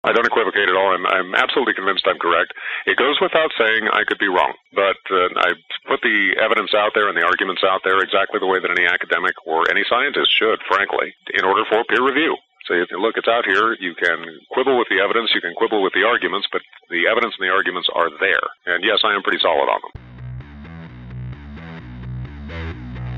I 0.00 0.16
don't 0.16 0.24
equivocate 0.24 0.64
at 0.64 0.76
all. 0.76 0.96
I'm, 0.96 1.04
I'm 1.04 1.36
absolutely 1.36 1.76
convinced 1.76 2.08
I'm 2.08 2.16
correct. 2.16 2.56
It 2.88 2.96
goes 2.96 3.20
without 3.20 3.52
saying 3.60 3.84
I 3.92 4.08
could 4.08 4.16
be 4.16 4.32
wrong, 4.32 4.56
but 4.72 4.96
uh, 5.12 5.28
I 5.44 5.52
put 5.84 6.00
the 6.00 6.40
evidence 6.40 6.72
out 6.72 6.96
there 6.96 7.12
and 7.12 7.16
the 7.16 7.26
arguments 7.26 7.60
out 7.60 7.84
there 7.84 8.00
exactly 8.00 8.40
the 8.40 8.48
way 8.48 8.64
that 8.64 8.72
any 8.72 8.88
academic 8.88 9.36
or 9.44 9.68
any 9.68 9.84
scientist 9.84 10.32
should, 10.32 10.56
frankly, 10.64 11.12
in 11.36 11.44
order 11.44 11.68
for 11.68 11.84
peer 11.84 12.00
review. 12.00 12.32
So 12.64 12.72
you 12.72 12.86
look, 12.96 13.20
it's 13.20 13.28
out 13.28 13.44
here. 13.44 13.76
You 13.76 13.92
can 13.92 14.24
quibble 14.52 14.78
with 14.80 14.88
the 14.88 15.04
evidence, 15.04 15.36
you 15.36 15.44
can 15.44 15.52
quibble 15.52 15.82
with 15.82 15.92
the 15.92 16.08
arguments, 16.08 16.48
but 16.48 16.62
the 16.88 17.04
evidence 17.04 17.36
and 17.36 17.44
the 17.44 17.52
arguments 17.52 17.88
are 17.92 18.08
there. 18.24 18.46
And 18.72 18.80
yes, 18.84 19.04
I 19.04 19.12
am 19.12 19.20
pretty 19.20 19.40
solid 19.44 19.68
on 19.68 19.80
them. 19.84 19.92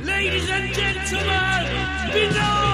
Ladies 0.03 0.51
and 0.51 0.75
gentlemen, 0.75 2.11
below 2.11 2.72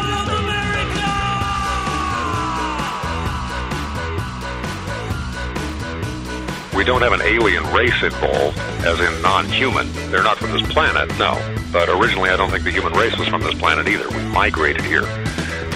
don't 6.88 7.02
have 7.02 7.12
an 7.12 7.20
alien 7.20 7.62
race 7.74 8.02
involved, 8.02 8.58
as 8.80 8.98
in 8.98 9.20
non-human. 9.20 9.92
They're 10.10 10.22
not 10.22 10.38
from 10.38 10.52
this 10.52 10.64
planet, 10.72 11.06
no. 11.18 11.36
But 11.70 11.90
originally, 11.90 12.30
I 12.30 12.36
don't 12.36 12.48
think 12.48 12.64
the 12.64 12.70
human 12.70 12.94
race 12.94 13.14
was 13.18 13.28
from 13.28 13.42
this 13.42 13.52
planet 13.52 13.86
either. 13.86 14.08
We 14.08 14.24
migrated 14.32 14.80
here. 14.80 15.04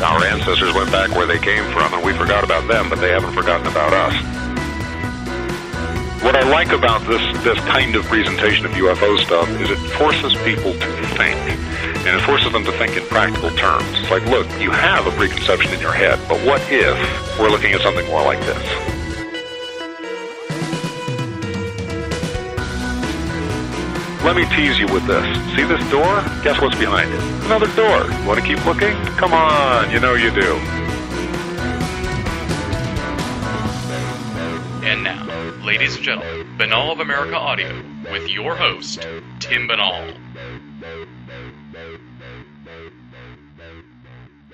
Our 0.00 0.24
ancestors 0.24 0.72
went 0.72 0.90
back 0.90 1.10
where 1.10 1.26
they 1.26 1.38
came 1.38 1.70
from, 1.70 1.92
and 1.92 2.02
we 2.02 2.14
forgot 2.16 2.44
about 2.44 2.66
them, 2.66 2.88
but 2.88 2.98
they 2.98 3.10
haven't 3.10 3.34
forgotten 3.34 3.66
about 3.66 3.92
us. 3.92 4.16
What 6.24 6.34
I 6.34 6.48
like 6.48 6.72
about 6.72 7.06
this 7.06 7.20
this 7.44 7.58
kind 7.68 7.94
of 7.94 8.04
presentation 8.06 8.64
of 8.64 8.72
UFO 8.72 9.18
stuff 9.18 9.50
is 9.60 9.68
it 9.68 9.78
forces 10.00 10.32
people 10.48 10.72
to 10.72 11.06
think, 11.20 11.36
and 12.08 12.16
it 12.16 12.22
forces 12.24 12.50
them 12.52 12.64
to 12.64 12.72
think 12.80 12.96
in 12.96 13.04
practical 13.08 13.50
terms. 13.50 13.84
It's 14.00 14.10
like, 14.10 14.24
look, 14.32 14.48
you 14.58 14.70
have 14.70 15.06
a 15.06 15.10
preconception 15.10 15.74
in 15.74 15.80
your 15.80 15.92
head, 15.92 16.18
but 16.26 16.40
what 16.46 16.62
if 16.70 16.96
we're 17.38 17.50
looking 17.50 17.74
at 17.74 17.82
something 17.82 18.06
more 18.06 18.24
like 18.24 18.40
this? 18.40 19.02
Let 24.25 24.37
me 24.37 24.47
tease 24.55 24.78
you 24.78 24.87
with 24.87 25.05
this. 25.09 25.25
See 25.56 25.65
this 25.65 25.83
door? 25.91 26.23
Guess 26.45 26.61
what's 26.61 26.78
behind 26.78 27.12
it? 27.12 27.20
Another 27.47 27.67
door. 27.75 28.09
Want 28.25 28.39
to 28.39 28.47
keep 28.47 28.65
looking? 28.65 28.95
Come 29.17 29.34
on, 29.34 29.91
you 29.91 29.98
know 29.98 30.15
you 30.15 30.31
do. 30.31 30.55
And 34.87 35.03
now, 35.03 35.27
ladies 35.65 35.97
and 35.97 36.05
gentlemen, 36.05 36.47
Binnall 36.56 36.93
of 36.93 37.00
America 37.00 37.34
Audio 37.37 37.83
with 38.12 38.28
your 38.28 38.55
host, 38.55 39.00
Tim 39.41 39.67
Binnall. 39.67 40.17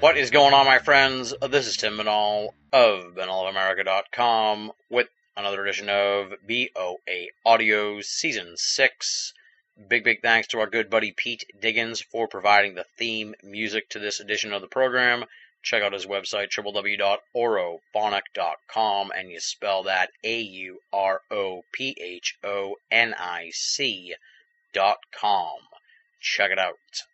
What 0.01 0.17
is 0.17 0.31
going 0.31 0.55
on, 0.55 0.65
my 0.65 0.79
friends? 0.79 1.35
This 1.51 1.67
is 1.67 1.77
Tim 1.77 1.99
Binnall 1.99 2.55
of 2.73 3.15
BinnallofAmerica.com 3.15 4.73
with 4.89 5.09
another 5.37 5.63
edition 5.63 5.91
of 5.91 6.33
BOA 6.49 7.27
Audio 7.45 8.01
Season 8.01 8.55
6. 8.57 9.35
Big, 9.87 10.03
big 10.03 10.23
thanks 10.23 10.49
to 10.49 10.59
our 10.59 10.67
good 10.67 10.91
buddy 10.91 11.13
Pete 11.13 11.45
Diggins 11.61 12.01
for 12.01 12.27
providing 12.27 12.75
the 12.75 12.87
theme 12.97 13.37
music 13.45 13.89
to 13.91 14.01
this 14.01 14.19
edition 14.19 14.53
of 14.53 14.61
the 14.61 14.67
program. 14.67 15.25
Check 15.63 15.85
out 15.85 15.93
his 15.93 16.05
website, 16.05 16.53
www.aurophonic.com, 16.53 19.13
and 19.15 19.31
you 19.31 19.39
spell 19.39 19.85
that 19.85 20.11
A 20.25 20.41
U 20.41 20.83
R 20.93 21.23
O 21.31 21.65
P 21.71 21.97
H 22.01 22.37
O 22.43 22.75
N 22.91 23.15
I 23.15 23.51
C 23.51 24.17
dot 24.73 24.99
com. 25.13 25.61
Check 26.21 26.51
it 26.51 26.59
out. 26.59 27.05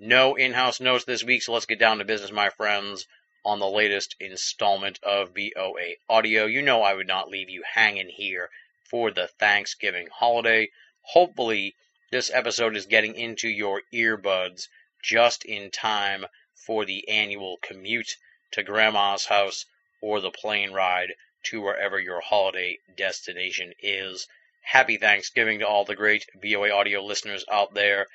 No 0.00 0.34
in 0.34 0.54
house 0.54 0.80
notes 0.80 1.04
this 1.04 1.22
week, 1.22 1.42
so 1.42 1.52
let's 1.52 1.66
get 1.66 1.78
down 1.78 1.98
to 1.98 2.04
business, 2.04 2.32
my 2.32 2.50
friends, 2.50 3.06
on 3.44 3.60
the 3.60 3.70
latest 3.70 4.16
installment 4.18 4.98
of 5.04 5.34
BOA 5.34 5.94
Audio. 6.08 6.46
You 6.46 6.62
know 6.62 6.82
I 6.82 6.94
would 6.94 7.06
not 7.06 7.30
leave 7.30 7.48
you 7.48 7.62
hanging 7.74 8.08
here 8.08 8.50
for 8.82 9.12
the 9.12 9.28
Thanksgiving 9.28 10.08
holiday. 10.12 10.68
Hopefully, 11.12 11.74
this 12.12 12.30
episode 12.32 12.76
is 12.76 12.86
getting 12.86 13.16
into 13.16 13.48
your 13.48 13.82
earbuds 13.92 14.68
just 15.02 15.44
in 15.44 15.68
time 15.72 16.24
for 16.54 16.84
the 16.84 17.08
annual 17.08 17.56
commute 17.56 18.16
to 18.52 18.62
grandma's 18.62 19.26
house 19.26 19.66
or 20.00 20.20
the 20.20 20.30
plane 20.30 20.70
ride 20.70 21.12
to 21.42 21.60
wherever 21.60 21.98
your 21.98 22.20
holiday 22.20 22.78
destination 22.96 23.74
is. 23.80 24.28
Happy 24.62 24.98
Thanksgiving 24.98 25.58
to 25.58 25.66
all 25.66 25.84
the 25.84 25.96
great 25.96 26.26
BOA 26.40 26.70
audio 26.70 27.02
listeners 27.02 27.44
out 27.50 27.74
there. 27.74 28.06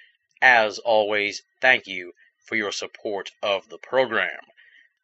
As 0.42 0.80
always, 0.80 1.44
thank 1.60 1.88
you 1.88 2.14
for 2.46 2.56
your 2.56 2.72
support 2.72 3.30
of 3.42 3.68
the 3.68 3.78
program. 3.78 4.40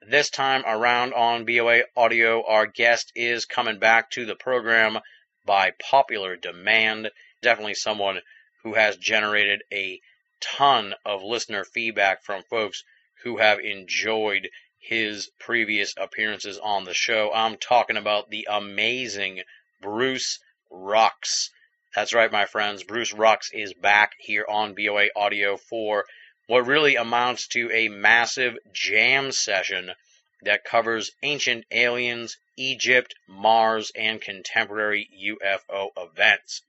This 0.02 0.30
time 0.30 0.64
around 0.66 1.14
on 1.14 1.44
BOA 1.44 1.82
Audio, 1.98 2.42
our 2.46 2.68
guest 2.68 3.12
is 3.16 3.44
coming 3.46 3.80
back 3.80 4.12
to 4.12 4.26
the 4.26 4.36
program 4.38 5.00
by 5.46 5.72
popular 5.72 6.38
demand 6.38 7.12
definitely 7.42 7.74
someone 7.74 8.22
who 8.64 8.76
has 8.76 8.98
generated 8.98 9.64
a 9.74 10.00
ton 10.40 10.94
of 11.06 11.24
listener 11.24 11.64
feedback 11.64 12.24
from 12.24 12.44
folks 12.44 12.84
who 13.24 13.38
have 13.38 13.60
enjoyed 13.60 14.50
his 14.80 15.30
previous 15.40 15.94
appearances 15.98 16.58
on 16.58 16.84
the 16.84 16.94
show. 16.94 17.32
I'm 17.34 17.58
talking 17.58 17.98
about 17.98 18.30
the 18.30 18.48
amazing 18.50 19.44
Bruce 19.82 20.40
Rux. 20.72 21.50
That's 21.96 22.14
right, 22.14 22.32
my 22.32 22.46
friends. 22.46 22.84
Bruce 22.84 23.14
Rux 23.14 23.54
is 23.54 23.74
back 23.74 24.14
here 24.20 24.46
on 24.48 24.74
BOA 24.76 25.08
Audio 25.16 25.58
for 25.58 26.06
what 26.48 26.66
really 26.66 26.96
amounts 26.96 27.48
to 27.50 27.72
a 27.72 27.90
massive 27.90 28.58
jam 28.72 29.32
session 29.32 29.92
that 30.44 30.64
covers 30.64 31.12
ancient 31.22 31.66
aliens, 31.72 32.38
Egypt, 32.58 33.14
Mars, 33.28 33.92
and 33.96 34.20
contemporary 34.20 35.08
UFO 35.16 35.90
events. 35.98 36.64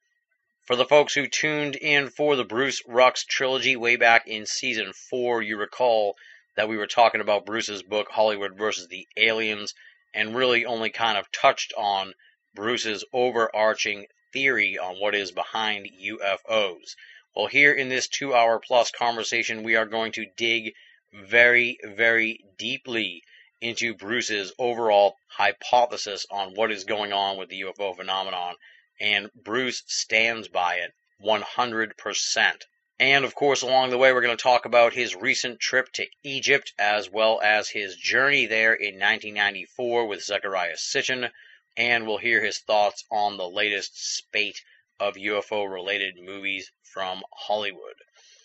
For 0.64 0.76
the 0.76 0.86
folks 0.86 1.14
who 1.14 1.26
tuned 1.26 1.74
in 1.74 2.08
for 2.08 2.36
the 2.36 2.44
Bruce 2.44 2.82
Rux 2.84 3.26
trilogy 3.26 3.74
way 3.74 3.96
back 3.96 4.28
in 4.28 4.46
season 4.46 4.92
four, 4.92 5.42
you 5.42 5.56
recall 5.56 6.16
that 6.54 6.68
we 6.68 6.76
were 6.76 6.86
talking 6.86 7.20
about 7.20 7.44
Bruce's 7.44 7.82
book, 7.82 8.12
Hollywood 8.12 8.56
versus 8.56 8.86
the 8.86 9.08
Aliens, 9.16 9.74
and 10.14 10.36
really 10.36 10.64
only 10.64 10.90
kind 10.90 11.18
of 11.18 11.32
touched 11.32 11.72
on 11.76 12.14
Bruce's 12.54 13.04
overarching 13.12 14.06
theory 14.32 14.78
on 14.78 15.00
what 15.00 15.16
is 15.16 15.32
behind 15.32 15.90
UFOs. 16.00 16.94
Well, 17.34 17.48
here 17.48 17.72
in 17.72 17.88
this 17.88 18.06
two 18.06 18.32
hour 18.32 18.60
plus 18.60 18.92
conversation, 18.92 19.64
we 19.64 19.74
are 19.74 19.84
going 19.84 20.12
to 20.12 20.26
dig 20.36 20.74
very, 21.12 21.76
very 21.82 22.38
deeply 22.56 23.24
into 23.60 23.96
Bruce's 23.96 24.52
overall 24.60 25.16
hypothesis 25.26 26.24
on 26.30 26.54
what 26.54 26.70
is 26.70 26.84
going 26.84 27.12
on 27.12 27.36
with 27.36 27.48
the 27.48 27.62
UFO 27.62 27.96
phenomenon 27.96 28.54
and 29.02 29.30
Bruce 29.34 29.82
stands 29.86 30.46
by 30.46 30.76
it 30.76 30.94
100%. 31.22 32.62
And 33.00 33.24
of 33.24 33.34
course, 33.34 33.62
along 33.62 33.90
the 33.90 33.98
way, 33.98 34.12
we're 34.12 34.22
going 34.22 34.36
to 34.36 34.42
talk 34.42 34.64
about 34.64 34.92
his 34.92 35.16
recent 35.16 35.58
trip 35.58 35.90
to 35.94 36.06
Egypt 36.22 36.72
as 36.78 37.10
well 37.10 37.40
as 37.42 37.68
his 37.68 37.96
journey 37.96 38.46
there 38.46 38.74
in 38.74 38.94
1994 38.94 40.06
with 40.06 40.24
Zecharia 40.24 40.76
Sitchin. 40.76 41.30
And 41.76 42.06
we'll 42.06 42.18
hear 42.18 42.44
his 42.44 42.60
thoughts 42.60 43.04
on 43.10 43.36
the 43.36 43.48
latest 43.48 44.16
spate 44.16 44.62
of 45.00 45.14
UFO 45.14 45.68
related 45.68 46.14
movies 46.22 46.70
from 46.84 47.22
Hollywood. 47.32 47.96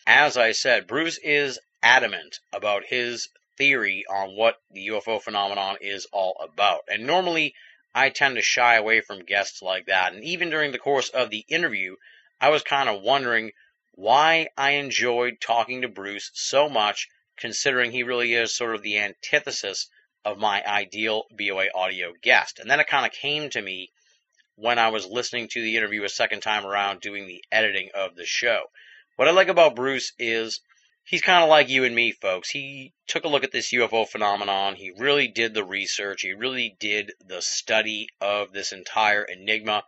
As 0.07 0.37
I 0.37 0.53
said, 0.53 0.87
Bruce 0.87 1.19
is 1.19 1.59
adamant 1.83 2.39
about 2.51 2.83
his 2.85 3.29
theory 3.57 4.05
on 4.09 4.35
what 4.35 4.55
the 4.71 4.87
UFO 4.87 5.21
phenomenon 5.21 5.77
is 5.81 6.07
all 6.11 6.35
about. 6.41 6.81
And 6.87 7.05
normally, 7.05 7.53
I 7.99 8.09
tend 8.09 8.35
to 8.35 8.43
shy 8.43 8.75
away 8.75 9.01
from 9.01 9.25
guests 9.25 9.63
like 9.63 9.87
that. 9.87 10.13
And 10.13 10.23
even 10.23 10.51
during 10.51 10.71
the 10.71 10.77
course 10.77 11.09
of 11.09 11.31
the 11.31 11.43
interview, 11.49 11.95
I 12.39 12.49
was 12.49 12.61
kind 12.61 12.87
of 12.87 13.01
wondering 13.01 13.53
why 13.93 14.49
I 14.55 14.73
enjoyed 14.73 15.41
talking 15.41 15.81
to 15.81 15.87
Bruce 15.87 16.29
so 16.35 16.69
much, 16.69 17.07
considering 17.37 17.91
he 17.91 18.03
really 18.03 18.35
is 18.35 18.55
sort 18.55 18.75
of 18.75 18.83
the 18.83 18.99
antithesis 18.99 19.89
of 20.23 20.37
my 20.37 20.63
ideal 20.63 21.23
BOA 21.31 21.69
audio 21.73 22.13
guest. 22.21 22.59
And 22.59 22.69
then 22.69 22.79
it 22.79 22.85
kind 22.85 23.03
of 23.03 23.11
came 23.13 23.49
to 23.49 23.61
me 23.63 23.91
when 24.53 24.77
I 24.77 24.89
was 24.89 25.07
listening 25.07 25.47
to 25.47 25.61
the 25.63 25.75
interview 25.75 26.03
a 26.03 26.09
second 26.09 26.41
time 26.41 26.67
around 26.67 27.01
doing 27.01 27.25
the 27.25 27.43
editing 27.51 27.89
of 27.95 28.15
the 28.15 28.27
show. 28.27 28.65
What 29.15 29.27
I 29.27 29.31
like 29.31 29.47
about 29.47 29.75
Bruce 29.75 30.13
is 30.19 30.61
he's 31.09 31.21
kind 31.21 31.41
of 31.41 31.49
like 31.49 31.69
you 31.69 31.85
and 31.85 31.95
me, 31.95 32.11
folks. 32.11 32.49
He 32.49 32.91
took 33.07 33.23
a 33.23 33.29
look 33.29 33.45
at 33.45 33.53
this 33.53 33.71
UFO 33.71 34.05
phenomenon. 34.05 34.75
He 34.75 34.91
really 34.91 35.29
did 35.29 35.53
the 35.53 35.63
research. 35.63 36.21
He 36.21 36.33
really 36.33 36.75
did 36.81 37.13
the 37.25 37.41
study 37.41 38.09
of 38.19 38.51
this 38.51 38.73
entire 38.73 39.23
enigma. 39.23 39.83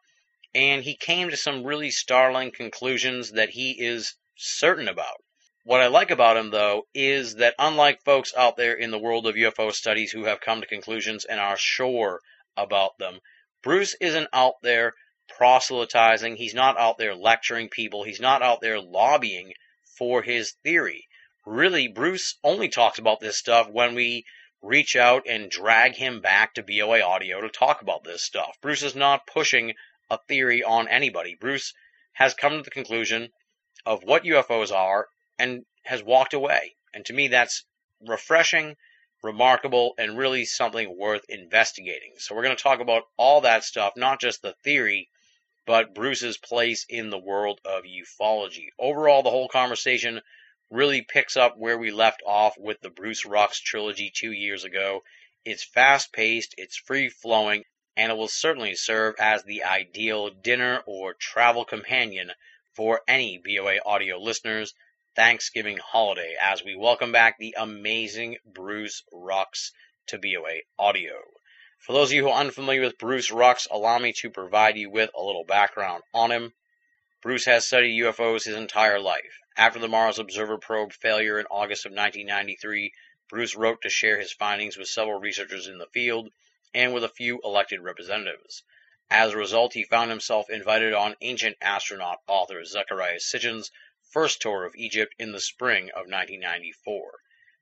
And 0.55 0.81
he 0.81 0.95
came 0.95 1.29
to 1.29 1.35
some 1.35 1.65
really 1.65 1.91
startling 1.91 2.51
conclusions 2.51 3.33
that 3.33 3.49
he 3.49 3.71
is 3.71 4.15
certain 4.37 4.87
about. 4.87 5.17
What 5.65 5.81
I 5.81 5.87
like 5.87 6.09
about 6.09 6.37
him, 6.37 6.51
though, 6.51 6.87
is 6.93 7.35
that 7.35 7.53
unlike 7.59 8.01
folks 8.03 8.33
out 8.35 8.55
there 8.55 8.73
in 8.73 8.89
the 8.89 8.97
world 8.97 9.27
of 9.27 9.35
UFO 9.35 9.73
studies 9.73 10.13
who 10.13 10.23
have 10.23 10.39
come 10.39 10.61
to 10.61 10.67
conclusions 10.67 11.25
and 11.25 11.39
are 11.39 11.57
sure 11.57 12.21
about 12.55 12.97
them, 12.97 13.19
Bruce 13.61 13.93
isn't 13.99 14.29
out 14.31 14.55
there 14.63 14.93
proselytizing. 15.37 16.37
He's 16.37 16.53
not 16.53 16.77
out 16.77 16.97
there 16.97 17.13
lecturing 17.13 17.67
people. 17.67 18.05
He's 18.05 18.21
not 18.21 18.41
out 18.41 18.61
there 18.61 18.79
lobbying 18.79 19.51
for 19.97 20.23
his 20.23 20.53
theory 20.63 21.08
really, 21.45 21.87
Bruce 21.87 22.35
only 22.43 22.69
talks 22.69 22.99
about 22.99 23.19
this 23.19 23.37
stuff 23.37 23.69
when 23.69 23.95
we 23.95 24.25
reach 24.61 24.95
out 24.95 25.23
and 25.27 25.49
drag 25.49 25.95
him 25.95 26.21
back 26.21 26.53
to 26.53 26.63
BOA 26.63 27.01
Audio 27.01 27.41
to 27.41 27.49
talk 27.49 27.81
about 27.81 28.03
this 28.03 28.21
stuff. 28.23 28.57
Bruce 28.61 28.83
is 28.83 28.95
not 28.95 29.27
pushing 29.27 29.73
a 30.09 30.17
theory 30.27 30.63
on 30.63 30.87
anybody. 30.87 31.35
Bruce 31.39 31.73
has 32.13 32.33
come 32.33 32.57
to 32.57 32.61
the 32.61 32.71
conclusion 32.71 33.29
of 33.85 34.03
what 34.03 34.23
UFOs 34.23 34.71
are 34.71 35.07
and 35.37 35.65
has 35.83 36.03
walked 36.03 36.33
away. 36.33 36.75
And 36.93 37.05
to 37.05 37.13
me, 37.13 37.29
that's 37.29 37.63
refreshing, 38.05 38.75
remarkable, 39.23 39.93
and 39.97 40.17
really 40.17 40.45
something 40.45 40.97
worth 40.97 41.25
investigating. 41.29 42.13
So 42.17 42.35
we're 42.35 42.43
going 42.43 42.57
to 42.57 42.61
talk 42.61 42.81
about 42.81 43.03
all 43.17 43.41
that 43.41 43.63
stuff, 43.63 43.93
not 43.95 44.19
just 44.19 44.41
the 44.41 44.55
theory, 44.63 45.09
but 45.65 45.93
Bruce's 45.93 46.37
place 46.37 46.85
in 46.89 47.09
the 47.09 47.17
world 47.17 47.61
of 47.63 47.83
ufology. 47.83 48.69
Overall, 48.77 49.23
the 49.23 49.29
whole 49.29 49.47
conversation 49.47 50.19
really 50.69 51.01
picks 51.01 51.35
up 51.35 51.57
where 51.57 51.77
we 51.77 51.91
left 51.91 52.21
off 52.25 52.57
with 52.57 52.81
the 52.81 52.89
Bruce 52.89 53.25
Rux 53.25 53.61
trilogy 53.61 54.11
two 54.13 54.31
years 54.31 54.63
ago. 54.63 55.03
It's 55.43 55.63
fast 55.63 56.13
paced, 56.13 56.53
it's 56.57 56.77
free 56.77 57.09
flowing, 57.09 57.63
and 57.97 58.11
it 58.11 58.15
will 58.15 58.27
certainly 58.27 58.75
serve 58.75 59.15
as 59.19 59.43
the 59.43 59.63
ideal 59.63 60.29
dinner 60.29 60.83
or 60.85 61.13
travel 61.13 61.65
companion 61.65 62.31
for 62.73 63.01
any 63.07 63.37
BOA 63.37 63.79
audio 63.85 64.17
listeners 64.17 64.73
Thanksgiving 65.15 65.77
holiday 65.77 66.35
as 66.39 66.63
we 66.63 66.75
welcome 66.75 67.11
back 67.11 67.37
the 67.37 67.55
amazing 67.57 68.37
Bruce 68.45 69.03
Rux 69.11 69.71
to 70.07 70.17
BOA 70.17 70.61
Audio. 70.77 71.19
For 71.79 71.93
those 71.93 72.09
of 72.09 72.13
you 72.13 72.23
who 72.23 72.29
are 72.29 72.39
unfamiliar 72.39 72.81
with 72.81 72.97
Bruce 72.97 73.31
Rux, 73.31 73.67
allow 73.69 73.97
me 73.97 74.13
to 74.13 74.29
provide 74.29 74.77
you 74.77 74.89
with 74.89 75.09
a 75.15 75.21
little 75.21 75.43
background 75.43 76.03
on 76.13 76.31
him. 76.31 76.53
Bruce 77.21 77.43
has 77.43 77.67
studied 77.67 77.99
UFOs 77.99 78.45
his 78.45 78.55
entire 78.55 78.97
life. 78.97 79.39
After 79.57 79.77
the 79.77 79.89
Mars 79.89 80.17
Observer 80.17 80.57
probe 80.57 80.93
failure 80.93 81.37
in 81.37 81.47
August 81.47 81.85
of 81.85 81.91
1993, 81.91 82.93
Bruce 83.27 83.57
wrote 83.57 83.81
to 83.81 83.89
share 83.89 84.17
his 84.17 84.31
findings 84.31 84.77
with 84.77 84.87
several 84.87 85.19
researchers 85.19 85.67
in 85.67 85.79
the 85.79 85.87
field 85.87 86.31
and 86.73 86.93
with 86.93 87.03
a 87.03 87.09
few 87.09 87.41
elected 87.43 87.81
representatives. 87.81 88.63
As 89.09 89.33
a 89.33 89.37
result, 89.37 89.73
he 89.73 89.83
found 89.83 90.09
himself 90.09 90.49
invited 90.49 90.93
on 90.93 91.17
ancient 91.19 91.57
astronaut 91.59 92.21
author 92.25 92.63
Zecharia 92.63 93.19
Sitchin's 93.19 93.69
first 94.01 94.41
tour 94.41 94.63
of 94.63 94.73
Egypt 94.77 95.13
in 95.19 95.33
the 95.33 95.41
spring 95.41 95.89
of 95.89 96.07
1994. 96.07 97.19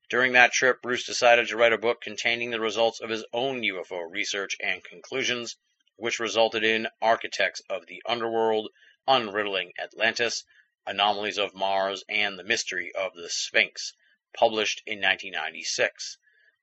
During 0.07 0.33
that 0.33 0.53
trip, 0.53 0.83
Bruce 0.83 1.03
decided 1.03 1.47
to 1.47 1.57
write 1.57 1.73
a 1.73 1.79
book 1.79 2.01
containing 2.01 2.51
the 2.51 2.59
results 2.59 2.99
of 2.99 3.09
his 3.09 3.25
own 3.33 3.61
UFO 3.61 4.07
research 4.07 4.55
and 4.59 4.83
conclusions, 4.83 5.57
which 5.95 6.19
resulted 6.19 6.63
in 6.63 6.89
Architects 7.01 7.63
of 7.71 7.87
the 7.87 8.03
Underworld, 8.05 8.69
Unriddling 9.09 9.71
Atlantis, 9.79 10.43
Anomalies 10.85 11.37
of 11.37 11.53
Mars, 11.53 12.03
and 12.09 12.37
The 12.37 12.43
Mystery 12.43 12.93
of 12.93 13.13
the 13.13 13.29
Sphinx, 13.29 13.93
published 14.33 14.83
in 14.85 14.99
1996. 14.99 16.17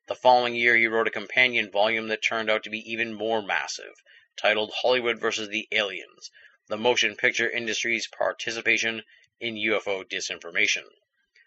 The 0.09 0.15
following 0.15 0.55
year, 0.55 0.77
he 0.77 0.87
wrote 0.87 1.09
a 1.09 1.11
companion 1.11 1.71
volume 1.71 2.09
that 2.09 2.23
turned 2.23 2.51
out 2.51 2.63
to 2.65 2.71
be 2.71 2.81
even 2.91 3.15
more 3.15 3.41
massive, 3.41 4.03
titled 4.37 4.73
Hollywood 4.75 5.19
vs. 5.19 5.49
the 5.49 5.67
Aliens 5.73 6.31
The 6.67 6.77
Motion 6.77 7.17
Picture 7.17 7.49
Industry's 7.49 8.07
Participation 8.09 9.05
in 9.41 9.55
UFO 9.55 10.05
Disinformation. 10.05 10.85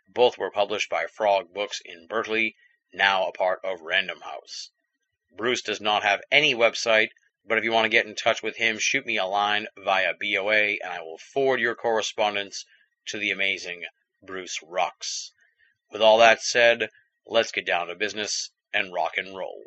Both 0.08 0.40
were 0.40 0.50
published 0.50 0.90
by 0.90 1.06
Frog 1.06 1.54
Books 1.54 1.80
in 1.86 2.08
Berkeley, 2.08 2.56
now 2.92 3.28
a 3.28 3.32
part 3.32 3.64
of 3.64 3.82
Random 3.82 4.22
House. 4.22 4.72
Bruce 5.32 5.62
does 5.62 5.80
not 5.80 6.02
have 6.02 6.24
any 6.32 6.56
website, 6.56 7.12
but 7.48 7.58
if 7.58 7.64
you 7.64 7.72
want 7.72 7.86
to 7.86 7.90
get 7.90 8.06
in 8.06 8.14
touch 8.14 8.44
with 8.44 8.58
him, 8.58 8.78
shoot 8.78 9.06
me 9.06 9.18
a 9.18 9.26
line 9.26 9.68
via 9.78 10.14
BOA 10.14 10.78
and 10.84 10.92
I 10.92 11.02
will 11.02 11.18
forward 11.18 11.62
your 11.62 11.76
correspondence 11.76 12.66
to 13.06 13.18
the 13.18 13.32
amazing 13.32 13.86
Bruce 14.22 14.60
Rux. 14.60 15.32
With 15.90 16.02
all 16.02 16.18
that 16.18 16.42
said, 16.42 16.90
let's 17.26 17.54
get 17.54 17.66
down 17.66 17.88
to 17.88 17.96
business 17.96 18.52
and 18.74 18.94
rock 18.94 19.18
and 19.18 19.34
roll. 19.36 19.64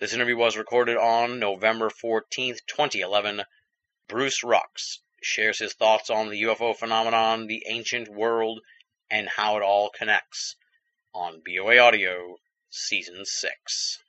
This 0.00 0.12
interview 0.12 0.36
was 0.36 0.56
recorded 0.56 0.96
on 0.96 1.38
November 1.38 1.88
14th, 1.88 2.66
2011. 2.66 3.42
Bruce 4.08 4.42
Rux 4.42 4.98
shares 5.22 5.60
his 5.60 5.74
thoughts 5.74 6.10
on 6.10 6.30
the 6.30 6.42
UFO 6.42 6.76
phenomenon, 6.76 7.46
the 7.46 7.62
ancient 7.68 8.08
world, 8.08 8.60
and 9.08 9.28
how 9.28 9.56
it 9.56 9.62
all 9.62 9.90
connects 9.90 10.56
on 11.14 11.42
BOA 11.44 11.78
Audio 11.78 12.38
Season 12.70 13.24
6. 13.24 14.02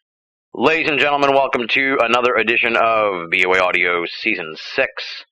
Ladies 0.53 0.89
and 0.89 0.99
gentlemen, 0.99 1.31
welcome 1.31 1.65
to 1.69 1.97
another 2.01 2.35
edition 2.35 2.75
of 2.75 3.29
BOA 3.31 3.61
Audio 3.61 4.03
Season 4.05 4.53
6. 4.75 5.25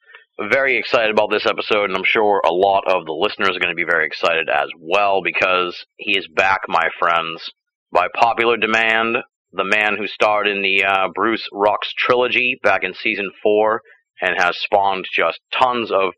Very 0.49 0.77
excited 0.77 1.11
about 1.11 1.29
this 1.29 1.45
episode, 1.45 1.89
and 1.89 1.97
I'm 1.97 2.05
sure 2.05 2.41
a 2.45 2.53
lot 2.53 2.85
of 2.87 3.05
the 3.05 3.11
listeners 3.11 3.49
are 3.49 3.59
going 3.59 3.67
to 3.67 3.75
be 3.75 3.83
very 3.83 4.05
excited 4.05 4.47
as 4.47 4.69
well 4.79 5.21
because 5.21 5.85
he 5.97 6.17
is 6.17 6.25
back, 6.33 6.61
my 6.69 6.87
friends. 6.97 7.51
By 7.91 8.07
popular 8.15 8.55
demand, 8.55 9.17
the 9.51 9.65
man 9.65 9.97
who 9.97 10.07
starred 10.07 10.47
in 10.47 10.61
the 10.61 10.85
uh, 10.85 11.09
Bruce 11.13 11.49
Rux 11.53 11.79
trilogy 11.97 12.57
back 12.63 12.85
in 12.85 12.93
Season 12.93 13.29
4 13.43 13.81
and 14.21 14.41
has 14.41 14.57
spawned 14.57 15.03
just 15.13 15.41
tons 15.51 15.91
of 15.91 16.13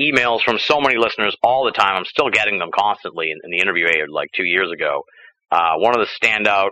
emails 0.00 0.40
from 0.42 0.58
so 0.58 0.80
many 0.80 0.96
listeners 0.96 1.36
all 1.42 1.66
the 1.66 1.72
time. 1.72 1.96
I'm 1.96 2.06
still 2.06 2.30
getting 2.30 2.58
them 2.58 2.70
constantly 2.74 3.30
in, 3.30 3.40
in 3.44 3.50
the 3.50 3.58
interview 3.58 3.88
I 3.88 4.06
like 4.08 4.30
two 4.34 4.44
years 4.44 4.70
ago. 4.72 5.02
Uh, 5.52 5.74
one 5.76 5.94
of 5.94 6.00
the 6.00 6.26
standout 6.26 6.70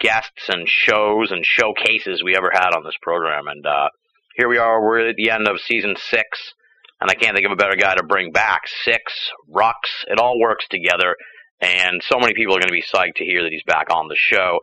guests 0.00 0.48
and 0.48 0.68
shows 0.68 1.30
and 1.30 1.44
showcases 1.44 2.22
we 2.22 2.36
ever 2.36 2.50
had 2.52 2.74
on 2.74 2.84
this 2.84 2.96
program. 3.02 3.48
And 3.48 3.66
uh, 3.66 3.88
here 4.36 4.48
we 4.48 4.58
are. 4.58 4.82
We're 4.82 5.08
at 5.08 5.16
the 5.16 5.30
end 5.30 5.48
of 5.48 5.60
season 5.60 5.94
six, 5.96 6.54
and 7.00 7.10
I 7.10 7.14
can't 7.14 7.34
think 7.34 7.46
of 7.46 7.52
a 7.52 7.56
better 7.56 7.76
guy 7.76 7.94
to 7.94 8.02
bring 8.02 8.32
back. 8.32 8.62
Six, 8.84 9.12
Rux, 9.52 9.74
it 10.06 10.18
all 10.18 10.38
works 10.38 10.66
together. 10.70 11.16
And 11.60 12.02
so 12.02 12.18
many 12.18 12.34
people 12.34 12.54
are 12.54 12.60
going 12.60 12.68
to 12.68 12.72
be 12.72 12.82
psyched 12.82 13.16
to 13.16 13.24
hear 13.24 13.42
that 13.42 13.52
he's 13.52 13.62
back 13.66 13.86
on 13.90 14.08
the 14.08 14.16
show 14.16 14.58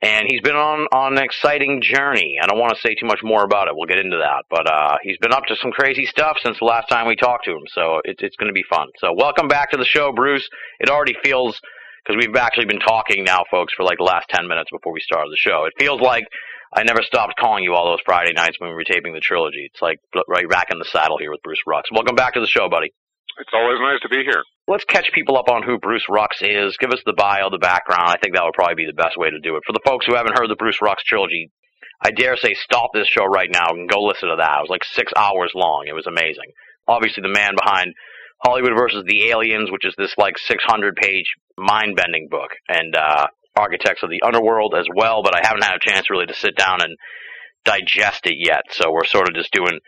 and 0.00 0.26
he's 0.28 0.40
been 0.42 0.56
on 0.56 0.86
on 0.92 1.16
an 1.16 1.22
exciting 1.22 1.82
journey. 1.82 2.38
I 2.40 2.46
don't 2.46 2.58
want 2.58 2.74
to 2.74 2.80
say 2.80 2.94
too 2.94 3.06
much 3.06 3.20
more 3.22 3.44
about 3.44 3.68
it. 3.68 3.74
We'll 3.74 3.88
get 3.88 3.98
into 3.98 4.18
that, 4.18 4.44
but 4.48 4.70
uh, 4.70 4.96
he's 5.02 5.18
been 5.18 5.32
up 5.32 5.46
to 5.46 5.56
some 5.56 5.72
crazy 5.72 6.06
stuff 6.06 6.36
since 6.42 6.58
the 6.58 6.66
last 6.66 6.88
time 6.88 7.06
we 7.06 7.16
talked 7.16 7.44
to 7.46 7.52
him. 7.52 7.66
So 7.68 8.00
it's 8.04 8.22
it's 8.22 8.36
going 8.36 8.48
to 8.48 8.54
be 8.54 8.64
fun. 8.70 8.88
So 8.98 9.12
welcome 9.12 9.48
back 9.48 9.70
to 9.72 9.76
the 9.76 9.84
show, 9.84 10.12
Bruce. 10.12 10.48
It 10.78 10.88
already 10.88 11.16
feels 11.22 11.60
because 12.04 12.16
we've 12.20 12.36
actually 12.36 12.66
been 12.66 12.80
talking 12.80 13.24
now, 13.24 13.44
folks, 13.50 13.74
for 13.74 13.84
like 13.84 13.98
the 13.98 14.04
last 14.04 14.26
ten 14.28 14.48
minutes 14.48 14.70
before 14.70 14.92
we 14.92 15.00
started 15.00 15.30
the 15.30 15.40
show. 15.40 15.64
It 15.66 15.74
feels 15.78 16.00
like 16.00 16.24
I 16.74 16.82
never 16.82 17.02
stopped 17.02 17.34
calling 17.38 17.64
you 17.64 17.74
all 17.74 17.90
those 17.90 18.04
Friday 18.04 18.32
nights 18.32 18.56
when 18.58 18.70
we 18.70 18.76
were 18.76 18.84
taping 18.84 19.14
the 19.14 19.20
trilogy. 19.20 19.68
It's 19.72 19.80
like 19.82 19.98
right 20.28 20.48
back 20.48 20.68
in 20.70 20.78
the 20.78 20.84
saddle 20.84 21.18
here 21.18 21.30
with 21.30 21.42
Bruce 21.42 21.62
Rux. 21.66 21.88
Welcome 21.92 22.14
back 22.14 22.34
to 22.34 22.40
the 22.40 22.46
show, 22.46 22.68
buddy. 22.68 22.92
It's 23.38 23.54
always 23.54 23.78
nice 23.80 24.00
to 24.02 24.08
be 24.08 24.24
here. 24.24 24.42
Let's 24.66 24.84
catch 24.84 25.12
people 25.14 25.38
up 25.38 25.48
on 25.48 25.62
who 25.62 25.78
Bruce 25.78 26.06
Rux 26.10 26.42
is. 26.42 26.76
Give 26.76 26.90
us 26.90 27.00
the 27.06 27.14
bio, 27.14 27.50
the 27.50 27.58
background. 27.58 28.10
I 28.10 28.18
think 28.20 28.34
that 28.34 28.44
would 28.44 28.54
probably 28.54 28.74
be 28.74 28.86
the 28.86 29.00
best 29.00 29.16
way 29.16 29.30
to 29.30 29.38
do 29.40 29.56
it. 29.56 29.62
For 29.64 29.72
the 29.72 29.84
folks 29.86 30.06
who 30.06 30.16
haven't 30.16 30.36
heard 30.36 30.50
the 30.50 30.58
Bruce 30.58 30.78
Rux 30.82 30.98
trilogy, 31.06 31.50
I 32.02 32.10
dare 32.10 32.36
say 32.36 32.54
stop 32.54 32.90
this 32.92 33.08
show 33.08 33.24
right 33.24 33.50
now 33.50 33.70
and 33.70 33.88
go 33.88 34.02
listen 34.02 34.28
to 34.28 34.36
that. 34.36 34.58
It 34.58 34.66
was 34.66 34.70
like 34.70 34.84
six 34.84 35.12
hours 35.16 35.52
long. 35.54 35.86
It 35.88 35.94
was 35.94 36.06
amazing. 36.06 36.50
Obviously, 36.86 37.22
the 37.22 37.32
man 37.32 37.54
behind 37.56 37.94
Hollywood 38.42 38.72
versus 38.76 39.04
the 39.06 39.28
Aliens, 39.30 39.70
which 39.70 39.84
is 39.84 39.94
this 39.98 40.14
like 40.16 40.38
600 40.38 40.96
page 40.96 41.34
mind 41.56 41.96
bending 41.96 42.28
book, 42.30 42.50
and 42.68 42.94
uh, 42.94 43.26
Architects 43.56 44.02
of 44.02 44.10
the 44.10 44.22
Underworld 44.24 44.74
as 44.78 44.86
well. 44.94 45.22
But 45.22 45.34
I 45.34 45.46
haven't 45.46 45.64
had 45.64 45.74
a 45.74 45.80
chance 45.80 46.10
really 46.10 46.26
to 46.26 46.34
sit 46.34 46.56
down 46.56 46.82
and 46.82 46.96
digest 47.64 48.26
it 48.26 48.36
yet. 48.38 48.62
So 48.70 48.90
we're 48.90 49.04
sort 49.04 49.28
of 49.28 49.34
just 49.34 49.52
doing 49.52 49.80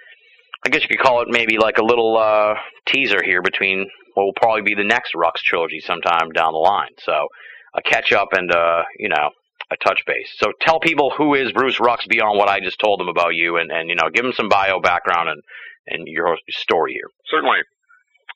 I 0.65 0.69
guess 0.69 0.83
you 0.83 0.89
could 0.89 1.05
call 1.05 1.23
it 1.23 1.29
maybe 1.31 1.57
like 1.59 1.79
a 1.79 1.85
little 1.85 2.19
uh, 2.19 2.55
teaser 2.87 3.23
here 3.25 3.41
between 3.41 3.89
what 4.15 4.25
will 4.25 4.35
probably 4.35 4.63
be 4.63 4.75
the 4.75 4.85
next 4.85 5.15
Rux 5.15 5.37
trilogy 5.43 5.81
sometime 5.81 6.31
down 6.35 6.53
the 6.53 6.59
line. 6.59 6.91
So 6.99 7.29
a 7.75 7.83
catch 7.83 8.13
up 8.13 8.29
and 8.33 8.53
uh, 8.53 8.83
you 8.99 9.09
know 9.09 9.31
a 9.71 9.77
touch 9.77 10.03
base. 10.07 10.35
So 10.37 10.53
tell 10.61 10.81
people 10.81 11.13
who 11.17 11.35
is 11.35 11.53
Bruce 11.53 11.79
Rux 11.79 12.07
beyond 12.09 12.37
what 12.37 12.49
I 12.49 12.61
just 12.61 12.79
told 12.79 13.01
them 13.01 13.09
about 13.09 13.35
you, 13.35 13.57
and, 13.57 13.71
and 13.71 13.89
you 13.89 13.95
know 13.95 14.11
give 14.13 14.25
them 14.25 14.35
some 14.35 14.49
bio 14.49 14.81
background 14.81 15.31
and 15.31 15.43
and 15.87 16.07
your 16.07 16.37
story 16.51 16.93
here. 16.93 17.09
Certainly, 17.31 17.59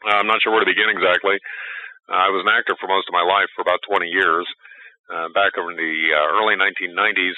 uh, 0.07 0.17
I'm 0.21 0.29
not 0.29 0.41
sure 0.43 0.53
where 0.53 0.65
to 0.65 0.69
begin 0.69 0.93
exactly. 0.93 1.37
Uh, 2.09 2.29
I 2.29 2.31
was 2.31 2.45
an 2.45 2.53
actor 2.53 2.77
for 2.77 2.89
most 2.89 3.09
of 3.09 3.17
my 3.17 3.25
life 3.25 3.49
for 3.57 3.63
about 3.65 3.81
20 3.89 4.09
years. 4.09 4.45
Uh, 5.09 5.29
back 5.37 5.53
in 5.57 5.77
the 5.77 5.95
uh, 6.17 6.29
early 6.37 6.57
1990s, 6.57 7.37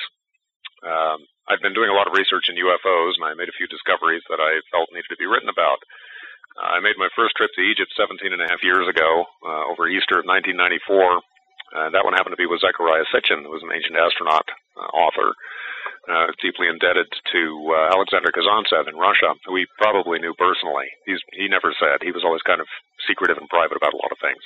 um, 0.87 1.19
I've 1.51 1.63
been 1.63 1.75
doing 1.75 1.91
a 1.91 1.99
lot 1.99 2.07
of 2.07 2.15
research 2.15 2.47
in 2.51 2.59
UFOs, 2.59 3.19
and 3.19 3.27
I 3.27 3.35
made 3.35 3.51
a 3.51 3.59
few 3.59 3.67
discoveries 3.67 4.23
that 4.31 4.43
I 4.43 4.63
felt 4.71 4.91
needed 4.91 5.11
to 5.11 5.19
be 5.19 5.31
written 5.31 5.51
about. 5.51 5.79
Uh, 6.59 6.79
I 6.79 6.79
made 6.81 6.99
my 6.99 7.11
first 7.15 7.35
trip 7.37 7.51
to 7.55 7.63
Egypt 7.63 7.93
17 7.95 8.33
and 8.33 8.43
a 8.43 8.49
half 8.49 8.63
years 8.63 8.87
ago, 8.89 9.27
uh, 9.45 9.65
over 9.71 9.87
Easter 9.87 10.19
of 10.19 10.27
1994. 10.27 11.23
Uh, 11.75 11.91
that 11.91 12.07
one 12.07 12.15
happened 12.15 12.33
to 12.33 12.41
be 12.41 12.47
with 12.47 12.63
Zecharia 12.63 13.03
Sitchin, 13.11 13.43
who 13.43 13.53
was 13.53 13.63
an 13.67 13.75
ancient 13.75 13.99
astronaut 13.99 14.47
uh, 14.79 14.91
author, 14.95 15.35
deeply 16.43 16.71
indebted 16.71 17.11
to 17.33 17.43
uh, 17.75 17.95
Alexander 17.95 18.31
Kazantsev 18.31 18.87
in 18.87 18.95
Russia, 18.95 19.35
who 19.47 19.57
he 19.57 19.67
probably 19.79 20.19
knew 20.19 20.35
personally. 20.39 20.87
He's, 21.05 21.21
he 21.35 21.49
never 21.51 21.75
said. 21.75 22.03
He 22.03 22.15
was 22.15 22.23
always 22.23 22.43
kind 22.47 22.61
of 22.61 22.71
secretive 23.07 23.39
and 23.39 23.51
private 23.51 23.77
about 23.77 23.95
a 23.95 24.01
lot 24.01 24.15
of 24.15 24.23
things. 24.23 24.43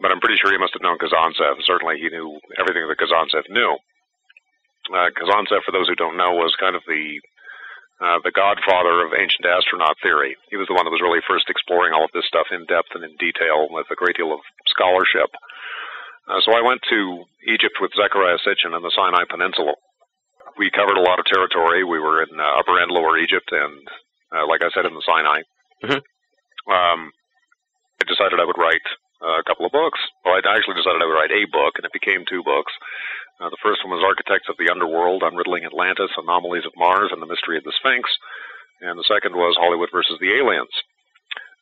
But 0.00 0.12
I'm 0.12 0.22
pretty 0.22 0.38
sure 0.40 0.52
he 0.52 0.60
must 0.60 0.72
have 0.72 0.84
known 0.84 1.00
Kazantsev. 1.00 1.60
Certainly 1.66 2.00
he 2.00 2.08
knew 2.08 2.40
everything 2.56 2.86
that 2.86 3.00
Kazantsev 3.00 3.50
knew. 3.50 3.76
Uh, 4.88 5.12
Kazantsev, 5.12 5.66
for 5.66 5.72
those 5.72 5.88
who 5.88 5.98
don't 5.98 6.16
know, 6.16 6.32
was 6.32 6.56
kind 6.56 6.76
of 6.76 6.82
the 6.86 7.20
uh, 7.98 8.22
the 8.22 8.30
godfather 8.30 9.02
of 9.02 9.10
ancient 9.10 9.42
astronaut 9.42 9.98
theory. 9.98 10.38
He 10.54 10.56
was 10.56 10.70
the 10.70 10.74
one 10.78 10.86
that 10.86 10.94
was 10.94 11.02
really 11.02 11.18
first 11.26 11.50
exploring 11.50 11.90
all 11.90 12.06
of 12.06 12.14
this 12.14 12.30
stuff 12.30 12.46
in 12.54 12.62
depth 12.70 12.94
and 12.94 13.02
in 13.02 13.10
detail 13.18 13.66
with 13.74 13.90
a 13.90 13.98
great 13.98 14.14
deal 14.14 14.30
of 14.30 14.38
scholarship. 14.70 15.26
Uh, 16.30 16.38
so 16.46 16.54
I 16.54 16.62
went 16.62 16.78
to 16.94 17.26
Egypt 17.50 17.82
with 17.82 17.90
Zecharia 17.98 18.38
Sitchin 18.46 18.70
and 18.70 18.86
the 18.86 18.94
Sinai 18.94 19.26
Peninsula. 19.26 19.74
We 20.58 20.70
covered 20.74 20.98
a 20.98 21.06
lot 21.06 21.18
of 21.18 21.24
territory. 21.26 21.84
We 21.84 22.00
were 22.02 22.22
in 22.22 22.34
uh, 22.38 22.58
Upper 22.58 22.82
and 22.82 22.90
Lower 22.90 23.16
Egypt, 23.18 23.48
and 23.52 23.78
uh, 24.34 24.46
like 24.46 24.60
I 24.62 24.70
said, 24.74 24.84
in 24.86 24.94
the 24.94 25.06
Sinai. 25.06 25.40
Mhm. 25.86 26.02
Um, 26.68 27.00
I 28.02 28.04
decided 28.06 28.40
I 28.40 28.44
would 28.44 28.58
write 28.58 28.84
uh, 29.22 29.38
a 29.38 29.44
couple 29.46 29.66
of 29.66 29.72
books. 29.72 29.98
Well, 30.24 30.34
I 30.34 30.42
actually 30.42 30.74
decided 30.78 31.02
I 31.02 31.06
would 31.06 31.14
write 31.18 31.30
a 31.34 31.46
book, 31.50 31.74
and 31.78 31.86
it 31.86 31.92
became 31.94 32.24
two 32.26 32.42
books. 32.42 32.72
Uh, 33.40 33.50
the 33.50 33.62
first 33.62 33.82
one 33.86 33.94
was 33.94 34.02
Architects 34.04 34.48
of 34.50 34.58
the 34.58 34.70
Underworld, 34.70 35.22
Unriddling 35.22 35.64
Atlantis, 35.64 36.10
Anomalies 36.18 36.66
of 36.66 36.74
Mars, 36.76 37.10
and 37.14 37.22
the 37.22 37.30
Mystery 37.30 37.56
of 37.58 37.64
the 37.64 37.74
Sphinx. 37.78 38.10
And 38.82 38.98
the 38.98 39.06
second 39.10 39.34
was 39.34 39.56
Hollywood 39.58 39.90
versus 39.94 40.18
the 40.20 40.34
Aliens. 40.38 40.70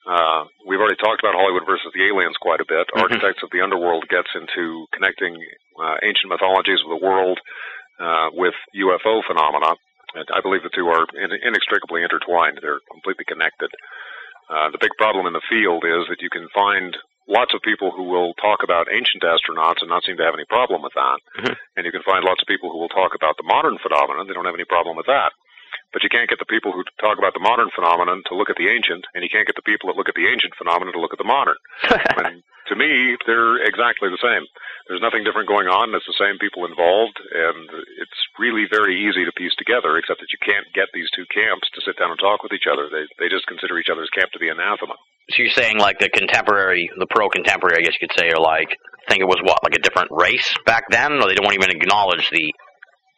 Uh, 0.06 0.44
we've 0.66 0.78
already 0.80 0.96
talked 0.96 1.20
about 1.20 1.34
Hollywood 1.34 1.66
versus 1.66 1.90
the 1.92 2.06
aliens 2.06 2.36
quite 2.38 2.60
a 2.60 2.68
bit. 2.68 2.86
Mhm. 2.94 3.02
Architects 3.02 3.42
of 3.42 3.50
the 3.50 3.60
Underworld 3.60 4.06
gets 4.08 4.28
into 4.34 4.86
connecting 4.92 5.34
uh, 5.82 5.96
ancient 6.04 6.30
mythologies 6.30 6.80
of 6.84 6.88
the 6.88 7.04
world 7.04 7.40
uh, 8.00 8.28
with 8.32 8.54
UFO 8.74 9.22
phenomena. 9.26 9.74
And 10.14 10.26
I 10.32 10.40
believe 10.40 10.62
the 10.62 10.72
two 10.72 10.88
are 10.88 11.04
in- 11.14 11.38
inextricably 11.42 12.02
intertwined. 12.02 12.58
They're 12.62 12.80
completely 12.90 13.24
connected. 13.28 13.70
Uh, 14.48 14.70
the 14.70 14.78
big 14.80 14.94
problem 14.98 15.26
in 15.26 15.32
the 15.34 15.42
field 15.50 15.84
is 15.84 16.06
that 16.08 16.22
you 16.22 16.30
can 16.30 16.46
find 16.54 16.96
lots 17.28 17.52
of 17.52 17.60
people 17.62 17.90
who 17.90 18.04
will 18.04 18.32
talk 18.38 18.62
about 18.62 18.86
ancient 18.86 19.26
astronauts 19.26 19.82
and 19.82 19.90
not 19.90 20.04
seem 20.06 20.16
to 20.16 20.22
have 20.22 20.34
any 20.38 20.46
problem 20.46 20.80
with 20.82 20.94
that. 20.94 21.18
Mhm. 21.42 21.56
And 21.76 21.84
you 21.84 21.90
can 21.90 22.02
find 22.06 22.22
lots 22.24 22.40
of 22.40 22.46
people 22.46 22.70
who 22.70 22.78
will 22.78 22.88
talk 22.94 23.14
about 23.14 23.36
the 23.36 23.42
modern 23.42 23.78
phenomenon. 23.78 24.26
They 24.26 24.34
don't 24.34 24.46
have 24.46 24.54
any 24.54 24.64
problem 24.64 24.96
with 24.96 25.06
that. 25.06 25.32
But 25.96 26.04
you 26.04 26.12
can't 26.12 26.28
get 26.28 26.36
the 26.36 26.52
people 26.52 26.76
who 26.76 26.84
talk 27.00 27.16
about 27.16 27.32
the 27.32 27.40
modern 27.40 27.72
phenomenon 27.72 28.20
to 28.28 28.36
look 28.36 28.52
at 28.52 28.60
the 28.60 28.68
ancient, 28.68 29.08
and 29.16 29.24
you 29.24 29.32
can't 29.32 29.48
get 29.48 29.56
the 29.56 29.64
people 29.64 29.88
that 29.88 29.96
look 29.96 30.12
at 30.12 30.14
the 30.14 30.28
ancient 30.28 30.52
phenomenon 30.52 30.92
to 30.92 31.00
look 31.00 31.16
at 31.16 31.22
the 31.22 31.24
modern. 31.24 31.56
And 32.20 32.44
to 32.68 32.76
me, 32.76 33.16
they're 33.24 33.64
exactly 33.64 34.12
the 34.12 34.20
same. 34.20 34.44
There's 34.92 35.00
nothing 35.00 35.24
different 35.24 35.48
going 35.48 35.72
on. 35.72 35.96
It's 35.96 36.04
the 36.04 36.20
same 36.20 36.36
people 36.36 36.68
involved, 36.68 37.16
and 37.16 37.64
it's 37.96 38.20
really 38.36 38.68
very 38.68 38.92
easy 39.08 39.24
to 39.24 39.32
piece 39.32 39.56
together, 39.56 39.96
except 39.96 40.20
that 40.20 40.34
you 40.34 40.40
can't 40.44 40.68
get 40.76 40.92
these 40.92 41.08
two 41.16 41.24
camps 41.32 41.64
to 41.72 41.80
sit 41.80 41.96
down 41.96 42.12
and 42.12 42.20
talk 42.20 42.44
with 42.44 42.52
each 42.52 42.68
other. 42.68 42.92
They, 42.92 43.08
they 43.16 43.32
just 43.32 43.48
consider 43.48 43.80
each 43.80 43.88
other's 43.88 44.12
camp 44.12 44.36
to 44.36 44.42
be 44.42 44.52
anathema. 44.52 45.00
So 45.32 45.40
you're 45.40 45.56
saying 45.56 45.80
like 45.80 45.96
the 45.96 46.12
contemporary, 46.12 46.92
the 46.92 47.08
pro-contemporary, 47.08 47.80
I 47.80 47.84
guess 47.88 47.96
you 47.96 48.04
could 48.04 48.18
say, 48.20 48.28
are 48.36 48.42
like 48.42 48.76
think 49.08 49.22
it 49.22 49.30
was 49.30 49.40
what 49.42 49.62
like 49.62 49.74
a 49.74 49.82
different 49.82 50.10
race 50.10 50.54
back 50.64 50.84
then, 50.90 51.12
or 51.12 51.28
they 51.28 51.34
don't 51.34 51.54
even 51.54 51.70
acknowledge 51.70 52.30
the 52.30 52.52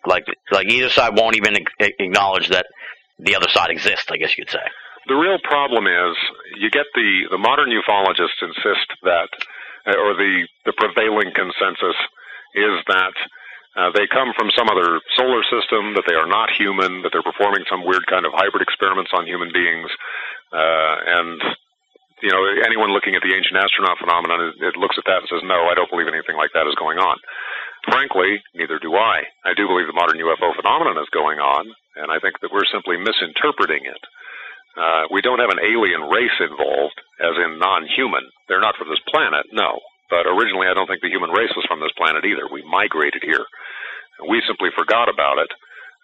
like 0.09 0.25
like 0.51 0.69
either 0.73 0.89
side 0.89 1.17
won't 1.17 1.37
even 1.37 1.55
acknowledge 1.79 2.49
that 2.49 2.67
the 3.19 3.37
other 3.37 3.49
side 3.51 3.71
exists. 3.71 4.11
I 4.11 4.17
guess 4.17 4.37
you 4.37 4.45
could 4.45 4.53
say. 4.53 4.67
The 5.09 5.17
real 5.17 5.41
problem 5.41 5.89
is 5.89 6.13
you 6.61 6.69
get 6.69 6.85
the, 6.93 7.33
the 7.33 7.41
modern 7.41 7.73
ufologists 7.73 8.45
insist 8.45 8.89
that, 9.09 9.33
uh, 9.89 9.97
or 9.97 10.13
the, 10.13 10.45
the 10.69 10.77
prevailing 10.77 11.33
consensus 11.33 11.97
is 12.53 12.77
that 12.93 13.17
uh, 13.73 13.89
they 13.97 14.05
come 14.13 14.37
from 14.37 14.53
some 14.53 14.69
other 14.69 15.01
solar 15.17 15.41
system, 15.49 15.97
that 15.97 16.05
they 16.05 16.13
are 16.13 16.29
not 16.29 16.53
human, 16.53 17.01
that 17.01 17.17
they're 17.17 17.25
performing 17.25 17.65
some 17.73 17.89
weird 17.89 18.05
kind 18.05 18.29
of 18.29 18.37
hybrid 18.37 18.61
experiments 18.61 19.09
on 19.17 19.25
human 19.25 19.49
beings, 19.49 19.89
uh, 20.53 20.97
and 21.09 21.41
you 22.21 22.29
know 22.29 22.43
anyone 22.67 22.93
looking 22.93 23.15
at 23.17 23.25
the 23.25 23.33
ancient 23.33 23.57
astronaut 23.57 23.97
phenomenon, 23.97 24.53
it, 24.53 24.61
it 24.61 24.77
looks 24.77 24.99
at 25.01 25.09
that 25.09 25.25
and 25.25 25.29
says, 25.33 25.47
no, 25.47 25.73
I 25.73 25.77
don't 25.79 25.89
believe 25.89 26.11
anything 26.11 26.37
like 26.37 26.53
that 26.53 26.69
is 26.69 26.77
going 26.77 26.99
on. 27.01 27.17
Frankly, 27.89 28.41
neither 28.55 28.79
do 28.79 28.95
I. 28.95 29.25
I 29.45 29.53
do 29.57 29.67
believe 29.67 29.89
the 29.89 29.97
modern 29.97 30.21
UFO 30.21 30.55
phenomenon 30.57 31.01
is 31.01 31.09
going 31.13 31.41
on, 31.41 31.65
and 31.97 32.13
I 32.13 32.21
think 32.21 32.41
that 32.41 32.53
we're 32.53 32.69
simply 32.69 32.97
misinterpreting 33.01 33.85
it. 33.89 34.03
Uh, 34.79 35.11
we 35.11 35.21
don't 35.25 35.43
have 35.43 35.51
an 35.51 35.65
alien 35.65 36.07
race 36.07 36.39
involved, 36.39 36.99
as 37.19 37.35
in 37.41 37.59
non-human. 37.59 38.23
They're 38.47 38.63
not 38.63 38.77
from 38.77 38.89
this 38.89 39.03
planet, 39.11 39.47
no. 39.51 39.81
But 40.09 40.29
originally, 40.29 40.69
I 40.69 40.75
don't 40.77 40.87
think 40.87 41.03
the 41.03 41.13
human 41.13 41.35
race 41.35 41.53
was 41.57 41.67
from 41.67 41.81
this 41.81 41.93
planet 41.99 42.25
either. 42.25 42.47
We 42.49 42.63
migrated 42.65 43.25
here. 43.25 43.45
We 44.29 44.41
simply 44.47 44.71
forgot 44.77 45.09
about 45.09 45.39
it. 45.43 45.51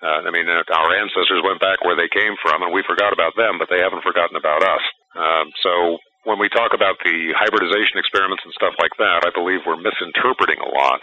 Uh, 0.02 0.26
I 0.26 0.30
mean, 0.30 0.44
uh, 0.50 0.60
our 0.74 0.92
ancestors 0.92 1.40
went 1.40 1.64
back 1.64 1.80
where 1.80 1.96
they 1.96 2.10
came 2.12 2.36
from, 2.44 2.60
and 2.60 2.72
we 2.72 2.84
forgot 2.84 3.12
about 3.12 3.32
them, 3.36 3.56
but 3.56 3.72
they 3.72 3.80
haven't 3.80 4.04
forgotten 4.04 4.36
about 4.36 4.60
us. 4.60 4.84
Um, 5.16 5.48
so 5.64 5.96
when 6.28 6.36
we 6.36 6.52
talk 6.52 6.74
about 6.74 7.00
the 7.04 7.32
hybridization 7.32 7.96
experiments 7.96 8.44
and 8.44 8.52
stuff 8.52 8.76
like 8.80 8.92
that, 9.00 9.24
I 9.24 9.32
believe 9.32 9.64
we're 9.64 9.80
misinterpreting 9.80 10.60
a 10.60 10.72
lot, 10.72 11.00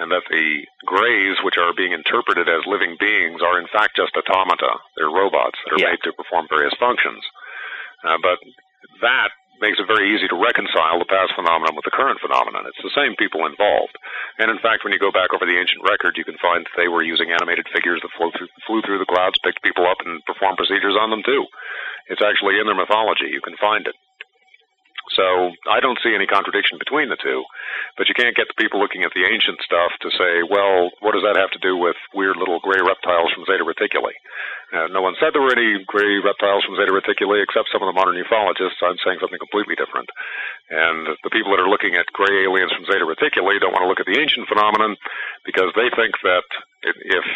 and 0.00 0.10
that 0.10 0.24
the 0.30 0.64
grays, 0.84 1.36
which 1.44 1.58
are 1.60 1.72
being 1.76 1.92
interpreted 1.92 2.48
as 2.48 2.64
living 2.66 2.96
beings, 2.98 3.42
are 3.42 3.60
in 3.60 3.68
fact 3.68 3.96
just 3.96 4.16
automata. 4.16 4.72
They're 4.96 5.12
robots 5.12 5.58
that 5.64 5.74
are 5.76 5.82
Yeah. 5.84 5.90
made 5.92 6.02
to 6.04 6.12
perform 6.12 6.48
various 6.48 6.74
functions. 6.74 7.22
Uh, 8.02 8.16
but 8.22 8.38
that 9.02 9.30
makes 9.60 9.78
it 9.78 9.84
very 9.86 10.08
easy 10.08 10.26
to 10.26 10.40
reconcile 10.40 10.98
the 10.98 11.04
past 11.04 11.34
phenomenon 11.36 11.76
with 11.76 11.84
the 11.84 11.92
current 11.92 12.18
phenomenon. 12.20 12.64
It's 12.64 12.80
the 12.82 12.96
same 12.96 13.14
people 13.16 13.44
involved. 13.44 13.92
And 14.40 14.50
in 14.50 14.58
fact, 14.58 14.84
when 14.84 14.92
you 14.92 14.98
go 14.98 15.12
back 15.12 15.34
over 15.36 15.44
the 15.44 15.60
ancient 15.60 15.84
record, 15.84 16.16
you 16.16 16.24
can 16.24 16.38
find 16.40 16.64
that 16.64 16.72
they 16.80 16.88
were 16.88 17.02
using 17.04 17.30
animated 17.30 17.68
figures 17.68 18.00
that 18.00 18.12
flew 18.16 18.32
through, 18.32 18.48
flew 18.66 18.80
through 18.80 18.98
the 18.98 19.04
clouds, 19.12 19.38
picked 19.44 19.60
people 19.62 19.86
up, 19.86 20.00
and 20.00 20.24
performed 20.24 20.56
procedures 20.56 20.96
on 20.96 21.10
them 21.10 21.22
too. 21.22 21.44
It's 22.08 22.24
actually 22.24 22.58
in 22.58 22.64
their 22.66 22.74
mythology. 22.74 23.28
You 23.28 23.42
can 23.44 23.56
find 23.60 23.86
it. 23.86 23.94
So 25.16 25.50
I 25.66 25.80
don't 25.80 25.98
see 26.04 26.14
any 26.14 26.26
contradiction 26.26 26.78
between 26.78 27.08
the 27.08 27.18
two, 27.18 27.42
but 27.98 28.06
you 28.06 28.14
can't 28.14 28.36
get 28.36 28.46
the 28.46 28.60
people 28.60 28.78
looking 28.78 29.02
at 29.02 29.12
the 29.16 29.26
ancient 29.26 29.58
stuff 29.64 29.90
to 30.00 30.08
say, 30.14 30.46
well, 30.46 30.90
what 31.00 31.18
does 31.18 31.26
that 31.26 31.40
have 31.40 31.50
to 31.56 31.64
do 31.64 31.76
with 31.76 31.96
weird 32.14 32.36
little 32.36 32.60
gray 32.62 32.78
reptiles 32.78 33.32
from 33.34 33.44
Zeta 33.44 33.66
Reticuli? 33.66 34.14
Uh, 34.70 34.86
no 34.94 35.02
one 35.02 35.18
said 35.18 35.34
there 35.34 35.42
were 35.42 35.56
any 35.56 35.82
gray 35.90 36.22
reptiles 36.22 36.62
from 36.62 36.78
Zeta 36.78 36.94
Reticuli 36.94 37.42
except 37.42 37.74
some 37.74 37.82
of 37.82 37.90
the 37.90 37.96
modern 37.96 38.14
ufologists. 38.22 38.78
I'm 38.86 39.00
saying 39.02 39.18
something 39.18 39.42
completely 39.42 39.74
different. 39.74 40.06
And 40.70 41.10
the 41.26 41.34
people 41.34 41.50
that 41.50 41.62
are 41.62 41.70
looking 41.70 41.98
at 41.98 42.06
gray 42.14 42.46
aliens 42.46 42.70
from 42.70 42.86
Zeta 42.86 43.02
Reticuli 43.02 43.58
don't 43.58 43.74
want 43.74 43.82
to 43.82 43.90
look 43.90 44.00
at 44.00 44.06
the 44.06 44.20
ancient 44.20 44.46
phenomenon 44.46 44.94
because 45.42 45.74
they 45.74 45.90
think 45.98 46.14
that 46.22 46.46
if 46.86 47.26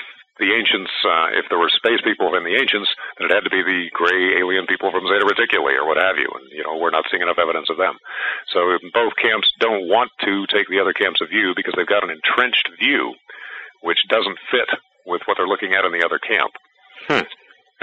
the 0.43 0.51
ancients, 0.51 0.91
uh, 1.07 1.31
if 1.39 1.47
there 1.47 1.63
were 1.63 1.71
space 1.71 2.03
people 2.03 2.35
in 2.35 2.43
the 2.43 2.59
ancients, 2.59 2.91
then 3.17 3.31
it 3.31 3.35
had 3.35 3.47
to 3.47 3.55
be 3.55 3.63
the 3.63 3.87
gray 3.95 4.43
alien 4.43 4.67
people 4.67 4.91
from 4.91 5.07
Zeta 5.07 5.23
Reticuli 5.23 5.79
or 5.79 5.87
what 5.87 6.01
have 6.01 6.19
you. 6.19 6.27
And, 6.27 6.51
you 6.51 6.67
know, 6.67 6.75
we're 6.75 6.95
not 6.95 7.07
seeing 7.07 7.23
enough 7.23 7.39
evidence 7.39 7.71
of 7.71 7.79
them. 7.79 7.95
So 8.51 8.79
both 8.91 9.15
camps 9.15 9.47
don't 9.63 9.87
want 9.87 10.11
to 10.27 10.47
take 10.51 10.67
the 10.67 10.83
other 10.83 10.93
camp's 10.93 11.23
view 11.31 11.55
because 11.55 11.75
they've 11.79 11.87
got 11.87 12.03
an 12.03 12.11
entrenched 12.11 12.67
view 12.83 13.15
which 13.85 14.01
doesn't 14.09 14.41
fit 14.51 14.67
with 15.07 15.21
what 15.29 15.37
they're 15.37 15.51
looking 15.51 15.77
at 15.77 15.85
in 15.85 15.93
the 15.93 16.03
other 16.03 16.19
camp. 16.19 16.51
Hmm. 17.07 17.29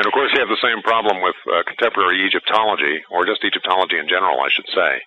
And 0.01 0.05
of 0.09 0.11
course, 0.17 0.33
you 0.33 0.41
have 0.41 0.49
the 0.49 0.65
same 0.65 0.81
problem 0.81 1.21
with 1.21 1.37
uh, 1.45 1.61
contemporary 1.61 2.25
Egyptology, 2.25 3.05
or 3.13 3.21
just 3.23 3.45
Egyptology 3.45 4.01
in 4.01 4.09
general, 4.09 4.41
I 4.41 4.49
should 4.49 4.65
say. 4.73 4.97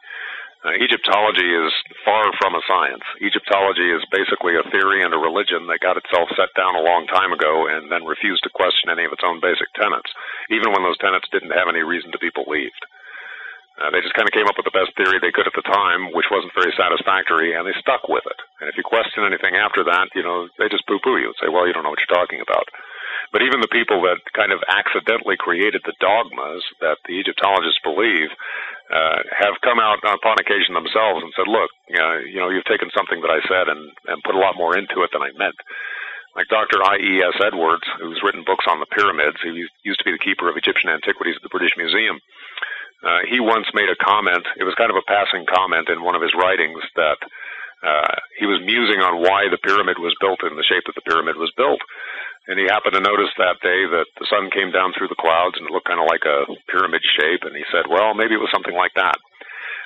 Uh, 0.64 0.72
Egyptology 0.80 1.44
is 1.44 1.68
far 2.08 2.24
from 2.40 2.56
a 2.56 2.64
science. 2.64 3.04
Egyptology 3.20 3.84
is 3.84 4.00
basically 4.08 4.56
a 4.56 4.64
theory 4.72 5.04
and 5.04 5.12
a 5.12 5.20
religion 5.20 5.68
that 5.68 5.84
got 5.84 6.00
itself 6.00 6.32
set 6.32 6.48
down 6.56 6.72
a 6.72 6.80
long 6.80 7.04
time 7.12 7.36
ago 7.36 7.68
and 7.68 7.92
then 7.92 8.08
refused 8.08 8.40
to 8.48 8.56
question 8.56 8.88
any 8.88 9.04
of 9.04 9.12
its 9.12 9.20
own 9.28 9.44
basic 9.44 9.68
tenets, 9.76 10.08
even 10.48 10.72
when 10.72 10.80
those 10.80 10.96
tenets 11.04 11.28
didn't 11.28 11.52
have 11.52 11.68
any 11.68 11.84
reason 11.84 12.08
to 12.16 12.18
be 12.18 12.32
believed. 12.32 12.80
Uh, 13.76 13.92
they 13.92 14.00
just 14.00 14.16
kind 14.16 14.24
of 14.24 14.32
came 14.32 14.48
up 14.48 14.56
with 14.56 14.64
the 14.64 14.72
best 14.72 14.88
theory 14.96 15.20
they 15.20 15.34
could 15.34 15.50
at 15.50 15.52
the 15.52 15.68
time, 15.68 16.08
which 16.16 16.32
wasn't 16.32 16.54
very 16.56 16.72
satisfactory, 16.80 17.52
and 17.52 17.68
they 17.68 17.76
stuck 17.84 18.08
with 18.08 18.24
it. 18.24 18.40
And 18.62 18.70
if 18.70 18.78
you 18.80 18.86
question 18.86 19.26
anything 19.26 19.60
after 19.60 19.84
that, 19.84 20.14
you 20.16 20.24
know, 20.24 20.48
they 20.56 20.72
just 20.72 20.88
poo-poo 20.88 21.20
you 21.20 21.28
and 21.28 21.40
say, 21.42 21.52
well, 21.52 21.68
you 21.68 21.76
don't 21.76 21.84
know 21.84 21.92
what 21.92 22.00
you're 22.00 22.16
talking 22.16 22.40
about. 22.40 22.64
But 23.32 23.42
even 23.42 23.60
the 23.60 23.72
people 23.72 24.02
that 24.06 24.22
kind 24.32 24.52
of 24.52 24.62
accidentally 24.68 25.36
created 25.38 25.82
the 25.84 25.96
dogmas 26.00 26.62
that 26.80 26.98
the 27.06 27.18
Egyptologists 27.18 27.82
believe 27.82 28.30
uh, 28.92 29.24
have 29.32 29.56
come 29.64 29.80
out 29.80 29.98
upon 30.04 30.36
occasion 30.38 30.76
themselves 30.76 31.24
and 31.24 31.32
said, 31.34 31.48
look, 31.48 31.70
uh, 31.96 32.20
you 32.28 32.38
know, 32.38 32.50
you've 32.52 32.68
taken 32.68 32.92
something 32.92 33.20
that 33.24 33.32
I 33.32 33.40
said 33.48 33.72
and, 33.72 33.82
and 34.06 34.22
put 34.22 34.36
a 34.36 34.42
lot 34.42 34.60
more 34.60 34.76
into 34.76 35.02
it 35.02 35.10
than 35.12 35.24
I 35.24 35.32
meant. 35.40 35.56
Like 36.36 36.50
Dr. 36.50 36.82
I.E.S. 36.82 37.38
Edwards, 37.40 37.86
who's 38.02 38.20
written 38.22 38.42
books 38.42 38.66
on 38.68 38.82
the 38.82 38.90
pyramids, 38.90 39.38
who 39.42 39.54
used 39.54 40.00
to 40.02 40.08
be 40.08 40.12
the 40.12 40.22
keeper 40.22 40.50
of 40.50 40.58
Egyptian 40.58 40.90
antiquities 40.90 41.38
at 41.38 41.42
the 41.46 41.54
British 41.54 41.78
Museum, 41.78 42.18
uh, 43.04 43.22
he 43.30 43.38
once 43.38 43.68
made 43.72 43.88
a 43.88 44.02
comment, 44.02 44.42
it 44.58 44.64
was 44.64 44.74
kind 44.74 44.90
of 44.90 44.98
a 44.98 45.06
passing 45.06 45.46
comment 45.46 45.88
in 45.88 46.02
one 46.02 46.16
of 46.16 46.22
his 46.24 46.34
writings, 46.34 46.82
that 46.96 47.20
uh, 47.84 48.16
he 48.40 48.48
was 48.48 48.64
musing 48.64 49.04
on 49.04 49.20
why 49.20 49.46
the 49.52 49.60
pyramid 49.60 50.00
was 50.00 50.16
built 50.18 50.40
in 50.42 50.56
the 50.56 50.64
shape 50.64 50.88
that 50.88 50.96
the 50.96 51.04
pyramid 51.04 51.36
was 51.36 51.52
built. 51.56 51.80
And 52.46 52.60
he 52.60 52.68
happened 52.68 52.92
to 52.94 53.00
notice 53.00 53.32
that 53.40 53.60
day 53.64 53.88
that 53.88 54.08
the 54.20 54.28
sun 54.28 54.52
came 54.52 54.68
down 54.68 54.92
through 54.92 55.08
the 55.08 55.16
clouds 55.16 55.56
and 55.56 55.64
it 55.64 55.72
looked 55.72 55.88
kind 55.88 56.00
of 56.00 56.08
like 56.08 56.28
a 56.28 56.44
pyramid 56.68 57.00
shape. 57.16 57.40
And 57.48 57.56
he 57.56 57.64
said, 57.72 57.88
well, 57.88 58.12
maybe 58.12 58.36
it 58.36 58.44
was 58.44 58.52
something 58.52 58.76
like 58.76 58.92
that. 59.00 59.16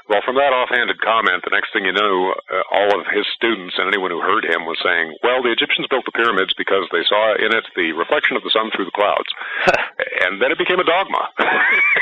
Well, 0.09 0.25
from 0.25 0.41
that 0.41 0.57
offhanded 0.57 1.05
comment, 1.05 1.45
the 1.45 1.53
next 1.53 1.69
thing 1.77 1.85
you 1.85 1.93
know, 1.93 2.33
uh, 2.49 2.65
all 2.73 2.97
of 2.97 3.05
his 3.13 3.29
students 3.37 3.77
and 3.77 3.93
anyone 3.93 4.09
who 4.09 4.25
heard 4.25 4.49
him 4.49 4.65
was 4.65 4.81
saying, 4.81 5.13
well, 5.21 5.45
the 5.45 5.53
Egyptians 5.53 5.85
built 5.93 6.09
the 6.09 6.17
pyramids 6.17 6.57
because 6.57 6.89
they 6.89 7.05
saw 7.05 7.37
in 7.37 7.53
it 7.53 7.69
the 7.77 7.93
reflection 7.93 8.33
of 8.33 8.41
the 8.41 8.49
sun 8.49 8.73
through 8.73 8.89
the 8.89 8.97
clouds. 8.97 9.29
and 10.25 10.41
then 10.41 10.49
it 10.49 10.57
became 10.57 10.81
a 10.81 10.89
dogma. 10.89 11.29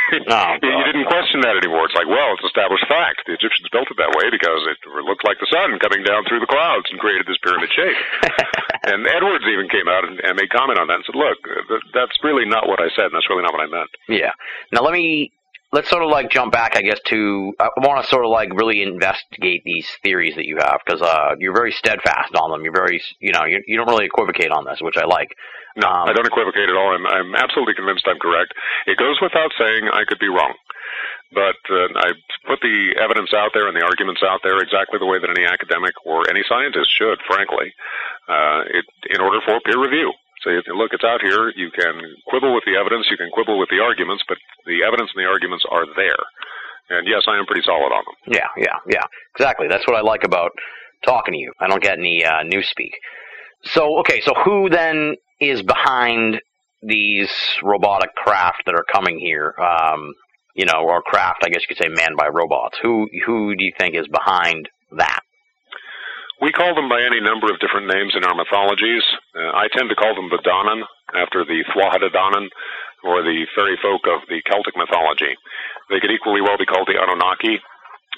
Oh, 0.06 0.54
you, 0.62 0.70
you 0.70 0.86
didn't 0.86 1.10
question 1.10 1.42
that 1.42 1.58
anymore. 1.58 1.82
It's 1.82 1.98
like, 1.98 2.06
well, 2.06 2.30
it's 2.34 2.46
established 2.46 2.86
fact. 2.86 3.26
The 3.26 3.34
Egyptians 3.34 3.66
built 3.75 3.90
it 3.90 3.98
that 3.98 4.14
way 4.14 4.30
because 4.30 4.62
it 4.70 4.78
looked 4.86 5.26
like 5.26 5.42
the 5.42 5.50
sun 5.50 5.82
coming 5.82 6.06
down 6.06 6.22
through 6.25 6.38
the 6.38 6.50
clouds 6.50 6.86
and 6.94 7.02
created 7.02 7.26
this 7.26 7.38
pyramid 7.42 7.70
shape. 7.75 7.98
and 8.86 9.02
Edwards 9.06 9.44
even 9.50 9.66
came 9.66 9.90
out 9.90 10.06
and, 10.06 10.22
and 10.22 10.38
made 10.38 10.54
comment 10.54 10.78
on 10.78 10.86
that 10.86 11.02
and 11.02 11.06
said, 11.10 11.18
look, 11.18 11.42
th- 11.42 11.90
that's 11.90 12.14
really 12.22 12.46
not 12.46 12.70
what 12.70 12.78
I 12.78 12.86
said, 12.94 13.10
and 13.10 13.18
that's 13.18 13.26
really 13.26 13.42
not 13.42 13.50
what 13.50 13.66
I 13.66 13.70
meant. 13.70 13.90
Yeah. 14.06 14.30
Now 14.70 14.86
let 14.86 14.94
me 14.94 15.34
let's 15.73 15.90
sort 15.90 16.02
of 16.02 16.11
like 16.11 16.30
jump 16.30 16.52
back, 16.52 16.76
I 16.76 16.82
guess, 16.82 17.00
to 17.06 17.52
I 17.58 17.68
want 17.78 18.02
to 18.02 18.08
sort 18.11 18.25
of 18.25 18.30
like 18.30 18.50
really 18.54 18.82
investigate 18.82 19.62
these 19.64 19.88
theories 20.02 20.35
that 20.37 20.46
you 20.46 20.56
have 20.58 20.78
because 20.85 21.02
uh, 21.02 21.35
you're 21.38 21.54
very 21.54 21.73
steadfast 21.73 22.35
on 22.35 22.50
them. 22.50 22.62
You're 22.62 22.73
very, 22.75 23.02
you 23.20 23.32
know, 23.32 23.44
you, 23.44 23.62
you 23.66 23.76
don't 23.76 23.88
really 23.88 24.06
equivocate 24.06 24.50
on 24.50 24.64
this, 24.64 24.78
which 24.80 24.96
I 24.96 25.04
like. 25.04 25.35
No, 25.76 25.88
Um, 25.88 26.08
I 26.08 26.12
don't 26.14 26.26
equivocate 26.26 26.70
at 26.70 26.76
all. 26.76 26.94
I'm, 26.94 27.06
I'm 27.06 27.35
absolutely 27.35 27.75
convinced 27.75 28.06
I'm 28.08 28.18
correct. 28.18 28.54
It 28.87 28.96
goes 28.96 29.18
without 29.20 29.50
saying 29.58 29.88
I 29.92 30.04
could 30.08 30.18
be 30.18 30.28
wrong. 30.28 30.54
But 31.35 31.58
uh, 31.68 31.90
I 32.00 32.14
put 32.46 32.61
the 32.62 32.94
evidence 33.02 33.35
out 33.35 33.50
there 33.52 33.66
and 33.66 33.76
the 33.76 33.82
arguments 33.85 34.23
out 34.23 34.40
there 34.44 34.56
exactly 34.62 34.99
the 35.02 35.06
way 35.11 35.18
that 35.18 35.28
any 35.28 35.44
academic 35.44 35.92
or 36.06 36.23
any 36.30 36.40
scientist 36.49 36.88
should, 36.96 37.18
frankly, 37.26 37.75
uh, 38.30 38.62
it, 38.70 38.87
in 39.11 39.20
order 39.20 39.40
for 39.44 39.58
peer 39.66 39.76
review. 39.82 40.12
You 40.46 40.74
look, 40.76 40.92
it's 40.92 41.04
out 41.04 41.20
here. 41.22 41.52
You 41.56 41.70
can 41.70 42.00
quibble 42.26 42.54
with 42.54 42.64
the 42.66 42.78
evidence, 42.78 43.06
you 43.10 43.16
can 43.16 43.30
quibble 43.32 43.58
with 43.58 43.68
the 43.70 43.80
arguments, 43.82 44.22
but 44.28 44.38
the 44.64 44.82
evidence 44.86 45.10
and 45.14 45.24
the 45.24 45.28
arguments 45.28 45.64
are 45.70 45.86
there. 45.96 46.22
And 46.88 47.06
yes, 47.08 47.22
I 47.26 47.38
am 47.38 47.46
pretty 47.46 47.62
solid 47.64 47.90
on 47.90 48.04
them. 48.06 48.34
Yeah, 48.34 48.48
yeah, 48.56 48.78
yeah. 48.88 49.02
Exactly. 49.34 49.66
That's 49.68 49.86
what 49.86 49.96
I 49.96 50.02
like 50.02 50.22
about 50.24 50.52
talking 51.04 51.34
to 51.34 51.38
you. 51.38 51.52
I 51.58 51.66
don't 51.66 51.82
get 51.82 51.98
any 51.98 52.24
uh, 52.24 52.42
news 52.44 52.68
speak. 52.68 52.92
So, 53.64 53.98
okay, 54.00 54.20
so 54.20 54.32
who 54.44 54.70
then 54.70 55.16
is 55.40 55.62
behind 55.62 56.40
these 56.82 57.30
robotic 57.62 58.14
craft 58.14 58.62
that 58.66 58.74
are 58.76 58.84
coming 58.92 59.18
here? 59.18 59.54
Um, 59.58 60.14
you 60.54 60.64
know, 60.64 60.80
or 60.80 61.02
craft, 61.02 61.42
I 61.44 61.48
guess 61.48 61.62
you 61.68 61.74
could 61.74 61.82
say, 61.82 61.88
manned 61.88 62.16
by 62.16 62.28
robots. 62.28 62.78
Who 62.82 63.08
who 63.26 63.54
do 63.56 63.64
you 63.64 63.72
think 63.78 63.94
is 63.94 64.06
behind 64.08 64.68
that? 64.92 65.20
We 66.40 66.52
call 66.52 66.75
them 66.75 66.88
by 66.88 67.00
any 67.00 67.21
number 67.21 67.49
of 67.49 67.61
different 67.61 67.88
names 67.88 68.12
in 68.12 68.25
our 68.25 68.37
mythologies. 68.37 69.02
Uh, 69.33 69.57
I 69.57 69.69
tend 69.73 69.88
to 69.88 69.97
call 69.97 70.14
them 70.14 70.28
the 70.28 70.43
Danan, 70.45 70.85
after 71.16 71.45
the 71.45 71.64
Tuatha 71.73 71.97
Dé 71.97 72.12
Danann, 72.12 72.49
or 73.05 73.23
the 73.23 73.47
fairy 73.55 73.78
folk 73.81 74.05
of 74.05 74.26
the 74.28 74.43
Celtic 74.45 74.76
mythology. 74.76 75.33
They 75.88 76.00
could 76.00 76.11
equally 76.12 76.43
well 76.43 76.59
be 76.59 76.66
called 76.69 76.88
the 76.88 77.00
Anunnaki, 77.00 77.57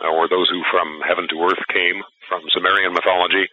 uh, 0.02 0.10
or 0.10 0.26
those 0.26 0.50
who 0.50 0.62
from 0.70 0.98
heaven 1.06 1.28
to 1.30 1.42
earth 1.46 1.62
came 1.70 2.02
from 2.28 2.42
Sumerian 2.50 2.92
mythology. 2.92 3.46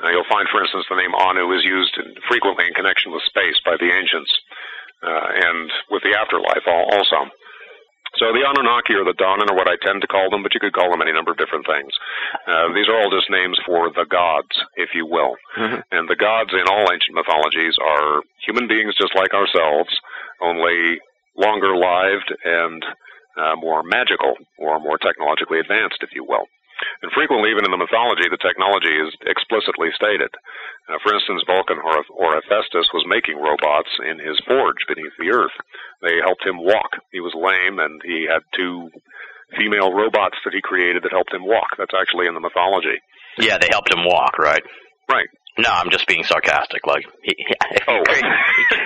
Uh, 0.00 0.08
you'll 0.10 0.32
find, 0.32 0.48
for 0.48 0.62
instance, 0.64 0.86
the 0.88 0.96
name 0.96 1.12
Anu 1.12 1.52
is 1.52 1.64
used 1.64 1.92
in, 2.00 2.14
frequently 2.24 2.66
in 2.66 2.74
connection 2.74 3.12
with 3.12 3.22
space 3.28 3.60
by 3.68 3.76
the 3.76 3.90
ancients, 3.92 4.32
uh, 5.04 5.28
and 5.44 5.68
with 5.90 6.02
the 6.04 6.16
afterlife 6.16 6.64
al- 6.66 6.88
also. 6.96 7.28
So 8.18 8.32
the 8.32 8.42
Anunnaki 8.44 8.94
or 8.94 9.04
the 9.04 9.14
Danan 9.16 9.50
are 9.50 9.56
what 9.56 9.68
I 9.70 9.76
tend 9.80 10.02
to 10.02 10.10
call 10.10 10.30
them, 10.30 10.42
but 10.42 10.52
you 10.54 10.60
could 10.60 10.72
call 10.72 10.90
them 10.90 11.00
any 11.00 11.12
number 11.12 11.30
of 11.30 11.38
different 11.38 11.66
things. 11.66 11.92
Uh, 12.46 12.72
these 12.74 12.88
are 12.88 12.98
all 12.98 13.10
just 13.10 13.30
names 13.30 13.58
for 13.64 13.90
the 13.90 14.04
gods, 14.04 14.52
if 14.76 14.90
you 14.94 15.06
will. 15.06 15.36
And 15.90 16.08
the 16.08 16.16
gods 16.16 16.50
in 16.52 16.66
all 16.68 16.90
ancient 16.90 17.14
mythologies 17.14 17.76
are 17.80 18.22
human 18.44 18.66
beings 18.68 18.94
just 19.00 19.14
like 19.14 19.32
ourselves, 19.32 19.90
only 20.42 20.98
longer 21.36 21.76
lived 21.76 22.34
and 22.44 22.84
uh, 23.38 23.54
more 23.56 23.82
magical 23.82 24.34
or 24.58 24.80
more 24.80 24.98
technologically 24.98 25.60
advanced, 25.60 26.02
if 26.02 26.10
you 26.12 26.24
will. 26.24 26.46
And 27.02 27.12
frequently, 27.12 27.50
even 27.50 27.64
in 27.64 27.72
the 27.72 27.80
mythology, 27.80 28.28
the 28.30 28.40
technology 28.40 28.92
is 28.92 29.10
explicitly 29.26 29.88
stated. 29.96 30.30
Uh, 30.88 30.98
for 31.04 31.14
instance, 31.14 31.42
Vulcan 31.46 31.78
or, 31.78 32.02
or 32.14 32.34
Hephaestus 32.40 32.88
was 32.92 33.04
making 33.06 33.38
robots 33.38 33.90
in 34.04 34.18
his 34.18 34.38
forge 34.46 34.82
beneath 34.88 35.14
the 35.18 35.30
earth. 35.30 35.54
They 36.02 36.18
helped 36.24 36.44
him 36.44 36.58
walk. 36.58 36.98
He 37.12 37.20
was 37.20 37.32
lame, 37.36 37.78
and 37.78 38.00
he 38.04 38.26
had 38.26 38.42
two 38.56 38.90
female 39.58 39.92
robots 39.92 40.38
that 40.44 40.54
he 40.54 40.60
created 40.62 41.02
that 41.02 41.12
helped 41.12 41.32
him 41.34 41.44
walk. 41.46 41.74
That's 41.78 41.94
actually 41.94 42.26
in 42.26 42.34
the 42.34 42.40
mythology. 42.42 42.98
Yeah, 43.38 43.58
they 43.58 43.68
helped 43.70 43.92
him 43.92 44.04
walk, 44.04 44.38
right? 44.38 44.62
Right. 45.10 45.26
No, 45.58 45.68
I'm 45.70 45.90
just 45.90 46.06
being 46.06 46.22
sarcastic. 46.24 46.86
Like 46.86 47.04
he, 47.22 47.34
he, 47.36 47.54
Oh. 47.88 48.02
created, 48.06 48.30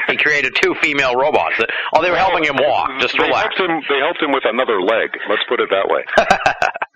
he 0.09 0.17
created 0.17 0.53
two 0.61 0.75
female 0.83 1.15
robots. 1.15 1.57
That, 1.59 1.69
oh, 1.95 2.03
they 2.03 2.11
were 2.11 2.17
helping 2.17 2.45
him 2.45 2.57
walk. 2.59 2.89
Just 3.01 3.17
they 3.17 3.25
relax. 3.25 3.55
helped 3.57 3.61
him. 3.61 3.81
They 3.89 4.01
helped 4.01 4.23
him 4.23 4.33
with 4.33 4.45
another 4.45 4.81
leg. 4.81 5.11
Let's 5.29 5.43
put 5.49 5.61
it 5.61 5.69
that 5.71 5.87
way. 5.89 6.03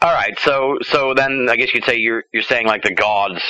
All 0.00 0.12
right, 0.12 0.38
so 0.40 0.78
so 0.82 1.14
then 1.14 1.48
I 1.50 1.56
guess 1.56 1.72
you'd 1.74 1.84
say 1.84 1.96
you're 1.96 2.24
you're 2.32 2.42
saying 2.42 2.66
like 2.66 2.82
the 2.82 2.94
gods. 2.94 3.42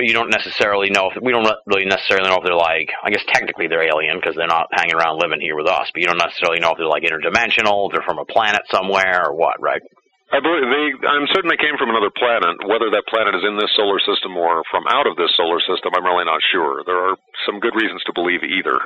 You 0.00 0.14
don't 0.14 0.30
necessarily 0.30 0.88
know 0.88 1.10
if 1.12 1.20
we 1.20 1.30
don't 1.30 1.44
really 1.66 1.84
necessarily 1.84 2.30
know 2.30 2.40
if 2.40 2.44
they're 2.44 2.56
like. 2.56 2.88
I 3.04 3.10
guess 3.10 3.20
technically 3.28 3.68
they're 3.68 3.84
alien 3.84 4.16
because 4.16 4.34
they're 4.34 4.48
not 4.48 4.72
hanging 4.72 4.96
around 4.96 5.20
living 5.20 5.44
here 5.44 5.56
with 5.56 5.68
us. 5.68 5.90
But 5.92 6.00
you 6.00 6.08
don't 6.08 6.16
necessarily 6.16 6.58
know 6.58 6.72
if 6.72 6.78
they're 6.78 6.88
like 6.88 7.04
interdimensional, 7.04 7.92
they're 7.92 8.06
from 8.06 8.16
a 8.16 8.24
planet 8.24 8.62
somewhere 8.72 9.28
or 9.28 9.36
what, 9.36 9.60
right? 9.60 9.82
I 10.30 10.38
believe 10.38 10.62
they. 10.62 10.86
I'm 11.04 11.26
certain 11.34 11.50
they 11.50 11.58
came 11.58 11.74
from 11.74 11.90
another 11.90 12.14
planet. 12.14 12.62
Whether 12.62 12.88
that 12.94 13.10
planet 13.10 13.34
is 13.34 13.42
in 13.42 13.58
this 13.58 13.74
solar 13.74 13.98
system 13.98 14.38
or 14.38 14.62
from 14.70 14.86
out 14.86 15.10
of 15.10 15.18
this 15.18 15.34
solar 15.36 15.58
system, 15.66 15.90
I'm 15.92 16.06
really 16.06 16.24
not 16.24 16.38
sure. 16.54 16.86
There 16.86 16.96
are 17.10 17.18
some 17.44 17.58
good 17.58 17.74
reasons 17.74 18.00
to 18.06 18.14
believe 18.14 18.46
either. 18.46 18.78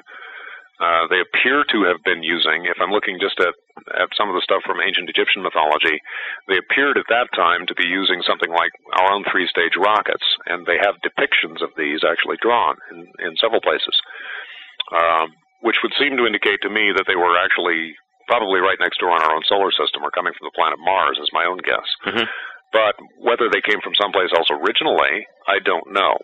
Uh, 0.81 1.07
they 1.13 1.21
appear 1.21 1.63
to 1.69 1.79
have 1.87 2.03
been 2.03 2.25
using, 2.25 2.67
if 2.67 2.81
I'm 2.83 2.91
looking 2.91 3.21
just 3.21 3.39
at, 3.39 3.55
at 3.99 4.09
some 4.17 4.31
of 4.31 4.35
the 4.35 4.45
stuff 4.47 4.63
from 4.65 4.81
ancient 4.81 5.11
Egyptian 5.11 5.43
mythology, 5.43 5.99
they 6.49 6.59
appeared 6.59 6.97
at 6.97 7.11
that 7.11 7.29
time 7.35 7.67
to 7.67 7.75
be 7.75 7.85
using 7.85 8.23
something 8.23 8.51
like 8.51 8.71
our 8.95 9.13
own 9.13 9.25
three 9.31 9.47
stage 9.51 9.75
rockets, 9.77 10.25
and 10.47 10.67
they 10.67 10.79
have 10.79 11.03
depictions 11.03 11.63
of 11.63 11.75
these 11.77 12.07
actually 12.07 12.39
drawn 12.41 12.77
in, 12.91 13.07
in 13.21 13.37
several 13.37 13.61
places, 13.61 13.95
um, 14.95 15.35
which 15.63 15.83
would 15.83 15.93
seem 15.99 16.17
to 16.17 16.27
indicate 16.27 16.63
to 16.63 16.71
me 16.71 16.93
that 16.95 17.05
they 17.07 17.19
were 17.19 17.37
actually 17.37 17.95
probably 18.27 18.61
right 18.61 18.81
next 18.81 18.99
door 19.01 19.11
on 19.11 19.23
our 19.23 19.35
own 19.35 19.45
solar 19.45 19.71
system 19.75 20.01
or 20.03 20.11
coming 20.11 20.33
from 20.33 20.49
the 20.49 20.57
planet 20.57 20.79
Mars, 20.81 21.19
is 21.21 21.29
my 21.33 21.45
own 21.45 21.59
guess. 21.59 21.89
Mhm. 22.07 22.29
But 22.73 22.97
whether 23.21 23.49
they 23.49 23.61
came 23.61 23.81
from 23.83 23.95
someplace 23.95 24.33
else 24.35 24.51
originally, 24.51 25.27
I 25.47 25.59
don't 25.61 25.93
know. 25.93 26.19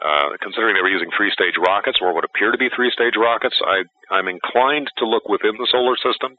Uh, 0.00 0.34
considering 0.40 0.74
they 0.74 0.80
were 0.80 0.90
using 0.90 1.12
three-stage 1.12 1.54
rockets, 1.60 2.00
or 2.00 2.14
what 2.16 2.24
appear 2.24 2.50
to 2.50 2.58
be 2.58 2.72
three-stage 2.72 3.12
rockets, 3.14 3.54
I, 3.60 3.84
I'm 4.08 4.26
inclined 4.26 4.88
to 4.98 5.04
look 5.04 5.28
within 5.28 5.52
the 5.60 5.68
solar 5.70 5.96
system. 6.00 6.34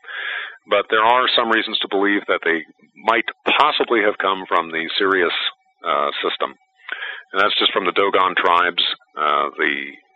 But 0.67 0.89
there 0.89 1.05
are 1.05 1.29
some 1.37 1.51
reasons 1.51 1.77
to 1.79 1.87
believe 1.87 2.25
that 2.27 2.41
they 2.43 2.65
might 3.05 3.29
possibly 3.45 4.01
have 4.01 4.17
come 4.17 4.43
from 4.49 4.71
the 4.71 4.89
Sirius 4.97 5.35
uh, 5.85 6.09
system, 6.25 6.55
and 7.31 7.37
that's 7.39 7.57
just 7.59 7.71
from 7.71 7.85
the 7.85 7.93
Dogon 7.93 8.33
tribes. 8.35 8.83
Uh, 9.13 9.53
the 9.59 9.73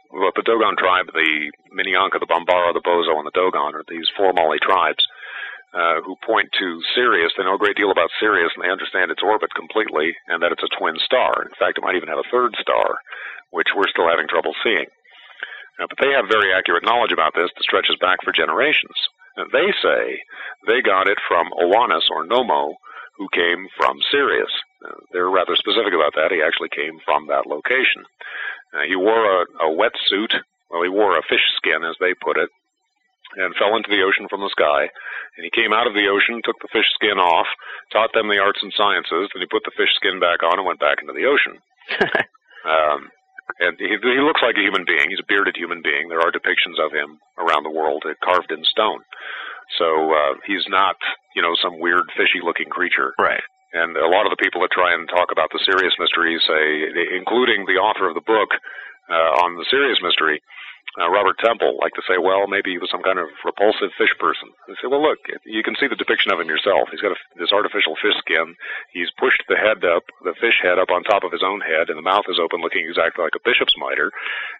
well, 0.08 0.32
the 0.36 0.48
Dogon 0.48 0.80
tribe, 0.80 1.12
the 1.12 1.52
Minyanka, 1.76 2.18
the 2.20 2.32
Bambara, 2.32 2.72
the 2.72 2.82
Bozo, 2.82 3.20
and 3.20 3.28
the 3.28 3.36
Dogon 3.36 3.76
are 3.76 3.84
these 3.92 4.08
four 4.16 4.32
Mali 4.32 4.58
tribes 4.64 5.04
uh, 5.74 6.00
who 6.06 6.16
point 6.26 6.48
to 6.60 6.82
Sirius. 6.96 7.34
They 7.36 7.44
know 7.44 7.56
a 7.56 7.62
great 7.62 7.76
deal 7.76 7.92
about 7.92 8.14
Sirius, 8.20 8.52
and 8.56 8.64
they 8.64 8.72
understand 8.72 9.12
its 9.12 9.24
orbit 9.24 9.54
completely, 9.54 10.16
and 10.28 10.42
that 10.42 10.52
it's 10.52 10.64
a 10.64 10.76
twin 10.80 10.96
star. 11.04 11.44
In 11.44 11.56
fact, 11.60 11.78
it 11.78 11.84
might 11.84 11.96
even 11.96 12.10
have 12.10 12.24
a 12.24 12.32
third 12.32 12.56
star, 12.62 12.96
which 13.52 13.68
we're 13.76 13.92
still 13.92 14.08
having 14.10 14.28
trouble 14.28 14.56
seeing. 14.64 14.88
Uh, 15.80 15.86
but 15.90 16.00
they 16.02 16.12
have 16.16 16.32
very 16.32 16.54
accurate 16.54 16.84
knowledge 16.84 17.12
about 17.12 17.36
this 17.36 17.52
that 17.54 17.64
stretches 17.64 17.96
back 18.02 18.18
for 18.24 18.32
generations. 18.32 18.96
And 19.38 19.52
they 19.54 19.70
say 19.84 20.18
they 20.66 20.82
got 20.82 21.08
it 21.08 21.20
from 21.28 21.54
Oannes 21.54 22.10
or 22.10 22.26
Nommo, 22.26 22.74
who 23.18 23.28
came 23.34 23.68
from 23.78 23.98
Sirius. 24.10 24.50
Uh, 24.82 24.98
they're 25.14 25.30
rather 25.30 25.56
specific 25.56 25.94
about 25.94 26.14
that. 26.16 26.32
He 26.32 26.42
actually 26.42 26.70
came 26.74 26.98
from 27.06 27.28
that 27.28 27.46
location. 27.46 28.06
Uh, 28.74 28.86
he 28.88 28.96
wore 28.96 29.26
a, 29.26 29.46
a 29.62 29.70
wetsuit. 29.70 30.34
Well, 30.70 30.84
he 30.84 30.90
wore 30.90 31.18
a 31.18 31.28
fish 31.30 31.46
skin, 31.58 31.86
as 31.86 31.96
they 32.00 32.14
put 32.14 32.38
it, 32.38 32.50
and 33.38 33.56
fell 33.56 33.78
into 33.78 33.94
the 33.94 34.02
ocean 34.02 34.26
from 34.30 34.42
the 34.42 34.54
sky. 34.54 34.90
And 35.38 35.46
he 35.46 35.54
came 35.54 35.72
out 35.72 35.86
of 35.86 35.94
the 35.94 36.10
ocean, 36.10 36.42
took 36.42 36.58
the 36.60 36.74
fish 36.74 36.90
skin 36.98 37.22
off, 37.22 37.48
taught 37.94 38.12
them 38.14 38.28
the 38.28 38.42
arts 38.42 38.60
and 38.66 38.74
sciences, 38.74 39.30
then 39.32 39.46
he 39.46 39.48
put 39.48 39.64
the 39.64 39.78
fish 39.78 39.94
skin 39.96 40.18
back 40.20 40.42
on 40.42 40.58
and 40.58 40.66
went 40.66 40.82
back 40.82 40.98
into 41.00 41.14
the 41.14 41.30
ocean. 41.30 41.62
um, 42.66 43.14
and 43.62 43.78
he, 43.80 43.94
he 44.02 44.22
looks 44.26 44.42
like 44.42 44.58
a 44.58 44.66
human 44.66 44.84
being. 44.84 45.08
He's 45.10 45.24
a 45.24 45.30
bearded 45.30 45.56
human 45.56 45.82
being. 45.82 46.10
There 46.10 46.22
are 46.22 46.34
depictions 46.34 46.82
of 46.82 46.92
him 46.92 47.22
around 47.38 47.64
the 47.64 47.74
world 47.74 48.04
uh, 48.04 48.18
carved 48.26 48.52
in 48.52 48.66
stone. 48.66 49.02
So 49.78 50.12
uh, 50.12 50.34
he's 50.46 50.66
not, 50.68 50.96
you 51.36 51.42
know, 51.42 51.56
some 51.62 51.80
weird 51.80 52.08
fishy-looking 52.16 52.70
creature. 52.70 53.14
Right. 53.20 53.44
And 53.74 53.96
a 53.98 54.08
lot 54.08 54.26
of 54.26 54.32
the 54.32 54.40
people 54.40 54.62
that 54.64 54.72
try 54.72 54.96
and 54.96 55.08
talk 55.10 55.30
about 55.32 55.52
the 55.52 55.60
Sirius 55.64 55.94
mystery 56.00 56.40
say, 56.48 56.64
including 57.20 57.68
the 57.68 57.80
author 57.80 58.08
of 58.08 58.16
the 58.16 58.24
book 58.24 58.50
uh, 59.12 59.44
on 59.44 59.60
the 59.60 59.68
Sirius 59.68 60.00
mystery, 60.02 60.40
uh, 60.98 61.10
Robert 61.14 61.38
Temple, 61.38 61.78
like 61.78 61.94
to 61.94 62.06
say, 62.10 62.18
well, 62.18 62.50
maybe 62.50 62.74
he 62.74 62.82
was 62.82 62.90
some 62.90 63.06
kind 63.06 63.22
of 63.22 63.30
repulsive 63.46 63.94
fish 64.02 64.14
person. 64.18 64.50
They 64.66 64.74
say, 64.82 64.90
well, 64.90 65.02
look, 65.02 65.22
you 65.46 65.62
can 65.62 65.78
see 65.78 65.86
the 65.86 66.00
depiction 66.00 66.34
of 66.34 66.42
him 66.42 66.50
yourself. 66.50 66.90
He's 66.90 67.06
got 67.06 67.14
a, 67.14 67.20
this 67.38 67.54
artificial 67.54 67.94
fish 68.02 68.18
skin. 68.18 68.58
He's 68.92 69.14
pushed 69.22 69.46
the 69.46 69.62
head 69.62 69.86
up, 69.86 70.04
the 70.26 70.34
fish 70.42 70.58
head 70.58 70.82
up 70.82 70.90
on 70.90 71.06
top 71.06 71.22
of 71.22 71.32
his 71.32 71.46
own 71.46 71.62
head, 71.62 71.94
and 71.94 71.98
the 72.02 72.06
mouth 72.06 72.26
is 72.26 72.42
open, 72.42 72.66
looking 72.66 72.82
exactly 72.82 73.22
like 73.22 73.38
a 73.38 73.46
bishop's 73.46 73.78
mitre, 73.78 74.10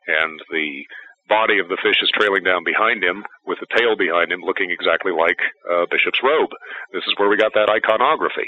and 0.06 0.38
the 0.54 0.86
body 1.28 1.60
of 1.60 1.68
the 1.68 1.82
fish 1.84 2.00
is 2.00 2.14
trailing 2.14 2.44
down 2.44 2.64
behind 2.64 3.04
him 3.04 3.26
with 3.46 3.60
the 3.60 3.68
tail 3.76 3.98
behind 3.98 4.32
him 4.32 4.42
looking 4.42 4.72
exactly 4.72 5.12
like 5.12 5.42
a 5.68 5.90
bishop's 5.92 6.24
robe. 6.24 6.54
This 6.94 7.04
is 7.04 7.14
where 7.18 7.28
we 7.28 7.36
got 7.36 7.54
that 7.54 7.70
iconography. 7.70 8.48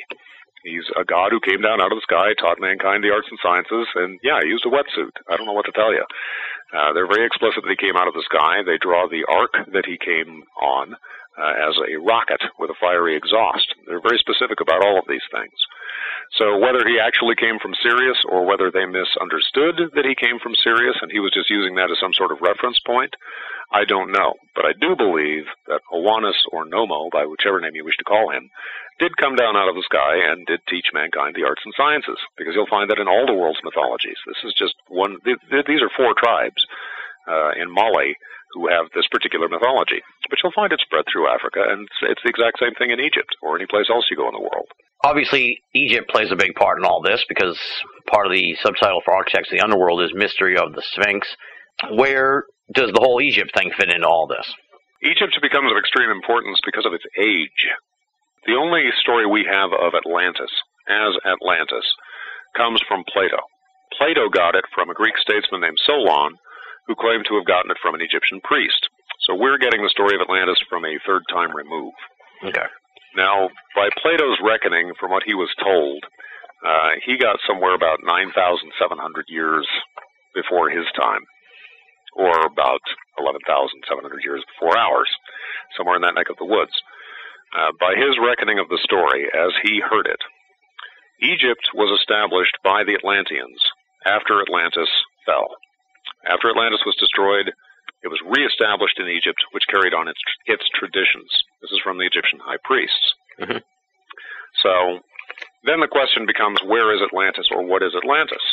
He's 0.63 0.85
a 0.99 1.05
god 1.05 1.31
who 1.31 1.39
came 1.39 1.61
down 1.61 1.79
out 1.79 1.91
of 1.91 1.97
the 1.97 2.07
sky, 2.09 2.35
taught 2.35 2.59
mankind 2.59 3.03
the 3.03 3.15
arts 3.15 3.31
and 3.31 3.39
sciences, 3.41 3.87
and 3.95 4.19
yeah, 4.23 4.39
he 4.43 4.51
used 4.51 4.67
a 4.67 4.73
wetsuit. 4.73 5.15
I 5.29 5.37
don't 5.37 5.47
know 5.47 5.55
what 5.55 5.65
to 5.65 5.75
tell 5.75 5.93
you. 5.93 6.03
Uh, 6.75 6.93
they're 6.93 7.09
very 7.09 7.25
explicit 7.25 7.63
that 7.63 7.73
he 7.73 7.79
came 7.79 7.95
out 7.95 8.07
of 8.07 8.13
the 8.13 8.27
sky. 8.27 8.61
They 8.61 8.77
draw 8.77 9.07
the 9.07 9.25
arc 9.25 9.55
that 9.71 9.87
he 9.87 9.97
came 9.97 10.43
on 10.61 10.93
uh, 11.39 11.53
as 11.55 11.73
a 11.79 11.97
rocket 12.03 12.43
with 12.59 12.69
a 12.69 12.77
fiery 12.79 13.15
exhaust. 13.15 13.65
They're 13.87 14.03
very 14.03 14.19
specific 14.19 14.59
about 14.59 14.85
all 14.85 14.99
of 14.99 15.07
these 15.07 15.23
things. 15.31 15.55
So 16.37 16.59
whether 16.61 16.85
he 16.85 17.01
actually 17.01 17.35
came 17.35 17.57
from 17.57 17.73
Sirius 17.81 18.21
or 18.29 18.45
whether 18.45 18.69
they 18.69 18.85
misunderstood 18.85 19.95
that 19.97 20.05
he 20.05 20.13
came 20.13 20.37
from 20.37 20.53
Sirius 20.61 20.99
and 21.01 21.09
he 21.09 21.19
was 21.19 21.33
just 21.33 21.49
using 21.49 21.73
that 21.75 21.89
as 21.89 21.97
some 21.97 22.13
sort 22.13 22.31
of 22.31 22.43
reference 22.43 22.77
point, 22.85 23.15
I 23.71 23.85
don't 23.85 24.11
know, 24.11 24.33
but 24.55 24.65
I 24.65 24.73
do 24.73 24.95
believe 24.95 25.45
that 25.67 25.85
Oannes 25.93 26.41
or 26.51 26.65
Nommo, 26.65 27.09
by 27.13 27.25
whichever 27.25 27.61
name 27.61 27.75
you 27.75 27.85
wish 27.85 27.97
to 27.97 28.03
call 28.03 28.31
him, 28.31 28.49
did 28.97 29.15
come 29.17 29.35
down 29.35 29.55
out 29.55 29.69
of 29.69 29.75
the 29.75 29.85
sky 29.85 30.17
and 30.25 30.45
did 30.47 30.59
teach 30.67 30.89
mankind 30.91 31.35
the 31.35 31.45
arts 31.45 31.61
and 31.63 31.73
sciences. 31.77 32.17
Because 32.35 32.55
you'll 32.55 32.69
find 32.69 32.89
that 32.89 32.97
in 32.97 33.07
all 33.07 33.29
the 33.29 33.37
world's 33.37 33.61
mythologies, 33.63 34.17
this 34.25 34.41
is 34.43 34.53
just 34.57 34.73
one. 34.89 35.17
These 35.23 35.81
are 35.85 35.93
four 35.95 36.17
tribes 36.17 36.65
uh, 37.29 37.51
in 37.61 37.69
Mali 37.69 38.17
who 38.53 38.67
have 38.67 38.89
this 38.95 39.05
particular 39.11 39.47
mythology, 39.47 40.01
but 40.29 40.39
you'll 40.41 40.55
find 40.57 40.73
it 40.73 40.81
spread 40.81 41.05
through 41.05 41.29
Africa, 41.29 41.61
and 41.69 41.87
it's 42.09 42.21
the 42.23 42.33
exact 42.33 42.57
same 42.57 42.73
thing 42.73 42.89
in 42.89 42.99
Egypt 42.99 43.29
or 43.43 43.55
any 43.55 43.67
place 43.69 43.85
else 43.93 44.05
you 44.09 44.17
go 44.17 44.27
in 44.27 44.33
the 44.33 44.41
world. 44.41 44.65
Obviously, 45.05 45.61
Egypt 45.75 46.09
plays 46.09 46.31
a 46.31 46.35
big 46.35 46.55
part 46.55 46.79
in 46.79 46.85
all 46.85 47.01
this 47.01 47.23
because 47.29 47.57
part 48.07 48.25
of 48.25 48.33
the 48.33 48.57
subtitle 48.61 49.01
for 49.05 49.13
Architects 49.13 49.51
of 49.51 49.57
the 49.57 49.63
Underworld 49.63 50.01
is 50.01 50.11
Mystery 50.13 50.57
of 50.57 50.73
the 50.73 50.81
Sphinx. 50.81 51.27
Where 51.91 52.43
does 52.73 52.91
the 52.93 53.01
whole 53.01 53.21
Egypt 53.21 53.51
thing 53.55 53.71
fit 53.77 53.89
into 53.89 54.07
all 54.07 54.27
this? 54.27 54.45
Egypt 55.03 55.37
becomes 55.41 55.71
of 55.71 55.77
extreme 55.77 56.11
importance 56.11 56.59
because 56.65 56.85
of 56.85 56.93
its 56.93 57.05
age. 57.17 57.63
The 58.45 58.59
only 58.59 58.89
story 59.01 59.25
we 59.25 59.47
have 59.49 59.71
of 59.71 59.95
Atlantis 59.95 60.51
as 60.87 61.15
Atlantis 61.25 61.85
comes 62.55 62.81
from 62.87 63.07
Plato. 63.07 63.39
Plato 63.97 64.29
got 64.29 64.55
it 64.55 64.65
from 64.73 64.89
a 64.89 64.97
Greek 64.97 65.17
statesman 65.17 65.61
named 65.61 65.79
Solon, 65.85 66.35
who 66.87 66.95
claimed 66.95 67.25
to 67.27 67.35
have 67.35 67.45
gotten 67.45 67.71
it 67.71 67.81
from 67.81 67.95
an 67.95 68.01
Egyptian 68.01 68.41
priest. 68.41 68.89
So 69.25 69.35
we're 69.35 69.57
getting 69.57 69.83
the 69.83 69.93
story 69.93 70.15
of 70.15 70.21
Atlantis 70.21 70.61
from 70.69 70.85
a 70.85 70.99
third 71.05 71.23
time 71.29 71.55
remove. 71.55 71.93
Okay. 72.43 72.65
Now, 73.15 73.49
by 73.75 73.89
Plato's 74.01 74.37
reckoning, 74.43 74.93
from 74.99 75.11
what 75.11 75.23
he 75.25 75.33
was 75.33 75.49
told, 75.61 76.03
uh, 76.65 77.01
he 77.05 77.17
got 77.17 77.39
somewhere 77.47 77.73
about 77.73 77.99
9,700 78.03 79.25
years 79.27 79.67
before 80.35 80.69
his 80.69 80.85
time 80.95 81.25
or 82.19 82.35
about 82.43 82.83
11,700 83.15 83.79
years 84.27 84.43
before 84.51 84.75
ours, 84.75 85.07
somewhere 85.79 85.95
in 85.95 86.03
that 86.03 86.19
neck 86.19 86.27
of 86.27 86.35
the 86.35 86.45
woods. 86.45 86.75
Uh, 87.55 87.71
by 87.79 87.95
his 87.95 88.19
reckoning 88.19 88.59
of 88.59 88.67
the 88.67 88.83
story, 88.83 89.25
as 89.31 89.55
he 89.63 89.79
heard 89.79 90.05
it, 90.05 90.19
Egypt 91.23 91.63
was 91.73 91.95
established 91.95 92.59
by 92.63 92.83
the 92.83 92.93
Atlanteans 92.93 93.59
after 94.05 94.43
Atlantis 94.43 94.91
fell. 95.25 95.47
After 96.27 96.51
Atlantis 96.51 96.83
was 96.85 96.99
destroyed, 96.99 97.55
it 98.03 98.11
was 98.11 98.19
reestablished 98.27 98.99
in 98.99 99.07
Egypt, 99.07 99.39
which 99.51 99.67
carried 99.71 99.95
on 99.95 100.07
its, 100.07 100.19
its 100.45 100.63
traditions. 100.75 101.31
This 101.63 101.71
is 101.71 101.83
from 101.83 101.97
the 101.97 102.07
Egyptian 102.07 102.39
high 102.39 102.59
priests. 102.63 103.15
Mm-hmm. 103.39 103.63
So 104.63 104.99
then 105.63 105.79
the 105.79 105.91
question 105.91 106.27
becomes 106.27 106.59
where 106.63 106.95
is 106.95 107.01
Atlantis 107.03 107.47
or 107.51 107.63
what 107.63 107.83
is 107.83 107.95
Atlantis? 107.95 108.43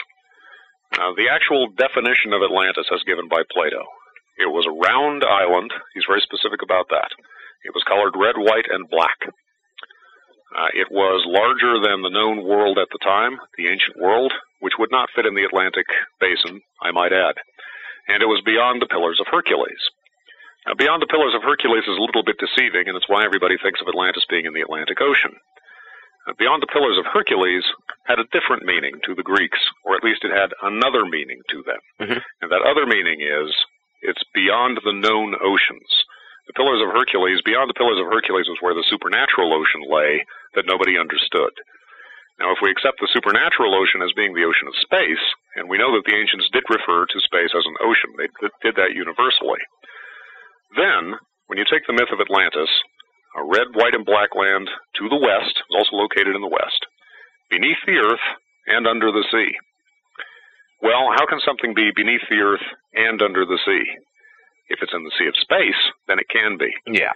Uh, 0.97 1.13
the 1.17 1.29
actual 1.29 1.69
definition 1.77 2.33
of 2.33 2.41
Atlantis 2.41 2.89
as 2.89 3.05
given 3.05 3.29
by 3.29 3.45
Plato. 3.53 3.85
It 4.41 4.49
was 4.49 4.65
a 4.65 4.73
round 4.73 5.25
island. 5.25 5.73
He's 5.93 6.09
very 6.09 6.25
specific 6.25 6.65
about 6.65 6.89
that. 6.89 7.13
It 7.65 7.77
was 7.77 7.85
colored 7.85 8.17
red, 8.17 8.37
white, 8.41 8.69
and 8.73 8.89
black. 8.89 9.17
Uh, 10.57 10.73
it 10.73 10.89
was 10.89 11.21
larger 11.29 11.77
than 11.85 12.01
the 12.01 12.13
known 12.13 12.45
world 12.49 12.79
at 12.81 12.89
the 12.93 13.03
time, 13.05 13.37
the 13.61 13.69
ancient 13.69 14.01
world, 14.01 14.33
which 14.61 14.79
would 14.79 14.91
not 14.91 15.13
fit 15.13 15.27
in 15.27 15.35
the 15.37 15.45
Atlantic 15.45 15.85
basin, 16.21 16.65
I 16.81 16.93
might 16.93 17.13
add. 17.13 17.37
And 18.09 18.23
it 18.23 18.31
was 18.31 18.41
beyond 18.47 18.81
the 18.81 18.89
Pillars 18.89 19.21
of 19.21 19.29
Hercules. 19.29 19.83
Now, 20.65 20.75
beyond 20.75 21.03
the 21.03 21.13
Pillars 21.13 21.35
of 21.37 21.45
Hercules 21.45 21.85
is 21.85 21.99
a 21.99 22.05
little 22.07 22.25
bit 22.25 22.41
deceiving, 22.41 22.89
and 22.89 22.97
it's 22.97 23.09
why 23.09 23.25
everybody 23.25 23.61
thinks 23.61 23.81
of 23.85 23.89
Atlantis 23.89 24.25
being 24.31 24.47
in 24.47 24.55
the 24.55 24.65
Atlantic 24.65 25.01
Ocean. 25.01 25.37
Beyond 26.35 26.59
the 26.62 26.73
Pillars 26.75 26.99
of 26.99 27.07
Hercules 27.07 27.62
had 28.11 28.19
a 28.19 28.27
different 28.35 28.67
meaning 28.67 28.99
to 29.07 29.15
the 29.15 29.23
Greeks, 29.23 29.62
or 29.87 29.95
at 29.95 30.03
least 30.03 30.27
it 30.27 30.35
had 30.35 30.51
another 30.59 31.07
meaning 31.07 31.39
to 31.55 31.62
them. 31.62 31.83
Mm-hmm. 32.03 32.21
And 32.43 32.51
that 32.51 32.67
other 32.67 32.83
meaning 32.83 33.23
is 33.23 33.55
it's 34.03 34.27
beyond 34.35 34.83
the 34.83 34.93
known 34.93 35.39
oceans. 35.39 35.87
The 36.51 36.59
Pillars 36.59 36.83
of 36.83 36.91
Hercules, 36.91 37.43
beyond 37.47 37.71
the 37.71 37.79
Pillars 37.79 37.99
of 38.03 38.11
Hercules 38.11 38.51
was 38.51 38.59
where 38.61 38.75
the 38.75 38.87
supernatural 38.91 39.55
ocean 39.55 39.87
lay 39.87 40.23
that 40.55 40.67
nobody 40.67 40.99
understood. 40.99 41.55
Now, 42.39 42.53
if 42.53 42.59
we 42.61 42.71
accept 42.71 43.01
the 43.01 43.11
supernatural 43.15 43.75
ocean 43.75 44.03
as 44.03 44.12
being 44.12 44.35
the 44.35 44.45
ocean 44.45 44.69
of 44.69 44.77
space, 44.83 45.23
and 45.55 45.71
we 45.71 45.79
know 45.79 45.95
that 45.95 46.05
the 46.05 46.15
ancients 46.15 46.51
did 46.53 46.67
refer 46.69 47.07
to 47.07 47.27
space 47.27 47.55
as 47.55 47.65
an 47.65 47.81
ocean, 47.81 48.12
they 48.19 48.29
did 48.62 48.77
that 48.77 48.95
universally, 48.95 49.62
then, 50.77 51.17
when 51.47 51.59
you 51.59 51.65
take 51.65 51.87
the 51.87 51.97
myth 51.97 52.12
of 52.12 52.21
Atlantis, 52.21 52.69
a 53.37 53.44
red, 53.44 53.68
white, 53.77 53.94
and 53.94 54.05
black 54.05 54.35
land 54.35 54.68
to 54.96 55.09
the 55.09 55.20
west, 55.20 55.55
is 55.68 55.77
also 55.77 55.96
located 55.96 56.35
in 56.35 56.40
the 56.40 56.51
west, 56.51 56.81
beneath 57.51 57.81
the 57.87 58.01
earth 58.01 58.27
and 58.66 58.87
under 58.87 59.12
the 59.12 59.25
sea. 59.31 59.53
Well, 60.83 61.12
how 61.16 61.27
can 61.27 61.40
something 61.44 61.75
be 61.75 61.92
beneath 61.94 62.25
the 62.29 62.40
earth 62.40 62.64
and 62.94 63.20
under 63.22 63.44
the 63.44 63.61
sea? 63.64 63.85
If 64.68 64.83
it's 64.83 64.92
in 64.92 65.05
the 65.05 65.14
sea 65.18 65.29
of 65.29 65.37
space, 65.40 65.79
then 66.09 66.18
it 66.18 66.29
can 66.29 66.59
be. 66.59 66.72
Yeah. 66.88 67.12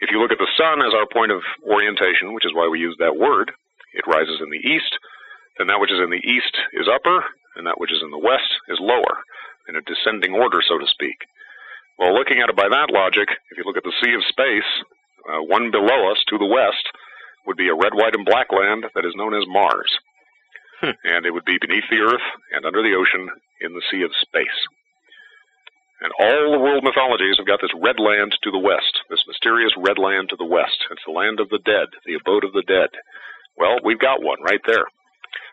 If 0.00 0.10
you 0.12 0.20
look 0.20 0.32
at 0.32 0.38
the 0.38 0.56
sun 0.56 0.84
as 0.84 0.94
our 0.94 1.08
point 1.10 1.32
of 1.32 1.42
orientation, 1.66 2.32
which 2.32 2.46
is 2.46 2.54
why 2.54 2.68
we 2.68 2.78
use 2.78 2.96
that 2.98 3.16
word, 3.16 3.50
it 3.94 4.06
rises 4.06 4.40
in 4.40 4.50
the 4.50 4.62
east, 4.62 4.92
then 5.58 5.68
that 5.68 5.80
which 5.80 5.92
is 5.92 6.00
in 6.00 6.10
the 6.10 6.22
east 6.22 6.54
is 6.74 6.90
upper, 6.90 7.24
and 7.56 7.66
that 7.66 7.78
which 7.78 7.92
is 7.92 8.02
in 8.02 8.10
the 8.10 8.18
west 8.18 8.50
is 8.68 8.78
lower, 8.80 9.22
in 9.68 9.76
a 9.76 9.86
descending 9.86 10.34
order, 10.34 10.60
so 10.66 10.78
to 10.78 10.86
speak. 10.86 11.16
Well, 11.98 12.14
looking 12.14 12.42
at 12.42 12.50
it 12.50 12.56
by 12.56 12.68
that 12.68 12.90
logic, 12.90 13.30
if 13.50 13.58
you 13.58 13.64
look 13.64 13.78
at 13.78 13.86
the 13.86 13.94
sea 14.02 14.14
of 14.14 14.26
space, 14.26 14.70
uh, 15.28 15.42
one 15.42 15.70
below 15.70 16.10
us 16.12 16.20
to 16.28 16.38
the 16.38 16.46
west 16.46 16.84
would 17.46 17.56
be 17.56 17.68
a 17.68 17.74
red, 17.74 17.94
white, 17.94 18.14
and 18.14 18.24
black 18.24 18.52
land 18.52 18.84
that 18.94 19.04
is 19.04 19.14
known 19.16 19.34
as 19.34 19.44
Mars. 19.46 19.90
Hmm. 20.80 20.96
And 21.04 21.26
it 21.26 21.32
would 21.32 21.44
be 21.44 21.58
beneath 21.60 21.88
the 21.90 22.00
earth 22.00 22.26
and 22.52 22.64
under 22.64 22.82
the 22.82 22.96
ocean 22.96 23.28
in 23.60 23.72
the 23.72 23.82
sea 23.90 24.02
of 24.02 24.10
space. 24.20 24.60
And 26.00 26.12
all 26.18 26.52
the 26.52 26.58
world 26.58 26.84
mythologies 26.84 27.38
have 27.38 27.46
got 27.46 27.60
this 27.62 27.72
red 27.80 27.98
land 27.98 28.36
to 28.42 28.50
the 28.50 28.58
west, 28.58 28.92
this 29.08 29.24
mysterious 29.26 29.72
red 29.78 29.98
land 29.98 30.28
to 30.30 30.36
the 30.36 30.44
west. 30.44 30.76
It's 30.90 31.04
the 31.06 31.16
land 31.16 31.40
of 31.40 31.48
the 31.48 31.62
dead, 31.64 31.88
the 32.04 32.20
abode 32.20 32.44
of 32.44 32.52
the 32.52 32.66
dead. 32.66 32.90
Well, 33.56 33.78
we've 33.84 33.98
got 33.98 34.22
one 34.22 34.42
right 34.42 34.60
there. 34.66 34.84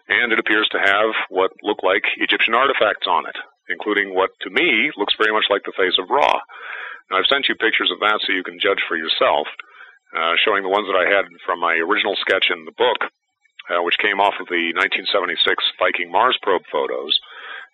And 0.09 0.33
it 0.33 0.39
appears 0.39 0.67
to 0.71 0.79
have 0.79 1.13
what 1.29 1.51
look 1.63 1.83
like 1.83 2.03
Egyptian 2.17 2.55
artifacts 2.55 3.07
on 3.07 3.27
it, 3.27 3.37
including 3.71 4.13
what 4.13 4.31
to 4.41 4.49
me 4.49 4.91
looks 4.97 5.15
very 5.17 5.33
much 5.33 5.47
like 5.49 5.63
the 5.63 5.75
face 5.79 5.95
of 5.97 6.09
Ra. 6.09 6.39
Now, 7.09 7.17
I've 7.17 7.31
sent 7.31 7.49
you 7.49 7.55
pictures 7.55 7.91
of 7.91 7.99
that 7.99 8.19
so 8.23 8.31
you 8.31 8.43
can 8.43 8.59
judge 8.59 8.83
for 8.87 8.95
yourself, 8.95 9.47
uh, 10.15 10.35
showing 10.43 10.63
the 10.63 10.71
ones 10.71 10.87
that 10.87 10.99
I 10.99 11.07
had 11.07 11.25
from 11.45 11.59
my 11.59 11.75
original 11.79 12.15
sketch 12.19 12.51
in 12.51 12.63
the 12.63 12.75
book, 12.75 13.07
uh, 13.71 13.83
which 13.83 13.99
came 13.99 14.19
off 14.19 14.39
of 14.39 14.47
the 14.47 14.75
1976 14.75 15.39
Viking 15.79 16.11
Mars 16.11 16.37
probe 16.43 16.63
photos 16.71 17.15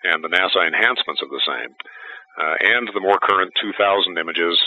and 0.06 0.24
the 0.24 0.30
NASA 0.30 0.62
enhancements 0.66 1.22
of 1.22 1.30
the 1.30 1.42
same, 1.46 1.74
uh, 2.38 2.56
and 2.62 2.90
the 2.94 3.02
more 3.02 3.18
current 3.18 3.54
2000 3.62 4.18
images 4.18 4.58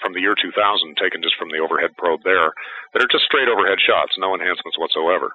from 0.00 0.12
the 0.12 0.20
year 0.20 0.34
2000 0.36 0.52
taken 0.96 1.22
just 1.22 1.36
from 1.36 1.48
the 1.48 1.60
overhead 1.60 1.96
probe 1.96 2.20
there 2.24 2.52
that 2.92 3.02
are 3.02 3.12
just 3.12 3.24
straight 3.24 3.48
overhead 3.48 3.80
shots, 3.80 4.12
no 4.18 4.34
enhancements 4.34 4.76
whatsoever. 4.76 5.32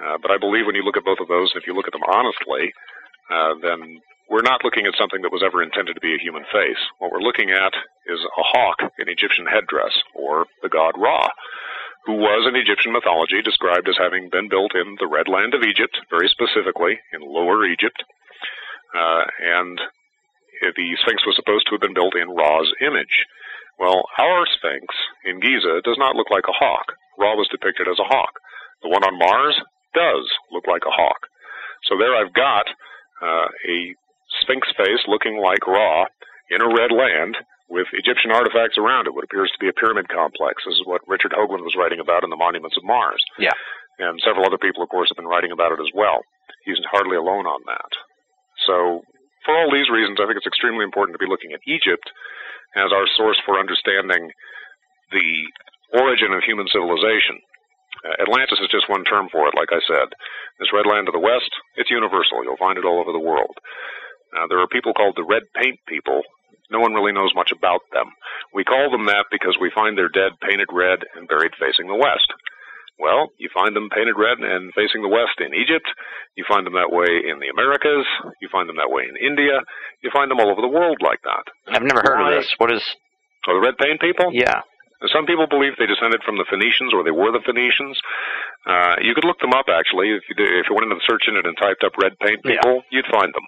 Uh, 0.00 0.16
but 0.20 0.30
I 0.30 0.38
believe 0.38 0.66
when 0.66 0.76
you 0.76 0.84
look 0.84 0.96
at 0.96 1.08
both 1.08 1.20
of 1.20 1.28
those, 1.28 1.52
if 1.56 1.66
you 1.66 1.72
look 1.72 1.88
at 1.88 1.92
them 1.92 2.04
honestly, 2.04 2.72
uh, 3.32 3.54
then 3.60 4.00
we're 4.30 4.42
not 4.42 4.64
looking 4.64 4.86
at 4.86 4.98
something 4.98 5.22
that 5.22 5.32
was 5.32 5.42
ever 5.44 5.62
intended 5.62 5.94
to 5.94 6.00
be 6.00 6.14
a 6.14 6.22
human 6.22 6.44
face. 6.52 6.80
What 6.98 7.12
we're 7.12 7.24
looking 7.24 7.50
at 7.50 7.72
is 8.06 8.18
a 8.18 8.42
hawk 8.42 8.82
in 8.98 9.08
Egyptian 9.08 9.46
headdress, 9.46 9.94
or 10.14 10.46
the 10.62 10.68
god 10.68 10.94
Ra, 10.98 11.28
who 12.06 12.18
was 12.18 12.46
in 12.46 12.58
Egyptian 12.58 12.92
mythology 12.92 13.42
described 13.42 13.88
as 13.88 13.98
having 13.98 14.30
been 14.30 14.48
built 14.48 14.74
in 14.74 14.96
the 14.98 15.06
Red 15.06 15.28
Land 15.28 15.54
of 15.54 15.62
Egypt, 15.62 15.98
very 16.10 16.28
specifically 16.28 16.98
in 17.12 17.22
Lower 17.22 17.66
Egypt. 17.66 18.02
Uh, 18.94 19.24
and 19.42 19.80
the 20.62 20.96
Sphinx 21.02 21.26
was 21.26 21.36
supposed 21.36 21.66
to 21.66 21.74
have 21.74 21.84
been 21.84 21.94
built 21.94 22.14
in 22.16 22.30
Ra's 22.30 22.72
image. 22.80 23.26
Well, 23.78 24.08
our 24.18 24.46
Sphinx 24.46 24.86
in 25.24 25.40
Giza 25.40 25.82
does 25.84 25.98
not 25.98 26.16
look 26.16 26.30
like 26.30 26.48
a 26.48 26.56
hawk. 26.56 26.96
Ra 27.18 27.34
was 27.34 27.48
depicted 27.50 27.88
as 27.88 27.98
a 27.98 28.08
hawk. 28.08 28.32
The 28.82 28.88
one 28.88 29.04
on 29.04 29.18
Mars 29.18 29.56
does 29.94 30.26
look 30.50 30.66
like 30.66 30.82
a 30.86 30.94
hawk. 30.94 31.28
So 31.84 31.96
there 31.98 32.16
I've 32.16 32.32
got 32.32 32.66
uh, 33.20 33.48
a 33.68 33.94
sphinx 34.40 34.68
face 34.76 35.02
looking 35.08 35.40
like 35.40 35.66
Ra 35.66 36.06
in 36.50 36.62
a 36.62 36.68
red 36.70 36.92
land 36.92 37.36
with 37.68 37.86
Egyptian 37.92 38.30
artifacts 38.30 38.78
around 38.78 39.06
it, 39.06 39.14
what 39.14 39.26
appears 39.26 39.50
to 39.50 39.62
be 39.62 39.68
a 39.68 39.74
pyramid 39.74 40.06
complex. 40.08 40.62
This 40.62 40.78
is 40.78 40.86
what 40.86 41.02
Richard 41.10 41.34
Hoagland 41.34 41.66
was 41.66 41.74
writing 41.74 41.98
about 41.98 42.22
in 42.22 42.30
the 42.30 42.38
Monuments 42.38 42.78
of 42.78 42.86
Mars. 42.86 43.22
Yeah. 43.38 43.54
And 43.98 44.20
several 44.22 44.46
other 44.46 44.60
people, 44.60 44.82
of 44.82 44.88
course, 44.88 45.10
have 45.10 45.18
been 45.18 45.30
writing 45.30 45.50
about 45.50 45.72
it 45.72 45.82
as 45.82 45.90
well. 45.94 46.22
He's 46.62 46.78
hardly 46.90 47.16
alone 47.16 47.46
on 47.46 47.62
that. 47.66 47.90
So, 48.66 49.02
for 49.44 49.54
all 49.54 49.70
these 49.70 49.90
reasons, 49.90 50.18
I 50.18 50.26
think 50.26 50.38
it's 50.38 50.46
extremely 50.46 50.84
important 50.84 51.14
to 51.14 51.22
be 51.22 51.30
looking 51.30 51.52
at 51.54 51.64
Egypt 51.66 52.06
as 52.76 52.92
our 52.92 53.06
source 53.16 53.38
for 53.46 53.58
understanding 53.58 54.30
the 55.10 55.28
origin 55.96 56.34
of 56.34 56.42
human 56.42 56.66
civilization. 56.70 57.38
Uh, 58.04 58.22
Atlantis 58.22 58.60
is 58.60 58.70
just 58.70 58.90
one 58.90 59.04
term 59.04 59.30
for 59.30 59.48
it, 59.48 59.54
like 59.56 59.72
I 59.72 59.80
said. 59.86 60.12
This 60.58 60.74
red 60.74 60.86
land 60.86 61.06
to 61.06 61.14
the 61.14 61.22
west, 61.22 61.50
it's 61.76 61.90
universal. 61.90 62.42
You'll 62.44 62.60
find 62.60 62.76
it 62.76 62.84
all 62.84 63.00
over 63.00 63.12
the 63.12 63.22
world. 63.22 63.56
Uh, 64.34 64.46
there 64.48 64.60
are 64.60 64.68
people 64.68 64.92
called 64.94 65.14
the 65.16 65.24
red 65.28 65.42
paint 65.54 65.78
people. 65.86 66.22
No 66.70 66.80
one 66.80 66.94
really 66.94 67.12
knows 67.12 67.30
much 67.34 67.52
about 67.52 67.82
them. 67.92 68.10
We 68.52 68.64
call 68.64 68.90
them 68.90 69.06
that 69.06 69.26
because 69.30 69.54
we 69.60 69.70
find 69.70 69.96
their 69.96 70.08
dead 70.10 70.32
painted 70.42 70.68
red 70.72 70.98
and 71.14 71.28
buried 71.28 71.52
facing 71.60 71.86
the 71.86 71.94
west. 71.94 72.26
Well, 72.98 73.28
you 73.38 73.50
find 73.52 73.76
them 73.76 73.92
painted 73.92 74.16
red 74.16 74.40
and 74.40 74.72
facing 74.74 75.02
the 75.04 75.12
west 75.12 75.36
in 75.38 75.52
Egypt. 75.52 75.84
You 76.34 76.44
find 76.48 76.64
them 76.66 76.72
that 76.74 76.88
way 76.90 77.06
in 77.28 77.38
the 77.44 77.52
Americas. 77.52 78.06
You 78.40 78.48
find 78.50 78.68
them 78.68 78.76
that 78.80 78.88
way 78.90 79.04
in 79.04 79.14
India. 79.20 79.60
You 80.02 80.10
find 80.10 80.30
them 80.30 80.40
all 80.40 80.48
over 80.50 80.62
the 80.64 80.72
world 80.72 80.96
like 81.04 81.20
that. 81.22 81.44
I've 81.68 81.84
never 81.84 82.00
heard 82.00 82.18
Why? 82.18 82.32
of 82.34 82.40
this. 82.42 82.50
What 82.58 82.72
is? 82.72 82.82
So 83.44 83.52
the 83.52 83.60
red 83.60 83.76
paint 83.78 84.00
people? 84.00 84.32
Yeah. 84.32 84.64
Some 85.12 85.26
people 85.28 85.46
believe 85.46 85.76
they 85.78 85.84
descended 85.86 86.24
from 86.24 86.40
the 86.40 86.48
Phoenicians, 86.48 86.96
or 86.96 87.04
they 87.04 87.12
were 87.12 87.30
the 87.30 87.44
Phoenicians. 87.44 88.00
Uh, 88.64 88.96
you 89.04 89.12
could 89.14 89.28
look 89.28 89.38
them 89.44 89.52
up 89.52 89.68
actually 89.68 90.08
if 90.16 90.24
you 90.26 90.34
did, 90.34 90.48
if 90.56 90.66
you 90.66 90.74
went 90.74 90.88
into 90.88 90.96
the 90.96 91.04
search 91.06 91.28
engine 91.28 91.44
and 91.44 91.54
typed 91.60 91.84
up 91.84 91.92
red 92.00 92.16
paint 92.18 92.40
Yeah. 92.42 92.56
people, 92.58 92.80
you'd 92.90 93.06
find 93.12 93.28
them. 93.28 93.44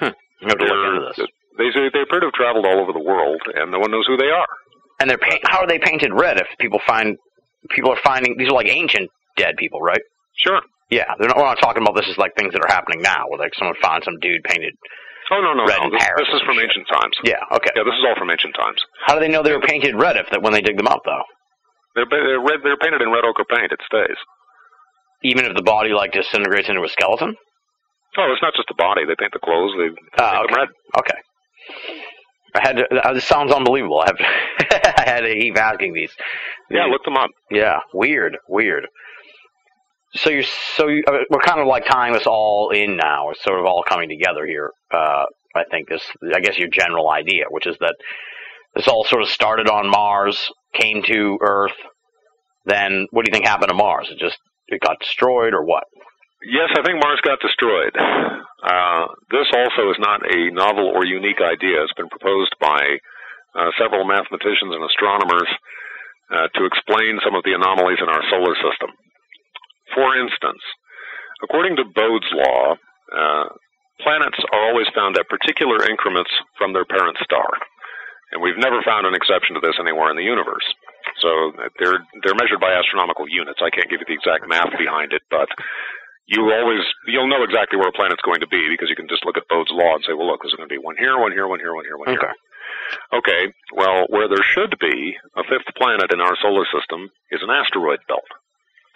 I'm 0.00 0.48
going 0.48 0.58
to 0.58 0.64
look 0.64 0.94
into 0.94 1.12
this. 1.16 1.26
They 1.58 1.70
say 1.74 1.90
they 1.92 2.02
appear 2.06 2.20
to 2.20 2.30
have 2.30 2.38
traveled 2.38 2.66
all 2.66 2.78
over 2.78 2.92
the 2.92 3.02
world, 3.02 3.42
and 3.54 3.70
no 3.70 3.78
one 3.78 3.90
knows 3.90 4.06
who 4.06 4.16
they 4.16 4.30
are. 4.30 4.46
And 5.00 5.10
they're 5.10 5.18
paint. 5.18 5.42
How 5.46 5.58
are 5.58 5.66
they 5.66 5.78
painted 5.78 6.10
red? 6.14 6.38
If 6.38 6.46
people 6.58 6.80
find 6.86 7.16
people 7.70 7.90
are 7.90 7.98
finding 8.02 8.36
these 8.38 8.48
are 8.48 8.54
like 8.54 8.68
ancient 8.68 9.10
dead 9.36 9.56
people, 9.58 9.80
right? 9.80 10.00
Sure. 10.38 10.60
Yeah, 10.90 11.10
they're 11.18 11.28
not, 11.28 11.36
we're 11.36 11.44
not 11.44 11.60
talking 11.60 11.82
about 11.82 11.94
this 11.94 12.06
is 12.06 12.16
like 12.16 12.32
things 12.38 12.52
that 12.54 12.62
are 12.62 12.72
happening 12.72 13.02
now, 13.02 13.26
where 13.28 13.38
like 13.38 13.54
someone 13.58 13.76
found 13.82 14.02
some 14.04 14.18
dude 14.20 14.42
painted. 14.44 14.74
Oh 15.30 15.42
no 15.42 15.52
no 15.52 15.66
Red 15.66 15.78
no! 15.82 15.90
This, 15.90 16.02
this 16.02 16.30
is 16.34 16.42
from 16.46 16.56
shit. 16.56 16.70
ancient 16.70 16.86
times. 16.88 17.14
Yeah, 17.22 17.42
okay. 17.52 17.70
Yeah, 17.76 17.84
this 17.84 17.94
is 17.98 18.04
all 18.06 18.16
from 18.16 18.30
ancient 18.30 18.54
times. 18.54 18.80
How 19.04 19.14
do 19.14 19.20
they 19.20 19.28
know 19.28 19.42
they 19.42 19.52
were 19.52 19.60
painted 19.60 19.94
red 19.94 20.16
if 20.16 20.30
that 20.30 20.42
when 20.42 20.54
they 20.54 20.62
dig 20.62 20.78
them 20.78 20.88
up 20.88 21.02
though? 21.04 21.26
They're, 21.94 22.08
they're 22.08 22.40
red. 22.40 22.64
They're 22.64 22.80
painted 22.80 23.02
in 23.02 23.10
red 23.12 23.26
ochre 23.26 23.44
paint. 23.44 23.70
It 23.70 23.82
stays. 23.84 24.16
Even 25.22 25.44
if 25.44 25.54
the 25.54 25.62
body 25.62 25.90
like 25.90 26.12
disintegrates 26.12 26.68
into 26.68 26.82
a 26.82 26.88
skeleton? 26.88 27.34
Oh, 28.18 28.32
it's 28.32 28.42
not 28.42 28.54
just 28.54 28.68
the 28.68 28.74
body. 28.74 29.02
They 29.06 29.14
paint 29.18 29.32
the 29.32 29.38
clothes. 29.38 29.72
They 29.78 29.88
Ah, 30.22 30.40
paint 30.40 30.50
them 30.50 30.58
red. 30.58 30.68
Okay. 30.98 31.18
I 32.54 32.60
had 32.66 32.76
to, 32.76 32.84
uh, 33.08 33.12
this 33.12 33.24
sounds 33.26 33.52
unbelievable. 33.52 34.00
I 34.00 34.06
have 34.06 34.16
I 34.98 35.02
had 35.06 35.20
to 35.20 35.34
keep 35.34 35.56
asking 35.56 35.92
these. 35.92 36.10
Yeah, 36.70 36.84
look 36.86 37.04
them 37.04 37.16
up. 37.16 37.30
Yeah, 37.50 37.78
weird, 37.94 38.36
weird. 38.48 38.86
So 40.14 40.30
you're 40.30 40.42
so 40.76 40.88
you, 40.88 41.02
uh, 41.06 41.18
we're 41.30 41.40
kind 41.40 41.60
of 41.60 41.66
like 41.66 41.84
tying 41.84 42.14
this 42.14 42.26
all 42.26 42.70
in 42.70 42.96
now. 42.96 43.30
It's 43.30 43.42
sort 43.44 43.60
of 43.60 43.66
all 43.66 43.84
coming 43.86 44.08
together 44.08 44.46
here. 44.46 44.70
Uh, 44.92 45.24
I 45.54 45.64
think 45.70 45.88
this, 45.88 46.02
I 46.34 46.40
guess, 46.40 46.58
your 46.58 46.68
general 46.68 47.10
idea, 47.10 47.44
which 47.50 47.66
is 47.66 47.76
that 47.80 47.94
this 48.74 48.88
all 48.88 49.04
sort 49.04 49.22
of 49.22 49.28
started 49.28 49.68
on 49.68 49.88
Mars, 49.90 50.50
came 50.74 51.02
to 51.04 51.38
Earth. 51.42 51.76
Then, 52.64 53.06
what 53.10 53.24
do 53.24 53.30
you 53.30 53.34
think 53.34 53.46
happened 53.46 53.68
to 53.68 53.74
Mars? 53.74 54.08
It 54.10 54.18
just 54.18 54.38
it 54.68 54.80
got 54.80 54.98
destroyed, 55.00 55.52
or 55.54 55.64
what? 55.64 55.84
Yes, 56.42 56.70
I 56.78 56.82
think 56.86 57.02
Mars 57.02 57.20
got 57.26 57.40
destroyed. 57.42 57.94
Uh, 57.98 59.06
this 59.30 59.48
also 59.54 59.90
is 59.90 59.98
not 59.98 60.22
a 60.22 60.50
novel 60.54 60.86
or 60.86 61.04
unique 61.04 61.42
idea. 61.42 61.82
It's 61.82 61.94
been 61.98 62.10
proposed 62.10 62.54
by 62.60 62.78
uh, 63.58 63.70
several 63.78 64.06
mathematicians 64.06 64.70
and 64.70 64.84
astronomers 64.86 65.50
uh, 66.30 66.46
to 66.54 66.62
explain 66.66 67.18
some 67.24 67.34
of 67.34 67.42
the 67.42 67.54
anomalies 67.58 67.98
in 67.98 68.08
our 68.08 68.22
solar 68.30 68.54
system. 68.62 68.94
For 69.94 70.14
instance, 70.14 70.62
according 71.42 71.74
to 71.76 71.90
Bode's 71.90 72.30
law, 72.30 72.76
uh, 73.10 73.46
planets 74.02 74.38
are 74.52 74.62
always 74.70 74.86
found 74.94 75.18
at 75.18 75.26
particular 75.26 75.90
increments 75.90 76.30
from 76.58 76.72
their 76.72 76.86
parent 76.86 77.18
star. 77.24 77.48
And 78.30 78.42
we've 78.42 78.60
never 78.60 78.82
found 78.84 79.06
an 79.06 79.14
exception 79.16 79.56
to 79.56 79.62
this 79.64 79.80
anywhere 79.80 80.10
in 80.10 80.16
the 80.16 80.26
universe. 80.26 80.66
So 81.24 81.30
uh, 81.56 81.72
they're 81.80 81.98
they're 82.22 82.36
measured 82.38 82.60
by 82.60 82.76
astronomical 82.76 83.24
units. 83.26 83.58
I 83.64 83.70
can't 83.72 83.88
give 83.88 84.04
you 84.04 84.06
the 84.06 84.18
exact 84.18 84.46
math 84.46 84.76
behind 84.76 85.16
it, 85.16 85.22
but 85.32 85.48
you 86.28 86.44
always 86.52 86.84
you'll 87.08 87.28
know 87.28 87.42
exactly 87.42 87.80
where 87.80 87.88
a 87.88 87.96
planet's 87.96 88.22
going 88.22 88.40
to 88.40 88.50
be 88.52 88.68
because 88.68 88.88
you 88.92 88.96
can 88.96 89.08
just 89.08 89.24
look 89.24 89.36
at 89.40 89.48
Bode's 89.48 89.72
law 89.72 89.96
and 89.96 90.04
say, 90.04 90.12
well, 90.12 90.28
look, 90.28 90.44
there's 90.44 90.54
going 90.54 90.68
to 90.68 90.72
be 90.72 90.80
one 90.80 90.96
here, 91.00 91.16
one 91.18 91.32
here, 91.32 91.48
one 91.48 91.58
here, 91.60 91.72
one 91.74 91.84
here, 91.88 91.96
one 91.96 92.08
here. 92.12 92.20
Okay. 92.20 92.34
Okay, 93.12 93.42
well, 93.76 94.04
where 94.08 94.28
there 94.28 94.44
should 94.54 94.72
be 94.80 95.16
a 95.36 95.44
fifth 95.44 95.68
planet 95.76 96.12
in 96.12 96.20
our 96.20 96.36
solar 96.40 96.64
system 96.72 97.08
is 97.32 97.40
an 97.44 97.50
asteroid 97.52 98.00
belt. 98.08 98.28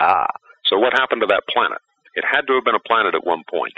Ah, 0.00 0.28
So 0.68 0.78
what 0.78 0.92
happened 0.96 1.20
to 1.20 1.28
that 1.28 1.44
planet? 1.48 1.80
It 2.14 2.24
had 2.24 2.46
to 2.48 2.54
have 2.56 2.64
been 2.64 2.76
a 2.78 2.88
planet 2.88 3.14
at 3.14 3.24
one 3.26 3.42
point. 3.48 3.76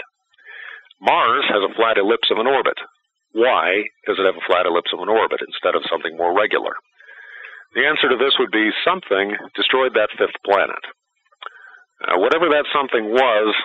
Mars 1.01 1.43
has 1.51 1.63
a 1.63 1.73
flat 1.75 1.97
ellipse 1.97 2.31
of 2.31 2.39
an 2.39 2.47
orbit. 2.47 2.79
Why 3.31 3.83
does 4.07 4.15
it 4.19 4.25
have 4.25 4.39
a 4.39 4.47
flat 4.47 4.65
ellipse 4.65 4.91
of 4.95 4.99
an 5.03 5.09
orbit 5.11 5.43
instead 5.43 5.75
of 5.75 5.83
something 5.91 6.15
more 6.15 6.35
regular? 6.35 6.75
The 7.75 7.83
answer 7.87 8.07
to 8.07 8.15
this 8.15 8.39
would 8.39 8.51
be 8.51 8.71
something 8.87 9.35
destroyed 9.55 9.91
that 9.95 10.15
fifth 10.15 10.39
planet. 10.47 10.79
Uh, 12.05 12.21
whatever 12.21 12.49
that 12.49 12.69
something 12.69 13.09
was, 13.09 13.55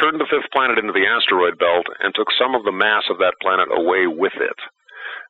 turned 0.00 0.20
the 0.20 0.30
fifth 0.30 0.48
planet 0.54 0.78
into 0.78 0.94
the 0.94 1.06
asteroid 1.06 1.58
belt 1.58 1.86
and 2.00 2.14
took 2.14 2.28
some 2.38 2.54
of 2.54 2.64
the 2.64 2.72
mass 2.72 3.04
of 3.10 3.18
that 3.18 3.36
planet 3.42 3.68
away 3.70 4.06
with 4.06 4.34
it. 4.40 4.58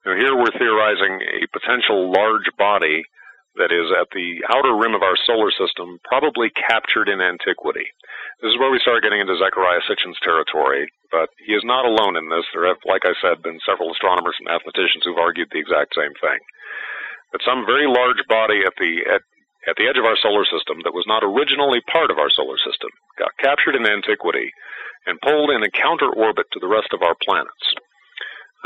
Now, 0.06 0.14
here 0.14 0.36
we're 0.36 0.54
theorizing 0.54 1.18
a 1.18 1.50
potential 1.50 2.12
large 2.12 2.46
body 2.56 3.02
that 3.58 3.74
is 3.74 3.90
at 3.90 4.06
the 4.14 4.38
outer 4.54 4.76
rim 4.78 4.94
of 4.94 5.02
our 5.02 5.18
solar 5.26 5.50
system, 5.50 5.98
probably 6.06 6.48
captured 6.54 7.10
in 7.10 7.18
antiquity. 7.18 7.90
This 8.38 8.54
is 8.54 8.58
where 8.60 8.70
we 8.70 8.78
start 8.78 9.02
getting 9.02 9.18
into 9.18 9.34
Zecharia 9.34 9.82
Sitchin's 9.82 10.20
territory, 10.22 10.86
but 11.10 11.26
he 11.42 11.58
is 11.58 11.66
not 11.66 11.82
alone 11.82 12.14
in 12.14 12.30
this. 12.30 12.46
There 12.54 12.70
have, 12.70 12.78
like 12.86 13.02
I 13.02 13.18
said, 13.18 13.42
been 13.42 13.58
several 13.66 13.90
astronomers 13.90 14.38
and 14.38 14.46
mathematicians 14.46 15.02
who've 15.02 15.18
argued 15.18 15.50
the 15.50 15.58
exact 15.58 15.98
same 15.98 16.14
thing. 16.22 16.38
That 17.34 17.42
some 17.42 17.66
very 17.66 17.90
large 17.90 18.22
body 18.30 18.62
at 18.62 18.78
the 18.78 19.02
at, 19.10 19.22
at 19.66 19.74
the 19.76 19.88
edge 19.88 19.98
of 19.98 20.06
our 20.06 20.16
solar 20.22 20.44
system 20.46 20.78
that 20.84 20.94
was 20.94 21.08
not 21.08 21.26
originally 21.26 21.80
part 21.90 22.10
of 22.10 22.18
our 22.18 22.30
solar 22.30 22.58
system 22.58 22.90
got 23.18 23.34
captured 23.42 23.74
in 23.74 23.86
antiquity 23.86 24.52
and 25.06 25.20
pulled 25.20 25.50
in 25.50 25.62
a 25.62 25.70
counter 25.70 26.08
orbit 26.12 26.46
to 26.52 26.60
the 26.60 26.68
rest 26.68 26.92
of 26.92 27.02
our 27.02 27.16
planets. 27.24 27.66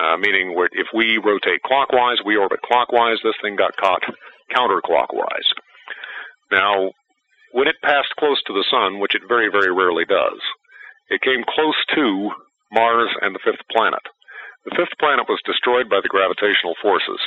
Uh, 0.01 0.17
meaning, 0.17 0.57
if 0.73 0.89
we 0.95 1.19
rotate 1.19 1.63
clockwise, 1.65 2.19
we 2.25 2.37
orbit 2.37 2.61
clockwise. 2.65 3.19
This 3.23 3.37
thing 3.43 3.57
got 3.57 3.77
caught 3.77 4.03
counterclockwise. 4.55 5.49
Now, 6.51 6.93
when 7.53 7.69
it 7.69 7.77
passed 7.85 8.17
close 8.19 8.43
to 8.47 8.53
the 8.53 8.65
sun, 8.71 9.01
which 9.01 9.15
it 9.15 9.23
very, 9.29 9.49
very 9.53 9.71
rarely 9.73 10.05
does, 10.05 10.41
it 11.09 11.21
came 11.21 11.45
close 11.45 11.77
to 11.95 12.31
Mars 12.73 13.11
and 13.21 13.35
the 13.35 13.45
fifth 13.45 13.61
planet. 13.71 14.01
The 14.65 14.77
fifth 14.77 14.97
planet 14.99 15.29
was 15.29 15.41
destroyed 15.45 15.91
by 15.91 16.01
the 16.01 16.09
gravitational 16.09 16.75
forces. 16.81 17.21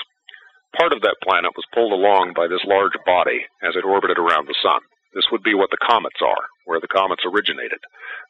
Part 0.77 0.93
of 0.93 1.01
that 1.01 1.17
planet 1.23 1.51
was 1.55 1.65
pulled 1.73 1.93
along 1.93 2.33
by 2.35 2.47
this 2.47 2.63
large 2.67 2.95
body 3.05 3.45
as 3.63 3.75
it 3.75 3.85
orbited 3.88 4.17
around 4.19 4.47
the 4.47 4.59
sun. 4.61 4.81
This 5.15 5.27
would 5.31 5.43
be 5.43 5.55
what 5.55 5.71
the 5.71 5.79
comets 5.79 6.19
are, 6.19 6.45
where 6.67 6.79
the 6.83 6.91
comets 6.91 7.23
originated. 7.23 7.79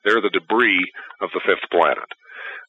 They're 0.05 0.21
the 0.21 0.29
debris 0.29 0.85
of 1.21 1.29
the 1.33 1.41
fifth 1.41 1.65
planet. 1.73 2.05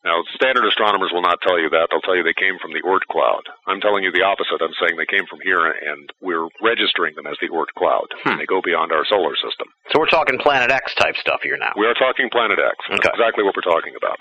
Now, 0.05 0.23
standard 0.39 0.65
astronomers 0.65 1.11
will 1.13 1.25
not 1.25 1.43
tell 1.43 1.59
you 1.59 1.69
that. 1.75 1.89
They'll 1.91 2.01
tell 2.05 2.15
you 2.17 2.23
they 2.23 2.37
came 2.37 2.57
from 2.63 2.71
the 2.73 2.81
Oort 2.87 3.05
cloud. 3.11 3.43
I'm 3.67 3.81
telling 3.83 4.05
you 4.07 4.13
the 4.15 4.23
opposite. 4.23 4.63
I'm 4.63 4.73
saying 4.81 4.95
they 4.97 5.09
came 5.09 5.27
from 5.27 5.43
here, 5.43 5.67
and 5.67 6.09
we're 6.23 6.47
registering 6.63 7.13
them 7.19 7.27
as 7.27 7.35
the 7.43 7.51
Oort 7.51 7.75
cloud. 7.77 8.07
Hmm. 8.23 8.39
They 8.39 8.47
go 8.47 8.63
beyond 8.63 8.93
our 8.95 9.05
solar 9.05 9.35
system. 9.37 9.67
so 9.91 9.99
we're 9.99 10.09
talking 10.13 10.39
Planet 10.39 10.71
X 10.71 10.95
type 10.95 11.17
stuff 11.19 11.43
here 11.43 11.59
now. 11.59 11.75
We 11.77 11.85
are 11.91 11.97
talking 11.99 12.31
Planet 12.31 12.57
X. 12.57 12.77
That's 12.89 13.03
Okay. 13.03 13.13
exactly 13.19 13.43
what 13.45 13.53
we're 13.59 13.67
talking 13.67 13.99
about. 13.99 14.21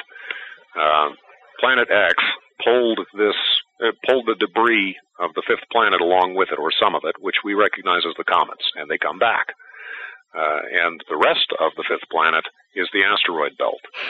Um, 0.76 1.16
planet 1.62 1.88
X 1.92 2.18
pulled 2.66 3.00
this, 3.16 3.38
uh, 3.84 3.92
pulled 4.06 4.26
the 4.28 4.40
debris 4.40 4.96
of 5.20 5.34
the 5.36 5.44
fifth 5.48 5.68
planet 5.72 6.02
along 6.02 6.36
with 6.36 6.50
it, 6.52 6.60
or 6.60 6.72
some 6.72 6.96
of 6.96 7.04
it, 7.06 7.16
which 7.20 7.44
we 7.44 7.54
recognize 7.54 8.04
as 8.08 8.16
the 8.18 8.28
comets, 8.28 8.64
and 8.76 8.90
they 8.90 8.98
come 8.98 9.20
back. 9.20 9.56
Uh, 10.36 10.62
and 10.84 11.00
the 11.08 11.16
rest 11.16 11.48
of 11.60 11.72
the 11.78 11.88
fifth 11.88 12.04
planet 12.12 12.44
is 12.76 12.88
the 12.92 13.04
asteroid 13.04 13.56
belt. 13.58 13.80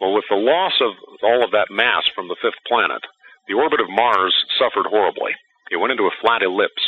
well, 0.00 0.14
with 0.14 0.26
the 0.28 0.38
loss 0.38 0.74
of 0.82 0.92
all 1.22 1.44
of 1.44 1.52
that 1.52 1.70
mass 1.70 2.02
from 2.14 2.26
the 2.26 2.38
fifth 2.42 2.58
planet, 2.66 3.02
the 3.46 3.54
orbit 3.54 3.80
of 3.80 3.90
Mars 3.90 4.34
suffered 4.58 4.86
horribly. 4.90 5.30
It 5.70 5.78
went 5.78 5.92
into 5.92 6.10
a 6.10 6.18
flat 6.20 6.42
ellipse. 6.42 6.82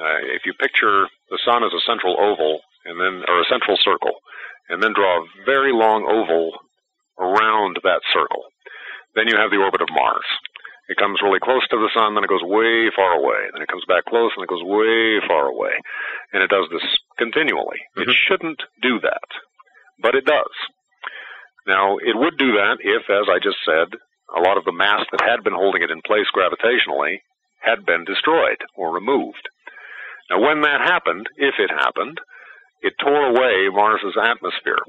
Uh, 0.00 0.32
if 0.32 0.48
you 0.48 0.54
picture 0.56 1.08
the 1.28 1.38
sun 1.44 1.62
as 1.62 1.72
a 1.76 1.84
central 1.84 2.16
oval, 2.16 2.60
and 2.84 2.96
then 2.98 3.22
or 3.28 3.40
a 3.40 3.50
central 3.52 3.76
circle, 3.84 4.16
and 4.68 4.82
then 4.82 4.94
draw 4.94 5.20
a 5.20 5.28
very 5.44 5.72
long 5.72 6.08
oval 6.08 6.52
around 7.18 7.76
that 7.84 8.00
circle. 8.12 8.44
Then 9.14 9.28
you 9.28 9.36
have 9.36 9.50
the 9.50 9.60
orbit 9.60 9.82
of 9.82 9.88
Mars. 9.92 10.24
It 10.90 10.98
comes 10.98 11.22
really 11.22 11.38
close 11.38 11.62
to 11.70 11.78
the 11.78 11.88
sun, 11.94 12.14
then 12.14 12.24
it 12.24 12.34
goes 12.34 12.42
way 12.42 12.90
far 12.90 13.14
away. 13.14 13.46
Then 13.54 13.62
it 13.62 13.70
comes 13.70 13.86
back 13.86 14.04
close, 14.10 14.32
and 14.34 14.42
it 14.42 14.50
goes 14.50 14.66
way 14.66 15.22
far 15.22 15.46
away. 15.46 15.70
And 16.34 16.42
it 16.42 16.50
does 16.50 16.66
this 16.68 16.82
continually. 17.16 17.78
It 17.96 18.08
Mhm. 18.08 18.14
shouldn't 18.26 18.60
do 18.82 18.98
that, 18.98 19.28
but 20.00 20.16
it 20.16 20.24
does. 20.24 20.50
Now, 21.64 21.98
it 21.98 22.16
would 22.16 22.36
do 22.36 22.52
that 22.52 22.78
if, 22.80 23.08
as 23.08 23.28
I 23.28 23.38
just 23.38 23.62
said, 23.64 23.94
a 24.34 24.40
lot 24.40 24.56
of 24.56 24.64
the 24.64 24.72
mass 24.72 25.06
that 25.12 25.20
had 25.20 25.44
been 25.44 25.54
holding 25.54 25.82
it 25.82 25.92
in 25.92 26.02
place 26.02 26.28
gravitationally 26.34 27.20
had 27.60 27.86
been 27.86 28.04
destroyed 28.04 28.60
or 28.74 28.90
removed. 28.90 29.48
Now, 30.28 30.40
when 30.40 30.62
that 30.62 30.80
happened, 30.80 31.28
if 31.36 31.58
it 31.60 31.70
happened, 31.70 32.20
it 32.80 32.98
tore 32.98 33.26
away 33.26 33.68
Mars's 33.68 34.16
atmosphere 34.16 34.82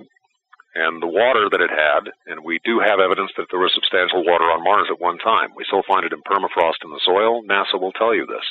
and 0.76 1.02
the 1.02 1.08
water 1.12 1.50
that 1.52 1.60
it 1.62 1.70
had, 1.70 2.08
and 2.28 2.44
we 2.44 2.60
do 2.64 2.80
have 2.80 3.00
evidence 3.00 3.32
that 3.36 3.48
there 3.52 3.60
was 3.60 3.74
substantial 3.76 4.24
water 4.24 4.48
on 4.48 4.64
Mars 4.64 4.88
at 4.90 5.02
one 5.02 5.18
time. 5.20 5.52
We 5.56 5.66
still 5.68 5.84
find 5.88 6.06
it 6.06 6.14
in 6.14 6.24
permafrost 6.24 6.84
in 6.84 6.92
the 6.92 7.04
soil. 7.04 7.44
NASA 7.44 7.76
will 7.80 7.92
tell 7.92 8.16
you 8.16 8.26
this. 8.26 8.46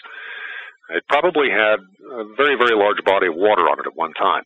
It 0.90 1.04
probably 1.08 1.48
had 1.48 1.80
a 1.80 2.24
very, 2.36 2.56
very 2.60 2.76
large 2.76 3.00
body 3.04 3.28
of 3.28 3.36
water 3.36 3.64
on 3.70 3.78
it 3.80 3.86
at 3.86 3.96
one 3.96 4.12
time. 4.14 4.42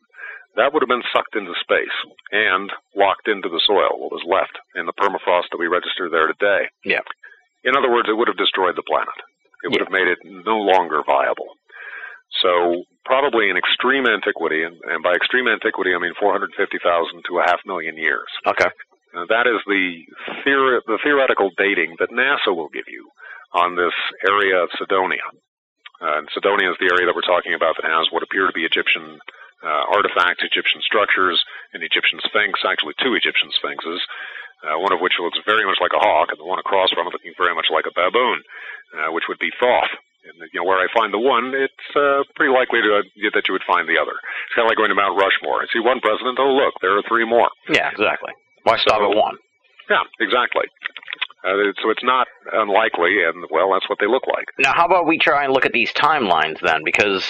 That 0.56 0.72
would 0.72 0.82
have 0.86 0.92
been 0.92 1.02
sucked 1.10 1.34
into 1.34 1.50
space 1.58 1.96
and 2.30 2.70
locked 2.94 3.26
into 3.26 3.48
the 3.48 3.62
soil, 3.66 3.90
what 3.98 4.12
was 4.14 4.22
left 4.22 4.54
in 4.78 4.86
the 4.86 4.94
permafrost 4.94 5.50
that 5.50 5.58
we 5.58 5.66
register 5.66 6.06
there 6.08 6.28
today. 6.30 6.70
Yeah. 6.84 7.02
In 7.64 7.74
other 7.76 7.90
words, 7.90 8.08
it 8.08 8.14
would 8.14 8.28
have 8.28 8.36
destroyed 8.38 8.76
the 8.76 8.86
planet. 8.86 9.18
It 9.64 9.72
would 9.74 9.80
Yeah. 9.82 9.90
have 9.90 9.98
made 9.98 10.06
it 10.06 10.18
no 10.22 10.58
longer 10.58 11.02
viable. 11.02 11.56
So 12.42 12.84
probably 13.04 13.50
in 13.50 13.56
extreme 13.56 14.06
antiquity, 14.06 14.64
and, 14.64 14.76
and 14.88 15.02
by 15.02 15.14
extreme 15.14 15.48
antiquity 15.48 15.94
I 15.94 16.00
mean 16.00 16.14
450,000 16.18 16.52
to 17.28 17.38
a 17.38 17.44
half 17.44 17.60
million 17.66 17.96
years. 17.96 18.28
Okay. 18.46 18.70
Uh, 19.14 19.26
that 19.30 19.46
is 19.46 19.62
the, 19.66 20.02
theor- 20.42 20.82
the 20.86 20.98
theoretical 21.04 21.50
dating 21.56 21.94
that 22.00 22.10
NASA 22.10 22.50
will 22.50 22.68
give 22.74 22.88
you 22.88 23.06
on 23.54 23.76
this 23.78 23.94
area 24.26 24.58
of 24.58 24.68
Cydonia. 24.74 25.22
Uh, 26.02 26.18
and 26.18 26.28
Cydonia 26.34 26.74
is 26.74 26.78
the 26.82 26.90
area 26.90 27.06
that 27.06 27.14
we're 27.14 27.22
talking 27.22 27.54
about 27.54 27.78
that 27.78 27.86
has 27.86 28.10
what 28.10 28.26
appear 28.26 28.50
to 28.50 28.52
be 28.52 28.66
Egyptian 28.66 29.22
uh, 29.62 29.84
artifacts, 29.94 30.42
Egyptian 30.42 30.82
structures, 30.82 31.38
an 31.72 31.80
Egyptian 31.86 32.18
sphinx, 32.26 32.60
actually 32.66 32.98
two 32.98 33.14
Egyptian 33.14 33.48
sphinxes, 33.54 34.02
uh, 34.66 34.76
one 34.82 34.92
of 34.92 35.00
which 35.00 35.16
looks 35.22 35.38
very 35.46 35.64
much 35.64 35.78
like 35.80 35.94
a 35.94 36.02
hawk, 36.02 36.28
and 36.34 36.38
the 36.38 36.44
one 36.44 36.58
across 36.58 36.90
from 36.90 37.06
it 37.06 37.14
looking 37.14 37.32
very 37.38 37.54
much 37.54 37.70
like 37.70 37.86
a 37.86 37.94
baboon, 37.94 38.42
uh, 38.98 39.08
which 39.14 39.24
would 39.30 39.38
be 39.38 39.54
Thoth. 39.56 39.92
And 40.24 40.40
you 40.52 40.60
know 40.60 40.64
where 40.64 40.78
I 40.80 40.88
find 40.96 41.12
the 41.12 41.18
one, 41.20 41.52
it's 41.54 41.88
uh, 41.96 42.24
pretty 42.34 42.52
likely 42.52 42.80
to, 42.80 43.04
uh, 43.04 43.30
that 43.34 43.44
you 43.48 43.52
would 43.52 43.66
find 43.68 43.84
the 43.88 44.00
other. 44.00 44.16
It's 44.16 44.54
kind 44.56 44.64
of 44.64 44.70
like 44.72 44.78
going 44.80 44.88
to 44.88 44.96
Mount 44.96 45.20
Rushmore. 45.20 45.60
I 45.60 45.66
see 45.72 45.80
one 45.80 46.00
president. 46.00 46.38
Oh, 46.40 46.52
look, 46.56 46.74
there 46.80 46.96
are 46.96 47.02
three 47.08 47.24
more. 47.28 47.48
Yeah, 47.68 47.90
exactly. 47.92 48.32
Why 48.64 48.76
stop 48.78 49.00
So- 49.00 49.10
at 49.10 49.16
one? 49.16 49.36
Yeah, 49.90 50.00
exactly. 50.20 50.64
Uh, 51.44 51.76
so 51.82 51.90
it's 51.90 52.02
not 52.02 52.26
unlikely, 52.54 53.22
and 53.22 53.44
well, 53.50 53.70
that's 53.74 53.86
what 53.90 53.98
they 54.00 54.06
look 54.06 54.26
like. 54.26 54.46
Now, 54.58 54.72
how 54.74 54.86
about 54.86 55.06
we 55.06 55.18
try 55.18 55.44
and 55.44 55.52
look 55.52 55.66
at 55.66 55.72
these 55.72 55.92
timelines 55.92 56.58
then? 56.62 56.80
Because 56.86 57.22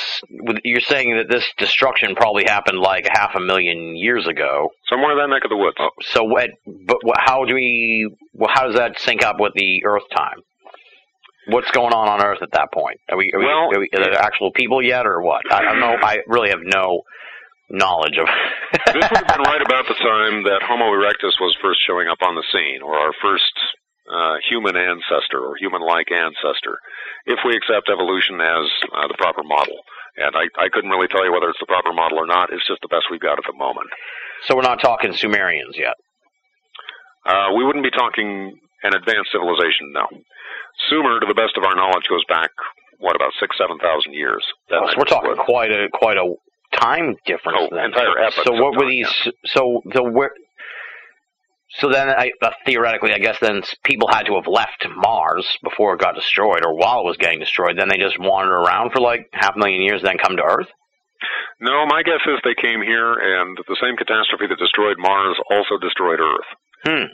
you're 0.63 0.79
saying 0.81 1.17
that 1.17 1.29
this 1.29 1.45
destruction 1.59 2.15
probably 2.15 2.45
happened 2.47 2.79
like 2.79 3.09
half 3.11 3.35
a 3.35 3.41
million 3.41 3.97
years 3.97 4.29
ago. 4.29 4.71
Somewhere 4.89 5.11
in 5.11 5.19
that 5.19 5.35
neck 5.35 5.43
of 5.43 5.51
the 5.51 5.57
woods. 5.57 5.77
So, 6.03 6.23
what? 6.23 6.51
But 6.65 6.99
how 7.19 7.45
do 7.45 7.55
we? 7.57 8.15
Well, 8.35 8.51
how 8.55 8.67
does 8.69 8.77
that 8.77 9.01
sync 9.01 9.25
up 9.25 9.41
with 9.41 9.53
the 9.55 9.83
Earth 9.85 10.05
time? 10.15 10.39
What's 11.49 11.71
going 11.73 11.93
on 11.93 12.09
on 12.09 12.25
Earth 12.25 12.41
at 12.43 12.53
that 12.53 12.73
point? 12.73 13.01
Are 13.11 13.17
we? 13.17 13.31
Are, 13.35 13.39
we, 13.39 13.45
Well- 13.45 13.69
are, 13.75 13.81
we, 13.81 13.89
are 13.95 14.01
there 14.05 14.15
actual 14.21 14.51
people 14.53 14.83
yet, 14.83 15.07
or 15.07 15.21
what? 15.23 15.43
I 15.53 15.63
don't 15.63 15.81
know. 15.81 15.97
I 16.01 16.19
really 16.27 16.51
have 16.51 16.63
no 16.63 17.03
knowledge 17.71 18.17
of. 18.21 18.29
this 18.95 19.05
would 19.09 19.19
have 19.25 19.29
been 19.29 19.45
right 19.45 19.63
about 19.65 19.85
the 19.89 19.95
time 20.01 20.45
that 20.45 20.63
Homo 20.65 20.89
erectus 20.93 21.37
was 21.41 21.57
first 21.63 21.81
showing 21.87 22.09
up 22.09 22.19
on 22.23 22.35
the 22.35 22.45
scene, 22.53 22.81
or 22.83 22.97
our 22.97 23.13
first 23.23 23.53
uh, 24.09 24.37
human 24.49 24.77
ancestor 24.77 25.41
or 25.41 25.57
human-like 25.57 26.13
ancestor, 26.13 26.77
if 27.27 27.39
we 27.45 27.57
accept 27.57 27.89
evolution 27.89 28.41
as 28.41 28.65
uh, 28.93 29.09
the 29.09 29.17
proper 29.17 29.43
model. 29.43 29.81
And 30.17 30.37
I, 30.37 30.45
I 30.61 30.69
couldn't 30.71 30.91
really 30.91 31.09
tell 31.09 31.25
you 31.25 31.33
whether 31.33 31.49
it's 31.49 31.59
the 31.59 31.67
proper 31.67 31.93
model 31.93 32.19
or 32.21 32.27
not. 32.27 32.53
It's 32.53 32.67
just 32.69 32.81
the 32.83 32.89
best 32.93 33.09
we've 33.11 33.21
got 33.21 33.39
at 33.39 33.45
the 33.49 33.57
moment. 33.57 33.89
so 34.47 34.55
we're 34.55 34.63
not 34.63 34.81
talking 34.81 35.13
Sumerians 35.17 35.75
yet. 35.77 35.97
Uh, 37.27 37.57
we 37.57 37.65
wouldn't 37.65 37.83
be 37.85 37.91
talking 37.91 38.61
an 38.85 38.95
advanced 38.95 39.33
civilization, 39.33 39.91
no. 39.93 40.07
Sumer, 40.89 41.21
to 41.21 41.27
the 41.27 41.35
best 41.35 41.57
of 41.57 41.65
our 41.65 41.75
knowledge, 41.75 42.05
goes 42.09 42.25
back 42.29 42.51
what 42.99 43.17
about 43.17 43.33
six, 43.41 43.57
seven 43.59 43.79
thousand 43.79 44.15
years. 44.15 44.45
Oh, 44.71 44.87
so 44.91 44.95
we're 44.99 45.05
talking 45.05 45.35
quite 45.37 45.71
a 45.73 45.89
quite 45.93 46.17
a 46.17 46.35
time 46.77 47.17
difference 47.27 47.59
Oh, 47.61 47.69
then. 47.75 47.87
entire 47.87 48.19
epochs 48.19 48.45
So 48.45 48.53
what 48.53 48.77
were 48.77 48.87
these? 48.89 49.09
So 49.47 49.83
the 49.93 50.03
where? 50.03 50.31
So 51.81 51.89
then, 51.91 52.09
I, 52.09 52.31
uh, 52.41 52.51
theoretically, 52.65 53.13
I 53.15 53.19
guess 53.19 53.37
then 53.41 53.63
people 53.83 54.07
had 54.07 54.27
to 54.27 54.35
have 54.37 54.47
left 54.47 54.87
Mars 54.95 55.45
before 55.63 55.95
it 55.95 56.01
got 56.01 56.15
destroyed, 56.15 56.65
or 56.65 56.77
while 56.77 57.01
it 57.01 57.05
was 57.05 57.17
getting 57.17 57.41
destroyed. 57.41 57.77
Then 57.77 57.89
they 57.89 57.99
just 57.99 58.19
wandered 58.19 58.55
around 58.55 58.93
for 58.93 59.01
like 59.01 59.27
half 59.33 59.57
a 59.57 59.59
million 59.59 59.83
years, 59.83 60.01
then 60.03 60.17
come 60.19 60.37
to 60.37 60.43
Earth. 60.45 60.69
No, 61.61 61.85
my 61.87 62.03
guess 62.03 62.21
is 62.27 62.39
they 62.45 62.55
came 62.55 62.81
here, 62.83 63.15
and 63.15 63.59
the 63.67 63.77
same 63.83 63.97
catastrophe 63.97 64.47
that 64.49 64.59
destroyed 64.59 64.99
Mars 64.99 65.37
also 65.51 65.79
destroyed 65.81 66.21
Earth. 66.21 66.51
Hmm. 66.87 67.11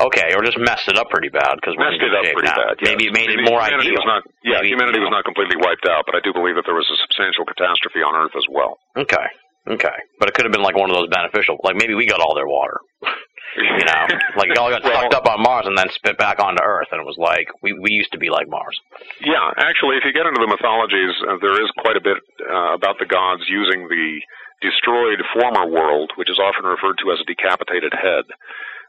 Okay, 0.00 0.34
or 0.36 0.44
just 0.44 0.58
messed 0.60 0.88
it 0.88 0.98
up 1.00 1.08
pretty 1.08 1.28
bad 1.32 1.56
because 1.56 1.72
Messed 1.80 2.02
it 2.04 2.12
up 2.12 2.24
pretty 2.28 2.48
now. 2.52 2.56
bad. 2.68 2.74
yes. 2.84 2.88
Maybe 2.92 3.08
it 3.08 3.14
made 3.16 3.30
I 3.32 3.40
it 3.40 3.48
more 3.48 3.60
humanity 3.64 3.96
ideal. 3.96 4.04
Was 4.04 4.08
not, 4.08 4.22
yeah, 4.44 4.60
Maybe, 4.60 4.68
humanity 4.76 4.98
you 5.00 5.06
was 5.08 5.14
not 5.14 5.24
completely 5.24 5.56
wiped 5.56 5.88
out, 5.88 6.04
but 6.04 6.14
I 6.14 6.20
do 6.20 6.36
believe 6.36 6.54
that 6.60 6.68
there 6.68 6.76
was 6.76 6.84
a 6.92 6.98
substantial 7.08 7.48
catastrophe 7.48 8.04
on 8.04 8.12
Earth 8.12 8.36
as 8.36 8.44
well. 8.52 8.76
Okay, 8.96 9.26
okay, 9.72 9.96
but 10.20 10.28
it 10.28 10.34
could 10.36 10.44
have 10.44 10.52
been 10.52 10.62
like 10.66 10.76
one 10.76 10.90
of 10.90 10.96
those 10.96 11.08
beneficial. 11.08 11.56
Like 11.64 11.76
maybe 11.80 11.94
we 11.96 12.04
got 12.04 12.20
all 12.20 12.34
their 12.36 12.48
water. 12.48 12.76
You 13.56 13.88
know, 13.88 14.04
like 14.36 14.52
it 14.52 14.58
all 14.60 14.68
got 14.68 14.84
Well- 14.84 15.00
sucked 15.08 15.14
up 15.16 15.24
on 15.24 15.40
Mars 15.40 15.64
and 15.64 15.78
then 15.78 15.88
spit 15.96 16.18
back 16.20 16.44
onto 16.44 16.60
Earth, 16.60 16.88
and 16.92 17.00
it 17.00 17.06
was 17.08 17.16
like 17.16 17.48
we 17.64 17.72
we 17.72 17.88
used 17.88 18.12
to 18.12 18.18
be 18.20 18.28
like 18.28 18.44
Mars. 18.52 18.76
Yeah, 19.24 19.48
actually, 19.56 19.96
if 19.96 20.04
you 20.04 20.12
get 20.12 20.26
into 20.28 20.44
the 20.44 20.50
mythologies, 20.50 21.14
uh, 21.24 21.40
there 21.40 21.56
is 21.56 21.70
quite 21.80 21.96
a 21.96 22.04
bit 22.04 22.18
uh, 22.44 22.76
about 22.76 22.98
the 23.00 23.06
gods 23.08 23.48
using 23.48 23.88
the 23.88 24.20
destroyed 24.60 25.24
former 25.32 25.64
world, 25.72 26.12
which 26.20 26.28
is 26.28 26.36
often 26.36 26.68
referred 26.68 26.98
to 27.00 27.12
as 27.16 27.20
a 27.22 27.24
decapitated 27.24 27.94
head. 27.96 28.28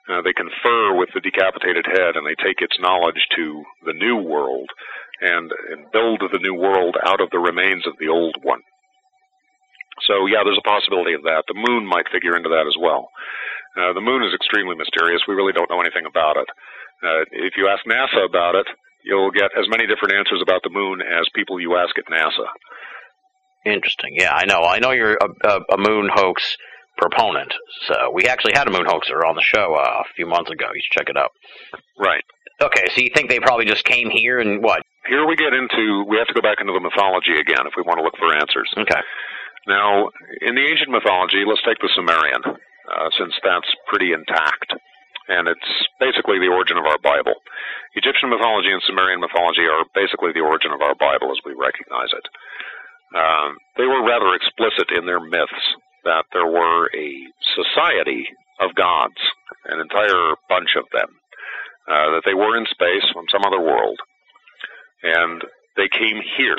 Uh, 0.07 0.21
they 0.23 0.31
confer 0.31 0.95
with 0.95 1.09
the 1.13 1.19
decapitated 1.19 1.85
head, 1.85 2.15
and 2.15 2.23
they 2.23 2.35
take 2.39 2.63
its 2.63 2.79
knowledge 2.79 3.19
to 3.35 3.63
the 3.85 3.93
new 3.93 4.15
world 4.15 4.69
and, 5.19 5.51
and 5.71 5.91
build 5.91 6.23
the 6.31 6.39
new 6.39 6.55
world 6.55 6.95
out 7.05 7.19
of 7.19 7.29
the 7.31 7.39
remains 7.39 7.85
of 7.85 7.93
the 7.99 8.07
old 8.07 8.35
one. 8.41 8.61
So, 10.07 10.25
yeah, 10.27 10.45
there's 10.45 10.61
a 10.61 10.69
possibility 10.69 11.13
of 11.13 11.23
that. 11.23 11.43
The 11.47 11.59
moon 11.59 11.85
might 11.85 12.07
figure 12.13 12.37
into 12.37 12.49
that 12.49 12.69
as 12.69 12.77
well. 12.79 13.09
Uh, 13.75 13.93
the 13.93 14.01
moon 14.01 14.23
is 14.23 14.33
extremely 14.33 14.75
mysterious. 14.75 15.21
We 15.27 15.35
really 15.35 15.53
don't 15.53 15.69
know 15.69 15.81
anything 15.81 16.05
about 16.05 16.37
it. 16.37 16.47
Uh, 17.03 17.25
if 17.31 17.53
you 17.57 17.67
ask 17.67 17.83
NASA 17.85 18.25
about 18.25 18.55
it, 18.55 18.67
you'll 19.03 19.31
get 19.31 19.51
as 19.57 19.67
many 19.69 19.85
different 19.87 20.15
answers 20.15 20.41
about 20.41 20.61
the 20.63 20.69
moon 20.69 21.01
as 21.01 21.27
people 21.35 21.59
you 21.59 21.75
ask 21.75 21.97
at 21.97 22.05
NASA. 22.07 22.47
Interesting. 23.65 24.15
Yeah, 24.15 24.33
I 24.33 24.45
know. 24.45 24.61
I 24.61 24.79
know 24.79 24.91
you're 24.91 25.17
a, 25.17 25.29
a, 25.43 25.59
a 25.73 25.77
moon 25.77 26.09
hoax 26.13 26.57
proponent. 26.97 27.53
So 27.87 28.11
we 28.13 28.25
actually 28.25 28.53
had 28.53 28.67
a 28.67 28.71
moon 28.71 28.85
hoaxer 28.85 29.25
on 29.25 29.35
the 29.35 29.45
show 29.45 29.73
uh, 29.75 30.01
a 30.01 30.13
few 30.15 30.25
months 30.25 30.51
ago. 30.51 30.65
You 30.73 30.81
should 30.81 30.99
check 30.99 31.09
it 31.09 31.17
out. 31.17 31.31
Right. 31.97 32.23
Okay, 32.61 32.89
so 32.89 33.01
you 33.01 33.11
think 33.13 33.29
they 33.29 33.39
probably 33.39 33.65
just 33.65 33.85
came 33.85 34.09
here 34.09 34.39
and 34.39 34.63
what? 34.63 34.81
Here 35.05 35.25
we 35.25 35.35
get 35.37 35.53
into, 35.53 36.03
we 36.09 36.17
have 36.17 36.27
to 36.27 36.33
go 36.33 36.41
back 36.41 36.57
into 36.59 36.73
the 36.73 36.81
mythology 36.81 37.37
again 37.37 37.63
if 37.69 37.77
we 37.77 37.85
want 37.85 38.01
to 38.01 38.03
look 38.03 38.17
for 38.17 38.33
answers. 38.33 38.67
Okay. 38.75 39.01
Now, 39.67 40.09
in 40.41 40.55
the 40.55 40.65
ancient 40.65 40.89
mythology, 40.89 41.43
let's 41.45 41.61
take 41.61 41.77
the 41.79 41.91
Sumerian, 41.93 42.41
uh, 42.43 43.09
since 43.19 43.35
that's 43.43 43.69
pretty 43.87 44.11
intact. 44.11 44.73
And 45.27 45.47
it's 45.47 45.69
basically 45.99 46.39
the 46.39 46.47
origin 46.47 46.79
of 46.79 46.87
our 46.87 46.97
Bible. 47.03 47.35
Egyptian 47.99 48.31
mythology 48.31 48.71
and 48.71 48.81
Sumerian 48.87 49.19
mythology 49.19 49.67
are 49.67 49.83
basically 49.91 50.31
the 50.31 50.39
origin 50.43 50.71
of 50.71 50.81
our 50.81 50.95
Bible 50.95 51.35
as 51.35 51.39
we 51.43 51.51
recognize 51.51 52.09
it. 52.15 52.25
Um, 53.11 53.59
they 53.75 53.85
were 53.85 54.07
rather 54.07 54.33
explicit 54.33 54.91
in 54.95 55.05
their 55.05 55.19
myths 55.19 55.65
that 56.07 56.23
there 56.31 56.47
were 56.47 56.87
a 56.95 57.09
society 57.51 58.23
of 58.63 58.73
gods, 58.75 59.19
an 59.67 59.79
entire 59.79 60.39
bunch 60.47 60.79
of 60.79 60.87
them, 60.95 61.11
uh, 61.91 62.15
that 62.15 62.23
they 62.25 62.33
were 62.33 62.55
in 62.55 62.65
space 62.71 63.03
from 63.11 63.27
some 63.27 63.43
other 63.43 63.59
world, 63.59 63.99
and 65.03 65.43
they 65.75 65.91
came 65.91 66.23
here 66.39 66.57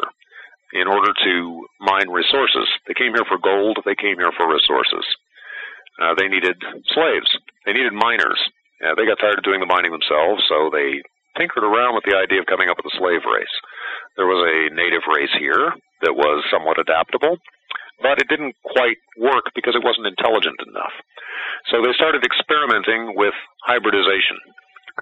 in 0.72 0.86
order 0.86 1.12
to 1.16 1.64
mine 1.80 2.12
resources. 2.12 2.68
They 2.86 2.94
came 2.94 3.16
here 3.16 3.24
for 3.24 3.40
gold, 3.40 3.80
they 3.88 3.96
came 3.96 4.20
here 4.20 4.32
for 4.36 4.44
resources. 4.44 5.04
Uh, 5.98 6.14
they 6.14 6.28
needed 6.28 6.60
slaves, 6.92 7.30
they 7.64 7.72
needed 7.72 7.96
miners. 7.96 8.38
Uh, 8.84 8.94
they 8.94 9.08
got 9.08 9.18
tired 9.18 9.40
of 9.40 9.48
doing 9.48 9.58
the 9.58 9.66
mining 9.66 9.90
themselves, 9.90 10.44
so 10.46 10.70
they 10.70 11.02
tinkered 11.40 11.64
around 11.64 11.96
with 11.96 12.04
the 12.04 12.14
idea 12.14 12.38
of 12.38 12.46
coming 12.46 12.68
up 12.68 12.76
with 12.76 12.86
a 12.86 12.98
slave 13.00 13.24
race. 13.26 13.56
There 14.14 14.28
was 14.28 14.44
a 14.44 14.74
native 14.74 15.02
race 15.10 15.34
here 15.40 15.72
that 16.02 16.14
was 16.14 16.44
somewhat 16.52 16.78
adaptable, 16.78 17.38
but 18.02 18.18
it 18.18 18.28
didn't 18.28 18.54
quite 18.62 18.98
work 19.18 19.50
because 19.54 19.74
it 19.74 19.84
wasn't 19.84 20.06
intelligent 20.06 20.58
enough. 20.66 20.94
So 21.70 21.82
they 21.82 21.92
started 21.94 22.24
experimenting 22.24 23.14
with 23.16 23.34
hybridization. 23.66 24.38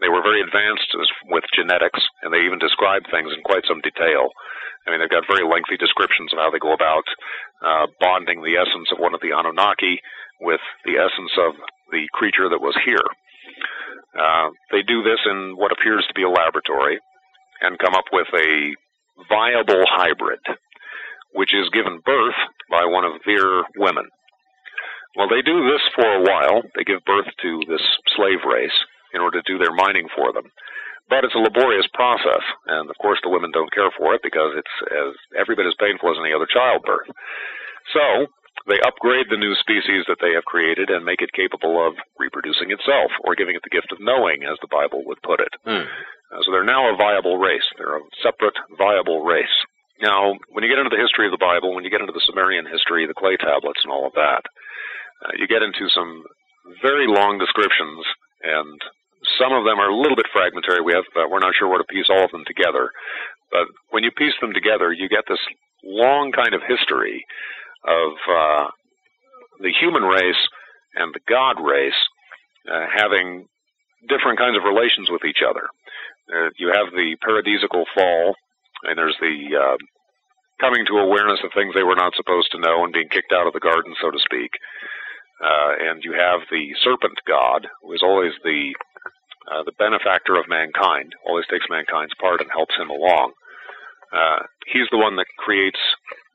They 0.00 0.12
were 0.12 0.22
very 0.22 0.40
advanced 0.40 0.92
with 1.32 1.44
genetics, 1.56 2.00
and 2.22 2.32
they 2.32 2.44
even 2.44 2.58
described 2.58 3.08
things 3.10 3.32
in 3.32 3.40
quite 3.44 3.64
some 3.64 3.80
detail. 3.80 4.28
I 4.86 4.90
mean, 4.90 5.00
they've 5.00 5.12
got 5.12 5.26
very 5.26 5.44
lengthy 5.44 5.76
descriptions 5.76 6.32
of 6.32 6.38
how 6.38 6.50
they 6.50 6.60
go 6.60 6.72
about 6.72 7.04
uh, 7.64 7.86
bonding 8.00 8.42
the 8.42 8.60
essence 8.60 8.92
of 8.92 9.00
one 9.00 9.14
of 9.14 9.20
the 9.20 9.32
Anunnaki 9.32 10.00
with 10.40 10.60
the 10.84 11.00
essence 11.00 11.32
of 11.40 11.56
the 11.90 12.06
creature 12.12 12.48
that 12.48 12.60
was 12.60 12.76
here. 12.84 13.02
Uh, 14.16 14.48
they 14.70 14.82
do 14.82 15.02
this 15.02 15.20
in 15.26 15.56
what 15.56 15.72
appears 15.72 16.04
to 16.08 16.14
be 16.14 16.22
a 16.22 16.30
laboratory 16.30 16.98
and 17.60 17.78
come 17.78 17.94
up 17.94 18.04
with 18.12 18.28
a 18.34 18.74
viable 19.28 19.84
hybrid, 19.88 20.40
which 21.36 21.52
is 21.54 21.68
given 21.70 22.00
birth 22.04 22.40
by 22.72 22.84
one 22.84 23.04
of 23.04 23.20
their 23.28 23.62
women. 23.76 24.08
Well, 25.16 25.28
they 25.28 25.40
do 25.40 25.64
this 25.68 25.84
for 25.94 26.04
a 26.04 26.24
while. 26.24 26.64
They 26.74 26.84
give 26.84 27.04
birth 27.04 27.28
to 27.28 27.50
this 27.68 27.84
slave 28.16 28.44
race 28.44 28.74
in 29.14 29.20
order 29.20 29.40
to 29.40 29.48
do 29.48 29.56
their 29.56 29.72
mining 29.72 30.08
for 30.16 30.32
them. 30.32 30.48
But 31.08 31.24
it's 31.24 31.38
a 31.38 31.44
laborious 31.44 31.86
process, 31.94 32.42
and 32.66 32.90
of 32.90 32.96
course 32.98 33.20
the 33.22 33.30
women 33.30 33.52
don't 33.52 33.72
care 33.72 33.92
for 33.96 34.12
it 34.12 34.20
because 34.26 34.58
it's 34.58 34.76
as 34.90 35.14
every 35.38 35.54
bit 35.54 35.68
as 35.68 35.78
painful 35.78 36.10
as 36.10 36.18
any 36.18 36.34
other 36.34 36.50
childbirth. 36.50 37.06
So 37.94 38.26
they 38.66 38.82
upgrade 38.82 39.30
the 39.30 39.38
new 39.38 39.54
species 39.62 40.02
that 40.10 40.18
they 40.20 40.34
have 40.34 40.44
created 40.44 40.90
and 40.90 41.06
make 41.06 41.22
it 41.22 41.32
capable 41.32 41.78
of 41.78 41.94
reproducing 42.18 42.74
itself, 42.74 43.14
or 43.22 43.38
giving 43.38 43.54
it 43.54 43.62
the 43.62 43.70
gift 43.70 43.92
of 43.92 44.02
knowing, 44.02 44.42
as 44.42 44.58
the 44.60 44.72
Bible 44.72 45.06
would 45.06 45.22
put 45.22 45.38
it. 45.38 45.54
Hmm. 45.62 45.86
Uh, 46.32 46.42
so 46.42 46.50
they're 46.50 46.66
now 46.66 46.90
a 46.90 46.98
viable 46.98 47.38
race. 47.38 47.64
They're 47.78 48.02
a 48.02 48.08
separate, 48.26 48.58
viable 48.76 49.22
race. 49.22 49.56
Now, 50.00 50.36
when 50.52 50.64
you 50.64 50.68
get 50.68 50.78
into 50.78 50.92
the 50.92 51.00
history 51.00 51.24
of 51.24 51.32
the 51.32 51.40
Bible, 51.40 51.72
when 51.72 51.84
you 51.84 51.90
get 51.90 52.04
into 52.04 52.12
the 52.12 52.24
Sumerian 52.28 52.68
history, 52.68 53.06
the 53.06 53.16
clay 53.16 53.36
tablets, 53.40 53.80
and 53.84 53.92
all 53.92 54.06
of 54.06 54.12
that, 54.12 54.44
uh, 55.24 55.32
you 55.40 55.48
get 55.48 55.64
into 55.64 55.88
some 55.88 56.24
very 56.82 57.08
long 57.08 57.40
descriptions, 57.40 58.04
and 58.44 58.76
some 59.40 59.56
of 59.56 59.64
them 59.64 59.80
are 59.80 59.88
a 59.88 59.96
little 59.96 60.16
bit 60.16 60.28
fragmentary. 60.32 60.84
We 60.84 60.92
have 60.92 61.08
uh, 61.16 61.28
we're 61.30 61.40
not 61.40 61.56
sure 61.56 61.68
where 61.68 61.80
to 61.80 61.88
piece 61.88 62.12
all 62.12 62.24
of 62.24 62.30
them 62.30 62.44
together, 62.44 62.92
but 63.50 63.66
when 63.90 64.04
you 64.04 64.12
piece 64.12 64.36
them 64.40 64.52
together, 64.52 64.92
you 64.92 65.08
get 65.08 65.24
this 65.28 65.40
long 65.84 66.32
kind 66.32 66.52
of 66.52 66.60
history 66.66 67.24
of 67.86 68.12
uh, 68.28 68.66
the 69.60 69.72
human 69.80 70.02
race 70.02 70.42
and 70.96 71.14
the 71.14 71.24
god 71.28 71.56
race 71.62 71.96
uh, 72.68 72.86
having 72.92 73.46
different 74.08 74.38
kinds 74.38 74.56
of 74.56 74.64
relations 74.64 75.08
with 75.10 75.24
each 75.24 75.40
other. 75.40 75.68
Uh, 76.28 76.50
you 76.58 76.68
have 76.68 76.92
the 76.92 77.16
paradisical 77.22 77.84
fall, 77.94 78.34
and 78.84 78.98
there's 78.98 79.16
the 79.20 79.36
uh, 79.56 79.76
coming 80.60 80.84
to 80.86 80.98
awareness 80.98 81.40
of 81.44 81.50
things 81.54 81.74
they 81.74 81.82
were 81.86 81.96
not 81.98 82.14
supposed 82.16 82.50
to 82.52 82.60
know 82.60 82.84
and 82.84 82.92
being 82.92 83.08
kicked 83.08 83.32
out 83.32 83.46
of 83.46 83.52
the 83.52 83.60
garden, 83.60 83.94
so 84.00 84.10
to 84.10 84.18
speak. 84.18 84.50
Uh, 85.42 85.92
and 85.92 86.02
you 86.04 86.12
have 86.12 86.40
the 86.50 86.72
serpent 86.82 87.18
god, 87.28 87.66
who 87.82 87.92
is 87.92 88.02
always 88.02 88.32
the 88.44 88.72
uh, 89.52 89.62
the 89.62 89.76
benefactor 89.78 90.34
of 90.34 90.48
mankind, 90.48 91.14
always 91.26 91.46
takes 91.46 91.66
mankind's 91.70 92.14
part 92.20 92.40
and 92.40 92.50
helps 92.50 92.74
him 92.76 92.90
along. 92.90 93.32
Uh, 94.12 94.42
he's 94.72 94.88
the 94.90 94.98
one 94.98 95.14
that 95.16 95.26
creates 95.38 95.78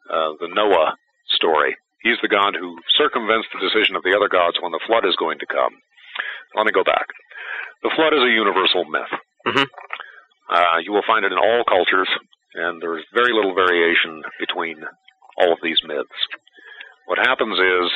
uh, 0.09 0.31
the 0.39 0.47
Noah 0.47 0.95
story. 1.35 1.75
He's 2.03 2.19
the 2.21 2.29
god 2.31 2.55
who 2.57 2.77
circumvents 2.97 3.47
the 3.51 3.59
decision 3.59 3.95
of 3.95 4.03
the 4.03 4.15
other 4.15 4.29
gods 4.29 4.57
when 4.61 4.71
the 4.71 4.79
flood 4.87 5.05
is 5.05 5.15
going 5.19 5.39
to 5.39 5.45
come. 5.49 5.73
Let 6.55 6.65
me 6.65 6.71
go 6.71 6.83
back. 6.83 7.07
The 7.83 7.91
flood 7.95 8.13
is 8.13 8.21
a 8.23 8.31
universal 8.31 8.85
myth. 8.85 9.11
Mhm. 9.47 9.67
Uh, 10.51 10.77
you 10.83 10.91
will 10.91 11.07
find 11.07 11.23
it 11.25 11.31
in 11.31 11.37
all 11.37 11.63
cultures, 11.63 12.09
and 12.55 12.81
there's 12.81 13.05
very 13.13 13.31
little 13.31 13.55
variation 13.55 14.21
between 14.37 14.83
all 15.37 15.53
of 15.53 15.59
these 15.63 15.79
myths. 15.87 16.19
What 17.07 17.19
happens 17.19 17.57
is, 17.57 17.91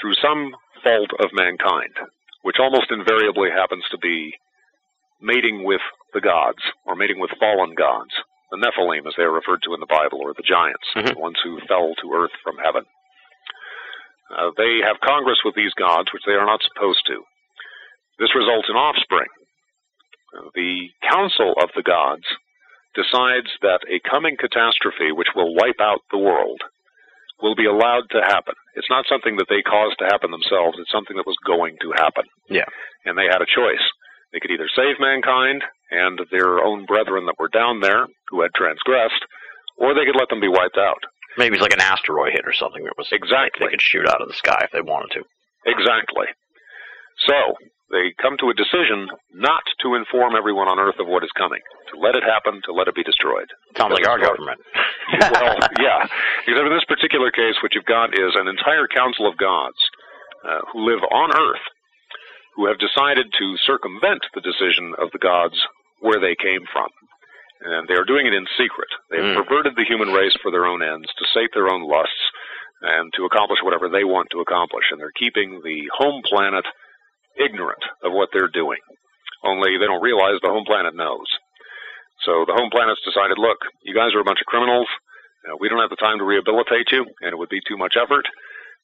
through 0.00 0.14
some 0.14 0.52
fault 0.82 1.10
of 1.20 1.30
mankind, 1.32 1.94
which 2.42 2.58
almost 2.58 2.90
invariably 2.90 3.50
happens 3.50 3.84
to 3.90 3.98
be 3.98 4.34
mating 5.20 5.62
with 5.64 5.82
the 6.12 6.20
gods, 6.20 6.62
or 6.86 6.96
mating 6.96 7.20
with 7.20 7.30
fallen 7.38 7.74
gods, 7.74 8.10
the 8.50 8.56
Nephilim, 8.58 9.06
as 9.06 9.14
they 9.16 9.22
are 9.22 9.30
referred 9.30 9.62
to 9.62 9.74
in 9.74 9.80
the 9.80 9.86
Bible, 9.86 10.18
or 10.20 10.34
the 10.34 10.42
giants, 10.42 10.88
Mhm. 10.96 11.14
the 11.14 11.20
ones 11.20 11.38
who 11.44 11.60
fell 11.68 11.94
to 11.94 12.12
earth 12.14 12.34
from 12.42 12.58
heaven. 12.58 12.84
Uh, 14.30 14.50
they 14.56 14.80
have 14.80 14.98
congress 15.00 15.38
with 15.44 15.54
these 15.54 15.74
gods, 15.74 16.12
which 16.12 16.24
they 16.24 16.34
are 16.34 16.46
not 16.46 16.62
supposed 16.62 17.04
to. 17.06 17.24
This 18.18 18.34
results 18.34 18.68
in 18.68 18.76
offspring. 18.76 19.28
The 20.54 20.88
council 21.08 21.54
of 21.60 21.70
the 21.74 21.82
gods 21.82 22.24
decides 22.94 23.50
that 23.62 23.80
a 23.88 24.00
coming 24.08 24.36
catastrophe 24.36 25.12
which 25.12 25.30
will 25.34 25.54
wipe 25.54 25.80
out 25.80 26.00
the 26.10 26.18
world 26.18 26.60
will 27.42 27.54
be 27.54 27.66
allowed 27.66 28.04
to 28.10 28.20
happen. 28.20 28.54
It's 28.74 28.90
not 28.90 29.06
something 29.08 29.36
that 29.36 29.46
they 29.48 29.62
caused 29.62 29.98
to 29.98 30.06
happen 30.10 30.30
themselves, 30.30 30.76
it's 30.78 30.92
something 30.92 31.16
that 31.16 31.26
was 31.26 31.38
going 31.46 31.76
to 31.80 31.92
happen. 31.96 32.24
Yeah. 32.48 32.68
And 33.04 33.16
they 33.16 33.26
had 33.30 33.40
a 33.42 33.48
choice. 33.48 33.82
They 34.32 34.40
could 34.40 34.50
either 34.50 34.68
save 34.76 35.00
mankind 35.00 35.62
and 35.90 36.20
their 36.30 36.62
own 36.62 36.86
brethren 36.86 37.26
that 37.26 37.38
were 37.38 37.48
down 37.48 37.80
there 37.80 38.06
who 38.28 38.42
had 38.42 38.54
transgressed, 38.54 39.24
or 39.78 39.94
they 39.94 40.04
could 40.04 40.18
let 40.18 40.28
them 40.28 40.40
be 40.40 40.48
wiped 40.52 40.78
out. 40.78 41.02
Maybe 41.38 41.54
it's 41.56 41.62
like 41.62 41.72
an 41.74 41.80
asteroid 41.80 42.32
hit 42.32 42.46
or 42.46 42.52
something 42.52 42.84
that 42.84 42.98
was 42.98 43.08
Exactly. 43.10 43.66
they 43.66 43.70
could 43.70 43.82
shoot 43.82 44.06
out 44.06 44.20
of 44.20 44.28
the 44.28 44.34
sky 44.34 44.60
if 44.62 44.70
they 44.72 44.82
wanted 44.82 45.10
to. 45.14 45.22
Exactly. 45.66 46.26
So, 47.26 47.54
they 47.90 48.14
come 48.22 48.36
to 48.38 48.50
a 48.50 48.54
decision 48.54 49.08
not 49.34 49.62
to 49.82 49.94
inform 49.94 50.34
everyone 50.36 50.68
on 50.68 50.78
Earth 50.78 50.98
of 50.98 51.06
what 51.10 51.22
is 51.24 51.30
coming, 51.36 51.60
to 51.92 51.98
let 51.98 52.14
it 52.14 52.22
happen, 52.22 52.60
to 52.64 52.72
let 52.72 52.86
it 52.88 52.94
be 52.94 53.02
destroyed. 53.02 53.50
Sounds 53.76 53.92
like 53.92 54.06
our 54.06 54.18
government. 54.18 54.60
well, 55.20 55.58
yeah. 55.82 56.06
Except 56.46 56.66
in 56.66 56.74
this 56.74 56.86
particular 56.86 57.30
case, 57.30 57.58
what 57.62 57.74
you've 57.74 57.84
got 57.90 58.14
is 58.14 58.32
an 58.38 58.46
entire 58.46 58.86
council 58.86 59.26
of 59.26 59.36
gods 59.36 59.78
uh, 60.46 60.60
who 60.72 60.86
live 60.86 61.02
on 61.10 61.34
Earth 61.34 61.66
who 62.56 62.66
have 62.66 62.78
decided 62.82 63.26
to 63.38 63.56
circumvent 63.64 64.22
the 64.34 64.40
decision 64.42 64.92
of 64.98 65.10
the 65.12 65.18
gods 65.22 65.54
where 66.00 66.20
they 66.20 66.34
came 66.34 66.62
from. 66.72 66.88
And 67.62 67.86
they 67.88 67.94
are 67.94 68.04
doing 68.04 68.26
it 68.26 68.34
in 68.34 68.46
secret. 68.58 68.88
They've 69.10 69.22
Mm. 69.22 69.36
perverted 69.36 69.76
the 69.76 69.84
human 69.84 70.12
race 70.12 70.34
for 70.42 70.50
their 70.50 70.66
own 70.66 70.82
ends, 70.82 71.06
to 71.18 71.24
sate 71.32 71.50
their 71.54 71.68
own 71.72 71.82
lusts, 71.82 72.24
and 72.82 73.12
to 73.14 73.24
accomplish 73.24 73.60
whatever 73.62 73.88
they 73.88 74.04
want 74.04 74.28
to 74.30 74.40
accomplish. 74.40 74.84
And 74.90 74.98
they're 75.00 75.12
keeping 75.18 75.60
the 75.62 75.88
home 75.94 76.22
planet 76.24 76.64
ignorant 77.40 77.82
of 78.04 78.12
what 78.12 78.28
they're 78.32 78.52
doing. 78.52 78.78
Only 79.42 79.78
they 79.80 79.88
don't 79.88 80.04
realize 80.04 80.36
the 80.42 80.52
home 80.52 80.68
planet 80.68 80.94
knows. 80.94 81.26
So 82.28 82.44
the 82.44 82.52
home 82.52 82.68
planet's 82.68 83.00
decided, 83.00 83.40
look, 83.40 83.56
you 83.82 83.96
guys 83.96 84.12
are 84.12 84.20
a 84.20 84.28
bunch 84.28 84.44
of 84.44 84.50
criminals. 84.52 84.86
Uh, 85.48 85.56
we 85.56 85.72
don't 85.72 85.80
have 85.80 85.88
the 85.88 85.96
time 85.96 86.20
to 86.20 86.28
rehabilitate 86.28 86.92
you, 86.92 87.08
and 87.24 87.32
it 87.32 87.38
would 87.40 87.48
be 87.48 87.64
too 87.64 87.80
much 87.80 87.96
effort. 87.96 88.28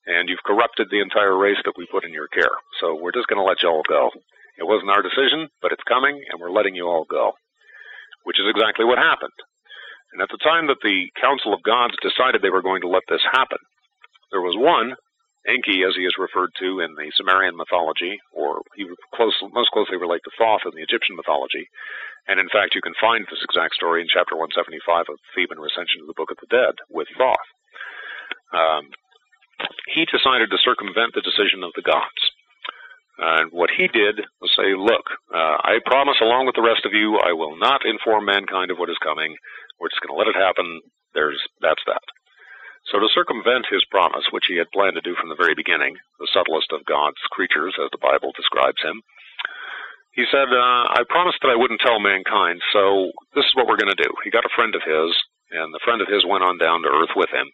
And 0.09 0.29
you've 0.29 0.47
corrupted 0.47 0.89
the 0.89 1.05
entire 1.05 1.37
race 1.37 1.61
that 1.65 1.77
we 1.77 1.85
put 1.93 2.05
in 2.05 2.17
your 2.17 2.29
care. 2.33 2.57
So 2.81 2.97
we're 2.97 3.13
just 3.13 3.29
going 3.29 3.43
to 3.43 3.45
let 3.45 3.61
you 3.61 3.69
all 3.69 3.85
go. 3.85 4.09
It 4.57 4.65
wasn't 4.65 4.89
our 4.89 5.05
decision, 5.05 5.53
but 5.61 5.73
it's 5.73 5.85
coming, 5.85 6.17
and 6.17 6.41
we're 6.41 6.55
letting 6.55 6.75
you 6.75 6.89
all 6.89 7.05
go. 7.05 7.37
Which 8.25 8.41
is 8.41 8.49
exactly 8.49 8.87
what 8.89 8.97
happened. 8.97 9.37
And 10.13 10.23
at 10.23 10.33
the 10.33 10.41
time 10.41 10.67
that 10.69 10.81
the 10.81 11.13
Council 11.21 11.53
of 11.53 11.63
Gods 11.63 11.95
decided 12.01 12.41
they 12.41 12.55
were 12.55 12.65
going 12.65 12.81
to 12.81 12.89
let 12.89 13.05
this 13.09 13.21
happen, 13.31 13.59
there 14.33 14.41
was 14.41 14.57
one, 14.57 14.97
Enki, 15.47 15.87
as 15.87 15.95
he 15.95 16.03
is 16.03 16.19
referred 16.19 16.51
to 16.59 16.81
in 16.83 16.95
the 16.99 17.11
Sumerian 17.15 17.57
mythology, 17.57 18.19
or 18.35 18.63
he 18.75 18.85
close, 19.15 19.35
most 19.55 19.71
closely 19.71 19.97
relate 19.97 20.21
to 20.27 20.35
Thoth 20.35 20.67
in 20.67 20.75
the 20.75 20.83
Egyptian 20.83 21.15
mythology. 21.15 21.71
And 22.27 22.43
in 22.43 22.51
fact, 22.51 22.75
you 22.75 22.83
can 22.83 22.99
find 23.01 23.23
this 23.27 23.43
exact 23.47 23.79
story 23.79 24.03
in 24.03 24.11
chapter 24.11 24.35
175 24.35 25.07
of 25.07 25.23
Theban 25.35 25.63
Recension 25.63 26.03
of 26.03 26.11
the 26.11 26.19
Book 26.19 26.35
of 26.35 26.43
the 26.43 26.51
Dead 26.51 26.75
with 26.91 27.07
Thoth. 27.15 27.49
Um, 28.51 28.91
he 29.95 30.05
decided 30.11 30.51
to 30.51 30.59
circumvent 30.67 31.15
the 31.15 31.23
decision 31.23 31.63
of 31.63 31.73
the 31.79 31.87
gods. 31.87 32.23
And 33.19 33.49
what 33.53 33.71
he 33.73 33.89
did 33.89 34.21
was 34.43 34.53
say, 34.59 34.77
look, 34.77 35.07
uh, 35.33 35.57
I 35.65 35.81
promise 35.87 36.21
along 36.21 36.45
with 36.45 36.55
the 36.55 36.67
rest 36.67 36.85
of 36.85 36.93
you, 36.93 37.17
I 37.17 37.33
will 37.33 37.57
not 37.57 37.87
inform 37.87 38.27
mankind 38.27 38.71
of 38.71 38.77
what 38.77 38.91
is 38.91 39.01
coming. 39.01 39.35
We're 39.81 39.89
just 39.89 40.03
going 40.05 40.13
to 40.13 40.21
let 40.21 40.29
it 40.29 40.37
happen. 40.37 40.83
There's, 41.15 41.41
that's 41.63 41.81
that. 41.87 42.05
So 42.93 43.03
to 43.03 43.09
circumvent 43.11 43.67
his 43.67 43.85
promise, 43.91 44.25
which 44.31 44.47
he 44.47 44.59
had 44.59 44.71
planned 44.71 44.95
to 44.95 45.03
do 45.03 45.19
from 45.19 45.29
the 45.29 45.39
very 45.39 45.55
beginning, 45.59 45.99
the 46.23 46.31
subtlest 46.31 46.71
of 46.71 46.87
God's 46.87 47.19
creatures, 47.35 47.75
as 47.83 47.91
the 47.91 48.03
Bible 48.03 48.31
describes 48.37 48.79
him, 48.83 49.03
he 50.15 50.25
said, 50.33 50.49
uh, 50.49 50.85
I 50.97 51.05
promised 51.11 51.45
that 51.45 51.53
I 51.53 51.61
wouldn't 51.61 51.85
tell 51.85 52.01
mankind, 52.01 52.63
so 52.73 53.13
this 53.37 53.45
is 53.45 53.53
what 53.53 53.69
we're 53.69 53.77
going 53.77 53.93
to 53.93 54.03
do. 54.03 54.09
He 54.25 54.33
got 54.33 54.49
a 54.49 54.57
friend 54.57 54.73
of 54.73 54.81
his, 54.81 55.13
and 55.53 55.75
the 55.75 55.85
friend 55.85 56.01
of 56.01 56.09
his 56.09 56.25
went 56.25 56.47
on 56.47 56.57
down 56.57 56.81
to 56.83 56.89
earth 56.89 57.13
with 57.15 57.29
him, 57.29 57.45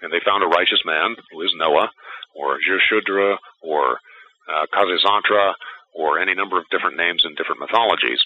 and 0.00 0.08
they 0.08 0.24
found 0.24 0.40
a 0.40 0.48
righteous 0.48 0.80
man, 0.86 1.12
who 1.28 1.42
is 1.42 1.52
Noah, 1.60 1.90
or 2.32 2.56
Ziusudra, 2.64 3.36
or 3.60 4.00
uh, 4.48 4.64
Kazizantra, 4.72 5.52
or 5.92 6.18
any 6.18 6.32
number 6.32 6.56
of 6.56 6.68
different 6.70 6.96
names 6.96 7.20
in 7.26 7.34
different 7.34 7.60
mythologies. 7.60 8.22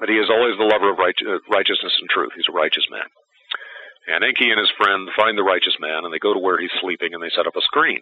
But 0.00 0.08
he 0.08 0.16
is 0.16 0.28
always 0.28 0.58
the 0.58 0.68
lover 0.68 0.92
of 0.92 0.98
right, 0.98 1.16
righteousness 1.48 1.96
and 2.00 2.10
truth. 2.10 2.32
He's 2.36 2.48
a 2.48 2.56
righteous 2.56 2.84
man. 2.90 3.08
And 4.06 4.24
Enki 4.24 4.50
and 4.50 4.58
his 4.58 4.72
friend 4.76 5.08
find 5.16 5.38
the 5.38 5.46
righteous 5.46 5.76
man, 5.78 6.04
and 6.04 6.12
they 6.12 6.18
go 6.18 6.34
to 6.34 6.40
where 6.42 6.60
he's 6.60 6.74
sleeping, 6.80 7.14
and 7.14 7.22
they 7.22 7.30
set 7.34 7.46
up 7.46 7.56
a 7.56 7.62
screen. 7.62 8.00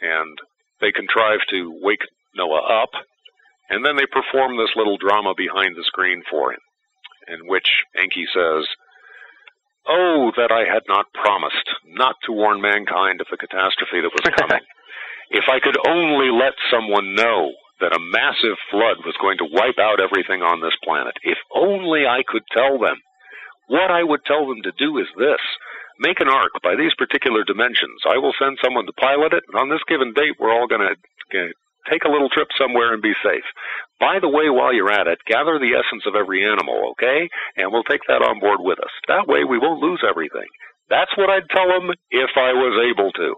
And 0.00 0.38
they 0.80 0.92
contrive 0.92 1.40
to 1.50 1.78
wake 1.82 2.02
Noah 2.34 2.82
up, 2.82 2.90
and 3.70 3.84
then 3.84 3.96
they 3.96 4.06
perform 4.06 4.56
this 4.56 4.74
little 4.76 4.98
drama 4.98 5.34
behind 5.36 5.76
the 5.76 5.84
screen 5.86 6.22
for 6.30 6.52
him, 6.52 6.62
in 7.28 7.48
which 7.48 7.66
Enki 7.96 8.26
says, 8.32 8.66
Oh, 9.88 10.30
that 10.36 10.52
I 10.52 10.62
had 10.62 10.86
not 10.86 11.10
promised 11.12 11.66
not 11.86 12.14
to 12.24 12.32
warn 12.32 12.60
mankind 12.60 13.20
of 13.20 13.26
the 13.30 13.36
catastrophe 13.36 13.98
that 13.98 14.14
was 14.14 14.34
coming. 14.38 14.62
if 15.30 15.44
I 15.50 15.58
could 15.58 15.76
only 15.88 16.30
let 16.30 16.54
someone 16.70 17.14
know 17.16 17.52
that 17.80 17.96
a 17.96 17.98
massive 17.98 18.54
flood 18.70 19.02
was 19.02 19.18
going 19.20 19.38
to 19.38 19.50
wipe 19.50 19.80
out 19.80 19.98
everything 19.98 20.42
on 20.42 20.60
this 20.60 20.76
planet, 20.84 21.16
if 21.24 21.38
only 21.54 22.06
I 22.06 22.22
could 22.26 22.44
tell 22.52 22.78
them. 22.78 22.96
What 23.68 23.90
I 23.90 24.02
would 24.02 24.24
tell 24.26 24.46
them 24.46 24.62
to 24.62 24.72
do 24.78 24.98
is 24.98 25.08
this. 25.18 25.42
Make 26.00 26.20
an 26.20 26.28
ark 26.28 26.50
by 26.62 26.74
these 26.74 26.94
particular 26.98 27.44
dimensions. 27.44 28.00
I 28.08 28.18
will 28.18 28.34
send 28.40 28.58
someone 28.64 28.86
to 28.86 28.92
pilot 28.98 29.34
it, 29.34 29.44
and 29.48 29.60
on 29.60 29.68
this 29.68 29.84
given 29.86 30.12
date, 30.14 30.34
we're 30.40 30.52
all 30.52 30.66
going 30.66 30.82
to 30.82 30.96
take 31.90 32.04
a 32.04 32.10
little 32.10 32.28
trip 32.30 32.48
somewhere 32.58 32.92
and 32.92 33.02
be 33.02 33.14
safe. 33.22 33.46
By 34.00 34.18
the 34.20 34.28
way, 34.28 34.50
while 34.50 34.74
you're 34.74 34.90
at 34.92 35.06
it, 35.06 35.18
gather 35.26 35.58
the 35.58 35.78
essence 35.78 36.04
of 36.06 36.14
every 36.16 36.44
animal, 36.44 36.94
okay? 36.96 37.28
And 37.56 37.70
we'll 37.70 37.86
take 37.86 38.02
that 38.08 38.22
on 38.22 38.40
board 38.40 38.60
with 38.60 38.78
us. 38.78 38.90
That 39.08 39.28
way 39.28 39.44
we 39.44 39.58
won't 39.58 39.82
lose 39.82 40.02
everything. 40.02 40.48
That's 40.90 41.14
what 41.16 41.30
I'd 41.30 41.48
tell 41.50 41.68
them 41.68 41.90
if 42.10 42.30
I 42.36 42.52
was 42.52 42.74
able 42.82 43.10
to. 43.12 43.28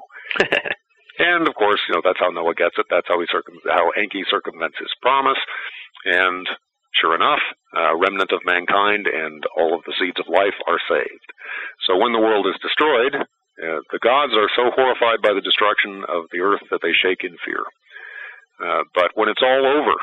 and 1.20 1.46
of 1.46 1.54
course, 1.54 1.80
you 1.88 1.94
know, 1.94 2.02
that's 2.04 2.18
how 2.18 2.30
Noah 2.30 2.54
gets 2.54 2.76
it. 2.78 2.86
That's 2.90 3.06
how 3.08 3.20
he 3.20 3.26
circum- 3.30 3.60
how 3.68 3.90
Enki 3.90 4.24
circumvents 4.30 4.78
his 4.78 4.92
promise. 5.02 5.38
And 6.04 6.46
sure 7.00 7.14
enough, 7.14 7.42
a 7.74 7.96
remnant 7.96 8.32
of 8.32 8.46
mankind 8.46 9.06
and 9.06 9.42
all 9.56 9.74
of 9.74 9.82
the 9.86 9.94
seeds 9.98 10.18
of 10.18 10.30
life 10.30 10.56
are 10.66 10.80
saved. 10.88 11.28
So 11.86 11.96
when 11.98 12.12
the 12.12 12.22
world 12.22 12.46
is 12.46 12.58
destroyed, 12.62 13.14
uh, 13.14 13.80
the 13.90 14.02
gods 14.02 14.34
are 14.34 14.50
so 14.54 14.70
horrified 14.74 15.22
by 15.22 15.34
the 15.34 15.44
destruction 15.44 16.02
of 16.08 16.26
the 16.32 16.42
earth 16.42 16.62
that 16.70 16.82
they 16.82 16.94
shake 16.94 17.22
in 17.22 17.38
fear. 17.44 17.62
Uh, 18.58 18.82
but 18.94 19.10
when 19.14 19.28
it's 19.28 19.42
all 19.42 19.66
over, 19.66 19.94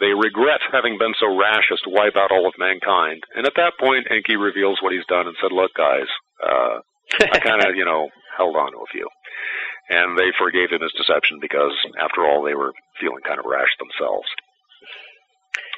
they 0.00 0.10
regret 0.10 0.60
having 0.72 0.98
been 0.98 1.14
so 1.18 1.30
rash 1.30 1.70
as 1.70 1.80
to 1.86 1.94
wipe 1.94 2.16
out 2.16 2.32
all 2.32 2.46
of 2.46 2.54
mankind. 2.58 3.22
And 3.34 3.46
at 3.46 3.54
that 3.56 3.78
point, 3.78 4.10
Enki 4.10 4.36
reveals 4.36 4.82
what 4.82 4.92
he's 4.92 5.06
done 5.06 5.26
and 5.26 5.36
said, 5.40 5.52
"Look, 5.52 5.74
guys, 5.74 6.10
uh, 6.42 6.82
I 7.30 7.38
kind 7.42 7.62
of, 7.62 7.76
you 7.76 7.84
know, 7.84 8.10
held 8.36 8.56
on 8.56 8.72
to 8.72 8.78
a 8.78 8.90
few." 8.90 9.08
And 9.90 10.18
they 10.18 10.32
forgave 10.38 10.70
him 10.70 10.82
his 10.82 10.94
deception 10.98 11.38
because, 11.40 11.76
after 12.00 12.26
all, 12.26 12.42
they 12.42 12.54
were 12.54 12.72
feeling 12.98 13.22
kind 13.22 13.38
of 13.38 13.46
rash 13.46 13.70
themselves. 13.78 14.26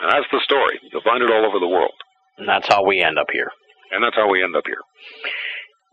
And 0.02 0.10
that's 0.12 0.26
the 0.32 0.40
story. 0.44 0.78
You'll 0.92 1.02
find 1.02 1.22
it 1.22 1.30
all 1.30 1.46
over 1.46 1.58
the 1.58 1.68
world. 1.68 1.94
and 2.38 2.48
that's 2.48 2.68
how 2.68 2.84
we 2.84 3.02
end 3.02 3.18
up 3.18 3.28
here. 3.32 3.50
And 3.92 4.02
that's 4.04 4.16
how 4.16 4.28
we 4.30 4.42
end 4.42 4.56
up 4.56 4.64
here. 4.66 4.82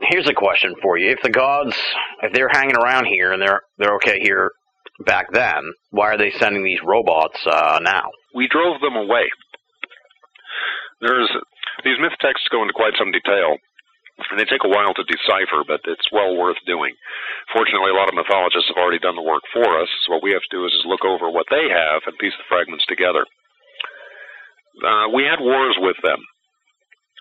Here's 0.02 0.28
a 0.28 0.34
question 0.34 0.76
for 0.82 0.98
you: 0.98 1.12
If 1.12 1.22
the 1.24 1.30
gods, 1.30 1.76
if 2.22 2.34
they're 2.34 2.50
hanging 2.52 2.76
around 2.76 3.06
here 3.06 3.32
and 3.32 3.42
they're 3.42 3.62
they're 3.78 3.96
okay 3.96 4.20
here 4.20 4.52
back 5.06 5.28
then, 5.32 5.62
why 5.92 6.08
are 6.12 6.18
they 6.18 6.32
sending 6.32 6.64
these 6.64 6.82
robots 6.84 7.40
uh, 7.46 7.80
now? 7.82 8.10
We 8.36 8.48
drove 8.48 8.82
them 8.82 8.96
away. 8.98 9.26
There's 11.02 11.30
these 11.86 12.00
myth 12.02 12.18
texts 12.20 12.48
go 12.52 12.62
into 12.62 12.74
quite 12.74 12.94
some 12.98 13.12
detail, 13.12 13.56
and 14.32 14.40
they 14.40 14.46
take 14.46 14.64
a 14.66 14.70
while 14.72 14.94
to 14.94 15.04
decipher, 15.04 15.64
but 15.68 15.82
it's 15.86 16.12
well 16.12 16.36
worth 16.36 16.58
doing. 16.66 16.94
Fortunately, 17.54 17.92
a 17.92 17.96
lot 17.96 18.10
of 18.10 18.16
mythologists 18.16 18.68
have 18.74 18.82
already 18.82 19.00
done 19.00 19.16
the 19.16 19.24
work 19.26 19.44
for 19.54 19.68
us. 19.80 19.90
So 20.06 20.14
what 20.16 20.24
we 20.24 20.32
have 20.34 20.44
to 20.44 20.56
do 20.56 20.66
is 20.66 20.72
just 20.74 20.86
look 20.90 21.06
over 21.06 21.30
what 21.30 21.48
they 21.52 21.70
have 21.70 22.02
and 22.08 22.18
piece 22.18 22.36
the 22.38 22.48
fragments 22.50 22.86
together. 22.88 23.26
Uh, 24.82 25.14
we 25.14 25.24
had 25.24 25.44
wars 25.44 25.78
with 25.80 25.98
them. 26.04 26.20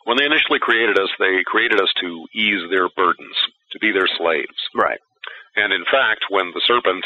When 0.05 0.17
they 0.17 0.27
initially 0.27 0.59
created 0.59 0.99
us, 0.99 1.11
they 1.19 1.43
created 1.47 1.81
us 1.81 1.93
to 2.01 2.27
ease 2.35 2.65
their 2.71 2.89
burdens, 2.97 3.37
to 3.73 3.79
be 3.79 3.93
their 3.93 4.09
slaves. 4.19 4.59
Right. 4.75 4.99
And 5.55 5.73
in 5.73 5.85
fact, 5.85 6.27
when 6.31 6.51
the 6.51 6.65
serpent 6.67 7.05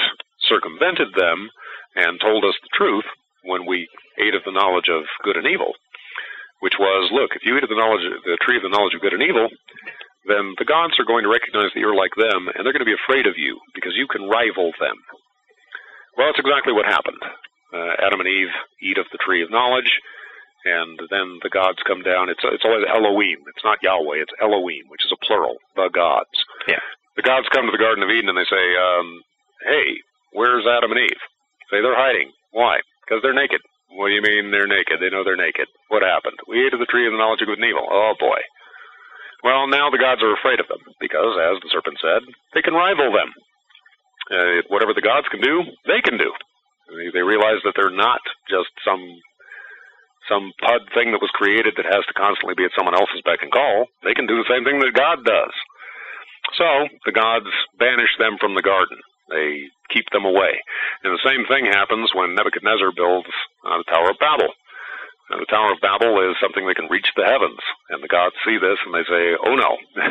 circumvented 0.49 1.12
them 1.14 1.51
and 1.97 2.20
told 2.20 2.44
us 2.44 2.55
the 2.62 2.72
truth, 2.76 3.05
when 3.44 3.66
we 3.66 3.88
ate 4.18 4.34
of 4.34 4.42
the 4.44 4.55
knowledge 4.55 4.88
of 4.88 5.05
good 5.22 5.36
and 5.36 5.47
evil, 5.47 5.72
which 6.61 6.78
was, 6.78 7.11
look, 7.12 7.36
if 7.36 7.44
you 7.44 7.57
eat 7.57 7.64
of 7.64 7.70
the 7.70 7.78
knowledge, 7.78 8.03
the 8.24 8.38
tree 8.40 8.57
of 8.57 8.62
the 8.62 8.72
knowledge 8.72 8.94
of 8.94 9.03
good 9.03 9.12
and 9.12 9.22
evil, 9.22 9.49
then 10.26 10.55
the 10.59 10.66
gods 10.66 10.99
are 10.99 11.07
going 11.07 11.22
to 11.22 11.30
recognize 11.30 11.70
that 11.74 11.80
you're 11.80 11.94
like 11.94 12.14
them, 12.16 12.49
and 12.51 12.64
they're 12.64 12.74
going 12.74 12.86
to 12.86 12.88
be 12.88 12.97
afraid 12.97 13.26
of 13.26 13.38
you 13.38 13.61
because 13.74 13.94
you 13.94 14.07
can 14.11 14.26
rival 14.26 14.72
them. 14.80 14.97
Well, 16.16 16.26
that's 16.26 16.42
exactly 16.42 16.72
what 16.72 16.86
happened. 16.88 17.20
Uh, 17.70 17.94
Adam 18.03 18.20
and 18.20 18.28
Eve 18.28 18.55
eat 18.82 18.99
of 18.99 19.07
the 19.12 19.22
tree 19.22 19.42
of 19.42 19.51
knowledge, 19.51 19.90
and 20.67 20.99
then 21.11 21.39
the 21.47 21.53
gods 21.55 21.79
come 21.87 22.03
down. 22.03 22.29
It's 22.29 22.43
it's 22.43 22.67
always 22.67 22.85
Elohim. 22.91 23.47
It's 23.47 23.62
not 23.64 23.83
Yahweh. 23.83 24.19
It's 24.19 24.35
Elohim, 24.43 24.91
which 24.91 25.07
is 25.07 25.14
a 25.14 25.23
plural. 25.25 25.57
The 25.79 25.89
gods. 25.95 26.35
Yeah. 26.67 26.83
The 27.14 27.23
gods 27.23 27.47
come 27.55 27.67
to 27.67 27.73
the 27.73 27.81
Garden 27.81 28.03
of 28.03 28.11
Eden 28.11 28.29
and 28.29 28.39
they 28.39 28.51
say, 28.51 28.67
um, 28.77 29.23
"Hey, 29.62 30.03
where's 30.35 30.67
Adam 30.67 30.91
and 30.91 31.01
Eve?" 31.01 31.23
Say 31.71 31.81
they're 31.81 31.97
hiding. 31.97 32.35
Why? 32.51 32.83
Because 33.07 33.23
they're 33.23 33.37
naked. 33.37 33.62
What 33.95 34.11
do 34.11 34.14
you 34.19 34.23
mean 34.23 34.51
they're 34.51 34.67
naked? 34.67 34.99
They 35.01 35.11
know 35.11 35.23
they're 35.23 35.39
naked. 35.39 35.71
What 35.89 36.03
happened? 36.03 36.37
We 36.51 36.67
ate 36.67 36.75
of 36.75 36.83
the 36.83 36.91
tree 36.91 37.07
of 37.07 37.14
the 37.14 37.19
knowledge 37.23 37.41
of 37.41 37.49
good 37.49 37.62
and 37.62 37.71
evil. 37.71 37.87
Oh 37.87 38.14
boy. 38.19 38.43
Well, 39.47 39.69
now 39.71 39.91
the 39.91 40.03
gods 40.03 40.23
are 40.23 40.35
afraid 40.35 40.59
of 40.59 40.67
them 40.67 40.83
because, 40.99 41.39
as 41.39 41.62
the 41.62 41.71
serpent 41.71 41.99
said, 42.03 42.27
they 42.55 42.62
can 42.62 42.75
rival 42.75 43.12
them. 43.14 43.31
Uh, 44.27 44.67
whatever 44.69 44.93
the 44.93 45.05
gods 45.07 45.29
can 45.31 45.41
do, 45.41 45.62
they 45.87 46.03
can 46.03 46.19
do. 46.19 46.33
They, 46.91 47.11
they 47.14 47.23
realize 47.23 47.62
that 47.62 47.75
they're 47.79 47.95
not 47.95 48.21
just 48.51 48.71
some 48.85 48.99
some 50.29 50.53
pud 50.61 50.91
thing 50.95 51.12
that 51.12 51.22
was 51.22 51.33
created 51.35 51.74
that 51.77 51.87
has 51.87 52.05
to 52.07 52.18
constantly 52.18 52.55
be 52.55 52.64
at 52.64 52.74
someone 52.77 52.95
else's 52.95 53.22
beck 53.24 53.43
and 53.43 53.53
call. 53.53 53.87
They 54.03 54.14
can 54.14 54.27
do 54.27 54.39
the 54.39 54.51
same 54.51 54.64
thing 54.64 54.79
that 54.81 54.95
God 54.95 55.24
does. 55.24 55.55
So 56.59 56.89
the 57.05 57.14
gods 57.14 57.51
banish 57.79 58.14
them 58.18 58.39
from 58.39 58.55
the 58.55 58.62
garden. 58.62 58.99
They 59.31 59.66
keep 59.91 60.07
them 60.11 60.24
away. 60.24 60.62
And 61.03 61.11
the 61.11 61.27
same 61.27 61.47
thing 61.47 61.66
happens 61.66 62.14
when 62.14 62.35
Nebuchadnezzar 62.35 62.95
builds 62.95 63.31
uh, 63.66 63.79
the 63.79 63.91
Tower 63.91 64.11
of 64.11 64.22
Babel. 64.22 64.55
Now, 65.31 65.43
the 65.43 65.51
Tower 65.51 65.74
of 65.74 65.83
Babel 65.83 66.22
is 66.31 66.39
something 66.39 66.62
that 66.66 66.79
can 66.79 66.87
reach 66.87 67.11
the 67.16 67.27
heavens, 67.27 67.59
and 67.91 67.99
the 67.99 68.07
gods 68.07 68.39
see 68.47 68.62
this 68.62 68.79
and 68.87 68.95
they 68.95 69.03
say, 69.11 69.35
"Oh 69.43 69.59
no! 69.59 69.74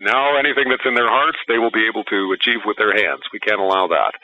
now 0.00 0.38
anything 0.38 0.70
that's 0.70 0.86
in 0.86 0.94
their 0.94 1.10
hearts, 1.10 1.38
they 1.48 1.58
will 1.58 1.74
be 1.74 1.90
able 1.90 2.04
to 2.04 2.30
achieve 2.30 2.62
with 2.64 2.78
their 2.78 2.94
hands. 2.94 3.26
We 3.32 3.42
can't 3.42 3.60
allow 3.60 3.88
that." 3.88 4.14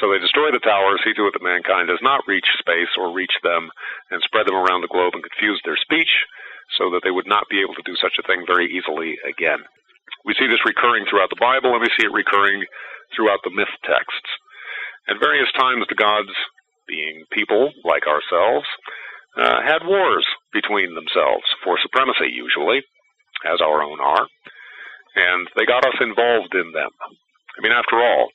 So 0.00 0.10
they 0.10 0.18
destroy 0.18 0.50
the 0.50 0.62
towers, 0.62 1.00
see 1.04 1.14
to 1.14 1.26
it 1.30 1.34
that 1.38 1.42
mankind 1.42 1.86
does 1.86 2.02
not 2.02 2.26
reach 2.26 2.46
space 2.58 2.90
or 2.98 3.14
reach 3.14 3.34
them, 3.42 3.70
and 4.10 4.20
spread 4.22 4.46
them 4.46 4.58
around 4.58 4.82
the 4.82 4.90
globe 4.90 5.14
and 5.14 5.22
confuse 5.22 5.60
their 5.62 5.78
speech, 5.78 6.10
so 6.78 6.90
that 6.90 7.02
they 7.04 7.14
would 7.14 7.30
not 7.30 7.46
be 7.48 7.62
able 7.62 7.74
to 7.74 7.86
do 7.86 7.94
such 7.96 8.18
a 8.18 8.26
thing 8.26 8.42
very 8.46 8.66
easily 8.66 9.14
again. 9.22 9.62
We 10.24 10.34
see 10.34 10.48
this 10.48 10.64
recurring 10.66 11.06
throughout 11.06 11.30
the 11.30 11.40
Bible, 11.40 11.72
and 11.72 11.82
we 11.82 11.92
see 11.94 12.06
it 12.06 12.12
recurring 12.12 12.64
throughout 13.14 13.40
the 13.44 13.54
myth 13.54 13.70
texts. 13.84 14.30
At 15.08 15.20
various 15.20 15.52
times, 15.52 15.86
the 15.88 15.94
gods, 15.94 16.32
being 16.88 17.24
people 17.30 17.72
like 17.84 18.08
ourselves, 18.08 18.66
uh, 19.36 19.62
had 19.62 19.86
wars 19.86 20.26
between 20.52 20.94
themselves 20.94 21.44
for 21.62 21.78
supremacy, 21.78 22.32
usually, 22.32 22.82
as 23.44 23.60
our 23.60 23.82
own 23.82 24.00
are, 24.00 24.26
and 25.16 25.48
they 25.56 25.66
got 25.66 25.86
us 25.86 25.98
involved 26.00 26.54
in 26.54 26.72
them. 26.72 26.90
I 27.02 27.60
mean, 27.62 27.72
after 27.72 28.00
all, 28.00 28.30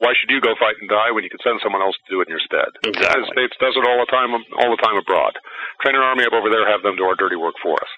why 0.00 0.16
should 0.16 0.32
you 0.32 0.40
go 0.40 0.56
fight 0.56 0.80
and 0.80 0.88
die 0.88 1.12
when 1.12 1.24
you 1.24 1.32
can 1.32 1.44
send 1.44 1.60
someone 1.60 1.84
else 1.84 1.96
to 2.00 2.08
do 2.08 2.20
it 2.24 2.28
in 2.28 2.32
your 2.32 2.44
stead? 2.44 2.72
Exactly. 2.82 2.96
The 2.96 3.04
United 3.04 3.28
States 3.36 3.54
does 3.60 3.76
it 3.76 3.84
all 3.84 4.00
the 4.00 4.08
time, 4.08 4.32
all 4.32 4.72
the 4.72 4.80
time 4.80 4.96
abroad. 4.96 5.36
Train 5.84 5.96
an 5.96 6.04
army 6.04 6.24
up 6.24 6.32
over 6.32 6.48
there, 6.48 6.64
have 6.64 6.80
them 6.80 6.96
do 6.96 7.04
our 7.04 7.16
dirty 7.16 7.36
work 7.36 7.54
for 7.60 7.76
us. 7.76 7.92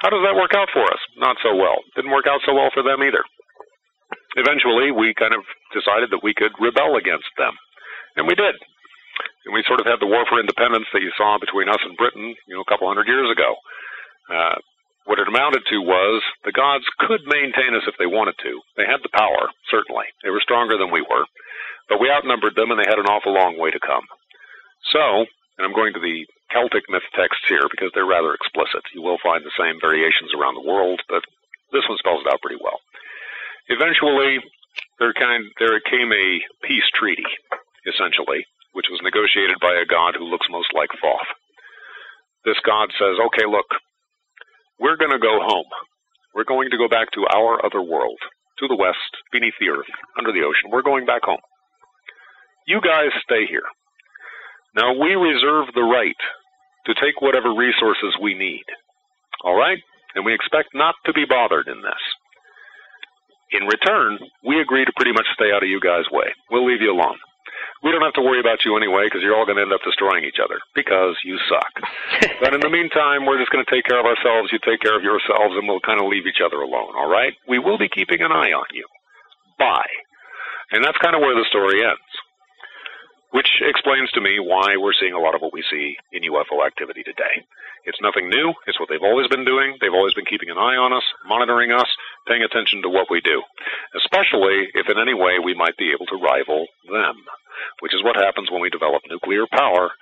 How 0.00 0.08
does 0.08 0.24
that 0.24 0.38
work 0.38 0.56
out 0.56 0.72
for 0.72 0.88
us? 0.88 1.02
Not 1.20 1.36
so 1.44 1.52
well. 1.52 1.84
Didn't 1.96 2.14
work 2.14 2.24
out 2.24 2.40
so 2.48 2.56
well 2.56 2.72
for 2.72 2.80
them 2.80 3.04
either. 3.04 3.20
Eventually, 4.40 4.88
we 4.88 5.12
kind 5.12 5.34
of 5.36 5.44
decided 5.74 6.08
that 6.14 6.24
we 6.24 6.32
could 6.32 6.54
rebel 6.62 6.96
against 6.96 7.28
them, 7.36 7.52
and 8.16 8.24
we 8.24 8.34
did. 8.34 8.56
And 9.44 9.52
we 9.52 9.64
sort 9.66 9.80
of 9.80 9.86
had 9.86 10.00
the 10.00 10.08
war 10.08 10.24
for 10.28 10.40
independence 10.40 10.86
that 10.92 11.02
you 11.02 11.12
saw 11.16 11.36
between 11.36 11.68
us 11.68 11.82
and 11.84 11.96
Britain, 11.96 12.36
you 12.46 12.54
know, 12.54 12.62
a 12.62 12.70
couple 12.70 12.88
hundred 12.88 13.08
years 13.08 13.28
ago. 13.28 13.56
Uh, 14.30 14.56
what 15.08 15.16
it 15.18 15.26
amounted 15.26 15.64
to 15.72 15.80
was 15.80 16.20
the 16.44 16.52
gods 16.52 16.84
could 17.00 17.24
maintain 17.24 17.72
us 17.72 17.88
if 17.88 17.96
they 17.96 18.04
wanted 18.04 18.36
to. 18.44 18.60
They 18.76 18.84
had 18.84 19.00
the 19.00 19.16
power, 19.16 19.48
certainly. 19.72 20.04
They 20.20 20.28
were 20.28 20.44
stronger 20.44 20.76
than 20.76 20.92
we 20.92 21.00
were. 21.00 21.24
But 21.88 21.96
we 21.96 22.12
outnumbered 22.12 22.52
them, 22.52 22.68
and 22.68 22.76
they 22.76 22.84
had 22.84 23.00
an 23.00 23.08
awful 23.08 23.32
long 23.32 23.56
way 23.56 23.72
to 23.72 23.80
come. 23.80 24.04
So, 24.92 25.24
and 25.56 25.64
I'm 25.64 25.72
going 25.72 25.96
to 25.96 26.04
the 26.04 26.28
Celtic 26.52 26.84
myth 26.92 27.08
texts 27.16 27.48
here 27.48 27.64
because 27.72 27.88
they're 27.96 28.04
rather 28.04 28.36
explicit. 28.36 28.84
You 28.92 29.00
will 29.00 29.16
find 29.24 29.40
the 29.40 29.56
same 29.56 29.80
variations 29.80 30.36
around 30.36 30.60
the 30.60 30.68
world, 30.68 31.00
but 31.08 31.24
this 31.72 31.88
one 31.88 31.96
spells 31.96 32.20
it 32.20 32.28
out 32.28 32.44
pretty 32.44 32.60
well. 32.60 32.76
Eventually, 33.72 34.44
there 35.00 35.16
kind 35.16 35.48
there 35.56 35.80
came 35.88 36.12
a 36.12 36.40
peace 36.68 36.88
treaty, 36.92 37.28
essentially, 37.88 38.44
which 38.76 38.92
was 38.92 39.00
negotiated 39.00 39.56
by 39.60 39.72
a 39.72 39.88
god 39.88 40.20
who 40.20 40.28
looks 40.28 40.52
most 40.52 40.68
like 40.76 40.92
Thoth. 41.00 41.32
This 42.44 42.60
god 42.60 42.92
says, 42.96 43.16
"Okay, 43.32 43.44
look, 43.44 43.68
we're 44.80 44.96
going 44.96 45.10
to 45.12 45.18
go 45.18 45.38
home. 45.42 45.68
We're 46.34 46.48
going 46.48 46.70
to 46.70 46.78
go 46.78 46.88
back 46.88 47.10
to 47.12 47.26
our 47.26 47.64
other 47.64 47.82
world, 47.82 48.18
to 48.58 48.68
the 48.68 48.76
west, 48.76 49.10
beneath 49.32 49.54
the 49.60 49.70
earth, 49.70 49.90
under 50.18 50.32
the 50.32 50.46
ocean. 50.46 50.70
We're 50.70 50.86
going 50.86 51.06
back 51.06 51.22
home. 51.24 51.42
You 52.66 52.80
guys 52.80 53.10
stay 53.24 53.46
here. 53.48 53.66
Now 54.76 54.92
we 54.92 55.14
reserve 55.16 55.72
the 55.74 55.82
right 55.82 56.20
to 56.86 56.94
take 56.94 57.20
whatever 57.20 57.54
resources 57.54 58.14
we 58.22 58.34
need. 58.34 58.64
All 59.44 59.56
right? 59.56 59.78
And 60.14 60.24
we 60.24 60.34
expect 60.34 60.70
not 60.74 60.94
to 61.06 61.12
be 61.12 61.24
bothered 61.28 61.68
in 61.68 61.82
this. 61.82 62.02
In 63.50 63.64
return, 63.66 64.18
we 64.44 64.60
agree 64.60 64.84
to 64.84 64.92
pretty 64.96 65.12
much 65.12 65.26
stay 65.34 65.50
out 65.54 65.62
of 65.62 65.68
you 65.68 65.80
guys' 65.80 66.04
way. 66.12 66.28
We'll 66.50 66.66
leave 66.66 66.82
you 66.82 66.92
alone. 66.92 67.16
We 67.82 67.92
don't 67.92 68.02
have 68.02 68.18
to 68.18 68.24
worry 68.24 68.40
about 68.40 68.64
you 68.66 68.76
anyway 68.76 69.06
because 69.06 69.22
you're 69.22 69.36
all 69.36 69.46
going 69.46 69.56
to 69.56 69.62
end 69.62 69.72
up 69.72 69.82
destroying 69.86 70.24
each 70.24 70.42
other 70.42 70.58
because 70.74 71.14
you 71.22 71.38
suck. 71.46 71.72
but 72.42 72.54
in 72.54 72.60
the 72.60 72.70
meantime, 72.70 73.24
we're 73.24 73.38
just 73.38 73.50
going 73.54 73.64
to 73.64 73.70
take 73.70 73.86
care 73.86 74.00
of 74.00 74.06
ourselves. 74.06 74.50
You 74.50 74.58
take 74.66 74.82
care 74.82 74.96
of 74.98 75.06
yourselves, 75.06 75.54
and 75.54 75.68
we'll 75.68 75.82
kind 75.82 76.00
of 76.00 76.10
leave 76.10 76.26
each 76.26 76.42
other 76.44 76.58
alone. 76.58 76.98
All 76.98 77.08
right? 77.08 77.32
We 77.46 77.58
will 77.58 77.78
be 77.78 77.88
keeping 77.88 78.22
an 78.22 78.32
eye 78.32 78.50
on 78.50 78.66
you. 78.74 78.86
Bye. 79.58 79.90
And 80.72 80.84
that's 80.84 80.98
kind 80.98 81.14
of 81.14 81.22
where 81.22 81.34
the 81.34 81.46
story 81.48 81.82
ends. 81.82 82.10
Which 83.30 83.60
explains 83.60 84.10
to 84.12 84.24
me 84.24 84.40
why 84.40 84.76
we're 84.80 84.96
seeing 84.96 85.12
a 85.12 85.20
lot 85.20 85.34
of 85.34 85.42
what 85.42 85.52
we 85.52 85.62
see 85.68 85.96
in 86.12 86.24
UFO 86.32 86.64
activity 86.64 87.02
today. 87.04 87.44
It's 87.84 88.00
nothing 88.00 88.28
new. 88.28 88.54
It's 88.66 88.80
what 88.80 88.88
they've 88.88 89.04
always 89.04 89.28
been 89.28 89.44
doing. 89.44 89.76
They've 89.80 89.92
always 89.92 90.14
been 90.14 90.24
keeping 90.24 90.48
an 90.48 90.56
eye 90.56 90.80
on 90.80 90.92
us, 90.96 91.04
monitoring 91.28 91.70
us, 91.70 91.88
paying 92.26 92.42
attention 92.42 92.80
to 92.82 92.88
what 92.88 93.10
we 93.10 93.20
do, 93.20 93.42
especially 94.00 94.72
if 94.72 94.88
in 94.88 94.96
any 94.96 95.12
way 95.12 95.36
we 95.38 95.52
might 95.52 95.76
be 95.76 95.92
able 95.92 96.06
to 96.08 96.16
rival 96.16 96.66
them, 96.88 97.16
which 97.80 97.94
is 97.94 98.02
what 98.02 98.16
happens 98.16 98.50
when 98.50 98.64
we 98.64 98.72
develop 98.72 99.02
nuclear 99.08 99.44
power, 99.52 99.92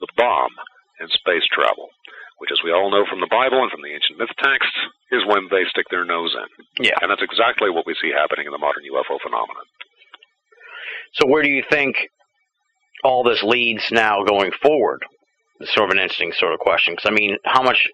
the 0.00 0.08
bomb, 0.16 0.54
and 0.98 1.10
space 1.10 1.44
travel, 1.50 1.90
which, 2.38 2.50
as 2.52 2.62
we 2.64 2.72
all 2.72 2.90
know 2.90 3.04
from 3.04 3.20
the 3.20 3.30
Bible 3.30 3.62
and 3.62 3.70
from 3.70 3.82
the 3.82 3.92
ancient 3.92 4.18
myth 4.18 4.32
texts, 4.38 4.78
is 5.10 5.26
when 5.26 5.48
they 5.50 5.66
stick 5.68 5.86
their 5.90 6.04
nose 6.04 6.34
in. 6.34 6.86
Yeah. 6.86 6.98
And 7.02 7.10
that's 7.10 7.22
exactly 7.22 7.70
what 7.70 7.86
we 7.86 7.98
see 8.00 8.14
happening 8.14 8.46
in 8.46 8.52
the 8.52 8.62
modern 8.62 8.86
UFO 8.94 9.18
phenomenon. 9.22 9.66
So 11.14 11.26
where 11.26 11.42
do 11.42 11.50
you 11.50 11.62
think 11.68 11.96
all 13.04 13.22
this 13.24 13.42
leads 13.42 13.90
now 13.90 14.22
going 14.24 14.50
forward? 14.62 15.00
It's 15.60 15.72
sort 15.74 15.90
of 15.90 15.96
an 15.96 16.02
interesting 16.02 16.32
sort 16.38 16.52
of 16.52 16.58
question. 16.60 16.94
Because 16.94 17.10
I 17.10 17.14
mean, 17.14 17.36
how 17.44 17.62
much 17.62 17.88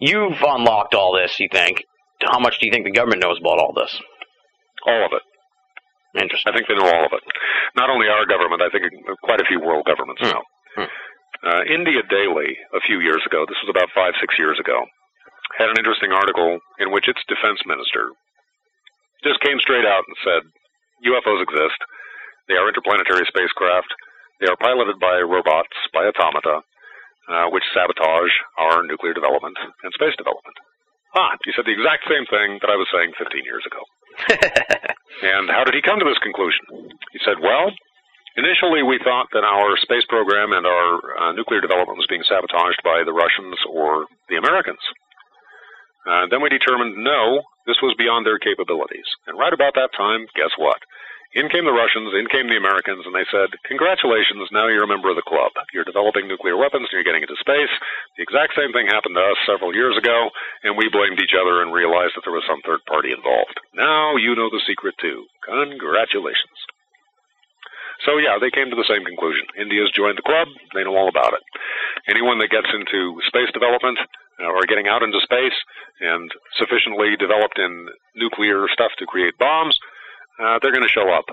you've 0.00 0.40
unlocked 0.42 0.94
all 0.94 1.14
this? 1.16 1.38
You 1.40 1.48
think? 1.50 1.82
How 2.22 2.38
much 2.38 2.58
do 2.58 2.66
you 2.66 2.72
think 2.72 2.84
the 2.84 2.92
government 2.96 3.22
knows 3.22 3.38
about 3.40 3.58
all 3.58 3.72
this? 3.74 3.92
All 4.86 5.04
of 5.06 5.12
it. 5.12 5.22
Interesting. 6.20 6.52
I 6.52 6.56
think 6.56 6.68
they 6.68 6.74
know 6.76 6.88
all 6.88 7.04
of 7.04 7.12
it. 7.12 7.20
Not 7.76 7.90
only 7.90 8.08
our 8.08 8.24
government, 8.24 8.62
I 8.62 8.70
think 8.72 8.84
quite 9.22 9.40
a 9.40 9.44
few 9.48 9.60
world 9.60 9.84
governments 9.84 10.22
Hmm. 10.24 10.32
know. 10.32 10.42
Hmm. 10.76 10.90
Uh, 11.44 11.62
India 11.68 12.00
Daily, 12.08 12.56
a 12.72 12.80
few 12.80 13.00
years 13.00 13.20
ago, 13.26 13.44
this 13.44 13.60
was 13.60 13.68
about 13.68 13.92
five, 13.94 14.14
six 14.20 14.38
years 14.38 14.58
ago, 14.58 14.80
had 15.58 15.68
an 15.68 15.76
interesting 15.78 16.12
article 16.12 16.58
in 16.80 16.90
which 16.90 17.08
its 17.08 17.20
defense 17.28 17.60
minister 17.66 18.10
just 19.24 19.40
came 19.40 19.60
straight 19.60 19.84
out 19.84 20.04
and 20.08 20.16
said 20.24 20.42
UFOs 21.04 21.42
exist. 21.44 21.76
They 22.48 22.54
are 22.56 22.68
interplanetary 22.68 23.26
spacecraft. 23.28 23.92
They 24.40 24.48
are 24.48 24.58
piloted 24.60 25.00
by 25.00 25.20
robots, 25.24 25.76
by 25.92 26.04
automata, 26.04 26.60
uh, 27.28 27.46
which 27.50 27.64
sabotage 27.72 28.34
our 28.58 28.84
nuclear 28.84 29.14
development 29.14 29.56
and 29.82 29.90
space 29.96 30.14
development. 30.16 30.56
Ah, 31.16 31.32
he 31.48 31.52
said 31.56 31.64
the 31.64 31.72
exact 31.72 32.04
same 32.04 32.28
thing 32.28 32.60
that 32.60 32.68
I 32.68 32.76
was 32.76 32.88
saying 32.92 33.16
15 33.16 33.40
years 33.48 33.64
ago. 33.64 33.80
and 35.24 35.48
how 35.48 35.64
did 35.64 35.72
he 35.72 35.80
come 35.80 35.98
to 35.98 36.08
this 36.08 36.20
conclusion? 36.20 36.92
He 37.16 37.20
said, 37.24 37.40
well, 37.40 37.72
initially 38.36 38.84
we 38.84 39.00
thought 39.00 39.32
that 39.32 39.44
our 39.44 39.80
space 39.80 40.04
program 40.12 40.52
and 40.52 40.68
our 40.68 40.88
uh, 41.16 41.32
nuclear 41.32 41.64
development 41.64 41.96
was 41.96 42.08
being 42.08 42.24
sabotaged 42.28 42.84
by 42.84 43.00
the 43.00 43.16
Russians 43.16 43.56
or 43.72 44.04
the 44.28 44.36
Americans. 44.36 44.80
Uh, 46.06 46.28
then 46.30 46.44
we 46.44 46.52
determined 46.52 47.00
no, 47.00 47.42
this 47.66 47.80
was 47.82 47.96
beyond 47.98 48.28
their 48.28 48.38
capabilities. 48.38 49.08
And 49.26 49.40
right 49.40 49.52
about 49.52 49.74
that 49.74 49.90
time, 49.96 50.28
guess 50.36 50.52
what? 50.60 50.78
In 51.36 51.52
came 51.52 51.68
the 51.68 51.76
Russians, 51.76 52.16
in 52.16 52.24
came 52.32 52.48
the 52.48 52.56
Americans, 52.56 53.04
and 53.04 53.12
they 53.12 53.28
said, 53.28 53.52
Congratulations, 53.68 54.48
now 54.56 54.72
you're 54.72 54.88
a 54.88 54.90
member 54.90 55.12
of 55.12 55.20
the 55.20 55.28
club. 55.28 55.52
You're 55.76 55.84
developing 55.84 56.24
nuclear 56.24 56.56
weapons 56.56 56.88
and 56.88 56.96
you're 56.96 57.04
getting 57.04 57.20
into 57.20 57.36
space. 57.36 57.68
The 58.16 58.24
exact 58.24 58.56
same 58.56 58.72
thing 58.72 58.88
happened 58.88 59.20
to 59.20 59.36
us 59.36 59.36
several 59.44 59.76
years 59.76 60.00
ago, 60.00 60.32
and 60.64 60.80
we 60.80 60.88
blamed 60.88 61.20
each 61.20 61.36
other 61.36 61.60
and 61.60 61.76
realized 61.76 62.16
that 62.16 62.24
there 62.24 62.32
was 62.32 62.48
some 62.48 62.64
third 62.64 62.80
party 62.88 63.12
involved. 63.12 63.52
Now 63.76 64.16
you 64.16 64.32
know 64.32 64.48
the 64.48 64.64
secret 64.64 64.96
too. 64.96 65.28
Congratulations. 65.44 66.56
So 68.08 68.16
yeah, 68.16 68.40
they 68.40 68.48
came 68.48 68.72
to 68.72 68.76
the 68.80 68.88
same 68.88 69.04
conclusion. 69.04 69.44
India's 69.60 69.92
joined 69.92 70.16
the 70.16 70.24
club, 70.24 70.48
they 70.72 70.88
know 70.88 70.96
all 70.96 71.12
about 71.12 71.36
it. 71.36 71.44
Anyone 72.08 72.40
that 72.40 72.48
gets 72.48 72.72
into 72.72 73.20
space 73.28 73.52
development 73.52 74.00
uh, 74.40 74.48
or 74.48 74.64
getting 74.64 74.88
out 74.88 75.04
into 75.04 75.20
space 75.20 75.56
and 76.00 76.32
sufficiently 76.56 77.16
developed 77.20 77.60
in 77.60 77.88
nuclear 78.16 78.68
stuff 78.72 78.92
to 78.96 79.04
create 79.04 79.36
bombs, 79.36 79.76
uh, 80.40 80.58
they're 80.60 80.74
going 80.74 80.86
to 80.86 80.92
show 80.92 81.08
up. 81.12 81.24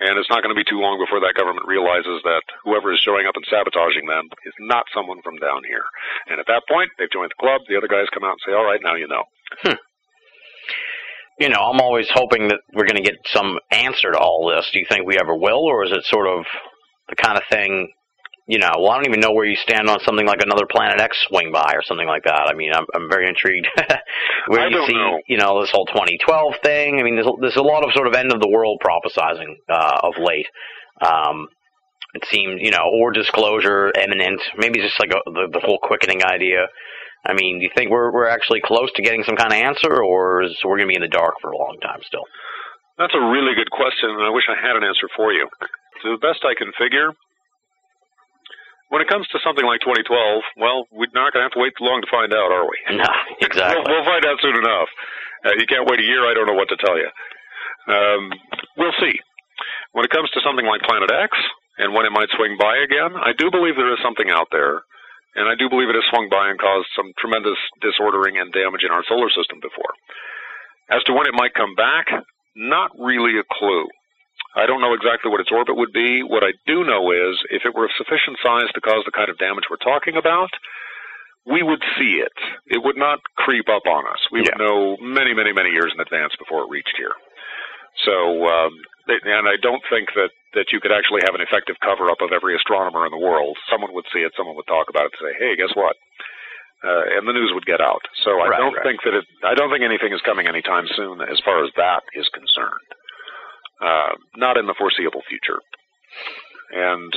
And 0.00 0.16
it's 0.16 0.30
not 0.32 0.40
going 0.42 0.54
to 0.54 0.58
be 0.58 0.64
too 0.64 0.80
long 0.80 0.96
before 0.96 1.20
that 1.20 1.36
government 1.36 1.68
realizes 1.68 2.24
that 2.24 2.40
whoever 2.64 2.88
is 2.88 3.04
showing 3.04 3.28
up 3.28 3.36
and 3.36 3.44
sabotaging 3.44 4.08
them 4.08 4.32
is 4.48 4.56
not 4.58 4.88
someone 4.96 5.20
from 5.20 5.36
down 5.36 5.60
here. 5.68 5.84
And 6.28 6.40
at 6.40 6.48
that 6.48 6.64
point, 6.72 6.88
they've 6.96 7.12
joined 7.12 7.32
the 7.36 7.42
club. 7.42 7.60
The 7.68 7.76
other 7.76 7.88
guys 7.88 8.08
come 8.08 8.24
out 8.24 8.40
and 8.40 8.44
say, 8.46 8.56
all 8.56 8.64
right, 8.64 8.80
now 8.82 8.96
you 8.96 9.08
know. 9.08 9.24
Hmm. 9.60 9.80
You 11.38 11.48
know, 11.50 11.60
I'm 11.60 11.80
always 11.80 12.08
hoping 12.08 12.48
that 12.48 12.60
we're 12.72 12.88
going 12.88 12.96
to 12.96 13.04
get 13.04 13.20
some 13.26 13.58
answer 13.70 14.12
to 14.12 14.18
all 14.18 14.48
this. 14.48 14.70
Do 14.72 14.78
you 14.78 14.86
think 14.88 15.06
we 15.06 15.18
ever 15.20 15.36
will, 15.36 15.68
or 15.68 15.84
is 15.84 15.92
it 15.92 16.04
sort 16.04 16.28
of 16.28 16.44
the 17.08 17.16
kind 17.16 17.36
of 17.36 17.44
thing 17.50 17.92
you 18.46 18.58
know, 18.58 18.70
well, 18.78 18.90
I 18.90 18.96
don't 18.96 19.06
even 19.06 19.20
know 19.20 19.32
where 19.32 19.46
you 19.46 19.56
stand 19.56 19.88
on 19.88 20.00
something 20.00 20.26
like 20.26 20.42
another 20.42 20.66
Planet 20.68 21.00
X 21.00 21.16
swing 21.28 21.52
by 21.52 21.72
or 21.74 21.82
something 21.82 22.06
like 22.06 22.24
that. 22.24 22.48
I 22.50 22.54
mean, 22.54 22.72
I'm 22.74 22.86
I'm 22.94 23.08
very 23.08 23.28
intrigued 23.28 23.68
where 24.48 24.62
I 24.62 24.68
you 24.68 24.84
see, 24.86 24.94
know. 24.94 25.20
you 25.26 25.38
know, 25.38 25.60
this 25.60 25.70
whole 25.70 25.86
2012 25.86 26.54
thing. 26.62 26.98
I 26.98 27.02
mean, 27.02 27.16
there's 27.16 27.28
there's 27.40 27.56
a 27.56 27.62
lot 27.62 27.84
of 27.84 27.92
sort 27.94 28.06
of 28.06 28.14
end 28.14 28.32
of 28.32 28.40
the 28.40 28.48
world 28.48 28.82
prophesizing 28.84 29.56
uh, 29.68 30.00
of 30.02 30.14
late. 30.18 30.46
Um, 31.00 31.48
it 32.14 32.24
seems, 32.30 32.60
you 32.60 32.72
know, 32.72 32.90
or 32.90 33.12
disclosure 33.12 33.92
imminent. 33.94 34.40
Maybe 34.56 34.80
just 34.80 34.98
like 34.98 35.10
a, 35.10 35.20
the 35.30 35.48
the 35.52 35.60
whole 35.60 35.78
quickening 35.82 36.24
idea. 36.24 36.66
I 37.24 37.34
mean, 37.34 37.58
do 37.58 37.64
you 37.64 37.70
think 37.76 37.90
we're 37.90 38.10
we're 38.12 38.28
actually 38.28 38.60
close 38.64 38.90
to 38.96 39.02
getting 39.02 39.22
some 39.24 39.36
kind 39.36 39.52
of 39.52 39.58
answer, 39.58 40.02
or 40.02 40.42
is 40.42 40.56
we're 40.64 40.78
going 40.78 40.88
to 40.88 40.92
be 40.92 40.96
in 40.96 41.06
the 41.06 41.12
dark 41.12 41.34
for 41.40 41.50
a 41.52 41.56
long 41.56 41.76
time 41.82 42.00
still? 42.02 42.24
That's 42.98 43.14
a 43.14 43.20
really 43.30 43.54
good 43.54 43.70
question, 43.70 44.10
and 44.10 44.24
I 44.24 44.30
wish 44.30 44.44
I 44.48 44.56
had 44.60 44.76
an 44.76 44.84
answer 44.84 45.08
for 45.16 45.32
you. 45.32 45.48
To 46.02 46.16
the 46.16 46.20
best 46.20 46.44
I 46.44 46.56
can 46.56 46.72
figure, 46.76 47.12
when 48.90 49.00
it 49.02 49.08
comes 49.08 49.26
to 49.30 49.38
something 49.42 49.64
like 49.64 49.80
2012, 49.86 50.06
well, 50.58 50.86
we're 50.90 51.10
not 51.14 51.30
going 51.32 51.42
to 51.42 51.48
have 51.48 51.54
to 51.56 51.62
wait 51.62 51.72
too 51.78 51.86
long 51.86 52.02
to 52.02 52.10
find 52.10 52.34
out, 52.34 52.50
are 52.50 52.66
we? 52.66 52.78
No, 52.98 53.06
exactly. 53.40 53.78
we'll, 53.86 54.02
we'll 54.02 54.06
find 54.08 54.26
out 54.26 54.38
soon 54.42 54.58
enough. 54.58 54.90
Uh, 55.46 55.54
you 55.56 55.64
can't 55.70 55.86
wait 55.88 56.02
a 56.02 56.06
year. 56.06 56.26
I 56.26 56.34
don't 56.34 56.46
know 56.50 56.58
what 56.58 56.68
to 56.68 56.78
tell 56.82 56.98
you. 56.98 57.08
Um, 57.88 58.22
we'll 58.76 58.94
see. 59.00 59.14
When 59.92 60.04
it 60.04 60.10
comes 60.12 60.28
to 60.34 60.40
something 60.44 60.66
like 60.66 60.82
Planet 60.82 61.10
X 61.10 61.32
and 61.78 61.94
when 61.94 62.04
it 62.06 62.12
might 62.12 62.28
swing 62.36 62.58
by 62.58 62.76
again, 62.82 63.14
I 63.16 63.32
do 63.38 63.50
believe 63.50 63.74
there 63.78 63.90
is 63.94 64.02
something 64.04 64.28
out 64.30 64.48
there, 64.52 64.82
and 65.38 65.48
I 65.48 65.54
do 65.56 65.70
believe 65.70 65.88
it 65.88 65.96
has 65.98 66.06
swung 66.10 66.28
by 66.28 66.50
and 66.50 66.58
caused 66.60 66.90
some 66.94 67.10
tremendous 67.18 67.58
disordering 67.80 68.36
and 68.38 68.52
damage 68.52 68.82
in 68.84 68.92
our 68.92 69.02
solar 69.08 69.30
system 69.30 69.58
before. 69.62 69.90
As 70.90 71.02
to 71.06 71.14
when 71.14 71.26
it 71.26 71.34
might 71.38 71.54
come 71.54 71.74
back, 71.74 72.06
not 72.54 72.90
really 72.98 73.38
a 73.38 73.46
clue. 73.46 73.86
I 74.56 74.66
don't 74.66 74.80
know 74.80 74.94
exactly 74.94 75.30
what 75.30 75.40
its 75.40 75.52
orbit 75.52 75.76
would 75.76 75.92
be. 75.92 76.22
What 76.22 76.42
I 76.42 76.52
do 76.66 76.82
know 76.84 77.12
is 77.12 77.38
if 77.50 77.62
it 77.64 77.74
were 77.74 77.84
of 77.86 77.94
sufficient 77.96 78.36
size 78.42 78.66
to 78.74 78.80
cause 78.80 79.04
the 79.06 79.14
kind 79.14 79.30
of 79.30 79.38
damage 79.38 79.64
we're 79.70 79.78
talking 79.82 80.16
about, 80.16 80.50
we 81.46 81.62
would 81.62 81.82
see 81.98 82.20
it. 82.20 82.34
It 82.66 82.82
would 82.82 82.96
not 82.98 83.20
creep 83.36 83.68
up 83.68 83.86
on 83.86 84.06
us. 84.06 84.20
We 84.30 84.40
Yeah. 84.40 84.50
would 84.52 84.58
know 84.58 84.96
many, 85.00 85.32
many, 85.34 85.52
many 85.52 85.70
years 85.70 85.92
in 85.94 86.00
advance 86.00 86.34
before 86.36 86.62
it 86.64 86.68
reached 86.70 86.96
here. 86.96 87.14
So, 88.04 88.46
um, 88.46 88.72
and 89.08 89.48
I 89.48 89.56
don't 89.62 89.82
think 89.90 90.12
that, 90.14 90.30
that 90.54 90.72
you 90.72 90.80
could 90.80 90.92
actually 90.92 91.22
have 91.24 91.34
an 91.34 91.40
effective 91.40 91.76
cover 91.82 92.10
up 92.10 92.20
of 92.20 92.32
every 92.32 92.54
astronomer 92.54 93.06
in 93.06 93.12
the 93.12 93.18
world. 93.18 93.56
Someone 93.70 93.92
would 93.94 94.06
see 94.12 94.20
it, 94.20 94.32
someone 94.36 94.54
would 94.56 94.66
talk 94.66 94.88
about 94.90 95.06
it, 95.06 95.12
and 95.18 95.30
say, 95.30 95.34
hey, 95.38 95.56
guess 95.56 95.74
what? 95.74 95.96
Uh, 96.82 97.02
and 97.18 97.28
the 97.28 97.32
news 97.32 97.50
would 97.52 97.66
get 97.66 97.80
out. 97.80 98.00
So 98.24 98.40
I 98.40 98.48
Right, 98.48 98.58
don't 98.58 98.74
right. 98.74 98.82
think 98.84 99.02
that 99.04 99.14
it, 99.14 99.24
I 99.44 99.54
don't 99.54 99.70
think 99.70 99.82
anything 99.84 100.12
is 100.12 100.20
coming 100.22 100.46
anytime 100.46 100.86
soon 100.96 101.20
as 101.20 101.40
far 101.44 101.64
as 101.64 101.70
that 101.76 102.02
is 102.14 102.28
concerned. 102.32 102.88
Uh, 103.80 104.12
not 104.36 104.56
in 104.56 104.66
the 104.66 104.74
foreseeable 104.76 105.22
future. 105.28 105.58
And 106.72 107.12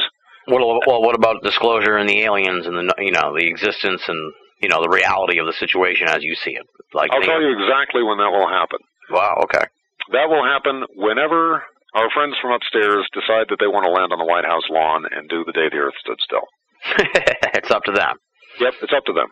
What, 0.48 0.62
well, 0.88 1.02
what 1.02 1.16
about 1.16 1.44
disclosure 1.44 1.98
and 1.98 2.08
the 2.08 2.22
aliens 2.22 2.66
and 2.66 2.76
the 2.76 2.94
you 3.00 3.12
know 3.12 3.36
the 3.36 3.48
existence 3.48 4.02
and 4.08 4.34
you 4.62 4.70
know 4.70 4.82
the 4.82 4.90
reality 4.90 5.40
of 5.40 5.46
the 5.46 5.54
situation 5.60 6.08
as 6.08 6.24
you 6.24 6.36
see 6.36 6.52
it? 6.52 6.66
Like, 6.94 7.12
I'll 7.12 7.22
tell 7.22 7.42
you 7.42 7.52
exactly 7.52 8.04
when 8.04 8.18
that 8.18 8.32
will 8.32 8.48
happen. 8.48 8.80
Wow. 9.12 9.44
Okay. 9.44 9.66
That 10.12 10.30
will 10.30 10.44
happen 10.44 10.84
whenever 10.96 11.64
our 11.96 12.10
friends 12.14 12.36
from 12.42 12.52
upstairs 12.52 13.08
decide 13.14 13.48
that 13.50 13.58
they 13.60 13.68
want 13.68 13.86
to 13.86 13.92
land 13.92 14.12
on 14.12 14.20
the 14.20 14.26
White 14.26 14.46
House 14.46 14.64
lawn 14.70 15.06
and 15.10 15.30
do 15.30 15.44
the 15.46 15.54
day 15.54 15.70
the 15.70 15.78
Earth 15.78 15.98
stood 16.00 16.20
still. 16.20 16.48
it's 17.56 17.72
up 17.72 17.84
to 17.84 17.92
them. 17.92 18.18
Yep, 18.60 18.74
it's 18.82 18.94
up 18.94 19.06
to 19.06 19.14
them. 19.14 19.28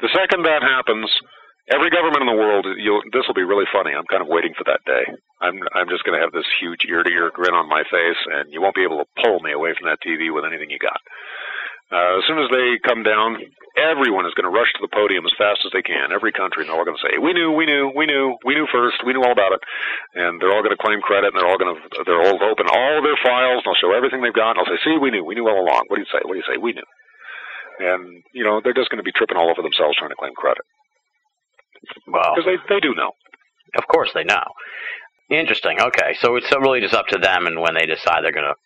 The 0.00 0.08
second 0.14 0.44
that 0.44 0.62
happens, 0.62 1.10
every 1.70 1.90
government 1.90 2.22
in 2.22 2.30
the 2.30 2.40
world, 2.40 2.66
this 3.12 3.26
will 3.26 3.38
be 3.38 3.46
really 3.46 3.68
funny. 3.70 3.94
I'm 3.94 4.08
kind 4.10 4.22
of 4.22 4.28
waiting 4.28 4.54
for 4.56 4.64
that 4.66 4.82
day. 4.86 5.04
I'm 5.40 5.58
I'm 5.74 5.88
just 5.88 6.02
going 6.02 6.18
to 6.18 6.22
have 6.22 6.32
this 6.34 6.48
huge 6.58 6.86
ear 6.88 7.02
to 7.02 7.10
ear 7.10 7.30
grin 7.34 7.54
on 7.54 7.68
my 7.68 7.82
face, 7.86 8.20
and 8.26 8.50
you 8.50 8.62
won't 8.62 8.74
be 8.78 8.86
able 8.86 8.98
to 8.98 9.22
pull 9.22 9.38
me 9.40 9.52
away 9.52 9.74
from 9.78 9.86
that 9.86 10.02
TV 10.02 10.34
with 10.34 10.46
anything 10.46 10.70
you 10.70 10.78
got. 10.78 10.98
Uh, 11.92 12.16
as 12.18 12.24
soon 12.24 12.40
as 12.40 12.48
they 12.48 12.80
come 12.80 13.04
down, 13.04 13.36
everyone 13.76 14.24
is 14.24 14.32
going 14.32 14.48
to 14.48 14.54
rush 14.54 14.72
to 14.72 14.80
the 14.80 14.88
podium 14.88 15.28
as 15.28 15.36
fast 15.36 15.60
as 15.60 15.76
they 15.76 15.84
can. 15.84 16.08
Every 16.08 16.32
country, 16.32 16.64
and 16.64 16.72
they're 16.72 16.78
all 16.78 16.88
going 16.88 16.96
to 16.96 17.04
say, 17.04 17.20
"We 17.20 17.36
knew, 17.36 17.52
we 17.52 17.66
knew, 17.66 17.92
we 17.94 18.06
knew, 18.06 18.38
we 18.46 18.54
knew 18.54 18.66
first. 18.72 19.04
We 19.04 19.12
knew 19.12 19.22
all 19.22 19.34
about 19.34 19.52
it." 19.52 19.62
And 20.16 20.40
they're 20.40 20.54
all 20.54 20.64
going 20.64 20.74
to 20.74 20.80
claim 20.80 21.02
credit, 21.04 21.34
and 21.34 21.36
they're 21.36 21.50
all 21.50 21.60
going 21.60 21.74
to 21.74 21.82
they're 22.06 22.22
all 22.22 22.38
open 22.42 22.66
all 22.70 22.98
of 22.98 23.04
their 23.04 23.18
files. 23.22 23.62
And 23.62 23.70
they'll 23.70 23.82
show 23.82 23.92
everything 23.92 24.22
they've 24.22 24.32
got. 24.34 24.56
And 24.56 24.64
they'll 24.64 24.72
say, 24.72 24.82
"See, 24.82 24.96
we 24.96 25.12
knew, 25.12 25.26
we 25.26 25.34
knew 25.36 25.46
all 25.46 25.60
along." 25.60 25.90
What 25.90 25.98
do 25.98 26.02
you 26.02 26.10
say? 26.10 26.24
What 26.24 26.32
do 26.34 26.40
you 26.40 26.48
say? 26.48 26.56
We 26.56 26.72
knew. 26.72 26.88
And 27.82 28.22
you 28.32 28.44
know 28.44 28.60
they're 28.64 28.78
just 28.78 28.88
going 28.88 29.02
to 29.02 29.06
be 29.06 29.12
tripping 29.12 29.36
all 29.36 29.50
over 29.50 29.60
themselves 29.60 29.98
trying 30.00 30.14
to 30.14 30.20
claim 30.20 30.32
credit 30.32 30.64
Well, 32.06 32.34
because 32.34 32.46
they 32.46 32.74
they 32.74 32.80
do 32.80 32.94
know. 32.94 33.12
of 33.76 33.86
course 33.88 34.10
they 34.14 34.24
know. 34.24 34.44
Interesting. 35.30 35.80
Okay, 35.80 36.14
so 36.20 36.36
it's 36.36 36.50
really 36.60 36.80
just 36.80 36.94
up 36.94 37.06
to 37.08 37.18
them, 37.18 37.46
and 37.46 37.60
when 37.60 37.74
they 37.74 37.86
decide 37.86 38.22
they're 38.22 38.32
going 38.36 38.52
to 38.52 38.58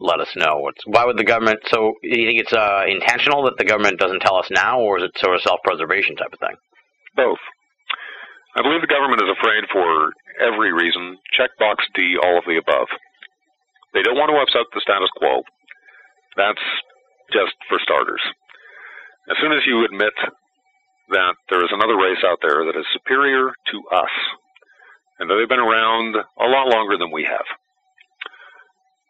let 0.00 0.20
us 0.20 0.32
know. 0.36 0.58
What's, 0.58 0.82
why 0.86 1.04
would 1.04 1.18
the 1.18 1.24
government? 1.24 1.60
So 1.70 1.94
do 2.02 2.08
you 2.18 2.26
think 2.26 2.40
it's 2.40 2.52
uh, 2.52 2.82
intentional 2.88 3.44
that 3.44 3.58
the 3.58 3.64
government 3.64 3.98
doesn't 4.00 4.20
tell 4.20 4.36
us 4.36 4.48
now, 4.50 4.80
or 4.80 4.98
is 4.98 5.04
it 5.04 5.12
sort 5.18 5.34
of 5.36 5.42
self-preservation 5.42 6.16
type 6.16 6.32
of 6.32 6.40
thing? 6.40 6.56
Both. 7.14 7.38
I 8.56 8.62
believe 8.62 8.80
the 8.80 8.90
government 8.90 9.22
is 9.22 9.30
afraid 9.38 9.64
for 9.70 10.10
every 10.40 10.72
reason. 10.72 11.18
Checkbox 11.38 11.82
D, 11.94 12.16
all 12.22 12.38
of 12.38 12.44
the 12.46 12.58
above. 12.58 12.88
They 13.92 14.02
don't 14.02 14.18
want 14.18 14.30
to 14.30 14.38
upset 14.42 14.66
the 14.74 14.82
status 14.82 15.10
quo. 15.18 15.42
That's 16.36 16.62
just 17.32 17.54
for 17.68 17.78
starters. 17.82 18.22
As 19.30 19.36
soon 19.40 19.52
as 19.52 19.62
you 19.66 19.84
admit 19.84 20.14
that 21.10 21.34
there 21.50 21.62
is 21.64 21.72
another 21.72 21.96
race 21.96 22.22
out 22.24 22.38
there 22.40 22.64
that 22.64 22.78
is 22.78 22.86
superior 22.92 23.50
to 23.50 23.78
us, 23.92 24.14
and 25.18 25.28
that 25.28 25.36
they've 25.36 25.48
been 25.48 25.62
around 25.62 26.16
a 26.16 26.48
lot 26.48 26.68
longer 26.68 26.96
than 26.96 27.12
we 27.12 27.26
have, 27.28 27.46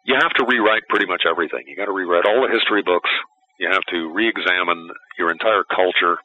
you 0.05 0.13
have 0.13 0.33
to 0.37 0.45
rewrite 0.45 0.83
pretty 0.89 1.07
much 1.07 1.23
everything. 1.25 1.65
You 1.65 1.75
got 1.75 1.85
to 1.85 1.95
rewrite 1.95 2.25
all 2.25 2.45
the 2.45 2.53
history 2.53 2.83
books. 2.83 3.09
You 3.59 3.69
have 3.71 3.81
to 3.89 4.13
re-examine 4.13 4.89
your 5.17 5.31
entire 5.31 5.63
culture, 5.63 6.19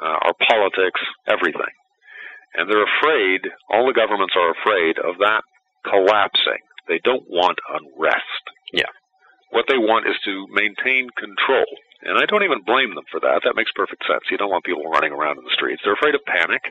uh, 0.00 0.30
our 0.30 0.36
politics, 0.48 1.00
everything. 1.26 1.74
And 2.54 2.70
they're 2.70 2.86
afraid, 2.86 3.44
all 3.68 3.84
the 3.84 3.92
governments 3.92 4.32
are 4.38 4.54
afraid 4.54 4.96
of 4.96 5.18
that 5.18 5.42
collapsing. 5.84 6.62
They 6.88 7.00
don't 7.04 7.28
want 7.28 7.58
unrest. 7.68 8.44
Yeah. 8.72 8.88
What 9.50 9.66
they 9.68 9.76
want 9.76 10.06
is 10.08 10.16
to 10.24 10.46
maintain 10.54 11.10
control. 11.18 11.66
And 12.02 12.18
I 12.18 12.26
don't 12.26 12.44
even 12.44 12.66
blame 12.66 12.94
them 12.94 13.08
for 13.10 13.20
that. 13.20 13.40
That 13.44 13.56
makes 13.56 13.72
perfect 13.72 14.04
sense. 14.04 14.28
You 14.30 14.36
don't 14.36 14.50
want 14.50 14.64
people 14.64 14.84
running 14.84 15.12
around 15.12 15.38
in 15.38 15.44
the 15.44 15.56
streets. 15.56 15.80
They're 15.84 15.96
afraid 15.96 16.14
of 16.14 16.24
panic. 16.26 16.62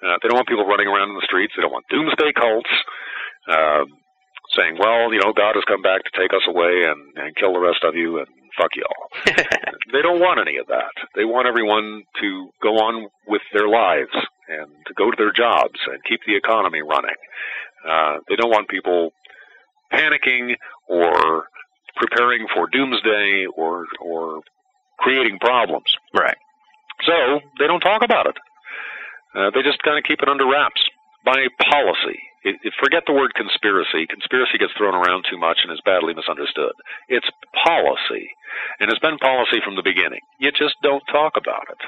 Uh, 0.00 0.16
they 0.22 0.28
don't 0.28 0.38
want 0.38 0.48
people 0.48 0.66
running 0.66 0.88
around 0.88 1.10
in 1.10 1.18
the 1.18 1.28
streets. 1.28 1.52
They 1.56 1.62
don't 1.62 1.74
want 1.74 1.88
doomsday 1.90 2.32
cults 2.32 2.70
uh, 3.50 3.84
saying, 4.56 4.78
well, 4.78 5.12
you 5.12 5.20
know, 5.20 5.32
God 5.34 5.54
has 5.54 5.64
come 5.66 5.82
back 5.82 6.04
to 6.04 6.12
take 6.16 6.32
us 6.32 6.46
away 6.48 6.86
and, 6.86 7.00
and 7.18 7.36
kill 7.36 7.52
the 7.52 7.60
rest 7.60 7.84
of 7.84 7.94
you 7.94 8.18
and 8.18 8.28
fuck 8.56 8.70
y'all. 8.74 9.04
they 9.92 10.02
don't 10.02 10.20
want 10.20 10.40
any 10.40 10.56
of 10.58 10.66
that. 10.68 10.94
They 11.14 11.24
want 11.24 11.46
everyone 11.46 12.04
to 12.20 12.50
go 12.62 12.78
on 12.78 13.08
with 13.26 13.42
their 13.52 13.68
lives 13.68 14.14
and 14.48 14.70
to 14.86 14.94
go 14.94 15.10
to 15.10 15.16
their 15.16 15.32
jobs 15.32 15.78
and 15.86 16.02
keep 16.08 16.20
the 16.26 16.36
economy 16.36 16.80
running. 16.82 17.18
Uh, 17.86 18.18
they 18.28 18.36
don't 18.36 18.50
want 18.50 18.68
people 18.68 19.10
panicking 19.92 20.54
or 20.88 21.46
preparing 21.98 22.46
for 22.54 22.68
doomsday 22.70 23.46
or 23.54 23.86
or 24.00 24.40
creating 24.98 25.38
problems. 25.38 25.90
right. 26.14 26.36
So 27.06 27.40
they 27.58 27.66
don't 27.66 27.80
talk 27.80 28.02
about 28.02 28.26
it. 28.26 28.36
Uh, 29.34 29.50
they 29.54 29.62
just 29.62 29.82
kind 29.84 29.98
of 29.98 30.04
keep 30.04 30.18
it 30.22 30.28
under 30.28 30.46
wraps 30.48 30.82
by 31.24 31.46
policy. 31.70 32.18
It, 32.42 32.56
it, 32.62 32.72
forget 32.80 33.02
the 33.06 33.12
word 33.12 33.34
conspiracy. 33.34 34.06
Conspiracy 34.08 34.58
gets 34.58 34.72
thrown 34.78 34.94
around 34.94 35.26
too 35.30 35.38
much 35.38 35.58
and 35.62 35.72
is 35.72 35.82
badly 35.84 36.14
misunderstood. 36.14 36.72
It's 37.08 37.28
policy, 37.54 38.30
and 38.80 38.90
it's 38.90 39.02
been 39.02 39.18
policy 39.18 39.58
from 39.62 39.76
the 39.76 39.82
beginning. 39.86 40.22
You 40.38 40.50
just 40.50 40.74
don't 40.82 41.02
talk 41.10 41.34
about 41.36 41.66
it. 41.70 41.82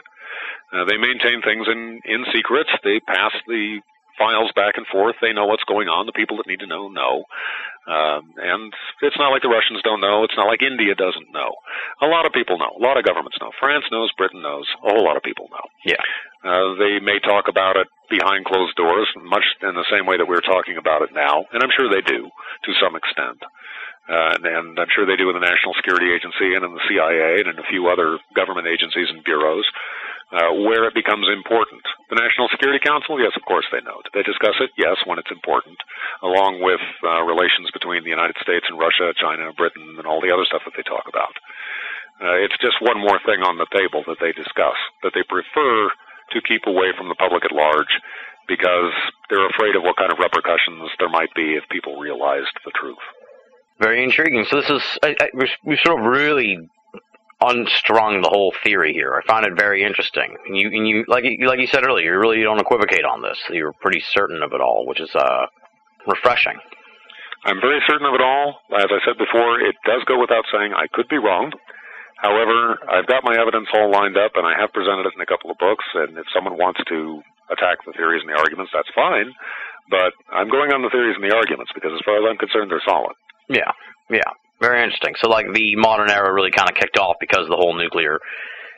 Uh, 0.74 0.84
they 0.84 0.98
maintain 0.98 1.42
things 1.42 1.66
in 1.66 2.00
in 2.04 2.26
secret. 2.34 2.66
They 2.84 3.00
pass 3.00 3.32
the 3.46 3.80
files 4.18 4.52
back 4.54 4.74
and 4.76 4.86
forth. 4.86 5.16
They 5.22 5.32
know 5.32 5.46
what's 5.46 5.64
going 5.64 5.88
on. 5.88 6.06
The 6.06 6.12
people 6.12 6.36
that 6.36 6.46
need 6.46 6.60
to 6.60 6.66
know 6.66 6.88
know. 6.88 7.24
Um, 7.88 8.36
and 8.36 8.72
it's 9.00 9.16
not 9.16 9.32
like 9.32 9.42
the 9.42 9.48
Russians 9.50 9.80
don't 9.82 10.04
know. 10.04 10.22
It's 10.24 10.36
not 10.36 10.46
like 10.46 10.62
India 10.62 10.94
doesn't 10.94 11.32
know. 11.32 11.56
A 12.04 12.06
lot 12.06 12.26
of 12.26 12.32
people 12.32 12.58
know. 12.60 12.76
A 12.76 12.82
lot 12.82 13.00
of 13.00 13.04
governments 13.04 13.38
know. 13.40 13.50
France 13.58 13.84
knows. 13.90 14.12
Britain 14.16 14.42
knows. 14.42 14.68
A 14.84 14.92
whole 14.92 15.04
lot 15.04 15.16
of 15.16 15.24
people 15.24 15.48
know. 15.50 15.66
Yeah. 15.84 16.04
Uh, 16.44 16.76
they 16.76 17.00
may 17.00 17.18
talk 17.20 17.48
about 17.48 17.76
it 17.76 17.88
behind 18.08 18.44
closed 18.44 18.76
doors, 18.76 19.08
much 19.24 19.44
in 19.62 19.74
the 19.74 19.88
same 19.88 20.04
way 20.04 20.16
that 20.16 20.28
we're 20.28 20.44
talking 20.44 20.76
about 20.76 21.02
it 21.02 21.10
now, 21.12 21.44
and 21.52 21.62
I'm 21.62 21.72
sure 21.76 21.88
they 21.88 22.02
do 22.02 22.28
to 22.28 22.80
some 22.80 22.96
extent. 22.96 23.40
Uh, 24.10 24.34
and, 24.34 24.44
and 24.44 24.68
I'm 24.80 24.90
sure 24.90 25.06
they 25.06 25.20
do 25.20 25.30
in 25.30 25.38
the 25.38 25.46
National 25.46 25.76
Security 25.78 26.10
Agency 26.10 26.58
and 26.58 26.66
in 26.66 26.74
the 26.74 26.82
CIA 26.90 27.46
and 27.46 27.54
in 27.54 27.58
a 27.62 27.70
few 27.70 27.86
other 27.86 28.18
government 28.34 28.66
agencies 28.66 29.06
and 29.06 29.22
bureaus 29.22 29.64
uh, 30.30 30.54
where 30.62 30.86
it 30.86 30.94
becomes 30.94 31.26
important. 31.26 31.82
The 32.08 32.18
National 32.18 32.46
Security 32.50 32.78
Council, 32.78 33.18
yes, 33.18 33.34
of 33.34 33.42
course 33.46 33.66
they 33.74 33.82
know. 33.82 33.98
Do 34.02 34.10
they 34.14 34.22
discuss 34.22 34.54
it? 34.62 34.70
Yes, 34.78 34.98
when 35.06 35.18
it's 35.18 35.30
important, 35.30 35.78
along 36.22 36.62
with 36.62 36.82
uh, 37.02 37.22
relations 37.26 37.70
between 37.74 38.06
the 38.06 38.14
United 38.14 38.38
States 38.38 38.66
and 38.70 38.78
Russia, 38.78 39.10
China, 39.18 39.50
Britain, 39.54 39.98
and 39.98 40.06
all 40.06 40.22
the 40.22 40.30
other 40.30 40.46
stuff 40.46 40.62
that 40.66 40.74
they 40.78 40.86
talk 40.86 41.10
about. 41.10 41.34
Uh, 42.22 42.38
it's 42.38 42.56
just 42.62 42.78
one 42.78 43.00
more 43.00 43.18
thing 43.26 43.42
on 43.42 43.58
the 43.58 43.66
table 43.74 44.04
that 44.06 44.20
they 44.20 44.30
discuss, 44.32 44.76
that 45.02 45.16
they 45.16 45.24
prefer 45.26 45.90
to 46.30 46.38
keep 46.46 46.62
away 46.66 46.94
from 46.94 47.08
the 47.08 47.18
public 47.18 47.44
at 47.44 47.50
large 47.50 47.90
because 48.46 48.92
they're 49.30 49.48
afraid 49.48 49.74
of 49.74 49.82
what 49.82 49.96
kind 49.96 50.12
of 50.12 50.18
repercussions 50.18 50.90
there 50.98 51.08
might 51.08 51.32
be 51.34 51.54
if 51.54 51.64
people 51.70 51.98
realized 51.98 52.52
the 52.64 52.72
truth. 52.78 53.02
Very 53.80 54.04
intriguing. 54.04 54.44
So 54.50 54.60
this 54.60 54.68
is 54.68 54.82
I, 55.02 55.16
I, 55.20 55.28
we 55.64 55.78
sort 55.82 56.00
of 56.00 56.06
really 56.06 56.68
unstrung 57.40 58.20
the 58.22 58.28
whole 58.28 58.52
theory 58.62 58.92
here. 58.92 59.14
I 59.14 59.26
find 59.26 59.46
it 59.46 59.52
very 59.56 59.82
interesting. 59.82 60.36
And 60.46 60.56
you, 60.56 60.68
and 60.68 60.86
you, 60.86 61.04
like 61.08 61.24
you, 61.24 61.46
like 61.46 61.58
you 61.58 61.66
said 61.66 61.84
earlier, 61.84 62.12
you 62.12 62.18
really 62.18 62.42
don't 62.42 62.60
equivocate 62.60 63.04
on 63.04 63.22
this. 63.22 63.38
You're 63.50 63.72
pretty 63.80 64.00
certain 64.00 64.42
of 64.42 64.52
it 64.52 64.60
all, 64.60 64.86
which 64.86 65.00
is 65.00 65.14
uh, 65.14 65.46
refreshing. 66.06 66.58
I'm 67.44 67.60
very 67.60 67.80
certain 67.88 68.06
of 68.06 68.14
it 68.14 68.20
all. 68.20 68.60
As 68.76 68.92
I 68.92 69.00
said 69.04 69.16
before, 69.16 69.60
it 69.60 69.74
does 69.86 70.04
go 70.04 70.20
without 70.20 70.44
saying 70.52 70.72
I 70.76 70.86
could 70.92 71.08
be 71.08 71.16
wrong. 71.16 71.52
However, 72.20 72.76
I've 72.84 73.08
got 73.08 73.24
my 73.24 73.32
evidence 73.40 73.68
all 73.72 73.90
lined 73.90 74.18
up, 74.18 74.32
and 74.36 74.44
I 74.44 74.52
have 74.60 74.76
presented 74.76 75.08
it 75.08 75.16
in 75.16 75.20
a 75.24 75.26
couple 75.26 75.50
of 75.50 75.56
books. 75.56 75.84
And 75.94 76.18
if 76.18 76.26
someone 76.34 76.60
wants 76.60 76.80
to 76.88 77.22
attack 77.48 77.80
the 77.86 77.96
theories 77.96 78.20
and 78.20 78.28
the 78.28 78.38
arguments, 78.38 78.72
that's 78.74 78.92
fine. 78.94 79.32
But 79.88 80.12
I'm 80.28 80.52
going 80.52 80.70
on 80.76 80.82
the 80.84 80.92
theories 80.92 81.16
and 81.16 81.24
the 81.24 81.34
arguments 81.34 81.72
because, 81.74 81.96
as 81.96 82.04
far 82.04 82.20
as 82.20 82.24
I'm 82.28 82.36
concerned, 82.36 82.70
they're 82.70 82.84
solid. 82.84 83.16
Yeah, 83.48 83.72
yeah. 84.12 84.28
Very 84.60 84.82
interesting. 84.84 85.14
So, 85.18 85.28
like, 85.28 85.46
the 85.52 85.76
modern 85.76 86.10
era 86.10 86.32
really 86.32 86.50
kind 86.50 86.68
of 86.68 86.76
kicked 86.76 86.98
off 86.98 87.16
because 87.18 87.44
of 87.44 87.48
the 87.48 87.56
whole 87.56 87.74
nuclear 87.74 88.20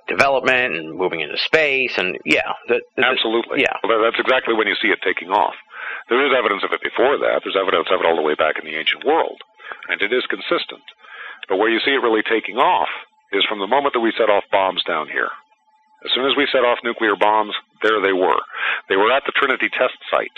development 0.08 0.74
and 0.74 0.94
moving 0.94 1.20
into 1.20 1.38
space, 1.38 1.98
and 1.98 2.18
yeah, 2.24 2.54
that, 2.68 2.82
that, 2.96 3.06
absolutely. 3.06 3.62
Yeah, 3.62 3.78
well, 3.86 4.02
that's 4.02 4.18
exactly 4.18 4.54
when 4.54 4.66
you 4.66 4.74
see 4.82 4.88
it 4.88 4.98
taking 5.04 5.30
off. 5.30 5.54
There 6.08 6.22
is 6.26 6.34
evidence 6.36 6.62
of 6.64 6.72
it 6.72 6.82
before 6.82 7.18
that. 7.18 7.42
There's 7.42 7.58
evidence 7.58 7.86
of 7.90 8.00
it 8.00 8.06
all 8.06 8.16
the 8.16 8.26
way 8.26 8.34
back 8.34 8.58
in 8.58 8.66
the 8.66 8.78
ancient 8.78 9.04
world, 9.04 9.38
and 9.88 10.02
it 10.02 10.12
is 10.12 10.26
consistent. 10.26 10.82
But 11.48 11.58
where 11.58 11.70
you 11.70 11.78
see 11.84 11.94
it 11.94 12.02
really 12.02 12.22
taking 12.22 12.58
off 12.58 12.90
is 13.32 13.46
from 13.48 13.58
the 13.58 13.70
moment 13.70 13.94
that 13.94 14.02
we 14.04 14.12
set 14.18 14.30
off 14.30 14.44
bombs 14.50 14.82
down 14.84 15.08
here. 15.08 15.30
As 16.04 16.10
soon 16.14 16.26
as 16.26 16.36
we 16.36 16.50
set 16.50 16.66
off 16.66 16.82
nuclear 16.82 17.14
bombs, 17.14 17.54
there 17.82 18.02
they 18.02 18.12
were. 18.12 18.42
They 18.88 18.96
were 18.96 19.12
at 19.12 19.22
the 19.24 19.32
Trinity 19.34 19.70
test 19.70 19.94
site. 20.10 20.34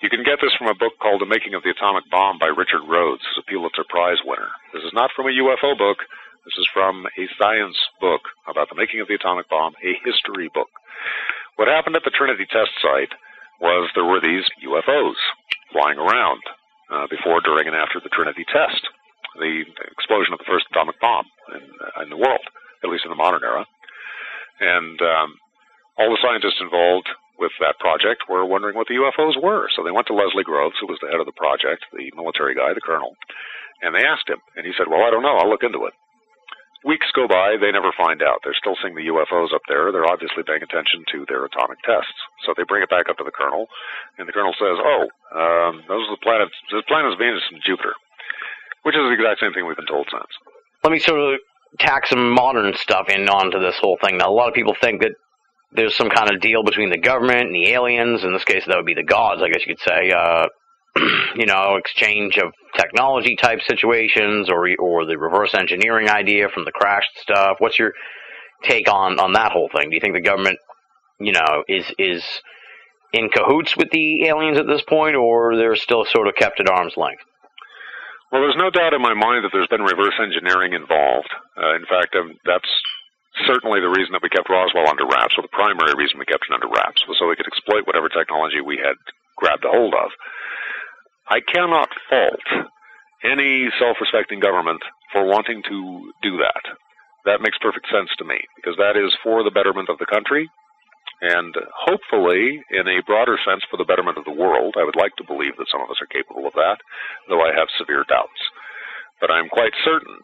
You 0.00 0.08
can 0.08 0.24
get 0.24 0.40
this 0.40 0.56
from 0.56 0.72
a 0.72 0.80
book 0.80 0.96
called 0.96 1.20
The 1.20 1.28
Making 1.28 1.52
of 1.52 1.60
the 1.60 1.76
Atomic 1.76 2.08
Bomb 2.08 2.40
by 2.40 2.48
Richard 2.48 2.88
Rhodes, 2.88 3.20
who's 3.20 3.44
a 3.44 3.44
Pulitzer 3.44 3.84
Prize 3.84 4.16
winner. 4.24 4.48
This 4.72 4.80
is 4.80 4.96
not 4.96 5.12
from 5.12 5.28
a 5.28 5.36
UFO 5.44 5.76
book. 5.76 6.00
This 6.48 6.56
is 6.56 6.64
from 6.72 7.04
a 7.04 7.28
science 7.36 7.76
book 8.00 8.24
about 8.48 8.72
the 8.72 8.80
making 8.80 9.04
of 9.04 9.12
the 9.12 9.20
atomic 9.20 9.44
bomb, 9.52 9.76
a 9.84 9.92
history 10.00 10.48
book. 10.56 10.72
What 11.60 11.68
happened 11.68 12.00
at 12.00 12.04
the 12.08 12.16
Trinity 12.16 12.48
test 12.48 12.72
site 12.80 13.12
was 13.60 13.92
there 13.92 14.08
were 14.08 14.24
these 14.24 14.48
UFOs 14.64 15.20
flying 15.68 16.00
around 16.00 16.40
uh, 16.88 17.04
before, 17.12 17.44
during, 17.44 17.68
and 17.68 17.76
after 17.76 18.00
the 18.00 18.08
Trinity 18.08 18.48
test, 18.48 18.80
the 19.36 19.68
explosion 19.92 20.32
of 20.32 20.40
the 20.40 20.48
first 20.48 20.64
atomic 20.72 20.96
bomb 21.04 21.28
in, 21.52 21.60
uh, 21.60 22.02
in 22.02 22.08
the 22.08 22.16
world, 22.16 22.48
at 22.80 22.88
least 22.88 23.04
in 23.04 23.12
the 23.12 23.20
modern 23.20 23.44
era. 23.44 23.68
And 24.64 24.96
um, 25.04 25.36
all 26.00 26.08
the 26.08 26.24
scientists 26.24 26.64
involved 26.64 27.12
with 27.40 27.56
that 27.58 27.80
project 27.80 28.28
were 28.28 28.44
wondering 28.44 28.76
what 28.76 28.86
the 28.86 29.00
UFOs 29.00 29.40
were. 29.40 29.66
So 29.72 29.82
they 29.82 29.90
went 29.90 30.06
to 30.12 30.14
Leslie 30.14 30.44
Groves, 30.44 30.76
who 30.78 30.86
was 30.86 31.00
the 31.00 31.08
head 31.08 31.18
of 31.18 31.26
the 31.26 31.40
project, 31.40 31.88
the 31.90 32.12
military 32.12 32.54
guy, 32.54 32.76
the 32.76 32.84
colonel, 32.84 33.16
and 33.80 33.96
they 33.96 34.04
asked 34.04 34.28
him. 34.28 34.38
And 34.54 34.68
he 34.68 34.76
said, 34.76 34.86
Well, 34.86 35.02
I 35.02 35.10
don't 35.10 35.24
know. 35.24 35.40
I'll 35.40 35.48
look 35.48 35.64
into 35.64 35.88
it. 35.88 35.96
Weeks 36.84 37.12
go 37.12 37.28
by, 37.28 37.60
they 37.60 37.72
never 37.72 37.92
find 37.92 38.24
out. 38.24 38.40
They're 38.40 38.56
still 38.56 38.76
seeing 38.80 38.96
the 38.96 39.12
UFOs 39.12 39.52
up 39.52 39.60
there. 39.68 39.92
They're 39.92 40.08
obviously 40.08 40.44
paying 40.48 40.64
attention 40.64 41.04
to 41.12 41.28
their 41.28 41.44
atomic 41.44 41.76
tests. 41.84 42.16
So 42.44 42.56
they 42.56 42.64
bring 42.64 42.80
it 42.80 42.88
back 42.88 43.12
up 43.12 43.20
to 43.20 43.24
the 43.24 43.36
colonel, 43.36 43.68
and 44.16 44.24
the 44.24 44.32
colonel 44.32 44.56
says, 44.56 44.76
Oh, 44.80 45.04
um, 45.36 45.84
those 45.88 46.08
are 46.08 46.16
the 46.16 46.24
planets, 46.24 46.56
the 46.72 46.84
planets 46.88 47.20
Venus 47.20 47.44
and 47.52 47.60
Jupiter, 47.64 47.92
which 48.84 48.96
is 48.96 49.04
the 49.04 49.16
exact 49.16 49.40
same 49.40 49.52
thing 49.52 49.68
we've 49.68 49.76
been 49.76 49.88
told 49.88 50.08
since. 50.08 50.32
Let 50.84 50.92
me 50.92 51.00
sort 51.00 51.20
of 51.20 51.40
tack 51.78 52.06
some 52.06 52.32
modern 52.32 52.72
stuff 52.74 53.08
in 53.08 53.28
onto 53.28 53.60
this 53.60 53.76
whole 53.76 53.98
thing. 54.00 54.16
Now, 54.16 54.32
a 54.32 54.36
lot 54.36 54.48
of 54.48 54.54
people 54.54 54.74
think 54.80 55.02
that 55.04 55.12
there's 55.72 55.96
some 55.96 56.10
kind 56.10 56.30
of 56.34 56.40
deal 56.40 56.62
between 56.64 56.90
the 56.90 56.98
government 56.98 57.46
and 57.46 57.54
the 57.54 57.70
aliens. 57.70 58.24
In 58.24 58.32
this 58.32 58.44
case, 58.44 58.64
that 58.66 58.76
would 58.76 58.86
be 58.86 58.94
the 58.94 59.04
gods, 59.04 59.42
I 59.42 59.48
guess 59.48 59.64
you 59.66 59.74
could 59.74 59.84
say. 59.84 60.10
Uh, 60.10 60.46
you 61.36 61.46
know, 61.46 61.76
exchange 61.76 62.36
of 62.38 62.52
technology 62.76 63.36
type 63.36 63.60
situations, 63.66 64.48
or 64.50 64.68
or 64.78 65.06
the 65.06 65.16
reverse 65.16 65.54
engineering 65.54 66.08
idea 66.08 66.48
from 66.52 66.64
the 66.64 66.72
crashed 66.72 67.16
stuff. 67.20 67.56
What's 67.58 67.78
your 67.78 67.92
take 68.64 68.88
on 68.88 69.20
on 69.20 69.34
that 69.34 69.52
whole 69.52 69.70
thing? 69.74 69.90
Do 69.90 69.94
you 69.94 70.00
think 70.00 70.14
the 70.14 70.20
government, 70.20 70.58
you 71.20 71.32
know, 71.32 71.62
is 71.68 71.84
is 71.98 72.24
in 73.12 73.28
cahoots 73.28 73.76
with 73.76 73.90
the 73.90 74.26
aliens 74.26 74.58
at 74.58 74.66
this 74.66 74.82
point, 74.82 75.14
or 75.14 75.56
they're 75.56 75.76
still 75.76 76.04
sort 76.04 76.26
of 76.26 76.34
kept 76.34 76.60
at 76.60 76.68
arm's 76.68 76.96
length? 76.96 77.22
Well, 78.32 78.42
there's 78.42 78.58
no 78.58 78.70
doubt 78.70 78.94
in 78.94 79.02
my 79.02 79.14
mind 79.14 79.44
that 79.44 79.50
there's 79.52 79.66
been 79.66 79.82
reverse 79.82 80.14
engineering 80.22 80.72
involved. 80.72 81.30
Uh, 81.58 81.74
in 81.74 81.84
fact, 81.86 82.14
um, 82.14 82.34
that's 82.46 82.68
certainly 83.46 83.80
the 83.80 83.92
reason 83.92 84.12
that 84.12 84.22
we 84.22 84.28
kept 84.28 84.48
Roswell 84.48 84.88
under 84.88 85.06
wraps, 85.06 85.34
or 85.36 85.42
the 85.42 85.56
primary 85.56 85.94
reason 85.96 86.18
we 86.18 86.26
kept 86.26 86.46
it 86.48 86.54
under 86.54 86.68
wraps, 86.68 87.06
was 87.06 87.18
so 87.18 87.28
we 87.28 87.36
could 87.36 87.46
exploit 87.46 87.86
whatever 87.86 88.08
technology 88.08 88.60
we 88.60 88.76
had 88.76 88.96
grabbed 89.36 89.64
a 89.64 89.70
hold 89.70 89.94
of. 89.94 90.10
I 91.28 91.40
cannot 91.40 91.88
fault 92.08 92.46
any 93.22 93.68
self-respecting 93.78 94.40
government 94.40 94.82
for 95.12 95.24
wanting 95.24 95.62
to 95.68 96.12
do 96.22 96.38
that. 96.38 96.64
That 97.24 97.42
makes 97.42 97.58
perfect 97.58 97.86
sense 97.92 98.08
to 98.18 98.24
me, 98.24 98.40
because 98.56 98.76
that 98.78 98.96
is 98.96 99.12
for 99.22 99.44
the 99.44 99.52
betterment 99.52 99.88
of 99.88 99.98
the 99.98 100.08
country, 100.08 100.48
and 101.20 101.54
hopefully, 101.76 102.64
in 102.72 102.88
a 102.88 103.04
broader 103.04 103.36
sense, 103.44 103.62
for 103.70 103.76
the 103.76 103.84
betterment 103.84 104.16
of 104.16 104.24
the 104.24 104.32
world. 104.32 104.76
I 104.80 104.84
would 104.84 104.96
like 104.96 105.14
to 105.16 105.28
believe 105.28 105.56
that 105.58 105.68
some 105.70 105.82
of 105.82 105.90
us 105.90 106.00
are 106.00 106.08
capable 106.08 106.46
of 106.48 106.54
that, 106.54 106.80
though 107.28 107.44
I 107.44 107.52
have 107.52 107.68
severe 107.76 108.04
doubts. 108.08 108.40
But 109.20 109.30
I'm 109.30 109.52
quite 109.52 109.76
certain 109.84 110.16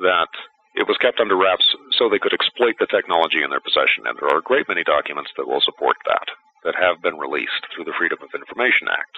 that 0.00 0.32
it 0.74 0.88
was 0.88 0.96
kept 1.00 1.20
under 1.20 1.36
wraps 1.36 1.66
so 1.98 2.08
they 2.08 2.18
could 2.18 2.32
exploit 2.32 2.76
the 2.80 2.86
technology 2.88 3.42
in 3.42 3.50
their 3.50 3.60
possession, 3.60 4.06
and 4.06 4.16
there 4.16 4.28
are 4.32 4.38
a 4.38 4.48
great 4.48 4.68
many 4.68 4.84
documents 4.84 5.30
that 5.36 5.46
will 5.46 5.60
support 5.60 5.96
that, 6.06 6.28
that 6.64 6.74
have 6.80 7.02
been 7.02 7.18
released 7.18 7.66
through 7.74 7.84
the 7.84 7.96
Freedom 7.98 8.18
of 8.22 8.32
Information 8.34 8.88
Act. 8.88 9.14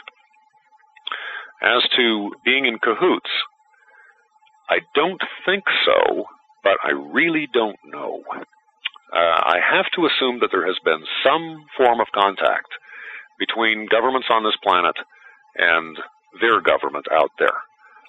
As 1.63 1.83
to 1.97 2.33
being 2.45 2.67
in 2.67 2.79
cahoots, 2.79 3.31
I 4.69 4.81
don't 4.95 5.23
think 5.47 5.65
so, 5.87 6.25
but 6.65 6.79
I 6.83 6.91
really 6.91 7.47
don't 7.53 7.79
know. 7.87 8.23
Uh, 9.13 9.39
I 9.47 9.59
have 9.63 9.87
to 9.95 10.07
assume 10.07 10.41
that 10.41 10.51
there 10.51 10.67
has 10.67 10.79
been 10.85 11.05
some 11.23 11.65
form 11.77 12.01
of 12.01 12.09
contact 12.15 12.69
between 13.39 13.87
governments 13.91 14.29
on 14.31 14.43
this 14.43 14.57
planet 14.63 14.97
and 15.57 15.97
their 16.41 16.61
government 16.61 17.07
out 17.13 17.31
there, 17.39 17.63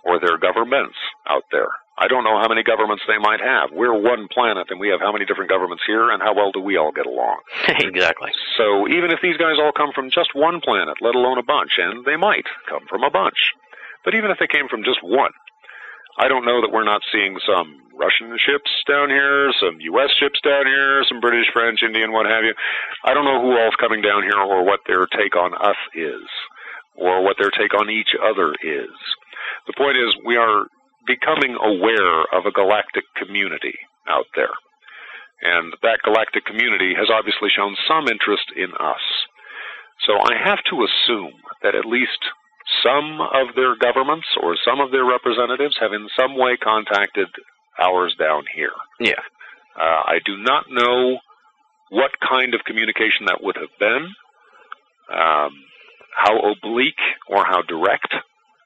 or 0.03 0.19
their 0.19 0.37
governments 0.37 0.97
out 1.29 1.43
there. 1.51 1.69
I 1.97 2.07
don't 2.07 2.23
know 2.23 2.35
how 2.37 2.49
many 2.49 2.63
governments 2.63 3.03
they 3.07 3.17
might 3.17 3.39
have. 3.39 3.71
We're 3.71 3.95
one 3.95 4.27
planet, 4.27 4.67
and 4.69 4.79
we 4.79 4.89
have 4.89 4.99
how 4.99 5.13
many 5.13 5.23
different 5.23 5.49
governments 5.49 5.83
here, 5.87 6.11
and 6.11 6.21
how 6.21 6.35
well 6.35 6.51
do 6.51 6.59
we 6.59 6.75
all 6.75 6.91
get 6.91 7.05
along? 7.05 7.39
exactly. 7.67 8.31
So 8.57 8.87
even 8.89 9.11
if 9.11 9.19
these 9.23 9.37
guys 9.37 9.55
all 9.59 9.71
come 9.71 9.91
from 9.95 10.11
just 10.11 10.35
one 10.35 10.59
planet, 10.59 10.99
let 10.99 11.15
alone 11.15 11.37
a 11.37 11.43
bunch, 11.43 11.79
and 11.79 12.03
they 12.03 12.17
might 12.17 12.45
come 12.67 12.83
from 12.89 13.03
a 13.03 13.09
bunch, 13.09 13.55
but 14.03 14.13
even 14.13 14.29
if 14.29 14.37
they 14.39 14.47
came 14.47 14.67
from 14.67 14.83
just 14.83 14.99
one, 15.03 15.31
I 16.19 16.27
don't 16.27 16.45
know 16.45 16.61
that 16.61 16.71
we're 16.71 16.87
not 16.87 17.01
seeing 17.11 17.39
some 17.47 17.79
Russian 17.95 18.35
ships 18.39 18.71
down 18.87 19.09
here, 19.09 19.51
some 19.59 19.79
U.S. 19.79 20.11
ships 20.19 20.39
down 20.43 20.67
here, 20.67 21.03
some 21.07 21.19
British, 21.19 21.47
French, 21.51 21.79
Indian, 21.83 22.11
what 22.11 22.25
have 22.25 22.43
you. 22.43 22.53
I 23.03 23.13
don't 23.13 23.25
know 23.25 23.41
who 23.41 23.55
all's 23.55 23.75
coming 23.79 24.01
down 24.01 24.23
here 24.23 24.39
or 24.39 24.63
what 24.63 24.81
their 24.87 25.07
take 25.07 25.35
on 25.35 25.53
us 25.55 25.79
is, 25.95 26.27
or 26.95 27.23
what 27.23 27.35
their 27.39 27.51
take 27.51 27.73
on 27.73 27.89
each 27.89 28.15
other 28.19 28.51
is. 28.63 28.95
The 29.67 29.73
point 29.75 29.97
is, 29.97 30.15
we 30.25 30.37
are 30.37 30.67
becoming 31.05 31.57
aware 31.61 32.25
of 32.33 32.45
a 32.45 32.51
galactic 32.51 33.05
community 33.15 33.75
out 34.07 34.25
there. 34.35 34.53
And 35.41 35.73
that 35.81 35.99
galactic 36.03 36.45
community 36.45 36.93
has 36.97 37.09
obviously 37.09 37.49
shown 37.55 37.75
some 37.87 38.07
interest 38.07 38.51
in 38.55 38.71
us. 38.73 39.05
So 40.07 40.13
I 40.13 40.35
have 40.43 40.59
to 40.69 40.85
assume 40.85 41.33
that 41.63 41.75
at 41.75 41.85
least 41.85 42.19
some 42.83 43.21
of 43.21 43.55
their 43.55 43.75
governments 43.77 44.27
or 44.41 44.55
some 44.65 44.79
of 44.79 44.91
their 44.91 45.05
representatives 45.05 45.77
have 45.79 45.93
in 45.93 46.07
some 46.17 46.37
way 46.37 46.57
contacted 46.57 47.27
ours 47.79 48.15
down 48.17 48.43
here. 48.55 48.73
Yeah. 48.99 49.21
Uh, 49.79 50.03
I 50.07 50.19
do 50.25 50.37
not 50.37 50.65
know 50.69 51.19
what 51.89 52.11
kind 52.19 52.53
of 52.53 52.63
communication 52.65 53.25
that 53.27 53.43
would 53.43 53.57
have 53.57 53.73
been, 53.79 54.07
um, 55.11 55.51
how 56.15 56.39
oblique 56.39 56.95
or 57.27 57.45
how 57.45 57.61
direct. 57.61 58.15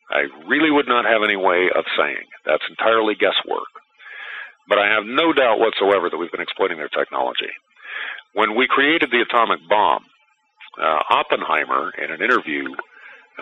I 0.09 0.25
really 0.47 0.71
would 0.71 0.87
not 0.87 1.05
have 1.05 1.21
any 1.23 1.37
way 1.37 1.69
of 1.69 1.85
saying. 1.97 2.25
That's 2.45 2.63
entirely 2.69 3.13
guesswork. 3.13 3.69
But 4.67 4.77
I 4.77 4.89
have 4.89 5.05
no 5.05 5.33
doubt 5.33 5.59
whatsoever 5.59 6.09
that 6.09 6.17
we've 6.17 6.31
been 6.31 6.45
exploiting 6.45 6.77
their 6.77 6.93
technology. 6.93 7.49
When 8.33 8.55
we 8.55 8.67
created 8.69 9.09
the 9.09 9.21
atomic 9.25 9.59
bomb, 9.69 10.05
uh, 10.77 11.01
Oppenheimer, 11.09 11.91
in 11.97 12.11
an 12.13 12.21
interview, 12.21 12.69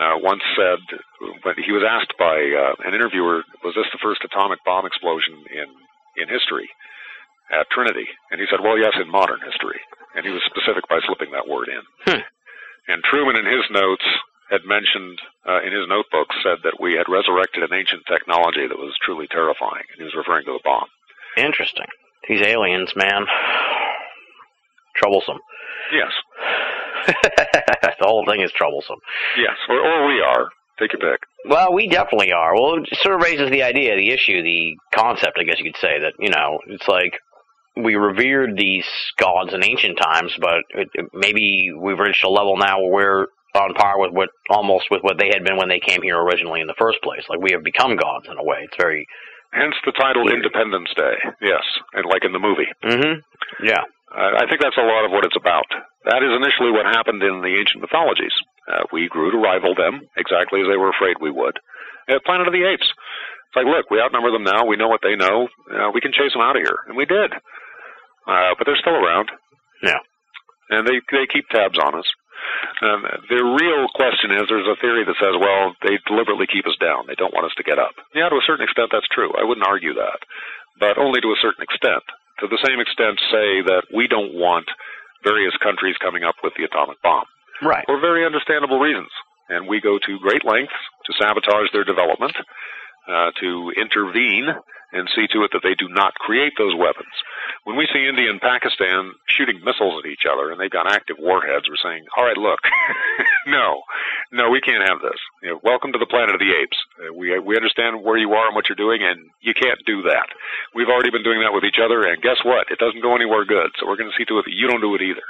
uh, 0.00 0.16
once 0.24 0.42
said, 0.56 0.80
when 1.42 1.56
he 1.60 1.72
was 1.72 1.84
asked 1.84 2.14
by 2.18 2.36
uh, 2.36 2.74
an 2.88 2.94
interviewer, 2.94 3.44
was 3.64 3.74
this 3.76 3.88
the 3.92 4.00
first 4.00 4.24
atomic 4.24 4.58
bomb 4.64 4.86
explosion 4.86 5.44
in, 5.52 5.68
in 6.16 6.28
history 6.28 6.68
at 7.52 7.68
Trinity? 7.70 8.08
And 8.30 8.40
he 8.40 8.46
said, 8.48 8.64
well, 8.64 8.78
yes, 8.78 8.96
in 8.96 9.10
modern 9.10 9.40
history. 9.44 9.80
And 10.16 10.24
he 10.24 10.32
was 10.32 10.40
specific 10.48 10.88
by 10.88 11.00
slipping 11.04 11.32
that 11.32 11.48
word 11.48 11.68
in. 11.68 11.84
Hmm. 12.08 12.24
And 12.88 13.04
Truman, 13.04 13.36
in 13.36 13.44
his 13.44 13.68
notes, 13.68 14.06
had 14.50 14.64
mentioned 14.64 15.18
uh, 15.46 15.60
in 15.60 15.72
his 15.72 15.88
notebook, 15.88 16.28
said 16.42 16.58
that 16.64 16.80
we 16.80 16.94
had 16.94 17.08
resurrected 17.08 17.62
an 17.62 17.76
ancient 17.76 18.02
technology 18.06 18.66
that 18.66 18.78
was 18.78 18.96
truly 19.04 19.26
terrifying. 19.28 19.84
And 19.92 19.98
he 19.98 20.04
was 20.04 20.16
referring 20.16 20.46
to 20.46 20.52
the 20.52 20.64
bomb. 20.64 20.88
Interesting. 21.36 21.86
These 22.28 22.42
aliens, 22.42 22.92
man. 22.96 23.26
Troublesome. 24.96 25.38
Yes. 25.92 26.12
the 28.00 28.06
whole 28.06 28.24
thing 28.26 28.40
is 28.40 28.52
troublesome. 28.52 28.98
Yes. 29.36 29.56
Or, 29.68 29.78
or 29.78 30.06
we 30.06 30.20
are. 30.20 30.48
Take 30.78 30.92
your 30.92 31.12
pick. 31.12 31.22
Well, 31.48 31.72
we 31.72 31.88
definitely 31.88 32.32
are. 32.32 32.54
Well, 32.54 32.76
it 32.82 32.98
sort 33.02 33.16
of 33.16 33.22
raises 33.22 33.50
the 33.50 33.62
idea, 33.62 33.96
the 33.96 34.10
issue, 34.10 34.42
the 34.42 34.76
concept, 34.94 35.38
I 35.38 35.44
guess 35.44 35.58
you 35.58 35.70
could 35.70 35.80
say, 35.80 36.00
that, 36.00 36.14
you 36.18 36.30
know, 36.30 36.58
it's 36.68 36.86
like 36.86 37.18
we 37.76 37.94
revered 37.94 38.56
these 38.56 38.86
gods 39.16 39.54
in 39.54 39.64
ancient 39.64 39.98
times, 39.98 40.32
but 40.40 40.62
it, 40.70 40.88
it, 40.94 41.06
maybe 41.12 41.70
we've 41.76 41.98
reached 41.98 42.24
a 42.24 42.30
level 42.30 42.56
now 42.56 42.80
where 42.80 42.90
we're 42.90 43.26
on 43.58 43.74
par 43.74 43.98
with 43.98 44.12
what, 44.12 44.30
almost 44.50 44.86
with 44.90 45.02
what 45.02 45.18
they 45.18 45.28
had 45.34 45.44
been 45.44 45.56
when 45.58 45.68
they 45.68 45.80
came 45.82 46.02
here 46.02 46.18
originally 46.18 46.60
in 46.60 46.66
the 46.70 46.78
first 46.78 47.02
place. 47.02 47.22
Like 47.28 47.40
we 47.42 47.52
have 47.52 47.62
become 47.64 47.96
gods 47.96 48.26
in 48.30 48.38
a 48.38 48.44
way. 48.44 48.62
It's 48.64 48.78
very. 48.78 49.06
Hence 49.52 49.74
the 49.84 49.92
title 49.96 50.28
Yeah. 50.28 50.36
Independence 50.36 50.92
Day. 50.96 51.16
Yes. 51.40 51.64
And 51.94 52.04
like 52.06 52.24
in 52.24 52.32
the 52.32 52.38
movie. 52.42 52.68
Mm-hmm. 52.84 53.20
Yeah. 53.64 53.80
Uh, 54.12 54.40
I 54.40 54.44
think 54.48 54.60
that's 54.60 54.76
a 54.80 54.84
lot 54.84 55.04
of 55.04 55.10
what 55.10 55.24
it's 55.24 55.36
about. 55.36 55.64
That 56.04 56.20
is 56.24 56.32
initially 56.32 56.70
what 56.72 56.84
happened 56.86 57.22
in 57.22 57.40
the 57.40 57.56
ancient 57.56 57.80
mythologies. 57.80 58.32
Uh, 58.68 58.84
we 58.92 59.08
grew 59.08 59.30
to 59.32 59.38
rival 59.40 59.74
them 59.74 60.00
exactly 60.16 60.60
as 60.60 60.68
they 60.68 60.76
were 60.76 60.92
afraid 60.92 61.16
we 61.20 61.32
would. 61.32 61.56
Uh, 62.08 62.20
Planet 62.24 62.46
of 62.48 62.52
the 62.52 62.64
Apes. 62.64 62.88
It's 62.88 63.56
like, 63.56 63.64
look, 63.68 63.88
we 63.90 64.00
outnumber 64.00 64.30
them 64.32 64.44
now. 64.44 64.64
We 64.68 64.76
know 64.76 64.88
what 64.88 65.00
they 65.02 65.16
know. 65.16 65.48
Uh, 65.72 65.88
we 65.92 66.00
can 66.00 66.12
chase 66.12 66.32
them 66.32 66.44
out 66.44 66.56
of 66.56 66.62
here, 66.64 66.84
and 66.88 66.96
we 66.96 67.04
did. 67.08 67.32
Uh, 68.28 68.52
but 68.56 68.64
they're 68.68 68.80
still 68.80 68.96
around. 68.96 69.28
Yeah. 69.82 70.00
and 70.70 70.84
they 70.86 71.00
they 71.12 71.24
keep 71.32 71.48
tabs 71.48 71.78
on 71.80 71.96
us. 71.96 72.04
Um, 72.82 73.02
the 73.28 73.42
real 73.42 73.88
question 73.94 74.30
is, 74.32 74.46
there's 74.48 74.68
a 74.70 74.78
theory 74.80 75.02
that 75.04 75.18
says, 75.18 75.34
well, 75.38 75.74
they 75.82 75.98
deliberately 76.06 76.46
keep 76.46 76.66
us 76.66 76.76
down. 76.78 77.06
They 77.06 77.18
don't 77.18 77.34
want 77.34 77.46
us 77.46 77.56
to 77.58 77.66
get 77.66 77.78
up. 77.78 77.94
Yeah, 78.14 78.28
to 78.28 78.36
a 78.38 78.46
certain 78.46 78.64
extent, 78.64 78.90
that's 78.92 79.08
true. 79.10 79.32
I 79.34 79.44
wouldn't 79.44 79.66
argue 79.66 79.94
that, 79.94 80.20
but 80.78 80.98
only 80.98 81.20
to 81.20 81.34
a 81.34 81.42
certain 81.42 81.62
extent. 81.62 82.02
To 82.40 82.46
the 82.46 82.60
same 82.62 82.78
extent, 82.78 83.18
say 83.34 83.62
that 83.66 83.90
we 83.90 84.06
don't 84.06 84.34
want 84.34 84.66
various 85.26 85.54
countries 85.58 85.98
coming 85.98 86.22
up 86.22 86.36
with 86.46 86.54
the 86.56 86.62
atomic 86.64 87.02
bomb 87.02 87.26
Right. 87.60 87.82
for 87.86 87.98
very 87.98 88.24
understandable 88.24 88.78
reasons. 88.78 89.10
And 89.48 89.66
we 89.66 89.80
go 89.80 89.98
to 89.98 90.18
great 90.22 90.44
lengths 90.44 90.78
to 91.06 91.12
sabotage 91.18 91.72
their 91.72 91.82
development, 91.82 92.36
uh, 93.08 93.32
to 93.40 93.72
intervene 93.74 94.46
and 94.92 95.08
see 95.14 95.26
to 95.28 95.44
it 95.44 95.52
that 95.52 95.60
they 95.62 95.74
do 95.76 95.88
not 95.88 96.14
create 96.16 96.54
those 96.56 96.74
weapons. 96.74 97.12
When 97.64 97.76
we 97.76 97.88
see 97.92 98.08
India 98.08 98.30
and 98.30 98.40
Pakistan 98.40 99.12
shooting 99.28 99.60
missiles 99.60 100.00
at 100.00 100.08
each 100.08 100.24
other 100.24 100.50
and 100.50 100.56
they've 100.56 100.72
got 100.72 100.90
active 100.90 101.16
warheads, 101.20 101.68
we're 101.68 101.80
saying, 101.82 102.08
all 102.16 102.24
right, 102.24 102.40
look, 102.40 102.60
no, 103.46 103.82
no, 104.32 104.48
we 104.48 104.60
can't 104.60 104.88
have 104.88 105.04
this. 105.04 105.20
You 105.42 105.50
know, 105.52 105.60
welcome 105.62 105.92
to 105.92 106.00
the 106.00 106.08
planet 106.08 106.32
of 106.32 106.40
the 106.40 106.56
apes. 106.56 106.78
Uh, 106.96 107.12
we, 107.12 107.36
we 107.38 107.56
understand 107.56 108.00
where 108.00 108.16
you 108.16 108.32
are 108.32 108.48
and 108.48 108.56
what 108.56 108.68
you're 108.68 108.80
doing, 108.80 109.04
and 109.04 109.28
you 109.40 109.52
can't 109.52 109.78
do 109.84 110.02
that. 110.08 110.32
We've 110.74 110.88
already 110.88 111.10
been 111.10 111.26
doing 111.26 111.40
that 111.44 111.52
with 111.52 111.64
each 111.64 111.80
other, 111.82 112.08
and 112.08 112.22
guess 112.22 112.40
what? 112.44 112.72
It 112.72 112.80
doesn't 112.80 113.04
go 113.04 113.14
anywhere 113.14 113.44
good, 113.44 113.68
so 113.76 113.86
we're 113.86 114.00
going 114.00 114.10
to 114.10 114.16
see 114.16 114.24
to 114.26 114.38
it 114.40 114.48
that 114.48 114.56
you 114.56 114.68
don't 114.68 114.80
do 114.80 114.94
it 114.96 115.02
either. 115.04 115.24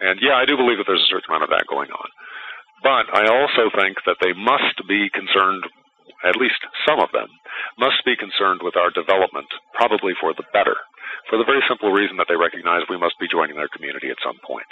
And 0.00 0.18
yeah, 0.22 0.34
I 0.34 0.44
do 0.44 0.56
believe 0.56 0.78
that 0.78 0.88
there's 0.88 1.04
a 1.04 1.12
certain 1.12 1.28
amount 1.30 1.44
of 1.44 1.50
that 1.54 1.68
going 1.68 1.92
on. 1.92 2.08
But 2.82 3.12
I 3.12 3.28
also 3.28 3.68
think 3.76 4.00
that 4.06 4.16
they 4.24 4.32
must 4.32 4.80
be 4.88 5.12
concerned, 5.12 5.64
at 6.24 6.36
least 6.36 6.60
some 6.86 7.00
of 7.00 7.12
them, 7.12 7.28
must 7.78 8.04
be 8.04 8.16
concerned 8.16 8.60
with 8.62 8.76
our 8.76 8.90
development, 8.90 9.48
probably 9.74 10.14
for 10.20 10.34
the 10.34 10.46
better, 10.52 10.76
for 11.28 11.38
the 11.38 11.48
very 11.48 11.62
simple 11.68 11.92
reason 11.92 12.16
that 12.16 12.26
they 12.28 12.36
recognize 12.36 12.82
we 12.88 13.00
must 13.00 13.18
be 13.18 13.28
joining 13.30 13.56
their 13.56 13.72
community 13.72 14.10
at 14.10 14.22
some 14.24 14.38
point. 14.46 14.68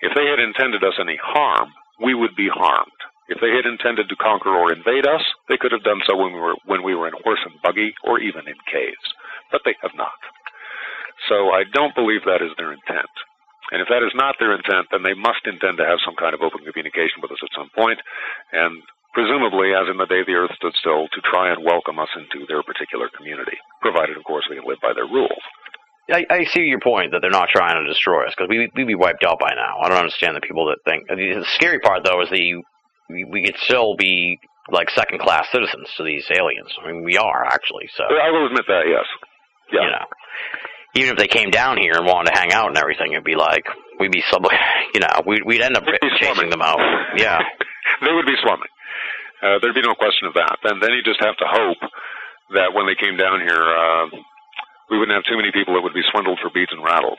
If 0.00 0.12
they 0.14 0.26
had 0.26 0.40
intended 0.40 0.82
us 0.84 0.98
any 1.00 1.18
harm, 1.22 1.70
we 2.02 2.14
would 2.14 2.34
be 2.34 2.48
harmed. 2.48 3.00
If 3.28 3.40
they 3.40 3.54
had 3.54 3.64
intended 3.64 4.08
to 4.08 4.16
conquer 4.16 4.50
or 4.50 4.72
invade 4.72 5.06
us, 5.06 5.22
they 5.48 5.56
could 5.56 5.72
have 5.72 5.86
done 5.86 6.02
so 6.06 6.16
when 6.16 6.32
we 6.34 6.40
were 6.40 6.56
when 6.66 6.82
we 6.82 6.94
were 6.94 7.06
in 7.06 7.14
horse 7.22 7.40
and 7.46 7.54
buggy 7.62 7.94
or 8.04 8.18
even 8.18 8.48
in 8.48 8.58
caves. 8.66 9.06
But 9.50 9.62
they 9.64 9.76
have 9.80 9.94
not. 9.94 10.18
So 11.28 11.54
I 11.54 11.62
don't 11.72 11.94
believe 11.94 12.24
that 12.24 12.42
is 12.42 12.52
their 12.58 12.72
intent. 12.72 13.12
And 13.70 13.80
if 13.80 13.88
that 13.88 14.04
is 14.04 14.12
not 14.14 14.36
their 14.38 14.52
intent, 14.52 14.88
then 14.90 15.02
they 15.02 15.14
must 15.14 15.46
intend 15.46 15.78
to 15.78 15.86
have 15.86 16.02
some 16.04 16.18
kind 16.18 16.34
of 16.34 16.42
open 16.42 16.60
communication 16.60 17.22
with 17.22 17.32
us 17.32 17.40
at 17.40 17.56
some 17.56 17.70
point, 17.72 18.00
and 18.52 18.82
presumably, 19.12 19.72
as 19.76 19.88
in 19.88 19.96
the 19.96 20.06
day 20.06 20.24
the 20.26 20.34
earth 20.34 20.52
stood 20.56 20.74
still, 20.80 21.08
to 21.08 21.20
try 21.24 21.52
and 21.52 21.64
welcome 21.64 21.98
us 21.98 22.10
into 22.16 22.46
their 22.46 22.62
particular 22.62 23.08
community, 23.16 23.56
provided, 23.80 24.16
of 24.16 24.24
course, 24.24 24.44
we 24.48 24.56
can 24.56 24.66
live 24.66 24.80
by 24.82 24.92
their 24.92 25.06
rules. 25.06 25.42
I, 26.10 26.26
I 26.28 26.44
see 26.44 26.62
your 26.62 26.80
point 26.80 27.12
that 27.12 27.20
they're 27.22 27.30
not 27.30 27.48
trying 27.48 27.76
to 27.76 27.86
destroy 27.86 28.26
us 28.26 28.34
because 28.36 28.48
we 28.50 28.68
we'd 28.74 28.86
be 28.86 28.94
wiped 28.94 29.24
out 29.24 29.38
by 29.38 29.54
now. 29.54 29.78
I 29.80 29.88
don't 29.88 29.98
understand 29.98 30.36
the 30.36 30.40
people 30.40 30.66
that 30.66 30.78
think. 30.84 31.06
The 31.08 31.44
scary 31.54 31.78
part 31.78 32.04
though 32.04 32.20
is 32.22 32.28
that 32.30 32.40
you, 32.40 32.62
we, 33.08 33.24
we 33.24 33.44
could 33.44 33.56
still 33.62 33.94
be 33.96 34.38
like 34.70 34.90
second 34.90 35.20
class 35.20 35.46
citizens 35.52 35.88
to 35.96 36.02
these 36.02 36.26
aliens. 36.30 36.74
I 36.82 36.90
mean, 36.90 37.04
we 37.04 37.16
are 37.16 37.44
actually. 37.44 37.88
So 37.96 38.04
I 38.04 38.30
will 38.30 38.46
admit 38.46 38.64
that, 38.66 38.82
yes. 38.88 39.06
Yeah. 39.72 39.80
you 39.82 39.90
know, 39.90 40.04
even 40.96 41.10
if 41.12 41.18
they 41.18 41.28
came 41.28 41.50
down 41.50 41.78
here 41.78 41.94
and 41.94 42.04
wanted 42.04 42.32
to 42.32 42.38
hang 42.38 42.52
out 42.52 42.68
and 42.68 42.76
everything, 42.76 43.12
it'd 43.12 43.24
be 43.24 43.36
like 43.36 43.64
we'd 43.98 44.12
be 44.12 44.22
sub. 44.30 44.44
You 44.94 45.00
know, 45.00 45.22
we'd 45.24 45.40
we'd 45.46 45.62
end 45.62 45.74
up 45.74 45.84
chasing 45.84 46.18
slumming. 46.20 46.50
them 46.50 46.60
out. 46.60 46.78
Yeah. 47.16 47.38
they 48.04 48.12
would 48.12 48.26
be 48.26 48.36
slumming. 48.42 48.68
Uh, 49.42 49.58
there'd 49.60 49.74
be 49.74 49.82
no 49.82 49.94
question 49.94 50.28
of 50.28 50.34
that. 50.34 50.56
And 50.64 50.80
then 50.82 50.90
you 50.92 51.02
just 51.02 51.20
have 51.20 51.36
to 51.36 51.44
hope 51.46 51.82
that 52.54 52.72
when 52.74 52.86
they 52.86 52.94
came 52.94 53.16
down 53.16 53.40
here, 53.40 53.62
uh, 53.62 54.06
we 54.90 54.98
wouldn't 54.98 55.16
have 55.16 55.24
too 55.24 55.36
many 55.36 55.50
people 55.52 55.74
that 55.74 55.82
would 55.82 55.94
be 55.94 56.04
swindled 56.10 56.38
for 56.40 56.50
beads 56.54 56.70
and 56.70 56.84
rattles. 56.84 57.18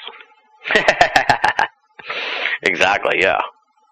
exactly. 2.64 3.20
Yeah. 3.20 3.40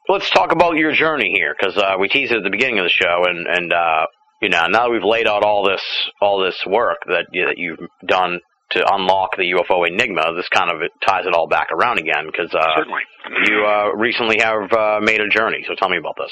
Let's 0.08 0.30
talk 0.32 0.52
about 0.52 0.78
your 0.78 0.94
journey 0.94 1.32
here, 1.36 1.56
because 1.58 1.78
uh, 1.78 1.96
we 2.00 2.10
teased 2.10 2.32
it 2.32 2.38
at 2.38 2.44
the 2.44 2.50
beginning 2.50 2.80
of 2.80 2.86
the 2.86 2.90
show, 2.90 3.24
and 3.28 3.48
and 3.48 3.72
uh, 3.72 4.06
you 4.42 4.50
know 4.50 4.66
now 4.68 4.86
that 4.86 4.92
we've 4.92 5.04
laid 5.04 5.28
out 5.28 5.44
all 5.44 5.64
this 5.64 5.82
all 6.20 6.44
this 6.44 6.58
work 6.66 6.98
that 7.08 7.28
you, 7.32 7.46
that 7.46 7.58
you've 7.58 7.80
done 8.08 8.40
to 8.72 8.94
unlock 8.94 9.38
the 9.38 9.52
UFO 9.52 9.88
enigma, 9.88 10.34
this 10.36 10.48
kind 10.50 10.72
of 10.72 10.82
it 10.82 10.92
ties 11.06 11.26
it 11.26 11.34
all 11.34 11.48
back 11.48 11.68
around 11.72 12.00
again, 12.00 12.26
because 12.26 12.54
uh, 12.54 12.66
Certainly. 12.76 13.02
you 13.46 13.66
uh, 13.66 13.92
recently 13.96 14.38
have 14.40 14.72
uh, 14.74 15.00
made 15.02 15.22
a 15.22 15.30
journey. 15.30 15.64
So 15.68 15.76
tell 15.76 15.90
me 15.90 15.98
about 15.98 16.16
this. 16.18 16.32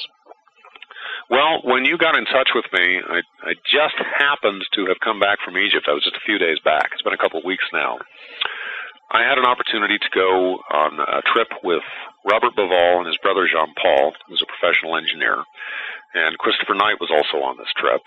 Well, 1.29 1.61
when 1.61 1.85
you 1.85 1.97
got 1.97 2.17
in 2.17 2.25
touch 2.25 2.49
with 2.57 2.65
me, 2.73 2.97
I, 3.05 3.21
I 3.45 3.53
just 3.69 3.93
happened 4.17 4.65
to 4.73 4.89
have 4.89 4.97
come 5.05 5.19
back 5.19 5.37
from 5.45 5.57
Egypt. 5.57 5.85
I 5.87 5.93
was 5.93 6.03
just 6.03 6.17
a 6.17 6.25
few 6.25 6.39
days 6.41 6.57
back. 6.65 6.89
It's 6.91 7.05
been 7.05 7.13
a 7.13 7.21
couple 7.21 7.37
of 7.37 7.45
weeks 7.45 7.65
now. 7.71 7.97
I 9.13 9.21
had 9.21 9.37
an 9.37 9.45
opportunity 9.45 9.97
to 9.97 10.09
go 10.13 10.57
on 10.73 10.97
a 10.97 11.21
trip 11.33 11.49
with 11.63 11.85
Robert 12.25 12.57
Bauval 12.57 12.97
and 12.97 13.07
his 13.07 13.17
brother 13.21 13.45
Jean 13.45 13.73
Paul, 13.77 14.13
who's 14.27 14.41
a 14.41 14.49
professional 14.49 14.97
engineer, 14.97 15.37
and 16.13 16.37
Christopher 16.37 16.73
Knight 16.73 17.01
was 17.01 17.13
also 17.13 17.45
on 17.45 17.57
this 17.57 17.73
trip. 17.77 18.01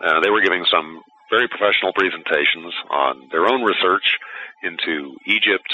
Uh, 0.00 0.20
they 0.20 0.30
were 0.30 0.44
giving 0.44 0.64
some 0.72 1.00
very 1.28 1.48
professional 1.48 1.92
presentations 1.92 2.72
on 2.90 3.28
their 3.32 3.48
own 3.48 3.60
research 3.60 4.16
into 4.64 5.16
Egypt. 5.26 5.68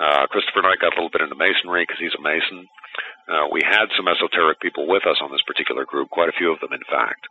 Uh, 0.00 0.26
Christopher 0.28 0.62
Knight 0.62 0.80
got 0.80 0.92
a 0.92 0.96
little 0.96 1.12
bit 1.12 1.22
into 1.22 1.36
masonry 1.36 1.84
because 1.84 2.00
he's 2.00 2.16
a 2.16 2.22
mason. 2.24 2.68
Uh, 3.28 3.48
we 3.50 3.62
had 3.64 3.86
some 3.96 4.08
esoteric 4.08 4.60
people 4.60 4.86
with 4.86 5.06
us 5.06 5.16
on 5.22 5.32
this 5.32 5.42
particular 5.46 5.84
group, 5.84 6.10
quite 6.10 6.28
a 6.28 6.36
few 6.36 6.52
of 6.52 6.60
them, 6.60 6.72
in 6.72 6.84
fact, 6.90 7.24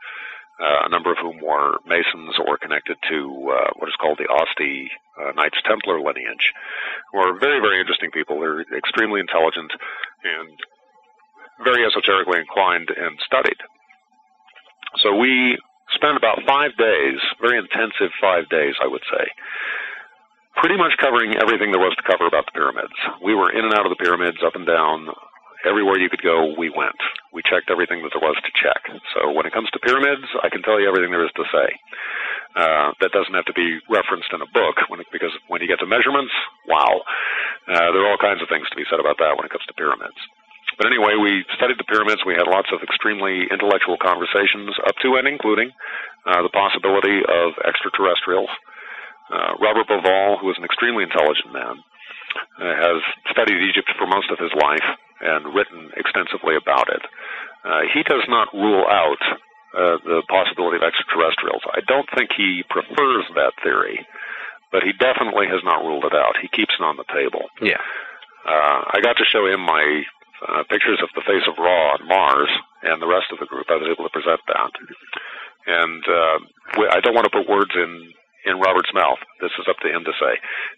uh, 0.62 0.86
a 0.86 0.89
number 0.89 1.12
of 1.12 1.18
whom 1.22 1.41
were 1.41 1.78
Masons 1.86 2.38
or 2.41 2.58
connected 2.58 2.98
to 3.10 3.18
uh, 3.54 3.70
what 3.78 3.89
is 3.89 3.98
called 4.02 4.18
the 4.18 4.30
Asti 4.30 4.89
uh, 5.22 5.32
Knights 5.34 5.62
Templar 5.66 6.02
lineage, 6.02 6.54
who 7.12 7.20
are 7.20 7.38
very, 7.39 7.60
very 7.60 7.80
interesting 7.80 8.12
people. 8.12 8.39
They're 8.39 8.66
extremely 8.78 9.20
intelligent 9.20 9.72
and 10.24 10.58
very 11.64 11.86
esoterically 11.86 12.39
inclined 12.39 12.89
and 12.89 13.18
studied. 13.26 13.58
So 15.02 15.16
we 15.16 15.58
spent 15.94 16.18
about 16.18 16.41
five 16.48 16.76
days, 16.78 17.20
very 17.41 17.58
intensive 17.58 18.10
five 18.22 18.50
days, 18.50 18.74
I 18.82 18.88
would 18.88 19.04
say, 19.10 19.26
pretty 20.56 20.78
much 20.78 20.94
covering 20.98 21.36
everything 21.36 21.72
there 21.72 21.82
was 21.82 21.96
to 21.98 22.10
cover 22.10 22.26
about 22.26 22.46
the 22.46 22.54
pyramids. 22.54 22.94
We 23.24 23.34
were 23.34 23.52
in 23.52 23.66
and 23.66 23.74
out 23.74 23.86
of 23.86 23.89
the 23.89 24.02
pyramids, 24.04 24.38
up 24.46 24.56
and 24.56 24.66
down, 24.66 25.08
Everywhere 25.64 25.95
you 25.95 26.11
could 26.11 26.22
go, 26.22 26.51
we 26.59 26.68
went. 26.68 26.99
We 27.32 27.41
checked 27.41 27.72
everything 27.72 28.03
that 28.03 28.11
there 28.11 28.24
was 28.24 28.36
to 28.43 28.51
check. 28.59 28.84
So 29.16 29.32
when 29.32 29.47
it 29.47 29.55
comes 29.55 29.72
to 29.72 29.80
pyramids, 29.80 30.28
I 30.43 30.51
can 30.51 30.61
tell 30.61 30.76
you 30.76 30.91
everything 30.91 31.11
there 31.11 31.24
is 31.24 31.32
to 31.39 31.47
say. 31.47 31.68
Uh, 32.53 32.91
that 32.99 33.16
doesn't 33.16 33.34
have 33.34 33.47
to 33.49 33.55
be 33.55 33.80
referenced 33.89 34.30
in 34.36 34.43
a 34.43 34.49
book 34.53 34.78
when 34.91 34.99
it, 34.99 35.07
because 35.09 35.32
when 35.47 35.64
you 35.64 35.68
get 35.72 35.80
to 35.80 35.89
measurements, 35.89 36.36
wow, 36.68 37.01
uh, 37.72 37.89
there 37.95 38.03
are 38.03 38.11
all 38.11 38.22
kinds 38.22 38.43
of 38.43 38.51
things 38.51 38.68
to 38.70 38.78
be 38.78 38.86
said 38.91 38.99
about 38.99 39.18
that 39.18 39.34
when 39.39 39.47
it 39.47 39.51
comes 39.55 39.66
to 39.66 39.74
pyramids. 39.74 40.20
But 40.78 40.91
anyway, 40.91 41.16
we 41.16 41.45
studied 41.55 41.80
the 41.80 41.88
pyramids. 41.88 42.26
We 42.26 42.36
had 42.36 42.49
lots 42.49 42.70
of 42.74 42.84
extremely 42.84 43.47
intellectual 43.49 43.97
conversations, 43.97 44.76
up 44.86 44.97
to 45.01 45.16
and 45.16 45.28
including 45.28 45.72
uh, 46.26 46.41
the 46.43 46.53
possibility 46.53 47.24
of 47.24 47.55
extraterrestrials. 47.64 48.49
Uh, 49.32 49.55
Robert 49.64 49.88
Bauval, 49.88 50.41
who 50.41 50.49
is 50.51 50.57
an 50.57 50.66
extremely 50.66 51.07
intelligent 51.07 51.53
man, 51.53 51.80
uh, 52.59 52.74
has 52.76 52.99
studied 53.32 53.61
Egypt 53.64 53.89
for 53.97 54.05
most 54.05 54.30
of 54.30 54.38
his 54.38 54.51
life 54.59 54.86
and 55.24 55.55
written 55.55 55.89
extensively 55.95 56.55
about 56.55 56.89
it. 56.89 57.01
Uh, 57.63 57.88
he 57.93 58.03
does 58.03 58.24
not 58.28 58.51
rule 58.53 58.86
out 58.89 59.21
uh, 59.74 59.97
the 60.03 60.21
possibility 60.28 60.78
of 60.78 60.84
extraterrestrials. 60.84 61.63
I 61.71 61.80
don't 61.88 62.07
think 62.13 62.32
he 62.36 62.63
prefers 62.69 63.26
that 63.36 63.53
theory, 63.63 64.05
but 64.71 64.84
he 64.84 64.91
definitely 64.93 65.47
has 65.47 65.63
not 65.63 65.82
ruled 65.82 66.05
it 66.05 66.13
out. 66.13 66.36
He 66.41 66.49
keeps 66.51 66.76
it 66.78 66.84
on 66.84 66.97
the 66.97 67.07
table. 67.07 67.47
Yeah. 67.61 67.82
Uh, 68.45 68.84
I 68.91 68.99
got 69.01 69.15
to 69.17 69.26
show 69.26 69.47
him 69.47 69.61
my 69.61 70.03
uh, 70.43 70.63
pictures 70.69 70.99
of 71.01 71.09
the 71.15 71.24
face 71.24 71.47
of 71.47 71.55
Ra 71.57 71.95
on 71.95 72.07
Mars, 72.07 72.51
and 72.84 73.01
the 73.01 73.07
rest 73.07 73.32
of 73.32 73.39
the 73.39 73.47
group. 73.47 73.67
I 73.69 73.80
was 73.80 73.88
able 73.88 74.03
to 74.03 74.11
present 74.11 74.41
that. 74.47 74.71
And 75.65 76.03
uh, 76.03 76.38
I 76.91 76.99
don't 76.99 77.15
want 77.15 77.24
to 77.24 77.32
put 77.32 77.47
words 77.47 77.71
in 77.74 78.11
in 78.46 78.60
Robert's 78.60 78.91
mouth. 78.94 79.20
This 79.41 79.52
is 79.60 79.68
up 79.70 79.80
to 79.82 79.89
him 79.89 80.04
to 80.04 80.14
say. 80.20 80.34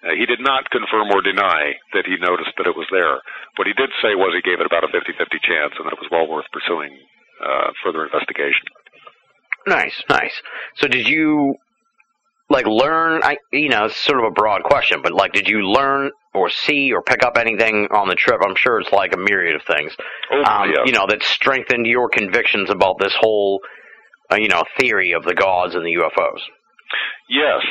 Uh, 0.06 0.16
he 0.18 0.26
did 0.26 0.40
not 0.40 0.70
confirm 0.70 1.10
or 1.12 1.22
deny 1.22 1.74
that 1.94 2.06
he 2.06 2.18
noticed 2.22 2.54
that 2.58 2.68
it 2.68 2.78
was 2.78 2.88
there. 2.92 3.20
What 3.58 3.68
he 3.68 3.74
did 3.74 3.90
say 4.02 4.14
was 4.14 4.34
he 4.34 4.46
gave 4.46 4.62
it 4.62 4.70
about 4.70 4.86
a 4.86 4.92
50-50 4.94 5.42
chance 5.42 5.74
and 5.78 5.86
that 5.86 5.98
it 5.98 6.02
was 6.02 6.12
well 6.12 6.28
worth 6.28 6.46
pursuing 6.54 6.94
uh, 7.42 7.74
further 7.84 8.06
investigation. 8.06 8.66
Nice, 9.68 10.04
nice. 10.10 10.36
So 10.76 10.88
did 10.88 11.08
you 11.08 11.56
like 12.48 12.68
learn 12.68 13.22
I 13.24 13.38
you 13.52 13.70
know, 13.70 13.86
it's 13.86 13.98
sort 13.98 14.20
of 14.20 14.26
a 14.26 14.32
broad 14.32 14.62
question, 14.64 15.02
but 15.02 15.12
like 15.12 15.34
did 15.34 15.48
you 15.48 15.68
learn 15.68 16.12
or 16.36 16.50
see 16.52 16.94
or 16.94 17.02
pick 17.02 17.24
up 17.24 17.38
anything 17.38 17.88
on 17.90 18.08
the 18.08 18.16
trip? 18.16 18.42
I'm 18.46 18.56
sure 18.56 18.80
it's 18.80 18.92
like 18.92 19.14
a 19.14 19.18
myriad 19.18 19.56
of 19.56 19.64
things. 19.66 19.92
Oh, 20.32 20.44
um, 20.44 20.70
yeah. 20.70 20.84
you 20.86 20.92
know, 20.92 21.08
that 21.08 21.24
strengthened 21.24 21.88
your 21.88 22.10
convictions 22.10 22.70
about 22.70 23.00
this 23.00 23.16
whole 23.20 23.62
uh, 24.32 24.38
you 24.38 24.48
know, 24.48 24.64
theory 24.80 25.14
of 25.14 25.24
the 25.24 25.34
gods 25.34 25.76
and 25.76 25.86
the 25.86 25.96
UFOs. 26.02 26.42
Yes. 27.30 27.62